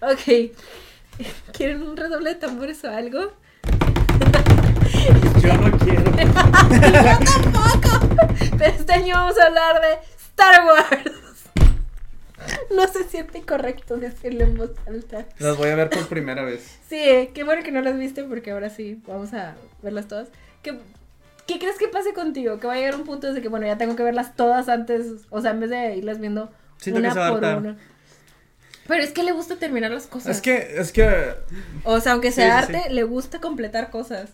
Ok. 0.00 0.52
¿Quieren 1.52 1.82
un 1.82 1.96
redoble 1.96 2.30
de 2.30 2.36
tambores 2.36 2.82
o 2.84 2.90
algo? 2.90 3.32
Yo 5.42 5.54
no 5.56 5.78
quiero. 5.78 6.04
Yo 6.16 7.18
tampoco. 7.24 8.08
Pero 8.58 8.64
este 8.72 8.92
año 8.92 9.14
vamos 9.16 9.38
a 9.38 9.46
hablar 9.46 9.80
de 9.80 9.98
Star 10.16 10.64
Wars. 10.64 11.12
No 12.74 12.88
se 12.88 13.04
siente 13.04 13.42
correcto 13.42 13.96
decirlo 13.98 14.44
en 14.44 14.56
voz 14.56 14.70
alta. 14.86 15.26
Las 15.38 15.56
voy 15.56 15.68
a 15.70 15.76
ver 15.76 15.90
por 15.90 16.06
primera 16.08 16.42
vez. 16.42 16.78
Sí, 16.88 17.30
qué 17.34 17.44
bueno 17.44 17.62
que 17.62 17.70
no 17.72 17.82
las 17.82 17.96
viste 17.96 18.24
porque 18.24 18.50
ahora 18.50 18.70
sí 18.70 19.00
vamos 19.06 19.32
a 19.32 19.54
verlas 19.82 20.08
todas. 20.08 20.28
¿Qué, 20.62 20.78
qué 21.46 21.58
crees 21.58 21.78
que 21.78 21.88
pase 21.88 22.12
contigo? 22.14 22.58
Que 22.58 22.66
va 22.66 22.72
a 22.74 22.76
llegar 22.76 22.96
un 22.96 23.04
punto 23.04 23.32
de 23.32 23.40
que, 23.42 23.48
bueno, 23.48 23.66
ya 23.66 23.78
tengo 23.78 23.94
que 23.96 24.02
verlas 24.02 24.34
todas 24.34 24.68
antes, 24.68 25.06
o 25.30 25.40
sea, 25.40 25.52
en 25.52 25.60
vez 25.60 25.70
de 25.70 25.96
irlas 25.96 26.18
viendo 26.18 26.50
Siento 26.78 26.98
una 27.00 27.08
que 27.10 27.14
se 27.14 27.20
va 27.20 27.26
a 27.28 27.30
por 27.30 27.44
hartar. 27.44 27.58
una. 27.58 27.76
Pero 28.92 29.04
es 29.04 29.12
que 29.12 29.22
le 29.22 29.32
gusta 29.32 29.56
terminar 29.56 29.90
las 29.90 30.06
cosas. 30.06 30.36
Es 30.36 30.42
que, 30.42 30.74
es 30.78 30.92
que, 30.92 31.34
O 31.82 31.98
sea, 31.98 32.12
aunque 32.12 32.30
sea 32.30 32.66
sí, 32.66 32.74
arte, 32.74 32.90
le 32.90 33.04
gusta 33.04 33.40
completar 33.40 33.88
cosas. 33.90 34.28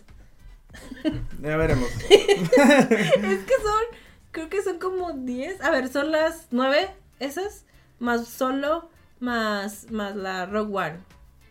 ya 1.41 1.55
veremos. 1.55 1.87
es 2.09 2.49
que 2.49 3.53
son, 3.63 3.83
creo 4.31 4.49
que 4.49 4.61
son 4.61 4.77
como 4.77 5.13
10. 5.13 5.61
A 5.61 5.71
ver, 5.71 5.87
son 5.87 6.11
las 6.11 6.47
9 6.51 6.89
esas, 7.21 7.63
más 7.99 8.27
solo, 8.27 8.89
más, 9.21 9.89
más 9.91 10.17
la 10.17 10.45
Rogue 10.45 10.75
One. 10.75 10.97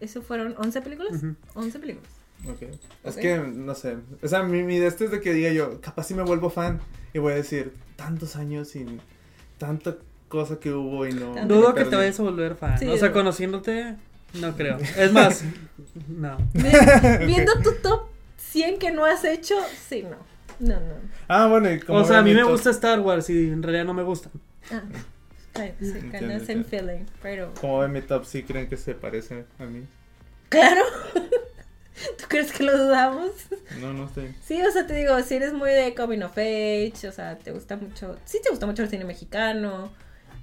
¿Eso 0.00 0.20
fueron 0.20 0.54
11 0.58 0.82
películas? 0.82 1.14
Ujú. 1.14 1.34
11 1.54 1.78
películas. 1.78 2.10
Ok. 2.46 2.64
Es 3.04 3.16
que, 3.16 3.38
no 3.38 3.74
sé. 3.74 3.96
O 4.22 4.28
sea, 4.28 4.42
mi, 4.42 4.62
mi 4.62 4.78
de 4.78 4.86
este 4.86 5.06
es 5.06 5.10
de 5.10 5.22
que 5.22 5.32
diga 5.32 5.50
yo, 5.50 5.80
capaz 5.80 6.04
si 6.08 6.12
me 6.12 6.24
vuelvo 6.24 6.50
fan. 6.50 6.78
Y 7.14 7.20
voy 7.20 7.32
a 7.32 7.36
decir, 7.36 7.72
tantos 7.96 8.36
años 8.36 8.68
sin 8.68 9.00
tanta 9.56 9.96
cosa 10.28 10.58
que 10.58 10.72
hubo 10.72 11.06
y 11.06 11.12
no. 11.12 11.34
Dudo 11.46 11.74
que 11.74 11.84
te 11.84 11.96
vayas 11.96 12.18
a 12.20 12.22
volver 12.22 12.54
fan. 12.54 12.78
Sí, 12.78 12.86
o 12.86 12.96
sea, 12.96 13.08
no. 13.08 13.14
conociéndote, 13.14 13.96
no 14.34 14.56
creo. 14.56 14.78
Es 14.96 15.12
más, 15.12 15.44
no. 16.08 16.36
Viendo 17.26 17.52
tu 17.62 17.72
top 17.82 18.08
100 18.36 18.78
que 18.78 18.90
no 18.90 19.04
has 19.04 19.24
hecho, 19.24 19.54
sí, 19.88 20.02
no. 20.02 20.16
No, 20.60 20.80
no. 20.80 20.94
Ah, 21.28 21.46
bueno, 21.46 21.70
y 21.70 21.78
como 21.80 22.00
O 22.00 22.04
sea, 22.04 22.18
a 22.18 22.22
mí 22.22 22.34
me 22.34 22.42
gusta 22.42 22.70
Star 22.70 23.00
Wars 23.00 23.30
y 23.30 23.48
en 23.48 23.62
realidad 23.62 23.84
no 23.84 23.94
me 23.94 24.02
gustan. 24.02 24.32
Ah, 24.72 24.82
sí, 25.54 25.62
en 25.80 26.14
entiendo. 26.14 26.64
feeling, 26.64 27.04
pero... 27.22 27.52
Como 27.60 27.78
ven 27.78 27.92
mi 27.92 28.02
top, 28.02 28.24
sí 28.24 28.42
creen 28.42 28.68
que 28.68 28.76
se 28.76 28.94
parece 28.94 29.44
a 29.58 29.64
mí. 29.64 29.84
Claro. 30.48 30.82
¿Tú 32.18 32.24
crees 32.28 32.52
que 32.52 32.62
lo 32.62 32.76
dudamos? 32.76 33.30
No, 33.80 33.92
no 33.92 34.06
estoy. 34.06 34.34
Sí, 34.42 34.60
o 34.62 34.70
sea, 34.70 34.86
te 34.86 34.94
digo, 34.94 35.20
si 35.22 35.34
eres 35.34 35.52
muy 35.52 35.70
de 35.70 35.94
coming 35.94 36.22
of 36.22 36.32
age, 36.32 37.08
o 37.08 37.12
sea, 37.12 37.36
te 37.38 37.52
gusta 37.52 37.76
mucho, 37.76 38.16
sí 38.24 38.38
te 38.42 38.50
gusta 38.50 38.66
mucho 38.66 38.82
el 38.82 38.88
cine 38.88 39.04
mexicano. 39.04 39.90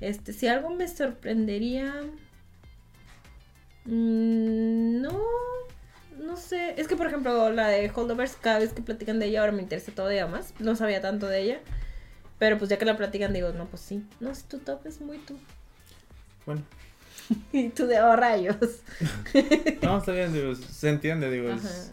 Este, 0.02 0.34
si 0.34 0.48
algo 0.48 0.70
me 0.70 0.88
sorprendería, 0.88 1.94
mm, 3.86 5.02
no, 5.02 5.22
no 6.18 6.38
sé. 6.38 6.80
Es 6.80 6.88
que 6.88 6.96
por 6.96 7.08
ejemplo 7.08 7.50
la 7.52 7.68
de 7.68 7.92
Holdovers, 7.94 8.36
cada 8.36 8.60
vez 8.60 8.74
que 8.74 8.82
platican 8.82 9.20
de 9.20 9.28
ella, 9.28 9.42
ahora 9.42 9.52
me 9.52 9.62
interesa 9.62 9.92
todavía 9.92 10.28
más. 10.28 10.54
No 10.60 10.76
sabía 10.76 11.02
tanto 11.02 11.28
de 11.28 11.42
ella, 11.42 11.60
pero 12.40 12.58
pues 12.58 12.70
ya 12.70 12.78
que 12.78 12.86
la 12.86 12.98
platican 12.98 13.34
digo, 13.34 13.52
no, 13.54 13.66
pues 13.66 13.82
sí, 13.82 14.04
no, 14.20 14.34
si 14.36 14.44
tu 14.44 14.60
top 14.60 14.86
es 14.86 15.02
muy 15.02 15.18
tú. 15.20 15.38
Bueno, 16.46 16.64
Y 17.52 17.70
tú 17.70 17.88
de 17.88 18.02
oh, 18.02 18.16
rayos. 18.16 18.58
no, 19.82 19.98
está 19.98 20.12
bien, 20.12 20.34
digo, 20.34 20.56
se 20.56 20.90
entiende, 20.90 21.30
digo. 21.30 21.50
es-. 21.50 21.92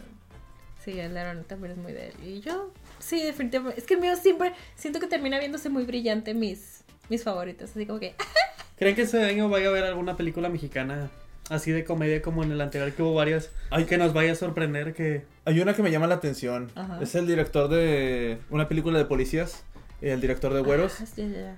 Sí, 0.83 0.99
el 0.99 1.15
Aaron 1.15 1.43
también 1.45 1.73
es 1.73 1.77
muy 1.77 1.93
de 1.93 2.09
él. 2.09 2.13
Y 2.23 2.41
yo, 2.41 2.71
sí, 2.99 3.23
definitivamente. 3.23 3.79
Es 3.79 3.87
que 3.87 3.93
el 3.93 4.01
mío 4.01 4.15
siempre 4.17 4.53
siento 4.75 4.99
que 4.99 5.07
termina 5.07 5.39
viéndose 5.39 5.69
muy 5.69 5.85
brillante 5.85 6.33
mis, 6.33 6.82
mis 7.13 7.23
favoritos. 7.23 7.69
Así 7.71 7.85
como 7.85 7.99
que. 7.99 8.15
¿Creen 8.77 8.95
que 8.95 9.03
este 9.03 9.23
año 9.23 9.49
vaya 9.49 9.67
a 9.67 9.69
haber 9.69 9.83
alguna 9.85 10.15
película 10.17 10.49
mexicana 10.49 11.09
así 11.49 11.71
de 11.71 11.83
comedia 11.83 12.21
como 12.21 12.43
en 12.43 12.51
el 12.51 12.59
anterior 12.59 12.91
que 12.93 13.01
hubo 13.03 13.13
varias? 13.13 13.51
Ay. 13.69 13.85
que 13.85 13.97
nos 13.97 14.13
vaya 14.13 14.31
a 14.31 14.35
sorprender 14.35 14.93
que... 14.93 15.25
Hay 15.45 15.59
una 15.59 15.73
que 15.75 15.83
me 15.83 15.91
llama 15.91 16.07
la 16.07 16.15
atención. 16.15 16.71
Ajá. 16.75 16.99
Es 17.01 17.15
el 17.15 17.27
director 17.27 17.69
de 17.69 18.39
una 18.49 18.67
película 18.67 18.97
de 18.97 19.05
policías. 19.05 19.63
El 20.01 20.19
director 20.21 20.53
de 20.53 20.61
Güeros. 20.61 20.99
Ah, 21.01 21.05
sí, 21.05 21.31
ya. 21.31 21.55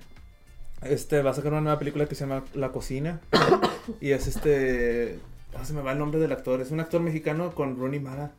Este 0.88 1.22
va 1.22 1.30
a 1.30 1.34
sacar 1.34 1.52
una 1.52 1.62
nueva 1.62 1.78
película 1.78 2.06
que 2.06 2.14
se 2.14 2.26
llama 2.26 2.44
La 2.54 2.70
Cocina. 2.70 3.20
y 4.00 4.10
es 4.10 4.26
este. 4.26 5.18
ah, 5.56 5.64
se 5.64 5.72
me 5.72 5.80
va 5.80 5.92
el 5.92 5.98
nombre 5.98 6.20
del 6.20 6.30
actor. 6.32 6.60
Es 6.60 6.70
un 6.70 6.80
actor 6.80 7.00
mexicano 7.00 7.52
con 7.52 7.76
Rooney 7.76 7.98
Mara. 7.98 8.32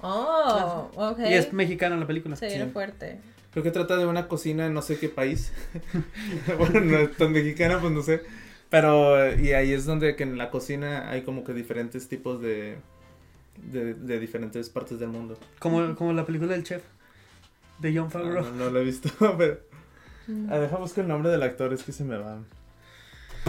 Oh, 0.00 0.90
ok. 0.94 1.18
Y 1.20 1.32
es 1.32 1.52
mexicana 1.52 1.96
la 1.96 2.06
película. 2.06 2.36
Se 2.36 2.46
viene 2.46 2.66
Sí. 2.66 2.70
fuerte. 2.72 3.18
Creo 3.52 3.62
que 3.64 3.70
trata 3.70 3.96
de 3.96 4.06
una 4.06 4.28
cocina 4.28 4.66
en 4.66 4.74
no 4.74 4.82
sé 4.82 4.98
qué 4.98 5.08
país. 5.08 5.52
bueno, 6.58 6.80
no 6.80 6.98
es 6.98 7.16
tan 7.16 7.32
mexicana, 7.32 7.80
pues 7.80 7.92
no 7.92 8.02
sé. 8.02 8.22
Pero, 8.70 9.34
y 9.38 9.52
ahí 9.52 9.72
es 9.72 9.86
donde 9.86 10.14
que 10.16 10.22
en 10.24 10.36
la 10.36 10.50
cocina 10.50 11.10
hay 11.10 11.22
como 11.22 11.42
que 11.44 11.54
diferentes 11.54 12.08
tipos 12.08 12.40
de. 12.42 12.76
de, 13.56 13.94
de 13.94 14.20
diferentes 14.20 14.68
partes 14.68 14.98
del 15.00 15.08
mundo. 15.08 15.38
Como, 15.58 15.94
como 15.96 16.12
la 16.12 16.26
película 16.26 16.52
del 16.52 16.62
chef 16.64 16.82
de 17.78 17.94
John 17.96 18.06
Ah, 18.08 18.10
Favreau. 18.10 18.42
no, 18.44 18.50
no 18.52 18.70
lo 18.70 18.80
he 18.80 18.84
visto, 18.84 19.08
pero. 19.38 19.58
Ah, 20.50 20.58
deja 20.58 20.76
buscar 20.76 21.04
el 21.04 21.08
nombre 21.08 21.30
del 21.30 21.42
actor, 21.42 21.72
es 21.72 21.82
que 21.82 21.92
se 21.92 22.04
me 22.04 22.18
va. 22.18 22.38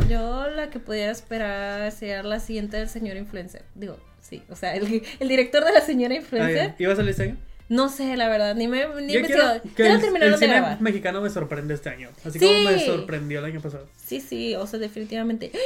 Yo 0.09 0.47
la 0.49 0.69
que 0.69 0.79
pudiera 0.79 1.11
esperar 1.11 1.91
sería 1.91 2.23
la 2.23 2.39
siguiente 2.39 2.77
del 2.77 2.87
señor 2.87 3.17
influencer. 3.17 3.63
Digo, 3.75 3.97
sí, 4.21 4.43
o 4.49 4.55
sea, 4.55 4.73
el, 4.75 5.03
el 5.19 5.27
director 5.27 5.65
de 5.65 5.73
la 5.73 5.81
señora 5.81 6.13
Ah, 6.13 6.17
influencer. 6.17 6.67
ya. 6.69 6.75
¿Iba 6.79 6.93
a 6.93 6.95
salir 6.95 7.11
este 7.11 7.23
año? 7.23 7.37
No 7.69 7.87
sé, 7.89 8.17
la 8.17 8.27
verdad, 8.27 8.55
ni 8.55 8.67
me 8.67 8.85
ni 9.01 9.13
Yo 9.13 9.21
quiero 9.21 9.43
que 9.75 9.85
el, 9.87 10.03
el 10.23 10.31
de 10.31 10.37
cine 10.37 10.77
mexicano 10.79 11.21
me 11.21 11.29
sorprende 11.29 11.75
este 11.75 11.89
año. 11.89 12.09
Así 12.25 12.39
Sí. 12.39 12.45
como 12.45 12.63
me 12.63 12.79
sorprendió 12.85 13.39
el 13.39 13.45
año 13.45 13.61
pasado. 13.61 13.87
Sí, 13.95 14.19
sí, 14.21 14.55
o 14.55 14.65
sea, 14.67 14.79
definitivamente. 14.79 15.51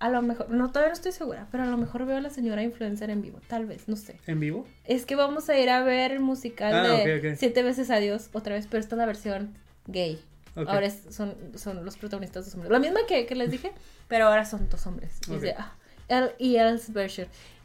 A 0.00 0.10
lo 0.10 0.22
mejor, 0.22 0.48
no, 0.50 0.68
todavía 0.68 0.90
no 0.90 0.94
estoy 0.94 1.10
segura, 1.10 1.48
pero 1.50 1.64
a 1.64 1.66
lo 1.66 1.76
mejor 1.76 2.06
veo 2.06 2.18
a 2.18 2.20
la 2.20 2.30
señora 2.30 2.62
influencer 2.62 3.10
en 3.10 3.20
vivo, 3.20 3.40
tal 3.48 3.66
vez, 3.66 3.88
no 3.88 3.96
sé. 3.96 4.14
¿En 4.28 4.38
vivo? 4.38 4.64
Es 4.84 5.04
que 5.04 5.16
vamos 5.16 5.48
a 5.48 5.58
ir 5.58 5.68
a 5.70 5.82
ver 5.82 6.12
el 6.12 6.20
musical 6.20 6.72
Ah, 6.72 6.82
de. 6.88 7.34
Siete 7.36 7.64
veces 7.64 7.90
Adiós 7.90 8.28
otra 8.32 8.54
vez, 8.54 8.68
pero 8.70 8.78
esta 8.80 8.94
es 8.94 8.98
la 9.00 9.06
versión 9.06 9.56
gay. 9.88 10.20
Ahora 10.54 10.86
es- 10.86 11.02
son, 11.10 11.34
son 11.56 11.84
los 11.84 11.96
protagonistas 11.96 12.44
dos 12.44 12.54
hombres. 12.54 12.70
La 12.70 12.78
misma 12.78 13.00
que, 13.08 13.26
que 13.26 13.34
les 13.34 13.50
dije, 13.50 13.72
pero 14.06 14.28
ahora 14.28 14.44
son 14.44 14.68
dos 14.68 14.86
hombres. 14.86 15.10
Y 15.28 15.34
es 15.34 15.40
de, 15.42 15.54
ah, 15.58 15.72
él 16.06 16.30
y. 16.38 16.56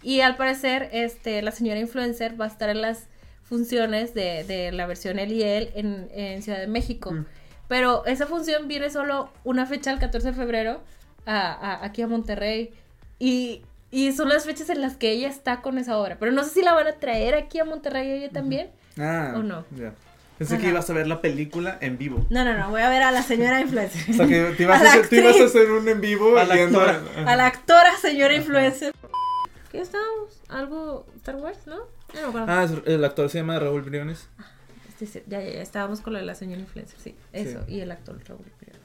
Y 0.01 0.21
al 0.21 0.35
parecer, 0.35 0.89
este, 0.91 1.39
la 1.43 1.51
señora 1.51 1.79
influencer 1.79 2.39
va 2.41 2.45
a 2.45 2.47
estar 2.47 2.69
en 2.69 2.81
las 2.81 3.05
funciones 3.43 4.13
de, 4.13 4.43
de 4.45 4.71
la 4.71 4.85
versión 4.87 5.19
él 5.19 5.31
y 5.31 5.43
él 5.43 5.69
en, 5.75 6.09
en 6.13 6.41
Ciudad 6.41 6.59
de 6.59 6.67
México. 6.67 7.11
Mm. 7.11 7.25
Pero 7.67 8.05
esa 8.05 8.25
función 8.27 8.67
viene 8.67 8.89
solo 8.89 9.29
una 9.43 9.65
fecha 9.65 9.91
el 9.91 9.99
14 9.99 10.29
de 10.29 10.33
febrero 10.33 10.81
a, 11.25 11.51
a- 11.53 11.85
aquí 11.85 12.01
a 12.01 12.07
Monterrey. 12.07 12.71
Y, 13.19 13.61
y 13.91 14.11
son 14.11 14.29
las 14.29 14.45
fechas 14.45 14.69
en 14.69 14.81
las 14.81 14.97
que 14.97 15.11
ella 15.11 15.27
está 15.29 15.61
con 15.61 15.77
esa 15.77 15.97
obra. 15.97 16.17
Pero 16.19 16.31
no 16.31 16.43
sé 16.43 16.49
si 16.51 16.61
la 16.61 16.73
van 16.73 16.87
a 16.87 16.93
traer 16.93 17.35
aquí 17.35 17.59
a 17.59 17.65
Monterrey 17.65 18.11
ella 18.11 18.29
también. 18.31 18.69
Ah, 18.99 19.33
¿O 19.37 19.43
no? 19.43 19.65
Ya. 19.75 19.93
Pensé 20.37 20.55
que 20.57 20.63
Ajá. 20.63 20.71
ibas 20.71 20.89
a 20.89 20.93
ver 20.93 21.07
la 21.07 21.21
película 21.21 21.77
en 21.79 21.97
vivo. 21.97 22.25
No, 22.29 22.43
no, 22.43 22.57
no, 22.57 22.69
voy 22.71 22.81
a 22.81 22.89
ver 22.89 23.03
a 23.03 23.11
la 23.11 23.21
señora 23.21 23.61
influencer. 23.61 24.01
O 24.09 24.13
sea, 24.13 24.27
que 24.27 24.53
te 24.57 24.63
ibas, 24.63 24.81
A 24.81 24.85
a, 24.85 24.89
hacer, 24.89 25.07
te 25.07 25.17
ibas 25.17 25.39
a 25.39 25.43
hacer 25.45 25.71
un 25.71 25.87
en 25.87 26.01
vivo 26.01 26.37
A 26.37 26.43
la 26.43 26.55
actora. 26.55 27.01
A 27.25 27.35
la 27.35 27.45
actora 27.45 27.91
señora 28.01 28.35
influencer. 28.35 28.93
¿Qué 29.71 29.79
estábamos? 29.79 30.41
¿Algo 30.49 31.05
Star 31.17 31.35
Wars, 31.37 31.59
no? 31.65 31.77
Ya 32.13 32.21
no 32.21 32.31
me 32.31 32.39
acuerdo. 32.41 32.45
Ah, 32.51 32.63
es- 32.63 32.87
el 32.93 33.03
actor 33.05 33.29
se 33.29 33.39
llama 33.39 33.59
Raúl 33.59 33.81
Briones. 33.81 34.27
Sí, 34.99 35.05
sí, 35.07 35.21
ya, 35.27 35.41
ya, 35.41 35.49
ya, 35.53 35.61
estábamos 35.61 36.01
con 36.01 36.13
lo 36.13 36.19
de 36.19 36.25
la 36.25 36.35
señora 36.35 36.61
influencer, 36.61 36.99
sí. 36.99 37.15
Eso, 37.33 37.63
Sí. 37.65 37.73
y 37.75 37.79
el 37.81 37.91
actor 37.91 38.17
Raúl 38.27 38.45
Briones. 38.59 38.81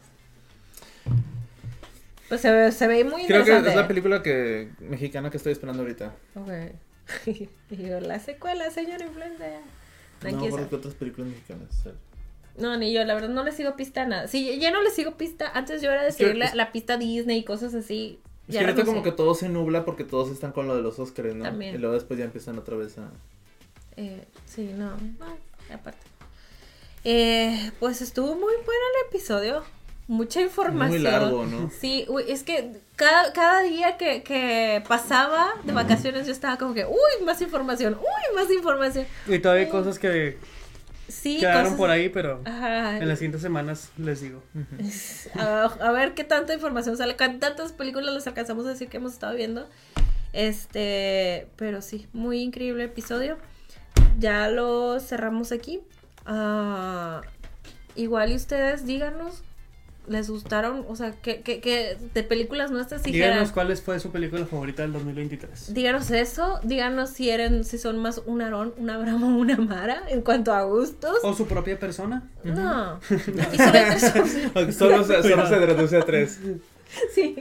Pues 2.29 2.41
se 2.43 2.53
ve, 2.53 2.73
se 2.73 2.87
ve 2.87 3.05
muy 3.05 3.25
Creo 3.27 3.45
que 3.45 3.51
interesante. 3.51 3.71
es 3.71 3.77
la 3.77 3.89
película 3.89 4.23
que 4.23 4.71
mexicana 4.81 5.31
que 5.31 5.39
estoy 5.39 5.53
esperando 5.53 5.83
ahorita. 5.83 6.15
Ok. 6.35 6.49
yo, 7.71 8.01
la 8.01 8.19
secuela, 8.19 8.71
señora 8.71 9.05
influencer. 9.07 9.61
No, 10.25 10.31
No, 10.33 10.51
sabe. 10.51 10.77
otras 10.77 10.95
películas 10.95 11.31
mexicanas. 11.31 11.69
No, 12.59 12.77
ni 12.77 12.93
yo, 12.93 13.05
la 13.05 13.15
verdad 13.15 13.29
no 13.29 13.45
le 13.45 13.53
sigo 13.53 13.77
pista 13.77 14.03
a 14.03 14.07
nada. 14.07 14.29
Sí, 14.29 14.59
ya 14.59 14.71
no 14.73 14.83
le 14.83 14.91
sigo 14.91 15.17
pista. 15.17 15.51
Antes 15.55 15.81
yo 15.81 15.91
era 15.93 16.03
de 16.03 16.09
que- 16.09 16.15
seguir 16.15 16.37
la 16.55 16.73
pista 16.73 16.97
Disney 16.99 17.39
y 17.39 17.45
cosas 17.45 17.73
así. 17.75 18.19
Es 18.49 18.55
Ya 18.55 18.61
que 18.61 18.67
ahorita 18.67 18.85
como 18.87 19.03
que 19.03 19.13
todo 19.13 19.35
se 19.35 19.49
nubla 19.49 19.85
porque 19.85 20.05
todos 20.05 20.31
están 20.31 20.53
con 20.53 20.67
lo 20.67 20.75
de 20.75 20.83
los 20.83 20.99
Oscars, 20.99 21.35
¿no? 21.35 21.45
También. 21.45 21.75
Y 21.75 21.79
luego 21.79 21.95
después 21.95 22.19
ya 22.19 22.25
empiezan 22.25 22.59
otra 22.59 22.77
vez 22.77 22.97
a... 22.99 23.11
Eh, 23.97 24.25
sí, 24.47 24.71
no, 24.75 24.97
no, 24.97 25.37
aparte. 25.75 25.99
Eh, 27.05 27.73
pues 27.79 28.01
estuvo 28.01 28.29
muy 28.35 28.55
bueno 28.55 28.81
el 29.03 29.09
episodio. 29.09 29.63
Mucha 30.07 30.41
información. 30.41 31.03
Muy 31.03 31.11
largo, 31.11 31.45
¿no? 31.45 31.71
Sí, 31.81 32.07
uy, 32.09 32.25
es 32.27 32.43
que 32.43 32.81
cada, 32.97 33.33
cada 33.35 33.61
día 33.61 33.99
que, 33.99 34.23
que 34.23 34.83
pasaba 34.89 35.53
de 35.65 35.73
vacaciones 35.73 36.27
yo 36.27 36.33
estaba 36.33 36.57
como 36.57 36.73
que, 36.73 36.87
uy, 36.87 37.25
más 37.27 37.43
información, 37.43 37.99
uy, 38.01 38.35
más 38.35 38.51
información. 38.51 39.07
Y 39.27 39.39
todavía 39.41 39.67
hay 39.67 39.71
cosas 39.71 39.99
que 39.99 40.39
Sí, 41.09 41.39
quedaron 41.41 41.63
cosas- 41.65 41.79
por 41.79 41.91
ahí, 41.91 42.09
pero 42.11 42.43
Ajá. 42.45 42.99
en 42.99 43.09
las 43.09 43.19
siguientes 43.19 43.41
semanas 43.43 43.91
les 43.97 44.21
digo. 44.21 44.43
A, 45.39 45.65
a 45.65 45.93
ver 45.93 46.15
qué 46.15 46.23
tanta 46.25 46.53
información 46.55 46.97
sale, 46.97 47.15
tantas 47.15 47.73
películas 47.73 48.15
les 48.15 48.27
alcanzamos 48.27 48.67
a 48.67 48.71
decir 48.71 48.89
que 48.89 48.99
hemos 48.99 49.13
estado 49.15 49.35
viendo. 49.35 49.67
Este, 50.33 51.49
pero 51.57 51.81
sí, 51.83 52.07
muy 52.13 52.41
increíble 52.43 52.85
episodio. 52.85 53.39
Ya 54.19 54.49
lo 54.49 55.01
cerramos 55.01 55.53
aquí. 55.53 55.81
Ah, 56.27 57.23
igual 57.97 58.33
y 58.33 58.37
ustedes 58.37 58.85
díganos, 58.87 59.43
¿les 60.09 60.29
gustaron? 60.31 60.85
O 60.89 60.97
sea, 60.97 61.13
¿qué, 61.23 61.43
qué, 61.43 61.61
qué 61.61 61.97
de 62.15 62.23
películas 62.23 62.71
nuestras 62.71 63.03
dijeran? 63.03 63.31
Díganos 63.31 63.53
cuál 63.53 63.77
fue 63.77 64.01
su 64.01 64.11
película 64.11 64.45
favorita 64.47 64.83
del 64.83 64.93
2023. 64.93 65.75
Díganos 65.75 66.11
eso, 66.11 66.61
díganos 66.63 67.11
si 67.11 67.31
eran, 67.31 67.65
si 67.65 67.79
son 67.79 67.99
más 67.99 68.23
un 68.27 68.43
Aarón, 68.43 68.75
un 68.77 68.91
Abraham 68.91 69.23
o 69.25 69.27
una 69.41 69.57
Mara 69.57 70.03
en 70.09 70.23
cuanto 70.23 70.53
a 70.53 70.63
gustos. 70.63 71.19
¿O 71.23 71.35
su 71.35 71.47
propia 71.47 71.79
persona? 71.79 72.29
No, 72.45 73.01
solo. 73.09 74.73
Solo 74.73 75.05
se, 75.05 75.23
solo 75.23 75.47
se 75.47 75.57
reduce 75.67 75.97
a 75.97 76.01
tres. 76.05 76.39
Sí. 77.15 77.37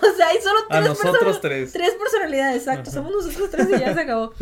O 0.00 0.16
sea, 0.16 0.28
hay 0.28 0.38
solo 0.40 0.60
A 0.70 0.78
tres 0.78 0.88
nosotros 0.88 1.12
personas- 1.18 1.40
tres. 1.40 1.72
Tres 1.72 1.94
personalidades, 1.94 2.56
exacto. 2.58 2.90
Ajá. 2.90 2.90
Somos 2.92 3.12
nosotros 3.12 3.50
tres 3.50 3.68
y 3.68 3.80
ya 3.80 3.92
se 3.94 4.00
acabó. 4.00 4.32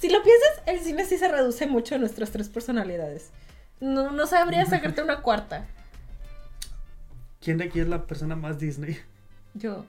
Si 0.00 0.08
lo 0.08 0.22
piensas, 0.22 0.50
el 0.66 0.80
cine 0.80 1.04
sí 1.04 1.18
se 1.18 1.28
reduce 1.28 1.66
mucho 1.66 1.94
a 1.94 1.98
nuestras 1.98 2.30
tres 2.30 2.48
personalidades. 2.48 3.30
No, 3.80 4.10
no 4.12 4.26
sabría 4.26 4.64
sacarte 4.64 5.02
una 5.02 5.20
cuarta. 5.20 5.66
¿Quién 7.46 7.58
de 7.58 7.64
aquí 7.66 7.78
es 7.78 7.86
la 7.86 8.08
persona 8.08 8.34
más 8.34 8.58
Disney? 8.58 8.98
Yo. 9.54 9.84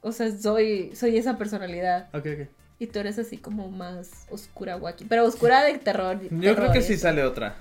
O 0.00 0.12
sea, 0.12 0.30
soy, 0.30 0.94
soy 0.94 1.16
esa 1.16 1.36
personalidad. 1.36 2.08
Ok, 2.14 2.24
ok. 2.24 2.48
Y 2.78 2.86
tú 2.86 3.00
eres 3.00 3.18
así 3.18 3.36
como 3.36 3.68
más 3.68 4.28
oscura, 4.30 4.76
wacky. 4.76 5.06
Pero 5.06 5.24
oscura 5.24 5.64
de 5.64 5.76
terror. 5.78 6.20
Yo 6.30 6.54
creo 6.54 6.70
que 6.70 6.82
sí 6.82 6.96
sale 6.96 7.24
otra. 7.24 7.56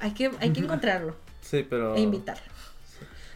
Hay 0.00 0.10
que, 0.10 0.28
hay 0.40 0.52
que 0.52 0.58
encontrarlo 0.64 1.14
Sí, 1.40 1.64
pero... 1.70 1.94
e 1.94 2.00
invitarlo. 2.00 2.42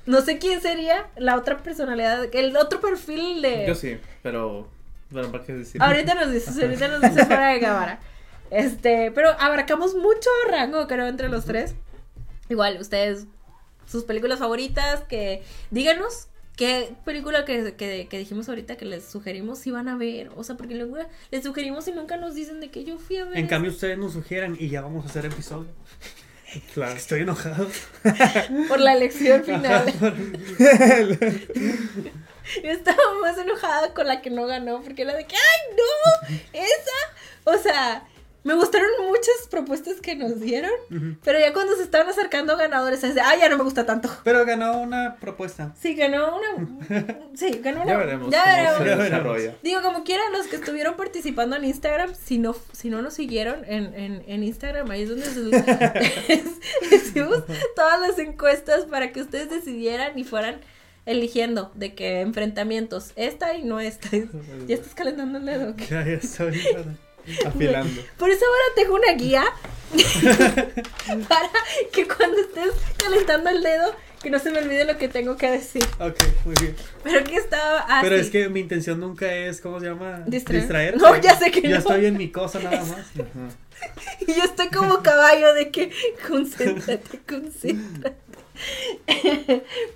No 0.06 0.22
sé 0.22 0.38
quién 0.38 0.60
sería 0.60 1.06
la 1.18 1.36
otra 1.36 1.58
personalidad, 1.58 2.24
el 2.34 2.56
otro 2.56 2.80
perfil 2.80 3.42
de... 3.42 3.66
Yo 3.68 3.76
sí, 3.76 3.96
pero... 4.24 4.66
Bueno, 5.10 5.30
¿para 5.30 5.44
qué 5.44 5.52
decir? 5.52 5.80
Ahorita 5.80 6.16
nos 6.16 6.32
dices, 6.32 6.58
ahorita 6.60 6.88
nos 6.88 7.00
dices 7.00 7.28
fuera 7.28 7.50
de 7.50 7.60
cámara. 7.60 8.00
Este, 8.50 9.12
pero 9.12 9.36
abarcamos 9.38 9.94
mucho 9.94 10.30
rango, 10.50 10.88
creo, 10.88 11.06
entre 11.06 11.28
los 11.28 11.44
tres. 11.44 11.76
Igual, 12.48 12.78
ustedes, 12.80 13.28
sus 13.86 14.04
películas 14.04 14.38
favoritas, 14.38 15.02
que 15.02 15.42
díganos 15.70 16.28
qué 16.56 16.94
película 17.04 17.44
que, 17.44 17.74
que, 17.74 18.06
que 18.08 18.18
dijimos 18.18 18.48
ahorita 18.48 18.76
que 18.76 18.84
les 18.84 19.04
sugerimos 19.04 19.58
si 19.58 19.70
van 19.70 19.88
a 19.88 19.96
ver. 19.96 20.30
O 20.36 20.44
sea, 20.44 20.56
porque 20.56 20.74
luego 20.74 20.96
les 21.30 21.44
sugerimos 21.44 21.88
y 21.88 21.92
nunca 21.92 22.16
nos 22.16 22.34
dicen 22.34 22.60
de 22.60 22.70
que 22.70 22.84
yo 22.84 22.98
fui 22.98 23.16
a 23.18 23.24
ver. 23.24 23.38
En 23.38 23.46
cambio, 23.46 23.70
ustedes 23.70 23.98
nos 23.98 24.12
sugieran 24.12 24.56
y 24.58 24.68
ya 24.68 24.80
vamos 24.82 25.04
a 25.04 25.08
hacer 25.08 25.26
episodio. 25.26 25.68
Claro. 26.72 26.94
Estoy 26.94 27.22
enojado. 27.22 27.68
por 28.68 28.80
la 28.80 28.92
elección 28.94 29.42
final. 29.44 29.92
Yo 32.62 32.70
estaba 32.70 33.02
más 33.20 33.38
enojada 33.38 33.94
con 33.94 34.06
la 34.06 34.20
que 34.20 34.30
no 34.30 34.46
ganó, 34.46 34.82
porque 34.82 35.02
era 35.02 35.14
de 35.14 35.26
que, 35.26 35.34
¡ay, 35.34 35.76
no! 35.76 36.38
Esa. 36.52 36.92
O 37.44 37.56
sea, 37.58 38.06
me 38.44 38.54
gustaron 38.54 38.88
muchas 39.08 39.48
propuestas 39.50 40.00
que 40.00 40.14
nos 40.16 40.38
dieron, 40.40 40.70
pero 41.24 41.38
ya 41.40 41.52
cuando 41.52 41.74
se 41.76 41.82
estaban 41.82 42.08
acercando 42.08 42.56
ganadores, 42.56 43.02
es 43.02 43.14
de, 43.14 43.20
¡ay, 43.22 43.40
ya 43.40 43.48
no 43.48 43.56
me 43.58 43.64
gusta 43.64 43.84
tanto! 43.86 44.08
Pero 44.22 44.44
ganó 44.44 44.80
una 44.80 45.16
propuesta. 45.16 45.74
Sí, 45.80 45.94
ganó 45.94 46.36
una. 46.36 47.18
Sí, 47.34 47.60
ganó 47.64 47.82
una. 47.82 47.90
Ya 47.92 47.96
veremos 47.98 48.30
Ya 48.30 48.42
cómo 48.42 48.54
veremos. 48.54 48.78
se 48.78 48.84
Ya 48.84 48.96
veremos. 48.96 49.10
desarrolla. 49.10 49.54
Digo, 49.62 49.82
como 49.82 50.04
quieran, 50.04 50.32
los 50.32 50.46
que 50.46 50.56
estuvieron 50.56 50.94
participando 50.96 51.56
en 51.56 51.64
Instagram, 51.64 52.14
si 52.14 52.38
no, 52.38 52.54
si 52.72 52.90
no 52.90 53.02
nos 53.02 53.14
siguieron 53.14 53.64
en, 53.66 53.92
en, 53.94 54.22
en 54.26 54.44
Instagram, 54.44 54.90
ahí 54.90 55.02
es 55.02 55.08
donde 55.08 55.24
hicimos 56.92 57.44
todas 57.74 58.00
las 58.00 58.18
encuestas 58.18 58.84
para 58.84 59.10
que 59.12 59.20
ustedes 59.22 59.50
decidieran 59.50 60.18
y 60.18 60.24
fueran 60.24 60.60
eligiendo 61.06 61.70
de 61.74 61.94
qué 61.94 62.20
enfrentamientos, 62.20 63.12
esta 63.16 63.54
y 63.54 63.64
no 63.64 63.80
esta. 63.80 64.08
Ya 64.66 64.74
estás 64.74 64.94
calentando 64.94 65.38
el 65.38 65.46
dedo. 65.46 65.74
Ya, 65.90 66.04
ya 66.04 66.12
estoy. 66.12 66.60
Afilando. 67.46 68.02
Por 68.18 68.30
eso 68.30 68.44
ahora 68.44 68.74
tengo 68.74 68.94
una 68.94 69.12
guía 69.12 69.44
para 71.28 71.50
que 71.92 72.06
cuando 72.06 72.38
estés 72.38 72.72
calentando 72.96 73.50
el 73.50 73.62
dedo, 73.62 73.94
que 74.22 74.30
no 74.30 74.38
se 74.38 74.50
me 74.50 74.58
olvide 74.58 74.84
lo 74.84 74.96
que 74.96 75.08
tengo 75.08 75.36
que 75.36 75.50
decir. 75.50 75.84
Ok, 76.00 76.16
muy 76.44 76.54
bien. 76.60 76.74
Pero 77.02 77.24
que 77.24 77.36
estaba 77.36 77.80
así. 77.80 78.00
Pero 78.02 78.16
es 78.16 78.30
que 78.30 78.48
mi 78.48 78.60
intención 78.60 78.98
nunca 78.98 79.32
es, 79.32 79.60
¿cómo 79.60 79.80
se 79.80 79.86
llama? 79.86 80.22
Distraer. 80.26 80.96
No, 80.96 81.20
ya 81.20 81.36
sé 81.36 81.50
que 81.50 81.62
Yo 81.62 81.70
no. 81.70 81.76
estoy 81.76 82.06
en 82.06 82.16
mi 82.16 82.30
cosa 82.30 82.58
nada 82.60 82.80
más. 82.80 82.90
Ajá. 82.90 83.48
Y 84.26 84.32
yo 84.32 84.44
estoy 84.44 84.68
como 84.68 85.02
caballo 85.02 85.52
de 85.52 85.70
que 85.70 85.90
concéntrate, 86.26 87.20
concéntrate. 87.28 88.16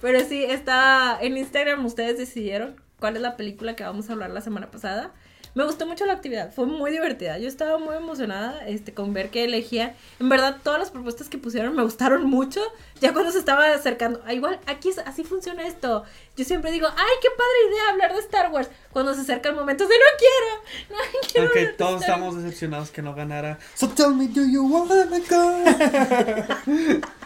Pero 0.02 0.20
sí, 0.28 0.44
está 0.44 1.18
en 1.20 1.38
Instagram, 1.38 1.86
ustedes 1.86 2.18
decidieron 2.18 2.76
cuál 2.98 3.16
es 3.16 3.22
la 3.22 3.36
película 3.36 3.76
que 3.76 3.84
vamos 3.84 4.10
a 4.10 4.12
hablar 4.12 4.30
la 4.30 4.40
semana 4.40 4.70
pasada. 4.70 5.12
Me 5.54 5.64
gustó 5.64 5.86
mucho 5.86 6.06
la 6.06 6.12
actividad, 6.12 6.52
fue 6.52 6.66
muy 6.66 6.90
divertida. 6.90 7.38
Yo 7.38 7.48
estaba 7.48 7.78
muy 7.78 7.96
emocionada 7.96 8.66
este, 8.66 8.94
con 8.94 9.12
ver 9.12 9.30
que 9.30 9.44
elegía. 9.44 9.94
En 10.20 10.28
verdad, 10.28 10.58
todas 10.62 10.78
las 10.78 10.90
propuestas 10.90 11.28
que 11.28 11.38
pusieron 11.38 11.74
me 11.74 11.82
gustaron 11.82 12.24
mucho. 12.24 12.60
Ya 13.00 13.12
cuando 13.12 13.32
se 13.32 13.38
estaba 13.38 13.66
acercando, 13.72 14.22
ah, 14.26 14.34
igual, 14.34 14.60
aquí 14.66 14.90
es, 14.90 14.98
así 14.98 15.24
funciona 15.24 15.66
esto. 15.66 16.04
Yo 16.36 16.44
siempre 16.44 16.70
digo, 16.70 16.88
ay, 16.88 17.14
qué 17.22 17.28
padre 17.36 17.70
idea 17.70 17.90
hablar 17.90 18.14
de 18.14 18.20
Star 18.20 18.52
Wars. 18.52 18.68
Cuando 18.92 19.14
se 19.14 19.22
acerca 19.22 19.48
el 19.48 19.54
momento 19.54 19.86
de 19.86 19.94
no 19.94 20.04
quiero, 20.18 21.00
no 21.02 21.20
quiero. 21.32 21.46
Aunque 21.48 21.66
todos 21.72 22.00
Star 22.00 22.10
estamos 22.10 22.36
decepcionados 22.42 22.90
que 22.90 23.02
no 23.02 23.14
ganara. 23.14 23.58
So 23.74 23.88
tell 23.88 24.14
me, 24.14 24.28
do 24.28 24.44
you 24.44 24.64
wanna 24.64 25.06
go? 25.28 25.64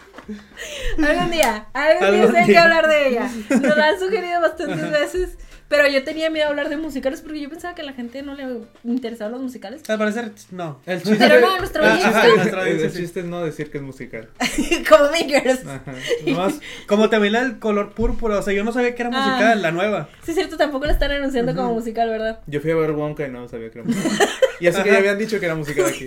Algún 0.97 1.31
día, 1.31 1.67
algún 1.73 2.11
día 2.11 2.27
sé 2.27 2.33
que 2.45 2.51
día. 2.51 2.63
hablar 2.63 2.87
de 2.87 3.09
ella. 3.09 3.29
Nos 3.49 3.77
la 3.77 3.87
han 3.87 3.99
sugerido 3.99 4.41
bastantes 4.41 4.91
veces. 4.91 5.37
Pero 5.75 5.87
yo 5.87 6.03
tenía 6.03 6.29
miedo 6.29 6.45
de 6.45 6.49
hablar 6.51 6.69
de 6.69 6.77
musicales 6.77 7.21
porque 7.21 7.39
yo 7.41 7.49
pensaba 7.49 7.73
que 7.73 7.81
a 7.81 7.85
la 7.85 7.93
gente 7.93 8.21
no 8.21 8.35
le 8.35 8.45
interesaban 8.83 9.31
los 9.31 9.41
musicales. 9.41 9.81
Al 9.89 9.97
parecer, 9.97 10.31
no. 10.51 10.79
El 10.85 11.01
chiste, 11.01 11.17
Pero 11.17 11.39
no, 11.41 11.57
nuestra 11.57 11.93
audiencia. 11.95 12.61
el, 12.67 12.79
el 12.81 12.93
chiste 12.93 13.21
es 13.21 13.25
no 13.25 13.43
decir 13.43 13.71
que 13.71 13.79
es 13.79 13.83
musical. 13.83 14.29
Como. 14.87 15.05
Ajá. 15.05 15.93
Nomás, 16.27 16.59
Como 16.87 17.09
también 17.09 17.33
del 17.33 17.57
color 17.57 17.93
púrpura, 17.93 18.37
o 18.37 18.41
sea, 18.43 18.53
yo 18.53 18.63
no 18.63 18.71
sabía 18.71 18.93
que 18.93 19.01
era 19.01 19.09
Ah. 19.11 19.25
musical, 19.27 19.61
la 19.63 19.71
nueva. 19.71 20.09
Sí, 20.23 20.29
es 20.31 20.35
cierto, 20.37 20.57
tampoco 20.57 20.85
la 20.85 20.93
están 20.93 21.09
anunciando 21.11 21.55
como 21.55 21.73
musical, 21.73 22.07
¿verdad? 22.09 22.39
yo 22.45 22.61
fui 22.61 22.69
a 22.69 22.75
ver 22.75 22.91
Wonka 22.91 23.25
y 23.25 23.31
no 23.31 23.47
sabía 23.49 23.71
que 23.71 23.79
era 23.79 23.87
musical. 23.87 24.29
Y 24.59 24.67
así 24.67 24.83
que 24.83 24.91
ya 24.91 24.97
habían 24.99 25.17
dicho 25.17 25.39
que 25.39 25.45
era 25.47 25.55
musical 25.55 25.85
aquí. 25.87 26.05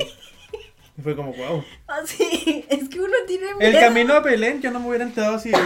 Y 0.98 1.02
fue 1.02 1.14
como, 1.14 1.32
wow. 1.34 1.62
Ah, 1.88 2.00
sí, 2.06 2.64
es 2.70 2.88
que 2.88 3.00
uno 3.00 3.12
tiene 3.26 3.46
El 3.60 3.72
miedo. 3.72 3.80
camino 3.80 4.14
a 4.14 4.20
Belén, 4.20 4.62
yo 4.62 4.70
no 4.70 4.80
me 4.80 4.88
hubiera 4.88 5.04
enterado 5.04 5.38
si 5.38 5.50
es, 5.50 5.58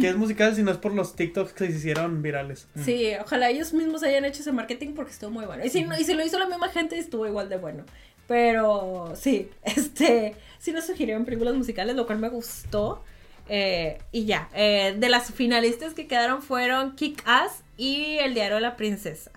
que 0.00 0.08
es 0.08 0.16
musical, 0.16 0.54
si 0.56 0.62
no 0.62 0.70
es 0.70 0.78
por 0.78 0.94
los 0.94 1.14
TikToks 1.14 1.52
que 1.52 1.66
se 1.66 1.72
hicieron 1.72 2.22
virales. 2.22 2.66
Sí, 2.84 3.12
ojalá 3.20 3.50
ellos 3.50 3.72
mismos 3.74 4.02
hayan 4.02 4.24
hecho 4.24 4.40
ese 4.40 4.52
marketing 4.52 4.94
porque 4.94 5.12
estuvo 5.12 5.30
muy 5.30 5.44
bueno. 5.44 5.64
Y 5.64 5.68
si, 5.70 5.84
no- 5.84 5.98
y 5.98 6.04
si 6.04 6.14
lo 6.14 6.24
hizo 6.24 6.38
la 6.38 6.46
misma 6.46 6.68
gente, 6.70 6.98
estuvo 6.98 7.26
igual 7.26 7.48
de 7.50 7.58
bueno. 7.58 7.84
Pero 8.26 9.12
sí, 9.16 9.50
este, 9.62 10.34
sí 10.58 10.72
nos 10.72 10.86
sugirieron 10.86 11.24
películas 11.24 11.54
musicales, 11.54 11.94
lo 11.96 12.06
cual 12.06 12.18
me 12.18 12.28
gustó. 12.28 13.02
Eh, 13.50 13.98
y 14.12 14.26
ya, 14.26 14.48
eh, 14.54 14.94
de 14.98 15.08
las 15.08 15.32
finalistas 15.32 15.94
que 15.94 16.06
quedaron 16.06 16.42
fueron 16.42 16.94
Kick 16.96 17.22
Ass 17.24 17.62
y 17.78 18.18
El 18.18 18.34
Diario 18.34 18.56
de 18.56 18.60
la 18.60 18.76
Princesa. 18.76 19.30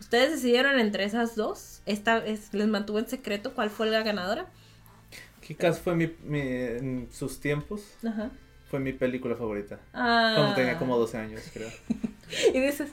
Ustedes 0.00 0.30
decidieron 0.32 0.78
entre 0.78 1.04
esas 1.04 1.36
dos. 1.36 1.82
Esta 1.86 2.18
es, 2.24 2.52
les 2.54 2.66
mantuvo 2.68 2.98
en 2.98 3.06
secreto 3.08 3.52
cuál 3.54 3.68
fue 3.70 3.86
la 3.90 4.02
ganadora. 4.02 4.46
Kikas 5.50 5.80
fue 5.80 5.96
mi, 5.96 6.08
mi, 6.22 6.38
en 6.38 7.08
sus 7.10 7.40
tiempos, 7.40 7.82
Ajá. 8.06 8.30
fue 8.70 8.78
mi 8.78 8.92
película 8.92 9.34
favorita. 9.34 9.80
Ah. 9.92 10.34
Cuando 10.36 10.54
tenía 10.54 10.78
como 10.78 10.96
12 10.96 11.18
años, 11.18 11.42
creo. 11.52 11.68
Y 12.54 12.60
dices, 12.60 12.90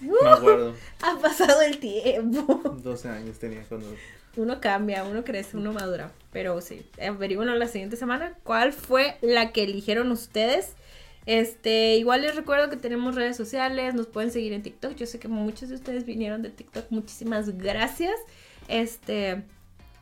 Me 0.00 0.28
acuerdo. 0.28 0.74
ha 1.00 1.16
pasado 1.20 1.62
el 1.62 1.78
tiempo. 1.78 2.76
12 2.82 3.08
años 3.08 3.38
tenía 3.38 3.62
cuando... 3.68 3.86
Uno 4.34 4.60
cambia, 4.60 5.04
uno 5.04 5.22
crece, 5.22 5.56
uno 5.56 5.72
madura. 5.72 6.10
Pero 6.32 6.60
sí, 6.60 6.84
averiguenlo 7.00 7.54
la 7.54 7.68
siguiente 7.68 7.94
semana. 7.94 8.34
¿Cuál 8.42 8.72
fue 8.72 9.16
la 9.22 9.52
que 9.52 9.62
eligieron 9.62 10.10
ustedes? 10.10 10.72
Este, 11.26 11.94
igual 11.98 12.22
les 12.22 12.34
recuerdo 12.34 12.68
que 12.68 12.76
tenemos 12.76 13.14
redes 13.14 13.36
sociales, 13.36 13.94
nos 13.94 14.08
pueden 14.08 14.32
seguir 14.32 14.52
en 14.54 14.64
TikTok. 14.64 14.96
Yo 14.96 15.06
sé 15.06 15.20
que 15.20 15.28
muchos 15.28 15.68
de 15.68 15.76
ustedes 15.76 16.04
vinieron 16.04 16.42
de 16.42 16.50
TikTok. 16.50 16.90
Muchísimas 16.90 17.56
gracias. 17.56 18.16
Este, 18.66 19.44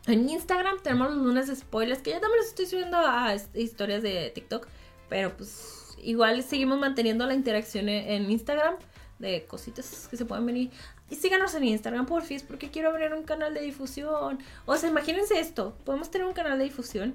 en 0.07 0.29
Instagram 0.29 0.79
tenemos 0.83 1.15
los 1.15 1.25
lunes 1.25 1.53
spoilers, 1.55 2.01
que 2.01 2.11
yo 2.11 2.21
también 2.21 2.39
los 2.39 2.49
estoy 2.49 2.67
subiendo 2.67 2.99
a 2.99 3.35
historias 3.55 4.03
de 4.03 4.31
TikTok. 4.35 4.67
Pero 5.09 5.37
pues 5.37 5.97
igual 6.03 6.43
seguimos 6.43 6.79
manteniendo 6.79 7.27
la 7.27 7.35
interacción 7.35 7.89
en 7.89 8.09
en 8.09 8.31
Instagram 8.31 8.77
de 9.19 9.47
cositas 9.47 10.09
que 10.11 10.17
se 10.17 10.25
pueden 10.25 10.47
venir. 10.47 10.71
Síganos 11.11 11.55
en 11.55 11.65
Instagram, 11.65 12.07
porfis, 12.07 12.43
porque 12.43 12.71
quiero 12.71 12.91
abrir 12.91 13.13
un 13.15 13.23
canal 13.23 13.55
de 13.55 13.61
difusión. 13.61 14.39
O 14.65 14.77
sea, 14.77 14.91
imagínense 14.91 15.39
esto, 15.39 15.77
podemos 15.85 16.11
tener 16.11 16.27
un 16.27 16.35
canal 16.35 16.59
de 16.59 16.65
difusión 16.65 17.15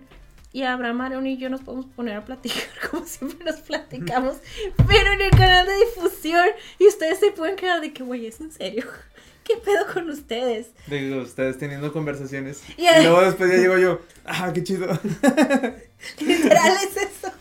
y 0.54 0.64
Abraham, 0.64 1.02
Aaron 1.02 1.28
y 1.28 1.38
yo 1.38 1.50
nos 1.50 1.62
podemos 1.62 1.86
poner 1.86 2.18
a 2.18 2.26
platicar 2.26 2.64
como 2.92 3.06
siempre 3.06 3.46
nos 3.46 3.62
platicamos, 3.62 4.38
pero 4.88 5.14
en 5.14 5.22
el 5.22 5.32
canal 5.32 5.66
de 5.66 5.76
difusión. 5.76 6.48
Y 6.80 6.88
ustedes 6.88 7.20
se 7.20 7.32
pueden 7.32 7.56
quedar 7.56 7.80
de 7.82 7.94
que, 7.94 8.04
güey, 8.04 8.26
es 8.26 8.42
en 8.42 8.52
serio. 8.52 8.86
¿Qué 9.44 9.56
pedo 9.58 9.86
con 9.94 10.10
ustedes? 10.10 10.68
Digo, 10.88 11.22
ustedes 11.22 11.58
teniendo 11.58 11.92
conversaciones. 11.92 12.62
Y 12.78 12.84
luego 13.04 13.22
después 13.22 13.52
ya 13.52 13.58
llego 13.58 13.78
yo, 13.78 14.00
ah, 14.26 14.52
qué 14.54 14.64
chido. 14.64 14.88
Literal 16.20 16.74
es 16.84 16.98
eso. 16.98 17.32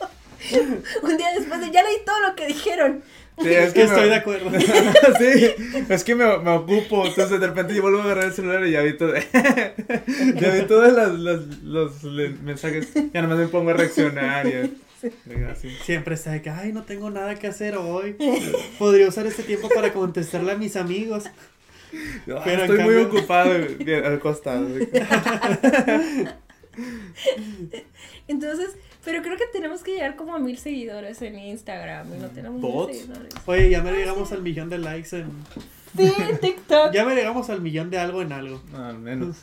Un 1.03 1.17
día 1.17 1.29
después 1.39 1.61
de 1.61 1.70
ya 1.70 1.83
leí 1.83 1.97
todo 2.05 2.19
lo 2.20 2.35
que 2.35 2.47
dijeron. 2.47 3.03
Sí, 3.41 3.49
es 3.49 3.73
Que 3.73 3.85
me- 3.85 3.91
estoy 3.91 4.09
de 4.09 4.15
acuerdo. 4.17 4.51
sí, 5.19 5.51
es 5.89 6.05
que 6.05 6.15
me, 6.15 6.39
me 6.39 6.51
ocupo, 6.51 7.07
entonces 7.07 7.41
de 7.41 7.47
repente 7.47 7.75
yo 7.75 7.83
vuelvo 7.83 8.01
a 8.01 8.05
agarrar 8.05 8.25
el 8.25 8.33
celular 8.35 8.67
y 8.67 8.73
ya 8.73 8.83
vi 8.83 8.97
todo, 8.99 9.15
ya 10.35 10.51
vi 10.53 10.62
todos 10.67 10.93
las, 10.93 11.15
las- 11.19 11.47
los 11.62 12.03
le- 12.05 12.31
mensajes, 12.31 12.89
ya 13.15 13.23
nomás 13.23 13.39
me 13.39 13.49
pongo 13.49 13.70
a 13.70 13.75
reaccionar 13.75 14.47
y 14.47 15.45
así. 15.51 15.70
Siempre 15.85 16.15
está 16.17 16.33
de 16.33 16.43
que, 16.43 16.51
ay, 16.51 16.73
no 16.75 16.83
tengo 16.85 17.09
nada 17.09 17.35
que 17.37 17.47
hacer 17.47 17.77
hoy. 17.77 18.17
Podría 18.79 19.09
usar 19.09 19.27
este 19.27 19.43
tiempo 19.43 19.70
para 19.75 19.93
contestarle 19.95 20.53
a 20.53 20.57
mis 20.57 20.77
amigos. 20.77 21.25
Ah, 21.93 22.43
Pero 22.44 22.62
estoy 22.62 22.78
muy 22.85 22.97
ocupado 22.97 23.55
bien, 23.78 24.05
al 24.05 24.20
costado. 24.20 24.67
Entonces, 28.28 28.77
pero 29.05 29.23
creo 29.23 29.36
que 29.36 29.47
tenemos 29.52 29.83
que 29.83 29.94
llegar 29.94 30.17
como 30.17 30.35
a 30.35 30.39
mil 30.39 30.57
seguidores 30.59 31.20
en 31.23 31.39
Instagram 31.39 32.15
y 32.15 32.19
no 32.19 32.28
tenemos 32.28 32.60
mil 32.60 32.94
seguidores. 32.94 33.35
Oye, 33.47 33.70
ya 33.70 33.83
me 33.83 33.93
llegamos 33.93 34.31
al 34.33 34.43
millón 34.43 34.69
de 34.69 34.78
likes 34.78 35.17
en... 35.17 35.31
Sí, 35.97 36.12
en 36.19 36.39
TikTok. 36.39 36.93
Ya 36.93 37.05
me 37.05 37.15
llegamos 37.15 37.51
al 37.51 37.60
millón 37.60 37.91
de 37.91 37.99
algo 37.99 38.23
en 38.23 38.33
algo. 38.33 38.62
No, 38.70 38.85
al 38.85 38.99
menos. 38.99 39.36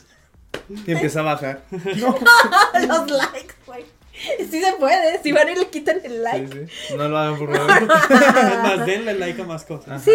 Y 0.86 0.92
empieza 0.92 1.20
a 1.20 1.24
bajar. 1.24 1.64
Los 1.70 3.10
likes, 3.10 3.54
güey. 3.66 3.84
Sí 4.50 4.60
se 4.60 4.72
puede, 4.78 5.22
si 5.22 5.32
van 5.32 5.48
y 5.48 5.54
le 5.54 5.66
quitan 5.66 6.00
el 6.02 6.22
like. 6.22 6.48
Sí, 6.48 6.86
sí. 6.88 6.96
No 6.96 7.08
lo 7.08 7.18
hagan 7.18 7.38
por 7.38 7.56
favor. 7.56 7.70
Es 7.70 8.58
más, 8.62 8.86
denle 8.86 9.14
like 9.14 9.42
a 9.42 9.44
más 9.44 9.64
cosas. 9.64 10.02
Sí. 10.02 10.12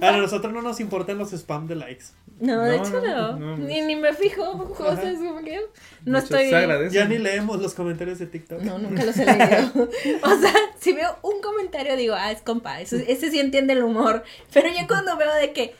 A 0.00 0.12
nosotros 0.12 0.52
no 0.52 0.62
nos 0.62 0.80
importan 0.80 1.18
los 1.18 1.32
spam 1.32 1.66
de 1.66 1.76
likes. 1.76 2.06
No, 2.40 2.62
de 2.62 2.76
hecho 2.76 3.00
no, 3.00 3.36
no. 3.36 3.36
no, 3.36 3.56
ni, 3.58 3.80
no. 3.80 3.86
ni 3.86 3.96
me 3.96 4.12
fijo. 4.14 4.42
Es 4.42 5.18
como 5.18 5.42
que 5.44 5.60
no 6.04 6.18
hecho, 6.18 6.36
estoy. 6.36 6.90
Ya 6.90 7.04
ni 7.04 7.18
leemos 7.18 7.60
los 7.60 7.74
comentarios 7.74 8.18
de 8.18 8.26
TikTok. 8.26 8.62
No, 8.62 8.78
nunca 8.78 9.04
los 9.04 9.16
he 9.16 9.24
leído. 9.24 9.88
o 10.22 10.36
sea, 10.40 10.54
si 10.80 10.92
veo 10.92 11.18
un 11.22 11.40
comentario 11.40 11.96
digo, 11.96 12.14
ah, 12.14 12.32
es 12.32 12.42
compa, 12.42 12.80
ese, 12.80 13.10
ese 13.10 13.30
sí 13.30 13.38
entiende 13.38 13.74
el 13.74 13.82
humor. 13.82 14.24
Pero 14.52 14.68
ya 14.74 14.86
cuando 14.86 15.16
veo 15.16 15.32
de 15.34 15.52
que 15.52 15.74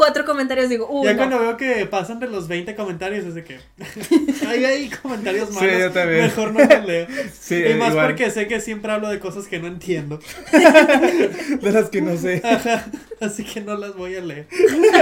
cuatro 0.00 0.24
comentarios 0.24 0.70
digo, 0.70 0.86
uh, 0.88 1.04
Ya 1.04 1.14
cuando 1.14 1.38
veo 1.38 1.58
que 1.58 1.84
pasan 1.84 2.20
de 2.20 2.26
los 2.26 2.48
20 2.48 2.74
comentarios 2.74 3.26
es 3.26 3.34
de 3.34 3.44
que 3.44 3.58
hay 4.48 4.64
hay 4.64 4.88
comentarios 4.88 5.50
Sí, 5.50 5.56
malos. 5.56 5.78
yo 5.78 5.90
también. 5.92 6.22
Mejor 6.22 6.52
no 6.54 6.60
los 6.60 6.84
leo. 6.86 7.06
Sí, 7.38 7.56
y 7.56 7.74
más 7.74 7.90
igual. 7.90 8.06
porque 8.06 8.30
sé 8.30 8.48
que 8.48 8.60
siempre 8.62 8.90
hablo 8.92 9.10
de 9.10 9.18
cosas 9.18 9.46
que 9.46 9.58
no 9.58 9.66
entiendo. 9.66 10.18
De 11.60 11.70
las 11.70 11.90
que 11.90 12.00
no 12.00 12.16
sé. 12.16 12.40
Ajá, 12.42 12.86
Así 13.20 13.44
que 13.44 13.60
no 13.60 13.76
las 13.76 13.94
voy 13.94 14.14
a 14.16 14.20
leer. 14.22 14.46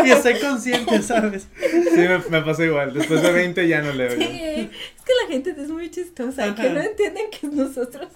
Y 0.05 0.10
estoy 0.10 0.41
consciente, 0.41 1.01
¿sabes? 1.02 1.47
Sí, 1.60 1.97
me, 1.97 2.18
me 2.31 2.43
pasa 2.43 2.65
igual. 2.65 2.93
Después 2.93 3.23
de 3.23 3.31
20 3.31 3.68
ya 3.68 3.83
no 3.83 3.93
leo. 3.93 4.10
Sí, 4.10 4.25
es 4.25 4.68
que 5.05 5.12
la 5.23 5.28
gente 5.33 5.55
es 5.57 5.68
muy 5.68 5.91
chistosa, 5.93 6.44
Ajá. 6.44 6.55
que 6.57 6.70
no 6.70 6.81
entienden 6.81 7.27
que 7.31 7.47
es 7.47 7.52
nosotros. 7.52 8.09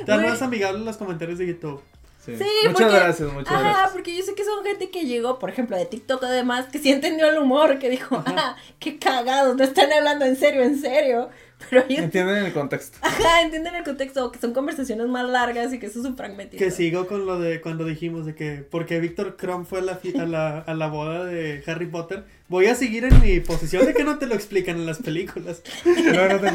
Están 0.00 0.22
más 0.22 0.40
amigables 0.40 0.82
los 0.82 0.96
comentarios 0.96 1.38
de 1.38 1.48
YouTube. 1.48 1.80
Sí. 2.24 2.36
Sí, 2.36 2.44
muchas 2.68 2.82
porque- 2.82 2.94
gracias, 2.96 3.32
muchas 3.32 3.52
Ajá, 3.52 3.62
gracias. 3.62 3.90
porque 3.90 4.16
yo 4.16 4.22
sé 4.22 4.34
que 4.34 4.44
son 4.44 4.64
gente 4.64 4.90
que 4.90 5.06
llegó, 5.06 5.38
por 5.40 5.50
ejemplo, 5.50 5.76
de 5.76 5.86
TikTok 5.86 6.22
además, 6.22 6.66
que 6.70 6.78
sí 6.78 6.90
entendió 6.92 7.28
el 7.28 7.38
humor, 7.38 7.78
que 7.80 7.90
dijo, 7.90 8.22
ah, 8.26 8.56
qué 8.78 8.98
cagados, 8.98 9.56
no 9.56 9.64
están 9.64 9.92
hablando 9.92 10.24
en 10.24 10.36
serio, 10.36 10.62
en 10.62 10.80
serio. 10.80 11.30
Pero 11.70 11.84
ellos, 11.88 12.00
Entienden 12.04 12.44
el 12.44 12.52
contexto. 12.52 12.98
ajá, 13.02 13.42
entienden 13.42 13.76
el 13.76 13.84
contexto, 13.84 14.32
que 14.32 14.38
son 14.40 14.52
conversaciones 14.52 15.06
más 15.06 15.28
largas 15.28 15.72
y 15.72 15.78
que 15.78 15.86
eso 15.86 16.00
es 16.00 16.06
un 16.06 16.16
fragmentito. 16.16 16.62
Que 16.62 16.72
sigo 16.72 17.06
con 17.06 17.24
lo 17.24 17.38
de 17.38 17.60
cuando 17.60 17.84
dijimos 17.84 18.26
de 18.26 18.34
que 18.34 18.64
porque 18.68 18.98
Víctor 18.98 19.36
Crumb 19.36 19.64
fue 19.64 19.78
a 19.78 19.82
la, 19.82 20.00
a, 20.20 20.26
la, 20.26 20.58
a 20.58 20.74
la 20.74 20.86
boda 20.88 21.24
de 21.24 21.62
Harry 21.68 21.86
Potter, 21.86 22.24
voy 22.48 22.66
a 22.66 22.74
seguir 22.74 23.04
en 23.04 23.20
mi 23.20 23.38
posición 23.40 23.86
de 23.86 23.94
que 23.94 24.02
no 24.02 24.18
te 24.18 24.26
lo 24.26 24.34
explican 24.34 24.76
en 24.76 24.86
las 24.86 24.98
películas. 24.98 25.62
No, 25.84 26.28
no 26.28 26.38
te 26.40 26.48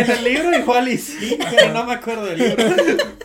En 0.00 0.10
el 0.10 0.24
libro 0.24 0.58
igual 0.58 0.88
y 0.88 0.96
sí, 0.98 1.38
pero 1.50 1.72
no 1.74 1.84
me 1.84 1.92
acuerdo 1.94 2.24
del 2.26 2.38
libro. 2.38 2.64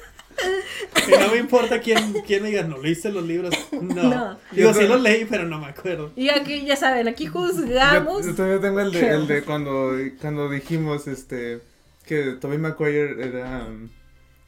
Y 1.08 1.12
no 1.20 1.32
me 1.32 1.38
importa 1.38 1.80
quién, 1.80 2.14
quién 2.28 2.44
me 2.44 2.50
diga, 2.50 2.64
¿no 2.64 2.78
leíste 2.78 3.12
los 3.12 3.26
libros? 3.26 3.54
No. 3.72 4.04
No. 4.04 4.38
Digo, 4.52 4.74
sí 4.74 4.88
los 4.88 5.02
leí, 5.02 5.26
pero 5.26 5.46
no 5.46 5.58
me 5.60 5.68
acuerdo. 5.68 6.12
Y 6.16 6.30
aquí, 6.30 6.66
ya 6.66 6.76
saben, 6.76 7.08
aquí 7.08 7.26
juzgamos. 7.28 8.26
yo 8.26 8.36
todavía 8.36 8.60
tengo 8.62 8.80
el 8.82 8.92
de, 8.92 9.10
el 9.10 9.28
de 9.28 9.42
cuando, 9.46 9.94
cuando 10.20 10.50
dijimos 10.50 11.08
este 11.08 11.60
que 12.06 12.34
Tobey 12.40 12.58
Maguire 12.58 13.16
era 13.26 13.66
um, 13.68 13.90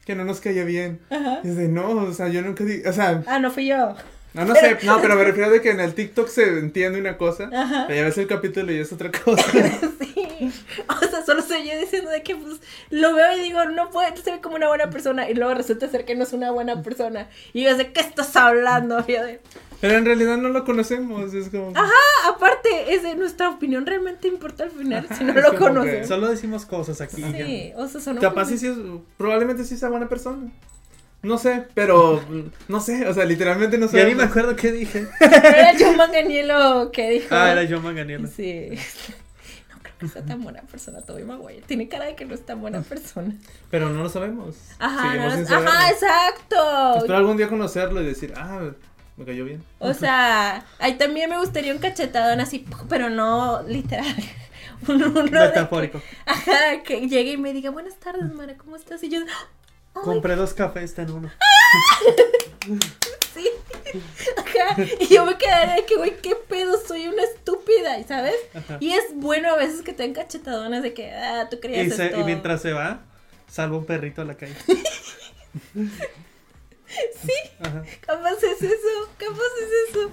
que 0.04 0.14
no 0.14 0.24
nos 0.24 0.40
caía 0.40 0.64
bien. 0.64 1.00
Ajá. 1.10 1.40
Y 1.42 1.48
es 1.48 1.56
de 1.56 1.68
no, 1.68 1.88
o 1.90 2.12
sea, 2.12 2.28
yo 2.28 2.42
nunca 2.42 2.62
di, 2.64 2.82
o 2.86 2.92
sea, 2.92 3.22
Ah, 3.26 3.38
no 3.38 3.50
fui 3.50 3.66
yo. 3.66 3.94
no, 4.34 4.44
no 4.44 4.54
sé, 4.54 4.78
no, 4.84 5.00
pero 5.00 5.16
me 5.16 5.24
refiero 5.30 5.50
de 5.50 5.60
que 5.60 5.70
en 5.70 5.80
el 5.80 5.94
TikTok 5.94 6.28
se 6.28 6.58
entiende 6.58 7.00
una 7.00 7.16
cosa, 7.16 7.48
Ajá. 7.52 7.84
pero 7.88 8.00
ya 8.00 8.04
ves 8.06 8.18
el 8.18 8.26
capítulo 8.26 8.70
y 8.72 8.76
es 8.78 8.92
otra 8.92 9.10
cosa. 9.10 9.42
Sí. 9.98 10.23
O 10.88 11.06
sea, 11.06 11.24
solo 11.24 11.42
soy 11.42 11.68
yo 11.68 11.78
diciendo 11.78 12.10
de 12.10 12.22
que 12.22 12.36
pues 12.36 12.60
lo 12.90 13.14
veo 13.14 13.36
y 13.36 13.40
digo, 13.40 13.64
no 13.66 13.90
puede 13.90 14.16
ser 14.16 14.40
como 14.40 14.56
una 14.56 14.68
buena 14.68 14.90
persona. 14.90 15.28
Y 15.28 15.34
luego 15.34 15.54
resulta 15.54 15.88
ser 15.88 16.04
que 16.04 16.14
no 16.14 16.24
es 16.24 16.32
una 16.32 16.50
buena 16.50 16.82
persona. 16.82 17.28
Y 17.52 17.64
yo 17.64 17.76
de 17.76 17.92
qué 17.92 18.00
estás 18.00 18.34
hablando. 18.36 19.04
Y 19.06 19.12
yo 19.12 19.24
de, 19.24 19.40
Pero 19.80 19.98
en 19.98 20.04
realidad 20.04 20.36
no 20.36 20.48
lo 20.48 20.64
conocemos, 20.64 21.34
es 21.34 21.48
como 21.48 21.72
ah, 21.74 21.90
aparte, 22.28 22.94
es 22.94 23.02
de 23.02 23.14
nuestra 23.14 23.48
opinión 23.50 23.86
realmente 23.86 24.28
importa 24.28 24.64
al 24.64 24.70
final 24.70 25.06
si 25.16 25.24
no 25.24 25.32
lo 25.34 25.56
conoces. 25.56 26.08
Solo 26.08 26.28
decimos 26.28 26.66
cosas 26.66 27.00
aquí. 27.00 27.22
Sí, 27.22 27.72
o 27.76 27.86
sea, 27.88 28.00
son 28.00 28.16
capaz 28.18 28.46
sí, 28.46 28.58
sí 28.58 28.66
es, 28.66 28.76
probablemente 29.16 29.64
sí 29.64 29.76
sea 29.76 29.88
buena 29.88 30.08
persona. 30.08 30.50
No 31.24 31.38
sé, 31.38 31.64
pero 31.72 32.22
no 32.68 32.80
sé, 32.80 33.08
o 33.08 33.14
sea, 33.14 33.24
literalmente 33.24 33.78
no 33.78 33.88
sé. 33.88 33.96
Ya 33.96 34.04
ni 34.04 34.14
me 34.14 34.24
acuerdo 34.24 34.54
qué 34.54 34.70
dije. 34.70 35.06
Era 35.20 35.72
John 35.78 35.96
Manganiello 35.96 36.92
que 36.92 37.10
dijo. 37.10 37.28
Ah, 37.30 37.52
era 37.52 37.66
John 37.68 37.82
Manganiello. 37.82 38.28
Sí. 38.28 38.70
Que 40.04 40.12
sea 40.12 40.24
tan 40.24 40.42
buena 40.42 40.62
persona, 40.62 41.00
Tobey 41.02 41.24
Maguire. 41.24 41.62
Tiene 41.66 41.88
cara 41.88 42.04
de 42.06 42.14
que 42.16 42.24
no 42.24 42.34
es 42.34 42.44
tan 42.46 42.60
buena 42.60 42.80
persona. 42.82 43.34
Pero 43.70 43.88
no 43.90 44.02
lo 44.02 44.08
sabemos. 44.08 44.56
Ajá, 44.78 45.14
no, 45.16 45.30
saberlo. 45.46 45.68
ajá, 45.70 45.90
exacto. 45.90 46.94
Espero 46.98 47.16
algún 47.16 47.36
día 47.36 47.48
conocerlo 47.48 48.00
y 48.00 48.06
decir, 48.06 48.34
ah, 48.36 48.70
Me 49.16 49.24
cayó 49.24 49.44
bien. 49.44 49.62
O 49.78 49.94
sea, 49.94 50.64
ahí 50.80 50.94
también 50.98 51.30
me 51.30 51.38
gustaría 51.38 51.72
un 51.72 51.78
cachetadón 51.78 52.40
así, 52.40 52.66
pero 52.88 53.10
no 53.10 53.62
literal. 53.62 54.06
Uno, 54.88 55.06
uno 55.06 55.22
de 55.22 55.30
que- 55.30 55.38
Metafórico. 55.38 56.02
ajá, 56.26 56.82
que 56.84 57.08
llegue 57.08 57.32
y 57.32 57.36
me 57.38 57.52
diga, 57.52 57.70
buenas 57.70 57.94
tardes, 57.96 58.30
Mara, 58.34 58.56
¿cómo 58.56 58.76
estás? 58.76 59.02
Y 59.02 59.08
yo, 59.08 59.20
oh, 59.94 60.00
Compré 60.02 60.34
dos 60.36 60.52
cafés, 60.52 60.84
está 60.84 61.02
en 61.02 61.10
uno. 61.12 61.30
sí. 63.34 63.48
Ajá. 64.38 64.82
Y 65.00 65.06
yo 65.14 65.24
me 65.26 65.36
quedaría 65.36 65.74
de 65.76 65.84
que, 65.86 65.96
güey, 65.96 66.16
qué 66.22 66.34
pedo, 66.36 66.78
soy 66.86 67.08
una 67.08 67.22
estúpida, 67.24 67.98
¿y 67.98 68.04
¿sabes? 68.04 68.34
Ajá. 68.54 68.78
Y 68.80 68.92
es 68.92 69.04
bueno 69.14 69.50
a 69.52 69.56
veces 69.56 69.82
que 69.82 69.92
te 69.92 70.02
den 70.04 70.14
cachetadonas 70.14 70.82
de 70.82 70.94
que, 70.94 71.10
ah, 71.10 71.48
tú 71.50 71.60
creías 71.60 71.86
Y, 71.86 71.90
se- 71.90 72.16
y 72.18 72.24
mientras 72.24 72.62
se 72.62 72.72
va, 72.72 73.00
salva 73.50 73.76
un 73.78 73.84
perrito 73.86 74.22
a 74.22 74.24
la 74.24 74.34
calle. 74.36 74.54
Sí, 77.24 77.32
Ajá. 77.60 77.82
capaz 78.00 78.32
es 78.42 78.62
eso, 78.62 79.08
capaz 79.16 79.40
es 79.62 79.96
eso. 79.96 80.10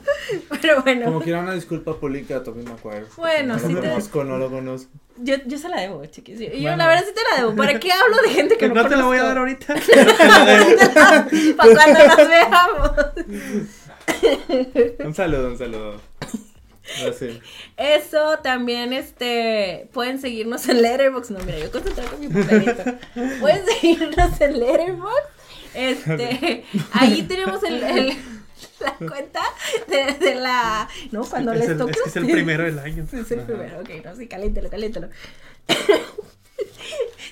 Pero 0.61 0.81
bueno. 0.81 1.05
Como 1.05 1.21
quiera 1.21 1.39
una 1.39 1.53
disculpa 1.53 1.99
pública 1.99 2.37
a 2.37 2.43
Tobey 2.43 2.63
Maguire. 2.63 3.05
Bueno, 3.17 3.55
no 3.55 3.59
sí 3.67 3.73
lo 3.73 3.81
te- 3.81 3.89
conozco, 3.89 4.23
no 4.23 4.37
lo 4.37 4.49
conozco. 4.49 4.89
Yo, 5.17 5.35
yo 5.45 5.57
se 5.57 5.67
la 5.69 5.81
debo, 5.81 6.05
chiquis. 6.05 6.39
Yo, 6.39 6.75
la 6.75 6.87
verdad 6.87 7.03
sí 7.05 7.13
te 7.13 7.21
la 7.29 7.41
debo. 7.41 7.55
¿Para 7.55 7.79
qué 7.79 7.91
hablo 7.91 8.17
de 8.21 8.29
gente 8.29 8.57
que 8.57 8.67
no, 8.69 8.75
no, 8.75 8.87
te 8.89 8.95
la 8.95 9.03
voy 9.03 9.17
a 9.17 9.21
conozco? 9.21 9.27
dar 9.27 9.37
ahorita. 9.37 9.75
Para 11.57 11.75
cuando 11.75 12.07
nos 12.07 12.27
veamos. 12.29 12.91
Un 15.05 15.13
saludo, 15.15 15.47
un 15.49 15.57
saludo. 15.57 16.01
Así. 17.07 17.39
Eso 17.77 18.39
también, 18.39 18.91
este, 18.93 19.87
pueden 19.93 20.19
seguirnos 20.19 20.67
en 20.67 20.81
Letterboxd. 20.81 21.31
No, 21.31 21.39
mira, 21.45 21.59
yo 21.59 21.71
concentré 21.71 22.03
con 22.05 22.19
mi 22.19 22.27
papelito. 22.27 22.83
Pueden 23.39 23.65
seguirnos 23.65 24.41
en 24.41 24.59
Letterboxd. 24.59 25.40
Este, 25.73 26.63
ahí 26.93 27.23
tenemos 27.23 27.63
el, 27.63 27.83
el- 27.83 28.17
la 28.79 28.93
cuenta 28.93 29.41
de, 29.87 30.13
de 30.23 30.35
la, 30.35 30.87
no, 31.11 31.23
cuando 31.23 31.51
es, 31.53 31.67
les 31.67 31.77
toca. 31.77 31.91
es 31.91 32.01
que 32.01 32.09
es 32.09 32.15
el 32.15 32.27
primero 32.31 32.63
del 32.63 32.77
año. 32.87 33.05
Es 33.11 33.31
el 33.31 33.39
Ajá. 33.39 33.47
primero, 33.47 33.79
ok, 33.79 33.89
no, 34.05 34.15
sí, 34.15 34.27
caliéntelo, 34.27 34.69
caliéntelo. 34.69 35.09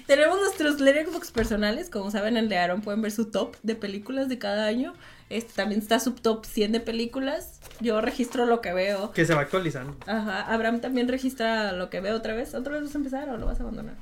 Tenemos 0.07 0.39
nuestros 0.39 0.79
Letterboxd 0.79 1.31
personales, 1.33 1.89
como 1.89 2.09
saben 2.09 2.35
en 2.37 2.43
el 2.45 2.49
de 2.49 2.57
Aaron 2.57 2.81
pueden 2.81 3.01
ver 3.01 3.11
su 3.11 3.25
top 3.29 3.55
de 3.61 3.75
películas 3.75 4.27
de 4.27 4.39
cada 4.39 4.65
año. 4.65 4.93
Este 5.29 5.53
también 5.53 5.81
está 5.81 5.99
su 5.99 6.13
top 6.13 6.45
100 6.45 6.71
de 6.71 6.79
películas. 6.79 7.59
Yo 7.79 8.01
registro 8.01 8.45
lo 8.47 8.61
que 8.61 8.73
veo. 8.73 9.11
Que 9.11 9.25
se 9.25 9.35
va 9.35 9.41
actualizando. 9.41 9.95
Ajá, 10.07 10.41
Abraham 10.51 10.81
también 10.81 11.07
registra 11.07 11.73
lo 11.73 11.91
que 11.91 11.99
veo 12.01 12.15
otra 12.15 12.33
vez. 12.33 12.55
¿Otra 12.55 12.73
vez 12.73 12.83
vas 12.83 12.95
a 12.95 12.97
empezar 12.97 13.29
o 13.29 13.37
lo 13.37 13.45
vas 13.45 13.59
a 13.59 13.63
abandonar? 13.63 13.95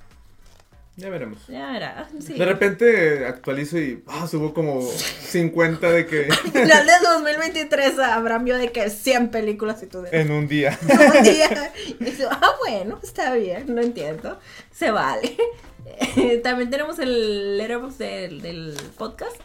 Ya 0.98 1.12
veremos. 1.12 1.38
Ya 1.48 2.10
sí. 2.20 2.34
De 2.34 2.44
repente 2.44 3.28
actualizo 3.28 3.78
y 3.78 4.04
ah, 4.08 4.28
subo 4.28 4.52
como 4.52 4.82
50 4.82 5.92
de 5.92 6.08
que 6.08 6.24
Final 6.52 6.88
de 6.88 6.94
2023 7.04 8.00
Abraham 8.00 8.46
vio 8.46 8.58
de 8.58 8.72
que 8.72 8.90
100 8.90 9.30
películas 9.30 9.84
y 9.84 9.86
tú 9.86 10.02
de... 10.02 10.10
en 10.12 10.32
un 10.32 10.48
día. 10.48 10.78
un 10.82 11.24
día. 11.24 11.72
Y 12.00 12.04
dice, 12.04 12.26
ah, 12.30 12.52
bueno, 12.66 13.00
está 13.04 13.36
bien, 13.36 13.76
no 13.76 13.82
entiendo. 13.82 14.40
Se 14.72 14.90
vale. 14.90 15.38
También 16.44 16.72
tenemos 16.72 16.98
el 16.98 17.60
letterbox 17.60 18.00
del, 18.00 18.42
del 18.42 18.76
podcast. 18.98 19.38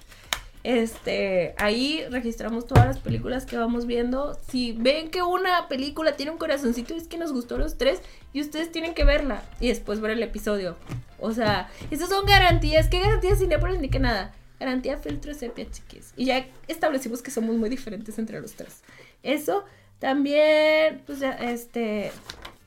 Este, 0.64 1.54
ahí 1.58 2.04
registramos 2.10 2.66
todas 2.66 2.86
las 2.86 2.98
películas 2.98 3.46
que 3.46 3.56
vamos 3.56 3.86
viendo. 3.86 4.38
Si 4.48 4.72
ven 4.72 5.10
que 5.10 5.22
una 5.22 5.68
película 5.68 6.16
tiene 6.16 6.32
un 6.32 6.38
corazoncito, 6.38 6.94
es 6.94 7.08
que 7.08 7.18
nos 7.18 7.32
gustó 7.32 7.58
los 7.58 7.78
tres 7.78 8.00
y 8.32 8.40
ustedes 8.40 8.70
tienen 8.70 8.94
que 8.94 9.04
verla 9.04 9.42
y 9.60 9.68
después 9.68 10.00
ver 10.00 10.12
el 10.12 10.22
episodio. 10.22 10.76
O 11.18 11.32
sea, 11.32 11.68
esas 11.90 12.08
son 12.08 12.26
garantías. 12.26 12.88
¿Qué 12.88 13.00
garantías 13.00 13.38
Cinepolis 13.38 13.80
ni 13.80 13.88
que 13.88 13.98
nada? 13.98 14.34
Garantía 14.60 14.98
filtro 14.98 15.34
sepia, 15.34 15.68
chiquis. 15.68 16.12
Y 16.16 16.26
ya 16.26 16.46
establecimos 16.68 17.22
que 17.22 17.32
somos 17.32 17.56
muy 17.56 17.68
diferentes 17.68 18.18
entre 18.18 18.40
los 18.40 18.52
tres. 18.52 18.82
Eso 19.24 19.64
también, 19.98 21.02
pues 21.06 21.18
ya, 21.18 21.32
este, 21.32 22.12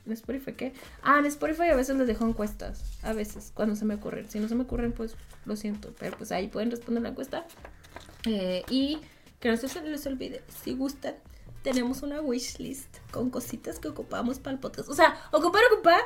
en 0.06 0.12
Spotify, 0.12 0.54
¿qué? 0.54 0.74
Ah, 1.02 1.20
en 1.20 1.26
Spotify 1.26 1.70
a 1.72 1.76
veces 1.76 1.96
les 1.96 2.08
dejo 2.08 2.28
encuestas, 2.28 2.84
a 3.04 3.14
veces, 3.14 3.52
cuando 3.54 3.76
se 3.76 3.86
me 3.86 3.96
ocurren. 3.96 4.30
Si 4.30 4.40
no 4.40 4.48
se 4.48 4.56
me 4.56 4.64
ocurren, 4.64 4.92
pues 4.92 5.16
lo 5.46 5.56
siento, 5.56 5.94
pero 6.00 6.18
pues 6.18 6.32
ahí 6.32 6.48
pueden 6.48 6.72
responder 6.72 7.04
la 7.04 7.10
encuesta. 7.10 7.46
Eh, 8.26 8.64
y 8.70 9.00
que 9.40 9.50
no 9.50 9.58
se 9.58 9.82
les 9.82 10.06
olvide, 10.08 10.42
si 10.64 10.74
gustan, 10.74 11.16
tenemos 11.64 12.02
una 12.04 12.22
wishlist 12.22 12.98
con 13.12 13.30
cositas 13.30 13.80
que 13.80 13.88
ocupamos 13.88 14.40
para 14.40 14.54
el 14.54 14.60
podcast. 14.60 14.90
O 14.90 14.94
sea, 14.94 15.16
ocupar, 15.32 15.62
ocupar, 15.74 16.02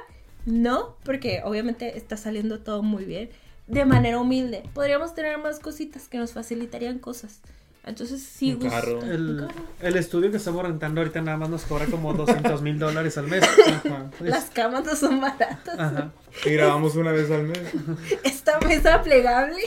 no, 0.45 0.95
porque 1.03 1.41
obviamente 1.43 1.97
está 1.97 2.17
saliendo 2.17 2.59
todo 2.59 2.81
muy 2.83 3.05
bien. 3.05 3.29
De 3.67 3.85
manera 3.85 4.19
humilde, 4.19 4.63
podríamos 4.73 5.13
tener 5.13 5.37
más 5.37 5.59
cositas 5.59 6.07
que 6.07 6.17
nos 6.17 6.31
facilitarían 6.33 6.97
cosas. 6.97 7.39
Entonces, 7.85 8.21
si 8.21 8.53
Un 8.53 8.59
gustan. 8.59 8.81
carro. 8.81 9.01
El, 9.03 9.45
carro. 9.47 9.61
el 9.79 9.95
estudio 9.95 10.31
que 10.31 10.37
estamos 10.37 10.63
rentando 10.63 11.01
ahorita 11.01 11.21
nada 11.21 11.37
más 11.37 11.49
nos 11.49 11.63
cobra 11.63 11.85
como 11.85 12.13
200 12.15 12.61
mil 12.63 12.79
dólares 12.79 13.17
al 13.17 13.27
mes. 13.27 13.43
Ajá. 13.43 14.09
Es- 14.19 14.21
Las 14.29 14.45
camas 14.49 14.83
no 14.85 14.95
son 14.95 15.21
baratas. 15.21 15.79
Ajá. 15.79 16.11
Y 16.45 16.49
grabamos 16.49 16.95
una 16.95 17.11
vez 17.11 17.29
al 17.31 17.43
mes. 17.43 17.59
Esta 18.23 18.59
mesa 18.61 19.01
plegable 19.03 19.61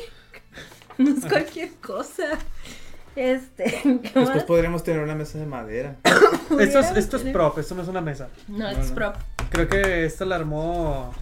no 0.99 1.11
es 1.11 1.25
cualquier 1.29 1.71
cosa. 1.75 2.25
Este, 3.15 3.65
¿qué 3.83 3.99
Después 4.03 4.29
más? 4.29 4.45
podríamos 4.45 4.83
tener 4.85 5.03
una 5.03 5.15
mesa 5.15 5.39
de 5.39 5.47
madera. 5.47 5.97
Esto 6.61 6.79
es, 6.81 6.91
esto 6.97 7.17
es 7.19 7.23
prop, 7.25 7.59
esto 7.59 7.75
no 7.75 7.83
es 7.83 7.89
una 7.89 8.01
mesa. 8.01 8.29
No, 8.49 8.69
es 8.69 8.79
No, 8.79 8.85
no. 8.85 8.95
prop. 8.95 9.17
Creo 9.51 9.69
que 9.69 10.05
esta 10.05 10.25
la 10.25 10.37
armó 10.37 11.13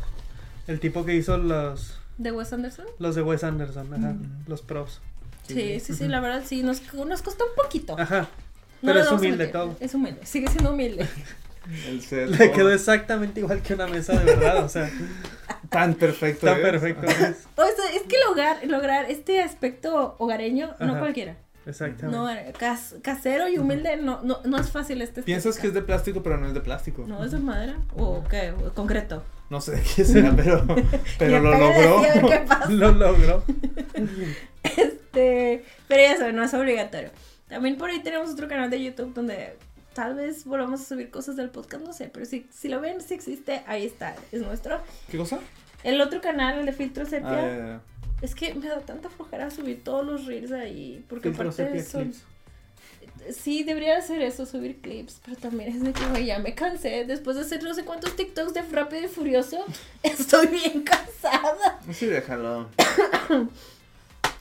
el 0.67 0.79
tipo 0.81 1.05
que 1.05 1.15
hizo 1.15 1.37
los, 1.39 1.99
¿De 2.19 2.31
Wes 2.33 2.53
Anderson? 2.53 2.85
los 2.99 3.15
de 3.15 3.23
Wes 3.23 3.43
Anderson, 3.45 3.93
ajá, 3.95 4.13
Mm. 4.13 4.45
los 4.49 4.63
props. 4.63 5.01
Sí, 5.49 5.81
sí, 5.81 5.95
sí, 5.95 6.07
la 6.07 6.21
verdad 6.21 6.43
sí, 6.47 6.63
nos, 6.63 6.81
nos 6.95 7.23
costó 7.23 7.45
un 7.45 7.55
poquito. 7.61 7.99
Ajá. 7.99 8.29
No 8.83 8.93
Pero 8.93 9.01
nos 9.01 9.07
es 9.07 9.13
humilde 9.19 9.47
todo. 9.49 9.77
Es 9.81 9.95
humilde, 9.95 10.25
sigue 10.25 10.49
siendo 10.49 10.73
humilde. 10.73 11.09
El 11.89 12.01
set. 12.03 12.29
Le 12.31 12.53
quedó 12.53 12.73
exactamente 12.73 13.41
igual 13.41 13.63
que 13.63 13.75
una 13.75 13.87
mesa 13.87 14.19
de 14.19 14.25
verdad, 14.25 14.65
o 14.65 14.69
sea, 14.69 14.91
tan 15.71 15.95
perfecto. 15.95 16.47
es. 16.49 16.59
perfecto. 16.59 17.07
es. 17.07 17.47
O 17.57 17.65
sea, 17.65 17.95
es 17.95 18.03
que 18.03 18.17
lograr, 18.29 18.59
lograr 18.67 19.11
este 19.11 19.43
aspecto 19.43 20.17
hogareño, 20.19 20.75
no 20.81 20.99
cualquiera. 20.99 21.37
Exactamente. 21.67 22.17
No, 22.17 22.59
cas- 22.59 22.97
casero 23.03 23.49
y 23.49 23.59
humilde 23.59 23.97
no, 23.99 24.21
no, 24.23 24.41
no 24.45 24.59
es 24.59 24.71
fácil 24.71 25.03
este 25.03 25.23
Piensas 25.23 25.59
que 25.59 25.67
es 25.69 25.75
de 25.75 25.83
plástico, 25.83 26.23
pero 26.23 26.39
no 26.39 26.49
es 26.49 26.55
de 26.55 26.61
plástico. 26.61 27.05
No, 27.07 27.23
es 27.25 27.33
de 27.33 27.39
madera. 27.39 27.77
¿O 27.97 28.25
qué? 28.25 28.53
¿O 28.53 28.73
concreto? 28.73 29.23
No 29.51 29.61
sé 29.61 29.73
de 29.73 29.83
qué 29.83 30.05
será, 30.05 30.33
pero, 30.35 30.65
pero 31.19 31.41
lo 31.41 31.51
logró. 31.57 32.03
qué. 32.29 32.45
Lo 32.71 32.93
logró. 32.93 33.45
Este, 34.63 35.65
pero 35.89 36.03
ya 36.03 36.17
saben, 36.19 36.37
no 36.37 36.45
es 36.45 36.55
obligatorio. 36.55 37.11
También 37.49 37.77
por 37.77 37.91
ahí 37.91 38.01
tenemos 38.03 38.31
otro 38.31 38.49
canal 38.49 38.71
de 38.71 38.83
YouTube 38.83 39.13
donde 39.13 39.57
tal 39.95 40.15
vez 40.15 40.45
volvamos 40.45 40.81
a 40.81 40.85
subir 40.85 41.11
cosas 41.11 41.37
del 41.37 41.51
podcast, 41.51 41.85
no 41.85 41.93
sé, 41.93 42.11
pero 42.13 42.27
si, 42.27 42.47
si 42.51 42.69
lo 42.69 42.81
ven, 42.81 43.01
si 43.01 43.15
existe, 43.15 43.63
ahí 43.67 43.85
está, 43.87 44.17
es 44.33 44.43
nuestro. 44.43 44.81
¿Qué 45.11 45.19
cosa? 45.19 45.41
El 45.83 46.01
otro 46.01 46.21
canal, 46.21 46.61
el 46.61 46.67
de 46.67 46.73
Filtro 46.73 47.07
Sepia, 47.07 47.77
Ah, 47.77 47.81
es 48.23 48.35
que 48.35 48.55
me 48.55 48.69
da 48.69 48.81
tanta 48.81 49.09
flojera 49.09 49.51
subir 49.51 49.83
todos 49.83 50.05
los 50.05 50.27
reels 50.27 50.53
ahí, 50.53 51.05
porque 51.09 51.31
Filtro 51.31 51.51
aparte 51.51 51.67
sepia 51.67 51.85
son... 51.85 52.03
clips. 52.05 52.25
Sí, 53.37 53.65
debería 53.65 53.99
hacer 53.99 54.23
eso, 54.23 54.47
subir 54.47 54.81
clips, 54.81 55.21
pero 55.25 55.37
también 55.37 55.75
es 55.75 55.83
de 55.83 55.93
que, 55.93 56.07
güey, 56.07 56.27
ya 56.27 56.39
me 56.39 56.55
cansé. 56.55 57.05
Después 57.05 57.37
de 57.37 57.43
hacer 57.43 57.63
no 57.63 57.75
sé 57.75 57.85
cuántos 57.85 58.17
TikToks 58.17 58.55
de 58.55 58.63
Rápido 58.63 59.05
y 59.05 59.09
Furioso, 59.09 59.65
estoy 60.03 60.47
bien 60.47 60.83
cansada. 60.83 61.81
Sí, 61.93 62.07
déjalo. 62.07 62.69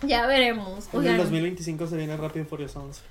Ya 0.01 0.25
veremos. 0.27 0.85
En 0.93 1.01
el 1.01 1.07
Oigan, 1.07 1.17
2025 1.17 1.87
se 1.87 1.97
viene 1.97 2.15
Rápido 2.15 2.45
y 2.45 2.47
Furioso 2.47 2.81
11. 2.81 3.01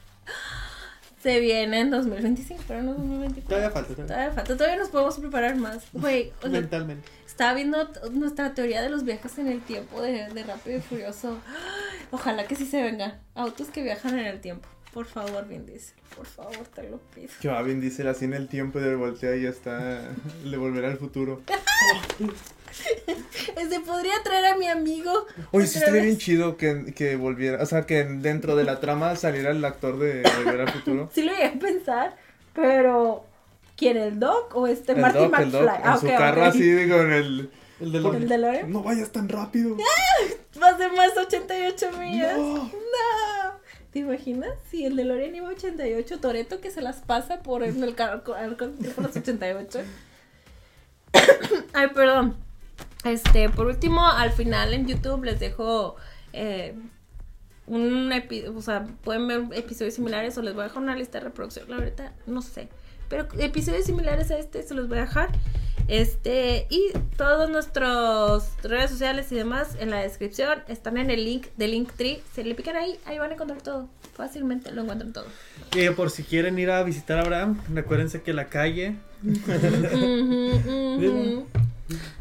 Se 1.23 1.41
viene 1.41 1.81
en 1.81 1.91
2025, 1.91 2.63
pero 2.69 2.83
no 2.83 2.95
2024. 2.95 3.49
Todavía 3.49 3.71
falta, 3.71 3.89
todavía. 3.95 4.07
Todavía 4.15 4.33
falta, 4.33 4.57
todavía 4.57 4.79
nos 4.79 4.89
podemos 4.89 5.19
preparar 5.19 5.57
más. 5.57 5.85
Güey, 5.93 6.33
o 6.39 6.43
sea, 6.43 6.51
Mentalmente. 6.51 7.09
estaba 7.27 7.55
viendo 7.55 7.89
nuestra 8.13 8.55
teoría 8.55 8.83
de 8.83 8.91
los 8.91 9.05
viajes 9.05 9.39
en 9.39 9.49
el 9.49 9.61
tiempo 9.61 10.01
de, 10.01 10.29
de 10.29 10.43
Rápido 10.45 10.79
y 10.79 10.81
Furioso. 10.81 11.39
Ojalá 12.11 12.47
que 12.47 12.55
sí 12.57 12.67
se 12.67 12.83
vengan 12.83 13.21
autos 13.35 13.69
que 13.69 13.83
viajan 13.83 14.19
en 14.19 14.27
el 14.27 14.41
tiempo. 14.41 14.69
Por 14.95 15.05
favor, 15.07 15.47
Vin 15.47 15.67
Diesel, 15.67 15.95
por 16.17 16.27
favor, 16.27 16.67
te 16.75 16.89
lo 16.89 16.99
pido. 17.15 17.29
Que 17.41 17.49
va 17.49 17.61
Vin 17.63 17.81
Diesel 17.81 18.09
así 18.09 18.25
en 18.25 18.33
el 18.33 18.49
tiempo 18.49 18.79
y 18.79 18.83
de 18.83 18.95
voltea 18.97 19.37
y 19.37 19.43
ya 19.43 19.51
está. 19.51 20.03
Le 20.45 20.57
volverá 20.57 20.89
al 20.89 20.99
futuro. 20.99 21.43
Este 23.57 23.81
podría 23.81 24.15
traer 24.23 24.47
a 24.47 24.57
mi 24.57 24.67
amigo. 24.69 25.27
Oye, 25.51 25.67
sí 25.67 25.79
estaría 25.79 26.03
bien 26.03 26.19
chido 26.19 26.57
que, 26.57 26.93
que 26.95 27.17
volviera. 27.17 27.63
O 27.63 27.67
sea, 27.67 27.87
que 27.87 28.05
dentro 28.05 28.57
de 28.57 28.65
la 28.65 28.81
trama 28.81 29.17
saliera 29.17 29.51
el 29.51 29.65
actor 29.65 29.99
de 29.99 30.23
Volver 30.37 30.61
al 30.63 30.71
Futuro. 30.73 31.11
Sí 31.13 31.23
lo 31.23 31.33
llegué 31.33 31.47
a 31.47 31.53
pensar, 31.59 32.17
pero 32.55 33.25
¿quién 33.77 33.97
el 33.97 34.19
Doc 34.21 34.55
o 34.55 34.67
este 34.67 34.93
El 34.93 34.99
Marty 35.01 35.19
Doc, 35.19 35.39
el 35.39 35.47
McFly? 35.47 35.77
En 35.77 35.83
Ah, 35.85 35.99
su 35.99 36.07
ok, 36.07 36.17
carro 36.17 36.45
así, 36.45 36.63
digo, 36.73 36.97
en 37.01 37.13
el. 37.13 37.51
El 37.81 37.93
de. 37.93 37.99
¿El 37.99 38.29
DeLorean? 38.29 38.73
No 38.73 38.83
vayas 38.83 39.11
tan 39.11 39.29
rápido. 39.29 39.77
Más 40.61 40.77
de 40.79 40.89
más 40.89 41.17
88 41.17 41.93
millas. 41.99 42.37
No. 42.37 42.55
No. 42.65 42.71
¿Te 43.93 44.01
imaginas? 44.01 44.51
Si 44.71 44.85
el 44.85 44.97
DeLorean 44.97 45.35
iba 45.35 45.49
a 45.49 45.53
88, 45.53 46.19
Toreto 46.21 46.61
que 46.61 46.71
se 46.73 46.83
las 46.83 46.97
pasa 46.97 47.43
por 47.43 47.63
en 47.63 47.83
el 47.85 47.95
carro 47.95 48.35
al 48.35 48.57
con 48.57 48.73
por 48.75 49.05
los 49.05 49.17
88. 49.17 49.81
Ay, 51.73 51.89
perdón. 51.95 52.37
Este, 53.11 53.49
por 53.49 53.67
último, 53.67 54.07
al 54.07 54.33
final 54.33 54.75
en 54.75 54.87
YouTube 54.87 55.25
les 55.25 55.41
dejo 55.41 55.97
eh, 56.33 56.75
un 57.67 58.13
o 58.57 58.63
sea, 58.63 58.87
pueden 59.05 59.29
ver 59.29 59.43
episodios 59.53 59.95
similares 59.95 60.37
o 60.39 60.43
les 60.43 60.55
voy 60.55 60.63
a 60.63 60.65
dejar 60.65 60.83
una 60.83 60.97
lista 60.97 61.19
de 61.19 61.25
reproducción, 61.25 61.67
la 61.69 61.77
verdad, 61.77 62.13
no 62.27 62.43
sé. 62.43 62.69
Pero 63.09 63.27
episodios 63.39 63.87
similares 63.87 64.31
a 64.31 64.39
este 64.39 64.63
se 64.63 64.75
los 64.75 64.89
voy 64.89 64.99
a 64.99 65.03
dejar. 65.03 65.31
Este, 65.89 66.67
y 66.69 66.93
todos 67.17 67.49
nuestros 67.49 68.51
redes 68.63 68.91
sociales 68.91 69.33
y 69.33 69.37
demás 69.37 69.75
en 69.81 69.89
la 69.89 70.01
descripción 70.01 70.59
están 70.69 70.99
en 70.99 71.11
el 71.11 71.25
link 71.25 71.47
de 71.57 71.69
Linktree. 71.69 72.23
Se 72.35 72.45
le 72.45 72.55
pican 72.55 72.77
ahí, 72.77 72.99
ahí 73.07 73.19
van 73.19 73.31
a 73.31 73.35
encontrar 73.35 73.63
todo. 73.63 73.89
Fácilmente 74.15 74.71
lo 74.71 74.83
encuentran 74.83 75.15
todo. 75.15 75.25
Y 75.75 75.89
por 75.91 76.11
si 76.11 76.25
quieren 76.25 76.59
ir 76.59 76.71
a 76.71 76.83
visitar 76.83 77.19
a 77.19 77.23
Abraham, 77.23 77.59
recuérdense 77.73 78.21
que 78.21 78.35
la 78.35 78.49
calle. 78.49 78.97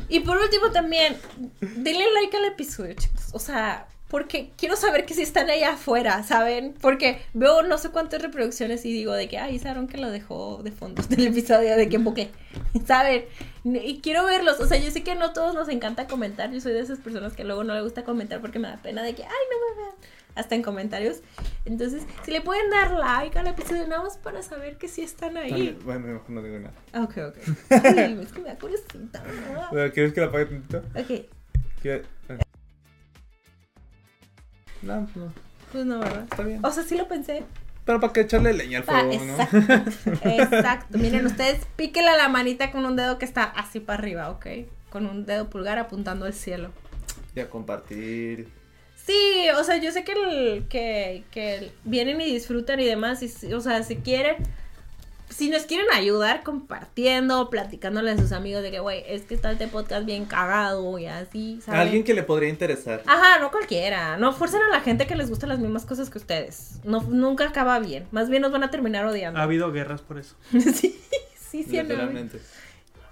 Y 0.10 0.22
por 0.22 0.38
último 0.38 0.72
también, 0.72 1.18
denle 1.62 2.06
like 2.14 2.36
al 2.38 2.46
episodio, 2.46 2.94
chicos. 2.94 3.30
O 3.34 3.40
sea, 3.40 3.88
porque 4.08 4.52
quiero 4.58 4.78
saber 4.78 5.06
que 5.06 5.14
si 5.14 5.22
están 5.22 5.50
allá 5.50 5.74
afuera, 5.74 6.24
¿saben? 6.24 6.74
Porque 6.82 7.22
veo 7.34 7.62
no 7.64 7.78
sé 7.78 7.90
cuántas 7.90 8.22
reproducciones 8.22 8.86
y 8.86 8.94
digo 8.94 9.14
de 9.14 9.28
que, 9.28 9.38
ay, 9.38 9.60
Saron 9.60 9.88
que 9.88 9.98
lo 9.98 10.10
dejó 10.10 10.62
de 10.64 10.72
fondo 10.72 11.04
del 11.04 11.28
episodio, 11.28 11.76
de 11.76 11.90
que 11.90 11.98
buque, 11.98 12.30
¿saben? 12.86 13.26
Y 13.66 14.00
quiero 14.00 14.26
verlos. 14.26 14.60
O 14.62 14.66
sea, 14.66 14.78
yo 14.78 14.92
sé 14.92 15.04
que 15.04 15.16
no 15.16 15.34
todos 15.34 15.54
nos 15.56 15.68
encanta 15.68 16.08
comentar. 16.08 16.52
Yo 16.52 16.62
soy 16.62 16.74
de 16.74 16.80
esas 16.80 17.00
personas 17.00 17.34
que 17.34 17.44
luego 17.44 17.66
no 17.66 17.74
le 17.74 17.82
gusta 17.82 18.04
comentar 18.04 18.40
porque 18.40 18.60
me 18.60 18.70
da 18.70 18.78
pena 18.78 19.04
de 19.04 19.14
que, 19.14 19.24
ay, 19.24 19.30
no 19.30 19.76
me 19.76 19.82
vean. 19.82 19.96
Hasta 20.38 20.56
en 20.56 20.62
comentarios. 20.62 21.18
Entonces, 21.66 22.04
si 22.24 22.32
le 22.32 22.42
pueden 22.42 22.70
dar 22.70 22.92
like 22.92 23.38
al 23.40 23.48
episodio, 23.48 23.88
nada 23.88 24.04
más 24.04 24.18
para 24.18 24.42
saber 24.44 24.78
que 24.78 24.88
sí 24.88 25.02
están 25.02 25.36
ahí. 25.36 25.78
Bueno, 25.84 26.08
mejor 26.08 26.30
no 26.30 26.42
digo 26.44 26.60
nada. 26.60 27.04
Ok, 27.04 27.18
ok. 27.18 27.38
Ay, 27.98 28.20
es 28.22 28.32
que 28.32 28.40
me 28.42 28.50
da 28.50 28.58
curiosita. 28.58 29.24
Bueno, 29.72 29.92
¿Quieres 29.94 30.14
que 30.14 30.22
la 30.22 30.28
apague 30.28 30.46
tantito? 30.46 30.78
Ok, 30.96 31.26
¿Qué? 31.82 32.04
No, 34.84 35.02
no, 35.16 35.34
pues 35.72 35.86
no, 35.86 36.00
¿verdad? 36.00 36.28
está 36.30 36.44
bien. 36.44 36.64
O 36.64 36.72
sea, 36.72 36.84
sí 36.84 36.96
lo 36.98 37.08
pensé. 37.08 37.44
Pero 37.84 38.00
para 38.00 38.14
que 38.14 38.22
echarle 38.22 38.54
leña 38.54 38.80
al 38.80 38.84
Ah, 38.88 39.02
fuego, 39.02 39.26
¿no? 39.26 39.34
exacto. 39.34 40.28
Exacto. 40.30 40.98
Miren, 40.98 41.26
ustedes 41.26 41.66
píquenle 41.78 42.12
a 42.12 42.18
la 42.18 42.28
manita 42.30 42.70
con 42.72 42.86
un 42.86 42.96
dedo 42.96 43.18
que 43.18 43.26
está 43.26 43.44
así 43.44 43.80
para 43.80 44.00
arriba, 44.00 44.30
¿ok? 44.30 44.46
Con 44.90 45.06
un 45.06 45.26
dedo 45.26 45.50
pulgar 45.50 45.78
apuntando 45.80 46.26
al 46.26 46.34
cielo. 46.34 46.70
Y 47.36 47.40
a 47.40 47.50
compartir. 47.50 48.50
Sí, 49.08 49.48
o 49.58 49.64
sea, 49.64 49.78
yo 49.78 49.92
sé 49.92 50.04
que, 50.04 50.12
el- 50.12 50.68
que, 50.68 51.24
que 51.32 51.72
vienen 51.86 52.20
y 52.22 52.26
disfrutan 52.26 52.80
y 52.80 52.86
demás. 52.86 53.24
Y, 53.24 53.30
si- 53.30 53.52
o 53.54 53.62
sea, 53.62 53.82
si 53.84 53.96
quieren, 53.96 54.36
si 55.30 55.50
nos 55.50 55.64
quieren 55.64 55.86
ayudar 55.94 56.44
compartiendo, 56.44 57.50
platicándole 57.50 58.12
a 58.12 58.18
sus 58.18 58.32
amigos 58.34 58.64
de 58.64 58.72
que, 58.72 58.80
güey, 58.80 59.04
es 59.08 59.22
que 59.24 59.34
está 59.34 59.52
este 59.52 59.68
podcast 59.70 60.06
bien 60.06 60.26
cagado 60.26 61.00
y 61.00 61.06
así, 61.06 61.60
¿saben? 61.64 61.80
Alguien 61.82 62.04
que 62.04 62.14
le 62.14 62.24
podría 62.24 62.50
interesar. 62.50 63.02
Ajá, 63.06 63.40
no 63.40 63.50
cualquiera. 63.50 64.18
No 64.18 64.34
fuercen 64.34 64.62
a 64.62 64.70
la 64.70 64.82
gente 64.82 65.08
que 65.08 65.16
les 65.16 65.30
gustan 65.30 65.50
las 65.50 65.60
mismas 65.60 65.86
cosas 65.86 66.10
que 66.10 66.18
ustedes. 66.18 66.80
No, 66.84 67.02
nunca 67.04 67.46
acaba 67.48 67.80
bien. 67.80 68.08
Más 68.12 68.30
bien 68.30 68.42
nos 68.42 68.52
van 68.52 68.64
a 68.64 68.72
terminar 68.72 69.06
odiando. 69.06 69.40
Ha 69.40 69.44
habido 69.44 69.72
guerras 69.72 70.02
por 70.02 70.18
eso. 70.18 70.36
sí, 70.52 71.00
sí, 71.50 71.64
sí. 71.64 71.78
no. 71.84 71.94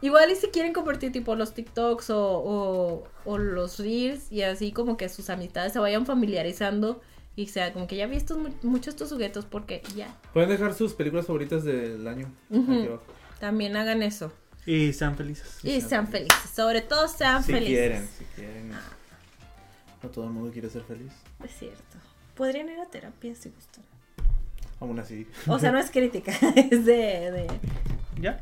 Igual 0.05 0.29
y 0.31 0.35
si 0.35 0.47
quieren 0.47 0.71
compartir 0.73 1.11
tipo 1.11 1.35
los 1.35 1.53
TikToks 1.53 2.09
o, 2.11 2.19
o, 2.19 3.03
o 3.25 3.37
los 3.37 3.79
Reels 3.79 4.31
y 4.31 4.43
así 4.43 4.71
como 4.71 4.97
que 4.97 5.09
sus 5.09 5.29
amistades 5.29 5.73
se 5.73 5.79
vayan 5.79 6.05
familiarizando 6.05 7.01
y 7.35 7.47
sea 7.47 7.73
como 7.73 7.87
que 7.87 7.95
ya 7.95 8.05
vi 8.07 8.15
estos, 8.17 8.37
mu- 8.37 8.53
muchos 8.61 8.89
estos 8.93 9.11
juguetos 9.11 9.45
porque 9.45 9.81
ya. 9.95 10.15
Pueden 10.33 10.49
dejar 10.49 10.73
sus 10.73 10.93
películas 10.93 11.25
favoritas 11.25 11.63
del 11.63 12.07
año. 12.07 12.31
Aquí 12.51 12.85
abajo. 12.87 13.03
También 13.39 13.75
hagan 13.77 14.03
eso. 14.03 14.31
Y 14.65 14.93
sean 14.93 15.15
felices. 15.15 15.59
Y 15.63 15.81
sean 15.81 16.07
felices. 16.07 16.49
Sobre 16.55 16.81
todo 16.81 17.07
sean 17.07 17.43
Si 17.43 17.51
felices. 17.51 17.75
quieren, 17.77 18.07
si 18.17 18.23
quieren. 18.35 18.71
No 20.01 20.09
todo 20.09 20.25
el 20.25 20.31
mundo 20.31 20.51
quiere 20.51 20.69
ser 20.69 20.83
feliz. 20.83 21.11
Es 21.43 21.51
cierto. 21.57 21.97
Podrían 22.35 22.69
ir 22.69 22.79
a 22.79 22.85
terapia 22.85 23.33
si 23.35 23.49
gustan. 23.49 23.83
Aún 24.79 24.99
así. 24.99 25.27
O 25.47 25.57
sea, 25.57 25.71
no 25.71 25.79
es 25.79 25.89
crítica, 25.91 26.31
es 26.55 26.85
de... 26.85 27.31
de... 27.31 27.47
¿Ya? 28.21 28.39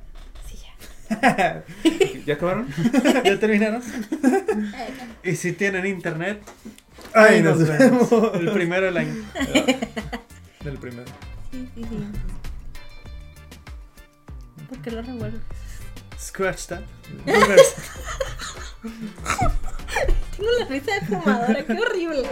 Ya. 1.22 1.64
¿Ya 2.26 2.34
acabaron? 2.36 2.68
¿Ya 3.24 3.40
terminaron? 3.40 3.82
y 5.24 5.36
si 5.36 5.52
tienen 5.54 5.86
internet, 5.86 6.42
Ay, 7.14 7.36
ahí 7.36 7.42
nos 7.42 7.60
nos 7.60 7.70
vemos. 7.70 8.10
vemos. 8.10 8.34
El 8.36 8.52
primero 8.52 8.86
del 8.86 8.98
año. 8.98 9.14
Del 10.64 10.78
primero. 10.78 11.12
Sí, 11.52 11.70
sí, 11.76 11.84
sí. 11.84 11.98
¿Por 14.70 14.78
qué 14.82 14.92
lo 14.92 15.02
revuelvo? 15.02 15.40
Scratch 16.20 16.68
that. 16.68 16.82
Tengo 20.38 20.52
la 20.60 20.66
risa 20.66 20.94
de 20.96 21.02
fumadora, 21.02 21.66
qué 21.66 21.74
horrible. 21.74 22.28